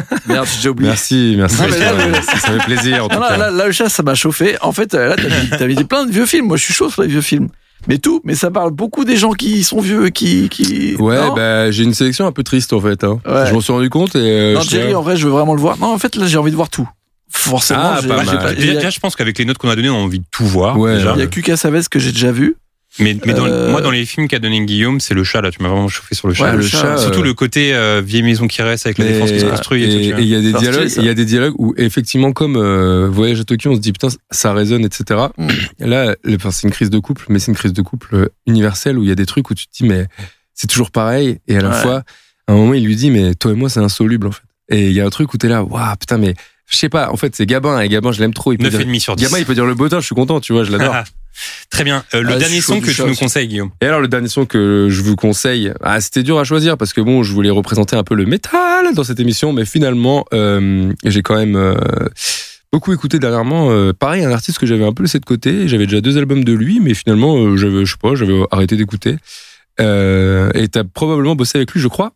Merde, 0.27 0.47
j'ai 0.60 0.68
oublié. 0.68 0.89
Merci, 0.90 1.35
merci. 1.36 1.60
Non, 1.62 1.68
là, 1.68 1.93
le- 2.09 2.14
ça 2.14 2.36
fait 2.39 2.59
plaisir 2.64 3.05
en 3.05 3.09
tout 3.09 3.14
Non, 3.16 3.20
là, 3.23 3.28
cas. 3.31 3.36
là, 3.36 3.51
là, 3.51 3.66
le 3.66 3.73
chat, 3.73 3.89
ça 3.89 4.02
m'a 4.02 4.14
chauffé. 4.14 4.56
En 4.60 4.73
fait, 4.73 4.94
euh, 4.94 5.09
là, 5.10 5.16
t'as 5.16 5.28
mis, 5.28 5.51
t'as 5.51 5.66
mis 5.66 5.74
des- 5.74 5.85
plein 5.85 6.05
de 6.06 6.12
vieux 6.12 6.27
films. 6.27 6.47
Moi, 6.47 6.56
je 6.56 6.62
suis 6.64 6.74
chaud 6.74 6.90
sur 6.90 7.02
les 7.02 7.09
vieux 7.09 7.20
films. 7.20 7.48
Mais 7.89 7.98
tout, 7.98 8.20
mais 8.24 8.35
ça 8.35 8.51
parle 8.51 8.70
beaucoup 8.70 9.05
des 9.05 9.16
gens 9.16 9.32
qui 9.32 9.62
sont 9.62 9.81
vieux, 9.81 10.09
qui. 10.09 10.48
qui... 10.48 10.97
Ouais, 10.97 11.18
bah, 11.36 11.70
j'ai 11.70 11.85
une 11.85 11.94
sélection 11.94 12.27
un 12.27 12.32
peu 12.32 12.43
triste 12.43 12.73
en 12.73 12.81
fait. 12.81 13.05
Hein. 13.05 13.20
Ouais. 13.27 13.47
Je 13.48 13.52
m'en 13.55 13.60
suis 13.60 13.73
rendu 13.73 13.90
compte 13.90 14.16
et. 14.16 14.18
euh, 14.18 14.55
non, 14.55 14.60
je- 14.62 14.70
Jerry, 14.70 14.94
en 14.94 15.02
vrai, 15.02 15.16
je 15.16 15.27
veux 15.27 15.32
vraiment 15.32 15.55
le 15.55 15.60
voir. 15.60 15.78
Non, 15.78 15.93
en 15.93 15.98
fait, 15.98 16.16
là, 16.16 16.27
j'ai 16.27 16.39
envie 16.39 16.51
de 16.51 16.56
voir 16.56 16.68
tout. 16.70 16.89
Forcément, 17.31 17.81
Ah, 17.82 18.01
pas 18.06 18.23
mal. 18.24 18.39
pas- 18.39 18.55
déjà, 18.55 18.89
je 18.90 18.98
pense 18.98 19.14
qu'avec 19.14 19.36
les 19.39 19.44
notes 19.44 19.59
qu'on 19.59 19.68
a 19.68 19.77
données, 19.77 19.90
on 19.90 19.97
a 19.97 20.02
envie 20.02 20.20
de 20.20 20.24
tout 20.31 20.47
voir. 20.47 20.78
Ouais, 20.78 20.94
déjà. 20.97 21.12
il 21.16 21.20
y 21.20 21.23
a 21.23 21.27
que 21.27 21.40
Cassavetes 21.40 21.89
que 21.89 21.98
j'ai 21.98 22.12
déjà 22.12 22.32
vu. 22.32 22.56
Mais, 22.98 23.16
mais 23.27 23.35
dans, 23.35 23.47
Euh, 23.47 23.70
moi, 23.70 23.81
dans 23.82 23.90
les 23.90 24.06
films 24.06 24.27
qu'a 24.28 24.39
donné 24.39 24.64
Guillaume, 24.64 25.01
c'est 25.01 25.12
le 25.14 25.23
chat, 25.24 25.40
là. 25.43 25.51
Tu 25.51 25.62
m'as 25.62 25.68
vraiment 25.68 25.89
chauffé 25.89 26.14
sur 26.14 26.28
le 26.28 26.35
chat. 26.35 26.44
Ouais, 26.44 26.52
le 26.52 26.59
le 26.59 26.62
chat, 26.66 26.81
chat, 26.81 26.97
Surtout 26.98 27.20
euh, 27.20 27.24
le 27.24 27.35
côté 27.35 27.74
euh, 27.74 28.01
vieille 28.05 28.23
maison 28.23 28.47
qui 28.47 28.62
reste 28.62 28.86
avec 28.86 28.98
la 28.98 29.05
défense 29.05 29.31
qui 29.31 29.40
se 29.40 29.44
construit 29.47 29.85
et, 29.85 29.86
et 29.86 30.09
et 30.09 30.18
il 30.18 30.27
y 30.28 30.35
a 30.35 30.40
des 30.40 30.52
dialogues, 30.52 30.90
il 30.97 31.05
y 31.05 31.09
a 31.09 31.14
des 31.14 31.24
dialogues 31.24 31.55
où 31.59 31.74
effectivement 31.77 32.32
comme 32.32 32.56
euh, 32.56 33.09
Voyage 33.10 33.40
à 33.40 33.44
Tokyo, 33.44 33.70
on 33.70 33.74
se 33.74 33.81
dit 33.81 33.93
putain 33.93 34.09
ça 34.31 34.52
résonne, 34.52 34.85
etc. 34.85 35.20
Mm. 35.36 35.48
Et 35.81 35.86
Là, 35.86 36.14
enfin, 36.35 36.51
c'est 36.51 36.66
une 36.66 36.73
crise 36.73 36.90
de 36.90 36.98
couple, 36.98 37.27
mais 37.28 37.39
c'est 37.39 37.51
une 37.51 37.56
crise 37.56 37.73
de 37.73 37.82
couple 37.82 38.14
euh, 38.14 38.28
universelle 38.47 38.98
où 38.98 39.02
il 39.02 39.09
y 39.09 39.12
a 39.12 39.16
des 39.16 39.27
trucs 39.27 39.51
où 39.51 39.55
tu 39.55 39.66
te 39.66 39.73
dis 39.77 39.85
mais 39.89 40.06
c'est 40.55 40.66
toujours 40.66 40.90
pareil 40.90 41.39
et 41.48 41.56
à 41.59 41.60
la 41.60 41.68
Ouais. 41.70 41.82
fois 41.82 42.02
à 42.48 42.52
un 42.52 42.56
moment 42.56 42.74
il 42.74 42.85
lui 42.85 42.97
dit 42.97 43.10
mais 43.10 43.35
toi 43.35 43.52
et 43.52 43.55
moi 43.55 43.68
c'est 43.68 43.81
insoluble 43.81 44.27
en 44.28 44.32
fait. 44.32 44.43
Et 44.70 44.86
il 44.89 44.93
y 44.94 45.01
a 45.01 45.06
un 45.06 45.10
truc 45.10 45.35
où 45.35 45.36
t'es 45.36 45.48
là 45.48 45.62
waouh 45.62 45.97
putain 46.01 46.16
mais 46.18 46.35
je 46.68 46.77
sais 46.77 46.89
pas 46.89 47.10
en 47.12 47.16
fait 47.16 47.36
c'est 47.36 47.47
Gabin 47.47 47.78
et 47.81 47.89
Gabin 47.89 48.10
je 48.12 48.20
l'aime 48.20 48.32
trop. 48.35 48.52
Il 48.52 48.59
peut 48.59 48.70
dire, 48.70 48.81
9,5 48.81 49.01
sur 49.01 49.16
10. 49.16 49.24
Gabin 49.24 49.39
il 49.39 49.44
peut 49.44 49.55
dire 49.55 49.66
le 49.66 49.74
beau 49.74 49.89
temps, 49.89 50.01
je 50.01 50.06
suis 50.06 50.14
content 50.14 50.40
tu 50.40 50.52
vois 50.52 50.64
je 50.64 50.73
l'adore. 50.73 50.94
Très 51.71 51.85
bien. 51.85 52.05
Euh, 52.15 52.23
le 52.23 52.33
Ah, 52.33 52.37
dernier 52.37 52.61
son 52.61 52.81
que 52.81 52.91
tu 52.91 53.03
nous 53.03 53.15
conseilles, 53.15 53.49
Guillaume. 53.49 53.71
Et 53.81 53.87
alors 53.87 54.01
le 54.01 54.09
dernier 54.09 54.29
son 54.29 54.47
que 54.47 54.89
je 54.91 55.03
vous 55.03 55.17
conseille, 55.17 55.73
ah, 55.83 56.01
c'était 56.01 56.23
dur 56.23 56.39
à 56.39 56.45
choisir 56.45 56.77
parce 56.77 56.93
que 56.93 57.01
bon, 57.01 57.23
je 57.23 57.33
voulais 57.33 57.51
représenter 57.51 57.97
un 57.97 58.05
peu 58.05 58.15
le 58.15 58.27
métal 58.27 58.95
dans 58.95 59.05
cette 59.05 59.21
émission, 59.21 59.53
mais 59.53 59.65
finalement, 59.65 60.25
euh, 60.33 60.93
j'ai 61.05 61.23
quand 61.23 61.37
même 61.37 61.57
euh, 61.57 61.75
beaucoup 62.73 62.93
écouté 62.93 63.19
dernièrement. 63.19 63.71
pareil, 63.95 64.25
un 64.25 64.33
artiste 64.33 64.59
que 64.59 64.67
j'avais 64.67 64.85
un 64.85 64.93
peu 64.93 65.03
laissé 65.03 65.19
de 65.19 65.25
côté. 65.25 65.69
J'avais 65.69 65.87
déjà 65.87 66.01
deux 66.01 66.19
albums 66.19 66.45
de 66.45 66.53
lui, 66.53 66.81
mais 66.81 66.95
finalement, 66.95 67.57
j'avais, 67.57 67.85
je 67.85 67.93
sais 67.93 67.99
pas, 68.01 68.15
j'avais 68.15 68.39
arrêté 68.51 68.77
d'écouter. 68.77 69.17
Et 69.79 70.69
t'as 70.71 70.85
probablement 70.85 71.37
bossé 71.37 71.59
avec 71.59 71.71
lui, 71.73 71.81
je 71.81 71.89
crois. 71.89 72.13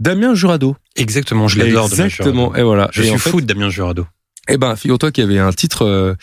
Damien 0.00 0.34
Jurado. 0.34 0.76
Exactement, 0.96 1.46
je 1.48 1.58
l'adore. 1.58 1.88
Damien 1.88 2.04
Exactement. 2.06 2.46
Jurado. 2.46 2.60
Et 2.60 2.62
voilà. 2.62 2.88
Je 2.92 3.00
Et 3.02 3.04
suis 3.04 3.14
en 3.14 3.18
fait, 3.18 3.30
fou 3.30 3.40
de 3.40 3.46
Damien 3.46 3.70
Jurado. 3.70 4.06
Eh 4.48 4.56
ben, 4.56 4.76
figure-toi 4.76 5.10
qu'il 5.10 5.24
y 5.24 5.26
avait 5.26 5.38
un 5.38 5.52
titre. 5.52 5.82
euh, 5.82 6.14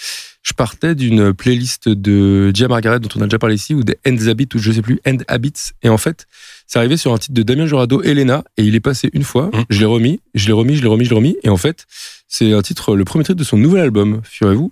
je 0.44 0.54
partais 0.54 0.96
d'une 0.96 1.34
playlist 1.34 1.88
de 1.88 2.52
Gia 2.54 2.68
Margaret 2.68 3.00
dont 3.00 3.10
on 3.16 3.22
a 3.22 3.26
déjà 3.26 3.38
parlé 3.38 3.56
ici, 3.56 3.76
ou 3.76 3.84
des 3.84 3.98
End 4.08 4.18
Habits, 4.28 4.50
ou 4.56 4.58
je 4.58 4.72
sais 4.72 4.82
plus, 4.82 5.00
End 5.08 5.18
Habits. 5.28 5.72
Et 5.84 5.90
en 5.90 5.98
fait, 5.98 6.26
c'est 6.66 6.80
arrivé 6.80 6.98
sur 6.98 7.14
un 7.14 7.18
titre 7.18 7.34
de 7.34 7.44
Damien 7.44 7.68
Jurado, 7.68 8.02
Elena, 8.02 8.44
et 8.58 8.64
il 8.64 8.74
est 8.74 8.80
passé 8.80 9.10
une 9.14 9.24
fois. 9.24 9.52
Mhm. 9.54 9.66
Je 9.70 9.80
l'ai 9.80 9.86
remis, 9.86 10.20
je 10.34 10.48
l'ai 10.48 10.54
remis, 10.54 10.76
je 10.76 10.82
l'ai 10.82 10.88
remis, 10.88 11.06
je 11.06 11.10
l'ai 11.12 11.16
remis. 11.16 11.38
Et 11.44 11.50
en 11.50 11.58
fait, 11.58 11.86
c'est 12.28 12.54
un 12.54 12.62
titre, 12.62 12.96
le 12.96 13.06
premier 13.06 13.24
titre 13.24 13.38
de 13.38 13.44
son 13.44 13.58
nouvel 13.58 13.84
album, 13.84 14.22
figurez-vous. 14.24 14.72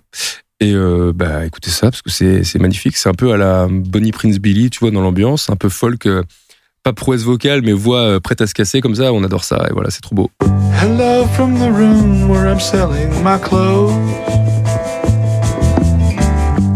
Et 0.62 0.74
euh, 0.74 1.12
bah 1.14 1.46
écoutez 1.46 1.70
ça 1.70 1.90
parce 1.90 2.02
que 2.02 2.10
c'est 2.10 2.44
c'est 2.44 2.58
magnifique. 2.58 2.96
C'est 2.96 3.08
un 3.08 3.14
peu 3.14 3.32
à 3.32 3.36
la 3.38 3.66
Bonnie 3.70 4.12
Prince 4.12 4.38
Billy, 4.38 4.68
tu 4.70 4.80
vois, 4.80 4.90
dans 4.90 5.00
l'ambiance, 5.00 5.48
un 5.48 5.56
peu 5.56 5.68
folk. 5.70 6.06
Pas 6.82 6.92
prouesse 6.92 7.22
vocale, 7.22 7.62
mais 7.62 7.72
voix 7.72 8.00
euh, 8.00 8.20
prête 8.20 8.40
à 8.40 8.46
se 8.46 8.54
casser 8.54 8.80
comme 8.80 8.94
ça. 8.94 9.12
On 9.12 9.22
adore 9.22 9.44
ça. 9.44 9.66
Et 9.68 9.72
voilà, 9.72 9.90
c'est 9.90 10.00
trop 10.00 10.14
beau. 10.14 10.30
Hello 10.82 11.26
from 11.34 11.54
the 11.58 11.70
room 11.70 12.28
where 12.30 12.46
I'm 12.46 12.60
selling 12.60 13.10
my 13.22 13.38
clothes. 13.38 13.92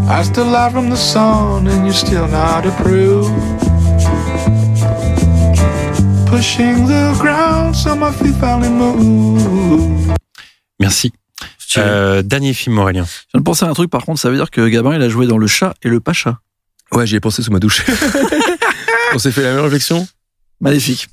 I 0.06 0.22
still 0.22 0.44
lie 0.44 0.70
from 0.70 0.90
the 0.90 0.96
sun 0.96 1.66
and 1.66 1.84
you're 1.86 1.94
still 1.94 2.28
not 2.28 2.66
approved. 2.66 3.32
Pushing 6.26 6.86
the 6.86 7.16
ground 7.18 7.74
so 7.74 7.96
my 7.96 8.12
feet 8.12 8.34
finally 8.34 8.68
move. 8.68 10.12
Merci. 10.78 11.12
Euh, 11.78 12.22
dernier 12.22 12.52
film, 12.52 12.78
Aurélien. 12.78 13.04
Je 13.04 13.32
viens 13.32 13.40
de 13.40 13.44
penser 13.44 13.64
à 13.64 13.68
un 13.68 13.72
truc, 13.72 13.90
par 13.90 14.04
contre, 14.04 14.20
ça 14.20 14.30
veut 14.30 14.36
dire 14.36 14.50
que 14.50 14.68
Gabin, 14.68 14.94
il 14.94 15.02
a 15.02 15.08
joué 15.08 15.26
dans 15.26 15.38
Le 15.38 15.46
Chat 15.46 15.74
et 15.82 15.88
Le 15.88 15.98
Pacha. 15.98 16.38
Ouais, 16.92 17.06
j'y 17.06 17.16
ai 17.16 17.20
pensé 17.20 17.42
sous 17.42 17.50
ma 17.50 17.58
douche. 17.58 17.82
On 19.14 19.18
s'est 19.18 19.32
fait 19.32 19.42
la 19.42 19.54
même 19.54 19.62
réflexion? 19.64 20.06
Magnifique. 20.60 21.08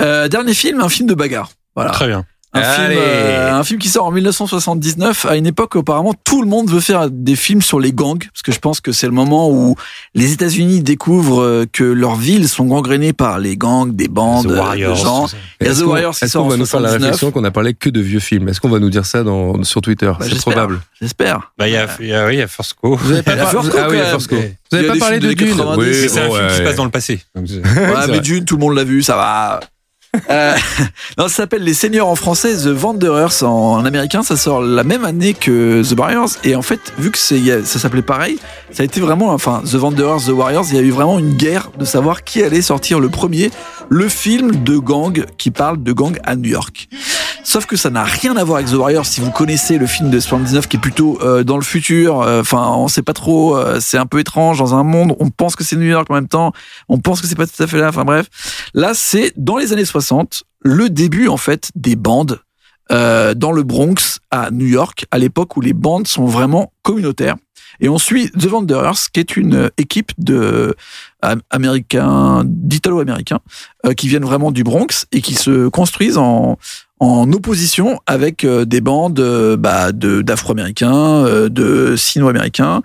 Euh, 0.00 0.28
dernier 0.28 0.54
film, 0.54 0.80
un 0.80 0.88
film 0.88 1.08
de 1.08 1.14
bagarre. 1.14 1.50
Voilà. 1.74 1.90
Très 1.90 2.06
bien. 2.06 2.24
Un 2.52 2.62
film, 2.62 2.86
euh, 2.98 3.54
un 3.54 3.62
film 3.62 3.78
qui 3.78 3.88
sort 3.88 4.06
en 4.06 4.10
1979, 4.10 5.24
à 5.26 5.36
une 5.36 5.46
époque 5.46 5.76
où 5.76 5.78
apparemment 5.78 6.14
tout 6.24 6.42
le 6.42 6.48
monde 6.48 6.68
veut 6.68 6.80
faire 6.80 7.08
des 7.08 7.36
films 7.36 7.62
sur 7.62 7.78
les 7.78 7.92
gangs, 7.92 8.18
parce 8.18 8.42
que 8.42 8.50
je 8.50 8.58
pense 8.58 8.80
que 8.80 8.90
c'est 8.90 9.06
le 9.06 9.12
moment 9.12 9.48
où 9.52 9.76
les 10.16 10.32
États-Unis 10.32 10.80
découvrent 10.82 11.42
euh, 11.42 11.66
que 11.72 11.84
leurs 11.84 12.16
villes 12.16 12.48
sont 12.48 12.64
gangrénées 12.66 13.12
par 13.12 13.38
les 13.38 13.56
gangs, 13.56 13.94
des 13.94 14.08
bandes, 14.08 14.48
The 14.48 14.50
euh, 14.50 14.56
Warriors. 14.58 14.96
de 14.98 15.00
gens. 15.00 15.26
Il 15.60 15.66
y 15.66 15.68
a 15.68 15.70
Est-ce 15.72 15.80
The 15.80 15.84
qu'on- 15.84 15.90
Warriors 15.90 16.14
qui 16.18 16.24
Est-ce 16.24 16.32
sort 16.32 16.42
qu'on 16.42 16.48
en 16.48 16.50
va 16.50 16.56
nous 16.56 16.66
faire 16.66 16.80
la 16.80 16.88
79. 16.88 17.02
réflexion 17.12 17.30
qu'on 17.30 17.44
a 17.44 17.50
parlé 17.52 17.72
que 17.74 17.88
de 17.88 18.00
vieux 18.00 18.18
films? 18.20 18.48
Est-ce 18.48 18.60
qu'on 18.60 18.68
va 18.68 18.80
nous 18.80 18.90
dire 18.90 19.06
ça 19.06 19.22
dans, 19.22 19.62
sur 19.62 19.80
Twitter? 19.80 20.10
Bah, 20.18 20.26
C'est 20.28 20.38
probable. 20.40 20.80
J'espère. 21.00 21.52
Bah, 21.56 21.68
il 21.68 21.74
y 21.74 21.76
a, 21.76 21.86
il 22.00 22.06
y 22.08 22.14
a, 22.14 22.26
oui, 22.26 22.34
il 22.34 22.38
y 22.40 22.42
a 22.42 22.48
First 22.48 22.74
Go. 22.82 22.96
Vous 22.96 23.12
avez 23.12 23.22
pas, 23.22 23.34
ah 23.38 23.48
oui. 23.88 23.98
Vous 24.72 24.76
avez 24.76 24.86
pas 24.88 24.94
des 24.94 24.98
parlé 24.98 25.20
de 25.20 25.28
des 25.28 25.34
Dune 25.36 25.56
90. 25.56 25.86
Mais 25.86 26.08
c'est 26.08 26.20
un 26.20 26.30
film 26.30 26.48
qui 26.48 26.54
se 26.56 26.62
passe 26.62 26.76
dans 26.76 26.84
le 26.84 26.90
passé. 26.90 27.20
Donc, 27.36 27.46
Ouais, 27.48 28.06
mais. 28.08 28.20
Dune, 28.20 28.44
tout 28.44 28.56
le 28.56 28.60
monde 28.60 28.74
l'a 28.74 28.84
vu, 28.84 29.02
ça 29.02 29.14
va. 29.16 29.60
Euh, 30.28 30.56
non, 31.18 31.28
ça 31.28 31.34
s'appelle 31.34 31.62
Les 31.62 31.74
Seigneurs 31.74 32.08
en 32.08 32.16
français, 32.16 32.54
The 32.56 32.82
Wanderers 32.82 33.42
en, 33.42 33.84
américain. 33.84 34.22
Ça 34.22 34.36
sort 34.36 34.62
la 34.62 34.84
même 34.84 35.04
année 35.04 35.34
que 35.34 35.82
The 35.88 35.98
Warriors. 35.98 36.30
Et 36.44 36.56
en 36.56 36.62
fait, 36.62 36.80
vu 36.98 37.10
que 37.10 37.18
ça 37.18 37.64
s'appelait 37.64 38.02
pareil, 38.02 38.38
ça 38.70 38.82
a 38.82 38.86
été 38.86 39.00
vraiment, 39.00 39.28
enfin, 39.32 39.62
The 39.70 39.74
Wanderers, 39.74 40.24
The 40.26 40.30
Warriors, 40.30 40.66
il 40.70 40.76
y 40.76 40.78
a 40.78 40.82
eu 40.82 40.90
vraiment 40.90 41.18
une 41.18 41.34
guerre 41.34 41.70
de 41.78 41.84
savoir 41.84 42.24
qui 42.24 42.42
allait 42.42 42.62
sortir 42.62 43.00
le 43.00 43.08
premier, 43.08 43.50
le 43.88 44.08
film 44.08 44.62
de 44.62 44.78
gang 44.78 45.24
qui 45.38 45.50
parle 45.50 45.82
de 45.82 45.92
gang 45.92 46.18
à 46.24 46.36
New 46.36 46.50
York. 46.50 46.88
Sauf 47.44 47.66
que 47.66 47.76
ça 47.76 47.90
n'a 47.90 48.04
rien 48.04 48.36
à 48.36 48.44
voir 48.44 48.58
avec 48.58 48.70
The 48.70 48.74
Warriors. 48.74 49.06
Si 49.06 49.20
vous 49.20 49.30
connaissez 49.30 49.78
le 49.78 49.86
film 49.86 50.10
de 50.10 50.20
79 50.20 50.68
qui 50.68 50.76
est 50.76 50.80
plutôt 50.80 51.18
euh, 51.22 51.44
dans 51.44 51.56
le 51.56 51.62
futur, 51.62 52.22
euh, 52.22 52.40
enfin, 52.40 52.72
on 52.76 52.88
sait 52.88 53.02
pas 53.02 53.12
trop, 53.12 53.56
euh, 53.56 53.78
c'est 53.80 53.98
un 53.98 54.06
peu 54.06 54.18
étrange 54.18 54.58
dans 54.58 54.74
un 54.74 54.82
monde. 54.82 55.16
On 55.20 55.30
pense 55.30 55.56
que 55.56 55.64
c'est 55.64 55.76
New 55.76 55.86
York 55.86 56.06
en 56.10 56.14
même 56.14 56.28
temps. 56.28 56.52
On 56.88 56.98
pense 56.98 57.20
que 57.20 57.26
c'est 57.26 57.34
pas 57.34 57.46
tout 57.46 57.62
à 57.62 57.66
fait 57.66 57.78
là. 57.78 57.88
Enfin 57.88 58.04
bref, 58.04 58.26
là 58.74 58.92
c'est 58.94 59.32
dans 59.36 59.56
les 59.56 59.72
années 59.72 59.84
60, 59.84 60.44
le 60.62 60.90
début 60.90 61.28
en 61.28 61.36
fait 61.36 61.70
des 61.74 61.96
bandes 61.96 62.40
euh, 62.92 63.34
dans 63.34 63.52
le 63.52 63.62
Bronx 63.62 64.18
à 64.32 64.50
New 64.50 64.66
York, 64.66 65.06
à 65.12 65.18
l'époque 65.18 65.56
où 65.56 65.60
les 65.60 65.72
bandes 65.72 66.08
sont 66.08 66.26
vraiment 66.26 66.72
communautaires. 66.82 67.36
Et 67.80 67.88
on 67.88 67.98
suit 67.98 68.30
The 68.32 68.46
Wanderers, 68.46 69.10
qui 69.12 69.20
est 69.20 69.36
une 69.36 69.54
euh, 69.54 69.68
équipe 69.78 70.12
de 70.18 70.74
américains, 71.50 72.42
d'italo-américains, 72.46 73.40
euh, 73.84 73.92
qui 73.92 74.08
viennent 74.08 74.24
vraiment 74.24 74.52
du 74.52 74.64
Bronx 74.64 75.06
et 75.12 75.20
qui 75.20 75.34
se 75.34 75.68
construisent 75.68 76.16
en, 76.16 76.58
en 76.98 77.32
opposition 77.32 78.00
avec 78.06 78.44
euh, 78.44 78.64
des 78.64 78.80
bandes 78.80 79.20
euh, 79.20 79.56
bah, 79.56 79.92
de 79.92 80.22
d'Afro-américains, 80.22 81.24
euh, 81.24 81.48
de 81.48 81.94
Sino-américains, 81.96 82.82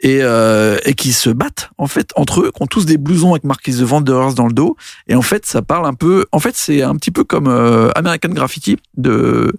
et, 0.00 0.20
euh, 0.22 0.76
et 0.84 0.94
qui 0.94 1.12
se 1.12 1.30
battent 1.30 1.70
en 1.78 1.86
fait 1.86 2.10
entre 2.16 2.42
eux, 2.42 2.52
qui 2.54 2.62
ont 2.62 2.66
tous 2.66 2.84
des 2.84 2.98
blousons 2.98 3.32
avec 3.32 3.44
marqué 3.44 3.72
The 3.72 3.90
Wanderers 3.90 4.34
dans 4.34 4.46
le 4.46 4.52
dos. 4.52 4.76
Et 5.08 5.14
en 5.14 5.22
fait, 5.22 5.46
ça 5.46 5.62
parle 5.62 5.86
un 5.86 5.94
peu. 5.94 6.26
En 6.30 6.38
fait, 6.38 6.56
c'est 6.56 6.82
un 6.82 6.94
petit 6.96 7.10
peu 7.10 7.24
comme 7.24 7.48
euh, 7.48 7.90
American 7.96 8.28
Graffiti 8.30 8.76
de 8.96 9.54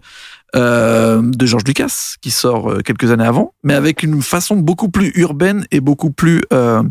euh, 0.56 1.22
de 1.22 1.46
George 1.46 1.64
Lucas 1.66 2.16
qui 2.22 2.32
sort 2.32 2.72
euh, 2.72 2.80
quelques 2.80 3.12
années 3.12 3.26
avant, 3.26 3.54
mais 3.64 3.74
avec 3.74 4.04
une 4.04 4.22
façon 4.22 4.56
beaucoup 4.56 4.88
plus 4.88 5.12
urbaine 5.16 5.66
et 5.72 5.82
beaucoup 5.82 6.12
plus 6.12 6.44
euh, 6.54 6.82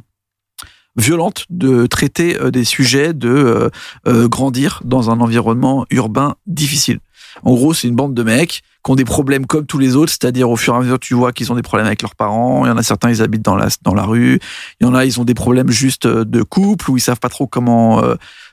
violente 0.97 1.47
de 1.49 1.87
traiter 1.87 2.39
des 2.51 2.65
sujets, 2.65 3.15
de 3.15 3.71
grandir 4.07 4.81
dans 4.85 5.11
un 5.11 5.19
environnement 5.21 5.87
urbain 5.91 6.37
difficile. 6.47 7.01
En 7.43 7.55
gros, 7.55 7.75
c'est 7.75 7.89
une 7.89 7.97
bande 7.97 8.15
de 8.15 8.23
mecs 8.23 8.63
qui 8.85 8.91
ont 8.91 8.95
des 8.95 9.05
problèmes 9.05 9.45
comme 9.47 9.67
tous 9.67 9.79
les 9.79 9.97
autres, 9.97 10.13
c'est-à-dire 10.13 10.49
au 10.49 10.57
fur 10.57 10.75
et 10.75 10.77
à 10.77 10.81
mesure, 10.81 11.01
tu 11.01 11.15
vois 11.15 11.33
qu'ils 11.33 11.51
ont 11.51 11.57
des 11.57 11.63
problèmes 11.63 11.87
avec 11.87 12.01
leurs 12.03 12.15
parents. 12.15 12.65
Il 12.65 12.69
y 12.69 12.71
en 12.71 12.77
a 12.77 12.83
certains, 12.85 13.11
ils 13.11 13.23
habitent 13.23 13.43
dans 13.43 13.57
la 13.57 13.69
dans 13.83 13.95
la 13.95 14.05
rue. 14.05 14.39
Il 14.81 14.87
y 14.87 14.89
en 14.89 14.95
a, 14.95 15.05
ils 15.05 15.21
ont 15.21 15.25
des 15.25 15.35
problèmes 15.35 15.71
juste 15.71 16.07
de 16.07 16.43
couple 16.43 16.91
où 16.91 16.97
ils 16.97 17.01
savent 17.01 17.19
pas 17.19 17.29
trop 17.29 17.49
comment 17.49 18.01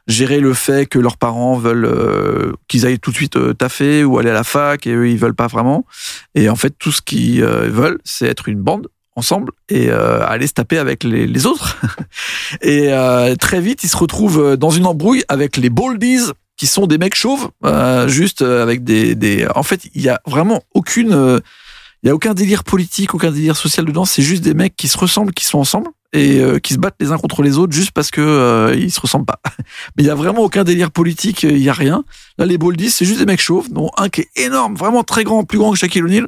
gérer 0.07 0.39
le 0.39 0.53
fait 0.53 0.87
que 0.87 0.99
leurs 0.99 1.17
parents 1.17 1.55
veulent 1.55 1.85
euh, 1.85 2.53
qu'ils 2.67 2.85
aillent 2.85 2.99
tout 2.99 3.11
de 3.11 3.15
suite 3.15 3.35
euh, 3.35 3.53
taffer 3.53 4.03
ou 4.03 4.17
aller 4.17 4.29
à 4.29 4.33
la 4.33 4.43
fac 4.43 4.87
et 4.87 4.91
eux 4.91 5.09
ils 5.09 5.17
veulent 5.17 5.35
pas 5.35 5.47
vraiment. 5.47 5.85
Et 6.35 6.49
en 6.49 6.55
fait, 6.55 6.73
tout 6.77 6.91
ce 6.91 7.01
qu'ils 7.01 7.43
euh, 7.43 7.69
veulent, 7.69 7.99
c'est 8.03 8.27
être 8.27 8.49
une 8.49 8.61
bande 8.61 8.87
ensemble 9.15 9.51
et 9.69 9.89
euh, 9.89 10.25
aller 10.25 10.47
se 10.47 10.53
taper 10.53 10.77
avec 10.77 11.03
les, 11.03 11.27
les 11.27 11.45
autres. 11.45 11.77
et 12.61 12.91
euh, 12.91 13.35
très 13.35 13.61
vite, 13.61 13.83
ils 13.83 13.89
se 13.89 13.97
retrouvent 13.97 14.57
dans 14.57 14.69
une 14.69 14.85
embrouille 14.85 15.23
avec 15.27 15.57
les 15.57 15.69
Boldies 15.69 16.31
qui 16.57 16.67
sont 16.67 16.85
des 16.85 16.99
mecs 16.99 17.15
chauves, 17.15 17.49
juste 18.05 18.43
avec 18.43 18.83
des, 18.83 19.15
des. 19.15 19.47
En 19.55 19.63
fait, 19.63 19.81
il 19.95 20.01
y 20.01 20.09
a 20.09 20.21
vraiment 20.27 20.61
aucune. 20.75 21.41
Il 22.03 22.07
y 22.07 22.09
a 22.11 22.13
aucun 22.13 22.35
délire 22.35 22.63
politique, 22.63 23.15
aucun 23.15 23.31
délire 23.31 23.55
social 23.55 23.83
dedans. 23.83 24.05
C'est 24.05 24.21
juste 24.21 24.43
des 24.43 24.53
mecs 24.53 24.75
qui 24.75 24.87
se 24.87 24.95
ressemblent, 24.95 25.33
qui 25.33 25.45
sont 25.45 25.57
ensemble 25.57 25.87
et 26.13 26.39
euh, 26.39 26.59
qui 26.59 26.73
se 26.73 26.79
battent 26.79 26.97
les 26.99 27.11
uns 27.11 27.17
contre 27.17 27.41
les 27.41 27.57
autres 27.57 27.73
juste 27.73 27.91
parce 27.91 28.11
que 28.11 28.21
euh, 28.21 28.75
ils 28.75 28.91
se 28.91 28.99
ressemblent 28.99 29.25
pas. 29.25 29.39
Mais 29.95 30.03
il 30.03 30.05
y 30.05 30.09
a 30.09 30.15
vraiment 30.15 30.41
aucun 30.41 30.63
délire 30.63 30.91
politique. 30.91 31.43
Il 31.43 31.57
y 31.57 31.69
a 31.69 31.73
rien. 31.73 32.03
Là, 32.37 32.45
les 32.45 32.57
Boldies, 32.57 32.91
c'est 32.91 33.05
juste 33.05 33.19
des 33.19 33.25
mecs 33.25 33.41
chauves, 33.41 33.71
dont 33.71 33.91
un 33.97 34.09
qui 34.09 34.21
est 34.21 34.29
énorme, 34.35 34.75
vraiment 34.75 35.03
très 35.03 35.23
grand, 35.23 35.43
plus 35.43 35.57
grand 35.57 35.71
que 35.71 35.77
Shaquille 35.77 36.03
O'Neal, 36.03 36.27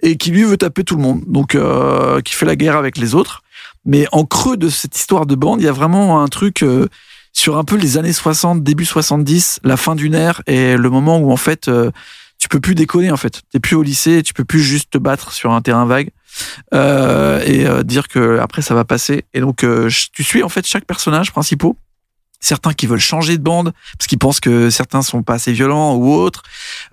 et 0.00 0.16
qui 0.16 0.30
lui 0.30 0.42
veut 0.42 0.56
taper 0.56 0.84
tout 0.84 0.96
le 0.96 1.02
monde. 1.02 1.22
Donc, 1.26 1.54
euh, 1.54 2.20
qui 2.20 2.34
fait 2.34 2.46
la 2.46 2.56
guerre 2.56 2.76
avec 2.76 2.98
les 2.98 3.14
autres. 3.14 3.42
Mais 3.84 4.06
en 4.12 4.24
creux 4.24 4.56
de 4.56 4.68
cette 4.68 4.96
histoire 4.96 5.26
de 5.26 5.34
bande, 5.34 5.60
il 5.60 5.64
y 5.64 5.68
a 5.68 5.72
vraiment 5.72 6.22
un 6.22 6.28
truc 6.28 6.62
euh, 6.62 6.88
sur 7.32 7.56
un 7.56 7.64
peu 7.64 7.76
les 7.76 7.98
années 7.98 8.12
60, 8.12 8.62
début 8.62 8.84
70, 8.84 9.60
la 9.64 9.76
fin 9.76 9.94
d'une 9.94 10.14
ère 10.14 10.42
et 10.46 10.76
le 10.76 10.90
moment 10.90 11.18
où 11.18 11.32
en 11.32 11.36
fait 11.36 11.68
euh, 11.68 11.90
tu 12.38 12.48
peux 12.48 12.60
plus 12.60 12.74
déconner 12.74 13.10
en 13.10 13.16
fait. 13.16 13.42
T'es 13.50 13.58
plus 13.58 13.74
au 13.74 13.82
lycée, 13.82 14.22
tu 14.22 14.34
peux 14.34 14.44
plus 14.44 14.62
juste 14.62 14.90
te 14.90 14.98
battre 14.98 15.32
sur 15.32 15.52
un 15.52 15.62
terrain 15.62 15.86
vague 15.86 16.10
euh, 16.74 17.42
et 17.44 17.66
euh, 17.66 17.82
dire 17.82 18.08
que 18.08 18.38
après 18.38 18.62
ça 18.62 18.74
va 18.74 18.84
passer. 18.84 19.24
Et 19.34 19.40
donc 19.40 19.64
euh, 19.64 19.88
tu 20.12 20.22
suis 20.22 20.42
en 20.42 20.48
fait 20.48 20.66
chaque 20.66 20.84
personnage 20.84 21.32
principaux. 21.32 21.76
Certains 22.44 22.72
qui 22.72 22.88
veulent 22.88 22.98
changer 22.98 23.38
de 23.38 23.42
bande 23.42 23.72
parce 23.96 24.08
qu'ils 24.08 24.18
pensent 24.18 24.40
que 24.40 24.68
certains 24.68 25.02
sont 25.02 25.22
pas 25.22 25.34
assez 25.34 25.52
violents 25.52 25.94
ou 25.94 26.12
autres. 26.12 26.42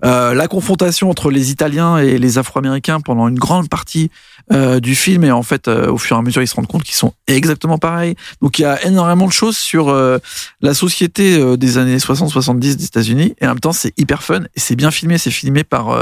La 0.00 0.46
confrontation 0.46 1.10
entre 1.10 1.32
les 1.32 1.50
Italiens 1.50 1.98
et 1.98 2.18
les 2.18 2.38
Afro-Américains 2.38 3.00
pendant 3.00 3.26
une 3.26 3.36
grande 3.36 3.68
partie 3.68 4.12
du 4.52 4.94
film 4.94 5.24
et 5.24 5.32
en 5.32 5.42
fait 5.42 5.66
au 5.66 5.98
fur 5.98 6.16
et 6.16 6.20
à 6.20 6.22
mesure 6.22 6.40
ils 6.40 6.46
se 6.46 6.54
rendent 6.54 6.68
compte 6.68 6.84
qu'ils 6.84 6.94
sont 6.94 7.14
exactement 7.26 7.78
pareils. 7.78 8.14
Donc 8.40 8.60
il 8.60 8.62
y 8.62 8.64
a 8.64 8.86
énormément 8.86 9.26
de 9.26 9.32
choses 9.32 9.56
sur 9.56 9.92
la 10.60 10.74
société 10.74 11.56
des 11.56 11.78
années 11.78 11.96
60-70 11.96 12.76
des 12.76 12.84
États-Unis 12.84 13.34
et 13.40 13.46
en 13.46 13.48
même 13.48 13.58
temps 13.58 13.72
c'est 13.72 13.92
hyper 13.98 14.22
fun 14.22 14.42
et 14.54 14.60
c'est 14.60 14.76
bien 14.76 14.92
filmé. 14.92 15.18
C'est 15.18 15.32
filmé 15.32 15.64
par 15.64 15.98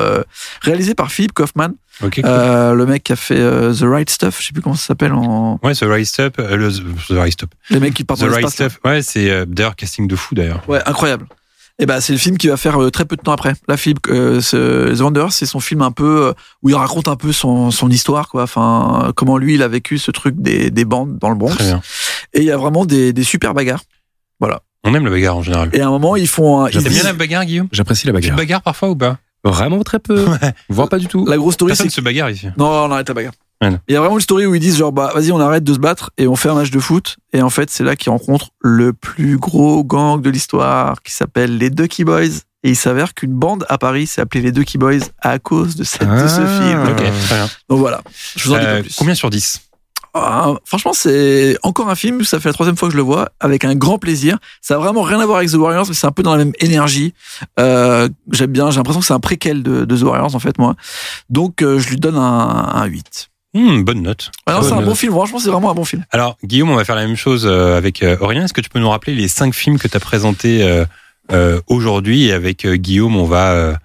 réalisé 0.61 0.95
par 0.95 1.11
Philip 1.11 1.33
Kaufman, 1.33 1.71
Ok, 2.03 2.15
cool. 2.17 2.25
euh, 2.27 2.75
le 2.75 2.87
mec 2.87 3.03
qui 3.05 3.13
a 3.13 3.17
fait 3.17 3.39
euh, 3.41 3.75
The 3.75 3.83
Right 3.83 4.09
Stuff. 4.11 4.39
Je 4.41 4.47
sais 4.47 4.53
plus 4.53 4.63
comment 4.63 4.77
ça 4.77 4.87
s'appelle 4.87 5.13
en 5.13 5.59
Ouais, 5.63 5.75
The 5.75 5.83
Right 5.85 6.07
Step, 6.07 6.39
euh, 6.39 6.57
le, 6.57 6.71
The 6.73 7.11
Right 7.19 7.33
Step. 7.33 7.51
les 7.71 7.81
mecs 7.81 7.95
qui 7.95 8.05
partent 8.05 8.21
The 8.21 8.25
dans 8.27 8.33
Right. 8.35 8.49
Step, 8.49 8.73
ouais, 8.85 9.03
c'est 9.03 9.31
euh, 9.31 9.45
d'ailleurs 9.47 9.75
casting 9.77 10.07
de 10.07 10.15
fou 10.17 10.35
d'ailleurs. 10.35 10.63
Ouais, 10.69 10.81
incroyable. 10.87 11.27
Et 11.81 11.87
ben 11.87 12.01
c'est 12.01 12.13
le 12.13 12.19
film 12.19 12.37
qui 12.39 12.49
va 12.49 12.57
faire 12.57 12.83
euh, 12.83 12.91
très 12.91 13.05
peu 13.05 13.15
de 13.15 13.21
temps 13.23 13.31
après. 13.33 13.53
La 13.69 13.77
film 13.77 13.99
euh, 14.09 14.41
ce- 14.41 14.93
The 14.97 15.01
Wanderer, 15.01 15.31
c'est 15.31 15.47
son 15.47 15.61
film 15.61 15.83
un 15.83 15.93
peu 15.93 16.27
euh, 16.27 16.33
où 16.63 16.71
il 16.71 16.75
raconte 16.75 17.07
un 17.07 17.15
peu 17.15 17.33
son, 17.33 17.71
son 17.71 17.89
histoire 17.89 18.29
quoi. 18.29 18.43
Enfin 18.43 19.13
comment 19.15 19.39
lui 19.39 19.55
il 19.55 19.63
a 19.63 19.69
vécu 19.69 19.97
ce 19.99 20.11
truc 20.11 20.35
des, 20.37 20.71
des 20.71 20.85
bandes 20.85 21.19
dans 21.19 21.29
le 21.31 21.37
Bronx. 21.37 21.55
Très 21.55 21.65
bien. 21.67 21.81
Et 22.35 22.41
il 22.41 22.45
y 22.47 22.51
a 22.51 22.57
vraiment 22.57 22.85
des, 22.85 23.13
des 23.13 23.23
super 23.23 23.55
bagarres. 23.55 23.83
Voilà. 24.41 24.61
On 24.85 24.93
aime 24.95 25.05
la 25.05 25.11
bagarre 25.11 25.37
en 25.37 25.43
général. 25.43 25.71
Et 25.73 25.81
à 25.81 25.87
un 25.87 25.91
moment 25.91 26.17
ils 26.17 26.27
font 26.29 26.65
un, 26.65 26.69
T'aimes 26.69 26.83
bien 26.83 27.03
la 27.05 27.13
bagarre, 27.13 27.45
Guillaume? 27.45 27.69
J'apprécie 27.71 28.07
la 28.09 28.13
Tu 28.15 28.19
te 28.19 28.23
bagarre. 28.23 28.37
bagarres 28.37 28.63
parfois 28.63 28.89
ou 28.91 28.97
pas? 28.97 29.19
Vraiment 29.45 29.83
très 29.83 29.99
peu. 29.99 30.27
Voire 30.69 30.89
pas 30.89 30.99
du 30.99 31.07
tout. 31.07 31.25
la 31.27 31.37
grosse 31.37 31.55
story 31.55 31.71
Personne 31.71 31.89
c'est 31.91 31.97
se 31.97 32.01
bagarre 32.01 32.31
ici. 32.31 32.49
non, 32.57 32.67
on 32.67 32.91
arrête 32.91 33.09
la 33.09 33.15
bagarre. 33.15 33.33
Ouais. 33.63 33.77
Il 33.89 33.95
y 33.95 33.97
a 33.97 34.01
vraiment 34.01 34.15
une 34.17 34.21
story 34.23 34.47
où 34.47 34.55
ils 34.55 34.61
disent 34.61 34.77
genre 34.79 34.93
bah 34.93 35.11
vas-y 35.15 35.33
on 35.33 35.41
arrête 35.41 35.65
de 35.65 35.73
se 35.75 35.79
battre 35.81 36.11
et 36.17 36.29
on 36.29 36.37
fait 36.37 36.49
un 36.49 36.55
match 36.55 36.71
de 36.71 36.79
foot 36.79 37.17
et 37.33 37.43
en 37.43 37.51
fait 37.51 37.71
c'est 37.71 37.83
là 37.83 37.97
qu'ils 37.97 38.11
rencontrent 38.11 38.51
le 38.61 38.93
plus 38.93 39.37
gros 39.37 39.83
gang 39.83 40.23
de 40.23 40.31
l'histoire 40.31 41.03
qui 41.03 41.13
s'appelle 41.13 41.59
les 41.59 41.69
Ducky 41.71 42.05
Boys 42.05 42.23
et 42.63 42.71
il 42.71 42.77
s'avère 42.77 43.15
qu'une 43.15 43.33
bande 43.33 43.67
à 43.69 43.77
Paris 43.77 44.07
s'est 44.07 44.21
appelée 44.21 44.43
les 44.43 44.53
Ducky 44.53 44.79
Boys 44.79 45.01
à 45.21 45.41
cause 45.41 45.75
de, 45.75 45.83
cette, 45.83 46.03
de 46.09 46.29
ce 46.29 46.41
Ah. 46.41 46.95
film. 46.97 47.49
Donc 47.69 47.79
voilà, 47.81 48.01
je 48.37 48.45
vous 48.49 48.55
en 48.55 48.59
dis 48.59 48.65
Euh, 48.65 48.77
pas 48.77 48.83
plus. 48.83 48.95
combien 48.97 49.15
sur 49.17 49.29
10 49.31 49.61
Ah, 50.15 50.55
franchement, 50.65 50.93
c'est 50.93 51.57
encore 51.63 51.89
un 51.91 51.95
film, 51.95 52.25
ça 52.25 52.41
fait 52.41 52.49
la 52.49 52.53
troisième 52.53 52.77
fois 52.77 52.89
que 52.89 52.93
je 52.93 52.97
le 52.97 53.03
vois, 53.03 53.29
avec 53.41 53.65
un 53.65 53.75
grand 53.75 53.99
plaisir. 53.99 54.39
Ça 54.61 54.75
a 54.75 54.79
vraiment 54.79 55.03
rien 55.03 55.21
à 55.21 55.27
voir 55.27 55.39
avec 55.39 55.51
The 55.51 55.55
Warriors, 55.55 55.87
mais 55.89 55.95
c'est 55.95 56.07
un 56.07 56.13
peu 56.13 56.23
dans 56.23 56.33
la 56.33 56.45
même 56.45 56.55
énergie. 56.61 57.15
Euh, 57.61 58.09
J'aime 58.33 58.51
bien, 58.53 58.71
j'ai 58.71 58.77
l'impression 58.79 59.01
que 59.01 59.07
c'est 59.07 59.13
un 59.15 59.21
préquel 59.21 59.63
de, 59.63 59.85
de 59.85 59.97
The 59.97 60.03
Warriors, 60.03 60.35
en 60.35 60.39
fait, 60.39 60.59
moi. 60.59 60.75
Donc, 61.31 61.63
euh, 61.63 61.79
je 61.79 61.89
lui 61.91 61.97
donne 61.97 62.17
un, 62.17 62.21
un 62.75 62.85
8. 62.87 63.29
Hmm, 63.55 63.83
Bonne 63.83 64.03
note. 64.03 64.31
Ah 64.47 64.61
c'est 64.63 64.73
un 64.73 64.83
bon 64.83 64.95
film, 64.95 65.13
franchement, 65.13 65.39
c'est 65.39 65.51
vraiment 65.51 65.71
un 65.71 65.75
bon 65.75 65.85
film. 65.85 66.05
Alors, 66.11 66.37
Guillaume, 66.45 66.71
on 66.71 66.77
va 66.77 66.85
faire 66.85 66.97
la 66.97 67.07
même 67.07 67.17
chose 67.17 67.47
euh, 67.47 67.77
avec 67.77 68.05
Aurélien. 68.21 68.45
Est-ce 68.45 68.53
que 68.53 68.61
tu 68.61 68.69
peux 68.71 68.79
nous 68.79 68.91
rappeler 68.91 69.15
les 69.15 69.29
cinq 69.29 69.55
films 69.55 69.79
que 69.79 69.89
tu 69.89 69.97
as 69.97 70.01
présentés 70.01 70.85
aujourd'hui? 71.67 72.27
Et 72.27 72.33
avec 72.33 72.67
Guillaume, 72.67 73.17
on 73.17 73.25
va, 73.25 73.79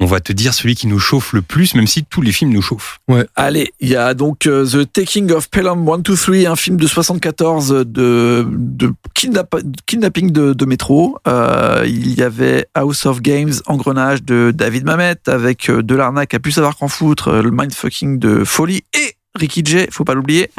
on 0.00 0.06
va 0.06 0.20
te 0.20 0.32
dire 0.32 0.54
celui 0.54 0.74
qui 0.76 0.86
nous 0.86 0.98
chauffe 1.00 1.32
le 1.32 1.42
plus, 1.42 1.74
même 1.74 1.86
si 1.88 2.04
tous 2.04 2.22
les 2.22 2.30
films 2.32 2.52
nous 2.52 2.62
chauffent. 2.62 3.00
Allez, 3.34 3.72
il 3.80 3.88
y 3.88 3.96
a 3.96 4.14
donc 4.14 4.46
euh, 4.46 4.64
The 4.64 4.90
Taking 4.92 5.32
of 5.32 5.50
Pelham 5.50 5.84
123, 5.84 6.48
un 6.50 6.56
film 6.56 6.76
de 6.76 6.86
74 6.86 7.84
de, 7.86 8.46
de 8.48 8.92
kidnap- 9.14 9.60
kidnapping 9.86 10.30
de, 10.30 10.52
de 10.52 10.64
métro. 10.64 11.18
Euh, 11.26 11.82
il 11.86 12.14
y 12.14 12.22
avait 12.22 12.66
House 12.74 13.06
of 13.06 13.20
Games, 13.22 13.52
Engrenage 13.66 14.22
de 14.22 14.52
David 14.54 14.84
Mamet, 14.84 15.16
avec 15.26 15.68
euh, 15.68 15.82
de 15.82 15.94
l'arnaque 15.96 16.32
à 16.34 16.38
plus 16.38 16.52
savoir 16.52 16.76
qu'en 16.76 16.88
foutre, 16.88 17.32
le 17.32 17.50
mindfucking 17.50 18.18
de 18.20 18.44
Folly 18.44 18.84
et 18.94 19.14
Ricky 19.34 19.62
Jay, 19.64 19.88
faut 19.90 20.04
pas 20.04 20.14
l'oublier. 20.14 20.50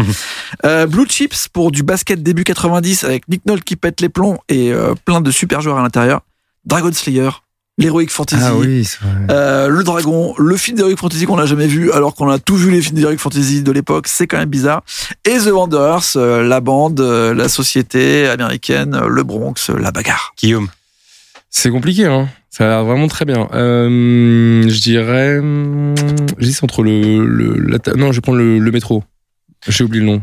Euh, 0.66 0.86
Blue 0.86 1.06
Chips 1.08 1.48
pour 1.48 1.72
du 1.72 1.84
basket 1.84 2.22
début 2.24 2.44
90 2.44 3.04
avec 3.04 3.28
Nick 3.28 3.46
Nolte 3.46 3.64
qui 3.64 3.76
pète 3.76 4.00
les 4.02 4.10
plombs 4.10 4.38
et 4.50 4.72
euh, 4.74 4.96
plein 5.06 5.22
de 5.22 5.32
super 5.32 5.62
joueurs 5.62 5.78
à 5.78 5.82
l'intérieur. 5.82 6.22
Dragon 6.66 6.92
Slayer, 6.94 7.30
l'Heroic 7.80 8.08
Fantasy. 8.10 8.44
Ah 8.46 8.56
oui, 8.56 8.84
c'est 8.86 9.00
vrai. 9.02 9.12
Euh, 9.32 9.68
le 9.70 9.84
dragon, 9.84 10.36
le 10.38 10.56
film 10.58 10.78
d'Heroic 10.78 10.98
Fantasy 10.98 11.26
qu'on 11.26 11.38
n'a 11.38 11.46
jamais 11.46 11.68
vu, 11.68 11.92
alors 11.92 12.14
qu'on 12.14 12.30
a 12.30 12.38
tout 12.38 12.56
vu 12.56 12.70
les 12.72 12.82
films 12.82 12.98
d'Heroic 13.00 13.18
Fantasy 13.18 13.64
de 13.64 13.72
l'époque, 13.72 14.08
c'est 14.08 14.28
quand 14.28 14.38
même 14.38 14.50
bizarre. 14.50 14.84
Et 15.26 15.38
The 15.38 15.48
Wanderers, 15.52 16.04
euh, 16.18 16.44
la 16.44 16.60
bande, 16.62 17.00
euh, 17.00 17.34
la 17.34 17.48
société 17.50 18.28
américaine, 18.28 18.94
euh, 18.96 19.08
le 19.08 19.24
Bronx, 19.24 19.70
euh, 19.70 19.80
la 19.80 19.92
bagarre. 19.92 20.34
Guillaume, 20.40 20.68
C'est 21.50 21.72
compliqué, 21.72 22.06
hein. 22.06 22.30
Ça 22.52 22.66
a 22.66 22.68
l'air 22.68 22.84
vraiment 22.84 23.08
très 23.08 23.26
bien. 23.26 23.48
Euh, 23.54 24.64
je 24.68 24.82
dirais, 24.82 25.38
hum, 25.38 25.96
j'hésite 26.40 26.64
entre 26.64 26.84
le, 26.84 27.24
le 27.26 27.54
la 27.60 27.80
ta- 27.80 27.94
non, 27.94 28.12
je 28.12 28.18
vais 28.18 28.22
prendre 28.22 28.40
le, 28.40 28.60
le 28.60 28.72
métro. 28.72 29.04
J'ai 29.68 29.84
oublié 29.84 30.04
le 30.04 30.10
nom. 30.12 30.22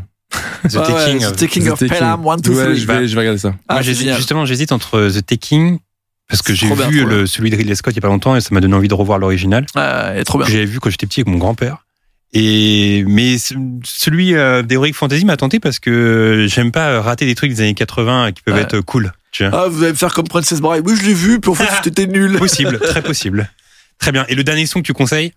The 0.69 0.75
ouais, 0.75 0.81
Taking. 0.87 1.19
The 1.19 1.23
of- 1.25 1.35
Taking 1.37 1.63
The 1.63 1.67
of 1.69 1.79
Taking. 1.79 1.97
Pelham 1.97 2.27
1, 2.27 2.37
2, 2.37 2.49
Ouais, 2.51 2.63
3. 2.63 2.73
je 2.75 2.85
vais, 2.85 3.07
je 3.07 3.13
vais 3.15 3.19
regarder 3.21 3.39
ça. 3.39 3.53
Ah, 3.69 3.75
Moi, 3.75 3.81
justement, 3.83 4.45
j'hésite 4.45 4.71
entre 4.73 5.09
The 5.09 5.25
Taking. 5.25 5.79
Parce 6.29 6.41
que 6.41 6.53
j'ai 6.53 6.67
vu 6.89 7.05
le, 7.05 7.25
celui 7.25 7.49
de 7.49 7.55
Ridley 7.55 7.75
Scott 7.75 7.93
il 7.93 7.97
y 7.97 7.99
a 7.99 8.01
pas 8.01 8.07
longtemps 8.09 8.35
et 8.35 8.41
ça 8.41 8.49
m'a 8.51 8.59
donné 8.59 8.73
envie 8.75 8.87
de 8.89 8.93
revoir 8.93 9.17
l'original. 9.19 9.65
Est 9.75 10.23
trop 10.25 10.37
bien. 10.39 10.45
que 10.47 10.51
j'avais 10.51 10.65
vu 10.65 10.79
quand 10.79 10.89
j'étais 10.89 11.05
petit 11.07 11.21
avec 11.21 11.31
mon 11.31 11.37
grand-père. 11.37 11.85
Et 12.33 13.05
mais 13.07 13.37
ce- 13.37 13.53
celui 13.85 14.35
euh, 14.35 14.61
d'Heroic 14.61 14.91
Fantasy 14.93 15.23
m'a 15.23 15.37
tenté 15.37 15.61
parce 15.61 15.79
que 15.79 16.45
j'aime 16.49 16.71
pas 16.73 17.01
rater 17.01 17.25
des 17.25 17.35
trucs 17.35 17.51
des 17.51 17.61
années 17.61 17.73
80 17.73 18.33
qui 18.33 18.41
peuvent 18.43 18.55
Ouais. 18.55 18.61
être 18.63 18.81
cool. 18.81 19.13
Tu 19.31 19.47
vois. 19.47 19.63
Ah, 19.63 19.67
vous 19.69 19.81
allez 19.83 19.93
me 19.93 19.97
faire 19.97 20.13
comme 20.13 20.27
Princess 20.27 20.59
Bride. 20.59 20.83
Oui, 20.85 20.95
je 20.99 21.05
l'ai 21.05 21.13
vu, 21.13 21.39
puis 21.39 21.49
en 21.51 21.55
fait, 21.55 21.69
c'était 21.83 22.07
nul. 22.07 22.33
Possible, 22.37 22.79
très 22.79 23.01
possible. 23.01 23.49
Très 23.99 24.11
bien. 24.11 24.25
Et 24.29 24.35
le 24.35 24.43
dernier 24.43 24.65
son 24.65 24.79
que 24.81 24.85
tu 24.85 24.93
conseilles? 24.93 25.33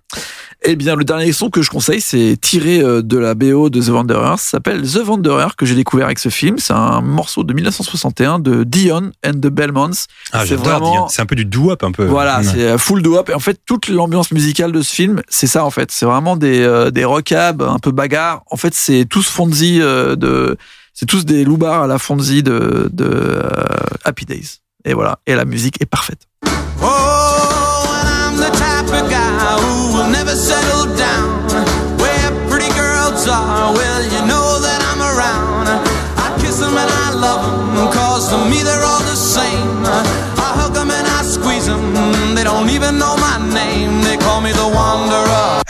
Eh 0.62 0.76
bien, 0.76 0.94
le 0.94 1.04
dernier 1.04 1.32
son 1.32 1.48
que 1.48 1.62
je 1.62 1.70
conseille, 1.70 2.02
c'est 2.02 2.36
tiré 2.38 2.80
euh, 2.80 3.00
de 3.00 3.16
la 3.16 3.34
BO 3.34 3.70
de 3.70 3.80
The 3.80 3.88
Wanderer. 3.88 4.36
Ça 4.36 4.50
s'appelle 4.50 4.82
The 4.82 5.00
Wanderer, 5.06 5.48
que 5.56 5.64
j'ai 5.64 5.74
découvert 5.74 6.04
avec 6.06 6.18
ce 6.18 6.28
film. 6.28 6.58
C'est 6.58 6.74
un 6.74 7.00
morceau 7.00 7.42
de 7.44 7.54
1961 7.54 8.38
de 8.38 8.64
Dion 8.64 9.12
and 9.26 9.32
the 9.32 9.46
Belmonts. 9.46 10.04
Ah, 10.32 10.44
C'est 10.46 10.56
vraiment- 10.56 10.92
Dion. 10.92 11.08
C'est 11.08 11.22
un 11.22 11.26
peu 11.26 11.34
du 11.36 11.46
doo-wop 11.46 11.82
un 11.82 11.92
peu. 11.92 12.04
Voilà, 12.04 12.38
Ouais. 12.40 12.44
c'est 12.44 12.64
euh, 12.68 12.76
full 12.78 13.00
do-up. 13.02 13.30
Et 13.30 13.34
en 13.34 13.38
fait, 13.40 13.58
toute 13.64 13.88
l'ambiance 13.88 14.30
musicale 14.32 14.72
de 14.72 14.82
ce 14.82 14.94
film, 14.94 15.22
c'est 15.30 15.46
ça 15.46 15.64
en 15.64 15.70
fait. 15.70 15.90
C'est 15.90 16.04
vraiment 16.04 16.36
des, 16.36 16.60
euh, 16.60 16.90
des 16.90 17.06
rockabs, 17.06 17.62
un 17.62 17.78
peu 17.78 17.90
bagarre. 17.92 18.42
En 18.50 18.56
fait, 18.58 18.74
c'est 18.74 19.06
tous 19.08 19.26
Fonzie 19.26 19.80
euh, 19.80 20.14
de. 20.16 20.58
C'est 20.92 21.06
tous 21.06 21.24
des 21.24 21.44
loupards 21.44 21.84
à 21.84 21.86
la 21.86 21.98
Fonzie 21.98 22.42
de, 22.42 22.90
de 22.92 23.06
euh, 23.08 23.42
Happy 24.04 24.26
Days. 24.26 24.58
Et 24.84 24.92
voilà. 24.92 25.18
Et 25.26 25.34
la 25.34 25.46
musique 25.46 25.80
est 25.80 25.86
parfaite. 25.86 26.26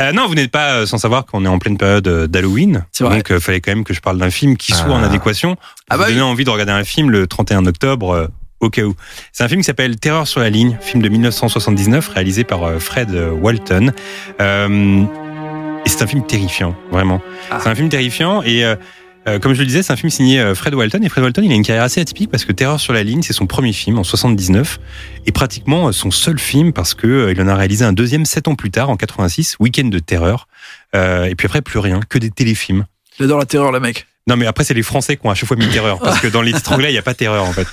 Euh, 0.01 0.13
non, 0.13 0.27
vous 0.27 0.35
n'êtes 0.35 0.51
pas 0.51 0.73
euh, 0.73 0.87
sans 0.87 0.99
savoir 0.99 1.27
qu'on 1.27 1.45
est 1.45 1.49
en 1.49 1.59
pleine 1.59 1.77
période 1.77 2.07
euh, 2.09 2.27
d'Halloween. 2.27 2.85
C'est 2.93 3.05
vrai. 3.05 3.17
Donc, 3.17 3.27
il 3.31 3.41
fallait 3.41 3.61
quand 3.61 3.73
même 3.73 3.85
que 3.85 3.93
je 3.95 4.01
parle 4.01 4.19
d'un 4.19 4.31
film 4.31 4.57
qui 4.57 4.73
soit 4.73 4.87
Ah. 4.89 4.93
en 4.95 5.03
adéquation. 5.03 5.55
Pour 5.57 5.65
Ah 5.91 5.97
vous 5.97 6.03
bah 6.03 6.09
donner 6.09 6.21
oui. 6.23 6.27
envie 6.27 6.45
de 6.45 6.51
regarder 6.51 6.73
un 6.73 6.85
film 6.85 7.11
le 7.11 7.27
31 7.27 7.67
octobre, 7.67 8.11
euh, 8.15 8.27
au 8.61 8.71
cas 8.71 8.83
où. 8.83 8.95
C'est 9.33 9.45
un 9.45 9.49
film 9.49 9.61
qui 9.61 9.67
s'appelle 9.67 9.97
Terreur 9.99 10.27
sur 10.27 10.41
la 10.41 10.51
ligne, 10.51 10.79
film 10.81 11.03
de 11.03 11.09
1979, 11.09 12.09
réalisé 12.09 12.45
par 12.45 12.65
euh, 12.65 12.79
Fred 12.79 13.11
Walton. 13.41 13.93
Euh, 14.41 15.05
et 15.85 15.89
c'est 15.89 16.03
un 16.03 16.07
film 16.07 16.27
terrifiant, 16.27 16.75
vraiment. 16.91 17.21
Ah. 17.51 17.59
C'est 17.63 17.69
un 17.69 17.75
film 17.75 17.89
terrifiant 17.89 18.43
et 18.43 18.65
euh, 19.29 19.39
comme 19.39 19.53
je 19.55 19.61
le 19.61 19.67
disais, 19.67 19.83
c'est 19.83 19.93
un 19.93 19.97
film 19.97 20.11
signé 20.11 20.41
euh, 20.41 20.55
Fred 20.55 20.75
Walton. 20.75 21.03
Et 21.03 21.09
Fred 21.09 21.23
Walton, 21.23 21.43
il 21.43 21.53
a 21.53 21.55
une 21.55 21.63
carrière 21.65 21.85
assez 21.85 22.01
atypique 22.01 22.31
parce 22.31 22.45
que 22.45 22.53
Terreur 22.53 22.81
sur 22.81 22.93
la 22.93 23.03
ligne, 23.03 23.23
c'est 23.23 23.33
son 23.35 23.47
premier 23.47 23.73
film 23.73 23.99
en 23.99 24.05
79 24.05 24.79
et 25.27 25.33
pratiquement 25.33 25.89
euh, 25.89 25.93
son 25.93 26.11
seul 26.11 26.39
film 26.39 26.73
parce 26.73 26.95
que 26.95 27.07
euh, 27.07 27.33
il 27.33 27.41
en 27.43 27.49
a 27.49 27.55
réalisé 27.55 27.85
un 27.85 27.93
deuxième 27.93 28.25
sept 28.25 28.49
ans 28.49 28.55
plus 28.55 28.71
tard, 28.71 28.89
en 28.91 28.97
86, 28.97 29.57
Week-end 29.61 29.89
de 29.89 29.99
terreur. 29.99 30.49
Euh, 30.97 31.25
et 31.25 31.35
puis 31.35 31.47
après, 31.47 31.61
plus 31.63 31.79
rien, 31.79 32.01
que 32.09 32.19
des 32.19 32.31
téléfilms. 32.31 32.87
J'adore 33.19 33.39
la 33.39 33.47
terreur, 33.47 33.73
le 33.73 33.81
mec. 33.81 34.07
Non, 34.27 34.37
mais 34.37 34.47
après, 34.47 34.65
c'est 34.65 34.75
les 34.75 34.83
Français 34.83 35.17
qui 35.17 35.27
ont 35.27 35.31
à 35.31 35.35
chaque 35.35 35.49
fois 35.49 35.57
mis 35.57 35.67
terreur. 35.69 35.99
Parce 35.99 36.21
que 36.21 36.29
dans 36.29 36.43
les 36.43 36.53
titres 36.53 36.73
anglais, 36.73 36.91
il 36.91 36.93
n'y 36.93 36.99
a 36.99 37.03
pas 37.03 37.15
terreur, 37.15 37.45
en 37.45 37.53
fait. 37.53 37.67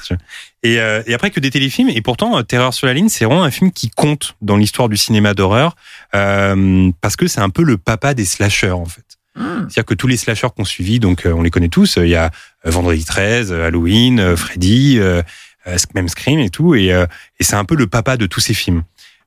Et, 0.64 0.80
euh, 0.80 1.04
et 1.06 1.14
après, 1.14 1.30
que 1.30 1.40
des 1.40 1.52
téléfilms. 1.52 1.90
Et 1.90 2.02
pourtant, 2.02 2.42
Terreur 2.44 2.74
sur 2.74 2.88
la 2.88 2.94
ligne, 2.94 3.10
c'est 3.10 3.26
vraiment 3.26 3.44
un 3.44 3.52
film 3.52 3.72
qui 3.72 3.90
compte 3.90 4.36
dans 4.42 4.58
l'histoire 4.58 4.90
du 4.90 4.98
cinéma 4.98 5.34
d'horreur. 5.34 5.76
euh, 6.16 6.90
parce 7.00 7.16
que 7.16 7.28
c'est 7.28 7.42
un 7.42 7.50
peu 7.50 7.64
le 7.64 7.78
papa 7.78 8.14
des 8.14 8.26
slashers, 8.26 8.72
en 8.72 8.86
fait. 8.86 9.04
C'est-à-dire 9.38 9.86
que 9.86 9.94
tous 9.94 10.08
les 10.08 10.18
slashers 10.18 10.48
qu'on 10.56 10.66
suivi, 10.66 11.00
donc 11.00 11.26
euh, 11.26 11.34
on 11.34 11.42
les 11.42 11.50
connaît 11.52 11.70
tous. 11.70 11.98
Il 11.98 12.10
y 12.10 12.16
a 12.16 12.32
euh, 12.66 12.72
Vendredi 12.72 13.06
13, 13.06 13.52
euh, 13.52 13.68
Halloween, 13.68 14.20
euh, 14.20 14.36
Freddy, 14.36 14.98
euh, 15.00 15.22
euh, 15.68 15.78
même 15.94 16.10
Scream 16.10 16.40
et 16.40 16.50
tout. 16.50 16.76
Et, 16.76 16.92
euh, 16.92 17.06
et 17.40 17.44
c'est 17.44 17.56
un 17.56 17.66
peu 17.66 17.76
le 17.76 17.88
papa 17.88 18.18
de 18.18 18.26
tous 18.26 18.40
ces 18.40 18.54
films. 18.54 18.84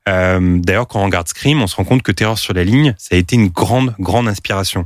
Euh, 0.09 0.57
D'ailleurs, 0.59 0.87
quand 0.87 1.01
on 1.01 1.05
regarde 1.05 1.27
Scream, 1.27 1.61
on 1.61 1.67
se 1.67 1.75
rend 1.75 1.83
compte 1.83 2.03
que 2.03 2.11
Terreur 2.11 2.37
sur 2.37 2.53
la 2.53 2.63
ligne, 2.63 2.95
ça 2.97 3.15
a 3.15 3.17
été 3.17 3.35
une 3.35 3.49
grande, 3.49 3.95
grande 3.99 4.27
inspiration. 4.27 4.85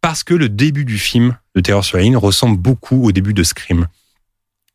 Parce 0.00 0.22
que 0.22 0.32
le 0.32 0.48
début 0.48 0.84
du 0.84 0.98
film 0.98 1.36
de 1.54 1.60
Terreur 1.60 1.84
sur 1.84 1.96
la 1.96 2.04
ligne 2.04 2.16
ressemble 2.16 2.56
beaucoup 2.56 3.04
au 3.04 3.12
début 3.12 3.34
de 3.34 3.42
Scream. 3.42 3.86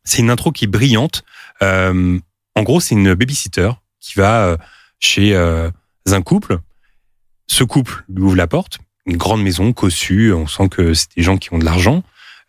C'est 0.04 0.20
une 0.20 0.30
intro 0.30 0.52
qui 0.52 0.64
est 0.64 0.68
brillante. 0.68 1.24
Euh, 1.62 2.18
en 2.54 2.62
gros, 2.62 2.80
c'est 2.80 2.94
une 2.94 3.14
babysitter 3.14 3.70
qui 4.00 4.14
va 4.18 4.44
euh, 4.44 4.56
chez 4.98 5.34
euh, 5.34 5.70
un 6.10 6.22
couple. 6.22 6.58
Ce 7.46 7.64
couple 7.64 8.04
lui 8.08 8.22
ouvre 8.22 8.36
la 8.36 8.46
porte, 8.46 8.78
une 9.06 9.16
grande 9.16 9.42
maison 9.42 9.72
cossue. 9.72 10.32
On 10.32 10.46
sent 10.46 10.68
que 10.68 10.94
c'est 10.94 11.08
des 11.16 11.22
gens 11.22 11.36
qui 11.36 11.52
ont 11.52 11.58
de 11.58 11.64
l'argent. 11.64 12.02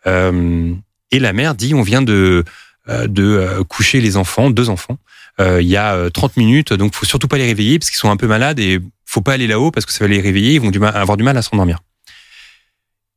Euh, 0.06 0.72
et 1.10 1.18
la 1.18 1.32
mère 1.32 1.54
dit 1.54 1.74
on 1.74 1.82
vient 1.82 2.02
de 2.02 2.44
euh, 2.88 3.06
de 3.06 3.22
euh, 3.24 3.64
coucher 3.64 4.00
les 4.00 4.16
enfants, 4.16 4.50
deux 4.50 4.68
enfants. 4.68 4.98
Euh, 5.40 5.62
Il 5.62 5.68
y 5.68 5.76
a 5.76 5.94
euh, 5.94 6.10
30 6.10 6.36
minutes, 6.36 6.72
donc 6.72 6.94
faut 6.94 7.06
surtout 7.06 7.28
pas 7.28 7.38
les 7.38 7.46
réveiller 7.46 7.78
parce 7.78 7.90
qu'ils 7.90 7.98
sont 7.98 8.10
un 8.10 8.16
peu 8.16 8.26
malades 8.26 8.58
et 8.60 8.78
faut 9.06 9.22
pas 9.22 9.32
aller 9.32 9.46
là-haut 9.46 9.70
parce 9.70 9.86
que 9.86 9.92
ça 9.92 10.04
va 10.04 10.08
les 10.08 10.20
réveiller. 10.20 10.54
Ils 10.54 10.60
vont 10.60 10.70
avoir 10.82 11.16
du 11.16 11.24
mal 11.24 11.36
à 11.36 11.42
s'endormir. 11.42 11.78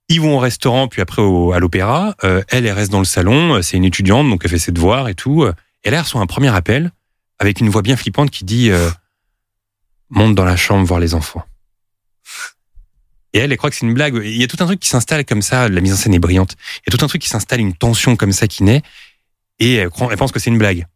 Ils 0.09 0.21
vont 0.21 0.37
au 0.37 0.39
restaurant, 0.39 0.87
puis 0.87 1.01
après 1.01 1.21
au, 1.21 1.51
à 1.51 1.59
l'opéra. 1.59 2.15
Euh, 2.23 2.41
elle, 2.47 2.65
elle 2.65 2.71
reste 2.71 2.91
dans 2.91 2.99
le 2.99 3.05
salon. 3.05 3.55
Euh, 3.55 3.61
C'est 3.61 3.75
une 3.75 3.83
étudiante, 3.83 4.29
donc 4.29 4.41
elle 4.45 4.51
fait 4.51 4.57
ses 4.59 4.71
devoirs 4.71 5.09
et 5.09 5.15
tout. 5.15 5.43
Euh, 5.43 5.53
Et 5.83 5.89
là, 5.91 5.97
elle 5.97 6.03
reçoit 6.03 6.21
un 6.21 6.27
premier 6.27 6.47
appel 6.55 6.91
avec 7.39 7.59
une 7.59 7.69
voix 7.69 7.81
bien 7.81 7.97
flippante 7.97 8.31
qui 8.31 8.45
dit 8.45 8.71
euh, 8.71 8.89
monte 10.09 10.33
dans 10.33 10.45
la 10.45 10.55
chambre 10.55 10.85
voir 10.87 10.99
les 11.01 11.13
enfants. 11.13 11.43
Et 13.37 13.39
elle, 13.39 13.51
elle 13.51 13.57
croit 13.59 13.69
que 13.69 13.75
c'est 13.75 13.85
une 13.85 13.93
blague. 13.93 14.19
Il 14.23 14.35
y 14.35 14.43
a 14.43 14.47
tout 14.47 14.57
un 14.61 14.65
truc 14.65 14.79
qui 14.79 14.89
s'installe 14.89 15.23
comme 15.23 15.43
ça. 15.43 15.69
La 15.69 15.79
mise 15.79 15.93
en 15.93 15.95
scène 15.95 16.15
est 16.15 16.19
brillante. 16.19 16.55
Il 16.77 16.91
y 16.91 16.95
a 16.95 16.97
tout 16.97 17.05
un 17.05 17.07
truc 17.07 17.21
qui 17.21 17.29
s'installe, 17.29 17.59
une 17.59 17.73
tension 17.73 18.15
comme 18.15 18.31
ça 18.31 18.47
qui 18.47 18.63
naît. 18.63 18.81
Et 19.59 19.75
elle, 19.75 19.91
pense 19.91 20.31
que 20.31 20.39
c'est 20.39 20.49
une 20.49 20.57
blague. 20.57 20.87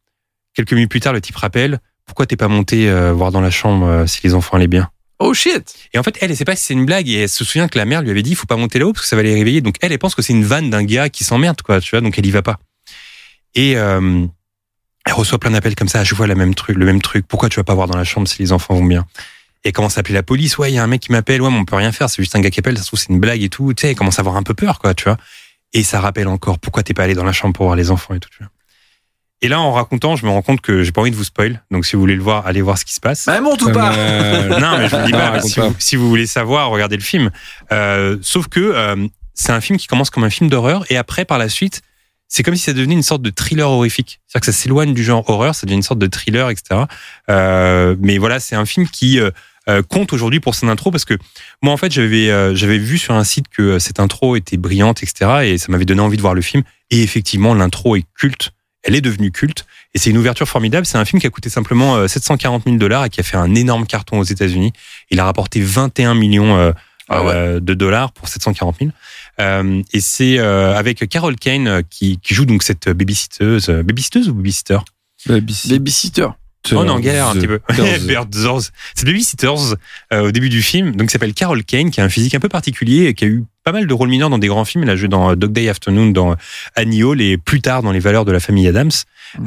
Quelques 0.56 0.74
minutes 0.74 0.90
plus 0.90 1.02
tard, 1.02 1.14
le 1.14 1.22
type 1.22 1.36
rappelle 1.36 1.80
pourquoi 2.08 2.26
t'es 2.26 2.38
pas 2.38 2.48
monté 2.48 2.90
euh, 2.90 3.14
voir 3.14 3.32
dans 3.32 3.42
la 3.42 3.52
chambre 3.52 3.86
euh, 3.86 4.08
si 4.08 4.22
les 4.24 4.34
enfants 4.34 4.58
allaient 4.58 4.66
bien? 4.68 4.90
Oh 5.20 5.36
shit 5.36 5.76
Et 5.94 6.00
en 6.00 6.04
fait, 6.04 6.18
elle, 6.20 6.32
elle 6.32 6.36
sait 6.36 6.44
pas 6.44 6.56
si 6.56 6.64
c'est 6.64 6.74
une 6.74 6.88
blague 6.88 7.08
et 7.08 7.22
elle 7.22 7.30
se 7.30 7.44
souvient 7.46 7.68
que 7.68 7.78
la 7.78 7.86
mère 7.86 8.02
lui 8.02 8.10
avait 8.10 8.24
dit 8.24 8.34
faut 8.34 8.48
pas 8.48 8.58
monter 8.58 8.80
là-haut 8.80 8.92
parce 8.92 9.04
que 9.04 9.08
ça 9.08 9.16
va 9.16 9.22
les 9.22 9.36
réveiller. 9.36 9.62
Donc 9.62 9.76
elle, 9.82 9.92
elle 9.92 10.00
pense 10.00 10.16
que 10.16 10.24
c'est 10.24 10.34
une 10.34 10.44
vanne 10.44 10.72
d'un 10.72 10.84
gars 10.84 11.10
qui 11.10 11.24
s'emmerde, 11.24 11.62
quoi, 11.62 11.80
tu 11.80 11.92
vois. 11.92 12.02
Donc 12.02 12.18
elle 12.18 12.26
y 12.26 12.32
va 12.32 12.42
pas. 12.42 12.58
Et 13.54 13.78
euh, 13.78 14.26
elle 15.06 15.14
reçoit 15.14 15.38
plein 15.38 15.52
d'appels 15.52 15.76
comme 15.76 15.90
ça. 15.90 16.04
Je 16.04 16.16
vois 16.16 16.26
la 16.26 16.36
même 16.36 16.56
truc, 16.56 16.76
le 16.76 16.86
même 16.86 17.04
truc. 17.04 17.28
Pourquoi 17.28 17.50
tu 17.50 17.58
vas 17.58 17.64
pas 17.64 17.76
voir 17.76 17.86
dans 17.86 17.98
la 17.98 18.04
chambre 18.04 18.28
si 18.28 18.42
les 18.42 18.52
enfants 18.52 18.74
vont 18.74 18.84
bien? 18.84 19.06
Et 19.64 19.72
commence 19.72 19.98
à 19.98 20.00
appeler 20.00 20.16
la 20.16 20.24
police? 20.24 20.58
Ouais, 20.58 20.72
il 20.72 20.76
y 20.76 20.80
a 20.80 20.84
un 20.84 20.88
mec 20.88 21.02
qui 21.02 21.12
m'appelle. 21.12 21.42
Ouais, 21.42 21.52
mais 21.52 21.58
on 21.58 21.66
peut 21.66 21.76
rien 21.76 21.92
faire. 21.92 22.10
C'est 22.10 22.22
juste 22.22 22.36
un 22.36 22.40
gars 22.42 22.50
qui 22.50 22.60
appelle. 22.60 22.78
Ça 22.78 22.84
se 22.84 22.88
trouve 22.88 23.00
c'est 23.00 23.10
une 23.10 23.20
blague 23.20 23.44
et 23.44 23.50
tout. 23.50 23.74
Tu 23.74 23.82
sais, 23.82 23.90
elle 23.90 23.96
commence 23.96 24.18
à 24.18 24.22
avoir 24.22 24.36
un 24.36 24.44
peu 24.44 24.54
peur, 24.54 24.80
quoi, 24.80 24.94
tu 24.94 25.04
vois. 25.04 25.18
Et 25.74 25.84
ça 25.84 26.00
rappelle 26.00 26.28
encore 26.28 26.60
pourquoi 26.60 26.84
t'es 26.84 26.94
pas 26.94 27.04
allé 27.04 27.14
dans 27.14 27.24
la 27.24 27.32
chambre 27.32 27.54
pour 27.54 27.66
voir 27.66 27.76
les 27.76 27.92
enfants 27.92 28.14
et 28.14 28.20
tout. 28.20 28.30
Tu 28.30 28.40
vois. 28.40 28.50
Et 29.44 29.48
là, 29.48 29.60
en 29.60 29.72
racontant, 29.72 30.16
je 30.16 30.26
me 30.26 30.32
rends 30.32 30.44
compte 30.44 30.62
que 30.62 30.84
j'ai 30.84 30.92
pas 30.92 31.02
envie 31.02 31.12
de 31.12 31.16
vous 31.16 31.24
spoil. 31.24 31.64
Donc, 31.72 31.86
si 31.86 31.96
vous 31.96 32.02
voulez 32.02 32.16
le 32.16 32.22
voir, 32.22 32.46
allez 32.46 32.62
voir 32.62 32.78
ce 32.78 32.86
qui 32.86 32.94
se 32.94 33.00
passe. 33.00 33.26
Mais 33.28 33.42
monte 33.42 33.62
ou 33.64 33.72
pas 33.72 33.94
Euh, 33.96 34.60
non, 34.60 34.78
mais 34.78 34.88
je 34.88 34.96
vous 34.96 35.06
dis 35.06 35.12
pas. 35.14 35.42
Si 35.42 35.60
vous, 35.60 35.76
si 35.80 35.96
vous 35.96 36.08
voulez 36.08 36.28
savoir, 36.28 36.70
regardez 36.70 36.96
le 36.96 37.02
film. 37.02 37.32
Euh, 37.72 38.18
sauf 38.22 38.48
que 38.48 38.60
euh, 38.60 39.08
c'est 39.34 39.52
un 39.52 39.62
film 39.62 39.80
qui 39.80 39.88
commence 39.88 40.12
comme 40.12 40.24
un 40.24 40.30
film 40.30 40.50
d'horreur 40.50 40.86
et 40.90 40.98
après, 40.98 41.26
par 41.26 41.40
la 41.40 41.50
suite, 41.50 41.82
c'est 42.28 42.44
comme 42.44 42.56
si 42.56 42.64
ça 42.64 42.74
devenait 42.74 42.94
une 42.94 43.04
sorte 43.04 43.24
de 43.24 43.32
thriller 43.32 43.70
horrifique. 43.70 44.22
C'est-à-dire 44.28 44.46
que 44.46 44.54
ça 44.54 44.58
s'éloigne 44.58 44.94
du 44.94 45.04
genre 45.04 45.28
horreur, 45.28 45.56
ça 45.56 45.66
devient 45.66 45.78
une 45.78 45.84
sorte 45.84 46.00
de 46.00 46.08
thriller, 46.08 46.50
etc. 46.50 46.82
Euh, 47.30 47.96
mais 48.00 48.20
voilà, 48.20 48.40
c'est 48.40 48.56
un 48.56 48.66
film 48.66 48.88
qui 48.88 49.20
euh, 49.70 49.82
compte 49.84 50.14
aujourd'hui 50.14 50.40
pour 50.40 50.56
son 50.56 50.70
intro 50.70 50.92
parce 50.92 51.06
que 51.06 51.16
moi, 51.62 51.74
en 51.74 51.78
fait, 51.78 51.92
j'avais 51.92 52.30
euh, 52.30 52.56
j'avais 52.56 52.78
vu 52.80 52.98
sur 52.98 53.14
un 53.14 53.24
site 53.24 53.46
que 53.48 53.62
euh, 53.62 53.80
cette 53.80 54.00
intro 54.00 54.36
était 54.36 54.58
brillante, 54.58 55.04
etc. 55.04 55.44
Et 55.44 55.58
ça 55.58 55.68
m'avait 55.70 55.86
donné 55.86 56.02
envie 56.02 56.18
de 56.18 56.22
voir 56.22 56.34
le 56.34 56.42
film. 56.42 56.64
Et 56.90 57.04
effectivement, 57.04 57.54
l'intro 57.54 57.96
est 57.96 58.06
culte. 58.18 58.52
Elle 58.84 58.96
est 58.96 59.02
devenue 59.02 59.32
culte 59.32 59.68
et 59.94 60.00
c'est 60.00 60.10
une 60.10 60.18
ouverture 60.18 60.48
formidable. 60.48 60.88
C'est 60.88 60.98
un 60.98 61.06
film 61.06 61.20
qui 61.22 61.28
a 61.28 61.30
coûté 61.30 61.50
simplement 61.50 61.96
euh, 61.98 62.08
740 62.08 62.64
000 62.64 62.78
dollars 62.78 63.06
et 63.06 63.10
qui 63.10 63.20
a 63.20 63.24
fait 63.24 63.38
un 63.38 63.54
énorme 63.54 63.86
carton 63.86 64.20
aux 64.20 64.24
États-Unis. 64.24 64.74
Il 65.12 65.20
a 65.20 65.26
rapporté 65.26 65.62
21 65.62 66.16
millions 66.16 66.74
Ah 67.08 67.24
ouais. 67.24 67.62
de 67.62 67.74
dollars 67.76 68.12
pour 68.12 68.28
740 68.28 68.78
000. 68.80 68.92
Euh, 69.40 69.84
et 69.94 70.00
c'est 70.00 70.40
euh, 70.40 70.76
avec 70.76 71.08
Carol 71.10 71.36
Kane 71.36 71.84
qui, 71.90 72.20
qui 72.20 72.34
joue 72.34 72.46
donc 72.46 72.64
cette 72.64 72.90
babysitteuse, 72.90 73.70
babysitteuse 73.70 74.30
ou 74.30 74.34
babysitter? 74.34 74.80
Babysitter. 75.28 76.28
Oh, 76.72 76.76
on 76.76 76.86
est 76.86 76.90
en 76.90 77.00
galère 77.00 77.28
un 77.28 77.34
petit 77.34 77.48
peu. 77.48 77.60
C'est 78.96 79.06
Babysitters 79.06 79.76
euh, 80.14 80.28
au 80.28 80.32
début 80.32 80.50
du 80.50 80.62
film. 80.62 80.96
Donc, 80.96 81.10
il 81.10 81.12
s'appelle 81.12 81.34
Carol 81.34 81.64
Kane, 81.64 81.90
qui 81.90 82.02
a 82.02 82.04
un 82.04 82.10
physique 82.10 82.36
un 82.36 82.40
peu 82.40 82.50
particulier 82.50 83.06
et 83.06 83.14
qui 83.14 83.26
a 83.26 83.28
eu 83.28 83.44
pas 83.64 83.72
mal 83.72 83.88
de 83.88 83.94
rôles 83.94 84.10
mineurs 84.10 84.30
dans 84.30 84.38
des 84.38 84.48
grands 84.48 84.66
films. 84.66 84.84
Elle 84.84 84.92
a 84.92 84.96
joué 84.96 85.08
dans 85.08 85.32
euh, 85.32 85.36
Dog 85.36 85.52
Day 85.52 85.70
Afternoon, 85.70 86.12
dans 86.12 86.36
Annie 86.76 87.04
Hall 87.04 87.22
et 87.22 87.38
plus 87.38 87.62
tard 87.62 87.82
dans 87.82 87.92
Les 87.92 88.00
Valeurs 88.00 88.26
de 88.26 88.32
la 88.32 88.40
famille 88.40 88.68
Adams. 88.68 88.92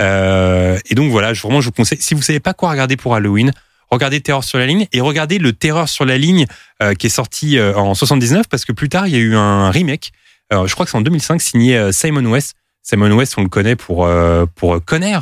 Euh, 0.00 0.78
et 0.88 0.94
donc 0.94 1.10
voilà, 1.10 1.34
je, 1.34 1.42
vraiment, 1.42 1.60
je 1.60 1.66
vous 1.66 1.72
conseille. 1.72 2.00
Si 2.00 2.14
vous 2.14 2.22
savez 2.22 2.40
pas 2.40 2.54
quoi 2.54 2.70
regarder 2.70 2.96
pour 2.96 3.14
Halloween, 3.14 3.52
regardez 3.90 4.20
Terreur 4.20 4.44
sur 4.44 4.58
la 4.58 4.66
ligne 4.66 4.86
et 4.92 5.00
regardez 5.00 5.38
le 5.38 5.52
Terreur 5.52 5.88
sur 5.88 6.04
la 6.04 6.18
ligne 6.18 6.46
euh, 6.82 6.94
qui 6.94 7.06
est 7.06 7.10
sorti 7.10 7.58
euh, 7.58 7.74
en 7.76 7.94
79 7.94 8.48
parce 8.48 8.64
que 8.64 8.72
plus 8.72 8.88
tard 8.88 9.06
il 9.06 9.12
y 9.12 9.16
a 9.16 9.20
eu 9.20 9.36
un 9.36 9.70
remake. 9.70 10.12
Euh, 10.52 10.66
je 10.66 10.74
crois 10.74 10.84
que 10.84 10.90
c'est 10.90 10.98
en 10.98 11.02
2005 11.02 11.40
signé 11.40 11.76
euh, 11.76 11.92
Simon 11.92 12.24
West. 12.26 12.54
Simon 12.82 13.10
West, 13.12 13.34
on 13.38 13.42
le 13.42 13.48
connaît 13.48 13.76
pour 13.76 14.04
euh, 14.04 14.44
pour 14.54 14.84
Conner. 14.84 15.18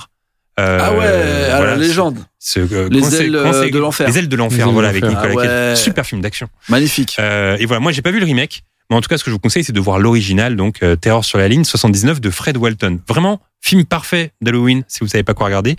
Euh, 0.61 0.79
Ah 0.81 0.93
ouais, 0.93 1.51
à 1.51 1.61
la 1.65 1.77
légende. 1.77 2.19
ce, 2.39 2.61
euh, 2.61 2.89
Les 2.91 3.15
ailes, 3.17 3.35
euh, 3.35 3.71
de 3.71 3.79
l'enfer. 3.79 4.07
Les 4.07 4.19
ailes 4.19 4.29
de 4.29 4.37
l'enfer, 4.37 4.71
voilà, 4.71 4.91
avec. 4.91 5.05
Nicolas 5.05 5.33
Ah 5.39 5.43
Cage. 5.43 5.79
Super 5.79 6.05
film 6.05 6.21
d'action. 6.21 6.49
Magnifique. 6.69 7.17
Euh, 7.19 7.57
et 7.59 7.67
voilà, 7.67 7.81
moi 7.81 7.91
j'ai 7.93 8.03
pas 8.03 8.11
vu 8.11 8.19
le 8.19 8.27
remake, 8.27 8.63
mais 8.91 8.97
en 8.97 9.01
tout 9.01 9.09
cas 9.09 9.17
ce 9.17 9.25
que 9.25 9.31
je 9.31 9.35
vous 9.35 9.41
conseille 9.41 9.65
c'est 9.65 9.73
de 9.73 9.81
voir 9.81 9.99
l'original, 9.99 10.55
donc 10.57 10.83
euh, 10.83 10.95
Terreur 10.97 11.25
sur 11.25 11.39
la 11.39 11.49
ligne 11.49 11.65
79 11.65 12.21
de 12.21 12.31
Fred 12.31 12.57
Walton. 12.59 13.01
Vraiment 13.09 13.41
film 13.61 13.85
parfait 13.87 14.33
d'Halloween 14.43 14.83
si 14.89 14.99
vous 15.01 15.09
savez 15.09 15.23
pas 15.23 15.33
quoi 15.35 15.47
regarder. 15.47 15.77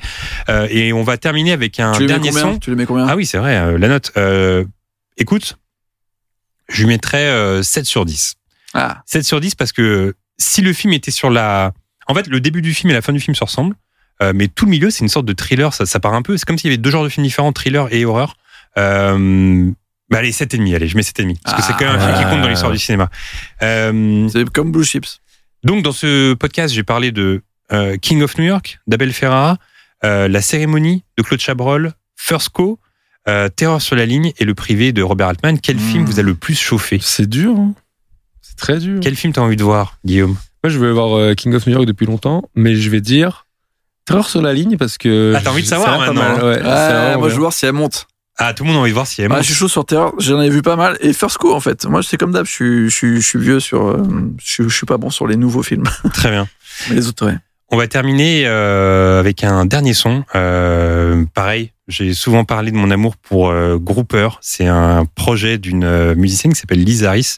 Euh, 0.50 0.68
et 0.72 0.92
on 0.94 1.04
va 1.04 1.18
terminer 1.18 1.52
avec 1.52 1.80
un 1.80 1.92
tu 1.92 2.08
dernier 2.08 2.32
son. 2.32 2.58
Tu 2.58 2.72
les 2.72 2.76
mets 2.76 2.86
combien 2.86 3.08
Ah 3.08 3.16
oui 3.16 3.26
c'est 3.28 3.38
vrai, 3.38 3.78
la 3.78 3.88
note. 3.88 4.12
Euh, 4.18 4.64
écoute, 5.18 5.58
je 6.70 6.82
lui 6.82 6.88
mettrais 6.88 7.28
euh, 7.28 7.62
7 7.62 7.86
sur 7.86 8.06
10. 8.06 8.36
Ah. 8.74 9.02
7 9.06 9.24
sur 9.24 9.40
10 9.40 9.54
parce 9.54 9.72
que 9.72 10.16
si 10.40 10.62
le 10.62 10.74
film 10.74 10.94
était 10.94 11.12
sur 11.12 11.30
la... 11.30 11.74
En 12.08 12.16
fait, 12.16 12.26
le 12.28 12.40
début 12.42 12.62
du 12.64 12.74
film 12.74 12.90
et 12.90 12.94
la 12.94 13.02
fin 13.02 13.14
du 13.14 13.20
film 13.20 13.36
se 13.36 13.44
ressemblent, 13.44 13.76
euh, 14.22 14.32
mais 14.36 14.48
tout 14.48 14.66
le 14.66 14.72
milieu, 14.72 14.90
c'est 14.90 15.02
une 15.02 15.10
sorte 15.10 15.26
de 15.26 15.34
thriller, 15.34 15.74
ça, 15.74 15.86
ça 15.86 16.00
part 16.00 16.14
un 16.14 16.22
peu, 16.22 16.38
c'est 16.38 16.46
comme 16.46 16.58
s'il 16.58 16.70
y 16.70 16.74
avait 16.74 16.82
deux 16.82 16.92
genres 16.92 17.04
de 17.04 17.10
films 17.10 17.26
différents, 17.26 17.52
thriller 17.52 17.88
et 17.92 18.06
horreur. 18.06 18.36
Euh, 18.78 19.72
bah 20.10 20.20
allez, 20.20 20.32
7,5, 20.32 20.76
allez, 20.76 20.88
je 20.88 20.96
mets 20.96 21.02
7,5, 21.02 21.38
parce 21.44 21.58
que 21.58 21.64
c'est 21.64 21.74
quand 21.74 21.92
même 21.92 22.00
un 22.00 22.00
film 22.14 22.18
qui 22.18 22.32
compte 22.32 22.42
dans 22.42 22.50
l'histoire 22.50 22.72
du 22.72 22.78
cinéma. 22.80 23.10
Euh, 23.62 24.28
C'est 24.30 24.48
comme 24.50 24.72
Blue 24.72 24.84
Chips. 24.86 25.22
donc, 25.64 25.84
dans 25.84 25.92
ce 25.92 26.34
podcast, 26.34 26.74
j'ai 26.74 26.84
parlé 26.84 27.12
de 27.12 27.42
euh, 27.72 27.98
King 27.98 28.22
of 28.22 28.38
New 28.38 28.44
York, 28.46 28.80
d'Abel 28.88 29.12
Ferrara, 29.14 29.58
euh, 30.04 30.28
La 30.28 30.42
cérémonie 30.42 31.04
de 31.18 31.24
Claude 31.24 31.40
Chabrol, 31.40 31.94
First 32.16 32.50
Co, 32.50 32.80
euh, 33.28 33.50
Terreur 33.50 33.82
sur 33.82 33.96
la 33.96 34.06
ligne 34.06 34.34
et 34.38 34.46
Le 34.46 34.54
privé 34.54 34.92
de 34.92 35.02
Robert 35.02 35.30
Altman. 35.30 35.60
Quel 35.60 35.80
film 35.80 36.06
vous 36.06 36.20
a 36.20 36.24
le 36.24 36.36
plus 36.36 36.60
chauffé? 36.60 37.00
C'est 37.02 37.28
dur, 37.28 37.56
hein. 37.58 37.74
c'est 38.42 38.58
très 38.58 38.80
dur. 38.80 39.00
Quel 39.02 39.16
film 39.16 39.34
t'as 39.34 39.42
envie 39.42 39.56
de 39.56 39.64
voir, 39.64 39.98
Guillaume? 40.06 40.36
Moi, 40.64 40.70
je 40.70 40.78
voulais 40.78 40.92
voir 40.92 41.36
King 41.36 41.54
of 41.56 41.66
New 41.66 41.74
York 41.74 41.86
depuis 41.86 42.06
longtemps, 42.06 42.44
mais 42.56 42.76
je 42.76 42.90
vais 42.90 43.02
dire 43.02 43.43
Terreur 44.06 44.28
sur 44.30 44.42
la 44.42 44.54
ligne 44.54 44.78
parce 44.78 44.98
que. 44.98 45.34
Ah, 45.36 45.42
t'as 45.44 45.52
envie 45.52 45.62
de 45.64 45.68
savoir 45.68 45.98
pas 45.98 46.06
maintenant, 46.08 46.22
mal, 46.22 46.32
hein. 46.32 46.46
ouais, 46.46 46.56
c'est 46.58 46.64
Ouais, 46.64 46.70
vraiment 46.94 47.20
moi 47.20 47.30
je 47.30 47.34
veux 47.36 47.40
voir 47.40 47.54
si 47.54 47.66
elle 47.66 47.74
monte. 47.74 48.08
Ah, 48.38 48.54
tout 48.54 48.64
le 48.64 48.70
monde 48.70 48.78
a 48.78 48.82
envie 48.82 48.90
de 48.90 48.96
voir 48.96 49.08
si 49.08 49.22
elle 49.22 49.28
Ah, 49.32 49.36
monte. 49.36 49.44
je 49.44 49.48
suis 49.48 49.54
chaud 49.56 49.68
sur 49.68 49.86
Terror, 49.86 50.14
j'en 50.20 50.42
ai 50.42 50.50
vu 50.50 50.62
pas 50.62 50.76
mal. 50.76 50.98
Et 51.02 51.14
First 51.14 51.38
Co 51.38 51.54
en 51.54 51.60
fait. 51.60 51.86
Moi 51.86 52.02
c'est 52.04 52.18
comme 52.18 52.32
d'hab, 52.32 52.46
je 52.46 52.52
suis, 52.52 52.90
je, 52.90 52.96
suis, 52.96 53.22
je 53.22 53.28
suis 53.28 53.40
vieux 53.40 53.60
sur. 53.60 53.88
euh, 53.88 54.04
je, 54.44 54.52
suis- 54.52 54.64
je 54.70 54.76
suis 54.76 54.86
pas 54.86 54.98
bon 54.98 55.10
sur 55.10 55.28
les 55.28 55.36
nouveaux 55.36 55.64
films. 55.64 55.84
Très 56.14 56.32
bien. 56.32 56.48
Mais 56.90 56.96
les 56.96 57.08
autres, 57.08 57.26
ouais. 57.28 57.38
On 57.70 57.78
va 57.78 57.88
terminer 57.88 58.44
euh, 58.46 59.20
avec 59.20 59.44
un 59.44 59.66
dernier 59.66 59.94
son. 59.94 60.24
Euh, 60.36 61.24
pareil, 61.34 61.72
j'ai 61.88 62.14
souvent 62.14 62.44
parlé 62.46 62.70
de 62.72 62.76
mon 62.76 62.92
amour 62.92 63.16
pour 63.18 63.50
euh, 63.50 63.78
Grouper. 63.78 64.30
C'est 64.42 64.68
un 64.68 65.06
projet 65.06 65.58
d'une 65.58 65.84
euh, 65.84 66.14
musicienne 66.16 66.54
qui 66.54 66.60
s'appelle 66.60 66.84
Liz 66.84 67.04
Harris. 67.04 67.38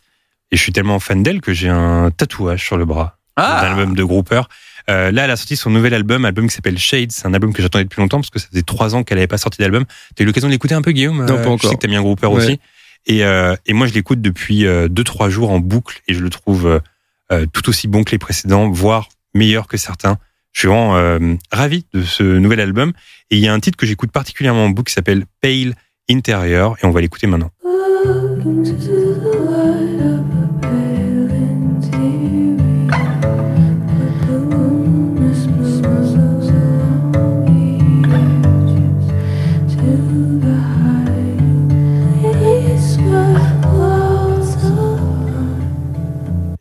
Et 0.51 0.57
je 0.57 0.61
suis 0.61 0.71
tellement 0.73 0.99
fan 0.99 1.23
d'elle 1.23 1.41
que 1.41 1.53
j'ai 1.53 1.69
un 1.69 2.11
tatouage 2.11 2.63
sur 2.65 2.75
le 2.77 2.85
bras 2.85 3.17
Ah. 3.37 3.61
d'un 3.61 3.71
album 3.71 3.95
de 3.95 4.03
Grouper. 4.03 4.41
Euh, 4.89 5.11
là, 5.11 5.25
elle 5.25 5.31
a 5.31 5.35
sorti 5.35 5.55
son 5.55 5.69
nouvel 5.71 5.93
album, 5.93 6.25
album 6.25 6.47
qui 6.47 6.53
s'appelle 6.55 6.77
Shade. 6.77 7.11
C'est 7.11 7.25
un 7.25 7.33
album 7.33 7.53
que 7.53 7.61
j'attendais 7.61 7.85
depuis 7.85 7.99
longtemps 8.01 8.17
parce 8.17 8.29
que 8.29 8.39
ça 8.39 8.47
faisait 8.51 8.61
trois 8.61 8.93
ans 8.95 9.03
qu'elle 9.03 9.17
n'avait 9.17 9.27
pas 9.27 9.37
sorti 9.39 9.59
d'album. 9.59 9.85
T'as 10.15 10.23
eu 10.23 10.27
l'occasion 10.27 10.47
de 10.47 10.53
l'écouter 10.53 10.75
un 10.75 10.81
peu, 10.81 10.91
Guillaume? 10.91 11.19
Non, 11.25 11.25
pas 11.25 11.33
Euh, 11.33 11.43
Je 11.43 11.49
encore. 11.49 11.69
sais 11.71 11.75
que 11.75 11.81
t'as 11.81 11.87
mis 11.87 11.95
un 11.95 12.01
Grouper 12.01 12.27
Ouais. 12.27 12.35
aussi. 12.35 12.59
Et, 13.07 13.23
euh, 13.23 13.55
et 13.65 13.73
moi, 13.73 13.87
je 13.87 13.93
l'écoute 13.93 14.21
depuis 14.21 14.65
euh, 14.65 14.87
deux 14.87 15.03
trois 15.03 15.29
jours 15.29 15.51
en 15.51 15.59
boucle 15.59 16.01
et 16.07 16.13
je 16.13 16.21
le 16.21 16.29
trouve 16.29 16.79
euh, 17.31 17.45
tout 17.53 17.67
aussi 17.69 17.87
bon 17.87 18.03
que 18.03 18.11
les 18.11 18.17
précédents, 18.19 18.69
voire 18.69 19.09
meilleur 19.33 19.67
que 19.67 19.77
certains. 19.77 20.17
Je 20.53 20.59
suis 20.61 20.67
vraiment 20.67 20.95
euh, 20.95 21.19
ravi 21.51 21.85
de 21.93 22.03
ce 22.03 22.23
nouvel 22.23 22.59
album. 22.59 22.93
Et 23.31 23.37
il 23.37 23.41
y 23.41 23.47
a 23.47 23.53
un 23.53 23.59
titre 23.59 23.77
que 23.77 23.85
j'écoute 23.85 24.11
particulièrement 24.11 24.65
en 24.65 24.69
boucle 24.69 24.89
qui 24.89 24.93
s'appelle 24.93 25.25
Pale 25.41 25.73
Interior 26.09 26.77
et 26.81 26.85
on 26.85 26.91
va 26.91 27.01
l'écouter 27.01 27.25
maintenant. 27.27 27.51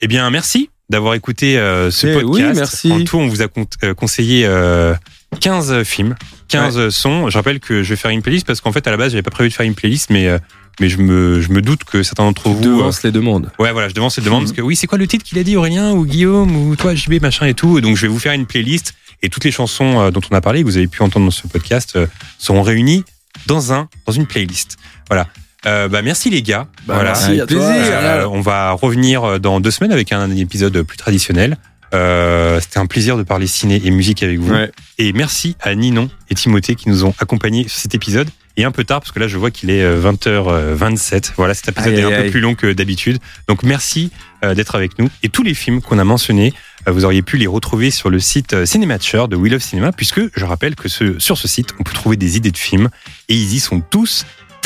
Eh 0.05 0.06
bien, 0.06 0.28
merci 0.28 0.68
d'avoir 0.90 1.14
écouté 1.14 1.56
euh, 1.56 1.90
ce 1.90 2.06
Eh 2.06 2.12
podcast. 2.12 2.28
oui, 2.35 2.43
merci. 2.55 2.93
En 2.93 3.05
tout, 3.05 3.16
on 3.16 3.26
vous 3.26 3.40
a 3.40 3.48
con- 3.48 3.66
euh, 3.82 3.94
conseillé 3.94 4.44
euh, 4.44 4.93
15 5.40 5.82
films, 5.82 6.14
15 6.48 6.90
sons. 6.90 7.31
Je 7.31 7.39
rappelle 7.39 7.59
que 7.59 7.82
je 7.82 7.89
vais 7.89 7.97
faire 7.97 8.10
une 8.10 8.20
playlist 8.20 8.47
parce 8.47 8.60
qu'en 8.60 8.70
fait, 8.70 8.86
à 8.86 8.90
la 8.90 8.98
base, 8.98 9.12
j'avais 9.12 9.22
pas 9.22 9.31
prévu 9.31 9.48
de 9.48 9.55
faire 9.55 9.64
une 9.64 9.74
playlist, 9.74 10.10
mais 10.10 10.28
euh, 10.28 10.39
mais 10.78 10.90
je 10.90 10.98
me 10.98 11.40
je 11.40 11.48
me 11.51 11.62
doute 11.62 11.85
que 11.85 12.02
certains 12.02 12.24
d'entre 12.24 12.51
vous 12.51 12.60
Devance 12.62 13.02
les 13.02 13.12
demandes. 13.12 13.51
Ouais, 13.59 13.72
voilà, 13.72 13.89
je 13.89 13.94
devance 13.94 14.18
les 14.18 14.24
demandes 14.24 14.43
parce 14.44 14.52
que 14.52 14.60
oui, 14.60 14.76
c'est 14.76 14.86
quoi 14.86 14.98
le 14.98 15.06
titre 15.06 15.24
qu'il 15.24 15.39
a 15.39 15.43
dit, 15.43 15.56
Aurélien 15.56 15.93
ou 15.93 16.05
Guillaume 16.05 16.55
ou 16.55 16.76
toi, 16.76 16.94
JB, 16.94 17.22
machin 17.22 17.47
et 17.47 17.55
tout. 17.55 17.81
Donc, 17.81 17.97
je 17.97 18.02
vais 18.02 18.09
vous 18.09 18.18
faire 18.18 18.35
une 18.35 18.44
playlist 18.44 18.93
et 19.22 19.31
toutes 19.31 19.44
les 19.44 19.52
chansons 19.52 20.10
dont 20.10 20.20
on 20.31 20.35
a 20.35 20.43
parlé, 20.43 20.60
que 20.60 20.66
vous 20.66 20.76
avez 20.76 20.86
pu 20.86 21.01
entendre 21.01 21.24
dans 21.24 21.31
ce 21.31 21.47
podcast, 21.48 21.98
seront 22.39 22.60
réunies 22.60 23.05
dans 23.47 23.72
un, 23.72 23.89
dans 24.05 24.12
une 24.12 24.26
playlist. 24.26 24.76
Voilà. 25.09 25.28
Euh, 25.66 25.88
bah, 25.88 26.02
merci 26.02 26.30
les 26.30 26.42
gars. 26.42 26.66
Bah, 26.86 26.94
voilà. 26.94 27.10
merci 27.10 27.40
à 27.40 27.46
toi. 27.46 27.60
Euh, 27.62 28.26
on 28.30 28.40
va 28.40 28.72
revenir 28.72 29.40
dans 29.40 29.60
deux 29.60 29.70
semaines 29.70 29.92
avec 29.92 30.12
un 30.12 30.30
épisode 30.36 30.82
plus 30.82 30.96
traditionnel. 30.96 31.56
Euh, 31.94 32.60
C'était 32.60 32.78
un 32.78 32.86
plaisir 32.86 33.16
de 33.16 33.22
parler 33.22 33.46
ciné 33.46 33.80
et 33.84 33.90
musique 33.90 34.22
avec 34.22 34.38
vous. 34.38 34.52
Ouais. 34.52 34.70
Et 34.98 35.12
merci 35.12 35.56
à 35.60 35.74
Ninon 35.74 36.10
et 36.28 36.34
Timothée 36.34 36.74
qui 36.74 36.88
nous 36.88 37.04
ont 37.04 37.14
accompagnés 37.18 37.68
sur 37.68 37.78
cet 37.78 37.94
épisode. 37.94 38.28
Et 38.56 38.64
un 38.64 38.70
peu 38.70 38.84
tard, 38.84 39.00
parce 39.00 39.10
que 39.10 39.18
là, 39.18 39.26
je 39.26 39.36
vois 39.36 39.50
qu'il 39.50 39.68
est 39.70 39.82
euh, 39.82 40.00
20h27. 40.00 41.32
Voilà, 41.36 41.54
cet 41.54 41.68
épisode 41.70 41.92
Aïe, 41.92 41.98
est 42.00 42.04
un 42.04 42.08
aïe, 42.08 42.14
peu 42.14 42.22
aïe. 42.22 42.30
plus 42.30 42.40
long 42.40 42.54
que 42.54 42.72
d'habitude. 42.72 43.18
Donc, 43.48 43.64
merci 43.64 44.10
euh, 44.44 44.54
d'être 44.54 44.76
avec 44.76 44.96
nous. 45.00 45.08
Et 45.24 45.28
tous 45.28 45.42
les 45.42 45.54
films 45.54 45.80
qu'on 45.82 45.98
a 45.98 46.04
mentionnés, 46.04 46.54
euh, 46.86 46.92
vous 46.92 47.04
auriez 47.04 47.22
pu 47.22 47.36
les 47.36 47.48
retrouver 47.48 47.90
sur 47.90 48.10
le 48.10 48.20
site 48.20 48.52
euh, 48.54 48.64
Cinématcher 48.64 49.24
de 49.28 49.34
Wheel 49.34 49.56
of 49.56 49.62
Cinema, 49.62 49.90
puisque 49.90 50.20
je 50.36 50.44
rappelle 50.44 50.76
que 50.76 50.88
ce, 50.88 51.18
sur 51.18 51.36
ce 51.36 51.48
site, 51.48 51.70
on 51.80 51.82
peut 51.82 51.94
trouver 51.94 52.16
des 52.16 52.36
idées 52.36 52.52
de 52.52 52.56
films. 52.56 52.90
Et 53.28 53.34
ils 53.34 53.54
y 53.54 53.58
sont 53.60 53.80
tous 53.80 54.24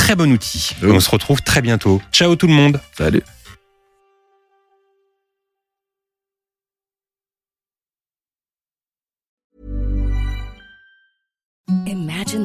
très 0.08 0.16
bon 0.16 0.32
outil. 0.32 0.70
On 0.82 1.00
se 1.00 1.10
retrouve 1.10 1.42
très 1.42 1.60
bientôt. 1.60 2.00
Ciao 2.12 2.34
tout 2.34 2.46
le 2.46 2.54
monde. 2.54 2.80
Salut. 2.96 3.22